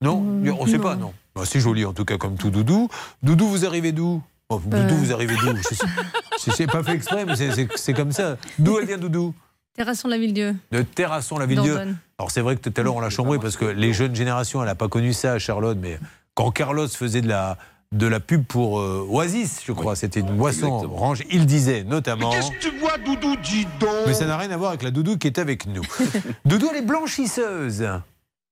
Non 0.00 0.22
Euh, 0.44 0.52
On 0.58 0.64
ne 0.66 0.70
sait 0.70 0.76
non. 0.78 0.82
pas, 0.82 0.96
non. 0.96 1.14
Bah, 1.34 1.42
c'est 1.44 1.60
joli 1.60 1.84
en 1.84 1.92
tout 1.92 2.04
cas 2.04 2.16
comme 2.16 2.36
tout 2.36 2.50
Doudou. 2.50 2.88
Doudou, 3.22 3.46
vous 3.48 3.64
arrivez 3.66 3.92
d'où? 3.92 4.22
Oh, 4.48 4.60
Doudou, 4.64 4.94
vous 4.96 5.12
arrivez 5.12 5.34
d'où? 5.36 5.52
Sais 6.52 6.66
pas 6.66 6.82
fait 6.82 6.92
exprès, 6.92 7.24
mais 7.24 7.34
c'est- 7.36 7.52
c'est 7.52 7.68
c'est 7.76 7.94
comme 7.94 8.12
ça. 8.12 8.36
D'où 8.58 8.78
elle 8.78 8.86
vient, 8.86 8.98
Doudou? 8.98 9.34
Terrasson 9.74 10.06
la 10.08 10.18
Ville-Dieu. 10.18 10.54
De 10.70 10.82
Terrasson, 10.82 11.36
la 11.38 11.46
Ville-Dieu. 11.46 11.78
Alors 12.18 12.30
c'est 12.30 12.42
vrai 12.42 12.54
que 12.56 12.68
tout 12.68 12.80
à 12.80 12.82
l'heure 12.84 12.94
on 12.94 13.00
l'a 13.00 13.10
chambré 13.10 13.38
parce 13.40 13.56
que 13.56 13.64
les 13.64 13.92
jeunes 13.92 14.14
générations, 14.14 14.60
elle 14.62 14.68
n'a 14.68 14.74
pas 14.76 14.88
connu 14.88 15.12
ça, 15.12 15.38
Charlotte, 15.40 15.78
mais 15.80 15.98
quand 16.34 16.50
Carlos 16.52 16.86
faisait 16.88 17.22
de 17.22 17.28
la, 17.28 17.58
de 17.94 18.06
la 18.06 18.20
pub 18.20 18.44
pour 18.44 18.80
euh, 18.80 19.06
Oasis, 19.08 19.60
je 19.64 19.72
crois, 19.72 19.96
c'était 19.96 20.20
une 20.20 20.36
boisson 20.36 20.66
orange, 20.84 21.22
il 21.30 21.46
disait 21.46 21.84
notamment... 21.84 22.30
Qu'est-ce 22.30 22.50
que 22.50 22.58
tu 22.60 22.78
vois, 22.78 22.98
Doudou, 22.98 23.36
dis 23.42 23.66
donc 23.80 23.90
Mais 24.06 24.14
ça 24.14 24.26
n'a 24.26 24.36
rien 24.36 24.50
à 24.50 24.56
voir 24.56 24.70
avec 24.70 24.82
la 24.82 24.90
Doudou 24.90 25.16
qui 25.16 25.26
est 25.28 25.38
avec 25.38 25.66
nous. 25.66 25.82
Doudou, 26.44 26.68
elle 26.72 26.78
est 26.78 26.82
blanchisseuse. 26.86 27.86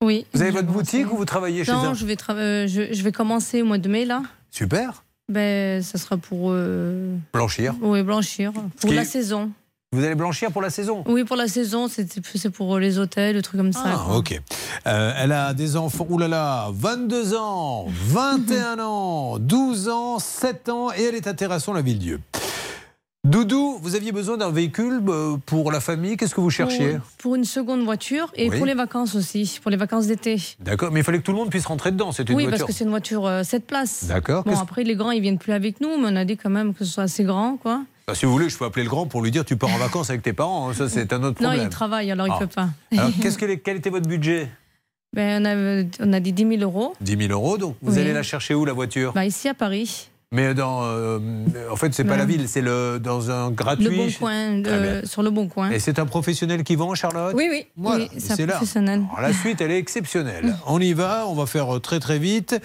Oui. 0.02 0.26
Vous 0.32 0.42
avez 0.42 0.50
votre 0.50 0.68
boutique 0.68 1.12
ou 1.12 1.16
vous 1.16 1.24
travaillez 1.24 1.64
chez 1.64 1.72
Non, 1.72 1.78
un 1.88 1.94
je 1.94 2.06
vais, 2.06 2.16
euh, 2.30 2.66
je, 2.66 2.92
je 2.92 3.02
vais 3.02 3.12
commencer 3.12 3.62
au 3.62 3.64
mois 3.66 3.78
de 3.78 3.88
mai, 3.88 4.04
là. 4.04 4.22
Super. 4.50 5.04
Ben, 5.28 5.82
ça 5.82 5.98
sera 5.98 6.16
pour. 6.16 6.50
euh, 6.50 7.16
Blanchir. 7.32 7.74
Oui, 7.80 8.02
blanchir. 8.02 8.52
Pour 8.52 8.90
qui 8.90 8.94
la 8.96 9.02
est- 9.02 9.04
saison. 9.04 9.50
Vous 9.94 10.02
allez 10.02 10.14
blanchir 10.14 10.50
pour 10.50 10.62
la 10.62 10.70
saison? 10.70 11.04
Oui, 11.06 11.22
pour 11.24 11.36
la 11.36 11.48
saison, 11.48 11.86
c'est 11.86 12.48
pour 12.50 12.78
les 12.78 12.98
hôtels, 12.98 13.36
des 13.36 13.42
trucs 13.42 13.60
comme 13.60 13.74
ça. 13.74 13.82
Ah, 13.84 14.16
ok. 14.16 14.40
Euh, 14.86 15.12
elle 15.18 15.32
a 15.32 15.52
des 15.52 15.76
enfants, 15.76 16.06
oulala, 16.08 16.68
22 16.72 17.34
ans, 17.36 17.84
21 18.06 18.78
ans, 18.80 19.38
12 19.38 19.90
ans, 19.90 20.18
7 20.18 20.70
ans, 20.70 20.88
et 20.96 21.02
elle 21.02 21.14
est 21.14 21.26
à 21.26 21.34
Terrasson, 21.34 21.74
la 21.74 21.82
Ville-Dieu. 21.82 22.20
Doudou, 23.24 23.78
vous 23.82 23.94
aviez 23.94 24.12
besoin 24.12 24.38
d'un 24.38 24.50
véhicule 24.50 25.00
euh, 25.08 25.36
pour 25.44 25.70
la 25.70 25.78
famille, 25.80 26.16
qu'est-ce 26.16 26.34
que 26.34 26.40
vous 26.40 26.50
cherchiez? 26.50 26.92
Pour, 26.94 27.00
pour 27.18 27.34
une 27.36 27.44
seconde 27.44 27.84
voiture 27.84 28.32
et 28.34 28.48
Oui. 28.48 28.56
pour 28.56 28.64
les 28.66 28.74
vacances 28.74 29.14
aussi, 29.14 29.60
pour 29.62 29.70
les 29.70 29.76
vacances 29.76 30.06
d'été. 30.06 30.36
D'accord, 30.58 30.90
mais 30.90 31.00
il 31.00 31.02
fallait 31.04 31.18
que 31.18 31.22
tout 31.24 31.30
le 31.32 31.38
monde 31.38 31.50
puisse 31.50 31.66
rentrer 31.66 31.92
dedans, 31.92 32.10
une 32.12 32.24
Oui, 32.34 32.44
voiture. 32.44 32.50
parce 32.50 32.62
que 32.64 32.72
c'est 32.72 32.84
une 32.84 32.90
voiture 32.90 33.26
euh, 33.26 33.42
7 33.44 33.66
places. 33.66 34.06
D'accord. 34.06 34.42
Bon, 34.44 34.58
après, 34.58 34.84
les 34.84 34.96
grands, 34.96 35.10
ils 35.12 35.20
viennent 35.20 35.38
plus 35.38 35.52
avec 35.52 35.82
nous, 35.82 35.90
mais 35.98 36.08
on 36.10 36.16
a 36.16 36.24
dit 36.24 36.38
quand 36.38 36.50
même 36.50 36.72
que 36.72 36.84
ce 36.86 36.90
soit 36.92 37.04
assez 37.04 37.24
grand, 37.24 37.58
quoi. 37.58 37.82
Ah, 38.08 38.14
si 38.14 38.26
vous 38.26 38.32
voulez, 38.32 38.48
je 38.48 38.58
peux 38.58 38.64
appeler 38.64 38.82
le 38.84 38.90
grand 38.90 39.06
pour 39.06 39.22
lui 39.22 39.30
dire 39.30 39.44
tu 39.44 39.56
pars 39.56 39.70
en 39.72 39.78
vacances 39.78 40.10
avec 40.10 40.22
tes 40.22 40.32
parents, 40.32 40.68
hein, 40.70 40.74
ça 40.74 40.88
c'est 40.88 41.12
un 41.12 41.22
autre 41.22 41.40
Non, 41.40 41.48
problème. 41.48 41.66
il 41.66 41.68
travaille, 41.70 42.10
alors 42.10 42.26
il 42.26 42.32
Ah. 42.34 42.38
peut 42.40 42.46
pas. 42.48 42.68
Alors, 42.96 43.10
qu'est-ce 43.20 43.38
que 43.38 43.44
les- 43.46 43.60
quel 43.60 43.76
était 43.76 43.90
votre 43.90 44.08
budget 44.08 44.48
Ben, 45.14 45.42
on, 45.42 45.44
a, 45.44 45.84
on 46.08 46.12
a 46.12 46.20
dit 46.20 46.32
10 46.32 46.48
000 46.58 46.62
euros. 46.62 46.94
10 47.00 47.16
000 47.16 47.32
euros, 47.32 47.58
donc 47.58 47.76
vous 47.82 47.94
Oui. 47.94 48.00
allez 48.00 48.12
la 48.12 48.22
chercher 48.22 48.54
où 48.54 48.64
la 48.64 48.72
voiture 48.72 49.12
Bah, 49.12 49.24
ici 49.26 49.48
à 49.48 49.54
Paris. 49.54 50.08
Mais 50.34 50.54
dans, 50.54 50.80
euh, 50.84 51.18
en 51.70 51.76
fait, 51.76 51.92
c'est 51.92 52.04
pas 52.04 52.12
Ben. 52.12 52.20
la 52.20 52.24
ville, 52.24 52.48
c'est 52.48 52.62
le 52.62 52.98
dans 52.98 53.30
un 53.30 53.50
gratuit. 53.50 53.84
Le 53.84 53.90
Bon 53.96 54.08
Coin, 54.18 54.64
euh, 54.64 55.02
sur 55.04 55.22
le 55.22 55.28
Bon 55.28 55.46
Coin. 55.46 55.70
Et 55.70 55.78
c'est 55.78 55.98
un 55.98 56.06
professionnel 56.06 56.64
qui 56.64 56.74
vend, 56.74 56.94
Charlotte 56.94 57.34
Oui, 57.36 57.48
oui. 57.50 57.66
Voilà, 57.76 58.04
oui, 58.10 58.10
c'est 58.18 58.40
un 58.42 58.46
là. 58.46 58.54
professionnel. 58.54 59.02
Alors, 59.10 59.20
la 59.20 59.34
suite, 59.34 59.60
elle 59.60 59.70
est 59.70 59.78
exceptionnelle. 59.78 60.56
On 60.66 60.80
y 60.80 60.94
va, 60.94 61.26
on 61.28 61.34
va 61.34 61.44
faire 61.44 61.78
très 61.82 62.00
très 62.00 62.18
vite. 62.18 62.58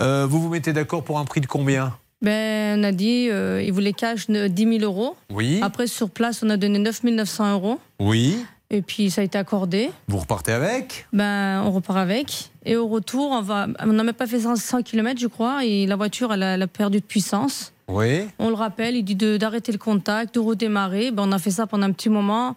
Euh, 0.00 0.26
vous 0.30 0.40
vous 0.40 0.48
mettez 0.48 0.72
d'accord 0.72 1.02
pour 1.02 1.18
un 1.18 1.24
prix 1.24 1.40
de 1.40 1.46
combien 1.46 1.96
Ben, 2.20 2.80
on 2.80 2.84
a 2.84 2.92
dit, 2.92 3.28
euh, 3.30 3.62
il 3.62 3.72
voulait 3.72 3.92
cash 3.92 4.26
de 4.26 4.48
10 4.48 4.78
000 4.80 4.84
euros. 4.84 5.16
Oui. 5.30 5.60
Après, 5.62 5.86
sur 5.86 6.10
place, 6.10 6.42
on 6.42 6.50
a 6.50 6.56
donné 6.56 6.78
9 6.78 7.04
900 7.04 7.52
euros. 7.52 7.78
Oui. 8.00 8.38
Et 8.70 8.82
puis, 8.82 9.10
ça 9.10 9.20
a 9.20 9.24
été 9.24 9.38
accordé. 9.38 9.90
Vous 10.08 10.18
repartez 10.18 10.52
avec? 10.52 11.06
Ben, 11.12 11.62
on 11.64 11.70
repart 11.70 11.98
avec. 11.98 12.50
Et 12.66 12.76
au 12.76 12.86
retour, 12.88 13.30
on 13.30 13.40
va, 13.40 13.66
on 13.80 13.86
n'a 13.86 14.02
même 14.04 14.14
pas 14.14 14.26
fait 14.26 14.40
100 14.40 14.82
km, 14.82 15.18
je 15.20 15.26
crois. 15.28 15.64
Et 15.64 15.86
la 15.86 15.96
voiture, 15.96 16.32
elle 16.34 16.42
a, 16.42 16.54
elle 16.54 16.62
a 16.62 16.66
perdu 16.66 16.98
de 16.98 17.04
puissance. 17.04 17.72
Oui. 17.86 18.26
On 18.38 18.48
le 18.48 18.54
rappelle, 18.54 18.96
il 18.96 19.04
dit 19.04 19.14
d'arrêter 19.14 19.72
le 19.72 19.78
contact, 19.78 20.34
de 20.34 20.40
redémarrer. 20.40 21.10
Ben, 21.12 21.22
on 21.26 21.32
a 21.32 21.38
fait 21.38 21.50
ça 21.52 21.66
pendant 21.66 21.86
un 21.86 21.92
petit 21.92 22.10
moment. 22.10 22.56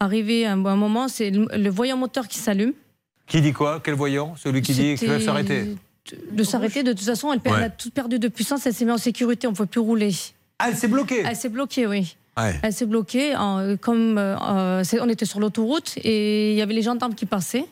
Arrivé 0.00 0.44
à 0.44 0.52
un, 0.52 0.64
un 0.66 0.76
moment, 0.76 1.08
c'est 1.08 1.30
le, 1.30 1.46
le 1.56 1.70
voyant 1.70 1.96
moteur 1.96 2.28
qui 2.28 2.38
s'allume. 2.38 2.72
Qui 3.26 3.40
dit 3.40 3.52
quoi? 3.52 3.80
Quel 3.82 3.94
voyant? 3.94 4.34
Celui 4.36 4.60
qui 4.60 4.72
dit 4.72 4.96
qu'il 4.96 5.08
va 5.08 5.20
s'arrêter? 5.20 5.76
De 6.32 6.42
s'arrêter. 6.44 6.82
De 6.82 6.92
toute 6.92 7.04
façon, 7.06 7.32
elle, 7.32 7.40
per- 7.40 7.50
Ouais. 7.50 7.56
elle 7.58 7.64
a 7.64 7.70
tout 7.70 7.90
perdu 7.90 8.18
de 8.18 8.28
puissance. 8.28 8.66
Elle 8.66 8.74
s'est 8.74 8.84
mise 8.84 8.94
en 8.94 8.98
sécurité. 8.98 9.46
On 9.46 9.50
ne 9.50 9.56
pouvait 9.56 9.66
plus 9.68 9.80
rouler. 9.80 10.12
Ah, 10.58 10.66
elle 10.68 10.76
s'est 10.76 10.88
bloquée 10.88 11.22
Elle 11.26 11.36
s'est 11.36 11.48
bloquée, 11.48 11.86
oui. 11.86 12.16
Ouais. 12.36 12.58
Elle 12.62 12.72
s'est 12.72 12.86
bloquée. 12.86 13.34
en- 13.36 13.76
comme 13.80 14.16
euh, 14.18 14.36
euh, 14.40 14.84
on 15.00 15.08
était 15.08 15.24
sur 15.24 15.40
l'autoroute 15.40 15.94
et 16.02 16.52
il 16.52 16.56
y 16.58 16.62
avait 16.62 16.74
les 16.74 16.82
gendarmes 16.82 17.14
qui 17.14 17.26
passaient. 17.26 17.64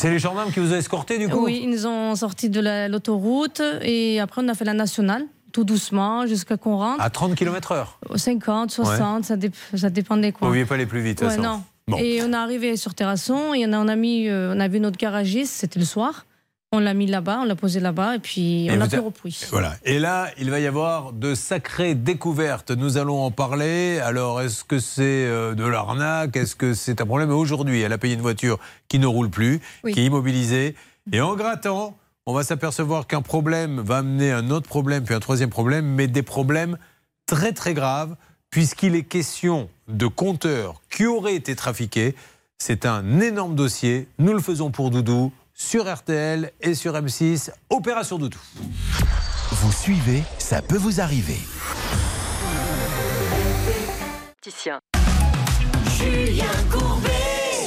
C'est 0.00 0.10
les 0.10 0.18
gendarmes 0.18 0.52
qui 0.52 0.60
vous 0.60 0.72
ont 0.72 0.76
escorté 0.76 1.18
du 1.18 1.28
coup? 1.28 1.44
Oui, 1.44 1.60
ils 1.64 1.70
nous 1.70 1.86
ont 1.86 2.14
sortis 2.14 2.48
de 2.50 2.60
la- 2.60 2.88
l'autoroute 2.88 3.60
et 3.82 4.20
après 4.20 4.42
on 4.44 4.48
a 4.48 4.54
fait 4.54 4.64
la 4.64 4.74
nationale. 4.74 5.24
tout 5.50 5.64
doucement, 5.64 6.26
jusqu'à 6.26 6.58
qu'on 6.58 6.76
rentre. 6.76 7.00
À 7.02 7.08
30 7.08 7.34
km/h 7.34 7.86
50, 8.16 8.70
60, 8.70 9.24
ça, 9.24 9.34
dé- 9.36 9.50
ça 9.74 9.88
dépendait 9.88 10.30
quoi. 10.30 10.46
Vous 10.46 10.54
ne 10.54 10.64
pas 10.64 10.74
aller 10.74 10.84
plus 10.84 11.00
vite, 11.00 11.22
Ouais, 11.22 11.36
non. 11.38 11.62
Bon. 11.88 11.96
Et 11.96 12.22
on 12.22 12.32
est 12.32 12.36
arrivé 12.36 12.76
sur 12.76 12.92
Terrasson 12.94 13.54
et 13.54 13.66
on 13.66 13.72
a, 13.72 13.78
on 13.78 13.88
a 13.88 13.96
mis, 13.96 14.28
euh, 14.28 14.52
on 14.54 14.60
a 14.60 14.68
vu 14.68 14.78
notre 14.78 14.98
garagiste, 14.98 15.54
c'était 15.54 15.78
le 15.80 15.86
soir. 15.86 16.26
On 16.70 16.80
l'a 16.80 16.92
mis 16.92 17.06
là-bas, 17.06 17.38
on 17.40 17.44
l'a 17.44 17.56
posé 17.56 17.80
là-bas 17.80 18.16
et 18.16 18.18
puis 18.18 18.66
Et 18.66 18.70
on 18.72 18.80
a 18.82 18.84
vous 18.84 18.90
plus 18.90 18.98
a- 18.98 19.02
repris. 19.02 19.40
Voilà. 19.50 19.74
Et 19.84 19.98
là, 19.98 20.28
il 20.38 20.50
va 20.50 20.60
y 20.60 20.66
avoir 20.66 21.14
de 21.14 21.34
sacrées 21.34 21.94
découvertes. 21.94 22.70
Nous 22.72 22.98
allons 22.98 23.22
en 23.22 23.30
parler. 23.30 24.00
Alors, 24.00 24.42
est-ce 24.42 24.64
que 24.64 24.78
c'est 24.78 25.02
euh, 25.24 25.54
de 25.54 25.64
l'arnaque? 25.64 26.36
Est-ce 26.36 26.54
que 26.54 26.74
c'est 26.74 27.00
un 27.00 27.06
problème? 27.06 27.30
Aujourd'hui, 27.30 27.80
elle 27.80 27.92
a 27.94 27.98
payé 27.98 28.12
une 28.14 28.20
voiture 28.20 28.58
qui 28.88 28.98
ne 28.98 29.06
roule 29.06 29.30
plus, 29.30 29.60
Oui. 29.82 29.94
qui 29.94 30.00
est 30.00 30.04
immobilisée. 30.04 30.74
Et 31.10 31.22
en 31.22 31.36
grattant, 31.36 31.96
on 32.26 32.34
va 32.34 32.42
s'apercevoir 32.42 33.06
qu'un 33.06 33.22
problème 33.22 33.80
va 33.80 33.98
amener 33.98 34.30
un 34.30 34.50
autre 34.50 34.68
problème, 34.68 35.04
puis 35.04 35.14
un 35.14 35.20
troisième 35.20 35.48
problème, 35.48 35.86
mais 35.86 36.06
des 36.06 36.22
problèmes 36.22 36.76
très 37.24 37.52
très 37.54 37.72
graves, 37.72 38.14
puisqu'il 38.50 38.94
est 38.94 39.04
question 39.04 39.70
de 39.88 40.06
compteurs 40.06 40.82
qui 40.90 41.06
auraient 41.06 41.34
été 41.34 41.56
trafiqués. 41.56 42.14
C'est 42.58 42.84
un 42.84 43.20
énorme 43.20 43.54
dossier. 43.54 44.06
Nous 44.18 44.34
le 44.34 44.40
faisons 44.40 44.70
pour 44.70 44.90
Doudou 44.90 45.32
sur 45.58 45.92
RTL 45.92 46.52
et 46.62 46.74
sur 46.74 46.94
M6. 46.94 47.50
Opération 47.68 48.16
Doudou. 48.16 48.38
Vous 49.50 49.72
suivez, 49.72 50.22
ça 50.38 50.62
peut 50.62 50.78
vous 50.78 51.00
arriver. 51.00 51.36
Julien 55.98 56.44
Courbet. 56.70 57.10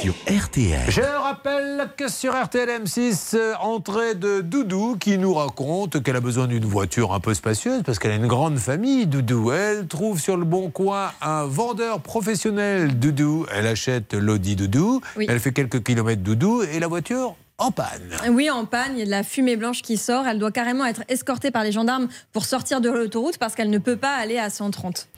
Sur 0.00 0.14
RTL. 0.26 0.90
Je 0.90 1.02
rappelle 1.02 1.90
que 1.96 2.08
sur 2.08 2.32
RTL 2.32 2.82
M6, 2.82 3.36
euh, 3.36 3.54
entrée 3.60 4.14
de 4.14 4.40
Doudou 4.40 4.96
qui 4.98 5.18
nous 5.18 5.34
raconte 5.34 6.02
qu'elle 6.02 6.16
a 6.16 6.20
besoin 6.20 6.48
d'une 6.48 6.64
voiture 6.64 7.12
un 7.12 7.20
peu 7.20 7.34
spacieuse 7.34 7.82
parce 7.84 7.98
qu'elle 8.00 8.10
a 8.12 8.16
une 8.16 8.26
grande 8.26 8.58
famille, 8.58 9.06
Doudou. 9.06 9.52
Elle 9.52 9.86
trouve 9.86 10.18
sur 10.18 10.36
le 10.36 10.44
bon 10.44 10.70
coin 10.70 11.12
un 11.20 11.44
vendeur 11.44 12.00
professionnel, 12.00 12.98
Doudou. 12.98 13.46
Elle 13.52 13.66
achète 13.66 14.14
l'Audi 14.14 14.56
Doudou. 14.56 15.02
Oui. 15.16 15.26
Elle 15.28 15.38
fait 15.38 15.52
quelques 15.52 15.84
kilomètres 15.84 16.22
Doudou 16.22 16.62
et 16.62 16.80
la 16.80 16.88
voiture 16.88 17.36
en 17.58 17.70
panne. 17.70 18.16
Oui, 18.30 18.50
en 18.50 18.64
panne, 18.64 18.92
il 18.94 18.98
y 18.98 19.02
a 19.02 19.04
de 19.04 19.10
la 19.10 19.22
fumée 19.22 19.56
blanche 19.56 19.82
qui 19.82 19.96
sort. 19.96 20.26
Elle 20.26 20.38
doit 20.38 20.52
carrément 20.52 20.84
être 20.84 21.02
escortée 21.08 21.50
par 21.50 21.64
les 21.64 21.72
gendarmes 21.72 22.08
pour 22.32 22.44
sortir 22.44 22.80
de 22.80 22.90
l'autoroute 22.90 23.38
parce 23.38 23.54
qu'elle 23.54 23.70
ne 23.70 23.78
peut 23.78 23.96
pas 23.96 24.14
aller 24.14 24.38
à 24.38 24.50
130. 24.50 25.08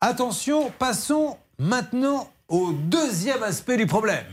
Attention, 0.00 0.70
passons 0.78 1.38
maintenant 1.58 2.28
au 2.48 2.72
deuxième 2.72 3.42
aspect 3.42 3.76
du 3.76 3.86
problème. 3.86 4.24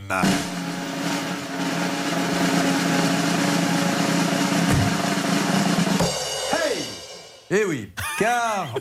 Eh 7.55 7.65
oui, 7.65 7.89
car 8.17 8.73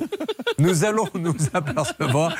nous 0.59 0.85
allons 0.85 1.07
nous 1.15 1.35
apercevoir. 1.53 2.35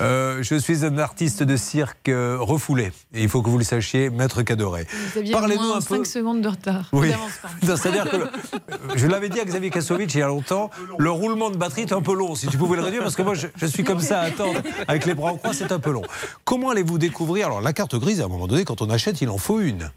euh, 0.00 0.40
je 0.40 0.54
suis 0.54 0.84
un 0.84 0.96
artiste 0.98 1.42
de 1.42 1.56
cirque 1.56 2.08
euh, 2.08 2.36
refoulé. 2.38 2.92
Et 3.12 3.22
il 3.24 3.28
faut 3.28 3.42
que 3.42 3.50
vous 3.50 3.58
le 3.58 3.64
sachiez, 3.64 4.08
maître 4.08 4.42
Cadoré. 4.42 4.86
Parlez-nous 5.32 5.72
un 5.72 5.80
peu. 5.80 5.96
5 5.96 6.06
secondes 6.06 6.40
de 6.40 6.46
retard. 6.48 6.88
Oui. 6.92 7.10
C'est-à-dire 7.62 8.08
que, 8.08 8.16
le- 8.16 8.28
je 8.94 9.06
l'avais 9.08 9.28
dit 9.28 9.40
à 9.40 9.44
Xavier 9.44 9.70
Kassovitch 9.70 10.14
il 10.14 10.18
y 10.18 10.22
a 10.22 10.28
longtemps, 10.28 10.70
le 10.98 11.10
roulement 11.10 11.50
de 11.50 11.56
batterie 11.56 11.82
est 11.82 11.92
un 11.92 12.00
peu 12.02 12.14
long. 12.14 12.36
Si 12.36 12.46
tu 12.46 12.56
pouvais 12.58 12.76
le 12.76 12.82
réduire, 12.84 13.02
parce 13.02 13.16
que 13.16 13.22
moi, 13.22 13.34
je, 13.34 13.48
je 13.56 13.66
suis 13.66 13.82
comme 13.82 14.00
ça 14.00 14.20
à 14.20 14.24
attendre 14.26 14.60
avec 14.86 15.04
les 15.04 15.14
bras 15.14 15.32
en 15.32 15.36
croix, 15.36 15.52
c'est 15.52 15.72
un 15.72 15.80
peu 15.80 15.90
long. 15.90 16.02
Comment 16.44 16.70
allez-vous 16.70 16.98
découvrir 16.98 17.46
Alors, 17.46 17.60
la 17.60 17.72
carte 17.72 17.96
grise, 17.96 18.20
à 18.20 18.26
un 18.26 18.28
moment 18.28 18.46
donné, 18.46 18.64
quand 18.64 18.82
on 18.82 18.90
achète, 18.90 19.20
il 19.20 19.30
en 19.30 19.38
faut 19.38 19.58
une. 19.58 19.90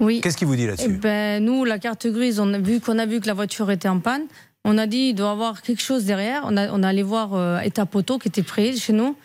Oui. 0.00 0.20
Qu'est-ce 0.22 0.38
qu'il 0.38 0.48
vous 0.48 0.56
dit 0.56 0.64
Eh 0.64 0.68
là-dessus 0.68 0.88
ben, 0.88 1.44
nous, 1.44 1.64
la 1.66 1.78
carte 1.78 2.06
grise, 2.06 2.40
on 2.40 2.52
a 2.54 2.58
vu 2.58 2.80
qu'on 2.80 2.98
a 2.98 3.04
vu 3.06 3.20
que 3.20 3.26
la 3.26 3.34
voiture 3.34 3.70
était 3.70 3.88
en 3.88 4.00
panne. 4.00 4.22
On 4.64 4.78
a 4.78 4.86
dit 4.86 5.08
il 5.10 5.14
doit 5.14 5.28
y 5.28 5.32
avoir 5.32 5.62
quelque 5.62 5.82
chose 5.82 6.04
derrière. 6.04 6.42
On 6.46 6.56
a, 6.56 6.70
on 6.72 6.82
a 6.82 6.88
allé 6.88 7.02
voir 7.02 7.34
euh, 7.34 7.60
État 7.60 7.86
Poteau 7.86 8.18
qui 8.18 8.28
était 8.28 8.42
près 8.42 8.76
chez 8.76 8.92
nous 8.92 9.16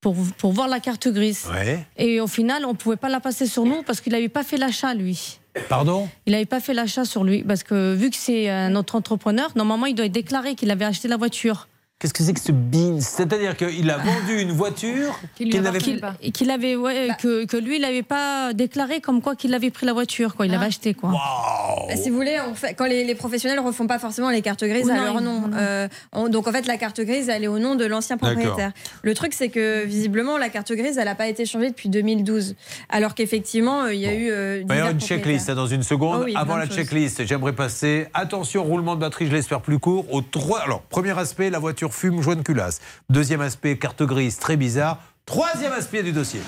pour, 0.00 0.14
pour 0.38 0.52
voir 0.52 0.68
la 0.68 0.80
carte 0.80 1.08
grise. 1.08 1.46
Ouais. 1.52 1.84
Et 1.96 2.20
au 2.20 2.28
final, 2.28 2.64
on 2.64 2.72
ne 2.72 2.76
pouvait 2.76 2.96
pas 2.96 3.08
la 3.08 3.20
passer 3.20 3.46
sur 3.46 3.64
nous 3.64 3.82
parce 3.82 4.00
qu'il 4.00 4.12
n'avait 4.12 4.28
pas 4.28 4.44
fait 4.44 4.56
l'achat, 4.56 4.94
lui. 4.94 5.38
Pardon? 5.68 6.08
Il 6.26 6.32
n'avait 6.32 6.46
pas 6.46 6.60
fait 6.60 6.74
l'achat 6.74 7.04
sur 7.04 7.24
lui 7.24 7.42
parce 7.42 7.64
que 7.64 7.94
vu 7.94 8.10
que 8.10 8.16
c'est 8.16 8.48
un 8.48 8.76
autre 8.76 8.94
entrepreneur, 8.94 9.50
normalement, 9.56 9.86
il 9.86 9.94
doit 9.94 10.08
déclarer 10.08 10.54
qu'il 10.54 10.70
avait 10.70 10.84
acheté 10.84 11.08
la 11.08 11.16
voiture. 11.16 11.66
Qu'est-ce 12.00 12.14
que 12.14 12.22
c'est 12.22 12.32
que 12.32 12.38
ce 12.38 12.52
BIN? 12.52 13.00
C'est-à-dire 13.00 13.56
qu'il 13.56 13.90
a 13.90 13.96
vendu 13.98 14.40
une 14.40 14.52
voiture 14.52 15.18
qu'il 15.36 15.48
n'avait 15.60 15.80
et 16.22 16.30
qu'il 16.30 16.48
avait, 16.52 16.76
ouais, 16.76 17.08
que, 17.20 17.44
que 17.44 17.56
lui, 17.56 17.74
il 17.76 17.82
n'avait 17.82 18.04
pas 18.04 18.52
déclaré 18.54 19.00
comme 19.00 19.20
quoi 19.20 19.34
qu'il 19.34 19.52
avait 19.52 19.70
pris 19.72 19.84
la 19.84 19.92
voiture, 19.94 20.36
quoi. 20.36 20.46
Il 20.46 20.52
l'avait 20.52 20.66
acheté, 20.66 20.94
quoi. 20.94 21.10
Bah, 21.10 21.96
Si 21.96 22.08
vous 22.10 22.14
voulez, 22.14 22.36
on 22.48 22.54
fait, 22.54 22.74
quand 22.74 22.84
les, 22.86 23.02
les 23.02 23.16
professionnels 23.16 23.58
refont 23.58 23.88
pas 23.88 23.98
forcément 23.98 24.30
les 24.30 24.42
cartes 24.42 24.62
grises 24.62 24.84
Oui, 24.86 24.92
à 24.92 24.96
non, 24.96 25.02
leur 25.04 25.20
nom. 25.20 25.50
Euh, 25.54 25.88
on- 26.12 26.28
donc 26.28 26.46
en 26.46 26.52
fait, 26.52 26.68
la 26.68 26.76
carte 26.76 27.00
grise, 27.00 27.28
elle 27.28 27.42
est 27.42 27.48
au 27.48 27.58
nom 27.58 27.74
de 27.74 27.84
l'ancien 27.84 28.16
propriétaire. 28.16 28.70
Le 29.02 29.14
truc, 29.14 29.34
c'est 29.34 29.48
que 29.48 29.84
visiblement, 29.84 30.38
la 30.38 30.50
carte 30.50 30.70
grise, 30.72 30.98
elle 30.98 31.06
n'a 31.06 31.16
pas 31.16 31.26
été 31.26 31.46
changée 31.46 31.70
depuis 31.70 31.88
2012. 31.88 32.54
Alors 32.90 33.16
qu'effectivement, 33.16 33.82
euh, 33.86 33.92
il 33.94 33.98
y 34.00 34.06
a 34.06 34.14
eu. 34.14 34.30
euh, 34.30 34.60
Il 34.60 34.68
va 34.68 34.76
y 34.76 34.78
avoir 34.78 34.94
divers 34.94 35.00
une 35.00 35.00
checklist 35.00 35.50
hein, 35.50 35.56
dans 35.56 35.66
une 35.66 35.82
seconde. 35.82 36.20
Oh 36.20 36.24
oui, 36.26 36.34
Avant 36.36 36.56
la 36.58 36.68
checklist, 36.68 37.26
j'aimerais 37.26 37.54
passer. 37.54 38.06
Attention, 38.14 38.62
roulement 38.62 38.94
de 38.94 39.00
batterie, 39.00 39.26
je 39.26 39.32
l'espère 39.32 39.60
plus 39.62 39.80
court. 39.80 40.06
Au 40.14 40.20
trois... 40.20 40.60
Alors, 40.60 40.82
premier 40.82 41.18
aspect, 41.18 41.50
la 41.50 41.58
voiture 41.58 41.87
fume, 41.90 42.20
joint 42.22 42.36
de 42.36 42.42
culasse. 42.42 42.80
Deuxième 43.10 43.40
aspect, 43.40 43.78
carte 43.78 44.02
grise, 44.02 44.38
très 44.38 44.56
bizarre. 44.56 44.98
Troisième 45.26 45.72
aspect 45.72 46.02
du 46.02 46.12
dossier. 46.12 46.40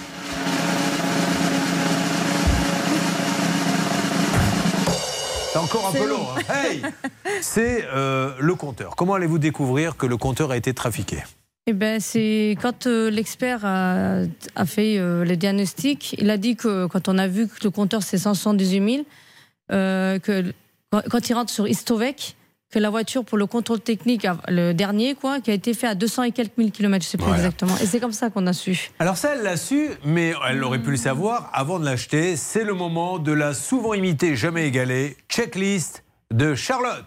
C'est 5.53 5.59
encore 5.59 5.89
un 5.89 5.93
peu 5.93 6.09
long. 6.09 6.27
hein. 6.37 6.55
Hey 6.55 6.83
C'est 7.43 7.85
euh, 7.93 8.35
le 8.39 8.55
compteur. 8.55 8.95
Comment 8.97 9.15
allez-vous 9.15 9.39
découvrir 9.39 9.97
que 9.97 10.07
le 10.07 10.17
compteur 10.17 10.51
a 10.53 10.57
été 10.57 10.73
trafiqué? 10.75 11.19
Eh 11.67 11.73
ben, 11.73 12.01
c'est 12.01 12.57
quand 12.63 12.87
euh, 12.87 13.11
l'expert 13.11 13.65
a, 13.65 14.21
a 14.55 14.67
fait 14.67 14.99
euh, 14.99 15.25
le 15.25 15.37
diagnostic, 15.37 16.15
il 16.19 16.31
a 16.31 16.37
dit 16.37 16.57
que 16.57 16.87
quand 16.87 17.09
on 17.09 17.19
a 17.19 17.27
vu 17.27 17.49
que 17.49 17.57
le 17.65 17.71
compteur 17.71 18.03
c'est 18.03 18.19
178 18.19 18.95
000, 18.95 19.07
euh, 19.73 20.19
que 20.19 20.53
quand 21.11 21.29
il 21.29 21.35
rentre 21.35 21.53
sur 21.53 21.69
Istovec, 21.69 22.37
que 22.71 22.79
la 22.79 22.91
voiture 22.91 23.25
pour 23.25 23.37
le 23.37 23.47
contrôle 23.47 23.81
technique, 23.81 24.25
a- 24.25 24.39
le 24.49 24.73
dernier 24.73 25.15
quoi, 25.15 25.41
qui 25.41 25.51
a 25.51 25.55
été 25.55 25.75
fait 25.75 25.89
à 25.89 25.95
200 25.95 26.23
et 26.25 26.33
quelques 26.33 26.57
mille 26.57 26.71
kilomètres, 26.71 27.05
je 27.05 27.11
sais 27.11 27.19
plus 27.19 27.25
Voilà. 27.27 27.39
exactement. 27.43 27.77
Et 27.83 27.87
c'est 27.87 27.99
comme 28.01 28.13
ça 28.13 28.31
qu'on 28.31 28.47
a 28.47 28.53
su. 28.53 28.91
Alors 29.01 29.17
ça, 29.17 29.35
elle 29.35 29.43
l'a 29.43 29.57
su, 29.57 29.89
mais 30.05 30.33
elle 30.49 30.63
aurait 30.63 30.81
pu 30.81 30.91
le 30.93 30.97
savoir 30.97 31.51
avant 31.53 31.79
de 31.81 31.85
l'acheter. 31.85 32.37
C'est 32.37 32.65
le 32.65 32.75
moment 32.75 33.19
de 33.19 33.33
la 33.33 33.55
souvent 33.55 33.95
imitée, 33.95 34.37
jamais 34.37 34.69
égalée, 34.69 35.17
checklist 35.29 36.05
de 36.33 36.55
Charlotte. 36.55 37.05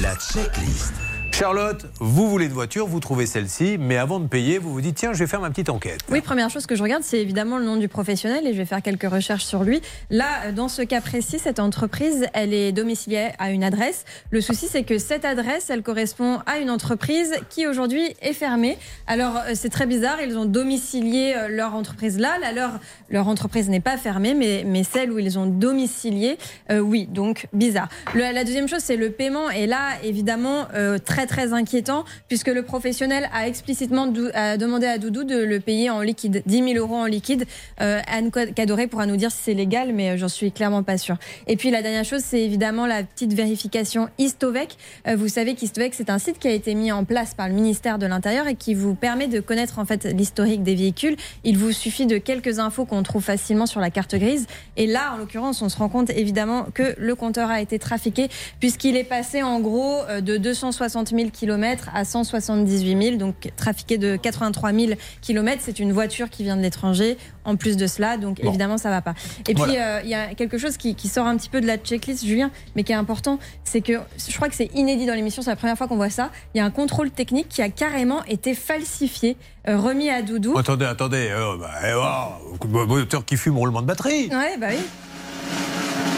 La 0.00 0.14
checklist. 0.14 0.94
Charlotte, 1.40 1.86
vous 2.00 2.28
voulez 2.28 2.44
une 2.44 2.52
voiture, 2.52 2.86
vous 2.86 3.00
trouvez 3.00 3.24
celle-ci, 3.24 3.78
mais 3.78 3.96
avant 3.96 4.20
de 4.20 4.26
payer, 4.26 4.58
vous 4.58 4.74
vous 4.74 4.82
dites, 4.82 4.96
tiens, 4.96 5.14
je 5.14 5.20
vais 5.20 5.26
faire 5.26 5.40
ma 5.40 5.48
petite 5.48 5.70
enquête. 5.70 6.00
Oui, 6.10 6.20
première 6.20 6.50
chose 6.50 6.66
que 6.66 6.74
je 6.74 6.82
regarde, 6.82 7.02
c'est 7.02 7.18
évidemment 7.18 7.56
le 7.56 7.64
nom 7.64 7.78
du 7.78 7.88
professionnel 7.88 8.46
et 8.46 8.52
je 8.52 8.58
vais 8.58 8.66
faire 8.66 8.82
quelques 8.82 9.10
recherches 9.10 9.46
sur 9.46 9.64
lui. 9.64 9.80
Là, 10.10 10.26
euh, 10.44 10.52
dans 10.52 10.68
ce 10.68 10.82
cas 10.82 11.00
précis, 11.00 11.38
cette 11.38 11.58
entreprise, 11.58 12.26
elle 12.34 12.52
est 12.52 12.72
domiciliée 12.72 13.30
à 13.38 13.52
une 13.52 13.64
adresse. 13.64 14.04
Le 14.30 14.42
souci, 14.42 14.68
c'est 14.68 14.82
que 14.82 14.98
cette 14.98 15.24
adresse, 15.24 15.70
elle 15.70 15.82
correspond 15.82 16.40
à 16.44 16.58
une 16.58 16.68
entreprise 16.68 17.32
qui 17.48 17.66
aujourd'hui 17.66 18.14
est 18.20 18.34
fermée. 18.34 18.76
Alors, 19.06 19.38
euh, 19.38 19.52
c'est 19.54 19.70
très 19.70 19.86
bizarre, 19.86 20.20
ils 20.20 20.36
ont 20.36 20.44
domicilié 20.44 21.32
euh, 21.34 21.48
leur 21.48 21.74
entreprise 21.74 22.18
là. 22.18 22.38
Là, 22.38 22.52
leur, 22.52 22.72
leur 23.08 23.28
entreprise 23.28 23.70
n'est 23.70 23.80
pas 23.80 23.96
fermée, 23.96 24.34
mais, 24.34 24.64
mais 24.66 24.84
celle 24.84 25.10
où 25.10 25.18
ils 25.18 25.38
ont 25.38 25.46
domicilié, 25.46 26.36
oui, 26.70 27.06
donc 27.06 27.46
bizarre. 27.54 27.88
La 28.14 28.44
deuxième 28.44 28.68
chose, 28.68 28.82
c'est 28.82 28.96
le 28.96 29.10
paiement. 29.10 29.48
Et 29.48 29.66
là, 29.66 29.92
évidemment, 30.04 30.66
euh, 30.74 30.98
très 30.98 31.29
très 31.30 31.52
inquiétant, 31.52 32.04
puisque 32.26 32.48
le 32.48 32.64
professionnel 32.64 33.30
a 33.32 33.46
explicitement 33.46 34.08
demandé 34.08 34.86
à 34.86 34.98
Doudou 34.98 35.22
de 35.22 35.36
le 35.36 35.60
payer 35.60 35.88
en 35.88 36.00
liquide, 36.00 36.42
10 36.44 36.74
000 36.74 36.74
euros 36.74 36.96
en 36.96 37.06
liquide. 37.06 37.46
Euh, 37.80 38.00
Anne 38.08 38.32
Cadoré 38.32 38.88
pourra 38.88 39.06
nous 39.06 39.16
dire 39.16 39.30
si 39.30 39.38
c'est 39.44 39.54
légal, 39.54 39.92
mais 39.94 40.10
euh, 40.10 40.16
j'en 40.16 40.28
suis 40.28 40.50
clairement 40.50 40.82
pas 40.82 40.98
sûre. 40.98 41.16
Et 41.46 41.56
puis 41.56 41.70
la 41.70 41.82
dernière 41.82 42.04
chose, 42.04 42.22
c'est 42.24 42.42
évidemment 42.42 42.84
la 42.86 43.04
petite 43.04 43.32
vérification 43.32 44.08
Istovec. 44.18 44.76
Euh, 45.06 45.14
vous 45.14 45.28
savez 45.28 45.54
qu'Istovec, 45.54 45.94
c'est 45.94 46.10
un 46.10 46.18
site 46.18 46.40
qui 46.40 46.48
a 46.48 46.52
été 46.52 46.74
mis 46.74 46.90
en 46.90 47.04
place 47.04 47.34
par 47.34 47.46
le 47.46 47.54
ministère 47.54 47.98
de 47.98 48.06
l'Intérieur 48.06 48.48
et 48.48 48.56
qui 48.56 48.74
vous 48.74 48.96
permet 48.96 49.28
de 49.28 49.38
connaître 49.38 49.78
en 49.78 49.84
fait 49.84 50.04
l'historique 50.06 50.64
des 50.64 50.74
véhicules. 50.74 51.16
Il 51.44 51.58
vous 51.58 51.70
suffit 51.70 52.06
de 52.06 52.18
quelques 52.18 52.58
infos 52.58 52.86
qu'on 52.86 53.04
trouve 53.04 53.22
facilement 53.22 53.66
sur 53.66 53.78
la 53.78 53.90
carte 53.90 54.16
grise. 54.16 54.48
Et 54.76 54.88
là, 54.88 55.12
en 55.14 55.18
l'occurrence, 55.18 55.62
on 55.62 55.68
se 55.68 55.76
rend 55.76 55.88
compte 55.88 56.10
évidemment 56.10 56.66
que 56.74 56.96
le 56.98 57.14
compteur 57.14 57.50
a 57.50 57.60
été 57.60 57.78
trafiqué 57.78 58.28
puisqu'il 58.58 58.96
est 58.96 59.04
passé 59.04 59.44
en 59.44 59.60
gros 59.60 60.00
euh, 60.08 60.20
de 60.20 60.36
260 60.36 61.10
000 61.10 61.19
km 61.28 61.90
à 61.94 62.04
178 62.06 63.02
000, 63.02 63.16
donc 63.16 63.50
trafiqué 63.56 63.98
de 63.98 64.16
83 64.16 64.72
000 64.72 64.92
km. 65.20 65.60
C'est 65.62 65.78
une 65.78 65.92
voiture 65.92 66.30
qui 66.30 66.42
vient 66.44 66.56
de 66.56 66.62
l'étranger. 66.62 67.18
En 67.46 67.56
plus 67.56 67.76
de 67.78 67.86
cela, 67.86 68.18
donc 68.18 68.40
Bon. 68.42 68.50
évidemment, 68.50 68.76
ça 68.76 68.90
va 68.90 69.00
pas. 69.00 69.14
Et 69.48 69.54
puis, 69.54 69.78
euh, 69.78 70.00
il 70.04 70.10
y 70.10 70.14
a 70.14 70.34
quelque 70.34 70.58
chose 70.58 70.76
qui, 70.76 70.94
qui 70.94 71.08
sort 71.08 71.26
un 71.26 71.36
petit 71.38 71.48
peu 71.48 71.62
de 71.62 71.66
la 71.66 71.78
checklist, 71.78 72.24
Julien, 72.24 72.50
mais 72.76 72.84
qui 72.84 72.92
est 72.92 72.96
important, 72.96 73.38
c'est 73.64 73.80
que 73.80 73.94
je 74.28 74.36
crois 74.36 74.48
que 74.50 74.54
c'est 74.54 74.70
inédit 74.74 75.06
dans 75.06 75.14
l'émission, 75.14 75.40
c'est 75.40 75.48
la 75.50 75.56
première 75.56 75.76
fois 75.78 75.88
qu'on 75.88 75.96
voit 75.96 76.10
ça. 76.10 76.30
Il 76.54 76.58
y 76.58 76.60
a 76.60 76.64
un 76.66 76.70
contrôle 76.70 77.10
technique 77.10 77.48
qui 77.48 77.62
a 77.62 77.70
carrément 77.70 78.22
été 78.26 78.54
falsifié, 78.54 79.38
euh, 79.68 79.78
remis 79.78 80.10
à 80.10 80.20
Doudou. 80.20 80.56
Attendez, 80.58 80.84
attendez, 80.84 81.28
euh, 81.30 81.56
bah, 81.58 81.70
eh, 81.82 81.94
oh, 81.94 82.66
moteur 82.86 83.24
qui 83.24 83.38
fume, 83.38 83.56
roulement 83.56 83.80
de 83.80 83.86
batterie. 83.86 84.28
Ouais, 84.28 84.58
bah 84.58 84.66
oui. 84.70 84.78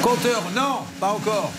Compteur, 0.02 0.42
non, 0.56 0.78
pas 1.00 1.12
encore. 1.12 1.52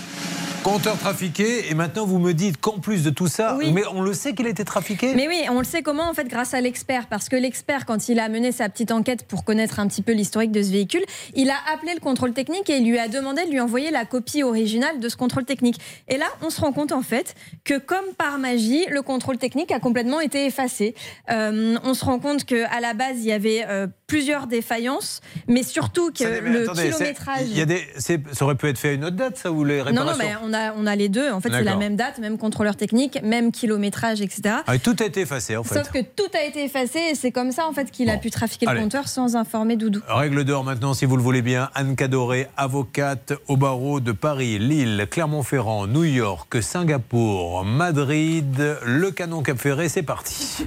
Compteur 0.63 0.97
trafiqué, 0.97 1.69
et 1.69 1.73
maintenant 1.73 2.05
vous 2.05 2.19
me 2.19 2.33
dites 2.33 2.55
qu'en 2.61 2.79
plus 2.79 3.03
de 3.03 3.09
tout 3.09 3.27
ça, 3.27 3.57
Oui. 3.57 3.73
mais 3.73 3.83
on 3.93 4.01
le 4.01 4.13
sait 4.13 4.33
qu'il 4.33 4.47
était 4.47 4.63
trafiqué? 4.63 5.13
Mais 5.13 5.27
oui, 5.27 5.41
on 5.51 5.59
le 5.59 5.65
sait 5.65 5.81
comment 5.81 6.09
en 6.09 6.13
fait 6.13 6.29
grâce 6.29 6.53
à 6.53 6.61
l'expert 6.61 7.07
parce 7.07 7.27
que 7.27 7.35
l'expert 7.35 7.85
quand 7.85 8.07
il 8.07 8.17
a 8.17 8.29
mené 8.29 8.53
sa 8.53 8.69
petite 8.69 8.91
enquête 8.93 9.27
pour 9.27 9.43
connaître 9.43 9.81
un 9.81 9.87
petit 9.87 10.01
peu 10.01 10.13
l'historique 10.13 10.51
de 10.53 10.63
ce 10.63 10.71
véhicule, 10.71 11.03
il 11.35 11.49
a 11.49 11.55
appelé 11.73 11.93
le 11.93 11.99
contrôle 11.99 12.31
technique 12.31 12.69
et 12.69 12.77
il 12.77 12.87
lui 12.89 12.97
a 12.97 13.09
demandé 13.09 13.43
de 13.45 13.51
lui 13.51 13.59
envoyer 13.59 13.91
la 13.91 14.05
copie 14.05 14.41
originale 14.41 15.01
de 15.01 15.09
ce 15.09 15.17
contrôle 15.17 15.43
technique. 15.43 15.81
Et 16.07 16.15
là, 16.17 16.27
on 16.41 16.49
se 16.49 16.61
rend 16.61 16.71
compte 16.71 16.93
en 16.93 17.01
fait 17.01 17.35
que 17.65 17.77
comme 17.77 18.13
par 18.17 18.39
magie, 18.39 18.85
le 18.89 19.01
contrôle 19.01 19.37
technique 19.37 19.71
a 19.73 19.81
complètement 19.81 20.21
été 20.21 20.45
effacé. 20.45 20.95
Euh, 21.29 21.75
on 21.83 21.93
se 21.93 22.05
rend 22.05 22.19
compte 22.19 22.45
que 22.45 22.63
à 22.73 22.79
la 22.79 22.93
base, 22.93 23.17
il 23.17 23.25
y 23.25 23.31
avait 23.33 23.65
euh, 23.67 23.87
plusieurs 24.13 24.45
défaillances, 24.47 25.21
mais 25.47 25.63
surtout 25.63 26.11
que 26.11 26.23
mais 26.23 26.41
le 26.41 26.63
attendez, 26.63 26.83
kilométrage 26.91 27.41
il 27.49 27.57
y 27.57 27.61
a 27.61 27.65
des, 27.65 27.81
c'est- 27.97 28.21
ça 28.31 28.45
aurait 28.45 28.53
pu 28.55 28.67
être 28.69 28.77
fait 28.77 28.89
à 28.89 28.93
une 28.93 29.05
autre 29.05 29.15
date, 29.15 29.37
ça, 29.37 29.51
ou 29.51 29.63
les 29.63 29.79
non, 29.79 29.83
réparations 29.85 30.23
non, 30.23 30.23
mais 30.23 30.35
on 30.43 30.53
a, 30.53 30.73
on 30.77 30.85
a 30.85 30.95
les 30.95 31.09
deux. 31.09 31.31
En 31.31 31.41
fait, 31.41 31.49
c'est 31.51 31.63
la 31.63 31.75
même 31.75 31.95
date, 31.95 32.19
même 32.19 32.37
contrôleur 32.37 32.75
technique, 32.75 33.19
même 33.23 33.51
kilométrage, 33.51 34.21
etc. 34.21 34.57
Ah, 34.67 34.77
tout 34.77 34.95
a 34.99 35.05
été 35.05 35.21
effacé, 35.21 35.57
en 35.57 35.63
fait. 35.63 35.75
Sauf 35.79 35.91
que 35.91 35.99
tout 35.99 36.29
a 36.39 36.43
été 36.43 36.63
effacé 36.63 36.99
et 37.11 37.15
c'est 37.15 37.31
comme 37.31 37.51
ça 37.51 37.65
en 37.67 37.73
fait 37.73 37.89
qu'il 37.91 38.09
a 38.11 38.17
pu 38.17 38.29
trafiquer 38.29 38.67
allez. 38.67 38.77
le 38.79 38.83
compteur 38.83 39.07
sans 39.07 39.35
informer 39.35 39.75
Doudou. 39.77 40.01
Règle 40.07 40.43
d'or 40.43 40.63
maintenant, 40.63 40.93
si 40.93 41.05
vous 41.05 41.17
le 41.17 41.23
voulez 41.23 41.41
bien. 41.41 41.69
Anne 41.73 41.95
Cadoré, 41.95 42.47
avocate 42.55 43.33
au 43.47 43.57
barreau 43.57 43.99
de 43.99 44.11
Paris, 44.11 44.59
Lille, 44.59 45.07
Clermont-Ferrand, 45.09 45.87
New 45.87 46.03
York, 46.03 46.61
Singapour, 46.61 47.65
Madrid, 47.65 48.77
le 48.85 49.11
canon 49.11 49.41
Cap 49.41 49.57
Ferré, 49.57 49.89
c'est 49.89 50.03
parti. 50.03 50.65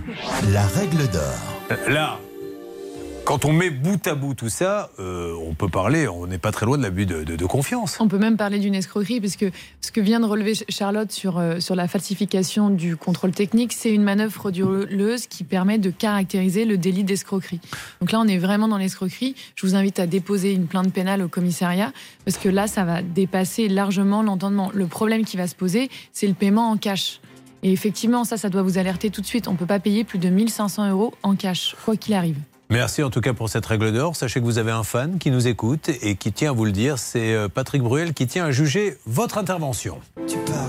La 0.53 0.67
règle 0.67 1.07
d'or. 1.09 1.79
Là, 1.89 2.19
quand 3.27 3.45
on 3.45 3.53
met 3.53 3.71
bout 3.71 4.07
à 4.07 4.15
bout 4.15 4.35
tout 4.35 4.49
ça, 4.49 4.91
euh, 5.01 5.35
on 5.49 5.53
peut 5.53 5.69
parler, 5.69 6.07
on 6.07 6.29
n'est 6.29 6.39
pas 6.39 6.53
très 6.53 6.65
loin 6.65 6.79
de 6.79 6.83
l'abus 6.85 7.07
de, 7.07 7.25
de- 7.25 7.45
confiance. 7.45 7.99
On 7.99 8.07
peut 8.07 8.19
même 8.19 8.37
parler 8.37 8.61
d'une 8.61 8.77
escroquerie, 8.77 9.19
puisque 9.19 9.47
ce 9.81 9.91
que 9.91 10.01
vient 10.01 10.21
de 10.21 10.27
relever 10.27 10.53
Charlotte 10.69 11.11
sur, 11.11 11.39
euh, 11.39 11.59
sur 11.59 11.75
la 11.75 11.89
falsification 11.89 12.71
du 12.71 12.97
contrôle 12.97 13.33
technique, 13.33 13.73
c'est 13.73 13.93
une 13.93 14.05
manœuvre 14.05 14.33
frauduleuse 14.33 15.27
qui 15.27 15.43
permet 15.43 15.79
de 15.79 15.91
caractériser 15.91 16.65
le 16.65 16.79
délit 16.79 17.03
d'escroquerie. 17.03 17.61
Donc 18.01 18.13
là, 18.13 18.21
on 18.21 18.29
est 18.29 18.39
vraiment 18.39 18.69
dans 18.69 18.79
l'escroquerie. 18.79 19.35
Je 19.57 19.67
vous 19.67 19.75
invite 19.75 19.99
à 19.99 20.07
déposer 20.07 20.53
une 20.53 20.69
plainte 20.69 20.93
pénale 20.93 21.21
au 21.21 21.29
commissariat, 21.29 21.93
parce 22.25 22.39
que 22.39 22.49
là, 22.49 22.69
ça 22.69 22.85
va 22.85 23.03
dépasser 23.03 23.67
largement 23.69 24.23
l'entendement. 24.23 24.71
Le 24.73 24.87
problème 24.87 25.25
qui 25.25 25.37
va 25.37 25.49
se 25.49 25.57
poser, 25.57 25.91
c'est 26.13 26.29
le 26.29 26.35
paiement 26.35 26.71
en 26.71 26.77
cash. 26.77 27.21
Et 27.65 27.73
effectivement, 27.73 28.23
ça, 28.23 28.37
ça 28.37 28.51
doit 28.51 28.63
vous 28.63 28.79
alerter 28.79 29.11
tout 29.11 29.21
de 29.21 29.27
suite. 29.27 29.49
On 29.49 29.53
ne 29.53 29.57
peut 29.57 29.67
pas 29.67 29.81
payer 29.81 30.05
plus 30.05 30.21
de 30.21 30.29
1500 30.29 30.91
euros 30.91 31.13
en 31.25 31.35
cash, 31.35 31.75
quoi 31.85 31.97
qu'il 31.97 32.15
arrive. 32.15 32.37
Merci 32.69 33.03
en 33.05 33.11
tout 33.11 33.21
cas 33.21 33.33
pour 33.33 33.49
cette 33.49 33.65
règle 33.65 33.93
d'or. 33.93 34.17
Sachez 34.17 34.41
que 34.41 34.45
vous 34.45 34.59
avez 34.59 34.73
un 34.73 34.83
fan 34.83 35.19
qui 35.19 35.31
nous 35.31 35.47
écoute 35.47 35.89
et 36.03 36.17
qui 36.17 36.33
tient 36.33 36.51
à 36.51 36.53
vous 36.53 36.65
le 36.65 36.73
dire. 36.73 36.99
C'est 36.99 37.33
euh, 37.33 37.49
Patrick 37.49 37.81
Bruel 37.83 38.13
qui 38.13 38.27
tient 38.27 38.45
à 38.45 38.51
juger 38.51 38.99
votre 39.07 39.39
intervention. 39.39 40.01
Tu 40.27 40.37
parles 40.39 40.67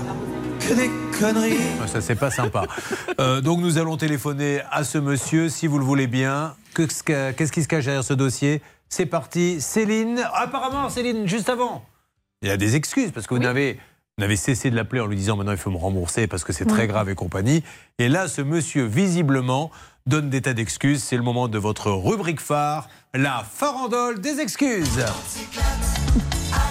que 0.60 0.74
des 0.74 0.90
conneries. 1.18 1.56
Ah, 1.82 1.88
Ça, 1.88 2.00
c'est 2.00 2.14
pas 2.16 2.30
sympa. 2.30 2.64
Euh, 3.20 3.40
donc, 3.40 3.58
nous 3.58 3.78
allons 3.78 3.96
téléphoner 3.96 4.60
à 4.70 4.84
ce 4.84 4.96
monsieur, 4.96 5.48
si 5.48 5.66
vous 5.66 5.80
le 5.80 5.84
voulez 5.84 6.06
bien. 6.06 6.54
Qu'est-ce 6.76 7.02
que- 7.02 7.32
qu'est-ce 7.32 7.50
qui 7.50 7.64
se 7.64 7.68
cache 7.68 7.84
derrière 7.86 8.04
ce 8.04 8.14
dossier? 8.14 8.62
C'est 8.88 9.06
parti. 9.06 9.60
Céline. 9.60 10.24
Apparemment, 10.34 10.88
Céline, 10.88 11.26
juste 11.26 11.48
avant. 11.48 11.84
Il 12.42 12.48
y 12.48 12.52
a 12.52 12.56
des 12.56 12.76
excuses 12.76 13.10
parce 13.10 13.26
que 13.26 13.34
vous 13.34 13.40
n'avez. 13.40 13.72
vous 13.72 14.22
n'avez 14.22 14.36
cessé 14.36 14.70
de 14.70 14.76
l'appeler 14.76 15.00
en 15.00 15.06
lui 15.06 15.16
disant 15.16 15.36
maintenant 15.36 15.50
il 15.50 15.58
faut 15.58 15.72
me 15.72 15.76
rembourser 15.78 16.28
parce 16.28 16.44
que 16.44 16.52
c'est 16.52 16.64
très 16.64 16.82
Oui. 16.82 16.86
grave 16.86 17.08
et 17.08 17.16
compagnie. 17.16 17.64
Et 17.98 18.08
là, 18.08 18.28
ce 18.28 18.40
monsieur, 18.40 18.84
visiblement, 18.84 19.72
donne 20.08 20.30
des 20.30 20.40
tas 20.40 20.54
d'excuses. 20.54 21.02
C'est 21.04 21.16
le 21.16 21.22
moment 21.22 21.48
de 21.48 21.58
votre 21.58 21.90
rubrique 21.90 22.40
phare, 22.40 22.88
la 23.14 23.44
farandole 23.54 24.20
des 24.20 24.40
excuses. 24.40 25.04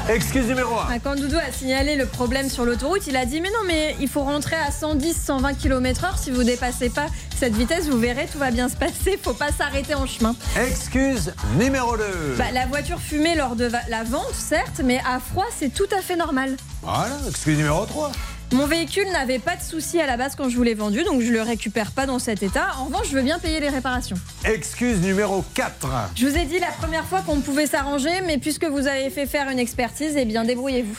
Excuse 0.09 0.47
numéro 0.47 0.73
1. 0.73 0.87
Ah, 0.89 0.99
Quand 1.03 1.15
Doudou 1.15 1.37
a 1.37 1.51
signalé 1.51 1.95
le 1.95 2.07
problème 2.07 2.49
sur 2.49 2.65
l'autoroute, 2.65 3.05
il 3.07 3.15
a 3.15 3.25
dit 3.25 3.39
mais 3.41 3.49
non 3.49 3.59
mais 3.67 3.95
il 3.99 4.07
faut 4.07 4.23
rentrer 4.23 4.55
à 4.55 4.71
110, 4.71 5.13
120 5.21 5.53
km/h. 5.53 6.17
Si 6.17 6.31
vous 6.31 6.43
dépassez 6.43 6.89
pas 6.89 7.07
cette 7.35 7.55
vitesse, 7.55 7.87
vous 7.87 7.99
verrez 7.99 8.25
tout 8.31 8.39
va 8.39 8.49
bien 8.49 8.69
se 8.69 8.75
passer. 8.75 9.19
Faut 9.21 9.33
pas 9.33 9.51
s'arrêter 9.51 9.93
en 9.93 10.07
chemin. 10.07 10.35
Excuse 10.57 11.33
numéro 11.59 11.95
2. 11.95 12.03
Bah, 12.37 12.45
la 12.53 12.65
voiture 12.65 12.99
fumait 12.99 13.35
lors 13.35 13.55
de 13.55 13.69
la 13.89 14.03
vente, 14.03 14.33
certes, 14.33 14.81
mais 14.83 14.99
à 15.05 15.19
froid 15.19 15.45
c'est 15.55 15.73
tout 15.73 15.87
à 15.95 16.01
fait 16.01 16.15
normal. 16.15 16.55
Voilà, 16.81 17.17
excuse 17.27 17.57
numéro 17.57 17.85
3. 17.85 18.11
Mon 18.53 18.65
véhicule 18.65 19.07
n'avait 19.11 19.39
pas 19.39 19.57
de 19.57 19.61
souci 19.61 19.99
à 19.99 20.07
la 20.07 20.15
base 20.15 20.35
quand 20.35 20.47
je 20.47 20.55
vous 20.55 20.63
l'ai 20.63 20.73
vendu, 20.73 21.03
donc 21.03 21.21
je 21.21 21.31
le 21.31 21.41
récupère 21.41 21.91
pas 21.91 22.05
dans 22.05 22.17
cet 22.17 22.43
état. 22.43 22.67
En 22.79 22.85
revanche, 22.85 23.07
je 23.09 23.15
veux 23.15 23.21
bien 23.21 23.39
payer 23.39 23.59
les 23.59 23.69
réparations. 23.69 24.15
Excuse 24.45 25.01
numéro 25.01 25.43
4. 25.53 25.87
Je 26.15 26.25
vous 26.25 26.37
ai 26.37 26.45
dit 26.45 26.59
la 26.59 26.71
première 26.71 27.03
fois 27.05 27.21
qu'on 27.21 27.41
pouvait 27.41 27.67
s'arranger, 27.67 28.21
mais 28.25 28.37
puisque 28.37 28.63
vous 28.63 28.87
avez 28.87 29.09
fait 29.09 29.25
faire 29.25 29.49
une 29.49 29.59
expertise, 29.59 30.13
eh 30.15 30.23
bien 30.23 30.45
débrouillez-vous. 30.45 30.97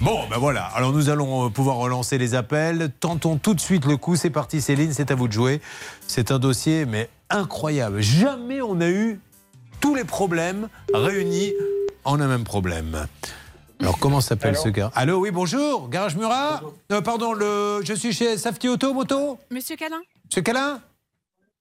Bon, 0.00 0.26
ben 0.30 0.38
voilà. 0.38 0.64
Alors 0.74 0.92
nous 0.92 1.10
allons 1.10 1.46
euh, 1.46 1.50
pouvoir 1.50 1.76
relancer 1.76 2.16
les 2.16 2.34
appels. 2.34 2.90
Tentons 3.00 3.36
tout 3.36 3.52
de 3.52 3.60
suite 3.60 3.84
le 3.84 3.98
coup. 3.98 4.16
C'est 4.16 4.30
parti, 4.30 4.62
Céline, 4.62 4.94
c'est 4.94 5.10
à 5.10 5.14
vous 5.14 5.28
de 5.28 5.32
jouer. 5.32 5.60
C'est 6.06 6.30
un 6.30 6.38
dossier, 6.38 6.86
mais 6.86 7.10
incroyable. 7.28 8.00
Jamais 8.00 8.62
on 8.62 8.80
a 8.80 8.88
eu 8.88 9.20
tous 9.80 9.94
les 9.94 10.04
problèmes 10.04 10.68
réunis 10.94 11.52
en 12.04 12.18
un 12.18 12.28
même 12.28 12.44
problème. 12.44 13.06
Alors 13.80 13.98
comment 13.98 14.20
s'appelle 14.20 14.56
ce 14.56 14.68
gars 14.68 14.90
Allô, 14.94 15.18
oui, 15.20 15.30
bonjour. 15.30 15.88
Garage 15.88 16.16
Murat 16.16 16.60
Euh, 16.92 17.00
Pardon, 17.00 17.32
le... 17.32 17.80
je 17.84 17.94
suis 17.94 18.12
chez 18.12 18.36
Safety 18.36 18.68
Auto 18.68 18.92
Moto 18.92 19.38
Monsieur 19.50 19.76
Calin 19.76 20.00
Monsieur 20.26 20.42
Calin 20.42 20.80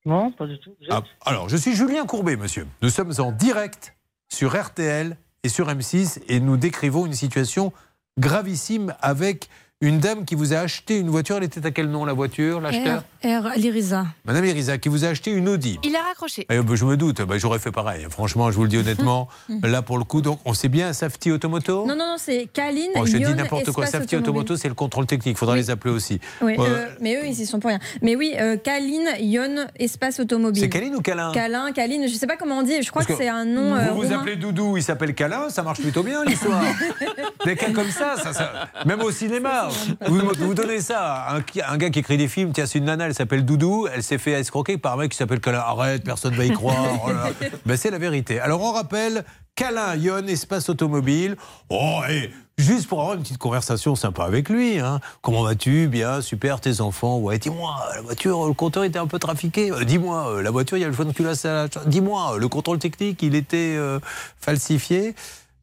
Non, 0.05 0.31
pas 0.31 0.45
du 0.45 0.59
tout. 0.59 0.75
Ah, 0.89 1.01
alors, 1.25 1.47
je 1.49 1.57
suis 1.57 1.75
Julien 1.75 2.05
Courbet, 2.05 2.35
monsieur. 2.35 2.67
Nous 2.81 2.89
sommes 2.89 3.13
en 3.19 3.31
direct 3.31 3.95
sur 4.27 4.59
RTL 4.59 5.15
et 5.43 5.49
sur 5.49 5.67
M6 5.69 6.21
et 6.27 6.39
nous 6.39 6.57
décrivons 6.57 7.05
une 7.05 7.13
situation 7.13 7.71
gravissime 8.19 8.93
avec 9.01 9.49
une 9.81 9.99
dame 9.99 10.25
qui 10.25 10.35
vous 10.35 10.53
a 10.53 10.57
acheté 10.57 10.97
une 10.99 11.09
voiture. 11.09 11.37
Elle 11.37 11.45
était 11.45 11.65
à 11.65 11.71
quel 11.71 11.87
nom 11.89 12.03
la 12.03 12.11
voiture, 12.11 12.59
l'acheteur 12.59 13.03
R, 13.23 13.27
R 13.27 13.51
Liriza. 13.57 14.05
Madame 14.25 14.43
Irisa, 14.45 14.77
qui 14.77 14.89
vous 14.89 15.05
a 15.05 15.07
acheté 15.09 15.31
une 15.31 15.47
Audi. 15.47 15.79
Il 15.83 15.95
a 15.95 16.01
raccroché. 16.01 16.45
Eh 16.49 16.59
ben, 16.61 16.75
je 16.75 16.83
me 16.83 16.97
doute, 16.97 17.21
ben, 17.21 17.37
j'aurais 17.37 17.59
fait 17.59 17.71
pareil. 17.71 18.05
Franchement, 18.09 18.51
je 18.51 18.57
vous 18.57 18.63
le 18.63 18.69
dis 18.69 18.77
honnêtement. 18.77 19.29
Là, 19.63 19.81
pour 19.81 19.97
le 19.97 20.03
coup, 20.03 20.21
donc, 20.21 20.39
on 20.43 20.53
sait 20.53 20.67
bien 20.67 20.91
Safety 20.91 21.31
Automoto? 21.31 21.85
Non, 21.85 21.95
non, 21.95 22.05
non, 22.07 22.15
c'est 22.17 22.47
Kaline. 22.51 22.91
Oh, 22.95 23.05
je 23.05 23.17
dis 23.17 23.33
n'importe 23.33 23.71
quoi. 23.71 23.85
Safety. 23.85 24.17
Automoto, 24.17 24.57
c'est 24.57 24.67
le 24.67 24.73
contrôle 24.73 25.05
technique. 25.05 25.35
Il 25.35 25.39
faudra 25.39 25.55
les 25.55 25.69
appeler 25.69 25.93
aussi. 25.93 26.19
Oui, 26.41 26.55
Euh, 26.59 26.63
euh, 26.67 26.85
mais 26.99 27.15
eux, 27.15 27.25
ils 27.25 27.39
y 27.39 27.45
sont 27.45 27.59
pour 27.61 27.69
rien. 27.69 27.79
Mais 28.01 28.17
oui, 28.17 28.33
euh, 28.37 28.57
Kaline, 28.57 29.07
Yon, 29.21 29.65
Espace 29.77 30.19
Automobile. 30.19 30.61
C'est 30.63 30.69
Kaline 30.69 30.95
ou 30.95 31.01
Calin? 31.01 31.31
Calin, 31.31 31.71
Kaline, 31.71 32.07
je 32.09 32.13
sais 32.15 32.27
pas 32.27 32.35
comment 32.35 32.57
on 32.59 32.63
dit, 32.63 32.81
je 32.83 32.89
crois 32.89 33.03
Parce 33.03 33.17
que, 33.17 33.23
c'est 33.23 33.29
un 33.29 33.45
nom. 33.45 33.75
euh, 33.75 33.91
Vous 33.93 34.01
vous 34.01 34.13
appelez 34.13 34.35
Doudou, 34.35 34.75
il 34.77 34.83
s'appelle 34.83 35.13
Calin, 35.15 35.49
ça 35.49 35.63
marche 35.63 35.79
plutôt 35.79 36.03
bien 36.03 36.25
l'histoire. 36.25 36.63
Des 37.45 37.55
cas 37.55 37.71
comme 37.71 37.91
ça, 37.91 38.15
ça, 38.17 38.33
ça- 38.33 38.67
même 38.85 39.01
au 39.01 39.11
cinéma, 39.11 39.68
vous, 40.07 40.19
vous 40.37 40.53
donnez 40.53 40.81
ça 40.81 41.01
à 41.01 41.35
un, 41.35 41.77
gars 41.77 41.89
qui 41.89 41.99
écrit 41.99 42.17
des 42.17 42.27
films, 42.27 42.51
tiens, 42.53 42.65
c'est 42.65 42.79
une 42.79 42.85
nana, 42.85 43.05
elle 43.05 43.13
s'appelle 43.13 43.45
Doudou, 43.45 43.87
elle 43.93 44.03
s'est 44.03 44.17
fait 44.17 44.31
escroquer 44.31 44.77
par 44.77 44.93
un 44.93 44.97
mec 44.97 45.11
qui 45.11 45.17
s'appelle 45.17 45.39
Calin. 45.39 45.59
Arrête, 45.59 46.03
personne 46.03 46.35
va 46.35 46.45
y 46.45 46.51
croire. 46.51 46.77
oh. 47.07 47.45
Ben, 47.65 47.77
c'est 47.77 47.91
la 47.91 47.99
vérité. 47.99 48.39
Alors 48.39 48.61
on 48.61 48.71
rappelle, 48.71 49.23
Calin, 49.55 49.95
Yon, 49.95 50.27
espace 50.27 50.69
automobile. 50.69 51.35
Oh, 51.69 51.99
et 52.09 52.31
juste 52.57 52.87
pour 52.87 53.01
avoir 53.01 53.15
une 53.15 53.21
petite 53.21 53.37
conversation 53.37 53.95
sympa 53.95 54.23
avec 54.23 54.49
lui. 54.49 54.79
hein. 54.79 54.99
Comment 55.21 55.43
vas-tu? 55.43 55.87
Bien, 55.87 56.21
super, 56.21 56.61
tes 56.61 56.81
enfants? 56.81 57.17
Ouais, 57.17 57.39
dis-moi, 57.39 57.75
la 57.95 58.01
voiture, 58.01 58.47
le 58.47 58.53
compteur 58.53 58.83
était 58.83 58.99
un 58.99 59.07
peu 59.07 59.19
trafiqué. 59.19 59.71
Euh, 59.71 59.83
dis-moi, 59.83 60.29
euh, 60.29 60.41
la 60.41 60.51
voiture, 60.51 60.77
il 60.77 60.81
y 60.81 60.83
a 60.83 60.87
le 60.87 60.93
fond 60.93 61.05
de 61.05 61.11
culasse 61.11 61.45
à 61.45 61.53
la... 61.53 61.67
Dis-moi, 61.85 62.35
euh, 62.35 62.37
le 62.37 62.47
contrôle 62.47 62.79
technique, 62.79 63.21
il 63.21 63.35
était 63.35 63.75
euh, 63.77 63.99
falsifié. 64.39 65.15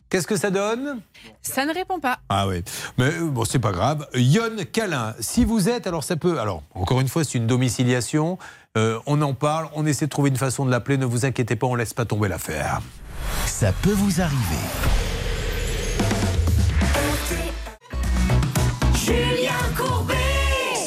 Qu'est-ce 0.08 0.26
que 0.26 0.36
ça 0.36 0.50
donne? 0.50 1.00
Ça 1.42 1.64
ne 1.66 1.74
répond 1.74 1.98
pas. 1.98 2.18
ah 2.28 2.46
oui, 2.46 2.62
mais 2.96 3.06
euh, 3.06 3.26
bon, 3.26 3.44
c'est 3.44 3.58
pas 3.58 3.72
grave. 3.72 4.06
Yon 4.14 4.56
Calin, 4.72 5.14
si 5.20 5.44
vous 5.44 5.68
êtes, 5.68 5.86
alors 5.86 6.04
ça 6.04 6.16
peut. 6.16 6.38
Alors, 6.38 6.62
encore 6.74 7.00
une 7.00 7.08
fois, 7.08 7.24
c'est 7.24 7.38
une 7.38 7.46
domiciliation. 7.46 8.38
Euh, 8.76 8.98
on 9.06 9.20
en 9.22 9.34
parle, 9.34 9.68
on 9.74 9.84
essaie 9.86 10.06
de 10.06 10.10
trouver 10.10 10.30
une 10.30 10.36
façon 10.36 10.64
de 10.64 10.70
l'appeler. 10.70 10.96
Ne 10.96 11.06
vous 11.06 11.24
inquiétez 11.24 11.56
pas, 11.56 11.66
on 11.66 11.74
laisse 11.74 11.94
pas 11.94 12.04
tomber 12.04 12.28
l'affaire. 12.28 12.80
Ça 13.46 13.72
peut 13.82 13.92
vous 13.92 14.20
arriver. 14.20 15.05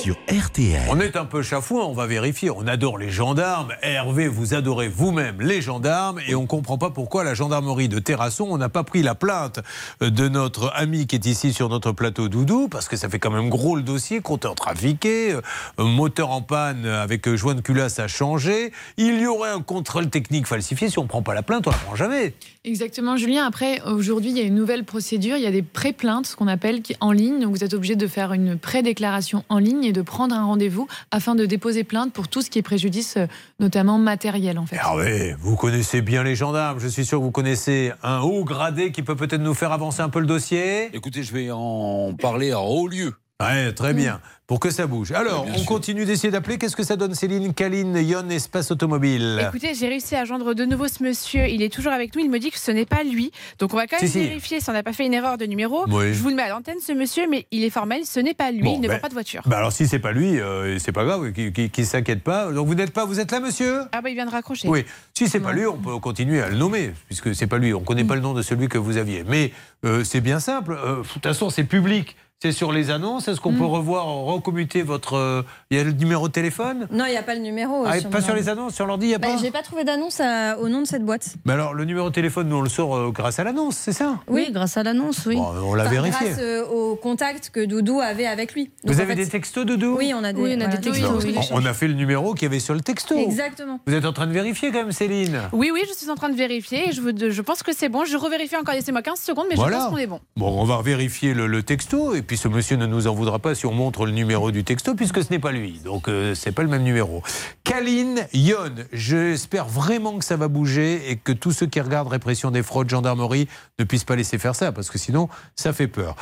Sur 0.10 0.18
RTL. 0.44 0.82
On 0.90 1.00
est 1.00 1.16
un 1.16 1.26
peu 1.26 1.44
chafouin, 1.44 1.84
on 1.86 1.94
va 1.94 2.08
vérifier. 2.08 2.50
On 2.50 2.66
adore 2.66 2.98
les 2.98 3.12
gendarmes. 3.12 3.74
Hervé, 3.84 4.28
vous 4.28 4.56
adorez 4.56 4.88
vous-même 4.88 5.40
les 5.40 5.62
gendarmes. 5.62 6.20
Et 6.28 6.34
on 6.34 6.42
ne 6.42 6.48
comprend 6.48 6.80
pas 6.80 6.90
pourquoi 6.90 7.24
la 7.24 7.36
gendarmerie 7.36 7.90
de 7.90 8.00
Terrasson, 8.00 8.48
on 8.50 8.58
n'a 8.58 8.70
pas 8.70 8.84
pris 8.84 9.04
la 9.04 9.14
plainte 9.14 9.60
de 10.02 10.28
notre 10.28 10.72
ami 10.76 11.06
qui 11.06 11.16
est 11.16 11.28
ici 11.28 11.54
sur 11.54 11.70
notre 11.70 11.92
plateau 11.92 12.28
Doudou, 12.28 12.70
parce 12.70 12.88
que 12.88 12.96
ça 12.98 13.08
fait 13.08 13.20
quand 13.20 13.30
même 13.30 13.50
gros 13.50 13.76
le 13.76 13.84
dossier. 13.84 14.20
Compteur 14.22 14.56
trafiqué, 14.56 15.34
euh, 15.34 15.42
moteur 15.84 16.32
en 16.32 16.42
panne 16.42 16.88
avec 16.88 17.28
euh, 17.28 17.38
joint 17.38 17.54
de 17.54 17.62
culasse 17.62 18.00
à 18.00 18.08
changer. 18.08 18.72
Il 18.98 19.22
y 19.22 19.28
aurait 19.28 19.52
un 19.52 19.62
contrôle 19.62 20.10
technique 20.10 20.48
falsifié. 20.48 20.90
Si 20.90 20.98
on 20.98 21.04
ne 21.04 21.08
prend 21.08 21.22
pas 21.22 21.36
la 21.36 21.44
plainte, 21.44 21.68
on 21.68 21.70
la 21.70 21.78
prend 21.78 21.96
jamais. 21.96 22.34
Exactement, 22.66 23.16
Julien. 23.16 23.46
Après, 23.46 23.80
aujourd'hui, 23.84 24.32
il 24.32 24.38
y 24.38 24.42
a 24.42 24.44
une 24.44 24.56
nouvelle 24.56 24.86
procédure. 24.86 25.38
Il 25.38 25.44
y 25.44 25.48
a 25.48 25.52
des 25.52 25.62
pré-plaintes, 25.62 26.26
ce 26.26 26.36
qu'on 26.36 26.48
appelle, 26.48 26.82
qui- 26.82 26.96
en 27.00 27.12
ligne. 27.12 27.40
Donc, 27.40 27.52
vous 27.56 27.64
êtes 27.64 27.76
obligé 27.76 27.96
de 27.96 28.08
faire 28.08 28.34
une 28.34 28.58
pré-déclaration 28.58 29.44
en 29.50 29.60
ligne 29.60 29.84
et 29.84 29.92
de 29.94 29.99
prendre 30.02 30.20
prendre 30.20 30.36
un 30.36 30.44
rendez-vous 30.44 30.86
afin 31.12 31.34
de 31.34 31.46
déposer 31.46 31.86
plainte 31.86 32.12
pour 32.12 32.28
tout 32.28 32.42
ce 32.42 32.50
qui 32.50 32.60
est 32.60 32.62
préjudice, 32.62 33.16
euh, 33.16 33.26
notamment 33.62 33.98
matériel 33.98 34.60
en 34.60 34.66
fait. 34.66 34.78
Ah 34.82 34.98
oui, 34.98 35.32
vous 35.40 35.56
connaissez 35.56 36.02
bien 36.02 36.24
les 36.24 36.36
gendarmes. 36.36 36.78
Je 36.82 36.90
suis 36.90 37.06
sûr 37.06 37.20
que 37.20 37.24
vous 37.24 37.32
connaissez 37.32 37.94
un 38.04 38.20
haut 38.20 38.44
gradé 38.44 38.92
qui 38.92 39.02
peut 39.02 39.16
peut-être 39.16 39.42
nous 39.42 39.54
faire 39.54 39.72
avancer 39.72 40.02
un 40.02 40.10
peu 40.10 40.20
le 40.20 40.26
dossier. 40.26 40.94
Écoutez, 40.94 41.24
je 41.24 41.34
vais 41.34 41.52
en 41.52 42.14
parler 42.20 42.54
en 42.54 42.66
haut 42.66 42.90
lieu. 42.90 43.14
Ouais, 43.42 43.72
très 43.72 43.94
bien. 43.94 44.20
Pour 44.48 44.60
que 44.60 44.70
ça 44.70 44.86
bouge. 44.86 45.14
Alors, 45.14 45.46
on 45.56 45.64
continue 45.64 46.04
d'essayer 46.04 46.30
d'appeler. 46.30 46.58
Qu'est-ce 46.58 46.76
que 46.76 46.84
ça 46.84 46.98
donne, 46.98 47.14
Céline 47.14 47.54
Kaline, 47.54 47.96
Yon, 47.96 48.28
Espace 48.30 48.70
Automobile 48.72 49.40
Écoutez, 49.48 49.76
j'ai 49.76 49.88
réussi 49.88 50.16
à 50.16 50.26
joindre 50.26 50.54
de 50.54 50.66
nouveau 50.66 50.90
ce 50.90 51.02
monsieur. 51.04 51.48
Il 51.48 51.62
est 51.62 51.72
toujours 51.72 51.94
avec 51.94 52.14
nous. 52.16 52.22
Il 52.22 52.30
me 52.30 52.40
dit 52.40 52.52
que 52.52 52.60
ce 52.60 52.72
n'est 52.72 52.88
pas 52.88 53.04
lui. 53.04 53.32
Donc 53.60 53.74
on 53.74 53.78
va 53.78 53.88
quand 53.88 54.02
même 54.02 54.10
Si, 54.12 54.20
vérifier 54.20 54.60
si 54.60 54.70
on 54.70 54.74
n'a 54.74 54.84
pas 54.84 54.92
fait 54.92 55.06
une 55.06 55.14
erreur 55.14 55.38
de 55.38 55.46
numéro. 55.46 55.86
Oui. 55.88 56.14
Je 56.14 56.22
vous 56.22 56.28
le 56.30 56.36
mets 56.36 56.44
à 56.44 56.50
l'antenne, 56.50 56.80
ce 56.86 56.92
monsieur, 56.92 57.30
mais 57.30 57.46
il 57.52 57.64
est 57.64 57.70
formel. 57.70 58.06
Ce 58.06 58.20
n'est 58.20 58.34
pas 58.34 58.52
lui. 58.52 58.64
Bon, 58.64 58.76
il 58.76 58.82
ne 58.82 58.88
ben- 58.90 58.96
vend 58.96 59.00
pas 59.02 59.08
de 59.10 59.14
voiture. 59.14 59.44
Bah 59.46 59.60
alors, 59.60 59.72
si 59.72 59.88
c'est 59.88 60.00
pas 60.00 60.12
lui, 60.12 60.38
euh, 60.42 60.78
c'est 60.80 60.92
pas 60.92 61.06
grave, 61.06 61.32
qui, 61.32 61.54
qui, 61.54 61.70
qui 61.70 61.86
s'inquiète 61.86 62.24
pas. 62.24 62.52
Donc, 62.52 62.68
vous 62.68 62.76
n'êtes 62.76 62.92
pas, 62.92 63.06
vous 63.06 63.22
êtes 63.22 63.32
là, 63.32 63.40
monsieur? 63.40 63.84
Ah 63.94 64.02
bah 64.02 64.10
il 64.10 64.16
vient 64.16 64.26
de 64.26 64.32
raccrocher. 64.32 64.68
Oui, 64.68 64.84
si 65.18 65.30
c'est 65.30 65.40
pas 65.40 65.54
lui, 65.54 65.66
on 65.66 65.78
peut 65.78 65.98
continuer 66.00 66.42
à 66.42 66.50
le 66.50 66.58
nommer, 66.58 66.92
puisque 67.06 67.34
c'est 67.34 67.48
pas 67.48 67.58
lui. 67.58 67.74
On 67.74 67.82
connaît 67.82 68.04
pas 68.04 68.16
le 68.16 68.22
nom 68.22 68.34
de 68.34 68.42
celui 68.42 68.68
que 68.68 68.80
vous 68.80 68.98
aviez. 68.98 69.24
Mais 69.26 69.54
euh, 69.86 70.04
c'est 70.04 70.22
bien 70.22 70.40
simple. 70.42 70.74
Euh, 70.74 71.04
de 71.04 71.08
toute 71.08 71.24
façon, 71.24 71.50
c'est 71.50 71.64
public. 71.64 72.18
C'est 72.42 72.54
sur 72.54 72.72
les 72.72 72.90
annonces. 72.90 73.28
Est-ce 73.28 73.42
qu'on 73.42 73.52
peut 73.54 73.66
revoir, 73.66 74.06
recommuter 74.08 74.82
votre. 74.82 75.16
euh, 75.18 75.42
Il 75.72 75.78
y 75.78 75.82
a 75.82 75.84
le 75.84 75.92
numéro 75.92 76.30
de 76.30 76.32
téléphone? 76.34 76.88
Non, 76.90 77.04
il 77.06 77.12
n'y 77.12 77.18
a 77.18 77.22
pas 77.22 77.36
le 77.36 77.42
numéro. 77.42 77.84
euh, 77.84 77.90
Ah, 77.92 78.00
sur 78.00 78.10
Pas 78.10 78.22
sur 78.22 78.34
les 78.34 78.48
annonces, 78.48 78.76
sur 78.76 78.86
l'ordi, 78.86 79.08
il 79.08 79.10
n'y 79.10 79.16
a 79.16 79.18
Bah, 79.18 79.28
pas 79.36 79.38
J'ai 79.42 79.52
pas 79.52 79.62
trouvé 79.62 79.84
d'annonce 79.84 80.22
au 80.62 80.70
nom 80.70 80.82
de 80.82 80.88
cette 80.88 81.04
boîte. 81.04 81.36
Mais 81.44 81.52
alors, 81.52 81.74
le 81.74 81.84
numéro 81.84 82.08
de 82.08 82.14
téléphone, 82.14 82.48
nous, 82.48 82.56
on 82.56 82.62
le 82.62 82.70
sort 82.70 82.96
euh, 82.96 83.12
grâce 83.12 83.40
à 83.40 83.44
l'annonce, 83.44 83.76
c'est 83.76 83.92
ça? 83.92 84.20
Oui, 84.30 84.48
grâce 84.54 84.78
à 84.78 84.84
l'annonce, 84.84 85.26
oui. 85.26 85.36
Bon, 85.36 85.52
on 85.66 85.74
l'a 85.74 85.84
Enfin, 85.84 85.92
vérifié. 85.92 86.28
Grâce 86.30 86.40
euh, 86.40 86.66
au 86.66 86.96
contact 86.96 87.50
que 87.50 87.66
Doudou 87.66 88.00
avait 88.00 88.26
avec 88.26 88.54
lui. 88.54 88.72
Vous 88.86 88.94
en 88.96 89.00
avez 89.00 89.08
fait, 89.08 89.16
des 89.16 89.28
textos, 89.28 89.66
Doudou? 89.66 89.98
Oui, 89.98 90.14
on 90.16 90.24
a 90.24 90.32
des, 90.32 90.42
Oui, 90.42 90.52
on 90.58 90.62
a 90.62 90.64
voilà, 90.64 90.78
des 90.78 90.92
textos, 90.92 91.26
oui. 91.26 91.36
On 91.52 91.66
a 91.66 91.74
fait 91.74 91.90
le 91.90 91.94
numéro 91.96 92.36
qu'il 92.36 92.44
y 92.44 92.46
avait 92.46 92.60
sur 92.62 92.74
le 92.74 92.80
texto. 92.80 93.18
Exactement. 93.18 93.82
Vous 93.86 93.94
êtes 93.94 94.06
en 94.06 94.14
train 94.14 94.28
de 94.28 94.32
vérifier 94.32 94.72
quand 94.72 94.78
même, 94.80 94.94
Céline? 94.94 95.42
Oui, 95.52 95.72
oui, 95.74 95.82
je 95.90 95.94
suis 95.94 96.10
en 96.10 96.16
train 96.16 96.30
de 96.30 96.38
vérifier. 96.38 96.88
Et 96.88 96.92
je, 96.94 97.02
vous- 97.02 97.10
je 97.32 97.42
pense 97.42 97.64
que 97.64 97.76
c'est 97.76 97.90
bon. 97.90 98.06
Je 98.06 98.16
revérifie 98.16 98.56
encore. 98.56 98.76
Laissez-moi 98.76 99.02
15 99.02 99.20
secondes, 99.20 99.48
mais 99.50 99.58
je 99.58 99.62
pense 99.62 99.90
qu'on 99.90 99.98
est 99.98 100.08
bon. 100.08 100.22
Bon, 100.38 100.48
on 100.58 100.64
va 100.64 100.82
vérifier 100.82 101.34
le, 101.34 101.46
le 101.46 101.64
texto 101.64 102.16
et 102.16 102.22
puis 102.30 102.38
ce 102.38 102.48
monsieur 102.48 102.78
ne 102.78 102.86
nous 102.86 103.08
en 103.08 103.16
voudra 103.16 103.40
pas 103.40 103.56
si 103.56 103.66
on 103.66 103.72
montre 103.72 104.06
le 104.06 104.12
numéro 104.12 104.52
du 104.52 104.64
texto 104.64 104.94
puisque 104.94 105.24
ce 105.24 105.32
n'est 105.32 105.40
pas 105.40 105.52
lui. 105.52 105.82
Donc 105.84 106.08
euh, 106.08 106.36
c'est 106.36 106.52
pas 106.52 106.62
le 106.62 106.68
même 106.68 106.84
numéro. 106.84 107.24
Kaline 107.64 108.28
Yon, 108.34 108.86
j'espère 108.94 109.66
vraiment 109.66 110.20
que 110.20 110.24
ça 110.24 110.38
va 110.38 110.48
bouger 110.48 111.10
et 111.10 111.16
que 111.16 111.32
tous 111.32 111.54
ceux 111.54 111.66
qui 111.66 111.82
regardent 111.82 112.10
répression 112.10 112.52
des 112.52 112.62
fraudes 112.62 112.88
gendarmerie 112.88 113.48
ne 113.80 113.84
puissent 113.84 114.04
pas 114.04 114.16
laisser 114.16 114.38
faire 114.38 114.54
ça 114.54 114.72
parce 114.72 114.92
que 114.92 115.00
sinon 115.00 115.28
ça 115.56 115.74
fait 115.74 115.88
peur. 115.88 116.16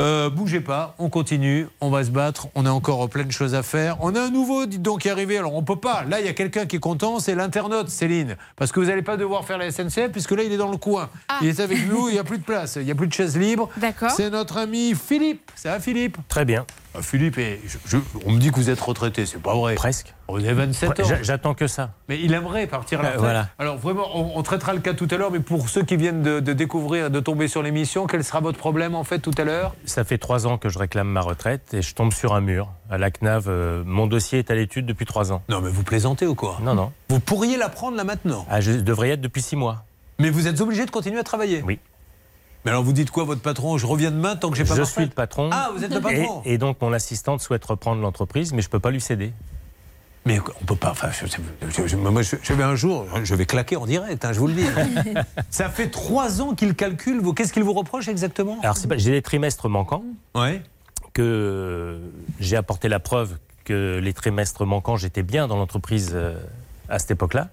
Euh, 0.00 0.30
bougez 0.30 0.60
pas, 0.60 0.96
on 0.98 1.10
continue, 1.10 1.68
on 1.80 1.90
va 1.90 2.02
se 2.02 2.10
battre, 2.10 2.48
on 2.56 2.66
a 2.66 2.70
encore 2.70 3.08
plein 3.08 3.22
de 3.22 3.30
choses 3.30 3.54
à 3.54 3.62
faire. 3.62 3.98
On 4.00 4.16
a 4.16 4.22
un 4.22 4.30
nouveau, 4.30 4.66
dites 4.66 4.82
donc, 4.82 5.02
qui 5.02 5.08
est 5.08 5.12
arrivé. 5.12 5.38
Alors 5.38 5.54
on 5.54 5.62
peut 5.62 5.78
pas. 5.78 6.02
Là, 6.02 6.18
il 6.18 6.26
y 6.26 6.28
a 6.28 6.32
quelqu'un 6.32 6.66
qui 6.66 6.74
est 6.74 6.80
content, 6.80 7.20
c'est 7.20 7.36
l'internaute, 7.36 7.88
Céline, 7.88 8.36
parce 8.56 8.72
que 8.72 8.80
vous 8.80 8.86
n'allez 8.86 9.02
pas 9.02 9.16
devoir 9.16 9.44
faire 9.44 9.58
la 9.58 9.70
SNCF 9.70 10.10
puisque 10.10 10.32
là 10.32 10.42
il 10.42 10.50
est 10.50 10.56
dans 10.56 10.72
le 10.72 10.76
coin. 10.76 11.08
Il 11.40 11.46
est 11.46 11.60
avec 11.60 11.88
nous, 11.88 12.08
il 12.08 12.14
n'y 12.14 12.18
a 12.18 12.24
plus 12.24 12.38
de 12.38 12.44
place, 12.44 12.78
il 12.80 12.84
n'y 12.84 12.90
a 12.90 12.96
plus 12.96 13.06
de 13.06 13.12
chaise 13.12 13.38
libre. 13.38 13.68
D'accord. 13.76 14.10
C'est 14.10 14.28
notre 14.28 14.56
ami 14.56 14.92
Philippe. 14.96 15.35
Ça 15.54 15.70
va, 15.70 15.80
Philippe? 15.80 16.18
Très 16.28 16.44
bien. 16.44 16.66
Ah, 16.94 17.02
Philippe, 17.02 17.36
et 17.38 17.60
je- 17.66 17.76
je- 17.86 17.96
on 18.24 18.32
me 18.32 18.38
dit 18.38 18.50
que 18.50 18.56
vous 18.56 18.70
êtes 18.70 18.80
retraité, 18.80 19.26
c'est 19.26 19.40
pas 19.40 19.54
vrai. 19.54 19.74
Presque. 19.74 20.14
Vous 20.28 20.36
avez 20.38 20.52
27 20.54 21.00
ans. 21.00 21.04
J'a- 21.04 21.22
J'attends 21.22 21.54
que 21.54 21.66
ça. 21.66 21.90
Mais 22.08 22.18
il 22.20 22.32
aimerait 22.32 22.66
partir 22.66 23.00
à 23.00 23.02
la 23.02 23.08
Euh, 23.10 23.18
voilà. 23.18 23.48
Alors 23.58 23.76
vraiment, 23.76 24.06
on, 24.14 24.38
on 24.38 24.42
traitera 24.42 24.72
le 24.72 24.80
cas 24.80 24.94
tout 24.94 25.06
à 25.10 25.16
l'heure, 25.16 25.30
mais 25.30 25.40
pour 25.40 25.68
ceux 25.68 25.82
qui 25.82 25.96
viennent 25.96 26.22
de, 26.22 26.40
de 26.40 26.52
découvrir, 26.52 27.10
de 27.10 27.20
tomber 27.20 27.48
sur 27.48 27.62
l'émission, 27.62 28.06
quel 28.06 28.24
sera 28.24 28.40
votre 28.40 28.58
problème 28.58 28.94
en 28.94 29.04
fait 29.04 29.18
tout 29.18 29.30
à 29.38 29.44
l'heure? 29.44 29.74
Ça 29.84 30.04
fait 30.04 30.18
trois 30.18 30.46
ans 30.46 30.56
que 30.58 30.68
je 30.70 30.78
réclame 30.78 31.08
ma 31.08 31.20
retraite 31.20 31.74
et 31.74 31.82
je 31.82 31.94
tombe 31.94 32.12
sur 32.12 32.34
un 32.34 32.40
mur. 32.40 32.68
À 32.90 32.96
la 32.98 33.10
CNAV, 33.10 33.44
euh, 33.48 33.82
mon 33.84 34.06
dossier 34.06 34.38
est 34.38 34.50
à 34.50 34.54
l'étude 34.54 34.86
depuis 34.86 35.04
trois 35.06 35.32
ans. 35.32 35.42
Non, 35.48 35.60
mais 35.60 35.70
vous 35.70 35.82
plaisantez 35.82 36.26
ou 36.26 36.34
quoi? 36.34 36.58
Non, 36.62 36.74
non. 36.74 36.92
Vous 37.10 37.20
pourriez 37.20 37.56
la 37.58 37.68
prendre 37.68 37.96
là 37.96 38.04
maintenant? 38.04 38.46
Ah, 38.50 38.60
je 38.60 38.72
devrais 38.72 39.08
y 39.08 39.12
être 39.12 39.20
depuis 39.20 39.42
six 39.42 39.56
mois. 39.56 39.84
Mais 40.18 40.30
vous 40.30 40.46
êtes 40.48 40.62
obligé 40.62 40.86
de 40.86 40.90
continuer 40.90 41.18
à 41.20 41.24
travailler? 41.24 41.62
Oui. 41.66 41.78
Mais 42.66 42.72
alors 42.72 42.82
vous 42.82 42.92
dites 42.92 43.12
quoi, 43.12 43.22
votre 43.22 43.40
patron? 43.40 43.78
Je 43.78 43.86
reviens 43.86 44.10
demain 44.10 44.34
tant 44.34 44.50
que 44.50 44.56
j'ai 44.56 44.64
pas 44.64 44.74
Je 44.74 44.82
suis 44.82 45.04
le 45.04 45.08
patron. 45.10 45.50
Ah, 45.52 45.70
vous 45.74 45.84
êtes 45.84 45.94
le 45.94 46.00
patron 46.00 46.42
Et, 46.44 46.54
et 46.54 46.58
donc 46.58 46.80
mon 46.82 46.92
assistante 46.92 47.40
souhaite 47.40 47.64
reprendre 47.64 48.02
l'entreprise, 48.02 48.52
mais 48.52 48.60
je 48.60 48.66
ne 48.66 48.72
peux 48.72 48.80
pas 48.80 48.90
lui 48.90 49.00
céder. 49.00 49.32
Mais 50.24 50.40
on 50.60 50.64
peut 50.64 50.74
pas. 50.74 50.90
Enfin, 50.90 51.10
je, 51.12 51.26
je- 51.26 51.86
je- 51.86 51.96
moi, 51.96 52.20
je, 52.22 52.52
vais 52.52 52.64
un 52.64 52.74
jour, 52.74 53.06
je 53.22 53.34
vais 53.36 53.46
claquer 53.46 53.76
en 53.76 53.86
direct, 53.86 54.24
hein, 54.24 54.32
je 54.32 54.40
vous 54.40 54.48
le 54.48 54.54
dis. 54.54 54.66
Ça 55.50 55.68
fait 55.68 55.88
trois 55.90 56.42
ans 56.42 56.56
qu'il 56.56 56.74
calcule. 56.74 57.20
vous- 57.20 57.32
Qu'est-ce 57.32 57.52
qu'il 57.52 57.62
vous 57.62 57.72
reproche 57.72 58.08
exactement? 58.08 58.58
Alors 58.64 58.76
j'ai 58.96 59.12
des 59.12 59.22
trimestres 59.22 59.68
manquants. 59.68 60.02
Ouais. 60.34 60.60
Que 61.14 62.00
j'ai 62.40 62.56
apporté 62.56 62.88
la 62.88 62.98
preuve 62.98 63.36
que 63.64 64.00
les 64.02 64.12
trimestres 64.12 64.66
manquants, 64.66 64.96
j'étais 64.96 65.22
bien 65.22 65.46
dans 65.48 65.56
l'entreprise 65.56 66.10
euh, 66.14 66.36
à 66.88 66.98
cette 66.98 67.12
époque-là. 67.12 67.48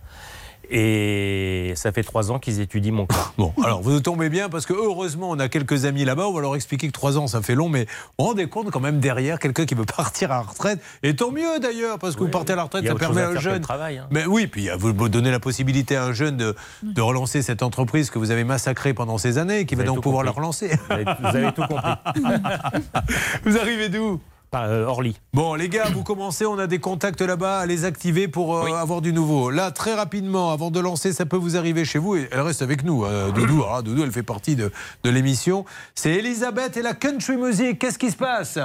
Et 0.69 1.73
ça 1.75 1.91
fait 1.91 2.03
trois 2.03 2.31
ans 2.31 2.39
qu'ils 2.39 2.59
étudient 2.61 2.91
mon 2.93 3.05
cas. 3.05 3.15
Bon, 3.37 3.51
alors 3.63 3.81
vous 3.81 3.99
tombez 3.99 4.29
bien 4.29 4.47
parce 4.47 4.65
que 4.65 4.73
heureusement 4.73 5.29
on 5.31 5.39
a 5.39 5.49
quelques 5.49 5.85
amis 5.85 6.05
là-bas. 6.05 6.27
On 6.27 6.33
va 6.33 6.41
leur 6.41 6.55
expliquer 6.55 6.87
que 6.87 6.91
trois 6.93 7.17
ans 7.17 7.27
ça 7.27 7.41
fait 7.41 7.55
long, 7.55 7.67
mais 7.67 7.85
vous 7.85 7.89
vous 8.19 8.25
rendez 8.25 8.47
compte 8.47 8.69
quand 8.71 8.79
même 8.79 8.99
derrière 8.99 9.39
quelqu'un 9.39 9.65
qui 9.65 9.73
veut 9.75 9.85
partir 9.85 10.31
à 10.31 10.35
la 10.35 10.41
retraite. 10.41 10.79
Et 11.01 11.15
tant 11.15 11.31
mieux 11.31 11.59
d'ailleurs 11.59 11.97
parce 11.99 12.15
que 12.15 12.19
vous 12.21 12.29
partez 12.29 12.53
à 12.53 12.55
la 12.55 12.63
retraite, 12.63 12.83
Il 12.83 12.85
y 12.85 12.89
a 12.89 12.91
ça 12.91 12.95
autre 12.95 13.05
permet 13.05 13.21
à 13.21 13.29
un 13.29 13.39
jeune. 13.39 13.61
travail, 13.61 13.97
hein. 13.97 14.07
Mais 14.11 14.25
oui, 14.25 14.47
puis 14.47 14.69
vous 14.77 15.09
donnez 15.09 15.31
la 15.31 15.39
possibilité 15.39 15.95
à 15.95 16.05
un 16.05 16.13
jeune 16.13 16.37
de, 16.37 16.55
de 16.83 17.01
relancer 17.01 17.41
cette 17.41 17.63
entreprise 17.63 18.09
que 18.09 18.19
vous 18.19 18.31
avez 18.31 18.43
massacrée 18.43 18.93
pendant 18.93 19.17
ces 19.17 19.37
années, 19.39 19.65
qui 19.65 19.75
va 19.75 19.83
donc 19.83 20.01
pouvoir 20.01 20.23
compris. 20.23 20.35
la 20.35 20.41
relancer. 20.41 20.67
Vous 20.87 20.93
avez, 20.93 21.03
vous 21.03 21.37
avez 21.37 21.51
tout 21.53 21.63
compris. 21.67 21.91
vous 23.45 23.57
arrivez 23.57 23.89
d'où? 23.89 24.19
Euh, 24.55 24.85
Orly. 24.85 25.15
Bon, 25.33 25.55
les 25.55 25.69
gars, 25.69 25.85
vous 25.93 26.03
commencez, 26.03 26.45
on 26.45 26.59
a 26.59 26.67
des 26.67 26.79
contacts 26.79 27.21
là-bas 27.21 27.59
à 27.59 27.65
les 27.65 27.85
activer 27.85 28.27
pour 28.27 28.57
euh, 28.57 28.73
avoir 28.75 29.01
du 29.01 29.13
nouveau. 29.13 29.49
Là, 29.49 29.71
très 29.71 29.93
rapidement, 29.93 30.51
avant 30.51 30.71
de 30.71 30.79
lancer, 30.79 31.13
ça 31.13 31.25
peut 31.25 31.37
vous 31.37 31.57
arriver 31.57 31.85
chez 31.85 31.99
vous, 31.99 32.15
et 32.15 32.27
elle 32.31 32.41
reste 32.41 32.61
avec 32.61 32.83
nous, 32.83 33.05
euh, 33.05 33.31
Doudou. 33.31 33.63
Alors 33.63 33.75
là, 33.75 33.81
Doudou, 33.81 34.03
elle 34.03 34.11
fait 34.11 34.23
partie 34.23 34.55
de, 34.55 34.71
de 35.03 35.09
l'émission. 35.09 35.65
C'est 35.95 36.11
Elisabeth 36.11 36.77
et 36.77 36.81
la 36.81 36.93
country 36.93 37.37
music. 37.37 37.79
Qu'est-ce 37.79 37.97
qui 37.99 38.11
se 38.11 38.17
passe? 38.17 38.59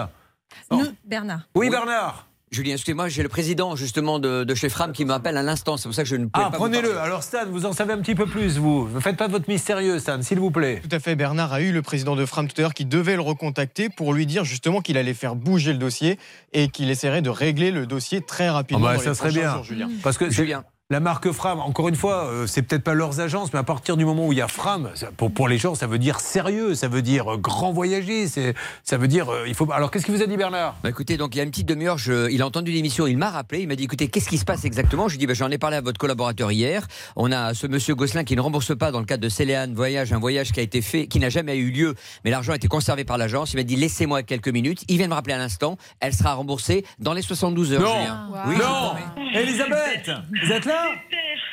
Nous, 0.70 0.86
Bernard. 1.04 1.48
Oui, 1.54 1.70
Bernard 1.70 2.27
Julien, 2.50 2.72
excusez-moi, 2.74 3.08
j'ai 3.08 3.22
le 3.22 3.28
président 3.28 3.76
justement 3.76 4.18
de, 4.18 4.42
de 4.44 4.54
chez 4.54 4.68
Fram 4.70 4.92
qui 4.92 5.04
m'appelle 5.04 5.36
à 5.36 5.42
l'instant. 5.42 5.76
C'est 5.76 5.88
pour 5.88 5.94
ça 5.94 6.02
que 6.02 6.08
je 6.08 6.16
ne 6.16 6.26
pouvais 6.26 6.46
Ah, 6.46 6.50
pas. 6.50 6.56
vous 6.56 6.64
prenez-le. 6.64 6.98
Alors, 6.98 7.22
Stan, 7.22 7.40
vous 7.50 7.66
en 7.66 7.72
savez 7.74 7.92
un 7.92 7.98
petit 7.98 8.14
peu 8.14 8.24
plus, 8.26 8.56
vous. 8.58 8.88
Ne 8.94 9.00
faites 9.00 9.16
pas 9.18 9.28
votre 9.28 9.48
mystérieux, 9.48 9.98
Stan, 9.98 10.22
s'il 10.22 10.38
vous 10.38 10.50
plaît. 10.50 10.80
Tout 10.82 10.94
à 10.94 10.98
fait, 10.98 11.14
Bernard 11.14 11.52
a 11.52 11.60
eu 11.60 11.72
le 11.72 11.82
président 11.82 12.16
de 12.16 12.24
Fram 12.24 12.48
tout 12.48 12.54
à 12.58 12.62
l'heure 12.62 12.74
qui 12.74 12.86
devait 12.86 13.16
le 13.16 13.20
recontacter 13.22 13.88
pour 13.90 14.14
lui 14.14 14.24
dire 14.24 14.44
justement 14.44 14.80
qu'il 14.80 14.96
allait 14.96 15.12
faire 15.14 15.34
bouger 15.36 15.72
le 15.72 15.78
dossier 15.78 16.18
et 16.54 16.68
qu'il 16.68 16.88
essaierait 16.90 17.22
de 17.22 17.30
régler 17.30 17.70
le 17.70 17.86
dossier 17.86 18.22
très 18.22 18.46
Ah 18.46 18.52
rapidement. 18.54 18.86
bah, 18.86 18.94
dans 18.96 19.00
ça 19.02 19.08
les 19.10 19.14
serait 19.14 19.30
bien. 19.30 19.52
jours, 19.54 19.64
Julien. 19.64 19.88
Parce 20.02 20.16
que 20.16 20.30
c'est- 20.30 20.46
la 20.90 21.00
marque 21.00 21.30
Fram, 21.32 21.60
encore 21.60 21.88
une 21.90 21.96
fois, 21.96 22.24
euh, 22.24 22.46
c'est 22.46 22.62
peut-être 22.62 22.82
pas 22.82 22.94
leurs 22.94 23.20
agences, 23.20 23.52
mais 23.52 23.58
à 23.58 23.62
partir 23.62 23.98
du 23.98 24.06
moment 24.06 24.26
où 24.26 24.32
il 24.32 24.38
y 24.38 24.40
a 24.40 24.48
Fram, 24.48 24.88
pour, 25.18 25.30
pour 25.30 25.46
les 25.46 25.58
gens, 25.58 25.74
ça 25.74 25.86
veut 25.86 25.98
dire 25.98 26.18
sérieux, 26.18 26.74
ça 26.74 26.88
veut 26.88 27.02
dire 27.02 27.34
euh, 27.34 27.36
grand 27.36 27.72
voyager, 27.72 28.26
ça 28.26 28.96
veut 28.96 29.06
dire. 29.06 29.28
euh, 29.28 29.44
il 29.46 29.54
faut. 29.54 29.70
Alors, 29.70 29.90
qu'est-ce 29.90 30.06
qu'il 30.06 30.14
vous 30.14 30.22
a 30.22 30.26
dit, 30.26 30.38
Bernard? 30.38 30.76
Bah, 30.82 30.88
écoutez, 30.88 31.18
donc 31.18 31.34
il 31.34 31.38
y 31.38 31.40
a 31.42 31.44
une 31.44 31.50
petite 31.50 31.68
demi-heure, 31.68 31.98
il 32.30 32.40
a 32.40 32.46
entendu 32.46 32.70
l'émission, 32.72 33.06
il 33.06 33.18
m'a 33.18 33.28
rappelé, 33.28 33.60
il 33.60 33.68
m'a 33.68 33.76
dit 33.76 33.84
écoutez, 33.84 34.08
qu'est-ce 34.08 34.30
qui 34.30 34.38
se 34.38 34.46
passe 34.46 34.64
exactement? 34.64 35.08
Je 35.08 35.12
lui 35.12 35.18
ai 35.18 35.18
dit 35.18 35.26
bah, 35.26 35.34
j'en 35.34 35.50
ai 35.50 35.58
parlé 35.58 35.76
à 35.76 35.82
votre 35.82 35.98
collaborateur 35.98 36.50
hier. 36.52 36.86
On 37.16 37.30
a 37.32 37.52
ce 37.52 37.66
monsieur 37.66 37.94
Gosselin 37.94 38.24
qui 38.24 38.34
ne 38.34 38.40
rembourse 38.40 38.74
pas 38.74 38.90
dans 38.90 39.00
le 39.00 39.04
cadre 39.04 39.22
de 39.22 39.28
Céléane 39.28 39.74
Voyage, 39.74 40.14
un 40.14 40.18
voyage 40.18 40.52
qui 40.52 40.60
a 40.60 40.62
été 40.62 40.80
fait, 40.80 41.06
qui 41.06 41.20
n'a 41.20 41.28
jamais 41.28 41.58
eu 41.58 41.70
lieu, 41.70 41.96
mais 42.24 42.30
l'argent 42.30 42.52
a 42.52 42.56
été 42.56 42.68
conservé 42.68 43.04
par 43.04 43.18
l'agence. 43.18 43.52
Il 43.52 43.56
m'a 43.58 43.62
dit 43.62 43.76
laissez-moi 43.76 44.22
quelques 44.22 44.48
minutes. 44.48 44.84
Il 44.88 44.96
vient 44.96 45.04
de 45.06 45.10
me 45.10 45.16
rappeler 45.16 45.34
à 45.34 45.38
l'instant, 45.38 45.76
elle 46.00 46.14
sera 46.14 46.32
remboursée 46.32 46.86
dans 46.98 47.12
les 47.12 47.20
72 47.20 47.74
heures. 47.74 47.82
Non. 47.82 47.92
Julien. 47.92 48.28
Oui, 48.46 48.56
non 48.56 49.04
promets. 49.14 49.38
Elisabeth 49.42 50.10
Vous 50.46 50.52
êtes 50.52 50.64
là? 50.64 50.77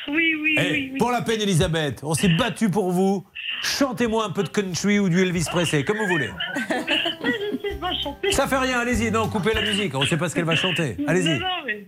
Oui, 0.08 0.34
oui, 0.40 0.54
Eh, 0.58 0.70
oui, 0.72 0.90
oui. 0.92 0.98
Pour 0.98 1.10
la 1.10 1.22
peine, 1.22 1.40
Elisabeth, 1.40 2.00
on 2.02 2.14
s'est 2.14 2.28
battu 2.28 2.70
pour 2.70 2.92
vous. 2.92 3.24
Chantez-moi 3.62 4.24
un 4.24 4.30
peu 4.30 4.42
de 4.44 4.48
country 4.48 4.98
ou 4.98 5.08
du 5.08 5.20
Elvis 5.20 5.44
Presley, 5.50 5.82
comme 5.84 5.98
vous 5.98 6.06
voulez. 6.06 6.30
Je 6.68 7.68
sais 7.68 7.76
pas 7.80 7.92
chanter. 8.02 8.32
Ça 8.32 8.46
fait 8.46 8.58
rien, 8.58 8.78
allez-y. 8.80 9.10
Non, 9.10 9.28
coupez 9.28 9.52
la 9.54 9.62
musique, 9.62 9.94
on 9.94 10.00
ne 10.02 10.06
sait 10.06 10.16
pas 10.16 10.28
ce 10.28 10.34
qu'elle 10.34 10.44
va 10.44 10.54
chanter. 10.56 10.96
Allez-y. 11.06 11.40
Mais- 11.66 11.86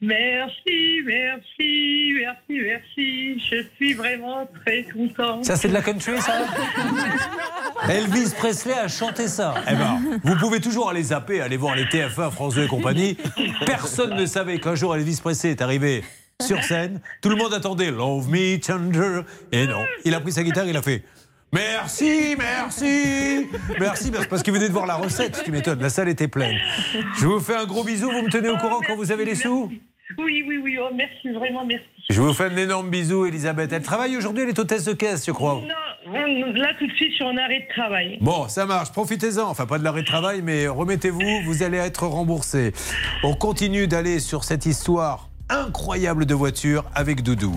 Merci, 0.00 1.00
merci, 1.04 2.12
merci, 2.20 2.60
merci. 2.64 3.40
Je 3.50 3.64
suis 3.74 3.94
vraiment 3.94 4.48
très 4.64 4.84
content. 4.84 5.42
Ça, 5.42 5.56
c'est 5.56 5.66
de 5.66 5.72
la 5.74 5.82
country, 5.82 6.20
ça 6.20 6.46
Elvis 7.88 8.32
Presley 8.38 8.74
a 8.78 8.86
chanté 8.86 9.26
ça. 9.26 9.54
Eh 9.68 9.74
ben, 9.74 10.20
vous 10.22 10.36
pouvez 10.36 10.60
toujours 10.60 10.88
aller 10.88 11.02
zapper, 11.02 11.40
aller 11.40 11.56
voir 11.56 11.74
les 11.74 11.84
TF1, 11.86 12.30
France 12.30 12.54
2 12.54 12.64
et 12.64 12.68
compagnie. 12.68 13.16
Personne 13.66 14.14
ne 14.14 14.24
savait 14.26 14.58
qu'un 14.60 14.76
jour 14.76 14.94
Elvis 14.94 15.18
Presley 15.20 15.50
est 15.50 15.62
arrivé 15.62 16.04
sur 16.46 16.62
scène. 16.62 17.00
Tout 17.20 17.30
le 17.30 17.34
monde 17.36 17.52
attendait 17.52 17.90
Love 17.90 18.28
Me 18.30 18.58
Tender. 18.60 19.22
Et 19.50 19.66
non, 19.66 19.84
il 20.04 20.14
a 20.14 20.20
pris 20.20 20.30
sa 20.30 20.44
guitare, 20.44 20.66
il 20.66 20.76
a 20.76 20.82
fait. 20.82 21.02
Merci, 21.52 22.36
merci, 22.38 23.46
merci, 23.80 24.10
parce- 24.12 24.26
parce 24.28 24.42
qu'il 24.44 24.52
venait 24.52 24.68
de 24.68 24.72
voir 24.72 24.86
la 24.86 24.94
recette, 24.96 25.42
tu 25.44 25.50
m'étonnes, 25.50 25.80
la 25.80 25.88
salle 25.90 26.08
était 26.08 26.28
pleine. 26.28 26.56
Je 27.18 27.26
vous 27.26 27.40
fais 27.40 27.56
un 27.56 27.64
gros 27.64 27.82
bisou, 27.82 28.08
vous 28.10 28.22
me 28.22 28.30
tenez 28.30 28.50
au 28.50 28.56
courant 28.58 28.80
quand 28.86 28.94
vous 28.94 29.10
avez 29.10 29.24
les 29.24 29.34
sous? 29.34 29.68
Oui, 30.18 30.44
oui, 30.46 30.60
oui, 30.62 30.76
oh, 30.80 30.90
merci, 30.94 31.30
vraiment 31.36 31.64
merci. 31.66 31.84
Je 32.08 32.20
vous 32.20 32.32
fais 32.32 32.44
un 32.44 32.56
énorme 32.56 32.88
bisou, 32.88 33.26
Elisabeth. 33.26 33.72
Elle 33.72 33.82
travaille 33.82 34.16
aujourd'hui, 34.16 34.44
elle 34.44 34.50
est 34.50 34.58
hôtesse 34.58 34.84
de 34.84 34.92
caisse, 34.92 35.26
je 35.26 35.32
crois. 35.32 35.54
Non, 35.54 35.68
Là, 36.10 36.68
tout 36.78 36.86
de 36.86 36.92
suite, 36.92 37.10
je 37.10 37.16
suis 37.16 37.24
en 37.24 37.36
arrêt 37.36 37.66
de 37.68 37.74
travail. 37.74 38.18
Bon, 38.20 38.48
ça 38.48 38.64
marche, 38.64 38.92
profitez-en. 38.92 39.48
Enfin, 39.48 39.66
pas 39.66 39.78
de 39.78 39.84
l'arrêt 39.84 40.00
de 40.02 40.06
travail, 40.06 40.40
mais 40.42 40.66
remettez-vous, 40.68 41.42
vous 41.44 41.62
allez 41.62 41.76
être 41.78 42.06
remboursé. 42.06 42.72
On 43.24 43.34
continue 43.34 43.88
d'aller 43.88 44.20
sur 44.20 44.44
cette 44.44 44.64
histoire 44.64 45.27
incroyable 45.48 46.26
de 46.26 46.34
voiture 46.34 46.84
avec 46.94 47.22
Doudou. 47.22 47.56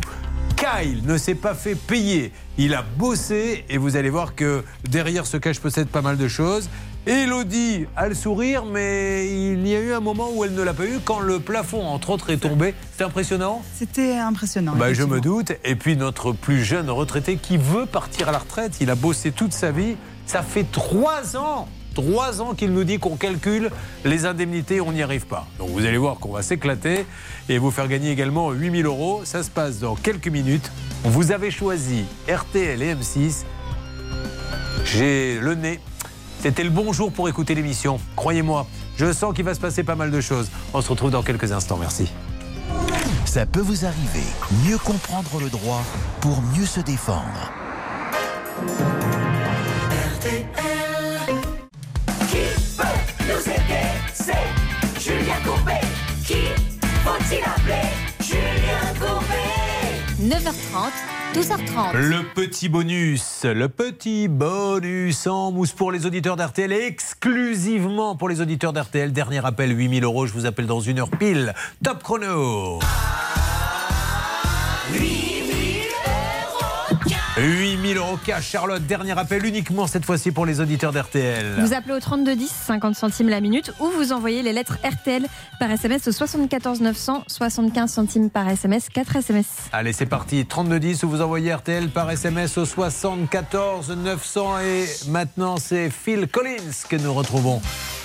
Kyle 0.55 1.01
ne 1.05 1.17
s'est 1.17 1.35
pas 1.35 1.55
fait 1.55 1.75
payer. 1.75 2.31
Il 2.57 2.73
a 2.75 2.83
bossé 2.97 3.65
et 3.69 3.77
vous 3.77 3.95
allez 3.95 4.09
voir 4.09 4.35
que 4.35 4.63
derrière 4.87 5.25
se 5.25 5.37
cache 5.37 5.59
peut-être 5.59 5.89
pas 5.89 6.01
mal 6.01 6.17
de 6.17 6.27
choses. 6.27 6.69
Elodie 7.07 7.87
a 7.95 8.07
le 8.07 8.13
sourire, 8.13 8.63
mais 8.65 9.27
il 9.27 9.67
y 9.67 9.75
a 9.75 9.79
eu 9.79 9.91
un 9.91 9.99
moment 9.99 10.29
où 10.35 10.45
elle 10.45 10.53
ne 10.53 10.61
l'a 10.61 10.73
pas 10.75 10.85
eu 10.85 10.99
quand 11.03 11.19
le 11.19 11.39
plafond, 11.39 11.83
entre 11.83 12.11
autres, 12.11 12.29
est 12.29 12.37
tombé. 12.37 12.75
C'est 12.95 13.03
impressionnant? 13.03 13.63
C'était 13.73 14.17
impressionnant. 14.19 14.73
bah, 14.75 14.93
je 14.93 15.01
me 15.03 15.19
doute. 15.19 15.53
Et 15.63 15.75
puis 15.75 15.97
notre 15.97 16.31
plus 16.31 16.63
jeune 16.63 16.91
retraité 16.91 17.37
qui 17.37 17.57
veut 17.57 17.87
partir 17.87 18.29
à 18.29 18.31
la 18.31 18.37
retraite, 18.37 18.77
il 18.81 18.91
a 18.91 18.95
bossé 18.95 19.31
toute 19.31 19.53
sa 19.53 19.71
vie. 19.71 19.95
Ça 20.27 20.43
fait 20.43 20.65
trois 20.71 21.35
ans, 21.35 21.67
trois 21.93 22.41
ans 22.41 22.53
qu'il 22.53 22.71
nous 22.71 22.83
dit 22.83 22.99
qu'on 22.99 23.15
calcule 23.15 23.69
les 24.05 24.25
indemnités, 24.25 24.81
on 24.81 24.91
n'y 24.91 25.03
arrive 25.03 25.25
pas. 25.25 25.47
Donc 25.59 25.69
vous 25.69 25.85
allez 25.85 25.97
voir 25.97 26.17
qu'on 26.17 26.31
va 26.31 26.41
s'éclater 26.41 27.05
et 27.49 27.57
vous 27.57 27.71
faire 27.71 27.87
gagner 27.87 28.11
également 28.11 28.51
8000 28.51 28.85
euros. 28.85 29.21
Ça 29.23 29.43
se 29.43 29.49
passe 29.49 29.79
dans 29.79 29.95
quelques 29.95 30.27
minutes. 30.27 30.71
Vous 31.03 31.31
avez 31.31 31.51
choisi 31.51 32.05
RTL 32.27 32.81
et 32.81 32.95
M6. 32.95 33.43
J'ai 34.85 35.39
le 35.39 35.55
nez. 35.55 35.79
C'était 36.41 36.63
le 36.63 36.69
bon 36.69 36.91
jour 36.91 37.11
pour 37.11 37.29
écouter 37.29 37.53
l'émission. 37.53 37.99
Croyez-moi, 38.15 38.65
je 38.97 39.13
sens 39.13 39.33
qu'il 39.33 39.45
va 39.45 39.53
se 39.53 39.59
passer 39.59 39.83
pas 39.83 39.95
mal 39.95 40.09
de 40.09 40.21
choses. 40.21 40.49
On 40.73 40.81
se 40.81 40.89
retrouve 40.89 41.11
dans 41.11 41.21
quelques 41.21 41.51
instants. 41.51 41.77
Merci. 41.79 42.11
Ça 43.25 43.45
peut 43.45 43.61
vous 43.61 43.85
arriver. 43.85 44.25
Mieux 44.65 44.77
comprendre 44.77 45.39
le 45.39 45.49
droit 45.49 45.83
pour 46.19 46.41
mieux 46.41 46.65
se 46.65 46.79
défendre. 46.81 47.51
Qui 50.21 50.90
nous 53.21 53.41
aider 53.49 53.87
C'est 54.13 54.33
Julien 54.99 55.35
Courbet. 55.43 55.81
Qui 56.25 56.43
faut-il 57.03 57.43
appeler 57.43 57.89
Julien 58.19 58.93
Courbet 58.99 59.51
9h30, 60.21 60.91
12h30. 61.33 61.93
Le 61.93 62.23
petit 62.35 62.69
bonus, 62.69 63.43
le 63.43 63.67
petit 63.69 64.27
bonus 64.27 65.25
en 65.25 65.51
mousse 65.51 65.71
pour 65.71 65.91
les 65.91 66.05
auditeurs 66.05 66.35
d'RTL, 66.35 66.71
exclusivement 66.71 68.15
pour 68.15 68.29
les 68.29 68.39
auditeurs 68.39 68.71
d'RTL. 68.71 69.11
Dernier 69.11 69.43
appel, 69.45 69.75
8000 69.77 70.03
euros. 70.03 70.27
Je 70.27 70.33
vous 70.33 70.45
appelle 70.45 70.67
dans 70.67 70.79
une 70.79 70.99
heure 70.99 71.09
pile. 71.09 71.53
Top 71.83 72.03
chrono. 72.03 72.79
8000 72.79 73.50
cash, 78.17 78.49
Charlotte. 78.49 78.85
Dernier 78.85 79.17
appel 79.17 79.45
uniquement 79.45 79.87
cette 79.87 80.05
fois-ci 80.05 80.31
pour 80.31 80.45
les 80.45 80.59
auditeurs 80.59 80.91
d'RTL. 80.91 81.59
Vous 81.59 81.73
appelez 81.73 81.93
au 81.93 81.99
3210, 81.99 82.49
50 82.49 82.95
centimes 82.95 83.29
la 83.29 83.41
minute, 83.41 83.73
ou 83.79 83.87
vous 83.87 84.11
envoyez 84.11 84.41
les 84.41 84.53
lettres 84.53 84.77
RTL 84.83 85.25
par 85.59 85.71
SMS 85.71 86.07
au 86.07 86.11
74 86.11 86.81
900, 86.81 87.23
75 87.27 87.91
centimes 87.91 88.29
par 88.29 88.47
SMS, 88.47 88.89
4 88.89 89.17
SMS. 89.17 89.45
Allez, 89.71 89.93
c'est 89.93 90.05
parti. 90.05 90.45
3210 90.45 91.03
où 91.03 91.09
vous 91.09 91.21
envoyez 91.21 91.53
RTL 91.53 91.89
par 91.89 92.09
SMS 92.09 92.57
au 92.57 92.65
74 92.65 93.89
900. 93.89 94.59
Et 94.59 94.85
maintenant, 95.07 95.57
c'est 95.57 95.89
Phil 95.89 96.27
Collins 96.27 96.85
que 96.89 96.95
nous 96.95 97.13
retrouvons 97.13 97.61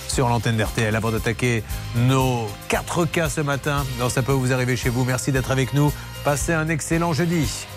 sur 0.07 0.29
l'antenne 0.29 0.57
d'RTL 0.57 0.95
avant 0.95 1.11
d'attaquer 1.11 1.63
nos 1.95 2.47
4 2.69 3.05
cas 3.05 3.29
ce 3.29 3.41
matin. 3.41 3.85
Non, 3.99 4.09
ça 4.09 4.21
peut 4.21 4.31
vous 4.31 4.53
arriver 4.53 4.75
chez 4.75 4.89
vous. 4.89 5.03
Merci 5.03 5.31
d'être 5.31 5.51
avec 5.51 5.73
nous. 5.73 5.91
Passez 6.23 6.53
un 6.53 6.69
excellent 6.69 7.13
jeudi. 7.13 7.67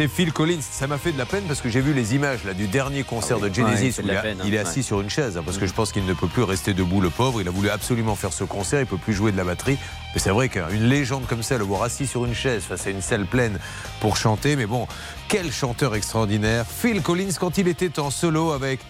Été 0.00 0.08
Phil 0.08 0.32
Collins. 0.32 0.60
Ça 0.62 0.86
m'a 0.86 0.96
fait 0.98 1.12
de 1.12 1.18
la 1.18 1.26
peine 1.26 1.44
parce 1.46 1.60
que 1.60 1.68
j'ai 1.68 1.80
vu 1.80 1.92
les 1.92 2.14
images 2.14 2.44
là, 2.44 2.54
du 2.54 2.66
dernier 2.68 3.02
concert 3.02 3.38
de 3.38 3.52
Genesis 3.52 3.98
Ouais, 3.98 3.98
où 3.98 4.02
de 4.02 4.08
il, 4.08 4.12
la 4.14 4.18
a- 4.20 4.22
peine, 4.22 4.38
hein. 4.40 4.44
il 4.46 4.54
est 4.54 4.58
assis 4.58 4.78
Ouais. 4.78 4.82
sur 4.84 5.00
une 5.00 5.10
chaise 5.10 5.36
hein, 5.36 5.42
parce 5.44 5.58
que 5.58 5.66
je 5.66 5.72
pense 5.74 5.92
qu'il 5.92 6.04
ne 6.06 6.14
peut 6.14 6.26
plus 6.26 6.42
rester 6.42 6.72
debout, 6.72 7.00
le 7.00 7.10
pauvre. 7.10 7.40
Il 7.40 7.48
a 7.48 7.50
voulu 7.50 7.68
absolument 7.68 8.14
faire 8.16 8.32
ce 8.32 8.44
concert, 8.44 8.80
il 8.80 8.86
peut 8.86 8.96
plus 8.96 9.12
jouer 9.12 9.30
de 9.32 9.36
la 9.36 9.44
batterie. 9.44 9.76
Mais 10.14 10.20
c'est 10.20 10.30
vrai 10.30 10.48
qu'une 10.48 10.88
légende 10.88 11.26
comme 11.26 11.42
ça, 11.42 11.58
le 11.58 11.64
voir 11.64 11.82
assis 11.82 12.06
sur 12.06 12.24
une 12.24 12.34
chaise 12.34 12.62
face 12.62 12.86
à 12.86 12.90
une 12.90 13.02
salle 13.02 13.26
pleine 13.26 13.58
pour 14.00 14.16
chanter. 14.16 14.56
Mais 14.56 14.66
bon, 14.66 14.86
quel 15.28 15.52
chanteur 15.52 15.94
extraordinaire. 15.94 16.64
Phil 16.66 17.02
Collins 17.02 17.32
quand 17.38 17.58
il 17.58 17.68
était 17.68 17.98
en 18.00 18.10
solo 18.10 18.52
avec 18.52 18.80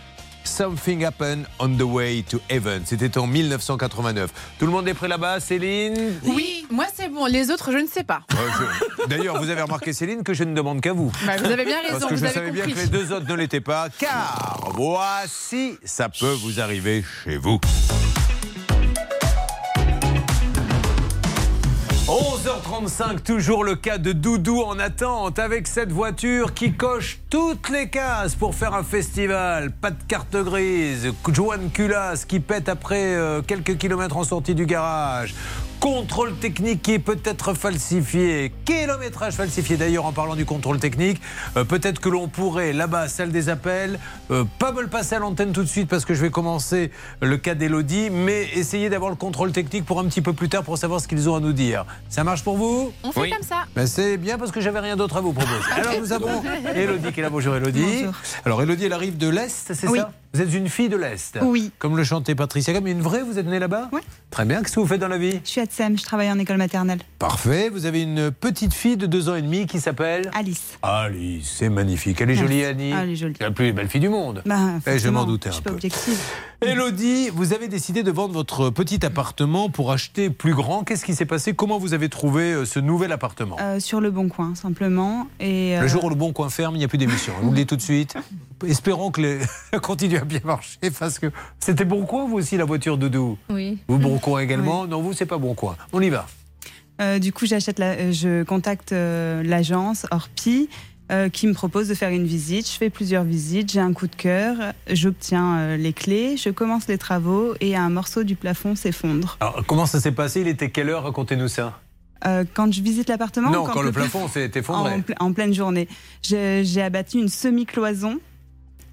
Something 0.45 1.05
Happened 1.05 1.45
on 1.59 1.77
the 1.77 1.83
Way 1.83 2.23
to 2.31 2.41
Heaven. 2.49 2.83
C'était 2.85 3.17
en 3.19 3.27
1989. 3.27 4.31
Tout 4.59 4.67
le 4.67 4.73
monde 4.73 4.89
est 4.89 4.95
prêt 4.95 5.09
là-bas, 5.09 5.41
Céline 5.41 6.15
Oui, 6.25 6.67
moi 6.71 6.87
c'est 6.95 7.09
bon. 7.09 7.27
Les 7.27 7.51
autres, 7.51 7.73
je 7.73 7.79
ne 7.79 7.87
sais 7.87 8.05
pas. 8.05 8.23
Je- 8.31 9.07
D'ailleurs, 9.07 9.39
vous 9.43 9.49
avez 9.51 9.63
remarqué, 9.63 9.93
Céline, 9.93 10.23
que 10.23 10.35
je 10.35 10.45
ne 10.45 10.55
demande 10.55 10.81
qu'à 10.81 10.93
vous. 10.93 11.13
Bah, 11.27 11.37
vous 11.39 11.47
avez 11.47 11.65
bien 11.65 11.81
raison, 11.83 11.91
Parce 11.99 12.05
que 12.07 12.15
vous 12.15 12.21
je 12.21 12.25
avez 12.25 12.35
savais 12.35 12.51
bien 12.51 12.65
que 12.67 12.71
les 12.77 12.87
deux 12.87 13.13
autres 13.13 13.27
ne 13.29 13.35
l'étaient 13.35 13.61
pas, 13.61 13.89
car 13.99 14.71
voici, 14.75 15.79
ça 15.85 16.09
peut 16.09 16.33
vous 16.43 16.61
arriver 16.61 17.05
chez 17.25 17.37
vous. 17.37 17.61
11h35, 22.11 23.21
toujours 23.23 23.63
le 23.63 23.77
cas 23.77 23.97
de 23.97 24.11
Doudou 24.11 24.63
en 24.63 24.81
attente 24.81 25.39
avec 25.39 25.69
cette 25.69 25.93
voiture 25.93 26.55
qui 26.55 26.73
coche 26.73 27.21
toutes 27.31 27.69
les 27.69 27.89
cases 27.89 28.35
pour 28.35 28.57
faire 28.57 28.75
un 28.75 28.83
festival. 28.83 29.71
Pas 29.71 29.93
de 29.93 30.03
carte 30.09 30.37
grise, 30.37 31.13
Joanne 31.29 31.71
Culasse 31.71 32.25
qui 32.25 32.41
pète 32.41 32.69
après 32.69 33.15
euh, 33.15 33.43
quelques 33.43 33.79
kilomètres 33.79 34.17
en 34.17 34.25
sortie 34.25 34.57
du 34.57 34.67
garage. 34.67 35.37
Contrôle 35.81 36.35
technique 36.35 36.83
qui 36.83 36.93
est 36.93 36.99
peut-être 36.99 37.55
falsifié. 37.55 38.53
Kilométrage 38.67 39.33
falsifié 39.33 39.79
d'ailleurs 39.79 40.05
en 40.05 40.13
parlant 40.13 40.37
du 40.37 40.45
contrôle 40.45 40.79
technique. 40.79 41.19
Euh, 41.57 41.65
peut-être 41.65 42.01
que 42.01 42.11
l'on 42.11 42.29
pourrait 42.29 42.75
là-bas, 42.75 43.09
salle 43.09 43.33
des 43.33 43.49
appels, 43.49 43.99
euh, 44.31 44.45
pas 44.59 44.73
me 44.73 44.83
le 44.83 44.89
passer 44.89 45.15
à 45.15 45.19
l'antenne 45.21 45.53
tout 45.53 45.63
de 45.63 45.69
suite 45.69 45.89
parce 45.89 46.05
que 46.05 46.13
je 46.13 46.21
vais 46.21 46.29
commencer 46.31 46.91
le 47.23 47.39
cas 47.39 47.55
d'Elodie, 47.55 48.11
mais 48.11 48.47
essayer 48.55 48.91
d'avoir 48.91 49.09
le 49.11 49.17
contrôle 49.17 49.53
technique 49.53 49.87
pour 49.87 49.99
un 50.01 50.05
petit 50.05 50.21
peu 50.21 50.35
plus 50.35 50.51
tard 50.51 50.65
pour 50.65 50.77
savoir 50.77 51.01
ce 51.01 51.09
qu'ils 51.09 51.31
ont 51.31 51.35
à 51.37 51.41
nous 51.41 51.55
dire. 51.55 51.87
Ça 52.11 52.25
marche 52.25 52.45
pour 52.45 52.59
vous? 52.59 52.93
On 53.03 53.11
fait 53.11 53.31
comme 53.31 53.43
ça. 53.43 53.65
ben, 53.75 53.87
c'est 53.87 54.19
bien 54.19 54.37
parce 54.37 54.53
que 54.53 54.61
j'avais 54.61 54.81
rien 54.81 54.97
d'autre 54.97 55.17
à 55.17 55.23
vous 55.23 55.33
proposer. 55.33 55.55
Alors 55.77 55.95
nous 55.99 56.13
avons 56.13 56.43
Elodie 56.75 57.11
qui 57.13 57.21
est 57.21 57.23
là. 57.23 57.31
Bonjour 57.31 57.57
Elodie. 57.57 57.81
Bonjour. 58.05 58.13
Alors 58.45 58.63
Elodie, 58.63 58.85
elle 58.85 58.93
arrive 58.93 59.17
de 59.17 59.29
l'Est, 59.31 59.73
c'est 59.73 59.89
Oui. 59.89 59.99
ça? 59.99 60.11
Vous 60.33 60.41
êtes 60.41 60.55
une 60.55 60.69
fille 60.69 60.89
de 60.89 60.97
l'Est 60.97 61.39
Oui. 61.43 61.73
Comme 61.81 61.97
le 61.97 62.05
chantait 62.05 62.37
Patricia 62.37 62.73
Camm. 62.73 62.87
Une 62.87 63.01
vraie, 63.01 63.23
vous 63.25 63.41
êtes 63.41 63.47
née 63.47 63.59
là-bas 63.59 63.89
Oui. 63.93 64.01
Très 64.31 64.45
bien. 64.45 64.63
Qu'est-ce 64.63 64.77
que 64.77 64.81
vous 64.81 64.87
faites 64.87 65.01
dans 65.01 65.09
la 65.09 65.19
vie 65.19 65.41
Je 65.43 65.49
suis 65.51 65.61
à 65.61 65.67
Tsem, 65.67 65.99
je 65.99 66.05
travaille 66.05 66.31
en 66.31 66.39
école 66.39 66.57
maternelle. 66.57 67.01
Parfait. 67.19 67.69
Vous 67.69 67.85
avez 67.85 68.03
une 68.03 68.31
petite 68.31 68.73
fille 68.73 68.97
de 68.97 69.07
deux 69.07 69.29
ans 69.29 69.35
et 69.35 69.43
demi 69.43 69.67
qui 69.67 69.81
s'appelle 69.81 70.31
Alice. 70.33 70.79
Alice, 70.83 71.53
c'est 71.59 71.69
magnifique. 71.69 72.21
Elle 72.21 72.31
est 72.31 72.35
Merci. 72.35 72.49
jolie, 72.49 72.65
Annie. 72.65 72.93
Ah, 72.95 73.01
elle 73.03 73.11
est 73.11 73.17
jolie. 73.17 73.35
C'est 73.39 73.43
la 73.45 73.51
plus 73.51 73.73
belle 73.73 73.89
fille 73.89 74.01
du 74.01 74.09
monde. 74.09 74.43
Bah, 74.47 74.57
Eh, 74.87 75.01
je 75.01 75.09
m'en 75.09 75.25
doutais 75.25 75.49
Je 75.49 75.55
un 75.55 75.55
suis 75.55 75.63
pas 75.65 75.71
peu. 75.71 75.75
objective. 75.75 76.19
Elodie, 76.63 77.31
vous 77.31 77.53
avez 77.53 77.67
décidé 77.67 78.05
de 78.05 78.11
vendre 78.13 78.33
votre 78.35 78.71
petit 78.71 79.05
appartement 79.05 79.69
pour 79.69 79.91
acheter 79.91 80.31
plus 80.31 80.55
grand. 80.55 80.85
Qu'est-ce 80.85 81.05
qui 81.05 81.17
s'est 81.17 81.25
passé? 81.25 81.55
Comment 81.55 81.79
vous 81.79 81.93
avez 81.93 82.09
trouvé 82.09 82.53
euh, 82.53 82.65
ce 82.65 82.79
nouvel 82.79 83.11
appartement? 83.11 83.57
Euh, 83.61 83.81
sur 83.81 84.01
le 84.01 84.13
bon 84.13 84.29
coin, 84.29 84.55
simplement. 84.55 85.27
Et, 85.41 85.77
Le 85.77 85.87
euh, 85.87 85.89
jour 85.89 86.05
où 86.05 86.09
le 86.09 86.15
bon 86.15 86.33
coin 86.33 86.51
ferme, 86.51 86.77
il 86.77 86.79
n'y 86.79 86.85
a 86.85 86.89
plus 86.89 86.99
d'émission. 86.99 87.33
Vous 87.43 87.51
le 87.51 87.57
dis 87.57 87.67
tout 87.67 87.77
de 87.77 87.83
suite. 87.83 88.15
Espérons 88.67 89.11
que 89.11 89.21
les... 89.21 89.39
continue 89.83 90.17
à 90.19 90.25
bien 90.25 90.41
marcher 90.45 90.79
parce 90.99 91.19
que 91.19 91.27
c'était 91.59 91.85
bon 91.85 92.05
coin, 92.07 92.27
vous 92.27 92.37
aussi, 92.39 92.57
la 92.57 92.65
voiture 92.65 92.99
Doudou 92.99 93.39
Oui. 93.49 93.79
Vous, 93.89 93.99
bon 93.99 94.19
coin 94.19 94.41
également 94.41 94.87
Non, 94.87 95.01
vous, 95.03 95.13
c'est 95.13 95.27
pas 95.27 95.39
bon 95.39 95.55
coin. 95.55 95.77
On 95.93 96.01
y 96.01 96.11
va. 96.11 96.27
euh, 97.01 97.19
du 97.19 97.33
coup, 97.33 97.47
j'achète 97.47 97.79
la- 97.79 97.93
euh, 97.93 98.13
je 98.13 98.43
contacte 98.45 98.93
euh, 98.93 99.43
l'agence 99.43 100.07
Orpi. 100.11 100.69
euh, 101.13 101.29
qui 101.29 101.49
me 101.49 101.55
propose 101.55 101.89
de 101.89 101.95
faire 101.95 102.11
une 102.11 102.25
visite. 102.25 102.69
Je 102.71 102.77
fais 102.77 102.89
plusieurs 102.89 103.25
visites, 103.25 103.73
j'ai 103.73 103.81
un 103.81 103.93
coup 103.93 104.07
de 104.07 104.15
cœur, 104.15 104.55
j'obtiens 104.89 105.57
euh, 105.59 105.77
les 105.77 105.93
clés, 105.93 106.37
je 106.37 106.51
commence 106.51 106.87
les 106.87 106.99
travaux 106.99 107.55
et 107.61 107.75
un 107.75 107.89
morceau 107.89 108.23
du 108.23 108.37
plafond 108.37 108.77
s'effondre. 108.77 109.37
Alors, 109.41 109.65
comment 109.67 109.87
ça 109.87 109.99
s'est 109.99 110.13
passé? 110.13 110.41
Il 110.43 110.47
était 110.47 110.71
quelle 110.71 110.89
heure? 110.89 111.03
Racontez-nous 111.03 111.49
ça. 111.49 111.81
Euh, 112.27 112.45
quand 112.55 112.73
je 112.73 112.81
visite 112.81 113.09
l'appartement 113.09 113.51
Non, 113.51 113.65
quand 113.65 113.83
le 113.83 113.91
plafond 113.91 114.29
s'est 114.29 114.53
effondré. 114.55 114.93
en, 114.95 115.01
ple- 115.01 115.15
en 115.19 115.33
pleine 115.33 115.53
journée. 115.53 115.89
J'ai 116.23 116.65
j'ai 116.65 116.81
abattu 116.83 117.19
une 117.19 117.29
semi-cloison 117.29 118.19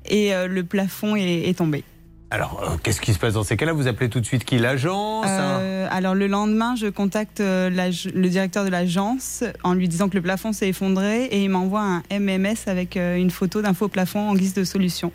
et 0.07 0.33
euh, 0.33 0.47
le 0.47 0.63
plafond 0.63 1.15
est, 1.15 1.49
est 1.49 1.57
tombé. 1.57 1.83
Alors, 2.29 2.61
euh, 2.61 2.75
qu'est-ce 2.83 2.99
qui 2.99 3.13
se 3.13 3.19
passe 3.19 3.35
dans 3.35 3.43
ces 3.43 3.55
cas-là? 3.55 3.71
Vous 3.71 3.87
appelez 3.87 4.09
tout 4.09 4.19
de 4.19 4.25
suite 4.25 4.43
qui? 4.43 4.57
L'agence 4.57 5.25
un- 5.25 5.59
Euh, 5.61 5.87
alors 5.89 6.13
le 6.13 6.27
lendemain, 6.27 6.75
je 6.75 6.87
contacte 6.87 7.39
le 7.39 8.27
directeur 8.27 8.65
de 8.65 8.69
l'agence 8.69 9.43
en 9.63 9.73
lui 9.73 9.87
disant 9.87 10.09
que 10.09 10.15
le 10.15 10.21
plafond 10.21 10.51
s'est 10.51 10.67
effondré 10.67 11.23
et 11.25 11.43
il 11.43 11.49
m'envoie 11.49 11.81
un 11.81 12.03
MMS 12.19 12.57
avec 12.67 12.97
une 12.97 13.31
photo 13.31 13.61
d'un 13.61 13.73
faux 13.73 13.87
plafond 13.87 14.29
en 14.29 14.35
guise 14.35 14.53
de 14.53 14.65
solution. 14.65 15.11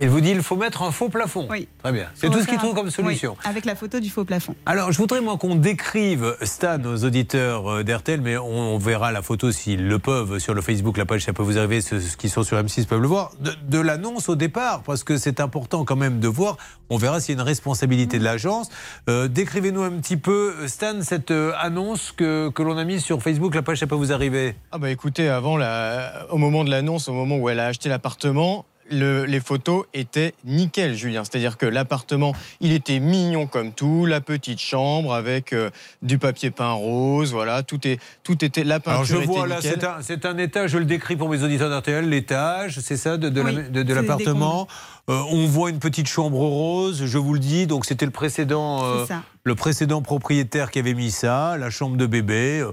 Il 0.00 0.10
vous 0.10 0.20
dit 0.20 0.30
il 0.30 0.42
faut 0.42 0.56
mettre 0.56 0.82
un 0.82 0.90
faux 0.90 1.08
plafond. 1.08 1.46
Oui. 1.50 1.68
Très 1.82 1.92
bien. 1.92 2.06
C'est 2.14 2.28
tout 2.28 2.40
ce 2.40 2.46
qu'il 2.46 2.58
trouve 2.58 2.72
un- 2.72 2.74
comme 2.74 2.90
solution. 2.90 3.32
Oui, 3.42 3.48
avec 3.50 3.64
la 3.64 3.74
photo 3.74 3.98
du 3.98 4.10
faux 4.10 4.24
plafond. 4.24 4.54
Alors, 4.66 4.92
je 4.92 4.98
voudrais, 4.98 5.20
moi, 5.22 5.38
qu'on 5.38 5.54
décrive 5.54 6.36
Stan 6.42 6.78
aux 6.84 7.04
auditeurs 7.04 7.70
euh, 7.70 7.82
d'RTL, 7.82 8.20
mais 8.20 8.36
on, 8.36 8.76
verra 8.78 9.10
la 9.12 9.22
photo 9.22 9.50
s'ils 9.52 9.88
le 9.88 9.98
peuvent 9.98 10.38
sur 10.38 10.52
le 10.52 10.60
Facebook, 10.60 10.96
la 10.98 11.06
page, 11.06 11.24
ça 11.24 11.32
peut 11.32 11.42
vous 11.42 11.56
arriver, 11.56 11.80
ceux 11.80 11.98
qui 12.18 12.28
sont 12.28 12.42
sur 12.42 12.58
M6 12.58 12.86
peuvent 12.86 13.00
le 13.00 13.08
voir, 13.08 13.32
de, 13.40 13.52
de 13.68 13.78
l'annonce 13.80 14.28
au 14.28 14.36
départ, 14.36 14.82
parce 14.82 15.02
que 15.02 15.16
c'est 15.16 15.40
important 15.40 15.84
quand 15.86 15.96
même 15.96 16.20
de 16.20 16.28
voir. 16.28 16.58
On 16.90 16.98
verra 16.98 17.18
s'il 17.20 17.34
y 17.34 17.38
a 17.38 17.40
une 17.40 17.46
responsabilité 17.46 18.18
de 18.18 18.24
l'agence. 18.24 18.68
Euh, 19.08 19.28
Décrivez-nous 19.28 19.82
un 19.82 19.92
petit 19.92 20.18
peu, 20.18 20.54
Stan, 20.66 21.00
cette 21.02 21.30
euh, 21.30 21.52
annonce 21.58 22.12
que, 22.12 22.50
que 22.50 22.62
l'on 22.62 22.76
a 22.76 22.84
mise 22.84 23.02
sur 23.02 23.22
Facebook, 23.22 23.54
la 23.54 23.62
page, 23.62 23.78
ça 23.78 23.86
peut 23.86 23.94
vous 23.94 24.12
arriver? 24.12 24.56
Ah 24.72 24.78
bah 24.78 24.90
écoutez, 24.90 25.28
avant, 25.30 25.56
la- 25.56 26.26
au 26.30 26.36
moment 26.36 26.64
de 26.64 26.70
l'annonce, 26.70 27.08
au 27.08 27.12
moment 27.14 27.36
où 27.38 27.48
elle 27.48 27.60
a 27.60 27.66
acheté 27.66 27.88
l'appartement, 27.88 28.66
le- 28.90 29.24
les 29.24 29.40
photos 29.40 29.84
étaient 29.94 30.34
nickel, 30.44 30.94
Julien. 30.94 31.22
C'est-à-dire 31.24 31.56
que 31.56 31.66
l'appartement, 31.66 32.34
il 32.60 32.72
était 32.72 32.98
mignon 33.00 33.46
comme 33.46 33.72
tout, 33.72 34.06
la 34.06 34.20
petite 34.20 34.60
chambre 34.60 35.14
avec 35.14 35.52
euh, 35.52 35.70
du 36.02 36.18
papier 36.18 36.50
peint 36.50 36.72
rose, 36.72 37.32
voilà, 37.32 37.62
tout, 37.62 37.86
est, 37.86 37.98
tout 38.22 38.44
était, 38.44 38.64
la 38.64 38.80
peinture 38.80 38.92
Alors 38.92 39.04
je 39.04 39.16
était 39.16 39.26
vois 39.26 39.46
là, 39.46 39.56
c'est 40.02 40.24
un, 40.26 40.38
étage, 40.38 40.70
je 40.70 40.78
le 40.78 40.84
décris 40.84 41.16
pour 41.16 41.28
mes 41.28 41.42
auditeurs 41.42 41.70
d'RTL, 41.70 42.08
l'étage, 42.08 42.80
c'est 42.80 42.96
ça, 42.96 43.16
de, 43.16 43.28
de 43.28 43.40
la- 43.40 43.46
Oui, 43.50 43.56
de- 43.70 43.82
de 43.82 43.88
c'est 43.88 43.94
l'appartement. 44.00 44.68
Euh, 45.08 45.22
on 45.30 45.46
voit 45.46 45.70
une 45.70 45.78
petite 45.78 46.08
chambre 46.08 46.38
rose, 46.38 47.04
je 47.06 47.18
vous 47.18 47.32
le 47.34 47.38
dis, 47.38 47.66
donc 47.66 47.86
c'était 47.86 48.06
le 48.06 48.10
précédent, 48.10 48.84
euh, 48.84 49.04
le 49.44 49.54
précédent 49.54 50.02
propriétaire 50.02 50.70
qui 50.72 50.80
avait 50.80 50.94
mis 50.94 51.10
ça, 51.12 51.56
la 51.58 51.70
chambre 51.70 51.96
de 51.96 52.06
bébé. 52.06 52.64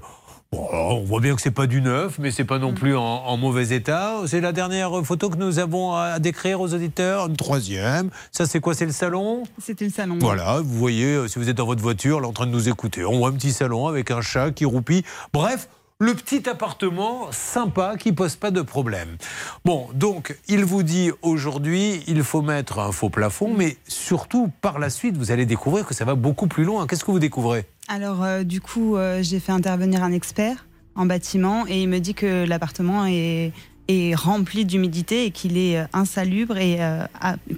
Bon, 0.52 0.68
on 0.72 1.00
voit 1.02 1.20
bien 1.20 1.34
que 1.34 1.42
c'est 1.42 1.50
pas 1.50 1.66
du 1.66 1.80
neuf, 1.80 2.18
mais 2.20 2.30
c'est 2.30 2.44
pas 2.44 2.58
non 2.60 2.74
plus 2.74 2.96
en, 2.96 3.02
en 3.02 3.36
mauvais 3.36 3.74
état. 3.74 4.18
C'est 4.26 4.40
la 4.40 4.52
dernière 4.52 5.04
photo 5.04 5.28
que 5.28 5.36
nous 5.36 5.58
avons 5.58 5.94
à 5.94 6.20
décrire 6.20 6.60
aux 6.60 6.72
auditeurs. 6.72 7.26
Une 7.26 7.36
troisième. 7.36 8.10
Ça, 8.30 8.46
c'est 8.46 8.60
quoi? 8.60 8.72
C'est 8.74 8.86
le 8.86 8.92
salon? 8.92 9.42
C'était 9.60 9.86
le 9.86 9.90
salon. 9.90 10.16
voilà, 10.20 10.60
vous 10.60 10.78
voyez, 10.78 11.06
euh, 11.14 11.28
si 11.28 11.40
vous 11.40 11.48
êtes 11.48 11.56
dans 11.56 11.66
votre 11.66 11.82
voiture, 11.82 12.20
là, 12.20 12.28
en 12.28 12.32
train 12.32 12.46
de 12.46 12.52
nous 12.52 12.68
écouter, 12.68 13.04
on 13.04 13.18
voit 13.18 13.30
un 13.30 13.32
petit 13.32 13.52
salon 13.52 13.88
avec 13.88 14.12
un 14.12 14.20
chat 14.20 14.52
qui 14.52 14.64
roupille. 14.64 15.02
Bref, 15.32 15.68
le 16.00 16.12
petit 16.14 16.48
appartement 16.48 17.30
sympa 17.30 17.96
qui 17.96 18.12
pose 18.12 18.34
pas 18.34 18.50
de 18.50 18.62
problème. 18.62 19.16
Bon, 19.64 19.88
donc, 19.94 20.36
il 20.48 20.64
vous 20.64 20.82
dit 20.82 21.12
aujourd'hui, 21.22 22.02
il 22.08 22.24
faut 22.24 22.42
mettre 22.42 22.80
un 22.80 22.90
faux 22.90 23.10
plafond, 23.10 23.54
mais 23.56 23.76
surtout, 23.86 24.50
par 24.60 24.80
la 24.80 24.90
suite, 24.90 25.16
vous 25.16 25.30
allez 25.30 25.46
découvrir 25.46 25.86
que 25.86 25.94
ça 25.94 26.04
va 26.04 26.16
beaucoup 26.16 26.48
plus 26.48 26.64
loin. 26.64 26.86
Qu'est-ce 26.86 27.04
que 27.04 27.12
vous 27.12 27.20
découvrez? 27.20 27.64
Alors 27.86 28.24
euh, 28.24 28.42
du 28.42 28.60
coup, 28.60 28.96
euh, 28.96 29.22
j'ai 29.22 29.38
fait 29.38 29.52
intervenir 29.52 30.02
un 30.02 30.10
expert 30.10 30.66
en 30.96 31.06
bâtiment 31.06 31.64
et 31.68 31.82
il 31.82 31.88
me 31.88 32.00
dit 32.00 32.14
que 32.14 32.44
l'appartement 32.44 33.06
est, 33.06 33.52
est 33.88 34.14
rempli 34.14 34.64
d'humidité 34.64 35.26
et 35.26 35.30
qu'il 35.30 35.58
est 35.58 35.78
euh, 35.78 35.84
insalubre 35.92 36.56
et 36.56 36.76
euh, 36.80 37.04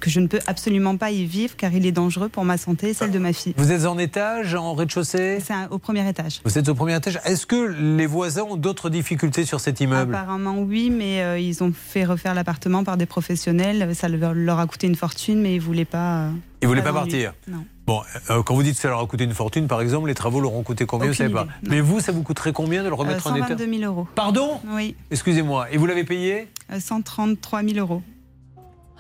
que 0.01 0.11
je 0.11 0.21
ne 0.21 0.27
peux 0.27 0.41
absolument 0.47 0.97
pas 0.97 1.11
y 1.11 1.25
vivre 1.25 1.55
car 1.57 1.73
il 1.73 1.87
est 1.87 1.93
dangereux 1.93 2.29
pour 2.29 2.45
ma 2.45 2.57
santé 2.59 2.89
et 2.91 2.95
celle 2.95 3.13
de 3.13 3.19
ma 3.19 3.33
fille. 3.33 3.55
Vous 3.57 3.71
êtes 3.71 3.87
en 3.87 3.97
étage, 3.99 4.55
en 4.55 4.75
rez-de-chaussée? 4.75 5.39
C'est 5.45 5.55
au 5.71 5.79
premier 5.79 6.09
étage. 6.09 6.41
Vous 6.45 6.59
êtes 6.59 6.69
au 6.69 6.75
premier 6.75 6.97
étage. 6.97 7.21
Est-ce 7.25 7.47
que 7.47 7.73
les 7.97 8.07
voisins 8.07 8.43
ont 8.43 8.57
d'autres 8.57 8.91
difficultés 8.91 9.45
sur 9.45 9.61
cet 9.61 9.81
immeuble? 9.81 10.15
Apparemment 10.15 10.59
oui, 10.59 10.91
mais 10.91 11.23
euh, 11.23 11.39
ils 11.39 11.63
ont 11.63 11.73
fait 11.73 12.05
refaire 12.05 12.35
l'appartement 12.35 12.83
par 12.83 12.97
des 12.97 13.07
professionnels. 13.07 13.95
Ça 13.95 14.09
leur 14.09 14.59
a 14.59 14.67
coûté 14.67 14.87
une 14.89 14.97
fortune, 14.97 15.41
mais 15.41 15.55
ils 15.55 15.61
voulaient 15.61 15.85
pas. 15.85 16.23
euh, 16.27 16.31
Ils 16.63 16.65
ne 16.65 16.69
voulaient 16.69 16.83
pas 16.83 16.93
partir? 16.93 17.35
Non. 17.49 17.65
Bon, 17.87 18.03
euh, 18.31 18.43
quand 18.43 18.55
vous 18.55 18.63
dites 18.65 18.75
que 18.75 18.81
ça 18.81 18.89
leur 18.89 19.01
a 19.01 19.07
coûté 19.07 19.23
une 19.25 19.35
fortune, 19.35 19.69
par 19.69 19.81
exemple, 19.81 20.09
les 20.09 20.15
travaux 20.15 20.41
leur 20.41 20.53
ont 20.55 20.63
coûté 20.65 20.87
combien 20.87 21.07
Vous 21.07 21.13
Aucune 21.13 21.27
savez 21.33 21.35
pas. 21.35 21.45
idée. 21.63 21.71
Mais 21.71 21.81
vous, 21.81 22.01
ça 22.01 22.11
vous 22.11 22.23
coûterait 22.23 22.53
combien 22.53 22.83
de 22.83 22.89
le 22.89 22.95
remettre 22.95 23.27
Euh, 23.29 23.31
en 23.31 23.37
état 23.37 23.47
122 23.49 23.79
000 23.79 23.93
euros. 23.93 24.09
Pardon 24.17 24.61
Oui, 24.69 24.97
Excusez-moi. 25.13 25.71
Et 25.71 25.77
vous 25.77 25.87
l'avez 25.87 26.03
payé 26.05 26.49
euh, 26.73 26.81
133 26.81 27.63
000 27.63 27.79
euros. 27.79 28.03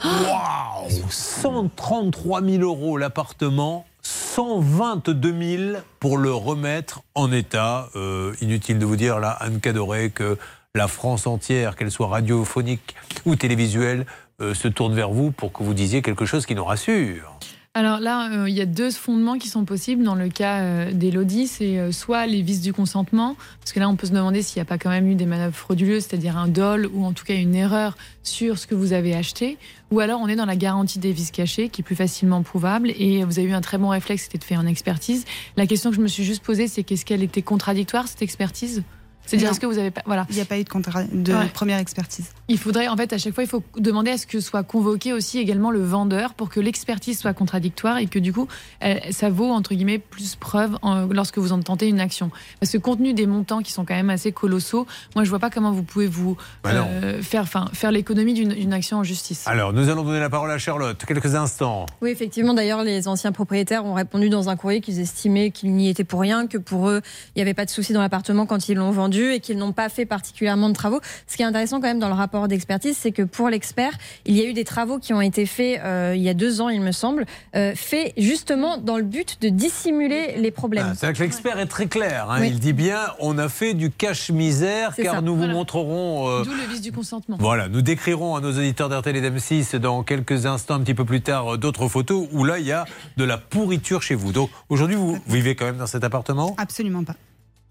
Waouh 0.04 0.90
133 1.08 2.42
000 2.42 2.62
euros 2.62 2.96
l'appartement, 2.98 3.86
122 4.02 5.56
000 5.72 5.78
pour 6.00 6.18
le 6.18 6.32
remettre 6.32 7.02
en 7.14 7.32
état. 7.32 7.88
Euh, 7.96 8.34
inutile 8.40 8.78
de 8.78 8.84
vous 8.86 8.96
dire, 8.96 9.18
là, 9.18 9.30
Anne 9.40 9.58
Cadoré, 9.60 10.10
que 10.10 10.38
la 10.74 10.86
France 10.86 11.26
entière, 11.26 11.74
qu'elle 11.76 11.90
soit 11.90 12.08
radiophonique 12.08 12.94
ou 13.24 13.34
télévisuelle, 13.36 14.06
euh, 14.42 14.52
se 14.54 14.68
tourne 14.68 14.94
vers 14.94 15.10
vous 15.10 15.30
pour 15.32 15.52
que 15.52 15.62
vous 15.62 15.72
disiez 15.74 16.02
quelque 16.02 16.26
chose 16.26 16.44
qui 16.46 16.54
nous 16.54 16.64
rassure. 16.64 17.32
Alors 17.77 18.01
là, 18.01 18.31
euh, 18.31 18.48
il 18.48 18.55
y 18.55 18.62
a 18.62 18.65
deux 18.65 18.90
fondements 18.90 19.36
qui 19.36 19.51
sont 19.51 19.66
possibles 19.66 20.03
dans 20.03 20.15
le 20.15 20.31
cas 20.31 20.61
euh, 20.61 20.93
d'Elodie. 20.93 21.47
C'est 21.47 21.78
euh, 21.78 21.93
soit 21.93 22.24
les 22.24 22.40
vices 22.40 22.62
du 22.62 22.73
consentement, 22.73 23.36
parce 23.61 23.74
que 23.74 23.81
là, 23.81 23.86
on 23.90 23.97
peut 23.97 24.07
se 24.07 24.12
demander 24.12 24.40
s'il 24.40 24.59
n'y 24.61 24.62
a 24.62 24.65
pas 24.65 24.78
quand 24.78 24.89
même 24.89 25.07
eu 25.11 25.15
des 25.15 25.27
manœuvres 25.27 25.55
frauduleuses, 25.55 26.07
c'est-à-dire 26.07 26.39
un 26.39 26.48
dol 26.48 26.89
ou 26.94 27.05
en 27.05 27.12
tout 27.12 27.27
cas 27.27 27.35
une 27.35 27.55
erreur 27.55 27.98
sur 28.23 28.57
ce 28.57 28.66
que 28.66 28.74
vous 28.74 28.94
avez 28.94 29.15
acheté. 29.15 29.59
Ou 29.90 30.01
alors, 30.01 30.23
on 30.23 30.28
est 30.28 30.36
dans 30.36 30.47
la 30.47 30.57
garantie 30.57 30.98
des 30.98 31.12
vices 31.12 31.31
cachés, 31.31 31.69
qui 31.69 31.82
est 31.82 31.85
plus 31.85 31.97
facilement 31.97 32.43
prouvable. 32.43 32.93
Et 32.97 33.24
vous 33.24 33.39
avez 33.39 33.48
eu 33.48 33.53
un 33.53 33.61
très 33.61 33.77
bon 33.77 33.90
réflexe, 33.90 34.23
c'était 34.23 34.39
de 34.39 34.44
faire 34.44 34.62
une 34.62 34.69
expertise. 34.69 35.27
La 35.59 35.66
question 35.66 35.90
que 35.90 35.97
je 35.97 36.01
me 36.01 36.09
suis 36.09 36.24
juste 36.24 36.43
posée, 36.43 36.69
c'est 36.69 36.82
qu'est-ce 36.82 37.05
qu'elle 37.05 37.23
était 37.23 37.43
contradictoire, 37.43 38.09
cette 38.09 38.23
expertise? 38.23 38.85
C'est-à-dire, 39.27 39.51
est-ce 39.51 39.61
que 39.61 39.66
vous 39.66 39.78
avez 39.78 39.90
pas. 39.90 40.03
Voilà. 40.07 40.27
Il 40.31 40.36
n'y 40.36 40.40
a 40.43 40.44
pas 40.44 40.59
eu 40.59 40.65
de, 40.65 40.69
contra- 40.69 41.05
de 41.05 41.32
Ouais. 41.32 41.47
première 41.53 41.78
expertise. 41.78 42.27
Il 42.48 42.59
faudrait, 42.59 42.89
en 42.89 42.97
fait, 42.97 43.12
à 43.12 43.19
chaque 43.19 43.35
fois, 43.35 43.44
il 43.44 43.48
faut 43.48 43.62
demander 43.77 44.11
à 44.12 44.19
ce 44.19 44.27
que 44.27 44.40
soit 44.40 44.62
convoqué 44.62 45.12
aussi 45.12 45.39
également 45.39 45.70
le 45.70 45.82
vendeur 45.82 46.35
pour 46.35 46.48
que 46.48 46.61
l'expertise 46.61 47.19
soit 47.19 47.32
contradictoire 47.35 47.98
et 47.98 48.07
que 48.07 48.19
du 48.19 48.32
coup, 48.32 48.47
elle- 48.81 49.12
ça 49.12 49.28
vaut, 49.31 49.51
entre 49.51 49.74
guillemets, 49.74 49.98
plus 49.98 50.36
preuve 50.36 50.78
en- 50.82 51.07
lorsque 51.07 51.39
vous 51.39 51.53
en 51.53 51.61
tentez 51.61 51.89
une 51.89 52.01
action. 52.01 52.31
Parce 52.61 52.73
que 52.73 52.78
compte 52.78 52.98
tenu 52.98 53.12
des 53.15 53.27
montants 53.27 53.62
qui 53.62 53.73
sont 53.73 53.85
quand 53.85 53.94
même 53.94 54.11
assez 54.11 54.32
colossaux, 54.32 54.86
moi, 55.15 55.24
je 55.24 55.31
vois 55.31 55.39
pas 55.39 55.51
comment 55.51 55.73
vous 55.73 55.82
pouvez 55.82 56.07
vous 56.07 56.36
Bah 56.62 56.70
euh, 56.73 57.20
faire, 57.23 57.43
enfin, 57.43 57.66
faire 57.73 57.90
l'économie 57.93 58.35
d'une 58.35 58.47
d'une 58.57 58.73
action 58.73 58.98
en 58.98 59.03
justice. 59.05 59.47
Alors, 59.47 59.73
nous 59.73 59.89
allons 59.89 60.03
donner 60.05 60.20
la 60.20 60.31
parole 60.31 60.51
à 60.51 60.59
Charlotte, 60.59 61.05
quelques 61.05 61.35
instants. 61.35 61.86
Oui, 62.01 62.11
effectivement. 62.11 62.55
D'ailleurs, 62.55 62.82
les 62.85 63.07
anciens 63.09 63.32
propriétaires 63.32 63.85
ont 63.85 63.94
répondu 63.94 64.28
dans 64.31 64.48
un 64.48 64.57
courrier 64.57 64.81
qu'ils 64.81 65.01
estimaient 65.01 65.51
qu'ils 65.51 65.73
n'y 65.74 65.89
étaient 65.89 66.05
pour 66.05 66.20
rien, 66.20 66.47
que 66.47 66.59
pour 66.59 66.89
eux, 66.89 67.01
il 67.35 67.39
n'y 67.39 67.43
avait 67.43 67.55
pas 67.55 67.65
de 67.65 67.70
souci 67.70 67.93
dans 67.93 68.01
l'appartement 68.01 68.47
quand 68.47 68.69
ils 68.69 68.74
l'ont 68.77 68.90
vendu 68.93 69.15
et 69.24 69.40
qu'ils 69.40 69.59
n'ont 69.59 69.72
pas 69.72 69.88
fait 69.88 70.06
particulièrement 70.06 70.68
de 70.68 70.74
travaux. 70.74 71.01
Ce 71.26 71.36
qui 71.36 71.43
est 71.43 71.47
intéressant 71.47 71.76
quand 71.80 71.88
même 71.88 71.98
dans 71.98 72.09
le 72.09 72.14
rapport 72.14 72.48
d'expertise, 72.48 72.97
c'est 72.97 73.12
que 73.12 73.22
pour 73.22 73.48
l'expert, 73.48 73.93
il 74.24 74.36
y 74.36 74.43
a 74.43 74.44
eu 74.48 74.52
des 74.52 74.64
travaux 74.64 74.98
qui 74.98 75.12
ont 75.14 75.20
été 75.20 75.47
faits 75.47 75.80
euh, 75.84 76.14
il 76.16 76.22
y 76.22 76.28
a 76.28 76.34
deux 76.34 76.60
ans, 76.60 76.68
il 76.68 76.80
me 76.80 76.93
semble, 76.93 77.26
euh, 77.55 77.72
faits 77.74 78.12
justement 78.16 78.76
dans 78.78 78.97
le 78.97 79.02
but 79.05 79.40
de 79.43 79.48
dissimuler 79.48 80.34
les 80.36 80.51
problèmes. 80.51 80.88
Ah, 80.90 80.94
C'est-à-dire 80.94 81.18
que 81.18 81.22
l'expert 81.24 81.59
est 81.59 81.66
très 81.66 81.86
clair. 81.86 82.30
hein. 82.30 82.38
Oui. 82.40 82.48
Il 82.48 82.59
dit 82.60 82.72
bien 82.72 83.01
on 83.20 83.38
a 83.38 83.48
fait 83.48 83.74
du 83.74 83.90
cache-misère 83.90 84.93
C'est 84.97 85.02
car 85.05 85.14
ça. 85.16 85.20
nous 85.20 85.36
vous 85.36 85.47
montrerons. 85.47 86.28
euh, 86.28 86.43
D'où 86.44 86.51
le 86.52 86.66
vice 86.70 86.80
du 86.82 86.93
consentement. 86.93 87.36
Voilà, 87.40 87.68
nous 87.68 87.82
décrirons 87.82 88.36
à 88.36 88.40
nos 88.40 88.51
auditeurs 88.52 88.88
d'RTL 88.88 89.16
et 89.16 89.20
d'M6 89.20 89.76
dans 89.76 90.02
quelques 90.02 90.47
instants, 90.47 90.74
un 90.74 90.80
petit 90.80 90.94
peu 90.94 91.05
plus 91.05 91.20
tard, 91.20 91.55
euh, 91.55 91.56
d'autres 91.59 91.88
photos 91.88 92.26
où 92.32 92.44
là, 92.44 92.59
il 92.59 92.66
y 92.66 92.72
a 92.72 92.84
de 93.16 93.24
la 93.24 93.38
pourriture 93.38 94.02
chez 94.02 94.14
vous. 94.14 94.32
Donc 94.32 94.51
aujourd'hui, 94.68 94.97
vous 94.97 95.18
vivez 95.26 95.55
quand 95.55 95.64
même 95.66 95.76
dans 95.78 95.86
cet 95.86 96.05
appartement? 96.05 96.55
Absolument 96.59 97.05
pas. 97.05 97.14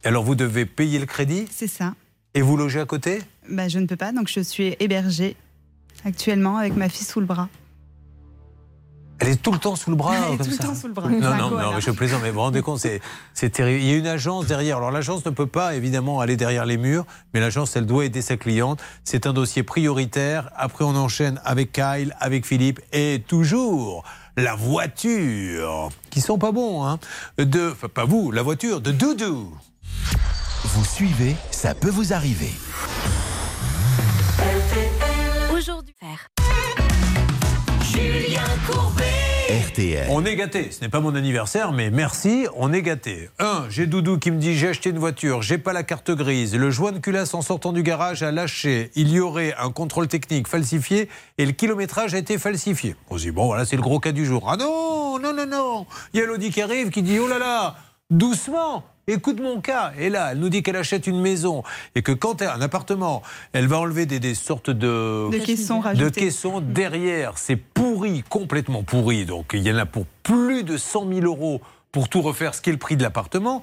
Alors 0.06 0.24
vous 0.24 0.36
devez 0.36 0.66
payer 0.66 1.00
le 1.00 1.06
crédit 1.06 1.46
C'est 1.52 1.68
ça. 1.68 1.94
et 2.34 2.42
vous 2.42 2.58
logez 2.58 2.80
à 2.80 2.86
côté? 2.86 3.22
Bah, 3.50 3.68
je 3.68 3.80
ne 3.80 3.86
peux 3.88 3.96
pas, 3.96 4.12
donc 4.12 4.28
je 4.30 4.40
suis 4.40 4.76
hébergée 4.80 5.36
actuellement 6.06 6.58
avec 6.58 6.76
ma 6.76 6.90
fille 6.90 7.06
sous 7.06 7.20
le 7.20 7.26
bras. 7.26 7.50
Elle 9.20 9.30
est 9.30 9.42
tout 9.42 9.54
le 9.54 9.60
temps 9.60 9.78
sous 9.78 9.90
le 9.90 9.96
bras 9.96 10.14
Elle 10.16 10.24
est 10.34 10.38
comme 10.38 10.46
tout 10.46 10.52
le 10.52 10.58
ça. 10.58 10.64
temps 10.66 10.76
sous 10.76 10.88
le 10.88 10.94
bras. 10.94 11.08
Non, 11.10 11.36
non, 11.38 11.50
non, 11.52 11.74
mais 11.74 11.82
je 11.82 11.90
plaisante, 11.92 12.20
mais 12.22 12.30
vous 12.30 12.36
vous 12.36 12.42
rendez 12.42 12.62
compte, 12.62 12.80
c'est, 12.80 13.00
c'est 13.34 13.50
terrible. 13.50 13.82
Il 13.82 13.90
y 13.90 13.94
a 13.94 13.98
une 13.98 14.08
agence 14.08 14.46
derrière. 14.46 14.78
Alors 14.78 14.92
l'agence 14.92 15.26
ne 15.26 15.32
peut 15.32 15.48
pas 15.48 15.74
évidemment 15.74 16.20
aller 16.20 16.36
derrière 16.36 16.66
les 16.66 16.78
murs, 16.78 17.06
mais 17.34 17.40
l'agence, 17.40 17.76
elle 17.78 17.86
doit 17.86 18.04
aider 18.06 18.22
sa 18.22 18.36
cliente. 18.36 18.84
C'est 19.06 19.26
un 19.26 19.32
dossier 19.34 19.64
prioritaire. 19.64 20.50
Après, 20.58 20.84
on 20.84 20.96
enchaîne 20.98 21.40
avec 21.46 21.72
Kyle, 21.72 22.14
avec 22.20 22.46
Philippe 22.46 22.82
et 22.92 23.24
toujours 23.26 24.04
la 24.38 24.54
voiture, 24.54 25.90
qui 26.10 26.20
sont 26.20 26.38
pas 26.38 26.52
bons, 26.52 26.84
hein, 26.86 27.00
de, 27.38 27.72
enfin, 27.72 27.88
pas 27.88 28.04
vous, 28.06 28.32
la 28.32 28.44
voiture 28.44 28.82
de 28.82 28.92
Doudou. 28.92 29.56
Vous 30.64 30.86
suivez, 30.86 31.36
ça 31.52 31.76
peut 31.76 31.90
vous 31.90 32.14
arriver. 32.14 32.52
Aujourd'hui. 35.54 35.94
Julien 37.82 38.42
Courbet. 38.68 39.04
RTL. 39.70 40.08
On 40.10 40.26
est 40.26 40.36
gâté. 40.36 40.72
Ce 40.72 40.82
n'est 40.82 40.90
pas 40.90 41.00
mon 41.00 41.16
anniversaire, 41.16 41.72
mais 41.72 41.92
merci, 41.92 42.48
on 42.56 42.74
est 42.74 42.82
gâté. 42.82 43.30
Un, 43.40 43.66
j'ai 43.70 43.86
Doudou 43.86 44.18
qui 44.18 44.32
me 44.32 44.38
dit 44.38 44.58
j'ai 44.58 44.70
acheté 44.70 44.90
une 44.90 44.98
voiture, 44.98 45.42
j'ai 45.44 45.58
pas 45.58 45.72
la 45.72 45.84
carte 45.84 46.12
grise. 46.12 46.56
Le 46.56 46.72
joint 46.72 46.92
de 46.92 46.98
culasse 46.98 47.34
en 47.34 47.42
sortant 47.42 47.72
du 47.72 47.84
garage 47.84 48.24
a 48.24 48.32
lâché. 48.32 48.92
Il 48.96 49.10
y 49.12 49.20
aurait 49.20 49.54
un 49.60 49.72
contrôle 49.72 50.08
technique 50.08 50.48
falsifié 50.48 51.10
et 51.38 51.46
le 51.46 51.52
kilométrage 51.52 52.16
a 52.16 52.18
été 52.18 52.38
falsifié. 52.38 52.96
On 53.10 53.18
se 53.18 53.24
dit 53.24 53.32
bon 53.32 53.46
voilà 53.46 53.66
c'est 53.66 53.76
le 53.76 53.82
gros 53.84 54.00
cas 54.00 54.12
du 54.12 54.26
jour. 54.26 54.48
Ah 54.50 54.58
non 54.58 55.20
non 55.20 55.34
non 55.34 55.46
non. 55.46 55.86
Il 56.14 56.20
y 56.20 56.24
a 56.24 56.26
l'Audi 56.26 56.50
qui 56.50 56.62
arrive 56.62 56.90
qui 56.90 57.04
dit 57.04 57.20
oh 57.20 57.28
là 57.28 57.38
là 57.38 57.76
doucement. 58.10 58.84
Écoute 59.08 59.40
mon 59.40 59.62
cas. 59.62 59.94
Et 60.00 60.10
là, 60.10 60.30
elle 60.32 60.40
nous 60.40 60.50
dit 60.50 60.64
qu'elle 60.64 60.76
achète 60.76 61.06
une 61.06 61.22
maison 61.22 61.64
et 61.94 62.02
que 62.02 62.12
quand 62.12 62.42
elle 62.42 62.48
a 62.48 62.56
un 62.56 62.62
appartement, 62.62 63.22
elle 63.54 63.68
va 63.68 63.80
enlever 63.80 64.06
des, 64.06 64.20
des 64.20 64.34
sortes 64.34 64.72
de, 64.72 65.30
De 65.32 65.38
caissons 65.38 65.82
de 65.82 66.10
caissons 66.10 66.62
derrière. 66.62 67.38
C'est 67.38 67.56
pourri, 67.56 68.24
complètement 68.28 68.84
pourri. 68.84 69.26
Donc 69.26 69.52
il 69.54 69.62
y 69.62 69.72
en 69.72 69.78
a 69.78 69.86
pour 69.86 70.06
plus 70.24 70.64
de 70.64 70.78
100 70.78 71.08
000 71.08 71.22
euros 71.22 71.62
pour 71.92 72.10
tout 72.10 72.22
refaire, 72.22 72.54
ce 72.56 72.62
qui 72.62 72.70
est 72.72 72.74
le 72.74 72.80
prix 72.80 72.98
de 72.98 73.04
l'appartement. 73.04 73.62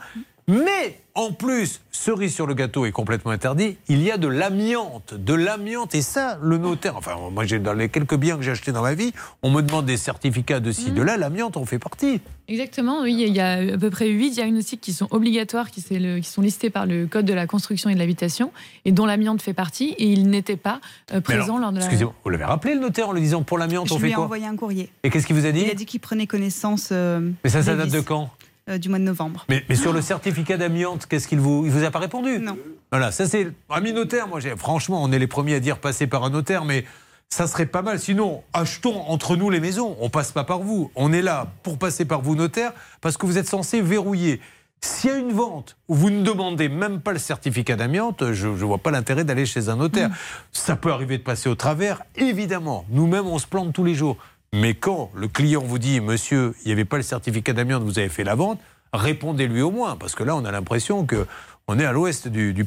Mais 0.49 0.99
en 1.15 1.31
plus, 1.33 1.81
cerise 1.93 2.35
sur 2.35 2.47
le 2.47 2.55
gâteau 2.55 2.85
est 2.85 2.91
complètement 2.91 3.31
interdit. 3.31 3.77
Il 3.89 4.03
y 4.03 4.11
a 4.11 4.17
de 4.17 4.27
l'amiante, 4.27 5.15
de 5.15 5.35
l'amiante. 5.35 5.95
Et 5.95 6.03
ça, 6.03 6.39
le 6.43 6.59
notaire, 6.59 6.97
enfin, 6.97 7.17
moi, 7.31 7.45
j'ai 7.45 7.59
dans 7.61 7.75
les 7.75 7.89
quelques 7.89 8.17
biens 8.17 8.37
que 8.37 8.43
j'ai 8.43 8.51
achetés 8.51 8.73
dans 8.73 8.83
ma 8.83 8.95
vie, 8.95 9.13
on 9.43 9.51
me 9.51 9.63
demande 9.63 9.87
des 9.87 9.97
certificats 9.97 10.59
de 10.59 10.73
ci, 10.73 10.91
de 10.91 11.01
là. 11.03 11.17
L'amiante 11.17 11.57
en 11.57 11.65
fait 11.65 11.79
partie. 11.79 12.21
Exactement, 12.49 13.03
oui. 13.03 13.15
Il 13.27 13.33
y 13.35 13.41
a 13.41 13.75
à 13.75 13.79
peu 13.79 13.91
près 13.91 14.09
huit 14.09 14.31
diagnostics 14.33 14.81
qui 14.81 14.93
sont 14.93 15.07
obligatoires, 15.13 15.71
qui, 15.71 15.81
c'est 15.81 15.99
le- 16.01 16.19
qui 16.19 16.29
sont 16.29 16.43
listés 16.43 16.71
par 16.71 16.87
le 16.87 17.07
Code 17.07 17.25
de 17.27 17.35
la 17.35 17.47
construction 17.47 17.89
et 17.91 17.95
de 17.95 17.99
l'habitation, 18.01 18.53
et 18.85 18.91
dont 18.93 19.07
l'amiante 19.07 19.43
fait 19.43 19.55
partie, 19.55 19.91
et 19.99 20.07
il 20.07 20.29
n'était 20.29 20.57
pas 20.57 20.81
euh, 21.13 21.21
présent 21.21 21.57
alors, 21.57 21.61
lors 21.61 21.73
de 21.73 21.79
la. 21.79 21.85
Excusez-moi, 21.85 22.15
vous 22.25 22.31
l'avez 22.31 22.45
rappelé 22.45 22.75
le 22.75 22.81
notaire 22.81 23.09
en 23.09 23.13
lui 23.13 23.21
disant 23.21 23.43
pour 23.43 23.59
l'amiante, 23.59 23.87
Je 23.89 23.95
on 23.95 23.99
lui 23.99 24.07
fait 24.09 24.11
ai 24.11 24.15
quoi? 24.15 24.25
envoyé 24.25 24.47
un 24.47 24.57
courrier. 24.57 24.91
Et 25.05 25.11
qu'est-ce 25.11 25.27
qu'il 25.27 25.37
vous 25.37 25.47
a 25.47 25.53
dit? 25.53 25.63
Il 25.67 25.71
a 25.71 25.75
dit 25.75 25.87
qu'il 25.87 26.01
prenait 26.01 26.27
connaissance. 26.27 26.89
euh, 26.91 27.21
Mais 27.45 27.51
ça, 27.51 27.63
ça 27.63 27.77
date 27.77 27.91
de 27.91 28.01
quand? 28.01 28.31
Du 28.79 28.89
mois 28.89 28.99
de 28.99 29.05
novembre. 29.05 29.45
Mais, 29.49 29.65
mais 29.69 29.75
sur 29.75 29.93
le 29.93 30.01
certificat 30.01 30.57
d'amiante, 30.57 31.07
qu'est-ce 31.07 31.27
qu'il 31.27 31.41
vous, 31.41 31.65
il 31.67 31.73
vous 31.73 31.83
a 31.85 31.91
pas 31.91 31.99
répondu 31.99 32.39
Non. 32.39 32.57
Voilà, 32.93 33.11
ça 33.11 33.27
c'est 33.27 33.49
ami 33.69 33.93
notaire. 33.93 34.29
Moi, 34.29 34.41
franchement, 34.57 35.03
on 35.03 35.11
est 35.11 35.19
les 35.19 35.27
premiers 35.27 35.55
à 35.57 35.61
dire 35.61 35.79
passer 35.79 36.07
par 36.07 36.23
un 36.23 36.31
notaire, 36.31 36.65
mais 36.65 36.85
ça 37.29 37.47
serait 37.47 37.67
pas 37.67 37.83
mal. 37.83 37.99
Sinon, 37.99 38.45
achetons 38.53 39.01
entre 39.09 39.37
nous 39.37 39.49
les 39.51 39.59
maisons. 39.59 39.97
On 40.01 40.11
passe 40.11 40.33
pas 40.33 40.45
par 40.45 40.61
vous. 40.61 40.91
On 40.95 41.13
est 41.13 41.23
là 41.23 41.51
pour 41.63 41.79
passer 41.79 42.05
par 42.05 42.21
vous 42.21 42.37
notaire 42.37 42.73
parce 43.01 43.17
que 43.17 43.27
vous 43.27 43.39
êtes 43.39 43.49
censé 43.49 43.81
verrouiller. 43.81 44.41
S'il 44.85 45.11
y 45.11 45.13
a 45.13 45.17
une 45.17 45.33
vente 45.33 45.77
où 45.89 45.95
vous 45.95 46.11
ne 46.11 46.23
demandez 46.23 46.69
même 46.69 47.01
pas 47.01 47.13
le 47.13 47.19
certificat 47.19 47.77
d'amiante, 47.77 48.33
je 48.33 48.49
ne 48.49 48.53
vois 48.53 48.79
pas 48.79 48.91
l'intérêt 48.91 49.25
d'aller 49.25 49.47
chez 49.47 49.69
un 49.69 49.77
notaire. 49.77 50.11
Ça 50.51 50.77
peut 50.77 50.91
arriver 50.93 51.19
de 51.19 51.23
passer 51.23 51.49
au 51.49 51.55
travers, 51.55 52.03
évidemment. 52.17 52.85
Nous-mêmes, 52.91 53.27
on 53.27 53.39
se 53.39 53.47
plante 53.47 53.73
tous 53.73 53.85
les 53.85 53.95
jours. 53.95 54.19
Mais 54.55 54.75
quand 54.75 55.11
le 55.15 55.29
client 55.29 55.63
vous 55.63 55.79
dit, 55.79 56.01
monsieur, 56.01 56.55
il 56.63 56.67
n'y 56.67 56.73
avait 56.73 56.85
pas 56.85 56.99
le 56.99 57.03
certificat 57.03 57.55
d'amiante, 57.55 57.83
vous 57.85 57.99
avez 57.99 58.11
fait 58.11 58.23
la 58.23 58.35
vente, 58.35 58.61
répondez-lui 58.93 59.63
au 59.63 59.71
moins, 59.71 59.97
parce 59.97 60.15
que 60.15 60.23
là, 60.23 60.37
on 60.37 60.45
a 60.45 60.51
l'impression 60.51 61.07
que 61.07 61.27
on 61.69 61.79
est 61.79 61.87
à 61.87 61.93
l'ouest 61.93 62.29
du, 62.29 62.53
du 62.53 62.67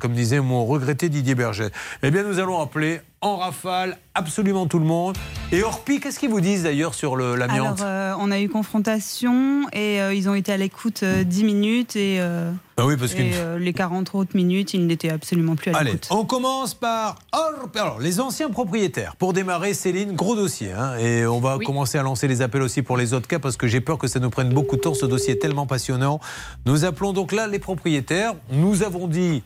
comme 0.00 0.12
disait 0.12 0.40
mon 0.40 0.66
regretté 0.66 1.08
Didier 1.08 1.36
Berger. 1.36 1.68
Eh 2.02 2.10
bien, 2.10 2.24
nous 2.24 2.40
allons 2.40 2.60
appeler 2.60 3.00
en 3.22 3.36
rafale 3.36 3.98
absolument 4.14 4.66
tout 4.66 4.78
le 4.78 4.86
monde. 4.86 5.16
Et 5.52 5.62
Orpi, 5.62 6.00
qu'est-ce 6.00 6.18
qu'ils 6.18 6.30
vous 6.30 6.40
disent 6.40 6.62
d'ailleurs 6.62 6.94
sur 6.94 7.16
l'amiante 7.16 7.80
euh, 7.82 8.14
on 8.18 8.30
a 8.30 8.40
eu 8.40 8.48
confrontation 8.48 9.66
et 9.72 10.00
euh, 10.00 10.14
ils 10.14 10.28
ont 10.28 10.34
été 10.34 10.52
à 10.52 10.56
l'écoute 10.56 11.02
euh, 11.02 11.22
10 11.24 11.44
minutes 11.44 11.96
et, 11.96 12.16
euh, 12.20 12.50
Ah 12.78 12.86
oui, 12.86 12.96
parce 12.96 13.12
et, 13.12 13.16
qu'une- 13.16 13.30
euh, 13.34 13.58
les 13.58 13.72
40 13.74 14.14
autres 14.14 14.34
minutes, 14.34 14.72
ils 14.74 14.86
n'étaient 14.86 15.10
absolument 15.10 15.54
plus 15.54 15.70
à 15.72 15.76
Allez, 15.78 15.92
l'écoute. 15.92 16.08
on 16.10 16.24
commence 16.24 16.72
par 16.74 17.16
Orpi. 17.32 17.78
Alors, 17.78 18.00
les 18.00 18.20
anciens 18.20 18.48
propriétaires. 18.48 19.16
Pour 19.16 19.32
démarrer, 19.34 19.74
Céline, 19.74 20.12
gros 20.14 20.34
dossier. 20.36 20.72
hein, 20.72 20.96
et 20.98 21.26
on 21.26 21.40
va 21.40 21.58
Oui. 21.58 21.64
commencer 21.66 21.98
à 21.98 22.02
lancer 22.02 22.26
les 22.26 22.40
appels 22.42 22.62
aussi 22.62 22.80
pour 22.82 22.96
les 22.96 23.12
autres 23.12 23.28
cas 23.28 23.38
parce 23.38 23.56
que 23.58 23.66
j'ai 23.66 23.80
peur 23.82 23.98
que 23.98 24.06
ça 24.08 24.18
nous 24.18 24.30
prenne 24.30 24.48
beaucoup 24.54 24.76
de 24.76 24.80
temps. 24.80 24.94
Ce 24.94 25.04
dossier 25.06 25.34
est 25.34 25.38
tellement 25.42 25.66
passionnant. 25.66 26.20
Nous 26.64 26.84
appelons 26.86 27.12
donc 27.12 27.32
là 27.32 27.46
les 27.48 27.58
propriétaires. 27.58 28.32
Nous 28.50 28.82
avons 28.82 29.08
dit 29.08 29.42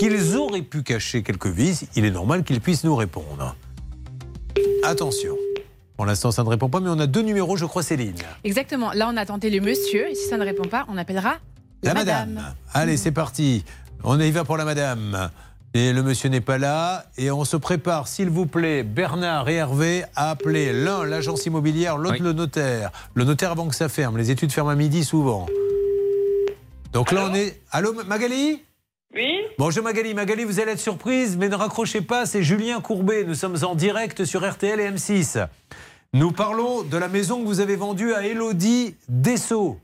qu'ils 0.00 0.34
auraient 0.36 0.62
pu 0.62 0.82
cacher 0.82 1.22
quelques 1.22 1.46
vices. 1.46 1.84
Il 1.94 2.06
est 2.06 2.10
normal 2.10 2.42
qu'ils 2.42 2.62
puissent 2.62 2.84
nous 2.84 2.96
répondre. 2.96 3.54
Attention. 4.82 5.36
Pour 5.98 6.06
l'instant, 6.06 6.30
ça 6.32 6.42
ne 6.42 6.48
répond 6.48 6.70
pas, 6.70 6.80
mais 6.80 6.88
on 6.88 6.98
a 6.98 7.06
deux 7.06 7.20
numéros, 7.20 7.58
je 7.58 7.66
crois, 7.66 7.82
Céline. 7.82 8.14
Exactement. 8.42 8.92
Là, 8.92 9.10
on 9.12 9.16
a 9.18 9.26
tenté 9.26 9.50
le 9.50 9.60
monsieur. 9.60 10.08
Et 10.08 10.14
si 10.14 10.26
ça 10.26 10.38
ne 10.38 10.44
répond 10.44 10.66
pas, 10.66 10.86
on 10.88 10.96
appellera 10.96 11.34
La 11.82 11.92
madame. 11.92 12.40
Allez, 12.72 12.96
c'est 12.96 13.12
parti. 13.12 13.62
On 14.02 14.18
y 14.18 14.30
va 14.30 14.44
pour 14.44 14.56
la 14.56 14.64
madame. 14.64 15.28
Et 15.74 15.92
le 15.92 16.02
monsieur 16.02 16.30
n'est 16.30 16.40
pas 16.40 16.56
là. 16.56 17.04
Et 17.18 17.30
on 17.30 17.44
se 17.44 17.58
prépare, 17.58 18.08
s'il 18.08 18.30
vous 18.30 18.46
plaît, 18.46 18.82
Bernard 18.82 19.50
et 19.50 19.56
Hervé, 19.56 20.04
à 20.16 20.30
appeler 20.30 20.72
l'un 20.72 21.04
l'agence 21.04 21.44
immobilière, 21.44 21.98
l'autre 21.98 22.14
Oui. 22.16 22.24
le 22.24 22.32
notaire. 22.32 22.90
Le 23.12 23.24
notaire 23.24 23.50
avant 23.50 23.68
que 23.68 23.74
ça 23.76 23.90
ferme. 23.90 24.16
Les 24.16 24.30
études 24.30 24.50
ferment 24.50 24.70
à 24.70 24.74
midi 24.76 25.04
souvent. 25.04 25.46
Donc 26.94 27.12
là, 27.12 27.28
on 27.30 27.34
est. 27.34 27.60
Allô, 27.70 27.92
Magali? 28.06 28.62
Oui 28.62 28.64
Bonjour 29.60 29.84
Magali. 29.84 30.14
Magali, 30.14 30.44
vous 30.44 30.58
allez 30.58 30.72
être 30.72 30.80
surprise, 30.80 31.36
mais 31.36 31.50
ne 31.50 31.54
raccrochez 31.54 32.00
pas, 32.00 32.24
c'est 32.24 32.42
Julien 32.42 32.80
Courbet. 32.80 33.24
Nous 33.24 33.34
sommes 33.34 33.62
en 33.62 33.74
direct 33.74 34.24
sur 34.24 34.50
RTL 34.50 34.80
et 34.80 34.90
M6. 34.90 35.46
Nous 36.14 36.32
parlons 36.32 36.80
de 36.80 36.96
la 36.96 37.08
maison 37.08 37.42
que 37.42 37.46
vous 37.46 37.60
avez 37.60 37.76
vendue 37.76 38.14
à 38.14 38.26
Elodie 38.26 38.94
Dessau. 39.10 39.78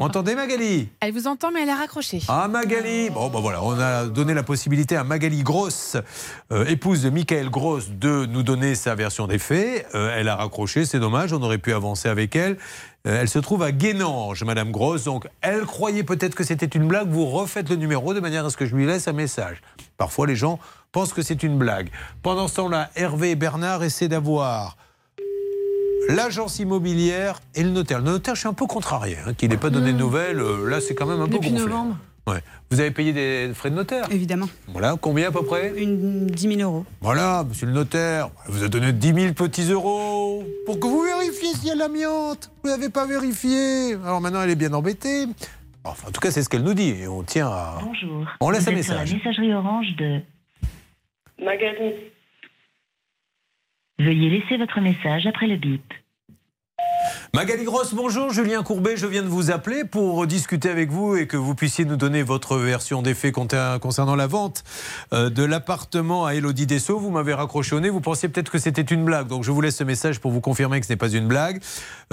Entendez 0.00 0.34
Magali? 0.34 0.88
Elle 1.00 1.12
vous 1.12 1.28
entend, 1.28 1.52
mais 1.52 1.62
elle 1.62 1.70
a 1.70 1.76
raccroché. 1.76 2.20
Ah 2.28 2.46
Magali 2.48 3.10
Bon 3.10 3.30
ben 3.30 3.40
voilà, 3.40 3.64
on 3.64 3.78
a 3.78 4.06
donné 4.06 4.32
la 4.32 4.44
possibilité 4.44 4.96
à 4.96 5.02
Magali 5.02 5.42
Gross, 5.42 5.96
euh, 6.52 6.64
épouse 6.66 7.02
de 7.02 7.10
Michael 7.10 7.48
Gross, 7.50 7.90
de 7.90 8.26
nous 8.26 8.44
donner 8.44 8.76
sa 8.76 8.94
version 8.94 9.26
des 9.26 9.38
faits. 9.38 9.86
Euh, 9.94 10.16
elle 10.16 10.28
a 10.28 10.36
raccroché, 10.36 10.84
c'est 10.84 11.00
dommage, 11.00 11.32
on 11.32 11.42
aurait 11.42 11.58
pu 11.58 11.72
avancer 11.72 12.08
avec 12.08 12.36
elle. 12.36 12.58
Euh, 13.08 13.18
elle 13.20 13.28
se 13.28 13.38
trouve 13.38 13.62
à 13.62 13.72
Guénange, 13.72 14.44
Madame 14.44 14.70
Gross, 14.70 15.04
donc 15.04 15.26
elle 15.40 15.62
croyait 15.64 16.02
peut-être 16.02 16.34
que 16.34 16.44
c'était 16.44 16.66
une 16.66 16.86
blague. 16.88 17.08
Vous 17.08 17.26
refaites 17.26 17.68
le 17.70 17.76
numéro 17.76 18.12
de 18.14 18.20
manière 18.20 18.44
à 18.44 18.50
ce 18.50 18.56
que 18.56 18.66
je 18.66 18.74
lui 18.76 18.86
laisse 18.86 19.08
un 19.08 19.12
message. 19.12 19.62
Parfois 19.96 20.26
les 20.26 20.36
gens 20.36 20.58
pensent 20.92 21.12
que 21.12 21.22
c'est 21.22 21.42
une 21.42 21.58
blague. 21.58 21.90
Pendant 22.22 22.48
ce 22.48 22.56
temps-là, 22.56 22.90
Hervé 22.96 23.30
et 23.32 23.36
Bernard 23.36 23.82
essaient 23.82 24.08
d'avoir 24.08 24.76
l'agence 26.08 26.58
immobilière 26.58 27.40
et 27.54 27.62
le 27.62 27.70
notaire. 27.70 27.98
Le 27.98 28.04
notaire, 28.04 28.34
je 28.34 28.40
suis 28.40 28.48
un 28.48 28.54
peu 28.54 28.66
contrarié, 28.66 29.16
hein, 29.26 29.34
qu'il 29.34 29.50
n'ait 29.50 29.56
pas 29.56 29.70
donné 29.70 29.92
de 29.92 29.98
nouvelles. 29.98 30.40
euh, 30.40 30.68
Là, 30.68 30.80
c'est 30.80 30.94
quand 30.94 31.06
même 31.06 31.20
un 31.20 31.26
peu 31.26 31.32
Depuis 31.34 31.50
gonflé. 31.50 31.66
novembre. 31.66 31.96
Ouais. 32.28 32.40
Vous 32.70 32.80
avez 32.80 32.90
payé 32.90 33.12
des 33.12 33.52
frais 33.54 33.70
de 33.70 33.74
notaire 33.76 34.06
Évidemment. 34.12 34.46
Voilà, 34.66 34.96
combien 35.00 35.28
à 35.28 35.30
peu 35.32 35.42
près 35.44 35.72
Une 35.82 36.26
10 36.26 36.56
000 36.56 36.60
euros. 36.70 36.84
Voilà, 37.00 37.44
monsieur 37.48 37.66
le 37.66 37.72
notaire, 37.72 38.28
vous 38.46 38.62
a 38.64 38.68
donné 38.68 38.92
10 38.92 39.14
000 39.14 39.32
petits 39.34 39.70
euros 39.70 40.44
pour 40.66 40.78
que 40.78 40.86
vous 40.86 41.02
vérifiez 41.02 41.48
s'il 41.54 41.68
y 41.68 41.70
a 41.70 41.74
de 41.74 41.78
l'amiante. 41.78 42.50
Vous 42.62 42.70
n'avez 42.70 42.90
pas 42.90 43.06
vérifié. 43.06 43.94
Alors 44.04 44.20
maintenant, 44.20 44.42
elle 44.42 44.50
est 44.50 44.56
bien 44.56 44.72
embêtée. 44.74 45.24
Enfin, 45.84 46.08
en 46.08 46.10
tout 46.10 46.20
cas, 46.20 46.30
c'est 46.30 46.42
ce 46.42 46.48
qu'elle 46.50 46.64
nous 46.64 46.74
dit 46.74 46.90
et 46.90 47.08
on 47.08 47.22
tient 47.22 47.48
à. 47.48 47.78
Bonjour. 47.82 48.26
On 48.40 48.50
laisse 48.50 48.64
Vous 48.64 48.70
un 48.70 48.76
êtes 48.76 48.84
sur 48.84 48.94
message. 48.94 49.10
la 49.10 49.16
messagerie 49.16 49.54
orange 49.54 49.96
de. 49.96 50.20
Magali. 51.42 51.94
Veuillez 53.98 54.28
laisser 54.30 54.56
votre 54.58 54.80
message 54.80 55.26
après 55.26 55.46
le 55.46 55.56
bip. 55.56 55.82
Magali 57.34 57.64
Grosse, 57.64 57.92
bonjour. 57.92 58.32
Julien 58.32 58.62
Courbet, 58.62 58.96
je 58.96 59.06
viens 59.06 59.22
de 59.22 59.28
vous 59.28 59.50
appeler 59.50 59.84
pour 59.84 60.26
discuter 60.26 60.70
avec 60.70 60.90
vous 60.90 61.14
et 61.14 61.26
que 61.26 61.36
vous 61.36 61.54
puissiez 61.54 61.84
nous 61.84 61.96
donner 61.96 62.22
votre 62.22 62.56
version 62.56 63.02
des 63.02 63.12
faits 63.12 63.34
concernant 63.34 64.16
la 64.16 64.26
vente 64.26 64.64
euh, 65.12 65.28
de 65.28 65.44
l'appartement 65.44 66.24
à 66.24 66.34
Elodie 66.34 66.64
Dessau. 66.66 66.98
Vous 66.98 67.10
m'avez 67.10 67.34
raccrochonné, 67.34 67.90
vous 67.90 68.00
pensiez 68.00 68.30
peut-être 68.30 68.50
que 68.50 68.58
c'était 68.58 68.80
une 68.80 69.04
blague. 69.04 69.26
Donc 69.26 69.44
je 69.44 69.50
vous 69.50 69.60
laisse 69.60 69.76
ce 69.76 69.84
message 69.84 70.20
pour 70.20 70.30
vous 70.30 70.40
confirmer 70.40 70.80
que 70.80 70.86
ce 70.86 70.92
n'est 70.92 70.96
pas 70.96 71.10
une 71.10 71.28
blague. 71.28 71.60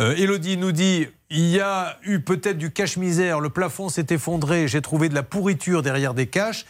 Euh, 0.01 0.15
Elodie 0.17 0.57
nous 0.57 0.73
dit 0.73 1.07
il 1.29 1.47
y 1.47 1.61
a 1.61 1.97
eu 2.03 2.19
peut-être 2.19 2.57
du 2.57 2.71
cache-misère, 2.71 3.39
le 3.39 3.49
plafond 3.49 3.87
s'est 3.89 4.07
effondré, 4.09 4.67
j'ai 4.67 4.81
trouvé 4.81 5.09
de 5.09 5.15
la 5.15 5.23
pourriture 5.23 5.81
derrière 5.81 6.13
des 6.13 6.27
caches. 6.27 6.65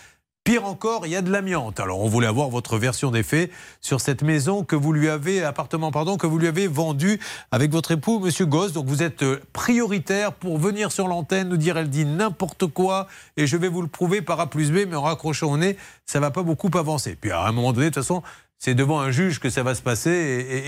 Pire 0.45 0.63
encore, 0.65 1.07
il 1.07 1.11
y 1.11 1.15
a 1.15 1.23
de 1.23 1.31
l'amiante. 1.31 1.79
Alors, 1.79 2.01
on 2.01 2.07
voulait 2.07 2.27
avoir 2.27 2.49
votre 2.49 2.77
version 2.77 3.09
des 3.09 3.23
faits 3.23 3.49
sur 3.81 3.99
cette 3.99 4.21
maison 4.21 4.63
que 4.63 4.75
vous 4.75 4.93
lui 4.93 5.09
avez, 5.09 5.43
appartement, 5.43 5.89
pardon, 5.89 6.17
que 6.17 6.27
vous 6.27 6.37
lui 6.37 6.45
avez 6.45 6.67
vendu 6.67 7.19
avec 7.49 7.71
votre 7.71 7.89
époux, 7.89 8.19
Monsieur 8.19 8.45
Gosse. 8.45 8.71
Donc, 8.71 8.85
vous 8.85 9.01
êtes 9.01 9.23
euh, 9.23 9.41
prioritaire 9.53 10.33
pour 10.33 10.59
venir 10.59 10.91
sur 10.91 11.07
l'antenne, 11.07 11.49
nous 11.49 11.57
dire 11.57 11.77
elle 11.77 11.89
dit 11.89 12.05
n'importe 12.05 12.67
quoi 12.67 13.07
et 13.37 13.47
je 13.47 13.57
vais 13.57 13.69
vous 13.69 13.81
le 13.81 13.87
prouver 13.87 14.21
par 14.21 14.39
A 14.39 14.47
plus 14.47 14.71
B, 14.71 14.87
mais 14.87 14.95
en 14.95 15.01
raccrochant 15.01 15.51
au 15.51 15.57
nez, 15.57 15.77
ça 16.05 16.19
va 16.19 16.29
pas 16.29 16.43
beaucoup 16.43 16.69
avancer. 16.77 17.17
Puis, 17.19 17.31
à 17.31 17.41
un 17.41 17.51
moment 17.51 17.73
donné, 17.73 17.89
de 17.89 17.95
toute 17.95 18.03
façon, 18.03 18.21
c'est 18.59 18.75
devant 18.75 18.99
un 18.99 19.11
juge 19.11 19.39
que 19.39 19.49
ça 19.49 19.63
va 19.63 19.75
se 19.75 19.81
passer 19.81 20.11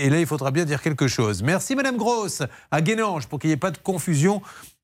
et, 0.00 0.10
là, 0.10 0.20
il 0.20 0.26
faudra 0.26 0.50
bien 0.50 0.64
dire 0.64 0.82
quelque 0.82 1.08
chose. 1.08 1.42
Merci, 1.42 1.74
Madame 1.74 1.96
Grosse, 1.96 2.42
à 2.70 2.80
Guénange, 2.80 3.26
pour 3.26 3.38
qu'il 3.38 3.48
n'y 3.48 3.54
ait 3.54 3.56
pas 3.56 3.70
de 3.70 3.78
confusion 3.78 4.42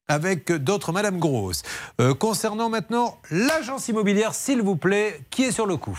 avec 0.08 0.52
d'autres 0.52 0.92
Madame 0.92 1.18
Grosse. 1.18 1.62
Euh, 2.00 2.14
concernant 2.14 2.68
maintenant 2.68 3.18
l'agence 3.30 3.88
immobilière, 3.88 4.34
s'il 4.34 4.62
vous 4.62 4.76
plaît, 4.76 5.20
qui 5.30 5.44
est 5.44 5.52
sur 5.52 5.66
le 5.66 5.76
coup? 5.76 5.98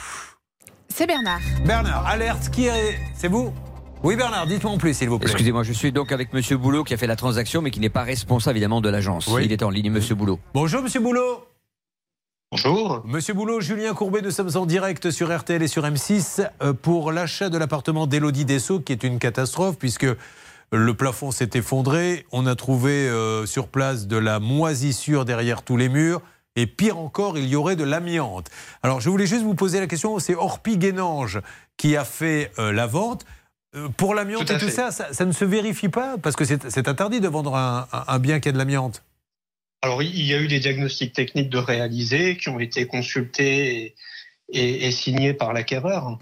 C'est 0.89 1.07
Bernard. 1.07 1.41
Bernard, 1.65 2.07
alerte, 2.07 2.49
qui 2.49 2.67
est. 2.67 2.97
C'est 3.15 3.27
vous? 3.27 3.51
Oui, 4.03 4.15
Bernard, 4.15 4.45
dites-moi 4.45 4.71
en 4.71 4.77
plus, 4.77 4.93
s'il 4.93 5.09
vous 5.09 5.17
plaît. 5.17 5.31
Excusez-moi, 5.31 5.63
je 5.63 5.73
suis 5.73 5.91
donc 5.91 6.11
avec 6.11 6.31
Monsieur 6.31 6.57
Boulot 6.57 6.83
qui 6.83 6.93
a 6.93 6.97
fait 6.97 7.07
la 7.07 7.15
transaction, 7.15 7.61
mais 7.61 7.71
qui 7.71 7.79
n'est 7.79 7.89
pas 7.89 8.03
responsable 8.03 8.57
évidemment 8.57 8.81
de 8.81 8.89
l'agence. 8.89 9.27
Oui. 9.27 9.43
Il 9.45 9.51
est 9.51 9.63
en 9.63 9.69
ligne, 9.69 9.89
Monsieur 9.89 10.15
Boulot. 10.15 10.39
Bonjour, 10.53 10.83
Monsieur 10.83 10.99
Boulot. 10.99 11.43
Bonjour. 12.51 13.01
Monsieur 13.05 13.33
Boulot, 13.33 13.59
Julien 13.59 13.93
Courbet, 13.93 14.21
nous 14.21 14.31
sommes 14.31 14.55
en 14.55 14.65
direct 14.65 15.09
sur 15.09 15.35
RTL 15.35 15.61
et 15.61 15.67
sur 15.67 15.83
M6 15.83 16.47
euh, 16.61 16.73
pour 16.73 17.11
l'achat 17.11 17.49
de 17.49 17.57
l'appartement 17.57 18.05
d'Élodie 18.05 18.45
Dessau, 18.45 18.79
qui 18.79 18.93
est 18.93 19.03
une 19.03 19.17
catastrophe 19.17 19.77
puisque 19.77 20.05
le 20.71 20.93
plafond 20.93 21.31
s'est 21.31 21.51
effondré. 21.53 22.25
On 22.31 22.45
a 22.47 22.55
trouvé 22.55 22.91
euh, 22.91 23.45
sur 23.45 23.67
place 23.67 24.07
de 24.07 24.17
la 24.17 24.39
moisissure 24.39 25.25
derrière 25.25 25.63
tous 25.63 25.77
les 25.77 25.89
murs. 25.89 26.21
Et 26.57 26.67
pire 26.67 26.97
encore, 26.97 27.37
il 27.37 27.45
y 27.47 27.55
aurait 27.57 27.75
de 27.75 27.83
l'amiante. 27.83 28.49
Alors, 28.81 29.01
je 29.01 29.09
voulais 29.09 29.27
juste 29.27 29.43
vous 29.43 29.55
poser 29.55 29.79
la 29.81 29.87
question 29.87 30.17
c'est 30.19 30.35
Orpi 30.35 30.77
Guénange 30.77 31.41
qui 31.75 31.97
a 31.97 32.05
fait 32.05 32.51
euh, 32.59 32.71
la 32.71 32.87
vente. 32.87 33.25
Euh, 33.75 33.89
pour 33.89 34.15
l'amiante 34.15 34.49
et 34.49 34.57
tout 34.57 34.69
ça, 34.69 34.89
ça, 34.91 35.11
ça 35.13 35.25
ne 35.25 35.33
se 35.33 35.43
vérifie 35.43 35.89
pas? 35.89 36.15
Parce 36.17 36.37
que 36.37 36.45
c'est 36.45 36.69
c'est 36.71 36.87
interdit 36.87 37.19
de 37.19 37.27
vendre 37.27 37.55
un, 37.57 37.87
un- 37.91 38.05
un 38.07 38.19
bien 38.19 38.39
qui 38.39 38.47
a 38.47 38.51
de 38.53 38.57
l'amiante. 38.57 39.03
Alors, 39.81 40.01
il 40.01 40.21
y 40.25 40.33
a 40.33 40.39
eu 40.39 40.47
des 40.47 40.61
diagnostics 40.61 41.11
techniques 41.11 41.49
de 41.49 41.57
réaliser 41.57 42.37
qui 42.37 42.47
ont 42.47 42.59
été 42.59 42.87
consultés 42.87 43.75
et, 43.83 43.95
et- 44.53 44.87
et 44.87 44.91
signés 44.91 45.33
par 45.33 45.51
l'acquéreur. 45.51 46.17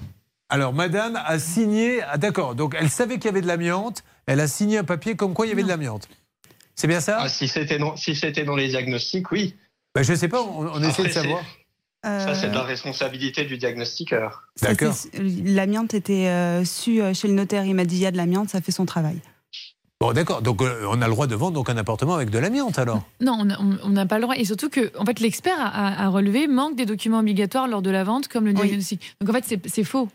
Alors, 0.50 0.74
madame 0.74 1.16
a 1.24 1.38
signé. 1.38 2.02
Ah, 2.02 2.18
d'accord. 2.18 2.56
Donc, 2.56 2.76
elle 2.78 2.90
savait 2.90 3.16
qu'il 3.20 3.26
y 3.26 3.30
avait 3.30 3.42
de 3.42 3.48
l'amiante. 3.48 4.04
Elle 4.26 4.40
a 4.40 4.48
signé 4.48 4.78
un 4.78 4.84
papier 4.84 5.16
comme 5.16 5.34
quoi 5.34 5.46
il 5.46 5.50
y 5.50 5.52
avait 5.52 5.64
de 5.64 5.68
l'amiante. 5.68 6.08
C'est 6.76 6.88
bien 6.88 7.00
ça? 7.02 7.18
Ah, 7.22 7.30
si 7.30 7.48
c'était 7.48 7.78
dans, 7.78 7.96
si 7.96 8.16
c'était 8.16 8.44
dans 8.44 8.56
les 8.56 8.68
diagnostics, 8.70 9.32
oui. 9.32 9.56
ben, 9.94 10.04
Je 10.04 10.12
ne 10.14 10.18
sais 10.18 10.28
pas. 10.28 10.42
On, 10.42 10.68
on 10.68 10.84
essaie 10.84 11.04
de 11.04 11.10
savoir. 11.10 11.44
Ça, 12.04 12.36
c'est 12.36 12.48
de 12.48 12.52
Euh, 12.52 12.56
la 12.56 12.64
responsabilité 12.64 13.46
du 13.46 13.58
diagnostiqueur. 13.58 14.44
c'est- 14.56 15.12
L'amiante 15.46 15.94
était 15.94 16.28
euh, 16.28 16.66
su 16.66 17.02
euh, 17.02 17.14
chez 17.14 17.28
le 17.30 17.34
notaire. 17.34 17.64
Il 17.66 17.76
m'a 17.76 17.86
dit 17.86 17.96
il 17.96 18.02
y 18.02 18.06
a 18.06 18.12
de 18.12 18.18
l'amiante, 18.18 18.50
ça 18.50 18.60
fait 18.60 18.74
son 18.74 18.86
travail. 18.86 19.20
Bon, 20.02 20.12
d'accord. 20.12 20.42
Donc, 20.42 20.62
euh, 20.62 20.86
on 20.90 21.02
a 21.02 21.08
le 21.08 21.14
droit 21.14 21.28
de 21.28 21.36
vendre 21.36 21.54
donc, 21.54 21.70
un 21.70 21.78
appartement 21.78 22.16
avec 22.16 22.30
de 22.30 22.38
l'amiante, 22.40 22.78
alors? 22.78 23.04
Non, 23.22 23.48
on 23.84 23.90
n'a 23.90 24.06
pas 24.06 24.18
le 24.18 24.24
droit. 24.24 24.36
Et 24.36 24.44
surtout 24.44 24.70
que, 24.70 24.92
en 24.98 25.06
fait, 25.06 25.22
l'expert 25.22 25.58
a, 25.58 25.68
a- 25.68 26.06
a 26.06 26.10
relevé 26.10 26.48
manque 26.48 26.76
des 26.76 26.86
documents 26.86 27.20
obligatoires 27.20 27.70
lors 27.70 27.82
de 27.82 27.90
la 27.90 28.04
vente, 28.04 28.28
comme 28.28 28.46
le 28.46 28.52
diagnostic. 28.54 29.16
Donc 29.22 29.30
en 29.30 29.34
fait, 29.42 29.60
c'est- 29.68 29.84
faux. 29.86 30.10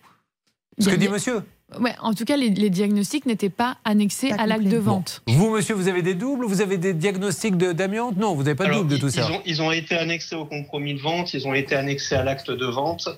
Ce 0.79 0.91
que 0.91 0.95
dit 0.97 1.09
monsieur? 1.09 1.41
Ouais, 1.79 1.95
en 2.01 2.15
tout 2.15 2.25
cas, 2.25 2.39
les, 2.39 2.49
les 2.49 2.71
diagnostics 2.71 3.27
n'étaient 3.27 3.51
pas 3.51 3.77
annexés 3.85 4.33
à 4.33 4.47
l'acte 4.47 4.65
de 4.65 4.79
vente. 4.79 5.21
Vous, 5.27 5.51
monsieur, 5.51 5.75
vous 5.75 5.89
avez 5.89 6.01
des 6.01 6.15
doubles? 6.15 6.47
Vous 6.47 6.63
avez 6.63 6.79
des 6.79 6.95
diagnostics 6.95 7.59
de- 7.59 7.73
d'amiante? 7.73 8.17
Non, 8.17 8.35
vous 8.35 8.43
n'avez 8.43 8.55
pas 8.55 8.65
de 8.65 8.71
Alors, 8.71 8.81
double 8.81 8.93
de 8.93 8.97
ils, 8.97 9.01
tout 9.03 9.11
ça. 9.11 9.21
ils 9.29 9.35
ont, 9.35 9.41
ils 9.45 9.63
ont 9.63 9.71
été 9.71 9.95
annexés 9.95 10.35
au 10.35 10.47
compromis 10.47 10.95
de 10.95 11.01
vente, 11.01 11.35
ils 11.35 11.47
ont 11.47 11.53
été 11.53 11.75
annexés 11.77 12.15
à 12.15 12.25
l'acte 12.25 12.51
de 12.51 12.65
vente, 12.65 13.11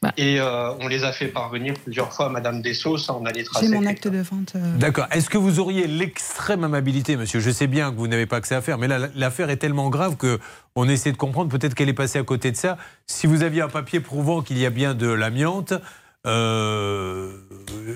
Bah. 0.00 0.14
et 0.16 0.40
euh, 0.40 0.72
on 0.80 0.88
les 0.88 1.04
a 1.04 1.12
fait 1.12 1.28
parvenir 1.28 1.74
plusieurs 1.84 2.10
fois 2.14 2.26
à 2.26 2.28
Madame 2.30 2.62
Dessau, 2.62 2.96
ça 2.96 3.14
on 3.14 3.26
a 3.26 3.30
les. 3.32 3.44
J'ai 3.60 3.68
mon 3.68 3.84
acte 3.84 4.08
de 4.08 4.20
vente. 4.20 4.54
euh, 4.56 4.76
D'accord. 4.78 5.06
Est-ce 5.10 5.28
que 5.28 5.36
vous 5.36 5.60
auriez 5.60 5.86
l'extrême 5.86 6.64
amabilité, 6.64 7.14
monsieur? 7.16 7.40
Je 7.40 7.50
sais 7.50 7.66
bien 7.66 7.90
que 7.92 7.96
vous 7.96 8.08
n'avez 8.08 8.24
pas 8.24 8.36
accès 8.36 8.54
à 8.54 8.62
faire, 8.62 8.78
mais 8.78 8.88
là, 8.88 9.08
l'affaire 9.16 9.50
est 9.50 9.58
tellement 9.58 9.90
grave 9.90 10.16
que 10.16 10.38
on 10.76 10.88
essaie 10.88 11.12
de 11.12 11.18
comprendre. 11.18 11.50
Peut-être 11.50 11.74
qu'elle 11.74 11.90
est 11.90 11.92
passée 11.92 12.18
à 12.18 12.22
côté 12.24 12.50
de 12.52 12.56
ça. 12.56 12.78
Si 13.06 13.26
vous 13.26 13.42
aviez 13.42 13.60
un 13.60 13.68
papier 13.68 14.00
prouvant 14.00 14.40
qu'il 14.40 14.56
y 14.56 14.64
a 14.64 14.70
bien 14.70 14.94
de 14.94 15.08
l'amiante, 15.08 15.74
euh, 16.26 17.32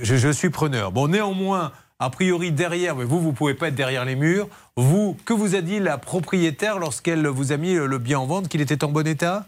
je, 0.02 0.16
je 0.16 0.28
suis 0.28 0.50
preneur. 0.50 0.92
Bon, 0.92 1.08
néanmoins, 1.08 1.72
a 1.98 2.10
priori 2.10 2.52
derrière, 2.52 2.96
mais 2.96 3.04
vous, 3.04 3.20
vous 3.20 3.32
pouvez 3.32 3.54
pas 3.54 3.68
être 3.68 3.74
derrière 3.74 4.04
les 4.04 4.16
murs. 4.16 4.48
Vous, 4.76 5.16
que 5.24 5.32
vous 5.32 5.54
a 5.54 5.60
dit 5.60 5.80
la 5.80 5.98
propriétaire 5.98 6.78
lorsqu'elle 6.78 7.26
vous 7.26 7.52
a 7.52 7.56
mis 7.56 7.74
le 7.74 7.98
bien 7.98 8.18
en 8.18 8.26
vente, 8.26 8.48
qu'il 8.48 8.60
était 8.60 8.84
en 8.84 8.88
bon 8.88 9.06
état? 9.06 9.46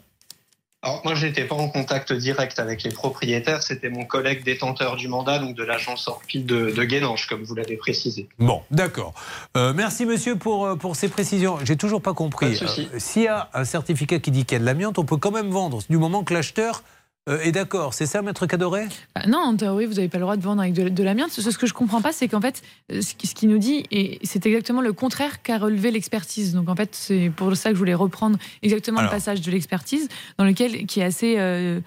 Alors 0.83 1.01
moi, 1.03 1.15
j'étais 1.15 1.47
pas 1.47 1.55
en 1.55 1.71
contact 1.71 2.13
direct 2.13 2.59
avec 2.59 2.83
les 2.83 2.91
propriétaires, 2.91 3.63
c'était 3.63 3.89
mon 3.89 4.05
collègue 4.05 4.45
détenteur 4.45 4.97
du 4.97 5.09
mandat, 5.09 5.39
donc 5.39 5.57
de 5.57 5.65
l'agence 5.65 6.07
Orpi 6.09 6.41
de, 6.41 6.73
de 6.73 6.85
Guénange, 6.85 7.27
comme 7.27 7.43
vous 7.43 7.55
l'avez 7.55 7.79
précisé. 7.79 8.29
Bon, 8.39 8.61
d'accord. 8.71 9.15
Euh, 9.57 9.73
merci 9.73 10.05
monsieur 10.05 10.37
pour, 10.37 10.67
euh, 10.67 10.77
pour 10.77 10.95
ces 10.95 11.09
précisions. 11.09 11.57
J'ai 11.65 11.79
toujours 11.79 12.03
pas 12.03 12.13
compris. 12.13 12.61
Euh, 12.63 12.99
S'il 12.99 13.23
y 13.23 13.29
a 13.29 13.49
un 13.55 13.65
certificat 13.65 14.19
qui 14.19 14.31
dit 14.31 14.45
qu'il 14.45 14.57
y 14.57 14.59
a 14.59 14.59
de 14.59 14.67
l'amiante, 14.67 14.99
on 14.99 15.07
peut 15.07 15.17
quand 15.17 15.31
même 15.31 15.49
vendre 15.49 15.81
du 15.89 15.97
moment 15.97 16.23
que 16.23 16.35
l'acheteur 16.35 16.83
euh, 17.29 17.41
est 17.41 17.53
d'accord. 17.53 17.95
C'est 17.95 18.07
ça, 18.07 18.21
maître 18.23 18.47
Cadoré? 18.47 18.87
Bah 19.15 19.23
non, 19.27 19.39
en 19.39 19.57
théorie, 19.57 19.87
vous 19.87 19.95
n'avez 19.95 20.09
pas 20.09 20.19
le 20.19 20.23
droit 20.23 20.37
de 20.37 20.43
vendre 20.43 20.61
avec 20.61 20.75
de, 20.75 20.89
de 20.89 21.03
l'amiante. 21.03 21.31
Ce, 21.31 21.41
ce 21.41 21.57
que 21.59 21.67
je 21.67 21.73
comprends 21.75 22.03
pas, 22.03 22.13
c'est 22.13 22.29
qu'en 22.29 22.41
fait, 22.41 22.63
euh, 22.93 23.01
ce 23.01 23.15
qui- 23.15 23.27
ce 23.27 23.35
qu'il 23.35 23.49
nous 23.49 23.59
dit, 23.59 23.85
et 23.91 24.19
c'est 24.25 24.45
exactement 24.47 24.81
le 24.83 24.93
contraire 24.93 25.43
qu'a 25.43 25.59
relevé 25.59 25.91
l'expertise. 25.91 26.55
Donc 26.55 26.69
en 26.69 26.77
fait, 26.77 26.91
c'est 26.95 27.31
pour 27.35 27.55
ça 27.57 27.71
que 27.71 27.75
je 27.77 27.79
voulais 27.79 27.95
reprendre 27.95 28.39
exactement 28.63 28.99
Alors. 28.99 29.11
le 29.11 29.17
passage 29.17 29.41
de 29.41 29.51
l'expertise, 29.51 30.09
dans 30.39 30.45
lequel 30.45 30.87
qui 30.87 31.01
est 31.01 31.05
assez. 31.05 31.37
euh, 31.39 31.81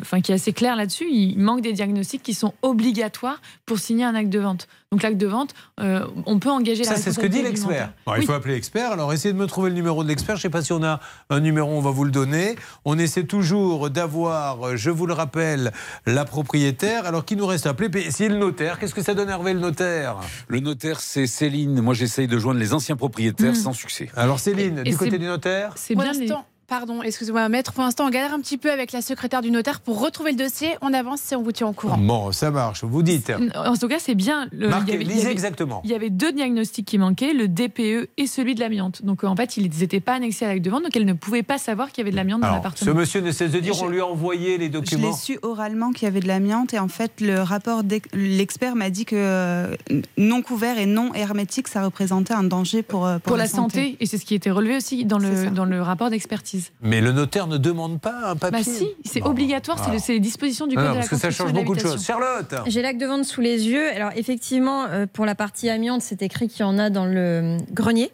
Enfin, 0.00 0.20
qui 0.20 0.32
est 0.32 0.34
assez 0.36 0.52
clair 0.52 0.76
là-dessus, 0.76 1.06
il 1.10 1.38
manque 1.38 1.60
des 1.62 1.72
diagnostics 1.72 2.22
qui 2.22 2.34
sont 2.34 2.54
obligatoires 2.62 3.40
pour 3.66 3.78
signer 3.78 4.04
un 4.04 4.14
acte 4.14 4.30
de 4.30 4.38
vente. 4.38 4.68
Donc 4.92 5.02
l'acte 5.02 5.18
de 5.18 5.26
vente, 5.26 5.54
euh, 5.80 6.04
on 6.26 6.38
peut 6.40 6.50
engager 6.50 6.82
la 6.82 6.90
Ça, 6.90 6.96
c'est 6.96 7.12
ce 7.12 7.20
que 7.20 7.26
dit 7.26 7.42
l'expert. 7.42 7.92
Oui. 8.06 8.14
Il 8.18 8.26
faut 8.26 8.32
appeler 8.32 8.54
l'expert. 8.54 8.90
Alors, 8.92 9.12
essayez 9.12 9.32
de 9.32 9.38
me 9.38 9.46
trouver 9.46 9.70
le 9.70 9.76
numéro 9.76 10.02
de 10.02 10.08
l'expert. 10.08 10.34
Je 10.36 10.40
ne 10.40 10.42
sais 10.42 10.50
pas 10.50 10.62
si 10.62 10.72
on 10.72 10.82
a 10.82 10.98
un 11.30 11.40
numéro, 11.40 11.70
on 11.70 11.80
va 11.80 11.90
vous 11.90 12.04
le 12.04 12.10
donner. 12.10 12.56
On 12.84 12.98
essaie 12.98 13.22
toujours 13.24 13.88
d'avoir, 13.90 14.66
euh, 14.68 14.76
je 14.76 14.90
vous 14.90 15.06
le 15.06 15.12
rappelle, 15.14 15.70
la 16.06 16.24
propriétaire. 16.24 17.06
Alors, 17.06 17.24
qui 17.24 17.36
nous 17.36 17.46
reste 17.46 17.66
à 17.66 17.70
appeler? 17.70 17.88
Puis, 17.88 18.10
Si 18.10 18.28
le 18.28 18.36
notaire, 18.36 18.78
qu'est-ce 18.80 18.94
que 18.94 19.02
ça 19.02 19.14
donne, 19.14 19.28
Hervé, 19.30 19.52
le 19.54 19.60
notaire? 19.60 20.16
Le 20.48 20.58
notaire, 20.60 21.00
c'est 21.00 21.26
Céline. 21.28 21.80
Moi, 21.80 21.94
j'essaye 21.94 22.26
de 22.26 22.38
joindre 22.38 22.58
les 22.58 22.74
anciens 22.74 22.96
propriétaires 22.96 23.52
Mm. 23.52 23.54
sans 23.56 23.72
succès. 23.72 24.10
Alors, 24.16 24.40
Céline, 24.40 24.80
Et 24.84 24.90
du 24.90 24.96
côté 24.96 25.18
du 25.18 25.26
notaire? 25.26 25.72
C'est 25.76 25.94
bien 25.94 26.12
les- 26.12 26.28
pardon, 26.70 27.02
excusez-moi, 27.02 27.48
maître. 27.50 27.72
Pour 27.72 27.82
l'instant, 27.84 28.06
on 28.06 28.10
galère 28.10 28.32
un 28.32 28.40
petit 28.40 28.56
peu 28.56 28.70
avec 28.70 28.92
la 28.92 29.02
secrétaire 29.02 29.42
du 29.42 29.50
notaire 29.50 29.80
pour 29.80 30.00
retrouver 30.00 30.30
le 30.30 30.36
dossier. 30.38 30.68
On 30.80 30.94
avance 30.94 31.30
et 31.32 31.36
on 31.36 31.42
vous 31.42 31.52
tient 31.52 31.66
au 31.66 31.72
courant. 31.72 31.98
Bon, 31.98 32.32
ça 32.32 32.50
marche. 32.50 32.84
Vous 32.84 33.02
dites. 33.02 33.30
En 33.56 33.74
tout 33.76 33.88
cas, 33.88 33.98
c'est 33.98 34.14
bien. 34.14 34.48
le- 34.52 34.68
Marquez, 34.68 34.92
il 34.92 34.92
y 34.92 34.94
avait- 34.94 35.04
il 35.04 35.10
y 35.10 35.14
lisez 35.14 35.22
avait- 35.26 35.32
exactement. 35.32 35.80
Il 35.84 35.90
y 35.90 35.94
avait 35.94 36.08
deux 36.10 36.32
diagnostics 36.32 36.86
qui 36.86 36.96
manquaient, 36.96 37.34
le 37.34 37.48
DPE 37.48 38.08
et 38.16 38.26
celui 38.26 38.54
de 38.54 38.60
l'amiante. 38.60 39.04
Donc 39.04 39.24
en 39.24 39.34
fait, 39.36 39.56
ils 39.56 39.68
n'étaient 39.68 40.00
pas 40.00 40.14
annexés 40.14 40.44
à 40.44 40.48
l'acte 40.48 40.64
de 40.64 40.70
vente, 40.70 40.84
donc 40.84 40.96
elle 40.96 41.04
ne 41.04 41.12
pouvait 41.12 41.42
pas 41.42 41.58
savoir 41.58 41.90
qu'il 41.90 41.98
y 41.98 42.02
avait 42.02 42.12
de 42.12 42.16
l'amiante 42.16 42.40
dans 42.40 42.46
Alors, 42.46 42.58
ce 42.60 42.62
l'appartement. 42.62 42.94
monsieur 42.94 43.20
ne 43.20 43.32
cesse 43.32 43.50
de 43.50 43.58
dire 43.58 43.74
on 43.82 43.88
lui 43.88 44.00
a 44.00 44.06
envoyé 44.06 44.56
les 44.56 44.66
Je 44.66 44.70
documents. 44.70 45.08
l'ai 45.08 45.12
su 45.14 45.38
oralement 45.42 45.90
qu'il 45.90 46.04
y 46.04 46.06
avait 46.06 46.20
de 46.20 46.28
l'amiante 46.28 46.72
et 46.72 46.78
en 46.78 46.86
fait 46.88 47.20
le 47.20 47.40
rapport 47.42 47.82
l'expert 48.14 48.76
m'a 48.76 48.90
dit 48.90 49.04
que 49.04 49.16
euh, 49.16 49.74
non 50.16 50.42
couvert 50.42 50.78
et 50.78 50.86
non 50.86 51.12
hermétique 51.14 51.66
ça 51.68 51.84
représentait 51.84 52.34
un 52.34 52.44
danger 52.44 52.82
pour 52.82 53.06
euh, 53.06 53.18
Pour 53.18 53.36
la 53.36 53.48
santé, 53.48 53.96
et 54.00 54.06
c'est 54.06 54.18
ce 54.18 54.24
qui 54.24 54.34
était 54.34 54.50
relevé 54.50 54.76
aussi 54.76 55.04
dans 55.04 55.18
le, 55.18 55.50
dans 55.50 55.64
le 55.64 55.82
rapport 55.82 56.10
d'expertise. 56.10 56.59
Mais 56.82 57.00
le 57.00 57.12
notaire 57.12 57.46
ne 57.46 57.56
demande 57.58 58.00
pas 58.00 58.30
un 58.30 58.36
papier. 58.36 58.58
Bah 58.64 58.78
si, 58.78 58.88
c'est 59.04 59.22
obligatoire, 59.22 59.82
c'est 59.84 59.92
le- 59.92 59.98
c'est 59.98 60.12
les 60.12 60.20
dispositions 60.20 60.66
du 60.66 60.74
Ah 60.76 60.80
code 60.80 60.84
non, 60.86 60.90
de 60.92 60.94
la 60.96 61.00
parce 61.00 61.10
que 61.10 61.16
ça 61.16 61.28
construction 61.28 61.46
change 61.46 61.52
beaucoup 61.54 61.74
de 61.74 61.80
choses. 61.80 62.04
Charlotte 62.04 62.54
J'ai 62.66 62.82
l'acte 62.82 63.00
de 63.00 63.06
vente 63.06 63.24
sous 63.24 63.40
les 63.40 63.68
yeux. 63.68 63.88
Alors 63.94 64.10
effectivement, 64.16 64.84
euh, 64.84 65.06
pour 65.12 65.26
la 65.26 65.34
partie 65.34 65.68
amiante, 65.68 66.02
c'est 66.02 66.22
écrit 66.22 66.48
qu'il 66.48 66.60
y 66.60 66.64
en 66.64 66.78
a 66.78 66.90
dans 66.90 67.04
le 67.06 67.56
grenier. 67.72 68.10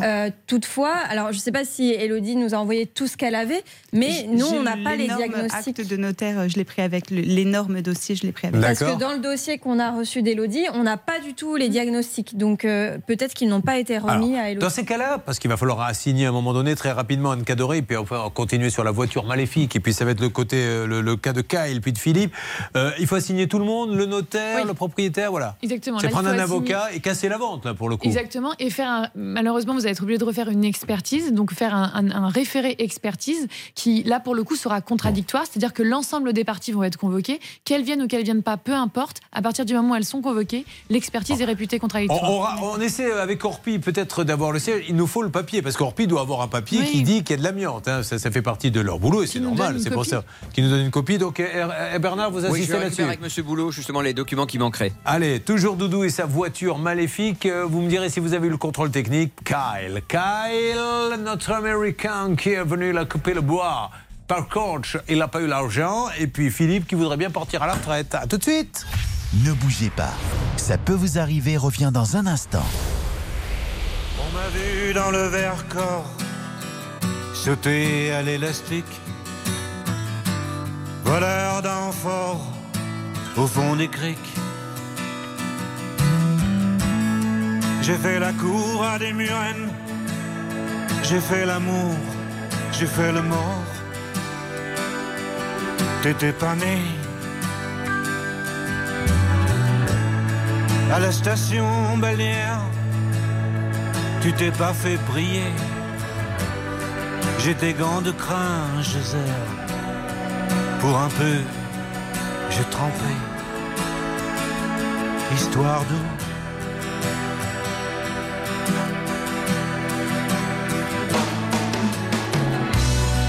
Euh, 0.00 0.30
toutefois, 0.46 0.94
alors 1.08 1.28
je 1.32 1.36
ne 1.38 1.40
sais 1.42 1.52
pas 1.52 1.64
si 1.64 1.90
Elodie 1.92 2.36
nous 2.36 2.54
a 2.54 2.58
envoyé 2.58 2.86
tout 2.86 3.06
ce 3.06 3.16
qu'elle 3.16 3.34
avait, 3.34 3.62
mais 3.92 4.26
nous, 4.28 4.46
on 4.46 4.62
n'a 4.62 4.76
pas 4.76 4.96
les 4.96 5.06
diagnostics. 5.08 5.78
acte 5.80 5.88
de 5.90 5.96
notaire, 5.96 6.40
euh, 6.40 6.48
je 6.48 6.56
l'ai 6.56 6.64
pris 6.64 6.82
avec 6.82 7.10
l'énorme 7.10 7.80
dossier, 7.82 8.14
je 8.14 8.24
l'ai 8.24 8.32
pris 8.32 8.48
avec. 8.48 8.60
Parce 8.60 8.78
que 8.80 8.98
dans 8.98 9.12
le 9.12 9.18
dossier 9.18 9.58
qu'on 9.58 9.78
a 9.78 9.90
reçu 9.92 10.22
d'Elodie, 10.22 10.66
on 10.74 10.82
n'a 10.82 10.96
pas 10.96 11.18
du 11.20 11.34
tout 11.34 11.56
les 11.56 11.68
diagnostics. 11.68 12.36
Donc 12.36 12.64
euh, 12.64 12.98
peut-être 13.06 13.34
qu'ils 13.34 13.48
n'ont 13.48 13.60
pas 13.60 13.78
été 13.78 13.98
remis 13.98 14.34
Alors, 14.34 14.44
à 14.44 14.50
Elodie. 14.50 14.64
Dans 14.64 14.70
ces 14.70 14.84
cas-là, 14.84 15.18
parce 15.18 15.38
qu'il 15.38 15.50
va 15.50 15.56
falloir 15.56 15.80
assigner 15.82 16.26
à 16.26 16.28
un 16.28 16.32
moment 16.32 16.52
donné 16.52 16.74
très 16.74 16.92
rapidement 16.92 17.32
Anne 17.32 17.44
Cadoré, 17.44 17.82
puis 17.88 17.96
enfin 17.96 18.30
continuer 18.34 18.70
sur 18.70 18.84
la 18.84 18.90
voiture 18.92 19.24
maléfique, 19.24 19.74
et 19.74 19.80
puis 19.80 19.92
ça 19.92 20.04
va 20.04 20.12
être 20.12 20.20
le 20.20 20.28
côté 20.28 20.56
euh, 20.58 20.86
le, 20.86 21.00
le 21.00 21.16
cas 21.16 21.32
de 21.32 21.40
Kyle, 21.40 21.80
puis 21.80 21.92
de 21.92 21.98
Philippe. 21.98 22.32
Euh, 22.76 22.92
il 23.00 23.06
faut 23.06 23.16
assigner 23.16 23.48
tout 23.48 23.58
le 23.58 23.64
monde, 23.64 23.94
le 23.94 24.06
notaire, 24.06 24.64
le 24.66 24.74
propriétaire, 24.74 25.30
voilà. 25.30 25.56
Exactement. 25.62 25.98
C'est 25.98 26.08
prendre 26.08 26.28
un 26.28 26.32
assigner- 26.32 26.42
avocat 26.42 26.88
et 26.94 27.00
casser 27.00 27.28
la 27.28 27.38
vente 27.38 27.64
là 27.64 27.74
pour 27.74 27.88
le 27.88 27.96
coup. 27.96 28.06
Exactement, 28.06 28.52
et 28.58 28.70
faire 28.70 28.88
un- 28.90 29.08
malheureusement 29.14 29.72
vous 29.74 29.80
allez 29.80 29.90
être 29.92 30.02
obligé 30.02 30.18
de 30.18 30.24
refaire 30.24 30.48
une 30.50 30.64
expertise, 30.64 31.32
donc 31.32 31.52
faire 31.52 31.74
un, 31.74 31.90
un- 31.94 32.10
un 32.10 32.28
référé 32.28 32.76
expertise 32.78 33.48
qui 33.74 34.02
là 34.04 34.20
pour 34.20 34.34
le 34.34 34.44
coup 34.44 34.54
sera 34.56 34.80
contradictoire, 34.80 35.44
c'est-à-dire 35.50 35.72
que 35.72 35.82
l'ensemble 35.82 36.32
des 36.34 36.44
parties 36.44 36.72
vont 36.72 36.82
être 36.84 36.98
convoquées, 36.98 37.40
qu'elles 37.64 37.82
viennent 37.82 38.02
ou 38.02 38.06
qu'elles 38.06 38.24
viennent 38.24 38.42
pas, 38.42 38.56
peu 38.58 38.74
importe, 38.74 39.20
à 39.32 39.40
partir 39.42 39.64
du 39.64 39.74
moment 39.74 39.92
où 39.92 39.96
elles 39.96 40.04
sont 40.04 40.20
convoquées, 40.20 40.64
l'expertise 40.90 41.40
est 41.40 41.44
réputée 41.46 41.76
On, 41.76 41.80
contradictoire. 41.80 42.58
on 42.62 42.68
on 42.68 42.80
essaie 42.80 43.10
avec 43.12 43.44
Orpi 43.44 43.78
peut-être 43.78 44.24
d'avoir 44.24 44.52
le 44.52 44.58
siège. 44.58 44.84
Il 44.88 44.94
nous 44.96 45.06
faut 45.06 45.22
le 45.22 45.30
papier 45.30 45.62
parce 45.62 45.76
qu'Orpi 45.76 46.06
doit 46.06 46.20
avoir 46.20 46.42
un 46.42 46.48
papier 46.48 46.80
Oui. 46.80 46.86
qui 46.90 47.02
dit 47.02 47.24
qu'il 47.24 47.30
y 47.30 47.32
a 47.34 47.36
de 47.38 47.42
l'amiante. 47.44 47.67
Hein. 47.86 48.02
Ça, 48.02 48.18
ça 48.18 48.30
fait 48.30 48.42
partie 48.42 48.70
de 48.70 48.80
leur 48.80 48.98
boulot 48.98 49.22
et 49.22 49.26
c'est 49.26 49.40
normal. 49.40 49.78
C'est 49.82 49.90
pour 49.90 50.04
ça 50.06 50.24
qu'ils 50.52 50.64
nous 50.64 50.70
donne 50.70 50.80
une 50.86 50.90
copie. 50.90 51.18
Donc, 51.18 51.40
eh, 51.40 51.46
eh, 51.94 51.98
Bernard, 51.98 52.30
vous 52.30 52.38
Oui, 52.38 52.44
je 52.44 52.48
assistez 52.54 52.72
vais 52.72 52.78
là-dessus. 52.78 52.84
récupérer 52.86 53.08
avec 53.08 53.20
Monsieur 53.22 53.42
Boulot 53.42 53.70
justement 53.70 54.00
les 54.00 54.14
documents 54.14 54.46
qui 54.46 54.58
manqueraient. 54.58 54.92
Allez, 55.04 55.40
toujours 55.40 55.76
Doudou 55.76 56.04
et 56.04 56.10
sa 56.10 56.26
voiture 56.26 56.78
maléfique. 56.78 57.46
Euh, 57.46 57.64
Vous 57.68 57.80
me 57.80 57.88
direz 57.88 58.08
si 58.08 58.20
vous 58.20 58.32
avez 58.34 58.46
eu 58.48 58.50
le 58.50 58.56
contrôle 58.56 58.90
technique. 58.90 59.32
Kyle, 59.44 60.02
Kyle, 60.08 61.22
notre 61.22 61.52
Américain 61.52 62.34
qui 62.36 62.50
est 62.50 62.64
venu 62.64 62.92
la 62.92 63.04
couper 63.04 63.34
le 63.34 63.40
bois. 63.40 63.90
Par 64.26 64.48
contre, 64.48 65.02
il 65.08 65.18
n'a 65.18 65.28
pas 65.28 65.40
eu 65.40 65.46
l'argent. 65.46 66.06
Et 66.18 66.26
puis 66.26 66.50
Philippe 66.50 66.86
qui 66.86 66.94
voudrait 66.94 67.16
bien 67.16 67.30
partir 67.30 67.62
à 67.62 67.66
la 67.66 67.74
retraite. 67.74 68.14
À 68.14 68.26
tout 68.26 68.38
de 68.38 68.42
suite. 68.42 68.86
Ne 69.44 69.52
bougez 69.52 69.90
pas. 69.90 70.12
Ça 70.56 70.78
peut 70.78 70.94
vous 70.94 71.18
arriver, 71.18 71.56
revient 71.56 71.90
dans 71.92 72.16
un 72.16 72.26
instant. 72.26 72.64
On 74.20 74.34
m'a 74.34 74.48
vu 74.48 74.92
dans 74.94 75.10
le 75.10 75.28
Vercors 75.28 76.10
sauter 77.48 78.12
à 78.12 78.20
l'élastique, 78.20 78.94
voleur 81.02 81.62
d'amphores 81.62 82.46
au 83.38 83.46
fond 83.46 83.74
des 83.74 83.88
criques. 83.88 84.34
J'ai 87.80 87.96
fait 88.04 88.18
la 88.18 88.32
cour 88.34 88.84
à 88.84 88.98
des 88.98 89.14
murennes, 89.14 89.70
j'ai 91.04 91.20
fait 91.20 91.46
l'amour, 91.46 91.94
j'ai 92.70 92.90
fait 92.96 93.12
le 93.12 93.22
mort. 93.22 93.64
T'étais 96.02 96.34
pas 96.34 96.54
né. 96.54 96.76
À 100.92 100.98
la 100.98 101.10
station 101.10 101.96
balnéaire, 101.96 102.60
tu 104.20 104.34
t'es 104.34 104.50
pas 104.50 104.74
fait 104.74 104.98
prier. 105.12 105.50
J'ai 107.38 107.54
tes 107.54 107.72
gants 107.72 108.00
de 108.00 108.10
crin, 108.10 108.82
je 108.82 108.98
zère. 108.98 109.48
Pour 110.80 110.98
un 110.98 111.08
peu, 111.08 111.36
j'ai 112.50 112.64
trempé. 112.64 113.12
Histoire 115.34 115.82
d'eau. 115.88 116.06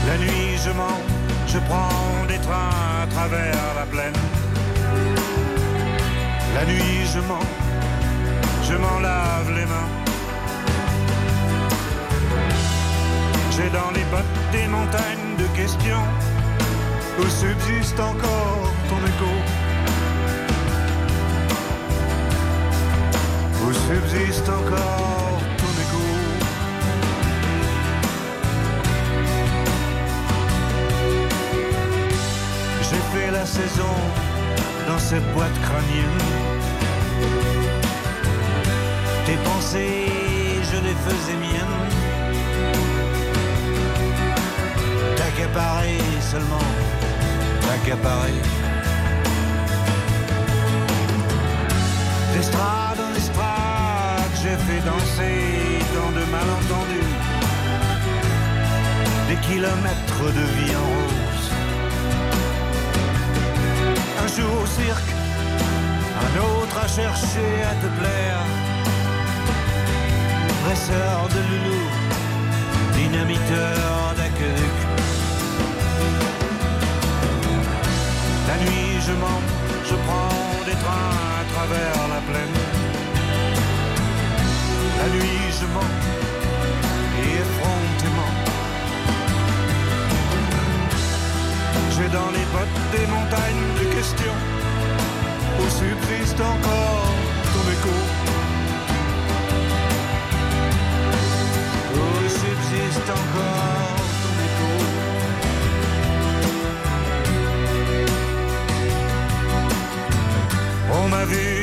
La 0.07 0.17
nuit, 0.17 0.57
je 0.65 0.71
mens, 0.71 0.99
je 1.47 1.59
prends 1.59 2.25
des 2.27 2.39
trains 2.39 3.03
à 3.03 3.07
travers 3.07 3.73
la 3.75 3.85
plaine. 3.85 4.19
La 6.55 6.65
nuit, 6.65 7.05
je 7.13 7.19
mens, 7.19 7.47
je 8.67 8.75
m'en 8.75 8.99
lave 8.99 9.51
les 9.51 9.65
mains. 9.65 9.78
Des 14.51 14.67
montagnes 14.67 15.35
de 15.37 15.47
questions 15.55 16.05
où 17.19 17.23
subsiste 17.23 17.99
encore 17.99 18.73
ton 18.89 18.99
écho. 19.11 19.33
Où 23.63 23.73
subsiste 23.73 24.49
encore 24.49 25.39
ton 25.57 25.73
écho. 25.83 26.05
J'ai 32.89 33.03
fait 33.13 33.31
la 33.31 33.45
saison 33.45 33.95
dans 34.87 34.99
cette 34.99 35.33
boîte 35.33 35.59
crânienne. 35.61 36.23
Tes 39.25 39.37
pensées, 39.49 40.07
je 40.71 40.77
les 40.77 40.95
faisais 41.05 41.37
miennes. 41.37 41.98
T'accaparer 45.51 45.97
seulement, 46.21 46.67
t'accaparer. 47.61 48.41
D'estrade 52.33 52.99
en 52.99 53.15
estrade, 53.15 54.33
j'ai 54.43 54.57
fait 54.67 54.81
danser 54.85 55.79
dans 55.95 56.11
de 56.11 56.23
malentendus. 56.35 57.15
Des 59.27 59.37
kilomètres 59.47 60.25
de 60.37 60.45
vie 60.55 60.75
en 60.75 60.87
rose. 60.93 61.49
Un 64.23 64.27
jour 64.27 64.61
au 64.61 64.67
cirque, 64.67 65.11
un 66.25 66.31
autre 66.47 66.77
à 66.77 66.87
chercher 66.87 67.51
à 67.71 67.73
te 67.81 67.87
plaire. 67.99 68.43
Presseur 70.63 71.27
de 71.33 71.39
loulou, 71.49 71.85
dynamiteur 72.93 74.13
d'aqueduc. 74.15 74.88
Je 79.09 79.89
je 79.89 79.95
prends 80.05 80.65
des 80.65 80.77
trains 80.83 81.15
à 81.39 81.43
travers 81.53 82.07
la 82.13 82.21
plaine. 82.29 82.57
La 84.99 85.07
nuit, 85.15 85.45
je 85.59 85.65
mens, 85.73 85.93
et 87.21 87.31
effrontément. 87.43 88.33
J'ai 91.93 92.09
dans 92.09 92.31
les 92.37 92.45
bottes 92.53 92.81
des 92.95 93.07
montagnes 93.07 93.67
de 93.79 93.85
questions 93.95 94.39
où 95.59 95.63
subsiste 95.81 96.39
encore 96.39 97.13
ton 97.53 97.65
écho. 97.75 97.95
Où 101.95 102.29
subsiste 102.29 103.09
encore 103.09 103.68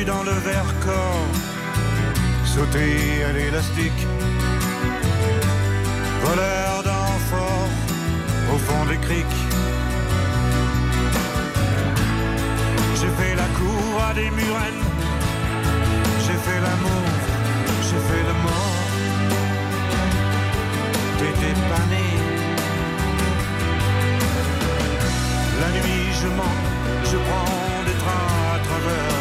dans 0.05 0.23
le 0.23 0.31
verre 0.31 0.73
corps 0.85 1.27
sauter 2.45 3.23
à 3.27 3.33
l'élastique. 3.33 4.01
Voleur 6.23 6.83
d'enfort 6.83 7.69
au 8.53 8.57
fond 8.57 8.85
des 8.85 8.97
criques. 8.97 9.41
J'ai 12.99 13.11
fait 13.19 13.35
la 13.35 13.49
cour 13.59 14.03
à 14.09 14.13
des 14.13 14.29
murennes. 14.39 14.85
J'ai 16.23 16.39
fait 16.45 16.59
l'amour, 16.65 17.07
j'ai 17.87 18.01
fait 18.09 18.23
le 18.29 18.35
mort. 18.47 18.77
T'étais 21.19 21.57
pas 21.71 21.85
né. 21.93 22.07
La 25.61 25.69
nuit, 25.77 26.05
je 26.21 26.27
mens, 26.37 26.59
je 27.11 27.17
prends 27.25 27.83
des 27.87 27.97
trains 28.03 28.55
à 28.55 28.59
travers 28.67 29.16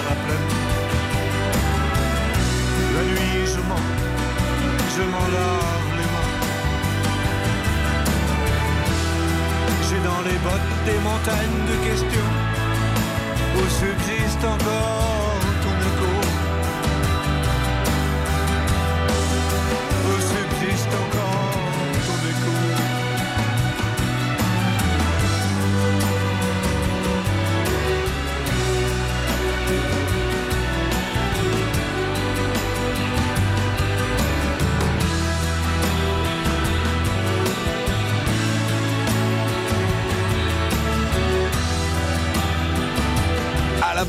m'en 5.12 5.26
lave 5.36 5.88
les 5.98 6.08
mains. 6.14 6.32
J'ai 9.88 10.00
dans 10.10 10.22
les 10.28 10.38
bottes 10.46 10.74
des 10.86 10.98
montagnes 11.08 11.62
de 11.70 11.76
questions. 11.88 12.32
Où 13.56 13.62
subsiste 13.80 14.44
encore 14.44 15.35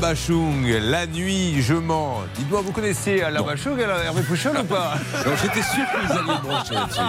La 0.08 1.06
nuit, 1.06 1.60
je 1.60 1.74
mens. 1.74 2.22
Dites-moi, 2.34 2.62
vous 2.62 2.72
connaissez 2.72 3.20
Alabachung, 3.20 3.78
Hervé 3.78 4.22
Pouchol 4.22 4.56
ou 4.58 4.64
pas? 4.64 4.94
Non, 5.26 5.32
J'étais 5.42 5.60
sûr 5.62 5.84
que 5.92 6.06
vous 6.06 6.12
alliez 6.18 6.40
brancher 6.42 6.74
là-dessus. 6.74 7.00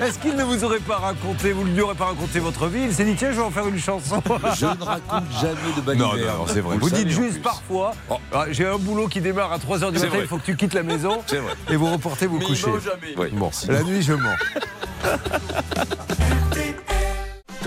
Est-ce 0.02 0.18
qu'il 0.18 0.36
ne 0.36 0.42
vous 0.42 0.64
aurait 0.64 0.78
pas 0.80 0.96
raconté, 0.96 1.52
vous 1.52 1.64
ne 1.64 1.74
lui 1.74 1.82
aurez 1.82 1.94
pas 1.94 2.06
raconté 2.06 2.38
votre 2.38 2.66
vie? 2.68 2.84
Il 2.84 2.94
s'est 2.94 3.04
dit, 3.04 3.14
tiens, 3.14 3.30
je 3.30 3.36
vais 3.36 3.42
en 3.42 3.50
faire 3.50 3.68
une 3.68 3.78
chanson. 3.78 4.22
Je 4.58 4.64
ne 4.64 4.82
raconte 4.82 5.24
jamais 5.38 5.72
de 5.76 5.80
Non, 5.98 6.08
balivère. 6.08 6.32
non, 6.32 6.38
non, 6.38 6.46
c'est 6.46 6.60
vrai. 6.60 6.78
Vous 6.78 6.88
dites 6.88 7.10
juste 7.10 7.42
parfois, 7.42 7.92
ah, 8.32 8.46
j'ai 8.50 8.66
un 8.66 8.78
boulot 8.78 9.08
qui 9.08 9.20
démarre 9.20 9.52
à 9.52 9.58
3h 9.58 9.92
du 9.92 9.98
matin, 9.98 10.08
vrai. 10.08 10.20
il 10.22 10.26
faut 10.28 10.38
que 10.38 10.46
tu 10.46 10.56
quittes 10.56 10.72
la 10.72 10.82
maison 10.82 11.22
C'est 11.26 11.38
vrai. 11.40 11.52
et 11.70 11.76
vous 11.76 11.92
reportez 11.92 12.26
vous 12.26 12.38
coucher. 12.38 12.70
Bon, 13.34 13.50
la 13.68 13.82
nuit, 13.82 14.00
je 14.00 14.14
mens. 14.14 14.30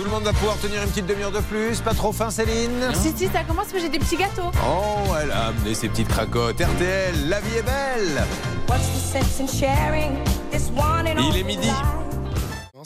Tout 0.10 0.16
le 0.16 0.22
monde 0.22 0.34
va 0.34 0.40
pouvoir 0.40 0.58
tenir 0.58 0.82
une 0.82 0.90
petite 0.90 1.06
demi-heure 1.06 1.32
de 1.32 1.40
plus. 1.40 1.82
Pas 1.82 1.94
trop 1.94 2.12
faim, 2.12 2.32
Céline 2.32 2.90
Si, 2.96 3.14
si, 3.16 3.28
ça 3.28 3.44
commence, 3.44 3.68
mais 3.72 3.80
j'ai 3.80 3.90
des 3.90 4.00
petits 4.00 4.18
gâteaux. 4.18 4.50
Oh, 4.68 5.14
elle 5.22 5.30
a 5.30 5.50
amené 5.50 5.76
ses 5.76 5.88
petites 5.88 6.08
cracottes. 6.08 6.60
RTL, 6.60 7.30
la 7.30 7.40
vie 7.40 7.58
est 7.58 7.62
belle 7.62 8.24
Il 11.30 11.38
est 11.38 11.44
midi. 11.44 11.70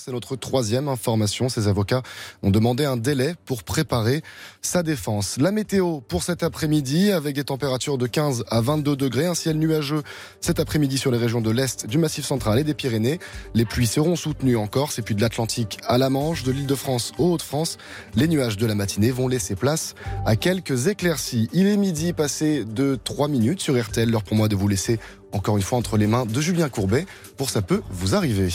C'est 0.05 0.11
notre 0.11 0.35
troisième 0.35 0.89
information. 0.89 1.47
Ces 1.47 1.69
avocats 1.69 2.03
ont 2.41 2.51
demandé 2.51 2.83
un 2.83 2.97
délai 2.97 3.35
pour 3.45 3.63
préparer 3.63 4.21
sa 4.61 4.83
défense. 4.83 5.37
La 5.37 5.53
météo 5.53 6.01
pour 6.01 6.23
cet 6.23 6.43
après-midi 6.43 7.13
avec 7.13 7.35
des 7.35 7.45
températures 7.45 7.97
de 7.97 8.05
15 8.05 8.43
à 8.49 8.59
22 8.59 8.97
degrés, 8.97 9.27
un 9.27 9.33
ciel 9.33 9.57
nuageux 9.57 10.03
cet 10.41 10.59
après-midi 10.59 10.97
sur 10.97 11.09
les 11.09 11.17
régions 11.17 11.39
de 11.39 11.49
l'Est, 11.51 11.87
du 11.87 11.97
Massif 11.97 12.25
central 12.25 12.59
et 12.59 12.65
des 12.65 12.73
Pyrénées. 12.73 13.19
Les 13.53 13.63
pluies 13.63 13.87
seront 13.87 14.17
soutenues 14.17 14.57
en 14.57 14.67
Corse 14.67 14.99
et 14.99 15.03
puis 15.03 15.15
de 15.15 15.21
l'Atlantique 15.21 15.77
à 15.87 15.97
la 15.97 16.09
Manche, 16.09 16.43
de 16.43 16.51
l'Île-de-France 16.51 17.13
aux 17.17 17.35
Hauts-de-France. 17.35 17.77
Les 18.13 18.27
nuages 18.27 18.57
de 18.57 18.65
la 18.65 18.75
matinée 18.75 19.11
vont 19.11 19.29
laisser 19.29 19.55
place 19.55 19.95
à 20.25 20.35
quelques 20.35 20.87
éclaircies. 20.87 21.47
Il 21.53 21.65
est 21.65 21.77
midi 21.77 22.11
passé 22.11 22.65
de 22.65 22.99
3 23.01 23.29
minutes 23.29 23.61
sur 23.61 23.81
RTL. 23.81 24.11
L'heure 24.11 24.23
pour 24.23 24.35
moi 24.35 24.49
de 24.49 24.55
vous 24.57 24.67
laisser 24.67 24.99
encore 25.31 25.55
une 25.55 25.63
fois 25.63 25.77
entre 25.77 25.95
les 25.95 26.07
mains 26.07 26.25
de 26.25 26.41
Julien 26.41 26.67
Courbet 26.67 27.05
pour 27.37 27.49
ça 27.49 27.61
peut 27.61 27.81
vous 27.89 28.15
arriver. 28.15 28.49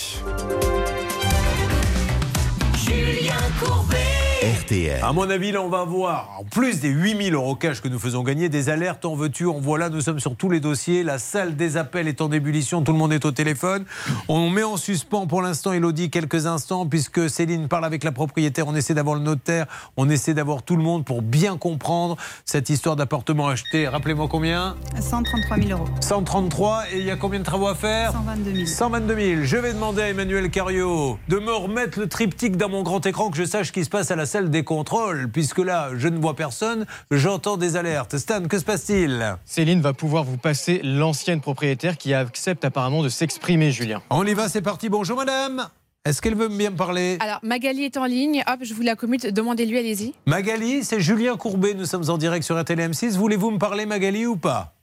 Julien 3.59 3.75
Courbet. 3.75 4.08
RTL. 4.41 5.03
À 5.03 5.13
mon 5.13 5.29
avis, 5.29 5.51
là, 5.51 5.61
on 5.63 5.69
va 5.69 5.83
voir, 5.83 6.37
en 6.39 6.45
plus 6.45 6.79
des 6.79 6.91
8000 6.91 7.35
euros 7.35 7.57
cash 7.57 7.81
que 7.81 7.89
nous 7.89 7.99
faisons 7.99 8.23
gagner, 8.23 8.49
des 8.49 8.69
alertes 8.69 9.05
en 9.05 9.17
veux-tu, 9.17 9.47
en 9.47 9.59
voilà, 9.59 9.89
nous 9.89 10.01
sommes 10.01 10.21
sur 10.21 10.37
tous 10.37 10.49
les 10.49 10.61
dossiers. 10.61 11.03
La 11.03 11.19
salle 11.19 11.57
des 11.57 11.77
appels 11.77 12.07
est 12.07 12.21
en 12.21 12.31
ébullition, 12.31 12.83
tout 12.83 12.93
le 12.93 12.99
monde 12.99 13.13
est 13.13 13.25
au 13.25 13.33
téléphone. 13.33 13.85
On 14.29 14.49
met 14.49 14.63
en 14.63 14.77
suspens 14.77 15.27
pour 15.27 15.43
l'instant, 15.43 15.73
Elodie, 15.73 16.09
quelques 16.09 16.47
instants, 16.47 16.87
puisque 16.87 17.29
Céline 17.29 17.67
parle 17.67 17.85
avec 17.85 18.05
la 18.05 18.13
propriétaire. 18.13 18.69
On 18.69 18.77
essaie 18.77 18.95
d'avoir 18.95 19.17
le 19.17 19.23
notaire, 19.23 19.67
on 19.97 20.09
essaie 20.09 20.35
d'avoir 20.35 20.63
tout 20.63 20.77
le 20.77 20.85
monde 20.85 21.05
pour 21.05 21.21
bien 21.21 21.57
comprendre 21.57 22.17
cette 22.45 22.71
histoire 22.71 22.95
d'appartement 22.95 23.49
acheté. 23.49 23.89
Rappelez-moi 23.89 24.29
combien? 24.31 24.77
133 25.01 25.57
000 25.57 25.71
euros. 25.71 25.89
133 26.01 26.85
et 26.93 26.99
il 26.99 27.05
y 27.07 27.11
a 27.11 27.17
combien 27.17 27.41
de 27.41 27.45
travaux 27.45 27.67
à 27.67 27.75
faire? 27.75 28.13
122 28.13 28.55
000. 28.55 28.67
122 28.67 29.17
000. 29.17 29.43
Je 29.43 29.57
vais 29.57 29.73
demander 29.73 30.03
à 30.03 30.09
Emmanuel 30.11 30.49
Cario 30.49 31.19
de 31.27 31.39
me 31.41 31.53
remettre 31.53 31.99
le 31.99 32.09
triptyque 32.09 32.57
dans 32.57 32.69
mon 32.69 32.85
grand 32.85 33.05
écran 33.05 33.31
que 33.31 33.37
je 33.37 33.45
sache 33.45 33.67
ce 33.67 33.73
qui 33.73 33.85
se 33.85 33.91
passe 33.91 34.13
à 34.13 34.17
la 34.17 34.28
salle 34.29 34.51
des 34.51 34.63
contrôles, 34.63 35.29
puisque 35.33 35.59
là, 35.59 35.91
je 35.97 36.07
ne 36.07 36.19
vois 36.19 36.37
personne, 36.37 36.87
j'entends 37.11 37.57
des 37.57 37.75
alertes. 37.75 38.17
Stan, 38.17 38.47
que 38.47 38.61
se 38.61 38.65
passe-t-il? 38.65 39.37
Céline 39.45 39.81
va 39.81 39.93
pouvoir 39.93 40.23
vous 40.23 40.37
passer 40.37 40.81
l'ancienne 40.85 41.41
propriétaire 41.41 41.99
qui 41.99 42.15
accepte 42.15 42.65
apparemment 42.65 43.03
de 43.03 43.09
s'exprimer, 43.09 43.73
Julien. 43.73 44.01
On 44.11 44.25
y 44.25 44.35
va, 44.35 44.49
c'est 44.49 44.63
parti. 44.63 44.89
Bonjour 44.89 45.17
madame. 45.17 45.69
Est-ce 46.05 46.23
qu'elle 46.23 46.37
veut 46.37 46.49
bien 46.49 46.71
me 46.71 46.77
parler? 46.77 47.19
Alors, 47.21 47.41
Magali 47.43 47.85
est 47.85 47.97
en 47.97 48.05
ligne. 48.05 48.45
Hop, 48.47 48.61
je 48.63 48.73
vous 48.73 48.83
la 48.83 48.95
commute. 48.95 49.27
Demandez-lui, 49.27 49.79
allez-y. 49.79 50.15
Magali, 50.27 50.85
c'est 50.85 51.01
Julien 51.01 51.37
Courbet. 51.37 51.75
Nous 51.75 51.87
sommes 51.87 52.09
en 52.09 52.17
direct 52.17 52.45
sur 52.45 52.59
RTL 52.59 52.79
M6. 52.79 53.17
Voulez-vous 53.17 53.51
me 53.51 53.59
parler, 53.59 53.85
Magali, 53.85 54.25
ou 54.25 54.37
pas? 54.37 54.75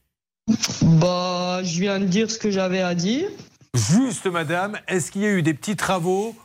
Bah, 0.82 1.62
je 1.64 1.80
viens 1.80 2.00
de 2.00 2.06
dire 2.06 2.30
ce 2.30 2.38
que 2.38 2.52
j'avais 2.52 2.82
à 2.82 2.94
dire. 2.94 3.30
Juste, 3.74 4.28
madame, 4.28 4.78
est-ce 4.88 5.12
qu'il 5.12 5.22
y 5.22 5.26
a 5.26 5.32
eu 5.32 5.42
des 5.42 5.54
petits 5.54 5.76
travaux 5.76 6.36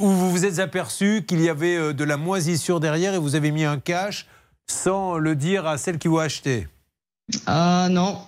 où 0.00 0.08
vous 0.08 0.30
vous 0.30 0.44
êtes 0.44 0.58
aperçu 0.58 1.24
qu'il 1.26 1.40
y 1.42 1.48
avait 1.48 1.76
euh, 1.76 1.92
de 1.92 2.04
la 2.04 2.16
moisissure 2.16 2.80
derrière 2.80 3.14
et 3.14 3.18
vous 3.18 3.34
avez 3.34 3.50
mis 3.50 3.64
un 3.64 3.78
cash 3.78 4.26
sans 4.68 5.18
le 5.18 5.36
dire 5.36 5.66
à 5.66 5.76
celle 5.76 5.98
qui 5.98 6.08
vous 6.08 6.18
a 6.18 6.24
acheté 6.24 6.66
Ah 7.46 7.88
non. 7.90 8.18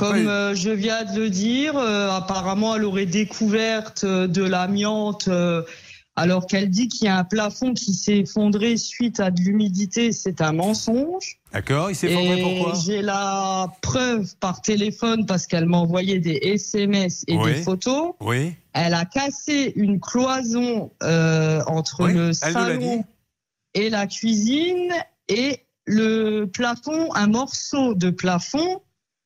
Comme 0.00 0.16
eu- 0.16 0.28
euh, 0.28 0.54
je 0.54 0.70
viens 0.70 1.04
de 1.04 1.20
le 1.20 1.30
dire, 1.30 1.76
euh, 1.76 2.10
apparemment, 2.10 2.74
elle 2.74 2.84
aurait 2.84 3.06
découverte 3.06 4.02
euh, 4.04 4.26
de 4.26 4.42
l'amiante 4.42 5.28
alors 6.16 6.46
qu'elle 6.46 6.70
dit 6.70 6.88
qu'il 6.88 7.04
y 7.06 7.08
a 7.08 7.18
un 7.18 7.24
plafond 7.24 7.74
qui 7.74 7.92
s'est 7.94 8.18
effondré 8.20 8.76
suite 8.78 9.20
à 9.20 9.30
de 9.30 9.40
l'humidité. 9.42 10.12
C'est 10.12 10.40
un 10.40 10.52
mensonge. 10.52 11.38
D'accord, 11.56 11.90
il 11.90 11.96
s'est 11.96 12.12
Et 12.12 12.42
pourquoi 12.42 12.74
J'ai 12.84 13.00
la 13.00 13.72
preuve 13.80 14.36
par 14.40 14.60
téléphone 14.60 15.24
parce 15.24 15.46
qu'elle 15.46 15.64
m'a 15.64 15.78
envoyé 15.78 16.18
des 16.18 16.38
SMS 16.42 17.24
et 17.28 17.36
Oui. 17.38 17.54
des 17.54 17.62
photos. 17.62 18.12
Oui. 18.20 18.54
Elle 18.74 18.92
a 18.92 19.06
cassé 19.06 19.72
une 19.74 19.98
cloison 19.98 20.90
euh, 21.02 21.62
entre 21.66 22.08
le 22.08 22.34
salon 22.34 23.04
et 23.72 23.88
la 23.88 24.06
cuisine 24.06 24.92
et 25.28 25.60
le 25.86 26.44
plafond, 26.44 27.14
un 27.14 27.28
morceau 27.28 27.94
de 27.94 28.10
plafond 28.10 28.82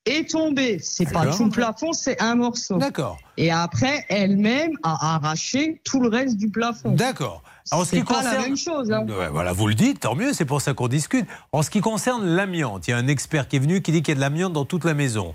est 0.06 0.30
tombé. 0.30 0.78
C'est 0.80 1.10
pas 1.10 1.34
tout 1.34 1.46
le 1.46 1.50
plafond, 1.50 1.92
c'est 1.92 2.22
un 2.22 2.36
morceau. 2.36 2.78
D'accord. 2.78 3.18
Et 3.38 3.50
après, 3.50 4.04
elle-même 4.08 4.72
a 4.84 5.16
arraché 5.16 5.80
tout 5.82 6.00
le 6.00 6.08
reste 6.08 6.36
du 6.36 6.48
plafond. 6.48 6.92
D'accord. 6.92 7.42
En 7.72 7.84
ce 7.84 7.90
qui 7.96 8.02
pas 8.02 8.14
concerne... 8.14 8.34
la 8.36 8.40
même 8.42 8.56
chose. 8.56 8.90
hein. 8.92 9.06
Ouais, 9.08 9.28
voilà, 9.28 9.52
vous 9.52 9.66
le 9.68 9.74
dites, 9.74 10.00
tant 10.00 10.14
mieux, 10.14 10.32
c'est 10.32 10.44
pour 10.44 10.60
ça 10.60 10.74
qu'on 10.74 10.88
discute. 10.88 11.26
En 11.52 11.62
ce 11.62 11.70
qui 11.70 11.80
concerne 11.80 12.24
l'amiante, 12.26 12.88
il 12.88 12.92
y 12.92 12.94
a 12.94 12.96
un 12.98 13.06
expert 13.08 13.48
qui 13.48 13.56
est 13.56 13.60
venu 13.60 13.82
qui 13.82 13.92
dit 13.92 14.02
qu'il 14.02 14.12
y 14.12 14.12
a 14.12 14.14
de 14.16 14.20
l'amiante 14.20 14.52
dans 14.52 14.64
toute 14.64 14.84
la 14.84 14.94
maison. 14.94 15.34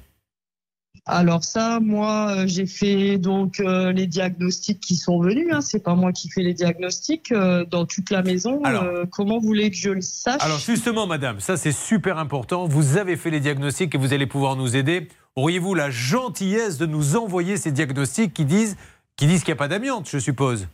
Alors 1.08 1.44
ça, 1.44 1.80
moi, 1.82 2.32
euh, 2.32 2.44
j'ai 2.48 2.66
fait 2.66 3.18
donc 3.20 3.60
euh, 3.60 3.92
les 3.92 4.08
diagnostics 4.08 4.80
qui 4.80 4.96
sont 4.96 5.20
venus. 5.22 5.48
Hein. 5.52 5.62
C'est 5.62 5.84
pas 5.84 5.94
moi 5.94 6.12
qui 6.12 6.30
fais 6.30 6.42
les 6.42 6.54
diagnostics 6.56 7.32
euh, 7.32 7.64
dans 7.66 7.86
toute 7.86 8.10
la 8.10 8.24
maison. 8.24 8.64
Alors- 8.64 8.84
Euh, 8.84 9.06
comment 9.12 9.38
vous 9.40 9.46
voulez 9.46 9.70
que 9.70 9.78
je 9.78 9.90
le 9.92 10.02
sache 10.02 10.42
Alors 10.42 10.58
justement, 10.58 11.06
madame, 11.06 11.40
ça 11.42 11.58
c'est 11.58 11.74
super 11.74 12.18
important. 12.18 12.66
Vous 12.68 12.98
avez 12.98 13.18
fait 13.18 13.30
les 13.30 13.40
diagnostics 13.40 13.94
et 13.94 13.98
vous 14.00 14.14
allez 14.14 14.26
pouvoir 14.26 14.56
nous 14.56 14.76
aider. 14.76 15.08
Auriez-vous 15.36 15.76
la 15.76 15.92
gentillesse 15.92 16.78
de 16.80 16.88
nous 16.88 17.16
envoyer 17.18 17.58
ces 17.58 17.72
diagnostics 17.72 18.34
qui 18.34 18.46
disent 18.46 18.76
qui 19.16 19.28
disent 19.28 19.44
qu'il 19.44 19.54
n'y 19.54 19.58
a 19.58 19.60
pas 19.60 19.68
d'amiante, 19.68 20.10
je 20.10 20.18
suppose? 20.18 20.68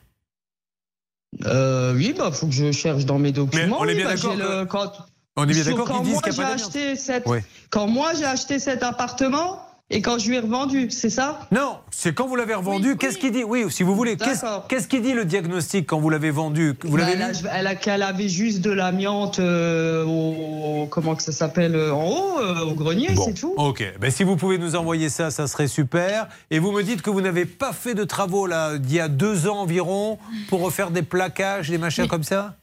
Euh, 1.46 1.94
oui, 1.94 2.14
bah 2.18 2.32
faut 2.32 2.48
que 2.48 2.54
je 2.54 2.72
cherche 2.72 3.06
dans 3.06 3.18
mes 3.20 3.32
documents. 3.32 3.78
on 3.80 3.86
est 3.86 3.90
oui, 3.92 3.96
bien 3.96 4.06
bah, 4.06 4.16
d'accord 4.16 4.34
j'ai 4.34 4.42
que- 4.42 4.64
quand- 4.66 4.92
On 5.38 5.44
est 5.44 5.54
bien 5.54 5.64
d'accord 5.64 5.88
quand 5.88 6.02
disent 6.02 6.14
moi, 6.14 6.22
acheté 6.46 6.96
cette- 6.98 7.24
Oui. 7.26 7.40
Quand 7.70 7.88
moi 7.88 8.12
j'ai 8.18 8.26
acheté 8.26 8.60
cet 8.60 8.84
appartement 8.84 9.66
et 9.94 10.02
quand 10.02 10.18
je 10.18 10.30
lui 10.30 10.38
ai 10.38 10.40
revendu, 10.40 10.90
c'est 10.90 11.10
ça? 11.10 11.42
Non, 11.52 11.78
c'est 11.92 12.14
quand 12.14 12.26
vous 12.28 12.36
l'avez 12.36 12.54
revendu. 12.56 12.96
Qu'est-ce 12.98 13.18
qu'il 13.18 13.32
dit? 13.32 13.44
Oui, 13.44 13.66
si 13.70 13.84
vous 13.84 13.94
voulez. 13.96 14.18
Qu'est-ce 14.18 14.88
qu'il 14.88 15.02
dit 15.02 15.14
le 15.14 15.26
diagnostic 15.26 15.86
quand 15.86 16.00
vous 16.00 16.10
l'avez 16.10 16.32
vendu? 16.32 16.74
Vous 16.84 16.98
Bah, 16.98 17.04
l'avez 17.04 17.12
elle, 17.14 17.22
a, 17.22 17.32
elle 17.60 17.68
a- 17.68 17.76
qu'elle 17.76 18.02
avait 18.04 18.30
juste 18.30 18.62
de 18.62 18.72
l'amiante 18.72 19.40
euh, 19.40 20.06
au 20.06 20.88
comment 20.90 21.16
que 21.16 21.22
ça 21.24 21.32
s'appelle 21.32 21.76
euh, 21.76 21.94
en 21.94 22.06
haut 22.08 22.40
euh, 22.40 22.62
au 22.66 22.74
grenier, 22.74 23.10
Bon, 23.14 23.26
c'est 23.26 23.34
tout. 23.34 23.54
Ok, 23.58 23.84
ben, 24.00 24.10
si 24.10 24.24
vous 24.24 24.38
pouvez 24.38 24.58
nous 24.58 24.76
envoyer 24.76 25.10
ça, 25.10 25.30
ça 25.30 25.46
serait 25.48 25.68
super. 25.68 26.28
Et 26.50 26.60
vous 26.60 26.72
me 26.72 26.82
dites 26.84 27.02
que 27.02 27.10
vous 27.10 27.22
n'avez 27.22 27.46
pas 27.46 27.74
fait 27.74 27.94
de 27.94 28.04
travaux 28.04 28.48
là 28.48 28.78
d'il 28.78 28.96
y 28.96 29.00
a 29.00 29.08
deux 29.10 29.48
ans 29.48 29.58
environ 29.60 30.18
pour 30.50 30.62
refaire 30.62 30.92
des 30.92 31.02
plaquages, 31.04 31.70
des 31.70 31.78
machins 31.78 32.08
comme 32.08 32.24
ça? 32.24 32.56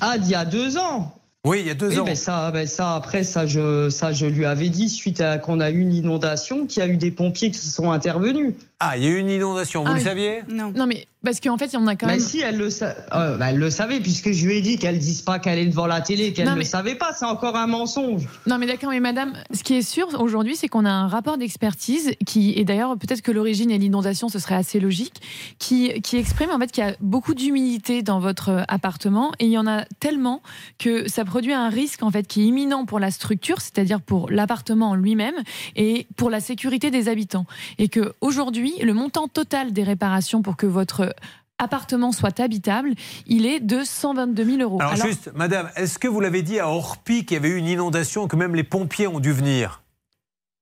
Ah, 0.00 0.16
d'il 0.18 0.30
y 0.30 0.34
a 0.34 0.44
deux 0.44 0.78
ans. 0.78 1.14
Oui, 1.46 1.60
il 1.60 1.66
y 1.66 1.70
a 1.70 1.74
deux 1.74 1.88
Oui, 1.88 1.98
ans. 1.98 2.04
ben 2.04 2.14
ça, 2.14 2.50
ben 2.50 2.66
ça, 2.66 2.94
après, 2.94 3.24
ça 3.24 3.46
je, 3.46 3.88
ça, 3.88 4.12
je 4.12 4.26
lui 4.26 4.44
avais 4.44 4.68
dit 4.68 4.90
suite 4.90 5.20
à 5.22 5.38
qu'on 5.38 5.58
a 5.60 5.70
eu 5.70 5.80
une 5.80 5.94
inondation, 5.94 6.66
qu'il 6.66 6.82
y 6.82 6.86
a 6.86 6.88
eu 6.88 6.98
des 6.98 7.10
pompiers 7.10 7.50
qui 7.50 7.58
sont 7.58 7.90
intervenus. 7.90 8.54
Ah, 8.82 8.96
il 8.96 9.04
y 9.04 9.06
a 9.06 9.10
eu 9.10 9.18
une 9.18 9.28
inondation, 9.30 9.84
vous 9.84 9.90
Ah, 9.92 9.94
le 9.98 10.00
saviez 10.00 10.42
Non. 10.48 10.72
Non, 10.74 10.86
mais 10.86 11.06
Parce 11.22 11.38
qu'en 11.38 11.58
fait, 11.58 11.66
il 11.66 11.74
y 11.74 11.76
en 11.76 11.86
a 11.86 11.96
quand 11.96 12.06
Mais 12.06 12.14
même. 12.14 12.20
si, 12.22 12.40
elle 12.40 12.56
le, 12.56 12.70
sa- 12.70 12.96
euh, 13.12 13.36
bah, 13.36 13.50
elle 13.50 13.58
le 13.58 13.68
savait, 13.68 14.00
puisque 14.00 14.32
je 14.32 14.46
lui 14.46 14.56
ai 14.56 14.62
dit 14.62 14.78
qu'elle 14.78 14.98
dise 14.98 15.20
pas 15.20 15.38
qu'elle 15.38 15.58
est 15.58 15.66
devant 15.66 15.86
la 15.86 16.00
télé, 16.00 16.32
qu'elle 16.32 16.46
ne 16.46 16.52
le 16.52 16.60
mais- 16.60 16.64
savait 16.64 16.94
pas, 16.94 17.12
c'est 17.12 17.26
encore 17.26 17.56
un 17.56 17.66
mensonge. 17.66 18.22
Non, 18.46 18.56
mais 18.56 18.64
d'accord, 18.66 18.88
mais 18.88 19.00
madame, 19.00 19.34
ce 19.52 19.62
qui 19.62 19.74
est 19.74 19.82
sûr 19.82 20.08
aujourd'hui, 20.18 20.56
c'est 20.56 20.68
qu'on 20.68 20.86
a 20.86 20.90
un 20.90 21.08
rapport 21.08 21.36
d'expertise 21.36 22.12
qui, 22.26 22.54
et 22.56 22.64
d'ailleurs, 22.64 22.96
peut-être 22.96 23.20
que 23.20 23.32
l'origine 23.32 23.70
et 23.70 23.76
l'inondation, 23.76 24.30
ce 24.30 24.38
serait 24.38 24.54
assez 24.54 24.80
logique, 24.80 25.20
qui, 25.58 25.92
qui 26.00 26.16
exprime 26.16 26.48
en 26.52 26.58
fait 26.58 26.72
qu'il 26.72 26.82
y 26.82 26.86
a 26.88 26.94
beaucoup 27.02 27.34
d'humidité 27.34 28.00
dans 28.00 28.18
votre 28.18 28.64
appartement 28.68 29.32
et 29.38 29.44
il 29.44 29.52
y 29.52 29.58
en 29.58 29.66
a 29.66 29.84
tellement 30.00 30.40
que 30.78 31.06
ça 31.06 31.26
produit 31.26 31.52
un 31.52 31.68
risque 31.68 32.02
en 32.02 32.10
fait 32.10 32.26
qui 32.26 32.40
est 32.40 32.46
imminent 32.46 32.86
pour 32.86 32.98
la 32.98 33.10
structure, 33.10 33.60
c'est-à-dire 33.60 34.00
pour 34.00 34.30
l'appartement 34.30 34.88
en 34.88 34.94
lui-même 34.94 35.34
et 35.76 36.06
pour 36.16 36.30
la 36.30 36.40
sécurité 36.40 36.90
des 36.90 37.08
habitants. 37.10 37.44
Et 37.78 37.88
que 37.90 38.14
aujourd'hui, 38.70 38.86
le 38.86 38.94
montant 38.94 39.28
total 39.28 39.72
des 39.72 39.82
réparations 39.82 40.42
pour 40.42 40.56
que 40.56 40.66
votre 40.66 41.14
appartement 41.58 42.12
soit 42.12 42.40
habitable, 42.40 42.94
il 43.26 43.44
est 43.46 43.60
de 43.60 43.82
122 43.84 44.44
000 44.44 44.58
euros. 44.62 44.78
Alors, 44.80 44.92
Alors- 44.94 45.06
juste, 45.06 45.30
madame, 45.34 45.68
est-ce 45.76 45.98
que 45.98 46.08
vous 46.08 46.20
l'avez 46.20 46.42
dit 46.42 46.58
à 46.58 46.68
Orpi 46.68 47.24
qu'il 47.26 47.34
y 47.34 47.36
avait 47.36 47.50
eu 47.50 47.56
une 47.56 47.66
inondation, 47.66 48.28
que 48.28 48.36
même 48.36 48.54
les 48.54 48.64
pompiers 48.64 49.06
ont 49.06 49.20
dû 49.20 49.32
venir? 49.32 49.82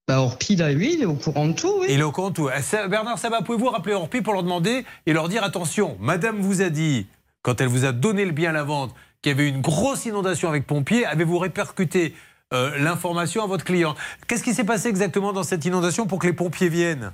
Bah, 0.09 0.21
Orpi, 0.21 0.57
là, 0.57 0.69
oui, 0.73 0.93
il 0.95 1.03
est 1.03 1.07
au 1.07 1.15
courant 1.15 1.47
de 1.47 1.53
tout, 1.53 1.73
oui. 1.81 1.87
Il 1.91 2.01
est 2.01 2.03
au 2.03 2.11
courant 2.13 2.31
de 2.31 2.35
tout. 2.35 2.49
Eh, 2.57 2.63
ça- 2.63 2.89
Bernard 2.89 3.19
Sabat, 3.19 3.43
pouvez-vous 3.43 3.69
rappeler 3.69 3.95
Orpi 3.95 4.23
pour 4.23 4.33
leur 4.33 4.43
demander 4.43 4.85
et 5.07 5.13
leur 5.13 5.29
dire 5.29 5.45
attention, 5.45 5.97
madame 6.01 6.39
vous 6.41 6.63
a 6.63 6.71
dit, 6.71 7.07
quand 7.43 7.61
elle 7.61 7.69
vous 7.69 7.85
a 7.85 7.93
donné 7.93 8.25
le 8.25 8.33
bien 8.33 8.51
à 8.51 8.55
la 8.55 8.65
vente, 8.65 8.93
qu'il 9.23 9.31
y 9.31 9.35
avait 9.35 9.49
une 9.49 9.61
grosse 9.61 10.07
inondation 10.07 10.49
avec 10.49 10.67
pompiers, 10.67 11.05
avez-vous 11.07 11.39
répercuté 11.39 12.15
euh, 12.55 12.79
l'information 12.79 13.45
à 13.45 13.47
votre 13.47 13.65
client? 13.65 13.95
Qu'est-ce 14.27 14.43
qui 14.43 14.55
s'est 14.55 14.65
passé 14.65 14.89
exactement 14.89 15.33
dans 15.35 15.43
cette 15.43 15.65
inondation 15.67 16.07
pour 16.07 16.19
que 16.19 16.27
les 16.27 16.33
pompiers 16.33 16.71
viennent? 16.71 17.13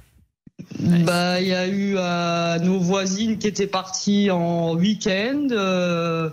Bah, 1.04 1.40
il 1.40 1.48
y 1.48 1.54
a 1.54 1.66
eu 1.66 1.94
euh, 1.96 2.58
nos 2.60 2.78
voisines 2.78 3.38
qui 3.38 3.46
étaient 3.46 3.66
parties 3.66 4.30
en 4.30 4.74
week-end. 4.74 5.48
euh, 5.50 6.30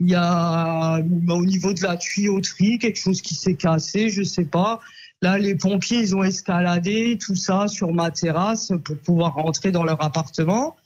Il 0.00 0.10
y 0.10 0.14
a 0.14 1.00
bah, 1.02 1.34
au 1.34 1.44
niveau 1.44 1.72
de 1.72 1.82
la 1.82 1.96
tuyauterie 1.96 2.78
quelque 2.78 2.98
chose 2.98 3.22
qui 3.22 3.34
s'est 3.34 3.54
cassé, 3.54 4.10
je 4.10 4.22
sais 4.22 4.44
pas. 4.44 4.80
Là, 5.22 5.38
les 5.38 5.54
pompiers, 5.54 6.00
ils 6.00 6.14
ont 6.14 6.22
escaladé 6.22 7.16
tout 7.18 7.36
ça 7.36 7.68
sur 7.68 7.92
ma 7.92 8.10
terrasse 8.10 8.72
pour 8.84 8.98
pouvoir 8.98 9.34
rentrer 9.34 9.70
dans 9.70 9.84
leur 9.84 10.02
appartement. 10.02 10.76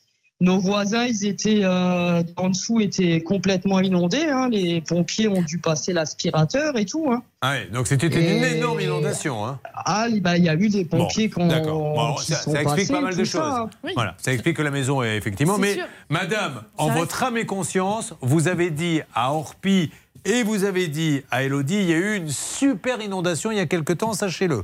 Nos 0.40 0.60
voisins, 0.60 1.04
ils 1.04 1.26
étaient 1.26 1.62
euh, 1.64 2.22
en 2.36 2.50
dessous, 2.50 2.80
étaient 2.80 3.20
complètement 3.22 3.80
inondés. 3.80 4.26
hein. 4.30 4.48
Les 4.48 4.80
pompiers 4.80 5.26
ont 5.26 5.42
dû 5.42 5.58
passer 5.58 5.92
l'aspirateur 5.92 6.78
et 6.78 6.84
tout. 6.84 7.06
hein. 7.10 7.22
Ah 7.40 7.50
ouais, 7.52 7.68
donc 7.72 7.88
c'était 7.88 8.06
une 8.06 8.44
Et- 8.44 8.56
énorme 8.56 8.80
inondation. 8.80 9.44
Hein. 9.44 9.58
Ah, 9.74 10.06
bah, 10.20 10.36
il 10.36 10.44
y 10.44 10.48
a 10.48 10.54
eu 10.54 10.68
des 10.68 10.84
pompiers 10.84 11.28
qui 11.28 11.38
ont- 11.40 11.48
D'accord. 11.48 11.78
Bon, 11.80 12.00
alors, 12.00 12.22
qui 12.22 12.30
ça, 12.32 12.38
sont 12.38 12.52
ça 12.52 12.62
explique 12.62 12.88
pas 12.88 13.00
mal 13.00 13.16
de 13.16 13.24
ça, 13.24 13.30
choses. 13.40 13.52
hein. 13.52 13.70
Voilà, 13.96 14.14
ça 14.18 14.32
explique 14.32 14.56
que 14.56 14.62
la 14.62 14.70
maison 14.70 15.02
est 15.02 15.16
effectivement. 15.16 15.58
Mais 15.58 15.74
sûr. 15.74 15.86
madame, 16.08 16.62
en 16.76 16.86
Ça 16.86 16.94
votre 16.94 17.20
âme 17.24 17.36
et 17.36 17.44
conscience, 17.46 18.14
vous 18.20 18.46
avez 18.46 18.70
dit 18.70 19.00
à 19.16 19.32
Orpi 19.34 19.90
et 20.24 20.44
vous 20.44 20.62
avez 20.62 20.86
dit 20.86 21.22
à 21.32 21.42
Elodie, 21.42 21.78
il 21.80 21.90
y 21.90 21.94
a 21.94 21.96
eu 21.96 22.14
une 22.16 22.28
super 22.30 23.00
inondation 23.00 23.50
il 23.50 23.56
y 23.56 23.60
a 23.60 23.66
quelque 23.66 23.92
temps, 23.92 24.12
sachez-le. 24.12 24.62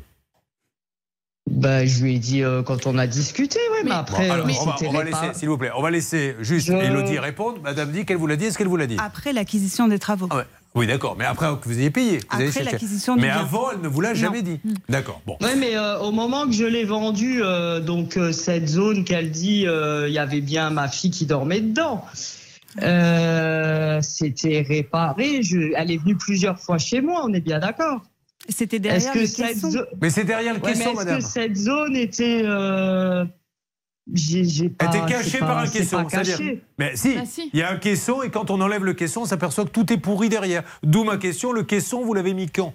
Bah, 1.64 1.86
je 1.86 2.02
lui 2.04 2.16
ai 2.16 2.18
dit 2.18 2.42
euh, 2.42 2.62
quand 2.62 2.86
on 2.86 2.98
a 2.98 3.06
discuté, 3.06 3.58
oui, 3.72 3.78
mais, 3.86 3.90
après, 3.92 4.28
Bon, 4.28 4.34
alors, 4.34 4.46
euh, 4.46 4.52
on 4.60 4.64
va, 4.66 4.76
on 4.86 5.00
laisser, 5.00 5.32
s'il 5.32 5.48
vous 5.48 5.56
plaît, 5.56 5.70
on 5.74 5.80
va 5.80 5.90
laisser 5.90 6.36
juste 6.40 6.66
Je- 6.68 6.74
Elodie 6.74 7.18
répondre. 7.18 7.58
Madame 7.64 7.90
dit 7.90 8.04
qu'elle 8.04 8.18
vous 8.18 8.26
l'a 8.26 8.36
dit. 8.36 8.44
Est-ce 8.44 8.58
qu'elle 8.58 8.68
vous 8.68 8.76
l'a 8.76 8.86
dit? 8.86 8.96
Après 8.98 9.32
l'acquisition 9.32 9.88
des 9.88 9.98
travaux. 9.98 10.28
Ah 10.30 10.36
ouais. 10.36 10.44
Oui, 10.74 10.86
d'accord. 10.86 11.16
Mais 11.18 11.24
après 11.24 11.46
que 11.62 11.66
vous 11.68 11.78
ayez 11.78 11.90
payé. 11.90 12.18
Vous 12.30 12.36
avez 12.36 12.48
Après 12.48 12.64
l'acquisition 12.64 13.14
Mais 13.16 13.22
bien. 13.22 13.36
avant, 13.38 13.70
elle 13.72 13.80
ne 13.80 13.88
vous 13.88 14.02
l'a 14.02 14.10
Non. 14.10 14.14
jamais 14.14 14.42
dit. 14.42 14.60
D'accord. 14.90 15.22
Bon. 15.26 15.38
Ouais, 15.40 15.54
mais 15.56 15.74
euh, 15.74 15.98
au 16.00 16.10
moment 16.12 16.44
que 16.46 16.52
je 16.52 16.64
l'ai 16.66 16.84
vendu, 16.84 17.40
euh, 17.42 17.80
donc 17.80 18.18
euh, 18.18 18.30
cette 18.32 18.68
zone 18.68 19.04
qu'elle 19.04 19.30
dit, 19.30 19.66
euh, 19.66 20.06
il 20.08 20.12
y 20.12 20.18
avait 20.18 20.42
bien 20.42 20.68
ma 20.68 20.88
fille 20.88 21.10
qui 21.12 21.24
dormait 21.24 21.60
dedans. 21.62 22.04
Euh, 22.82 24.00
C'était 24.02 24.66
réparé. 24.68 25.42
Je, 25.42 25.72
elle 25.76 25.90
est 25.90 25.96
venue 25.96 26.16
plusieurs 26.16 26.58
fois 26.58 26.76
chez 26.76 27.00
moi. 27.00 27.22
On 27.24 27.32
est 27.32 27.40
bien 27.40 27.60
d'accord. 27.60 28.02
C'était 28.48 28.76
Est-ce 28.76 28.82
derrière 28.82 29.12
que 29.12 29.18
le 29.20 29.26
cette 29.26 29.46
caisson. 29.54 29.70
zo- 29.70 29.84
Mais 30.00 30.10
c'est 30.10 30.24
derrière 30.24 30.54
le 30.54 30.60
Ouais, 30.60 30.72
mais 30.72 30.78
caisson, 30.78 30.90
est-ce 30.90 30.96
madame. 30.98 31.18
que 31.18 31.24
cette 31.24 31.56
zone 31.56 31.96
était 31.96 32.42
euh, 32.44 33.24
pas, 33.24 33.30
Elle 34.12 34.96
était 34.96 35.06
cachée 35.12 35.38
par 35.38 35.58
un 35.58 35.66
caisson. 35.66 36.06
c'est-à-dire-. 36.08 36.58
Mais 36.78 36.94
si, 36.94 37.14
Bah, 37.14 37.22
si. 37.24 37.50
il 37.54 37.58
y 37.58 37.62
a 37.62 37.70
un 37.70 37.76
caisson 37.76 38.22
et 38.22 38.30
quand 38.30 38.50
on 38.50 38.60
enlève 38.60 38.84
le 38.84 38.92
caisson, 38.92 39.22
on 39.22 39.24
s'aperçoit 39.26 39.64
que 39.64 39.70
tout 39.70 39.90
est 39.92 39.96
pourri 39.98 40.28
derrière. 40.28 40.62
D'où 40.82 41.04
ma 41.04 41.16
question, 41.16 41.52
le 41.52 41.62
caisson, 41.62 42.04
vous 42.04 42.12
l'avez 42.12 42.34
mis 42.34 42.50
quand? 42.50 42.74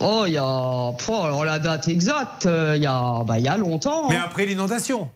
Oh, 0.00 0.24
il 0.26 0.34
y 0.34 0.36
a, 0.36 0.44
oh, 0.44 0.94
alors 1.08 1.46
la 1.46 1.58
date 1.58 1.88
exacte, 1.88 2.44
euh, 2.44 2.74
il 2.76 2.82
y 2.82 2.86
a, 2.86 3.24
bah, 3.24 3.38
il 3.38 3.44
y 3.46 3.48
a 3.48 3.56
longtemps. 3.56 4.10
Mais 4.10 4.16
hein. 4.16 4.22
après 4.26 4.44
l'inondation. 4.44 5.10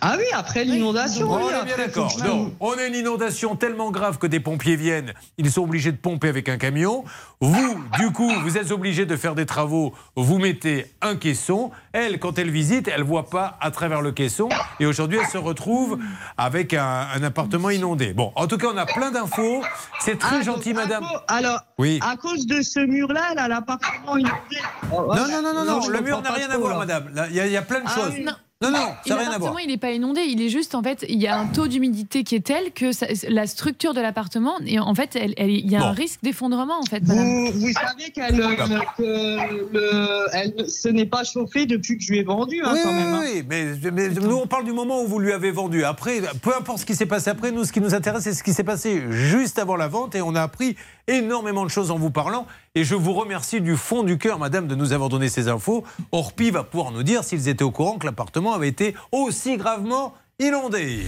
Ah 0.00 0.14
oui, 0.18 0.24
après 0.32 0.64
l'inondation. 0.64 1.30
On 1.30 1.48
est 1.50 1.64
bien 1.64 1.76
d'accord. 1.76 2.14
on 2.60 2.72
a 2.72 2.84
une 2.86 2.94
inondation 2.94 3.56
tellement 3.56 3.90
grave 3.90 4.18
que 4.18 4.26
des 4.26 4.40
pompiers 4.40 4.76
viennent. 4.76 5.12
Ils 5.38 5.50
sont 5.50 5.62
obligés 5.62 5.92
de 5.92 5.96
pomper 5.96 6.28
avec 6.28 6.48
un 6.48 6.56
camion. 6.58 7.04
Vous, 7.40 7.82
du 7.98 8.10
coup, 8.12 8.30
vous 8.42 8.58
êtes 8.58 8.70
obligés 8.70 9.06
de 9.06 9.16
faire 9.16 9.34
des 9.34 9.46
travaux. 9.46 9.94
Vous 10.16 10.38
mettez 10.38 10.86
un 11.00 11.16
caisson. 11.16 11.70
Elle, 11.92 12.18
quand 12.18 12.38
elle 12.38 12.50
visite, 12.50 12.88
elle 12.88 13.02
voit 13.02 13.30
pas 13.30 13.56
à 13.60 13.70
travers 13.70 14.02
le 14.02 14.12
caisson. 14.12 14.48
Et 14.78 14.86
aujourd'hui, 14.86 15.18
elle 15.22 15.28
se 15.28 15.38
retrouve 15.38 15.98
avec 16.36 16.74
un, 16.74 17.06
un 17.14 17.22
appartement 17.22 17.70
inondé. 17.70 18.12
Bon, 18.12 18.32
en 18.36 18.46
tout 18.46 18.58
cas, 18.58 18.68
on 18.72 18.76
a 18.76 18.86
plein 18.86 19.10
d'infos. 19.10 19.62
C'est 20.00 20.18
très 20.18 20.36
Ah, 20.40 20.42
gentil, 20.42 20.72
donc, 20.72 20.82
madame. 20.84 21.04
alors, 21.28 21.60
Oui. 21.78 21.98
à 22.02 22.16
cause 22.16 22.46
de 22.46 22.60
ce 22.62 22.80
mur-là, 22.80 23.22
elle 23.32 23.38
a 23.38 23.48
l'appartement 23.48 24.16
inondé. 24.16 24.58
Oh, 24.92 25.12
Non, 25.14 25.28
non, 25.28 25.42
non, 25.42 25.54
non, 25.54 25.64
non, 25.64 25.88
le 25.88 26.00
mur 26.00 26.20
n'a 26.22 26.32
rien 26.32 26.50
à 26.50 26.58
voir, 26.58 26.72
là. 26.72 26.78
madame. 26.80 27.10
Il 27.30 27.36
y, 27.36 27.40
a- 27.40 27.46
il 27.46 27.52
y 27.52 27.56
a 27.56 27.62
plein 27.62 27.80
de 27.80 27.86
Ah 27.86 27.94
choses. 27.94 28.14
Non, 28.22 28.32
non, 28.62 28.70
non, 28.70 28.78
Et 29.06 29.08
ça 29.08 29.14
n'a 29.14 29.20
rien 29.22 29.30
à 29.30 29.38
voir. 29.38 29.52
l'appartement, 29.52 29.58
il 29.58 29.68
n'est 29.68 29.78
pas 29.78 29.90
inondé. 29.92 30.20
Il 30.28 30.42
est 30.42 30.50
juste, 30.50 30.74
en 30.74 30.82
fait, 30.82 31.06
il 31.08 31.18
y 31.18 31.26
a 31.26 31.38
un 31.38 31.46
taux 31.46 31.66
d'humidité 31.66 32.24
qui 32.24 32.34
est 32.34 32.44
tel 32.44 32.72
que 32.72 32.92
ça- 32.92 33.06
la 33.28 33.46
structure 33.46 33.94
de 33.94 34.02
l'appartement, 34.02 34.52
et 34.66 34.78
en 34.78 34.94
fait, 34.94 35.16
elle- 35.16 35.32
elle- 35.38 35.48
il 35.50 35.70
y 35.70 35.76
a 35.76 35.82
un 35.86 35.92
risque 35.92 36.20
d'effondrement, 36.22 36.78
en 36.78 36.82
fait, 36.84 37.00
madame. 37.06 37.46
Vous, 37.46 37.52
vous 37.58 37.72
savez 37.72 38.10
qu'elle, 38.10 38.38
euh, 38.38 38.54
que 38.98 39.72
le- 39.72 40.26
elle 40.34 40.68
se 40.68 40.88
n'est 40.88 41.06
pas 41.06 41.24
chauffée 41.24 41.64
depuis 41.64 41.96
que 41.96 42.04
je 42.04 42.10
lui 42.12 42.18
ai 42.18 42.22
vendu, 42.22 42.60
hein, 42.62 42.72
oui, 42.74 42.80
quand 42.82 42.90
oui, 42.90 42.96
même. 42.96 43.14
hein. 43.14 43.20
oui, 43.22 43.42
mais, 43.48 43.64
mais 43.92 44.08
nous 44.10 44.36
on 44.36 44.46
parle 44.46 44.64
du 44.66 44.72
moment 44.72 45.02
où 45.02 45.06
vous 45.06 45.18
lui 45.18 45.32
avez 45.32 45.50
vendu. 45.52 45.82
Après, 45.84 46.20
peu 46.42 46.54
importe 46.54 46.80
ce 46.80 46.86
qui 46.86 46.94
s'est 46.94 47.06
passé 47.06 47.30
après, 47.30 47.52
nous 47.52 47.64
ce 47.64 47.72
qui 47.72 47.80
nous 47.80 47.94
intéresse 47.94 48.24
c'est 48.24 48.34
ce 48.34 48.42
qui 48.42 48.52
s'est 48.52 48.64
passé 48.64 49.04
juste 49.10 49.58
avant 49.58 49.76
la 49.76 49.88
vente 49.88 50.14
et 50.14 50.20
on 50.22 50.34
a 50.34 50.42
appris 50.42 50.76
énormément 51.10 51.64
de 51.64 51.70
choses 51.70 51.90
en 51.90 51.98
vous 51.98 52.10
parlant. 52.10 52.46
Et 52.74 52.84
je 52.84 52.94
vous 52.94 53.12
remercie 53.12 53.60
du 53.60 53.76
fond 53.76 54.02
du 54.02 54.16
cœur, 54.16 54.38
madame, 54.38 54.66
de 54.66 54.74
nous 54.74 54.92
avoir 54.92 55.08
donné 55.08 55.28
ces 55.28 55.48
infos. 55.48 55.84
Orpi 56.12 56.50
va 56.50 56.64
pouvoir 56.64 56.92
nous 56.92 57.02
dire 57.02 57.24
s'ils 57.24 57.48
étaient 57.48 57.64
au 57.64 57.70
courant 57.70 57.98
que 57.98 58.06
l'appartement 58.06 58.54
avait 58.54 58.68
été 58.68 58.94
aussi 59.12 59.56
gravement 59.56 60.14
inondé. 60.38 61.04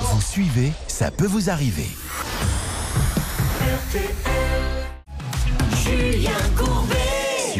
Vous 0.00 0.20
suivez, 0.20 0.72
ça 0.86 1.10
peut 1.10 1.26
vous 1.26 1.50
arriver. 1.50 1.88
Julien 5.82 6.30
Courbet. 6.56 6.97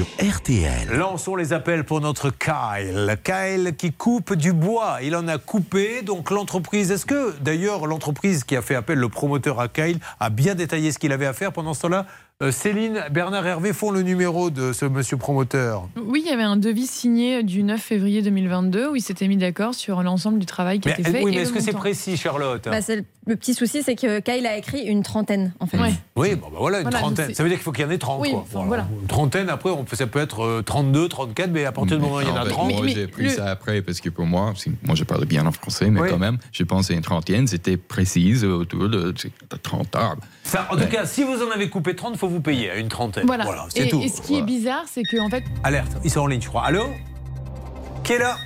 RTL. 0.03 0.97
Lançons 0.97 1.37
les 1.37 1.53
appels 1.53 1.85
pour 1.85 2.01
notre 2.01 2.31
Kyle. 2.31 3.17
Kyle 3.25 3.75
qui 3.77 3.93
coupe 3.93 4.35
du 4.35 4.53
bois. 4.53 4.99
Il 5.03 5.17
en 5.17 5.27
a 5.29 5.39
coupé. 5.39 6.03
Donc 6.03 6.31
l'entreprise, 6.31 6.91
est-ce 6.91 7.07
que 7.07 7.35
d'ailleurs 7.41 7.87
l'entreprise 7.87 8.45
qui 8.45 8.57
a 8.57 8.63
fait 8.63 8.75
appel, 8.75 8.99
le 8.99 9.09
promoteur 9.09 9.61
à 9.61 9.69
Kyle, 9.69 9.99
a 10.21 10.31
bien 10.31 10.55
détaillé 10.55 10.93
ce 10.93 10.99
qu'il 10.99 11.13
avait 11.13 11.27
à 11.27 11.33
faire 11.33 11.53
pendant 11.53 11.75
ce 11.75 11.83
temps-là? 11.83 12.07
Euh, 12.41 12.53
Céline, 12.53 13.03
Bernard 13.11 13.45
Hervé 13.45 13.73
font 13.73 13.91
le 13.91 14.03
numéro 14.03 14.49
de 14.51 14.73
ce 14.73 14.85
monsieur 14.85 15.17
promoteur. 15.17 15.89
Oui, 16.01 16.23
il 16.25 16.31
y 16.31 16.33
avait 16.33 16.45
un 16.45 16.57
devis 16.57 16.87
signé 16.87 17.43
du 17.43 17.65
9 17.65 17.81
février 17.81 18.23
2022 18.23 18.91
où 18.91 18.95
ils 18.95 19.01
s'étaient 19.01 19.27
mis 19.27 19.37
d'accord 19.37 19.75
sur 19.75 20.05
l'ensemble 20.05 20.39
du 20.39 20.47
travail 20.47 20.79
qui 20.79 20.89
a 20.89 20.93
Mais, 20.97 21.01
été 21.01 21.11
fait. 21.11 21.25
oui, 21.25 21.33
mais 21.35 21.43
est-ce 21.43 21.53
que 21.53 21.61
c'est 21.61 21.73
précis, 21.73 22.17
Charlotte 22.17 22.63
Bah, 22.71 22.79
le, 22.89 23.03
le 23.27 23.35
petit 23.35 23.55
souci, 23.55 23.83
c'est 23.83 23.97
que 23.97 24.21
Kyle 24.21 24.47
a 24.47 24.57
écrit 24.57 24.83
une 24.83 25.03
trentaine, 25.03 25.53
en 25.59 25.67
fait. 25.67 25.79
Oui, 26.15 26.37
bon, 26.37 26.47
bah 26.53 26.59
voilà, 26.61 26.77
une 26.79 26.83
Voilà, 26.85 26.99
trentaine. 27.01 27.35
Ça 27.35 27.43
veut 27.43 27.49
dire 27.49 27.59
qu'il 27.59 27.65
faut 27.65 27.73
qu'il 27.73 27.85
y 27.85 27.89
en 27.89 27.91
ait 27.91 27.99
30. 27.99 28.21
Oui, 28.21 28.31
quoi. 28.31 28.45
enfin, 28.49 28.65
voilà. 28.67 28.87
Une 29.01 29.09
trentaine, 29.09 29.49
après, 29.49 29.71
on 29.71 29.83
peut- 29.83 29.97
ça 29.97 30.07
peut 30.07 30.21
être 30.21 30.45
euh, 30.45 30.63
32, 30.63 31.09
34, 31.09 31.51
mais 31.51 31.65
à 31.65 31.73
partir 31.73 31.97
du 31.97 32.03
moment 32.05 32.19
où 32.19 32.21
il 32.21 32.29
y 32.29 32.31
en 32.31 32.37
a 32.37 32.43
En 32.43 32.45
fait, 32.45 32.51
30. 32.51 32.73
Moi, 32.73 32.87
j'ai 32.87 33.09
pris 33.09 33.31
ça 33.31 33.47
après 33.51 33.83
parce 33.83 34.01
que 34.01 34.11
pour 34.11 34.27
moi, 34.27 34.53
moi 34.85 34.95
je 34.95 35.03
parle 35.03 35.25
bien 35.25 35.45
en 35.45 35.51
français, 35.51 35.91
mais 35.91 36.03
Oui. 36.03 36.09
quand 36.09 36.19
même, 36.19 36.39
je 36.53 36.63
pense 36.63 36.89
à 36.93 36.95
une 36.95 37.01
trentaine, 37.03 37.49
c'était 37.49 37.77
précise 37.77 38.45
autour 38.45 38.89
de, 38.89 39.11
de 39.11 39.57
30 39.61 39.97
arbres. 39.97 40.23
Ça, 40.45 40.69
en 40.71 40.77
tout 40.77 40.87
cas, 40.87 41.05
si 41.05 41.25
vous 41.25 41.43
en 41.43 41.51
avez 41.51 41.69
coupé 41.69 41.97
30, 41.97 42.13
il 42.15 42.19
faut 42.29 42.35
vous 42.35 42.41
payer 42.43 42.71
à 42.71 42.77
une 42.77 42.89
trentaine. 42.89 43.27
Voilà. 43.27 43.67
c'est 43.71 43.87
et, 43.87 43.89
tout. 43.89 44.01
et 44.03 44.09
ce 44.09 44.21
qui 44.21 44.37
est 44.39 44.43
bizarre, 44.43 44.85
c'est 44.87 45.03
que 45.03 45.19
en 45.19 45.31
fait, 45.31 45.45
Alerte, 45.65 45.97
ils 46.05 46.11
sont 46.11 46.21
en 46.21 46.27
ligne, 46.27 46.43
je 46.43 46.49
crois. 46.49 46.65
Allô 46.65 46.85
Qui 48.05 48.13
est 48.13 48.19
là 48.19 48.37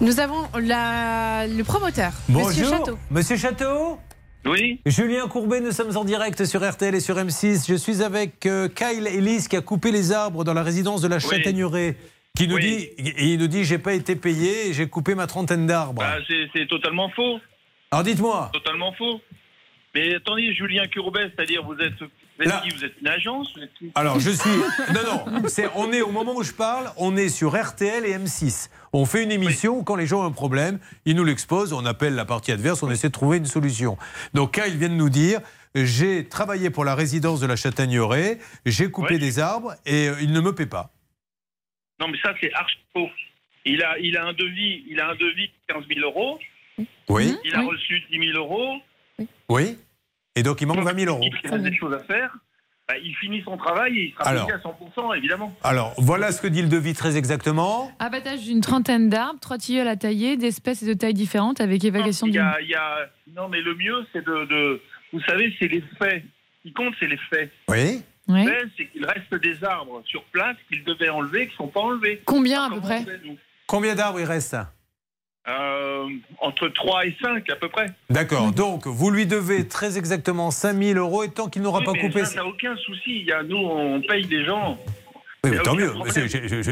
Nous 0.00 0.20
avons 0.20 0.46
la- 0.60 1.46
le 1.48 1.62
promoteur, 1.64 2.12
Monsieur 2.28 2.64
Bonjour. 2.64 2.78
Château. 2.86 2.98
Monsieur 3.10 3.36
Château 3.36 3.98
Oui. 4.46 4.80
Julien 4.86 5.26
Courbet, 5.26 5.60
nous 5.60 5.72
sommes 5.72 5.96
en 5.96 6.04
direct 6.04 6.44
sur 6.44 6.62
RTL 6.68 6.94
et 6.94 7.00
sur 7.00 7.16
M6. 7.16 7.66
Je 7.68 7.74
suis 7.74 8.02
avec 8.02 8.46
euh, 8.46 8.68
Kyle 8.68 9.06
Ellis 9.08 9.46
qui 9.50 9.56
a 9.56 9.60
coupé 9.62 9.90
les 9.90 10.12
arbres 10.12 10.44
dans 10.44 10.54
la 10.54 10.62
résidence 10.62 11.00
de 11.02 11.08
la 11.08 11.18
Châtaigneraie. 11.18 11.96
Qui 12.36 12.46
nous 12.46 12.58
dit, 12.60 12.88
et 12.98 13.32
il 13.32 13.40
nous 13.40 13.48
dit, 13.48 13.64
j'ai 13.64 13.78
pas 13.78 13.94
été 13.94 14.14
payé, 14.14 14.72
j'ai 14.72 14.88
coupé 14.88 15.16
ma 15.16 15.26
trentaine 15.26 15.66
d'arbres. 15.66 16.00
Bah, 16.02 16.18
c'est 16.28 16.46
c'est 16.54 16.68
totalement 16.68 17.08
faux. 17.10 17.40
Alors 17.90 18.04
dites-moi. 18.04 18.50
Totalement 18.52 18.92
faux. 18.92 19.20
Mais 19.94 20.14
attendez, 20.14 20.54
Julien 20.54 20.84
Courbet, 20.86 21.32
c'est-à-dire 21.34 21.64
vous 21.64 21.74
êtes 21.80 21.98
Vous 22.38 22.44
êtes 22.44 22.50
Là- 22.50 22.62
qui 22.64 22.70
Vous 22.76 22.84
êtes 22.84 22.94
une 23.00 23.08
agence 23.08 23.52
Vous 23.56 23.62
êtes 23.62 23.74
qui 23.74 23.90
Alors, 23.94 24.20
je 24.20 24.30
suis. 24.30 24.50
Non, 24.94 25.30
non, 25.32 25.42
c'est, 25.48 25.68
on 25.74 25.92
est 25.92 26.00
au 26.02 26.10
moment 26.12 26.34
où 26.36 26.42
je 26.42 26.52
parle, 26.52 26.90
on 26.96 27.16
est 27.16 27.28
sur 27.28 27.56
RTL 27.60 28.04
et 28.06 28.16
M6. 28.16 28.70
On 28.92 29.04
fait 29.06 29.24
une 29.24 29.32
émission, 29.32 29.82
quand 29.84 29.96
les 29.96 30.06
gens 30.06 30.20
ont 30.22 30.26
un 30.26 30.30
problème, 30.32 30.78
ils 31.04 31.16
nous 31.16 31.24
l'exposent, 31.24 31.72
on 31.72 31.84
appelle 31.84 32.14
la 32.14 32.24
partie 32.24 32.52
adverse, 32.52 32.82
on 32.82 32.90
essaie 32.90 33.08
de 33.08 33.12
trouver 33.12 33.38
une 33.38 33.46
solution. 33.46 33.98
Donc, 34.34 34.54
Kyle 34.54 34.76
vient 34.76 34.88
de 34.88 34.94
nous 34.94 35.10
dire 35.10 35.40
j'ai 35.74 36.26
travaillé 36.28 36.70
pour 36.70 36.84
la 36.84 36.94
résidence 36.94 37.40
de 37.40 37.46
la 37.46 37.54
Châtaigneraie, 37.56 38.38
j'ai 38.64 38.90
coupé 38.90 39.14
Ouais. 39.14 39.18
des 39.20 39.38
arbres 39.38 39.74
et 39.84 40.08
euh, 40.08 40.14
il 40.22 40.32
ne 40.32 40.40
me 40.40 40.54
paie 40.54 40.66
pas. 40.66 40.90
Non, 42.00 42.08
mais 42.08 42.18
ça, 42.24 42.32
c'est 42.40 42.52
archi 42.54 42.78
faux. 42.92 43.08
Il 43.64 43.82
a, 43.82 43.98
il 43.98 44.16
a 44.16 44.24
un 44.26 44.32
devis, 44.32 44.84
il 44.88 44.98
a 45.00 45.08
un 45.10 45.14
devis 45.16 45.48
de 45.48 45.74
15 45.74 45.84
000 45.92 46.00
euros. 46.08 46.38
Oui. 47.08 47.36
Il 47.44 47.54
a 47.54 47.62
reçu 47.62 48.00
10 48.10 48.32
000 48.32 48.38
euros. 48.38 48.76
Oui. 49.48 49.76
Et 50.36 50.42
donc, 50.42 50.60
il 50.60 50.66
manque 50.66 50.80
20 50.80 50.98
000 50.98 51.10
euros. 51.16 51.28
Il 51.44 51.52
a 51.52 51.58
des 51.58 51.74
choses 51.76 51.94
à 51.94 52.00
faire. 52.04 52.34
Bah, 52.88 52.94
il 53.04 53.14
finit 53.16 53.42
son 53.42 53.56
travail 53.58 53.98
et 53.98 54.04
il 54.06 54.12
sera 54.12 54.24
Alors. 54.30 54.46
payé 54.46 54.58
à 54.58 54.62
100%, 54.62 55.14
évidemment. 55.16 55.54
Alors, 55.62 55.92
voilà 55.98 56.32
ce 56.32 56.40
que 56.40 56.46
dit 56.46 56.62
le 56.62 56.68
devis 56.68 56.94
très 56.94 57.18
exactement. 57.18 57.92
Abattage 57.98 58.44
d'une 58.44 58.62
trentaine 58.62 59.10
d'arbres, 59.10 59.40
trois 59.40 59.58
tilleuls 59.58 59.88
à 59.88 59.96
tailler, 59.96 60.38
d'espèces 60.38 60.82
et 60.82 60.86
de 60.86 60.94
tailles 60.94 61.12
différentes 61.12 61.60
avec 61.60 61.84
évacuation 61.84 62.26
Il 62.26 62.30
y 62.30 62.32
d'une. 62.34 62.40
a, 62.42 62.60
il 62.62 62.68
y 62.68 62.74
a- 62.74 63.10
Non, 63.36 63.48
mais 63.48 63.60
le 63.60 63.74
mieux, 63.74 64.06
c'est 64.12 64.24
de, 64.24 64.46
de- 64.46 64.80
Vous 65.12 65.20
savez, 65.22 65.54
c'est 65.58 65.68
les 65.68 65.82
faits. 65.98 66.22
Ce 66.62 66.68
qui 66.68 66.72
compte, 66.72 66.94
c'est 66.98 67.06
les 67.08 67.18
faits. 67.30 67.50
Oui. 67.68 68.02
Faits, 68.26 68.68
c'est 68.78 68.86
qu'il 68.86 69.04
reste 69.04 69.34
des 69.34 69.62
arbres 69.64 70.02
sur 70.06 70.22
place 70.24 70.56
qu'il 70.68 70.82
devait 70.84 71.08
enlever, 71.10 71.46
qui 71.46 71.52
ne 71.52 71.56
sont 71.56 71.68
pas 71.68 71.80
enlevés. 71.80 72.22
Combien 72.24 72.64
à 72.64 72.70
peu 72.74 72.80
près 72.80 73.04
Combien 73.66 73.94
d'arbres 73.94 74.20
il 74.20 74.26
reste? 74.26 74.56
Euh, 75.48 76.06
Entre 76.40 76.68
3 76.68 77.06
et 77.06 77.16
5, 77.22 77.48
à 77.50 77.56
peu 77.56 77.68
près. 77.68 77.86
D'accord. 78.10 78.52
Donc, 78.52 78.86
vous 78.86 79.10
lui 79.10 79.26
devez 79.26 79.66
très 79.66 79.96
exactement 79.96 80.50
5 80.50 80.76
000 80.76 80.98
euros 80.98 81.24
et 81.24 81.30
tant 81.30 81.48
qu'il 81.48 81.62
n'aura 81.62 81.78
Oui, 81.80 81.84
pas 81.86 81.92
mais 81.92 82.00
coupé. 82.00 82.20
ça, 82.20 82.26
ça 82.26 82.34
n'a 82.36 82.46
aucun 82.46 82.76
souci. 82.76 83.20
Il 83.20 83.24
y 83.26 83.32
a, 83.32 83.42
nous, 83.42 83.56
on 83.56 84.00
paye 84.02 84.26
des 84.26 84.44
gens. 84.44 84.78
Oui, 85.44 85.50
mais 85.52 85.58
tant 85.60 85.74
mieux. 85.74 85.92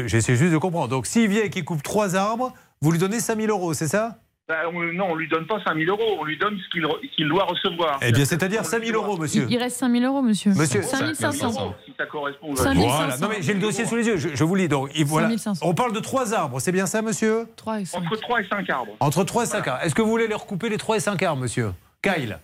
J'essaie 0.07 0.35
juste 0.35 0.51
de 0.53 0.57
comprendre. 0.57 0.89
Donc, 0.89 1.07
s'il 1.07 1.27
vient 1.29 1.43
et 1.43 1.49
qu'il 1.49 1.65
coupe 1.65 1.81
trois 1.81 2.15
arbres, 2.15 2.53
vous 2.81 2.91
lui 2.91 2.99
donnez 2.99 3.19
5 3.19 3.39
000 3.39 3.49
euros, 3.49 3.73
c'est 3.73 3.87
ça? 3.87 4.17
Bah, 4.47 4.55
on- 4.73 4.93
non, 4.93 5.07
on 5.09 5.15
lui 5.15 5.27
donne 5.27 5.45
pas 5.45 5.61
5 5.65 5.75
000 5.77 5.89
euros. 5.89 6.17
On 6.21 6.23
lui 6.23 6.37
donne 6.37 6.57
ce 6.57 6.69
qu'il 6.69 6.85
re- 6.85 6.99
qu'il 7.15 7.27
doit 7.27 7.43
recevoir. 7.43 7.99
Eh 8.01 8.13
bien, 8.13 8.23
c'est-à-dire 8.23 8.63
5 8.63 8.81
000 8.81 8.95
euros, 8.95 9.17
monsieur. 9.17 9.45
Il 9.49 9.57
reste 9.57 9.75
5 9.77 9.91
000 9.91 10.05
euros, 10.05 10.21
monsieur. 10.21 10.51
Monsieur. 10.53 10.81
5 10.83 11.13
500. 11.15 11.75
Si 11.85 11.93
ça 11.97 12.05
correspond. 12.05 12.55
5 12.55 12.77
Voilà. 12.77 13.17
Non, 13.17 13.27
mais 13.27 13.41
j'ai 13.41 13.53
le 13.53 13.59
dossier 13.59 13.85
sous 13.85 13.97
les 13.97 14.07
yeux. 14.07 14.15
Je, 14.17 14.29
je 14.33 14.43
vous 14.45 14.55
lis. 14.55 14.69
Donc, 14.69 14.89
il- 14.95 15.05
voilà. 15.05 15.27
5 15.31 15.37
500. 15.39 15.65
On 15.67 15.73
parle 15.73 15.91
de 15.91 15.99
trois 15.99 16.33
arbres, 16.33 16.61
c'est 16.61 16.71
bien 16.71 16.85
ça, 16.85 17.01
monsieur? 17.01 17.45
3 17.57 17.81
et 17.81 17.85
5. 17.85 17.97
Entre 17.99 18.15
3 18.15 18.39
et 18.39 18.45
5 18.49 18.69
arbres. 18.69 18.93
Entre 19.01 19.23
3 19.25 19.43
et 19.43 19.47
5 19.47 19.67
arbres. 19.67 19.83
Est-ce 19.83 19.93
que 19.95 20.01
vous 20.01 20.09
voulez 20.09 20.27
les 20.27 20.35
recouper 20.35 20.69
les 20.69 20.77
3 20.77 20.95
et 20.95 21.01
5 21.01 21.21
arbres, 21.23 21.41
monsieur? 21.41 21.73
Kyle 22.01 22.39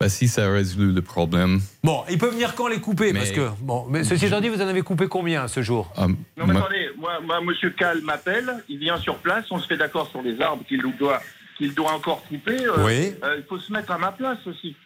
Bah, 0.00 0.08
si 0.08 0.28
ça 0.28 0.48
résout 0.48 0.92
le 0.92 1.02
problème. 1.02 1.60
Bon, 1.82 2.04
il 2.08 2.18
peut 2.18 2.28
venir 2.28 2.54
quand 2.54 2.68
les 2.68 2.78
couper 2.80 3.12
Mais- 3.12 3.18
Parce 3.18 3.32
que, 3.32 3.48
bon, 3.60 3.84
mais 3.90 4.04
ceci 4.04 4.26
étant 4.26 4.40
dit, 4.40 4.48
vous 4.48 4.62
en 4.62 4.68
avez 4.68 4.82
coupé 4.82 5.08
combien 5.08 5.48
ce 5.48 5.60
jour? 5.60 5.90
Euh, 5.98 6.06
Non, 6.36 6.46
mais 6.46 6.56
attendez, 6.56 6.90
moi, 6.96 7.18
moi, 7.20 7.40
Monsieur 7.40 7.70
Cal 7.70 8.00
m'appelle, 8.02 8.62
il 8.68 8.78
vient 8.78 8.98
sur 8.98 9.16
place, 9.16 9.46
on 9.50 9.58
se 9.58 9.66
fait 9.66 9.76
d'accord 9.76 10.08
sur 10.08 10.22
les 10.22 10.40
arbres 10.40 10.62
qu'il 10.68 10.80
doit, 11.00 11.20
qu'il 11.56 11.74
doit 11.74 11.90
encore 11.92 12.22
couper. 12.28 12.64
euh, 12.64 12.84
Oui. 12.86 13.12
euh, 13.24 13.38
il 13.38 13.44
faut 13.48 13.58
se 13.58 13.72
mettre 13.72 13.90
à 13.90 13.98
ma 13.98 14.12
place 14.12 14.38
aussi. 14.46 14.76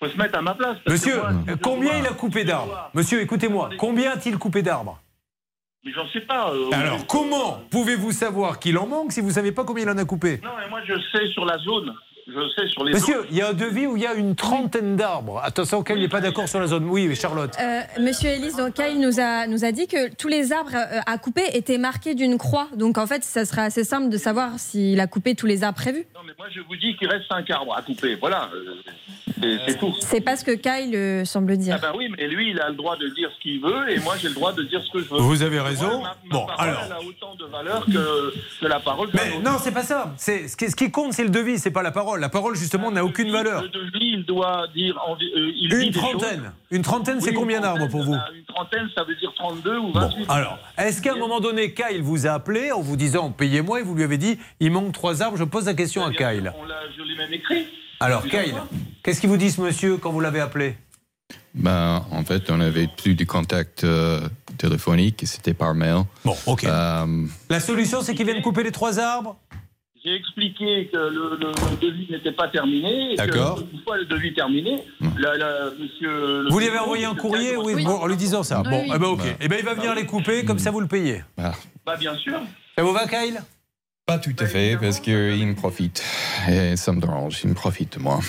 Il 0.00 0.06
faut 0.06 0.12
se 0.12 0.16
mettre 0.16 0.38
à 0.38 0.42
ma 0.42 0.54
place. 0.54 0.76
parce 0.84 1.00
que 1.00 1.08
Monsieur, 1.08 1.20
moi, 1.20 1.56
combien 1.60 1.98
il 1.98 2.06
a 2.06 2.12
coupé 2.12 2.44
d'arbres 2.44 2.90
Monsieur, 2.94 3.22
écoutez-moi, 3.22 3.70
combien 3.76 4.12
a-t-il 4.12 4.38
coupé 4.38 4.62
d'arbres? 4.62 5.00
Mais 5.84 5.90
j'en 5.92 6.08
sais 6.12 6.20
pas. 6.20 6.52
euh, 6.52 6.70
Alors, 6.72 7.04
comment 7.08 7.60
pouvez-vous 7.70 8.12
savoir 8.12 8.60
qu'il 8.60 8.78
en 8.78 8.86
manque 8.86 9.10
si 9.10 9.20
vous 9.20 9.28
ne 9.28 9.32
savez 9.32 9.50
pas 9.50 9.64
combien 9.64 9.82
il 9.82 9.90
en 9.90 9.98
a 9.98 10.04
coupé? 10.04 10.40
Non, 10.44 10.50
mais 10.60 10.68
moi, 10.70 10.78
je 10.86 10.94
sais 11.10 11.26
sur 11.32 11.44
la 11.44 11.58
zone. 11.58 11.92
Je 12.26 12.48
sais 12.56 12.66
sur 12.68 12.84
les 12.84 12.94
Monsieur, 12.94 13.26
il 13.30 13.36
y 13.36 13.42
a 13.42 13.48
un 13.48 13.52
devis 13.52 13.86
où 13.86 13.96
il 13.96 14.02
y 14.02 14.06
a 14.06 14.14
une 14.14 14.34
trentaine 14.34 14.96
d'arbres. 14.96 15.40
Attention, 15.44 15.84
il 15.90 16.00
n'est 16.00 16.08
pas 16.08 16.20
d'accord 16.22 16.48
sur 16.48 16.58
la 16.58 16.66
zone. 16.66 16.86
Oui, 16.88 17.06
mais 17.06 17.14
Charlotte. 17.14 17.52
Euh, 17.60 17.80
Monsieur 18.00 18.30
Ellis, 18.30 18.52
donc 18.56 18.74
Kyle 18.74 18.98
nous 18.98 19.20
a, 19.20 19.46
nous 19.46 19.64
a 19.64 19.72
dit 19.72 19.86
que 19.86 20.14
tous 20.14 20.28
les 20.28 20.52
arbres 20.52 20.70
euh, 20.74 21.00
à 21.06 21.18
couper 21.18 21.42
étaient 21.52 21.76
marqués 21.78 22.14
d'une 22.14 22.38
croix. 22.38 22.68
Donc 22.76 22.96
en 22.96 23.06
fait, 23.06 23.22
ça 23.24 23.44
serait 23.44 23.62
assez 23.62 23.84
simple 23.84 24.08
de 24.08 24.16
savoir 24.16 24.58
s'il 24.58 24.98
a 25.00 25.06
coupé 25.06 25.34
tous 25.34 25.46
les 25.46 25.64
arbres 25.64 25.78
prévus. 25.78 26.06
Non, 26.14 26.20
mais 26.26 26.32
moi, 26.38 26.46
je 26.54 26.60
vous 26.60 26.76
dis 26.76 26.96
qu'il 26.96 27.08
reste 27.08 27.26
5 27.28 27.48
arbres 27.50 27.74
à 27.76 27.82
couper. 27.82 28.14
Voilà. 28.16 28.48
euh, 28.54 29.58
c'est- 29.66 29.78
tout. 29.78 29.92
C'est 30.00 30.20
pas 30.22 30.36
ce 30.36 30.44
que 30.44 30.52
Kyle 30.52 31.26
semble 31.26 31.56
dire. 31.58 31.76
Ah 31.78 31.86
ben 31.90 31.92
oui, 31.98 32.08
mais 32.16 32.26
lui, 32.26 32.50
il 32.52 32.60
a 32.60 32.70
le 32.70 32.76
droit 32.76 32.96
de 32.96 33.08
dire 33.08 33.30
ce 33.36 33.42
qu'il 33.42 33.60
veut 33.60 33.90
et 33.90 33.98
moi, 34.00 34.14
j'ai 34.16 34.28
le 34.28 34.34
droit 34.34 34.52
de 34.54 34.62
dire 34.62 34.82
ce 34.82 34.90
que 34.92 35.04
je 35.04 35.10
veux. 35.10 35.20
Vous 35.20 35.42
avez 35.42 35.60
raison. 35.60 35.88
Moi, 35.88 35.98
ma- 35.98 36.08
ma 36.08 36.14
Bon, 36.40 36.46
parole, 36.46 36.68
alors. 36.68 36.82
Elle 36.86 36.92
a 36.92 37.00
autant 37.00 37.34
de 37.34 37.44
valeur 37.44 37.84
que, 37.84 38.32
que 38.60 38.66
la 38.66 38.80
parole. 38.80 39.08
Mais 39.12 39.38
non, 39.44 39.58
c'est 39.62 39.72
pas 39.72 39.82
ça. 39.82 40.14
C'est 40.16 40.48
ce 40.48 40.56
qui, 40.56 40.70
ce 40.70 40.76
qui 40.76 40.90
compte, 40.90 41.12
c'est 41.12 41.24
le 41.24 41.30
devis, 41.30 41.58
c'est 41.58 41.70
pas 41.70 41.82
la 41.82 41.90
parole. 41.90 42.13
La 42.16 42.28
parole, 42.28 42.56
justement, 42.56 42.90
n'a 42.90 43.04
aucune 43.04 43.30
valeur. 43.30 43.62
Le 43.62 43.68
devis, 43.68 44.12
il 44.18 44.24
doit 44.24 44.66
dire. 44.74 44.96
euh, 45.36 45.80
Une 45.82 45.90
trentaine. 45.92 46.52
Une 46.70 46.82
trentaine, 46.82 47.20
c'est 47.20 47.30
Oui, 47.30 47.36
combien 47.36 47.60
d'arbres 47.60 47.88
pour 47.88 48.02
vous 48.02 48.14
Une 48.14 48.44
trentaine, 48.46 48.88
ça 48.94 49.04
veut 49.04 49.14
dire 49.16 49.32
32 49.36 49.78
ou 49.78 49.92
28. 49.92 50.26
Alors, 50.28 50.58
est-ce 50.78 51.00
qu'à 51.02 51.12
un 51.12 51.18
moment 51.18 51.40
donné, 51.40 51.72
Kyle 51.74 52.02
vous 52.02 52.26
a 52.26 52.30
appelé 52.32 52.72
en 52.72 52.80
vous 52.80 52.96
disant 52.96 53.30
payez-moi 53.30 53.80
et 53.80 53.82
vous 53.82 53.94
lui 53.94 54.02
avez 54.04 54.18
dit 54.18 54.38
il 54.60 54.70
manque 54.70 54.92
trois 54.92 55.22
arbres 55.22 55.36
Je 55.36 55.44
pose 55.44 55.66
la 55.66 55.74
question 55.74 56.04
à 56.04 56.10
Kyle. 56.12 56.52
On 56.58 56.64
l'a- 56.64 56.74
je 56.96 57.02
l'ai 57.02 57.16
même 57.16 57.32
écrit. 57.32 57.66
Alors, 58.00 58.22
Kyle, 58.24 58.54
qu'est-ce 59.02 59.20
qu'il 59.20 59.30
vous 59.30 59.36
dit 59.36 59.50
ce 59.50 59.60
monsieur 59.60 59.96
quand 59.96 60.10
vous 60.10 60.20
l'avez 60.20 60.40
appelé? 60.40 60.76
Ben, 61.54 62.04
en 62.10 62.24
fait, 62.24 62.50
on 62.50 62.60
avait 62.60 62.88
plus 62.88 63.14
de 63.14 63.24
contact 63.24 63.84
euh, 63.84 64.20
téléphonique, 64.58 65.22
c'était 65.26 65.54
par 65.54 65.74
mail. 65.74 66.02
Bon, 66.24 66.36
ok. 66.46 66.64
Euh, 66.64 67.26
La 67.48 67.60
solution, 67.60 68.02
c'est 68.02 68.14
qu'il 68.14 68.26
vienne 68.26 68.42
couper 68.42 68.62
les 68.64 68.72
trois 68.72 68.98
arbres? 68.98 69.36
J'ai 70.04 70.14
expliqué 70.16 70.90
que 70.92 70.96
le, 70.98 71.38
le- 71.40 71.46
le 71.70 71.76
devis 71.80 72.06
n'était 72.10 72.32
pas 72.32 72.48
terminé. 72.48 73.12
et 73.12 73.16
que 73.16 73.22
D'accord. 73.24 73.62
Une 73.72 73.80
fois 73.80 73.96
le 73.96 74.04
devis 74.04 74.34
terminé, 74.34 74.82
la- 75.18 75.36
la- 75.36 75.70
monsieur. 75.80 76.42
le 76.42 76.50
Vous 76.50 76.58
lui 76.58 76.68
avez 76.68 76.78
envoyé 76.78 77.06
un 77.06 77.14
courrier 77.14 77.56
oui, 77.56 77.82
bon, 77.84 77.92
en 77.96 78.06
lui 78.06 78.16
disant 78.16 78.42
ça. 78.42 78.62
Oui, 78.64 78.70
Bon, 78.70 78.82
oui. 78.82 78.90
eh 78.94 78.98
ben, 78.98 79.06
ok. 79.06 79.18
Bah. 79.18 79.24
Eh 79.40 79.48
ben, 79.48 79.56
il 79.60 79.64
va 79.64 79.74
venir 79.74 79.94
les 79.94 80.04
couper, 80.04 80.44
comme 80.44 80.58
ça 80.58 80.70
vous 80.70 80.80
le 80.80 80.88
payez. 80.88 81.22
bah, 81.38 81.52
Bah, 81.86 81.96
bien 81.96 82.14
sûr. 82.16 82.38
Ça 82.76 82.84
vous 82.84 82.92
va, 82.92 83.06
Kyle? 83.06 83.40
Pas 84.06 84.18
tout 84.18 84.34
à 84.38 84.44
fait, 84.44 84.76
parce 84.78 85.00
qu'il 85.00 85.46
me 85.46 85.54
profite. 85.54 86.02
Et 86.50 86.76
ça 86.76 86.92
me 86.92 87.00
dérange, 87.00 87.40
il 87.42 87.48
me 87.48 87.54
profite 87.54 87.96
de 87.96 88.02
moi. 88.02 88.20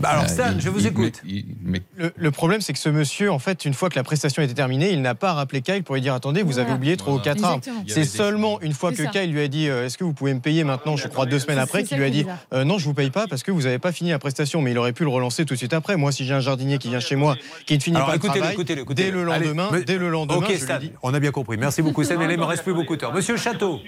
Bah, 0.00 0.08
alors, 0.08 0.24
Euh, 0.24 0.26
Stan, 0.26 0.52
il- 0.56 0.60
je 0.60 0.68
vous 0.70 0.80
il- 0.80 0.86
écoute. 0.88 1.22
mais- 1.62 1.82
Le, 1.96 2.10
le 2.16 2.30
problème, 2.32 2.60
c'est 2.60 2.72
que 2.72 2.80
ce 2.80 2.88
monsieur, 2.88 3.30
en 3.30 3.38
fait, 3.38 3.64
une 3.64 3.74
fois 3.74 3.90
que 3.90 3.94
la 3.94 4.02
prestation 4.02 4.42
était 4.42 4.54
terminée, 4.54 4.90
il 4.90 5.02
n'a 5.02 5.14
pas 5.14 5.32
rappelé 5.34 5.60
Kyle 5.62 5.84
pour 5.84 5.94
lui 5.94 6.00
dire 6.02 6.14
attendez, 6.14 6.42
vous 6.42 6.58
avez 6.58 6.72
oublié 6.72 6.96
trois 6.96 7.14
ou 7.14 7.18
quatre 7.20 7.38
y 7.86 7.90
C'est 7.92 8.00
des- 8.00 8.06
seulement 8.06 8.60
une 8.60 8.72
fois 8.72 8.90
que 8.90 9.04
ça. 9.04 9.10
Kyle 9.10 9.30
lui 9.30 9.40
a 9.40 9.46
dit 9.46 9.68
euh, 9.68 9.86
est-ce 9.86 9.96
que 9.98 10.02
vous 10.02 10.14
pouvez 10.14 10.34
me 10.34 10.40
payer 10.40 10.64
maintenant, 10.64 10.96
je 10.96 11.06
crois 11.06 11.26
deux 11.26 11.38
semaines 11.38 11.58
après, 11.60 11.80
qu'il 11.82 11.90
ça 11.90 11.96
lui 11.98 12.04
a 12.06 12.10
dit 12.10 12.26
euh, 12.52 12.64
non, 12.64 12.78
je 12.78 12.86
vous 12.86 12.94
paye 12.94 13.10
pas 13.10 13.28
parce 13.28 13.44
que 13.44 13.52
vous 13.52 13.62
n'avez 13.62 13.78
pas 13.78 13.92
fini 13.92 14.10
la 14.10 14.18
prestation. 14.18 14.62
Mais 14.62 14.72
il 14.72 14.78
aurait 14.78 14.92
pu 14.94 15.04
le 15.04 15.10
relancer 15.10 15.44
tout 15.44 15.54
de 15.54 15.58
suite 15.58 15.74
après. 15.74 15.96
Moi, 15.96 16.10
si 16.10 16.24
j'ai 16.24 16.34
un 16.34 16.40
jardinier 16.40 16.78
qui 16.78 16.88
vient 16.88 16.98
chez 16.98 17.14
moi, 17.14 17.36
qui 17.66 17.74
ne 17.76 17.80
finit 17.80 17.96
Alors, 17.96 18.08
pas 18.08 18.14
le 18.14 18.16
écoutez-le, 18.18 18.84
travail, 18.84 18.94
dès 18.96 19.10
le 19.12 19.30
Allez, 19.30 19.44
lendemain, 19.46 19.68
mais- 19.72 19.84
dès 19.84 19.96
le 19.98 20.08
lendemain, 20.10 20.38
Ok, 20.38 20.46
je 20.48 20.52
lui 20.54 20.58
Stan, 20.60 20.78
dis 20.80 20.90
on 21.04 21.14
a 21.14 21.20
bien 21.20 21.30
compris. 21.30 21.56
Merci 21.56 21.82
beaucoup, 21.82 22.02
Stan. 22.02 22.20
Il 22.20 22.36
me 22.36 22.42
reste 22.44 22.64
plus 22.64 22.74
beaucoup 22.74 22.96
de 22.96 23.00
temps. 23.02 23.12
Monsieur 23.12 23.36
Château. 23.36 23.80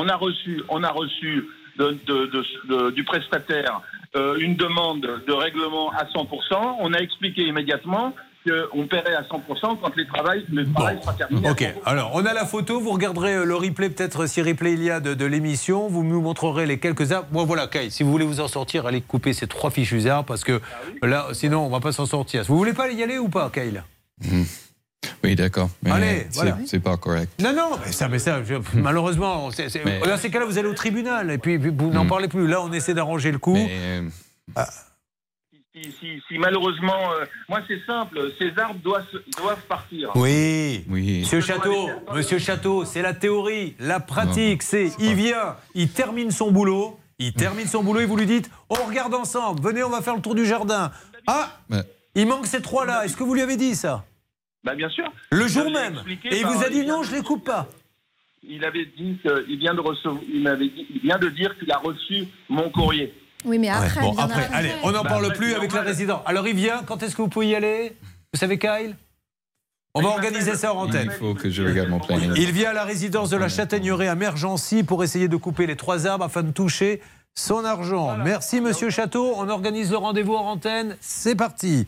On 0.00 0.06
a 0.08 0.16
reçu, 0.16 0.62
on 0.68 0.82
a 0.84 0.90
reçu 1.02 1.32
de- 1.78 1.96
de- 2.06 2.26
de- 2.34 2.44
de- 2.70 2.90
du 2.90 3.04
prestataire 3.04 3.74
euh, 4.16 4.36
une 4.46 4.54
demande 4.56 5.06
de 5.26 5.32
règlement 5.32 5.90
à 5.92 6.04
100%. 6.14 6.76
On 6.80 6.92
a 6.94 6.98
expliqué 6.98 7.42
immédiatement 7.52 8.14
qu'on 8.72 8.86
paierait 8.86 9.14
à 9.14 9.22
100% 9.24 9.76
quand 9.82 9.94
les 9.96 10.06
travail, 10.06 10.44
le 10.50 10.64
travail 10.72 10.98
sera 11.02 11.12
terminé. 11.12 11.50
Ok, 11.50 11.60
100%. 11.60 11.74
alors 11.84 12.10
on 12.14 12.24
a 12.24 12.32
la 12.32 12.46
photo, 12.46 12.80
vous 12.80 12.92
regarderez 12.92 13.34
euh, 13.34 13.44
le 13.44 13.54
replay, 13.56 13.90
peut-être 13.90 14.26
si 14.26 14.40
replay 14.40 14.72
il 14.72 14.82
y 14.82 14.90
a 14.90 15.00
de, 15.00 15.12
de 15.12 15.26
l'émission, 15.26 15.88
vous 15.88 16.02
nous 16.04 16.22
montrerez 16.22 16.64
les 16.64 16.78
quelques 16.78 17.12
arbres. 17.12 17.28
Bon 17.30 17.44
voilà, 17.44 17.66
Kay, 17.66 17.90
si 17.90 18.02
vous 18.04 18.10
voulez 18.10 18.24
vous 18.24 18.40
en 18.40 18.48
sortir, 18.48 18.86
allez 18.86 19.02
couper 19.02 19.32
ces 19.34 19.46
trois 19.46 19.70
fichus 19.70 20.06
arbres 20.08 20.26
parce 20.26 20.44
que 20.44 20.60
là, 21.02 21.26
sinon 21.32 21.66
on 21.66 21.68
va 21.68 21.80
pas 21.80 21.92
s'en 21.92 22.06
sortir. 22.06 22.44
Vous 22.44 22.56
voulez 22.56 22.72
pas 22.72 22.90
y 22.90 23.02
aller 23.02 23.18
ou 23.18 23.28
pas, 23.28 23.50
Kyle. 23.52 23.82
Oui, 25.24 25.34
d'accord. 25.36 25.70
Mais 25.82 25.90
Allez, 25.90 26.26
c'est- 26.30 26.34
voilà. 26.34 26.58
c'est 26.66 26.80
pas 26.80 26.96
correct. 26.96 27.32
Non, 27.40 27.52
non, 27.52 27.70
mais 27.84 27.92
ça, 27.92 28.08
mais 28.08 28.18
ça, 28.18 28.42
je- 28.44 28.54
malheureusement, 28.74 29.48
Mais- 29.84 30.00
dans 30.00 30.16
ces 30.16 30.30
cas-là, 30.30 30.44
vous 30.46 30.58
allez 30.58 30.68
au 30.68 30.74
tribunal 30.74 31.30
et 31.30 31.38
puis, 31.38 31.56
vous 31.56 31.90
n'en 31.90 32.04
Hmm. 32.04 32.08
parlez 32.08 32.28
plus. 32.28 32.46
Là, 32.46 32.62
on 32.62 32.72
essaie 32.72 32.94
d'arranger 32.94 33.30
le 33.32 33.38
coup. 33.38 33.54
Mais, 33.54 33.70
euh, 34.56 34.62
Si, 35.74 35.92
si- 36.00 36.20
si 36.26 36.38
malheureusement, 36.38 37.12
euh, 37.12 37.24
moi 37.48 37.60
c'est 37.68 37.78
simple, 37.86 38.18
ces 38.38 38.50
arbres 38.60 38.80
doivent, 38.82 39.04
doivent 39.40 39.62
partir. 39.68 40.10
Oui. 40.16 40.84
oui. 40.88 41.20
Monsieur 41.20 41.40
Château, 41.40 41.88
Monsieur 42.12 42.38
Château, 42.40 42.84
c'est 42.84 43.02
la 43.02 43.14
théorie. 43.14 43.76
La 43.78 44.00
pratique, 44.00 44.62
c'est 44.64 44.90
il 44.98 45.14
vient, 45.14 45.54
il 45.74 45.88
termine 45.90 46.32
son 46.32 46.50
boulot, 46.50 46.98
il 47.20 47.32
termine 47.32 47.68
son 47.68 47.84
boulot 47.84 48.00
et 48.00 48.06
vous 48.06 48.16
lui 48.16 48.26
dites 48.26 48.50
on 48.70 48.74
regarde 48.86 49.14
ensemble, 49.14 49.62
venez, 49.62 49.84
on 49.84 49.90
va 49.90 50.02
faire 50.02 50.16
le 50.16 50.20
tour 50.22 50.34
du 50.34 50.44
jardin. 50.46 50.90
Ah, 51.28 51.52
Ouais. 51.70 51.82
il 52.16 52.26
manque 52.26 52.46
ces 52.48 52.60
trois-là. 52.62 53.04
Est-ce 53.04 53.16
que 53.16 53.22
vous 53.22 53.34
lui 53.34 53.42
avez 53.42 53.56
dit 53.56 53.76
ça? 53.76 54.04
Bah, 54.68 54.74
bien 54.74 54.90
sûr. 54.90 55.10
Le 55.32 55.48
jour 55.48 55.70
même. 55.70 56.02
Et 56.30 56.40
il 56.40 56.46
vous 56.46 56.62
a 56.62 56.68
dit 56.68 56.84
non, 56.84 57.02
je 57.02 57.14
les 57.16 57.22
coupe 57.22 57.42
pas. 57.44 57.68
Il 58.42 58.62
avait 58.66 58.84
dit 58.84 59.18
qu'il 59.22 59.58
vient 59.58 59.72
de 59.72 59.80
recevoir, 59.80 60.20
il 60.30 60.42
m'avait 60.42 60.68
dit, 60.68 60.86
il 60.94 61.00
vient 61.00 61.16
de 61.18 61.28
dire 61.30 61.56
qu'il 61.58 61.70
a 61.72 61.78
reçu 61.78 62.26
mon 62.50 62.68
courrier. 62.68 63.14
Oui, 63.46 63.58
mais 63.58 63.70
après, 63.70 64.00
Ouais, 64.00 64.02
bon, 64.02 64.18
après, 64.18 64.44
après. 64.44 64.56
allez, 64.56 64.70
on 64.82 64.90
n'en 64.92 65.02
Bah, 65.04 65.08
parle 65.08 65.24
après, 65.26 65.38
plus 65.38 65.54
avec 65.54 65.72
la 65.72 65.80
résidente. 65.80 66.22
Alors 66.26 66.46
il 66.46 66.54
vient, 66.54 66.82
quand 66.86 67.02
est-ce 67.02 67.16
que 67.16 67.22
vous 67.22 67.28
pouvez 67.28 67.48
y 67.48 67.54
aller? 67.54 67.96
Vous 68.34 68.38
savez, 68.38 68.58
Kyle? 68.58 68.94
On 69.94 70.02
va 70.02 70.08
organiser 70.10 70.54
ça 70.54 70.74
en 70.74 70.80
antenne. 70.82 71.10
il 71.10 71.18
faut 71.18 71.34
que 71.34 71.48
je 71.50 71.62
regarde 71.62 71.88
mon 71.88 71.98
planning. 71.98 72.32
Il 72.36 72.52
vient 72.52 72.70
à 72.70 72.74
la 72.74 72.84
résidence 72.84 73.30
de 73.30 73.38
la 73.38 73.48
Châtaigneraie 73.48 74.08
à 74.08 74.14
Mergency 74.14 74.82
pour 74.84 75.02
essayer 75.02 75.28
de 75.28 75.36
couper 75.36 75.66
les 75.66 75.76
trois 75.76 76.06
arbres 76.06 76.24
afin 76.26 76.42
de 76.42 76.52
toucher 76.52 77.00
son 77.38 77.64
argent. 77.64 78.16
Merci 78.24 78.60
Monsieur 78.60 78.90
Château. 78.90 79.32
On 79.36 79.48
organise 79.48 79.90
le 79.90 79.96
rendez-vous 79.96 80.34
en 80.34 80.44
antenne. 80.44 80.96
C'est 81.00 81.36
parti. 81.36 81.86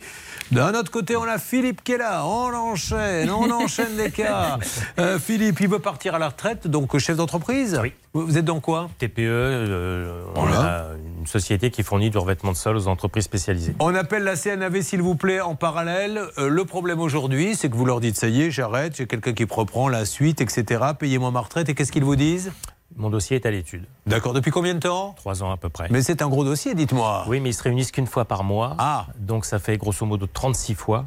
D'un 0.51 0.73
autre 0.73 0.91
côté, 0.91 1.15
on 1.15 1.23
a 1.23 1.37
Philippe 1.37 1.83
qui 1.83 1.91
est 1.93 1.97
là. 1.97 2.25
On 2.25 2.53
enchaîne, 2.53 3.29
on 3.29 3.49
enchaîne 3.51 3.95
les 3.97 4.09
cas. 4.11 4.57
Euh, 4.99 5.19
Philippe, 5.19 5.59
il 5.61 5.67
veut 5.67 5.79
partir 5.79 6.15
à 6.15 6.19
la 6.19 6.29
retraite, 6.29 6.67
donc 6.67 6.97
chef 6.97 7.15
d'entreprise. 7.15 7.79
Oui. 7.81 7.93
Vous 8.13 8.37
êtes 8.37 8.45
dans 8.45 8.59
quoi? 8.59 8.89
TPE, 8.99 9.19
euh, 9.19 10.23
on 10.35 10.47
a 10.47 10.87
une 11.19 11.27
société 11.27 11.71
qui 11.71 11.81
fournit 11.83 12.09
du 12.09 12.17
revêtement 12.17 12.51
de 12.51 12.57
sol 12.57 12.75
aux 12.75 12.87
entreprises 12.87 13.23
spécialisées. 13.23 13.75
On 13.79 13.95
appelle 13.95 14.23
la 14.23 14.35
CNAV, 14.35 14.81
s'il 14.81 15.01
vous 15.01 15.15
plaît, 15.15 15.39
en 15.39 15.55
parallèle. 15.55 16.21
Euh, 16.37 16.49
le 16.49 16.65
problème 16.65 16.99
aujourd'hui, 16.99 17.55
c'est 17.55 17.69
que 17.69 17.75
vous 17.75 17.85
leur 17.85 17.99
dites 17.99 18.17
ça 18.17 18.27
y 18.27 18.43
est, 18.43 18.51
j'arrête, 18.51 18.97
j'ai 18.97 19.07
quelqu'un 19.07 19.33
qui 19.33 19.45
reprend 19.49 19.87
la 19.87 20.05
suite, 20.05 20.41
etc. 20.41 20.83
Payez-moi 20.99 21.31
ma 21.31 21.39
retraite. 21.39 21.69
Et 21.69 21.73
qu'est-ce 21.73 21.91
qu'ils 21.91 22.03
vous 22.03 22.17
disent? 22.17 22.51
Mon 22.95 23.09
dossier 23.09 23.37
est 23.37 23.45
à 23.45 23.51
l'étude. 23.51 23.85
D'accord. 24.05 24.33
Depuis 24.33 24.51
combien 24.51 24.73
de 24.73 24.79
temps? 24.79 25.13
Trois 25.17 25.43
ans 25.43 25.51
à 25.51 25.57
peu 25.57 25.69
près. 25.69 25.87
Mais 25.89 26.01
c'est 26.01 26.21
un 26.21 26.27
gros 26.27 26.43
dossier, 26.43 26.75
dites-moi. 26.75 27.25
Oui, 27.27 27.39
mais 27.39 27.49
ils 27.49 27.53
se 27.53 27.63
réunissent 27.63 27.91
qu'une 27.91 28.07
fois 28.07 28.25
par 28.25 28.43
mois. 28.43 28.75
Ah. 28.79 29.07
Donc 29.17 29.45
ça 29.45 29.59
fait 29.59 29.77
grosso 29.77 30.05
modo 30.05 30.27
36 30.31 30.75
fois. 30.75 31.05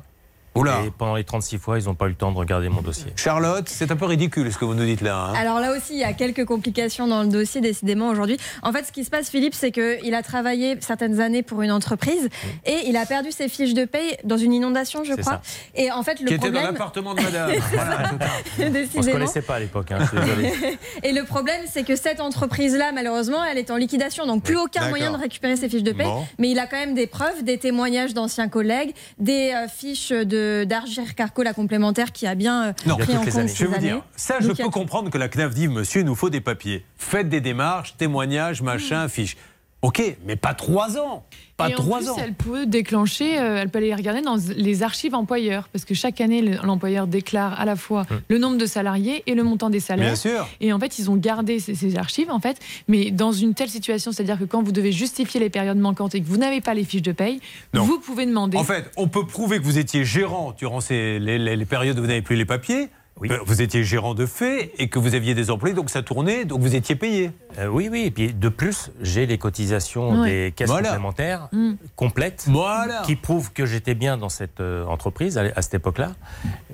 Oula. 0.54 0.82
Et 0.86 0.90
pendant 0.96 1.16
les 1.16 1.24
36 1.24 1.58
fois, 1.58 1.78
ils 1.78 1.86
n'ont 1.86 1.94
pas 1.94 2.06
eu 2.06 2.10
le 2.10 2.14
temps 2.14 2.30
de 2.32 2.36
regarder 2.38 2.68
mon 2.68 2.80
dossier. 2.82 3.06
Charlotte, 3.16 3.68
c'est 3.68 3.90
un 3.90 3.96
peu 3.96 4.04
ridicule 4.06 4.52
ce 4.52 4.58
que 4.58 4.64
vous 4.64 4.74
nous 4.74 4.84
dites 4.84 5.00
là. 5.00 5.16
hein. 5.30 5.34
Alors 5.34 5.58
là 5.60 5.72
aussi, 5.76 5.94
il 5.94 5.98
y 6.00 6.04
a 6.04 6.12
quelques 6.12 6.44
complications 6.44 7.06
dans 7.08 7.22
le 7.22 7.28
dossier, 7.28 7.60
décidément, 7.60 8.08
aujourd'hui. 8.08 8.36
En 8.62 8.72
fait, 8.72 8.84
ce 8.84 8.92
qui 8.92 9.04
se 9.04 9.10
passe, 9.10 9.28
Philippe, 9.30 9.54
c'est 9.54 9.72
qu'il 9.72 10.14
a 10.14 10.22
travaillé 10.22 10.76
certaines 10.80 11.20
années 11.20 11.42
pour 11.42 11.62
une 11.62 11.72
entreprise 11.72 12.28
et 12.66 12.80
il 12.86 12.96
a 12.96 13.04
perdu 13.06 13.32
ses 13.32 13.48
fiches 13.48 13.74
de 13.74 13.84
paye 13.84 14.16
dans 14.24 14.36
une 14.36 14.52
inondation, 14.52 15.02
je 15.04 15.14
crois. 15.14 15.24
ça. 15.24 15.42
Et 15.74 15.90
en 15.90 16.02
fait, 16.02 16.20
le 16.20 16.26
qui 16.26 16.34
était 16.34 16.46
dans 16.50 16.52
problème. 16.52 16.72
l'appartement 16.72 17.14
de 17.14 17.22
madame. 17.22 17.50
Voilà, 17.72 18.08
tout 18.08 18.16
à- 18.20 18.64
On 18.64 18.70
ne 18.70 19.02
se 19.04 19.10
connaissait 19.10 19.42
pas 19.42 19.56
à 19.56 19.60
l'époque, 19.60 19.90
hein. 19.90 19.98
Et 21.02 21.12
le 21.12 21.24
problème, 21.24 21.62
c'est 21.66 21.82
que 21.82 21.96
cette 21.96 22.20
entreprise-là, 22.20 22.92
malheureusement, 22.92 23.42
elle 23.44 23.58
est 23.58 23.70
en 23.70 23.76
liquidation. 23.76 24.26
Donc, 24.26 24.42
plus 24.44 24.56
aucun 24.56 24.88
moyen 24.88 25.10
de 25.12 25.16
récupérer 25.16 25.56
ses 25.56 25.68
fiches 25.68 25.82
de 25.82 25.92
paye. 25.92 26.06
Bon. 26.06 26.24
Mais 26.38 26.50
il 26.50 26.58
a 26.58 26.66
quand 26.66 26.76
même 26.76 26.94
des 26.94 27.06
preuves, 27.06 27.42
des 27.42 27.58
témoignages 27.58 28.14
d'anciens 28.14 28.48
collègues, 28.48 28.94
des 29.18 29.52
euh, 29.54 29.68
fiches 29.68 30.10
de- 30.10 30.43
d'Argir 30.64 31.14
Carco, 31.14 31.42
la 31.42 31.54
complémentaire, 31.54 32.12
qui 32.12 32.26
a 32.26 32.34
bien 32.34 32.68
euh, 32.68 32.72
Non, 32.86 32.96
pris 32.96 33.16
en 33.16 33.20
compte 33.20 33.30
Je 33.32 33.40
vais 33.40 33.48
ces 33.48 33.64
vous 33.66 33.74
années. 33.74 33.86
dire, 33.88 34.02
ça, 34.16 34.36
je 34.40 34.48
Donc, 34.48 34.60
a- 34.60 34.64
peux 34.64 34.70
comprendre 34.70 35.10
que 35.10 35.18
la 35.18 35.28
CNAF 35.28 35.54
dit 35.54 35.68
Monsieur, 35.68 36.00
il 36.00 36.06
nous 36.06 36.14
faut 36.14 36.30
des 36.30 36.40
papiers. 36.40 36.84
Faites 36.96 37.28
des 37.28 37.40
démarches, 37.40 37.96
témoignages, 37.96 38.62
machin, 38.62 39.08
fiches. 39.08 39.36
Ok, 39.84 40.02
mais 40.26 40.36
pas 40.36 40.54
trois 40.54 40.96
ans. 40.98 41.24
Pas 41.58 41.68
et 41.68 41.74
en 41.74 41.76
trois 41.76 41.98
plus, 41.98 42.08
ans. 42.08 42.16
elle 42.18 42.32
peut 42.32 42.64
déclencher, 42.64 43.38
euh, 43.38 43.58
elle 43.60 43.68
peut 43.68 43.78
aller 43.78 43.94
regarder 43.94 44.22
dans 44.22 44.36
les 44.56 44.82
archives 44.82 45.14
employeurs, 45.14 45.68
parce 45.68 45.84
que 45.84 45.92
chaque 45.94 46.20
année, 46.22 46.40
le- 46.40 46.56
l'employeur 46.66 47.06
déclare 47.06 47.60
à 47.60 47.66
la 47.66 47.76
fois 47.76 48.06
le 48.28 48.38
nombre 48.38 48.56
de 48.56 48.64
salariés 48.66 49.22
et 49.26 49.34
le 49.34 49.42
montant 49.44 49.68
des 49.68 49.78
salaires. 49.78 50.06
Bien 50.06 50.16
sûr. 50.16 50.48
Et 50.62 50.72
en 50.72 50.80
fait, 50.80 50.98
ils 50.98 51.10
ont 51.10 51.16
gardé 51.16 51.60
ces, 51.60 51.74
ces 51.74 51.96
archives, 51.96 52.30
en 52.30 52.40
fait, 52.40 52.56
mais 52.88 53.10
dans 53.10 53.30
une 53.32 53.52
telle 53.52 53.68
situation, 53.68 54.10
c'est-à-dire 54.10 54.38
que 54.38 54.44
quand 54.44 54.62
vous 54.62 54.72
devez 54.72 54.90
justifier 54.90 55.38
les 55.38 55.50
périodes 55.50 55.76
manquantes 55.78 56.14
et 56.14 56.22
que 56.22 56.26
vous 56.26 56.38
n'avez 56.38 56.62
pas 56.62 56.72
les 56.72 56.84
fiches 56.84 57.02
de 57.02 57.12
paye, 57.12 57.40
Non. 57.74 57.84
vous 57.84 57.98
pouvez 58.00 58.24
demander. 58.24 58.56
En 58.56 58.64
fait, 58.64 58.90
on 58.96 59.06
peut 59.08 59.26
prouver 59.26 59.58
que 59.58 59.64
vous 59.64 59.78
étiez 59.78 60.04
gérant 60.04 60.52
durant 60.56 60.80
ces, 60.80 61.18
les, 61.20 61.38
les- 61.38 61.56
les 61.56 61.66
périodes 61.66 61.98
où 61.98 62.02
vous 62.02 62.08
n'avez 62.08 62.22
plus 62.22 62.36
les 62.36 62.46
papiers. 62.46 62.88
Euh, 63.22 63.38
Vous 63.46 63.62
étiez 63.62 63.84
gérant 63.84 64.14
de 64.14 64.26
fait 64.26 64.72
et 64.78 64.88
que 64.88 64.98
vous 64.98 65.14
aviez 65.14 65.34
des 65.34 65.50
employés, 65.50 65.74
donc 65.74 65.88
ça 65.88 66.02
tournait, 66.02 66.44
donc 66.44 66.60
vous 66.60 66.74
étiez 66.74 66.96
payé. 66.96 67.30
Euh, 67.58 67.68
oui, 67.68 67.88
oui. 67.90 68.02
Et 68.06 68.10
puis 68.10 68.32
de 68.34 68.48
plus, 68.48 68.90
j'ai 69.00 69.24
les 69.26 69.38
cotisations 69.38 70.24
des 70.24 70.52
caisses 70.54 70.68
Voilà. 70.68 70.88
complémentaires 70.88 71.48
Mm. 71.52 71.74
complètes 71.94 72.44
Voilà. 72.48 73.02
qui 73.06 73.14
prouvent 73.16 73.52
que 73.52 73.66
j'étais 73.66 73.94
bien 73.94 74.16
dans 74.16 74.28
cette 74.28 74.60
euh, 74.60 74.84
entreprise 74.86 75.38
à, 75.38 75.42
à 75.54 75.62
cette 75.62 75.74
époque-là. 75.74 76.12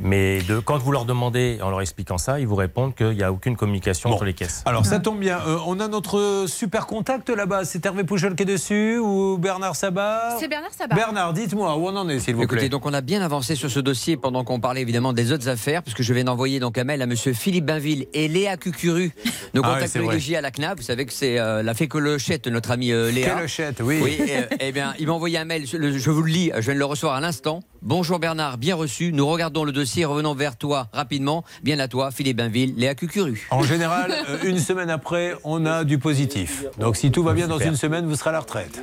Mais 0.01 0.41
de, 0.43 0.59
quand 0.59 0.79
vous 0.79 0.93
leur 0.93 1.05
demandez, 1.05 1.59
en 1.63 1.69
leur 1.71 1.83
expliquant 1.83 2.17
ça, 2.19 2.41
ils 2.41 2.47
vous 2.47 2.55
répondent 2.57 2.95
qu'il 2.95 3.11
n'y 3.11 3.23
a 3.23 3.31
aucune 3.31 3.57
communication 3.57 4.11
entre 4.11 4.25
les 4.25 4.35
caisses. 4.35 4.63
Alors 4.65 4.87
ça 4.87 4.99
tombe 4.99 5.19
bien. 5.21 5.39
Euh, 5.47 5.59
on 5.67 5.79
a 5.81 5.89
notre 5.89 6.47
super 6.49 6.87
contact 6.87 7.29
là-bas. 7.29 7.65
C'est 7.67 7.85
Hervé 7.85 8.05
Pouchol 8.05 8.35
qui 8.35 8.43
est 8.45 8.47
dessus 8.47 8.99
ou 8.99 9.37
Bernard 9.39 9.77
Sabat 9.77 10.37
C'est 10.41 10.49
Bernard 10.49 10.73
Sabat. 10.73 10.95
Bernard, 10.95 11.33
dites-moi 11.35 11.77
où 11.77 11.87
on 11.89 11.97
en 11.97 12.09
est, 12.09 12.19
s'il 12.21 12.35
vous 12.35 12.43
Écoutez, 12.45 12.61
plaît. 12.61 12.69
donc 12.71 12.87
on 12.87 12.95
a 12.95 13.03
bien 13.03 13.21
avancé 13.21 13.55
sur 13.57 13.71
ce 13.71 13.81
dossier 13.81 14.17
pendant 14.17 14.43
qu'on 14.43 14.59
parlait 14.61 14.81
évidemment 14.81 15.13
des 15.13 15.33
autres 15.33 15.49
affaires, 15.49 15.83
puisque 15.83 16.03
je 16.03 16.15
viens 16.15 16.25
d'envoyer 16.31 16.61
donc 16.61 16.79
un 16.79 16.85
mail 16.85 17.03
à 17.03 17.07
Monsieur 17.07 17.33
Philippe 17.33 17.65
Bainville 17.67 18.07
et 18.15 18.29
Léa 18.29 18.57
Cucuru, 18.57 19.11
nos 19.55 19.63
Ah 19.65 19.69
ouais, 19.69 19.75
contacts 19.75 19.91
vrai. 19.93 20.01
privilégiés 20.01 20.37
à 20.37 20.41
la 20.41 20.51
CNAP. 20.51 20.79
Vous 20.79 20.85
savez 20.85 21.05
que 21.07 21.13
c'est 21.13 21.39
euh, 21.41 21.63
la 21.63 21.75
fécolochette, 21.75 22.47
notre 22.47 22.71
amie 22.71 22.93
euh, 22.93 23.11
Léa. 23.11 23.37
Félochette, 23.37 23.81
oui. 23.83 23.99
Oui, 24.03 24.19
et, 24.27 24.37
euh, 24.39 24.43
eh 24.61 24.73
bien, 24.73 24.95
il 25.01 25.07
m'a 25.09 25.13
envoyé 25.13 25.39
un 25.39 25.45
mail, 25.45 25.65
le- 25.73 25.99
je 25.99 26.11
vous 26.11 26.23
le 26.23 26.31
lis, 26.31 26.51
je 26.55 26.61
viens 26.61 26.75
de 26.75 26.79
le 26.79 26.85
recevoir 26.85 27.17
à 27.17 27.21
l'instant. 27.21 27.61
Bonjour 27.83 28.19
Bernard, 28.19 28.59
bien 28.59 28.75
reçu. 28.75 29.11
Nous 29.13 29.27
regardons 29.27 29.65
le 29.65 29.73
dossier 29.73 30.05
revenons 30.05 30.35
vers 30.35 30.57
toi 30.57 30.89
rapidement. 30.93 31.45
Bien 31.63 31.79
à 31.81 31.89
toi, 31.89 32.11
Philippe 32.11 32.37
Bainville, 32.37 32.75
Léa 32.77 32.95
Cucuru. 32.95 33.47
En 33.51 33.63
général, 33.63 34.13
euh, 34.29 34.37
une 34.45 34.59
semaine 34.59 34.91
après, 34.91 35.35
on 35.45 35.65
a 35.67 35.83
du 35.85 35.99
positif. 35.99 36.65
Donc 36.79 36.97
si 36.97 37.11
tout 37.11 37.23
va 37.25 37.33
bien 37.33 37.49
dans 37.49 37.59
une 37.59 37.77
semaine, 37.77 38.07
vous 38.07 38.15
serez 38.17 38.31
à 38.31 38.35
la 38.35 38.41
retraite. 38.41 38.81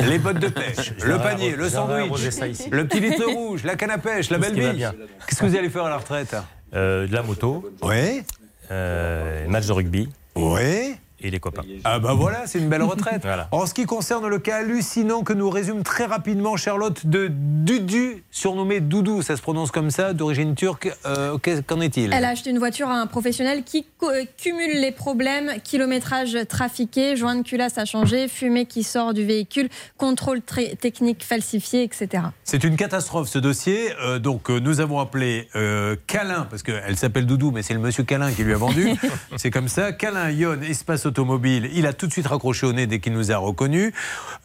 Les 0.00 0.18
bottes 0.18 0.38
de 0.38 0.48
pêche, 0.48 0.92
le 1.04 1.18
panier, 1.18 1.54
le 1.54 1.68
sandwich, 1.68 2.10
le 2.70 2.86
petit 2.88 3.00
litre 3.00 3.24
rouge, 3.26 3.62
la 3.64 3.76
canne 3.76 3.90
à 3.90 3.98
pêche, 3.98 4.30
la 4.30 4.38
belle 4.38 4.54
bien. 4.74 4.92
Qu'est-ce 5.28 5.40
que 5.40 5.46
vous 5.46 5.56
allez 5.56 5.68
faire 5.70 5.84
à 5.84 5.90
la 5.90 5.98
retraite 5.98 6.34
de 6.72 7.12
la 7.12 7.22
moto. 7.22 7.70
Oui. 7.82 8.22
Euh, 8.70 9.48
match 9.48 9.66
de 9.66 9.72
rugby. 9.72 10.08
Oui. 10.36 10.94
Et 11.22 11.30
les 11.30 11.40
copains. 11.40 11.62
Ah 11.84 11.98
bah 11.98 12.14
voilà, 12.14 12.46
c'est 12.46 12.58
une 12.58 12.68
belle 12.68 12.82
retraite. 12.94 13.22
Voilà. 13.22 13.48
En 13.52 13.66
ce 13.66 13.74
qui 13.74 13.86
concerne 13.86 14.26
le 14.26 14.38
cas 14.38 14.58
hallucinant 14.58 15.22
que 15.22 15.32
nous 15.32 15.50
résume 15.50 15.82
très 15.82 16.06
rapidement 16.06 16.56
Charlotte 16.56 17.06
de 17.06 17.28
Dudu, 17.30 18.24
surnommé 18.30 18.80
Doudou, 18.80 19.22
ça 19.22 19.36
se 19.36 19.42
prononce 19.42 19.70
comme 19.70 19.90
ça, 19.90 20.12
d'origine 20.12 20.54
turque, 20.54 20.92
euh, 21.06 21.36
qu'en 21.66 21.80
est-il? 21.80 22.12
Elle 22.12 22.24
a 22.24 22.30
acheté 22.30 22.50
une 22.50 22.58
voiture 22.58 22.88
à 22.88 22.94
un 22.94 23.06
professionnel 23.06 23.64
qui 23.64 23.86
euh, 24.02 24.24
cumule 24.36 24.80
les 24.80 24.92
problèmes, 24.92 25.52
kilométrage 25.62 26.36
trafiqué, 26.48 27.16
joint 27.16 27.36
de 27.36 27.42
culasse 27.42 27.78
à 27.78 27.84
changer, 27.84 28.28
fumée 28.28 28.66
qui 28.66 28.82
sort 28.82 29.14
du 29.14 29.24
véhicule, 29.24 29.68
contrôle 29.98 30.40
technique 30.42 31.24
falsifié, 31.24 31.82
etc. 31.82 32.24
C'est 32.44 32.64
une 32.64 32.76
catastrophe 32.76 33.28
ce 33.28 33.38
dossier. 33.38 33.92
Euh, 34.00 34.18
donc 34.18 34.50
euh, 34.50 34.58
nous 34.58 34.80
avons 34.80 34.98
appelé 34.98 35.48
euh, 35.54 35.96
Calin, 36.06 36.46
parce 36.50 36.62
qu'elle 36.62 36.96
s'appelle 36.96 37.26
Doudou, 37.26 37.50
mais 37.50 37.62
c'est 37.62 37.74
le 37.74 37.80
monsieur 37.80 38.04
Calin 38.04 38.32
qui 38.32 38.42
lui 38.42 38.52
a 38.52 38.56
vendu. 38.56 38.88
c'est 39.36 39.50
comme 39.50 39.68
ça. 39.68 39.92
Calin 39.92 40.30
Yon, 40.30 40.60
espace 40.62 41.06
Il 41.18 41.86
a 41.86 41.92
tout 41.92 42.06
de 42.06 42.12
suite 42.12 42.26
raccroché 42.26 42.66
au 42.66 42.72
nez 42.72 42.86
dès 42.86 43.00
qu'il 43.00 43.12
nous 43.12 43.32
a 43.32 43.36
reconnus. 43.36 43.92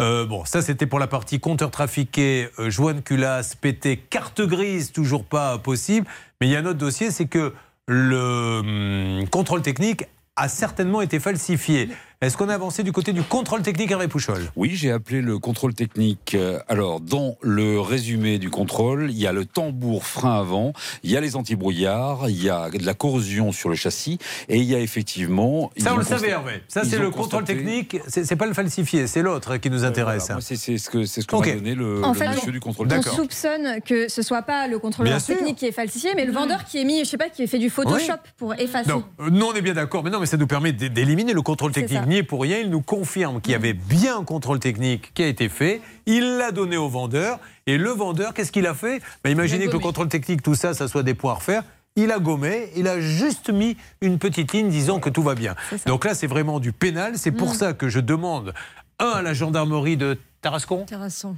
Euh, 0.01 0.25
bon, 0.25 0.45
ça 0.45 0.61
c'était 0.61 0.85
pour 0.85 0.99
la 0.99 1.07
partie 1.07 1.39
compteur 1.39 1.71
trafiqué, 1.71 2.49
euh, 2.59 2.69
joint 2.69 2.93
de 2.93 2.99
culasse, 2.99 3.55
pété, 3.55 3.97
carte 3.97 4.41
grise, 4.41 4.91
toujours 4.91 5.23
pas 5.23 5.57
possible. 5.57 6.07
Mais 6.39 6.47
il 6.47 6.51
y 6.51 6.55
a 6.55 6.59
un 6.59 6.65
autre 6.65 6.79
dossier, 6.79 7.11
c'est 7.11 7.27
que 7.27 7.53
le 7.87 9.19
hum, 9.19 9.29
contrôle 9.29 9.61
technique 9.61 10.05
a 10.35 10.49
certainement 10.49 11.01
été 11.01 11.19
falsifié. 11.19 11.89
Est-ce 12.25 12.37
qu'on 12.37 12.49
a 12.49 12.55
avancé 12.55 12.81
du 12.81 12.91
côté 12.91 13.13
du 13.13 13.21
contrôle 13.21 13.61
technique 13.61 13.91
Hervé 13.91 14.07
Pouchol? 14.07 14.39
Oui, 14.55 14.71
j'ai 14.73 14.89
appelé 14.91 15.21
le 15.21 15.37
contrôle 15.37 15.75
technique. 15.75 16.33
Euh, 16.33 16.57
Alors, 16.67 16.99
dans 16.99 17.37
le 17.41 17.79
résumé 17.79 18.39
du 18.39 18.49
contrôle, 18.49 19.11
il 19.11 19.17
y 19.19 19.27
a 19.27 19.31
le 19.31 19.45
tambour 19.45 20.03
frein 20.07 20.39
avant, 20.39 20.73
il 21.03 21.11
y 21.11 21.17
a 21.17 21.21
les 21.21 21.35
antibrouillards, 21.35 22.27
il 22.27 22.43
y 22.43 22.49
a 22.49 22.71
de 22.71 22.83
la 22.83 22.95
corrosion 22.95 23.51
sur 23.51 23.69
le 23.69 23.75
châssis, 23.75 24.17
et 24.49 24.57
il 24.57 24.63
y 24.63 24.73
a 24.73 24.79
effectivement. 24.79 25.69
Ça, 25.77 25.93
on 25.93 25.97
le 25.97 26.03
savait, 26.03 26.29
Hervé. 26.29 26.63
Ça, 26.67 26.83
c'est 26.83 26.97
le 26.97 27.11
contrôle 27.11 27.43
constaté- 27.43 27.57
technique. 27.63 27.97
C'est 28.07 28.35
pas 28.35 28.47
le 28.47 28.55
falsifié, 28.55 29.05
c'est 29.05 29.21
l'autre 29.21 29.57
qui 29.57 29.69
nous 29.69 29.83
intéresse. 29.83 30.23
Voilà, 30.23 30.35
moi, 30.35 30.41
c'est 30.41 30.55
ce 30.79 30.89
que, 30.89 31.05
c'est 31.05 31.21
ce 31.21 31.27
que 31.27 31.35
Ok. 31.35 31.45
m'a 31.45 31.53
donné 31.53 31.75
le, 31.75 32.03
En 32.03 32.13
le 32.13 32.17
fait, 32.17 32.27
monsieur 32.27 32.51
du 32.51 32.59
contrôle 32.59 32.87
on 32.91 33.01
soupçonne 33.03 33.81
que 33.85 34.07
ce 34.09 34.23
soit 34.23 34.41
pas 34.41 34.67
le 34.67 34.79
contrôleur 34.79 35.13
Bien 35.13 35.19
sûr. 35.19 35.35
technique 35.35 35.57
qui 35.57 35.67
est 35.67 35.71
falsifié, 35.71 36.13
mais 36.15 36.25
le 36.25 36.31
vendeur 36.33 36.63
qui 36.65 36.79
est 36.79 36.85
mis, 36.85 37.01
je 37.05 37.09
sais 37.09 37.17
pas, 37.17 37.29
qui 37.29 37.43
a 37.43 37.47
fait 37.47 37.59
du 37.59 37.69
Photoshop 37.69 38.13
Oui. 38.13 38.29
pour 38.37 38.53
effacer. 38.55 38.89
Non, 38.89 39.03
euh, 39.19 39.29
nous 39.29 39.45
on 39.45 39.53
est 39.53 39.61
bien 39.61 39.75
d'accord, 39.75 40.03
mais 40.03 40.09
non, 40.09 40.19
mais 40.19 40.25
ça 40.25 40.37
nous 40.37 40.47
permet 40.47 40.71
d'é- 40.71 40.89
d'éliminer 40.89 41.33
le 41.33 41.43
contrôle 41.43 41.71
technique. 41.71 42.01
Pour 42.23 42.41
rien, 42.41 42.59
il 42.59 42.69
nous 42.69 42.81
confirme 42.81 43.41
qu'il 43.41 43.51
y 43.53 43.55
avait 43.55 43.73
bien 43.73 44.17
un 44.19 44.23
contrôle 44.23 44.59
technique 44.59 45.13
qui 45.13 45.23
a 45.23 45.27
été 45.27 45.49
fait. 45.49 45.81
Il 46.05 46.37
l'a 46.37 46.51
donné 46.51 46.77
au 46.77 46.89
vendeur, 46.89 47.39
et 47.67 47.77
le 47.77 47.89
vendeur, 47.89 48.33
qu'est-ce 48.33 48.51
qu'il 48.51 48.67
a 48.67 48.73
fait? 48.73 49.01
Ben, 49.23 49.29
Imaginez 49.31 49.67
que 49.67 49.73
le 49.73 49.79
contrôle 49.79 50.07
technique, 50.09 50.41
tout 50.43 50.55
ça, 50.55 50.73
ça 50.73 50.87
soit 50.87 51.03
des 51.03 51.13
points 51.13 51.31
à 51.31 51.35
refaire. 51.35 51.63
Il 51.97 52.11
a 52.11 52.19
gommé, 52.19 52.69
il 52.75 52.87
a 52.89 52.99
juste 52.99 53.49
mis 53.49 53.77
une 54.01 54.19
petite 54.19 54.51
ligne 54.51 54.69
disant 54.69 54.99
que 54.99 55.09
tout 55.09 55.23
va 55.23 55.33
bien. 55.35 55.55
Donc 55.85 56.03
là, 56.05 56.13
c'est 56.13 56.27
vraiment 56.27 56.59
du 56.59 56.73
pénal. 56.73 57.13
C'est 57.17 57.31
pour 57.31 57.51
Mm. 57.51 57.53
ça 57.53 57.73
que 57.73 57.87
je 57.87 57.99
demande, 58.01 58.53
un, 58.99 59.07
à 59.11 59.21
la 59.21 59.33
gendarmerie 59.33 59.95
de 59.97 60.17
Tarascon 60.41 60.85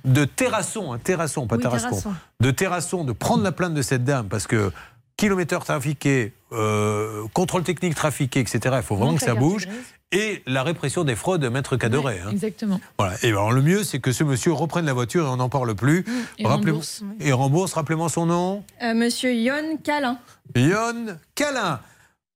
de 0.04 0.26
Terrasson, 0.26 0.94
hein, 0.94 1.00
Terrasson, 1.04 1.48
pas 1.48 1.56
Oui, 1.58 1.62
Tarascon, 1.64 1.90
Terrasson. 1.90 2.14
de 2.42 2.52
Terrasson, 2.52 3.04
de 3.04 3.12
prendre 3.14 3.44
la 3.44 3.52
plainte 3.52 3.74
de 3.74 3.82
cette 3.82 4.04
dame 4.04 4.28
parce 4.28 4.48
que 4.48 4.72
kilomètres 5.18 5.60
trafiqués, 5.60 6.34
euh, 6.54 7.24
contrôle 7.34 7.64
technique 7.64 7.96
trafiqué, 7.96 8.40
etc. 8.40 8.76
Il 8.78 8.84
faut 8.84 8.96
vraiment 8.96 9.16
que 9.16 9.22
ça 9.22 9.36
bouge. 9.36 9.68
Et 10.14 10.42
la 10.46 10.64
répression 10.64 11.04
des 11.04 11.18
fraudes, 11.18 11.44
maître 11.52 11.76
Cadoré. 11.76 12.22
hein. 12.26 12.30
Exactement. 12.32 12.80
Voilà. 12.98 13.16
Et 13.24 13.28
alors 13.28 13.52
le 13.52 13.62
mieux, 13.62 13.84
c'est 13.84 14.00
que 14.00 14.14
ce 14.14 14.24
monsieur 14.24 14.54
reprenne 14.54 14.86
la 14.86 14.94
voiture 14.94 15.26
et 15.26 15.30
on 15.30 15.36
n'en 15.36 15.50
parle 15.50 15.76
plus. 15.76 16.06
et 16.38 16.46
Rappelez- 16.46 16.72
rembourse. 16.72 17.04
Et 17.20 17.34
rembourse. 17.34 17.74
Rappelez-moi 17.74 18.08
son 18.08 18.26
nom. 18.28 18.64
Euh, 18.82 18.94
Monsieur 18.94 19.34
Yon 19.34 19.78
Calin. 19.84 20.18
Yon 20.56 21.18
Calin. 21.36 21.82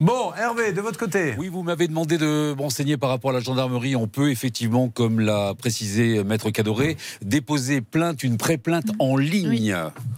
Bon, 0.02 0.32
Hervé, 0.36 0.72
de 0.72 0.82
votre 0.82 0.98
côté. 0.98 1.36
Oui, 1.38 1.48
vous 1.48 1.62
m'avez 1.62 1.88
demandé 1.88 2.18
de 2.18 2.56
m'enseigner 2.58 2.98
par 2.98 3.12
rapport 3.12 3.30
à 3.30 3.34
la 3.36 3.40
gendarmerie. 3.40 3.96
On 3.96 4.08
peut 4.08 4.32
effectivement, 4.32 4.90
comme 4.90 5.20
l'a 5.20 5.54
précisé 5.54 6.24
Maître 6.24 6.50
Cadoré, 6.50 6.98
déposer 7.22 7.82
plainte, 7.82 8.24
une 8.24 8.38
pré-plainte 8.38 8.88
en 8.98 9.16
ligne. 9.16 9.76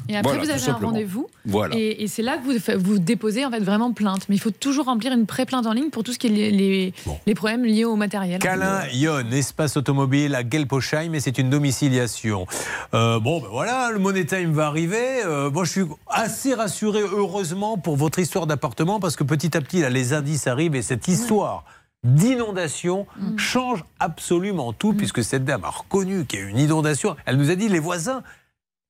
Et 0.08 0.16
après, 0.16 0.22
Voilà, 0.24 0.40
vous 0.40 0.46
tout 0.46 0.52
avez 0.52 0.54
un 0.54 0.58
simplement. 0.66 0.92
rendez-vous. 0.92 1.28
Voilà. 1.46 1.76
Et, 1.78 2.02
et 2.02 2.08
c'est 2.08 2.22
là 2.22 2.38
que 2.38 2.46
vous, 2.46 2.82
vous 2.82 2.98
déposez 2.98 3.46
en 3.46 3.52
fait 3.52 3.60
vraiment 3.60 3.92
plainte. 3.92 4.22
Mais 4.30 4.36
il 4.36 4.40
faut 4.40 4.52
toujours 4.52 4.86
remplir 4.86 5.12
une 5.12 5.26
pré-plainte 5.26 5.66
en 5.66 5.74
ligne 5.74 5.90
pour 5.90 6.06
tout 6.06 6.14
ce 6.14 6.18
qui 6.20 6.28
est 6.28 6.30
les, 6.30 6.52
les, 6.52 6.94
les 7.28 7.36
problèmes 7.36 7.66
liés 7.66 7.84
au 7.84 7.98
matériel. 7.98 8.40
Câlin 8.40 8.84
Yon, 8.94 9.32
espace 9.34 9.76
automobile 9.76 10.34
à 10.36 10.50
Gelposheim, 10.50 11.14
et 11.14 11.20
c'est 11.20 11.38
une 11.38 11.50
domiciliation. 11.50 12.48
Euh, 12.94 13.20
bon, 13.20 13.42
ben 13.42 13.50
voilà, 13.52 13.92
le 13.92 14.00
Money 14.00 14.24
Time 14.24 14.54
va 14.54 14.68
arriver. 14.68 15.24
Euh, 15.26 15.52
moi, 15.52 15.66
je 15.66 15.72
suis 15.72 15.84
assez 16.08 16.54
rassuré, 16.54 17.02
heureusement, 17.02 17.78
pour 17.78 17.98
votre 17.98 18.20
histoire 18.20 18.48
d'appartement, 18.48 19.02
parce 19.02 19.18
que 19.18 19.26
petit 19.26 19.58
à 19.58 19.60
petit, 19.60 19.73
là, 19.82 19.90
les 19.90 20.14
indices 20.14 20.48
arrivent, 20.48 20.76
et 20.76 20.82
cette 20.82 21.08
histoire 21.08 21.64
d'inondation 22.04 23.08
change 23.38 23.84
absolument 24.00 24.74
tout, 24.74 24.94
puisque 24.94 25.24
cette 25.24 25.46
dame 25.46 25.64
a 25.64 25.70
reconnu 25.70 26.26
qu'il 26.26 26.40
y 26.40 26.42
a 26.44 26.46
eu 26.46 26.50
une 26.50 26.60
inondation. 26.60 27.16
Elle 27.26 27.38
nous 27.38 27.50
a 27.50 27.56
dit 27.56 27.70
les 27.70 27.80
voisins 27.80 28.24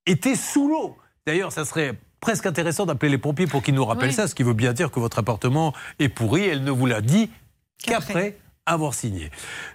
étaient 0.07 0.35
sous 0.35 0.67
l'eau. 0.67 0.97
D'ailleurs, 1.27 1.51
ça 1.51 1.63
serait 1.63 1.97
presque 2.19 2.45
intéressant 2.45 2.85
d'appeler 2.85 3.11
les 3.11 3.17
pompiers 3.17 3.47
pour 3.47 3.61
qu'ils 3.61 3.75
nous 3.75 3.85
rappellent 3.85 4.09
Oui. 4.09 4.15
ça, 4.15 4.27
ce 4.27 4.33
qui 4.35 4.43
veut 4.43 4.53
bien 4.53 4.73
dire 4.73 4.91
que 4.91 4.99
votre 4.99 5.19
appartement 5.19 5.73
est 5.99 6.09
pourri. 6.09 6.43
Elle 6.43 6.63
ne 6.63 6.71
vous 6.71 6.85
l'a 6.85 7.01
dit 7.01 7.29
qu'après 7.85 8.37
avoir 8.65 8.93
signé. 8.93 9.29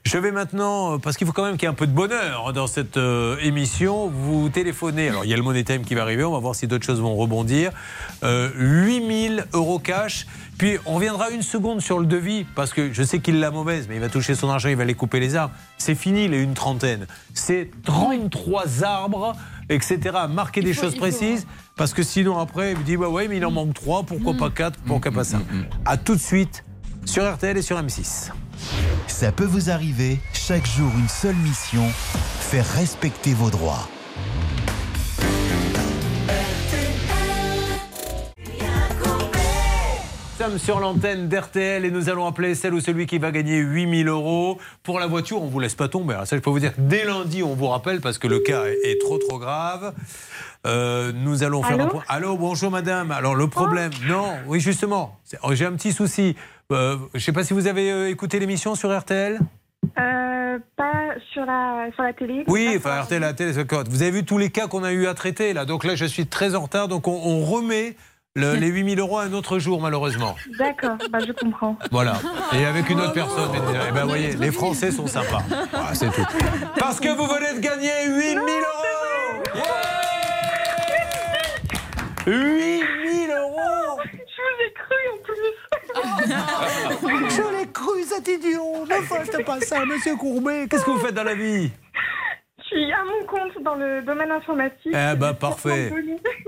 Je 0.05 0.17
vais 0.17 0.33
maintenant, 0.33 0.95
euh, 0.95 0.99
parce 0.99 1.19
qu'il 1.19 1.27
faut 1.27 1.35
quand 1.35 1.45
même 1.45 1.57
qu'il 1.59 1.65
y 1.65 1.67
ait 1.67 1.71
un 1.71 1.75
peu 1.75 1.87
de 1.87 1.93
bonheur 1.93 2.55
dans 2.55 2.67
cette 2.67 2.97
euh, 2.97 3.37
émission, 3.43 4.09
vous 4.09 4.49
téléphonez. 4.49 5.11
Alors, 5.11 5.27
il 5.27 5.31
y 5.31 5.35
a 5.35 5.37
le 5.37 5.43
Money 5.43 5.63
Time 5.63 5.83
qui 5.85 5.95
va 5.95 6.03
arriver, 6.03 6.25
on 6.25 6.33
va 6.33 6.39
voir 6.39 6.55
si 6.55 6.67
d'autres 6.67 6.87
choses 6.87 7.01
vont 7.01 7.15
rebondir. 7.15 7.71
Euh, 8.25 8.49
8000 8.57 9.45
euros 9.53 9.79
cash. 9.79 10.27
Puis, 10.57 10.79
on 10.87 10.95
reviendra 10.95 11.29
une 11.31 11.43
seconde 11.43 11.83
sur 11.83 11.99
le 12.01 12.07
devis, 12.07 12.45
parce 12.55 12.73
que 12.73 12.91
je 12.93 13.03
sais 13.03 13.21
qu'il 13.21 13.41
l'a 13.41 13.51
mauvaise, 13.51 13.87
mais 13.91 13.97
il 13.97 14.01
va 14.01 14.09
toucher 14.09 14.35
son 14.35 14.49
argent, 14.49 14.71
il 14.71 14.77
va 14.77 14.85
aller 14.85 14.95
couper 14.95 15.21
les 15.21 15.37
arbres. 15.37 15.55
C'est 15.77 15.95
fini, 15.95 16.27
les 16.27 16.43
une 16.43 16.55
trentaine. 16.55 17.07
C'est 17.35 17.71
33 17.85 18.85
arbres, 18.85 19.37
etc. 19.69 19.99
Marquer 20.31 20.63
des 20.63 20.73
faut- 20.73 20.85
choses 20.85 20.95
faut- 20.95 21.01
précises, 21.01 21.47
parce 21.77 21.93
que 21.93 22.03
sinon, 22.03 22.39
après, 22.39 22.73
il 22.73 22.79
me 22.79 22.85
dit, 22.85 22.97
bah 22.97 23.09
ouais, 23.11 23.29
mais 23.29 23.37
il 23.37 23.45
en 23.45 23.51
manque 23.51 23.75
3, 23.75 24.03
pourquoi 24.05 24.33
Mm. 24.33 24.37
pas 24.39 24.51
4, 24.51 24.79
pourquoi 24.87 25.13
pas 25.13 25.25
ça. 25.25 25.39
À 25.85 25.99
tout 25.99 26.15
de 26.15 26.21
suite 26.21 26.65
sur 27.09 27.25
RTL 27.33 27.57
et 27.57 27.63
sur 27.63 27.81
M6. 27.81 28.31
Ça 29.07 29.33
peut 29.33 29.45
vous 29.47 29.71
arriver, 29.71 30.19
chaque 30.35 30.67
jour 30.67 30.91
une 30.99 31.09
seule 31.09 31.37
mission, 31.37 31.85
faire 32.41 32.67
respecter 32.75 33.33
vos 33.35 33.51
droits. 33.51 33.89
Nous 40.41 40.45
sommes 40.45 40.59
sur 40.59 40.79
l'antenne 40.81 41.29
d'RTL 41.29 41.85
et 41.85 41.91
nous 41.91 42.09
allons 42.09 42.25
appeler 42.27 42.55
celle 42.55 42.73
ou 42.73 42.81
celui 42.81 43.07
qui 43.07 43.19
va 43.19 43.33
gagner 43.33 43.59
8000 43.59 44.07
euros. 44.09 44.59
Pour 44.85 45.01
la 45.01 45.07
voiture, 45.09 45.43
on 45.43 45.47
ne 45.47 45.51
vous 45.51 45.59
laisse 45.59 45.75
pas 45.75 45.89
tomber. 45.89 46.15
Alors 46.15 46.27
ça, 46.29 46.37
je 46.37 46.41
peux 46.41 46.49
vous 46.51 46.61
dire 46.61 46.75
que 46.77 46.81
dès 46.81 47.05
lundi, 47.05 47.43
on 47.43 47.55
vous 47.55 47.67
rappelle 47.67 48.01
parce 48.01 48.19
que 48.19 48.29
le 48.29 48.39
cas 48.39 48.65
est- 48.67 49.01
trop 49.01 49.19
trop 49.19 49.39
grave. 49.39 49.93
Euh, 50.67 51.13
nous 51.13 51.43
allons 51.43 51.63
faire 51.63 51.75
Allô 51.75 51.85
un 51.85 51.89
point. 51.89 52.03
Allô, 52.09 52.37
bonjour 52.39 52.71
madame. 52.71 53.11
Alors 53.11 53.35
le 53.35 53.49
problème, 53.49 53.91
non, 54.09 54.29
oui 54.47 54.61
justement, 54.61 55.19
oh, 55.43 55.55
j'ai 55.55 55.67
un 55.67 55.73
petit 55.73 55.93
souci. 55.93 56.37
Euh, 56.71 56.97
je 57.15 57.19
ne 57.19 57.23
sais 57.23 57.33
pas 57.33 57.45
si 57.45 57.55
vous 57.55 57.67
avez 57.67 57.91
euh, 57.91 58.11
écouté 58.11 58.39
l'émission 58.39 58.75
sur 58.75 58.97
RTL. 58.97 59.39
Euh, 59.99 60.59
pas 60.77 61.15
sur 61.33 61.47
la, 61.47 61.87
sur 61.95 62.03
la 62.03 62.13
télé. 62.13 62.45
Oui, 62.47 62.75
enfin 62.77 63.01
RTL, 63.01 63.21
la 63.23 63.33
télé. 63.33 63.53
Vous 63.53 64.03
avez 64.03 64.11
vu 64.11 64.23
tous 64.25 64.37
les 64.37 64.51
cas 64.51 64.67
qu'on 64.67 64.85
a 64.85 64.93
eu 64.93 65.07
à 65.07 65.15
traiter 65.15 65.55
là. 65.55 65.65
Donc 65.65 65.85
là, 65.85 65.95
je 65.95 66.05
suis 66.05 66.27
très 66.27 66.55
en 66.55 66.61
retard. 66.61 66.87
Donc 66.89 67.09
on, 67.09 67.13
on 67.25 67.41
remet 67.43 67.97
le- 68.35 68.53
les 68.61 68.67
8000 68.69 68.99
euros 69.01 69.19
un 69.19 69.33
autre 69.33 69.59
jour, 69.59 69.81
malheureusement. 69.81 70.37
D'accord, 70.59 70.99
bah, 71.11 71.21
je 71.27 71.33
comprends. 71.33 71.79
Voilà. 71.91 72.17
Et 72.53 72.67
avec 72.67 72.91
une 72.91 73.01
autre 73.01 73.15
personne. 73.15 73.49
Et 73.55 73.93
ben, 73.93 74.03
vous 74.03 74.09
voyez, 74.09 74.37
les 74.37 74.53
Français 74.53 74.91
sont 74.91 75.07
sympas. 75.07 75.43
C'est 75.95 76.11
tout. 76.13 76.27
Parce 76.79 77.01
que 77.01 77.09
vous 77.09 77.25
venez 77.27 77.55
de 77.59 77.61
gagner 77.61 78.09
8000 78.09 78.37
euros 78.37 78.85
8000 82.27 83.31
euros 83.31 84.01
Je 84.05 84.43
vous 84.43 84.67
ai 84.67 84.73
cru 84.75 84.97
en 85.15 85.23
plus. 85.25 85.55
Je 87.31 87.59
l'ai 87.59 87.67
cru, 87.73 88.03
cet 88.05 88.29
idiot 88.29 88.87
Ne 88.89 88.95
faites 89.03 89.45
pas 89.45 89.61
ça, 89.61 89.85
monsieur 89.85 90.17
Courbet 90.17 90.67
Qu'est-ce 90.69 90.85
que 90.85 90.91
vous 90.91 90.99
faites 90.99 91.15
dans 91.15 91.25
la 91.25 91.35
vie? 91.35 91.71
Je 92.59 92.65
suis 92.65 92.93
à 92.93 93.03
mon 93.05 93.27
compte 93.27 93.63
dans 93.63 93.77
le 93.77 94.03
domaine 94.03 94.31
informatique. 94.31 94.93
Eh 94.93 95.17
ben, 95.17 95.33
parfait. 95.33 95.91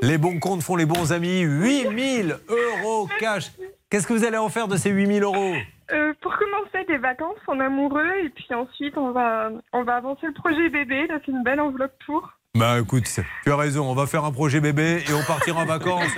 Les 0.03 0.19
bons 0.19 0.39
comptes 0.39 0.63
font 0.63 0.77
les 0.77 0.85
bons 0.85 1.13
amis. 1.13 1.41
8000 1.41 2.37
euros 2.49 3.09
cash 3.19 3.53
Qu'est-ce 3.89 4.07
que 4.07 4.13
vous 4.13 4.25
allez 4.25 4.37
en 4.37 4.49
faire 4.49 4.69
de 4.69 4.77
ces 4.77 4.91
8000 4.91 5.23
euros? 5.23 5.55
Euh, 5.93 6.13
pour 6.21 6.33
commencer, 6.37 6.85
des 6.87 6.99
vacances 6.99 7.39
en 7.49 7.59
amoureux 7.59 8.13
et 8.25 8.29
puis 8.29 8.47
ensuite 8.55 8.97
on 8.97 9.11
va, 9.11 9.51
on 9.73 9.83
va 9.83 9.97
avancer 9.97 10.27
le 10.27 10.33
projet 10.33 10.69
bébé. 10.69 11.07
Là, 11.09 11.19
c'est 11.25 11.33
une 11.33 11.43
belle 11.43 11.61
enveloppe 11.61 11.95
pour. 12.07 12.31
Bah 12.59 12.81
écoute, 12.81 13.05
tu 13.45 13.53
as 13.53 13.57
raison, 13.57 13.89
on 13.89 13.95
va 13.95 14.07
faire 14.07 14.25
un 14.25 14.33
projet 14.33 14.61
bébé 14.61 15.05
et 15.09 15.15
on 15.15 15.23
partira 15.23 15.63
en 15.63 15.67
vacances. 15.67 16.11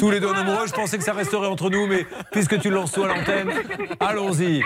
Tous 0.00 0.10
les 0.10 0.18
deux 0.18 0.26
en 0.26 0.34
amoureux, 0.34 0.66
je 0.66 0.72
pensais 0.72 0.98
que 0.98 1.04
ça 1.04 1.12
resterait 1.12 1.46
entre 1.46 1.70
nous, 1.70 1.86
mais 1.86 2.06
puisque 2.32 2.58
tu 2.58 2.70
lances 2.70 2.90
toi 2.90 3.08
à 3.08 3.16
l'antenne, 3.16 3.50
allons-y. 4.00 4.62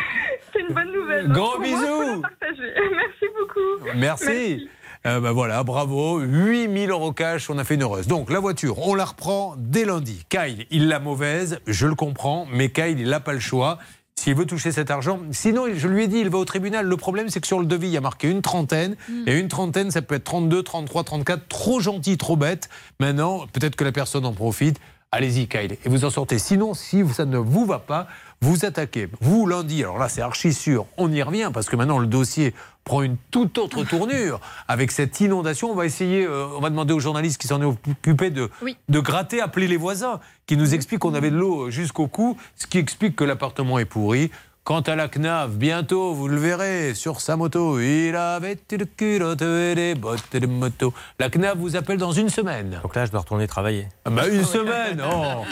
C'est 0.50 0.60
une 0.60 0.74
bonne 0.74 0.92
nouvelle. 0.92 1.28
Moi, 1.28 1.58
bisous. 1.62 2.22
Merci 2.40 3.26
beaucoup. 3.38 3.90
Merci. 3.96 4.70
Euh, 5.06 5.20
bah 5.20 5.32
voilà, 5.32 5.62
bravo. 5.62 6.20
8000 6.20 6.88
euros 6.88 7.12
cash, 7.12 7.50
on 7.50 7.58
a 7.58 7.64
fait 7.64 7.74
une 7.74 7.82
heureuse. 7.82 8.06
Donc 8.06 8.30
la 8.30 8.40
voiture, 8.40 8.78
on 8.78 8.94
la 8.94 9.04
reprend 9.04 9.56
dès 9.58 9.84
lundi. 9.84 10.24
Kyle, 10.30 10.64
il 10.70 10.88
l'a 10.88 11.00
mauvaise, 11.00 11.60
je 11.66 11.86
le 11.86 11.94
comprends, 11.94 12.46
mais 12.50 12.70
Kyle, 12.70 12.98
il 12.98 13.10
n'a 13.10 13.20
pas 13.20 13.34
le 13.34 13.40
choix. 13.40 13.78
S'il 14.16 14.34
veut 14.34 14.46
toucher 14.46 14.72
cet 14.72 14.90
argent, 14.90 15.18
sinon 15.32 15.66
je 15.74 15.88
lui 15.88 16.04
ai 16.04 16.08
dit, 16.08 16.18
il 16.18 16.30
va 16.30 16.38
au 16.38 16.44
tribunal. 16.44 16.86
Le 16.86 16.96
problème, 16.96 17.28
c'est 17.28 17.40
que 17.40 17.46
sur 17.46 17.60
le 17.60 17.66
devis, 17.66 17.88
il 17.88 17.92
y 17.92 17.96
a 17.96 18.00
marqué 18.00 18.28
une 18.30 18.42
trentaine. 18.42 18.96
Et 19.26 19.38
une 19.38 19.48
trentaine, 19.48 19.90
ça 19.90 20.02
peut 20.02 20.14
être 20.14 20.24
32, 20.24 20.62
33, 20.62 21.04
34. 21.04 21.48
Trop 21.48 21.80
gentil, 21.80 22.16
trop 22.16 22.36
bête. 22.36 22.68
Maintenant, 23.00 23.46
peut-être 23.52 23.76
que 23.76 23.84
la 23.84 23.92
personne 23.92 24.24
en 24.24 24.32
profite. 24.32 24.78
Allez-y, 25.12 25.46
Kyle, 25.46 25.72
et 25.72 25.88
vous 25.88 26.04
en 26.04 26.10
sortez. 26.10 26.38
Sinon, 26.40 26.74
si 26.74 27.06
ça 27.12 27.24
ne 27.24 27.38
vous 27.38 27.66
va 27.66 27.78
pas, 27.78 28.08
vous 28.44 28.66
attaquez. 28.66 29.08
Vous, 29.22 29.46
lundi, 29.46 29.82
alors 29.82 29.98
là, 29.98 30.10
c'est 30.10 30.20
archi 30.20 30.52
sûr, 30.52 30.86
on 30.98 31.10
y 31.10 31.22
revient, 31.22 31.50
parce 31.52 31.66
que 31.66 31.76
maintenant, 31.76 31.98
le 31.98 32.06
dossier 32.06 32.54
prend 32.84 33.02
une 33.02 33.16
toute 33.30 33.56
autre 33.56 33.82
tournure. 33.88 34.38
Avec 34.68 34.92
cette 34.92 35.18
inondation, 35.20 35.70
on 35.70 35.74
va 35.74 35.86
essayer, 35.86 36.26
euh, 36.26 36.46
on 36.54 36.60
va 36.60 36.68
demander 36.68 36.92
aux 36.92 37.00
journalistes 37.00 37.40
qui 37.40 37.46
s'en 37.46 37.62
est 37.62 37.64
occupés 37.64 38.30
de, 38.30 38.50
de 38.90 39.00
gratter, 39.00 39.40
appeler 39.40 39.66
les 39.66 39.78
voisins, 39.78 40.20
qui 40.46 40.58
nous 40.58 40.74
expliquent 40.74 41.00
qu'on 41.00 41.14
avait 41.14 41.30
de 41.30 41.36
l'eau 41.36 41.70
jusqu'au 41.70 42.06
cou, 42.06 42.36
ce 42.56 42.66
qui 42.66 42.76
explique 42.76 43.16
que 43.16 43.24
l'appartement 43.24 43.78
est 43.78 43.86
pourri. 43.86 44.30
Quant 44.64 44.80
à 44.80 44.96
la 44.96 45.08
CNAV, 45.08 45.56
bientôt, 45.58 46.14
vous 46.14 46.26
le 46.26 46.38
verrez, 46.38 46.94
sur 46.94 47.20
sa 47.20 47.36
moto, 47.36 47.78
il 47.80 48.16
avait 48.16 48.56
une 48.72 48.86
culotte 48.86 49.42
et 49.42 49.74
des 49.74 49.94
bottes 49.94 50.22
de 50.32 50.46
moto. 50.46 50.94
La 51.20 51.28
CNAV 51.28 51.58
vous 51.58 51.76
appelle 51.76 51.98
dans 51.98 52.12
une 52.12 52.30
semaine. 52.30 52.80
Donc 52.82 52.96
là, 52.96 53.04
je 53.04 53.10
dois 53.10 53.20
retourner 53.20 53.46
travailler. 53.46 53.88
Ah 54.06 54.10
bah, 54.10 54.26
une 54.26 54.42
semaine 54.42 55.02
oh. 55.06 55.42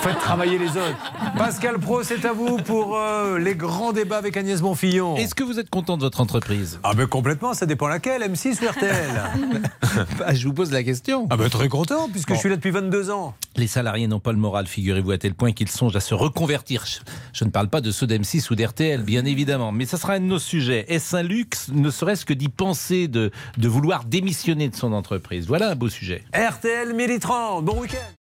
Faites 0.00 0.18
travailler 0.18 0.56
les 0.56 0.70
autres. 0.70 0.96
Pascal 1.36 1.78
Pro, 1.78 2.02
c'est 2.02 2.24
à 2.24 2.32
vous 2.32 2.56
pour 2.56 2.96
euh, 2.96 3.38
les 3.38 3.54
grands 3.54 3.92
débats 3.92 4.16
avec 4.16 4.34
Agnès 4.38 4.62
Bonfillon. 4.62 5.16
Est-ce 5.16 5.34
que 5.34 5.44
vous 5.44 5.58
êtes 5.58 5.68
content 5.68 5.98
de 5.98 6.02
votre 6.04 6.22
entreprise? 6.22 6.80
Ah 6.84 6.94
ben 6.94 7.06
complètement, 7.06 7.52
ça 7.52 7.66
dépend 7.66 7.86
laquelle, 7.88 8.22
M6 8.22 8.64
ou 8.64 8.68
RTL 8.70 8.94
Bah, 10.18 10.32
Je 10.32 10.48
vous 10.48 10.54
pose 10.54 10.72
la 10.72 10.82
question. 10.82 11.26
Ah 11.28 11.36
ben 11.36 11.50
très 11.50 11.68
content, 11.68 12.08
puisque 12.10 12.30
Bon. 12.30 12.34
je 12.36 12.40
suis 12.40 12.48
là 12.48 12.56
depuis 12.56 12.70
22 12.70 13.10
ans. 13.10 13.34
Les 13.56 13.66
salariés 13.66 14.06
n'ont 14.06 14.20
pas 14.20 14.32
le 14.32 14.38
moral, 14.38 14.66
figurez-vous, 14.66 15.10
à 15.10 15.18
tel 15.18 15.34
point 15.34 15.52
qu'ils 15.52 15.68
songent 15.68 15.96
à 15.96 16.00
se 16.00 16.14
reconvertir. 16.14 16.86
Je, 16.86 17.00
je 17.34 17.44
ne 17.44 17.50
parle 17.50 17.68
pas 17.68 17.82
de 17.82 17.90
ceux 17.90 18.06
d'M6 18.06 18.37
ou 18.50 18.54
d'RTL, 18.54 19.02
bien 19.02 19.24
évidemment, 19.24 19.72
mais 19.72 19.86
ça 19.86 19.96
sera 19.98 20.14
un 20.14 20.20
de 20.20 20.24
nos 20.24 20.38
sujets. 20.38 20.84
Est-ce 20.88 21.16
un 21.16 21.22
luxe, 21.22 21.68
ne 21.72 21.90
serait-ce 21.90 22.24
que 22.24 22.32
d'y 22.32 22.48
penser, 22.48 23.08
de, 23.08 23.30
vouloir 23.58 24.04
démissionner 24.04 24.68
de 24.68 24.76
son 24.76 24.92
entreprise 24.92 25.46
Voilà 25.46 25.70
un 25.70 25.74
beau 25.74 25.88
sujet. 25.88 26.22
RTL 26.34 27.18
30, 27.20 27.64
bon 27.64 27.80
week-end 27.80 28.17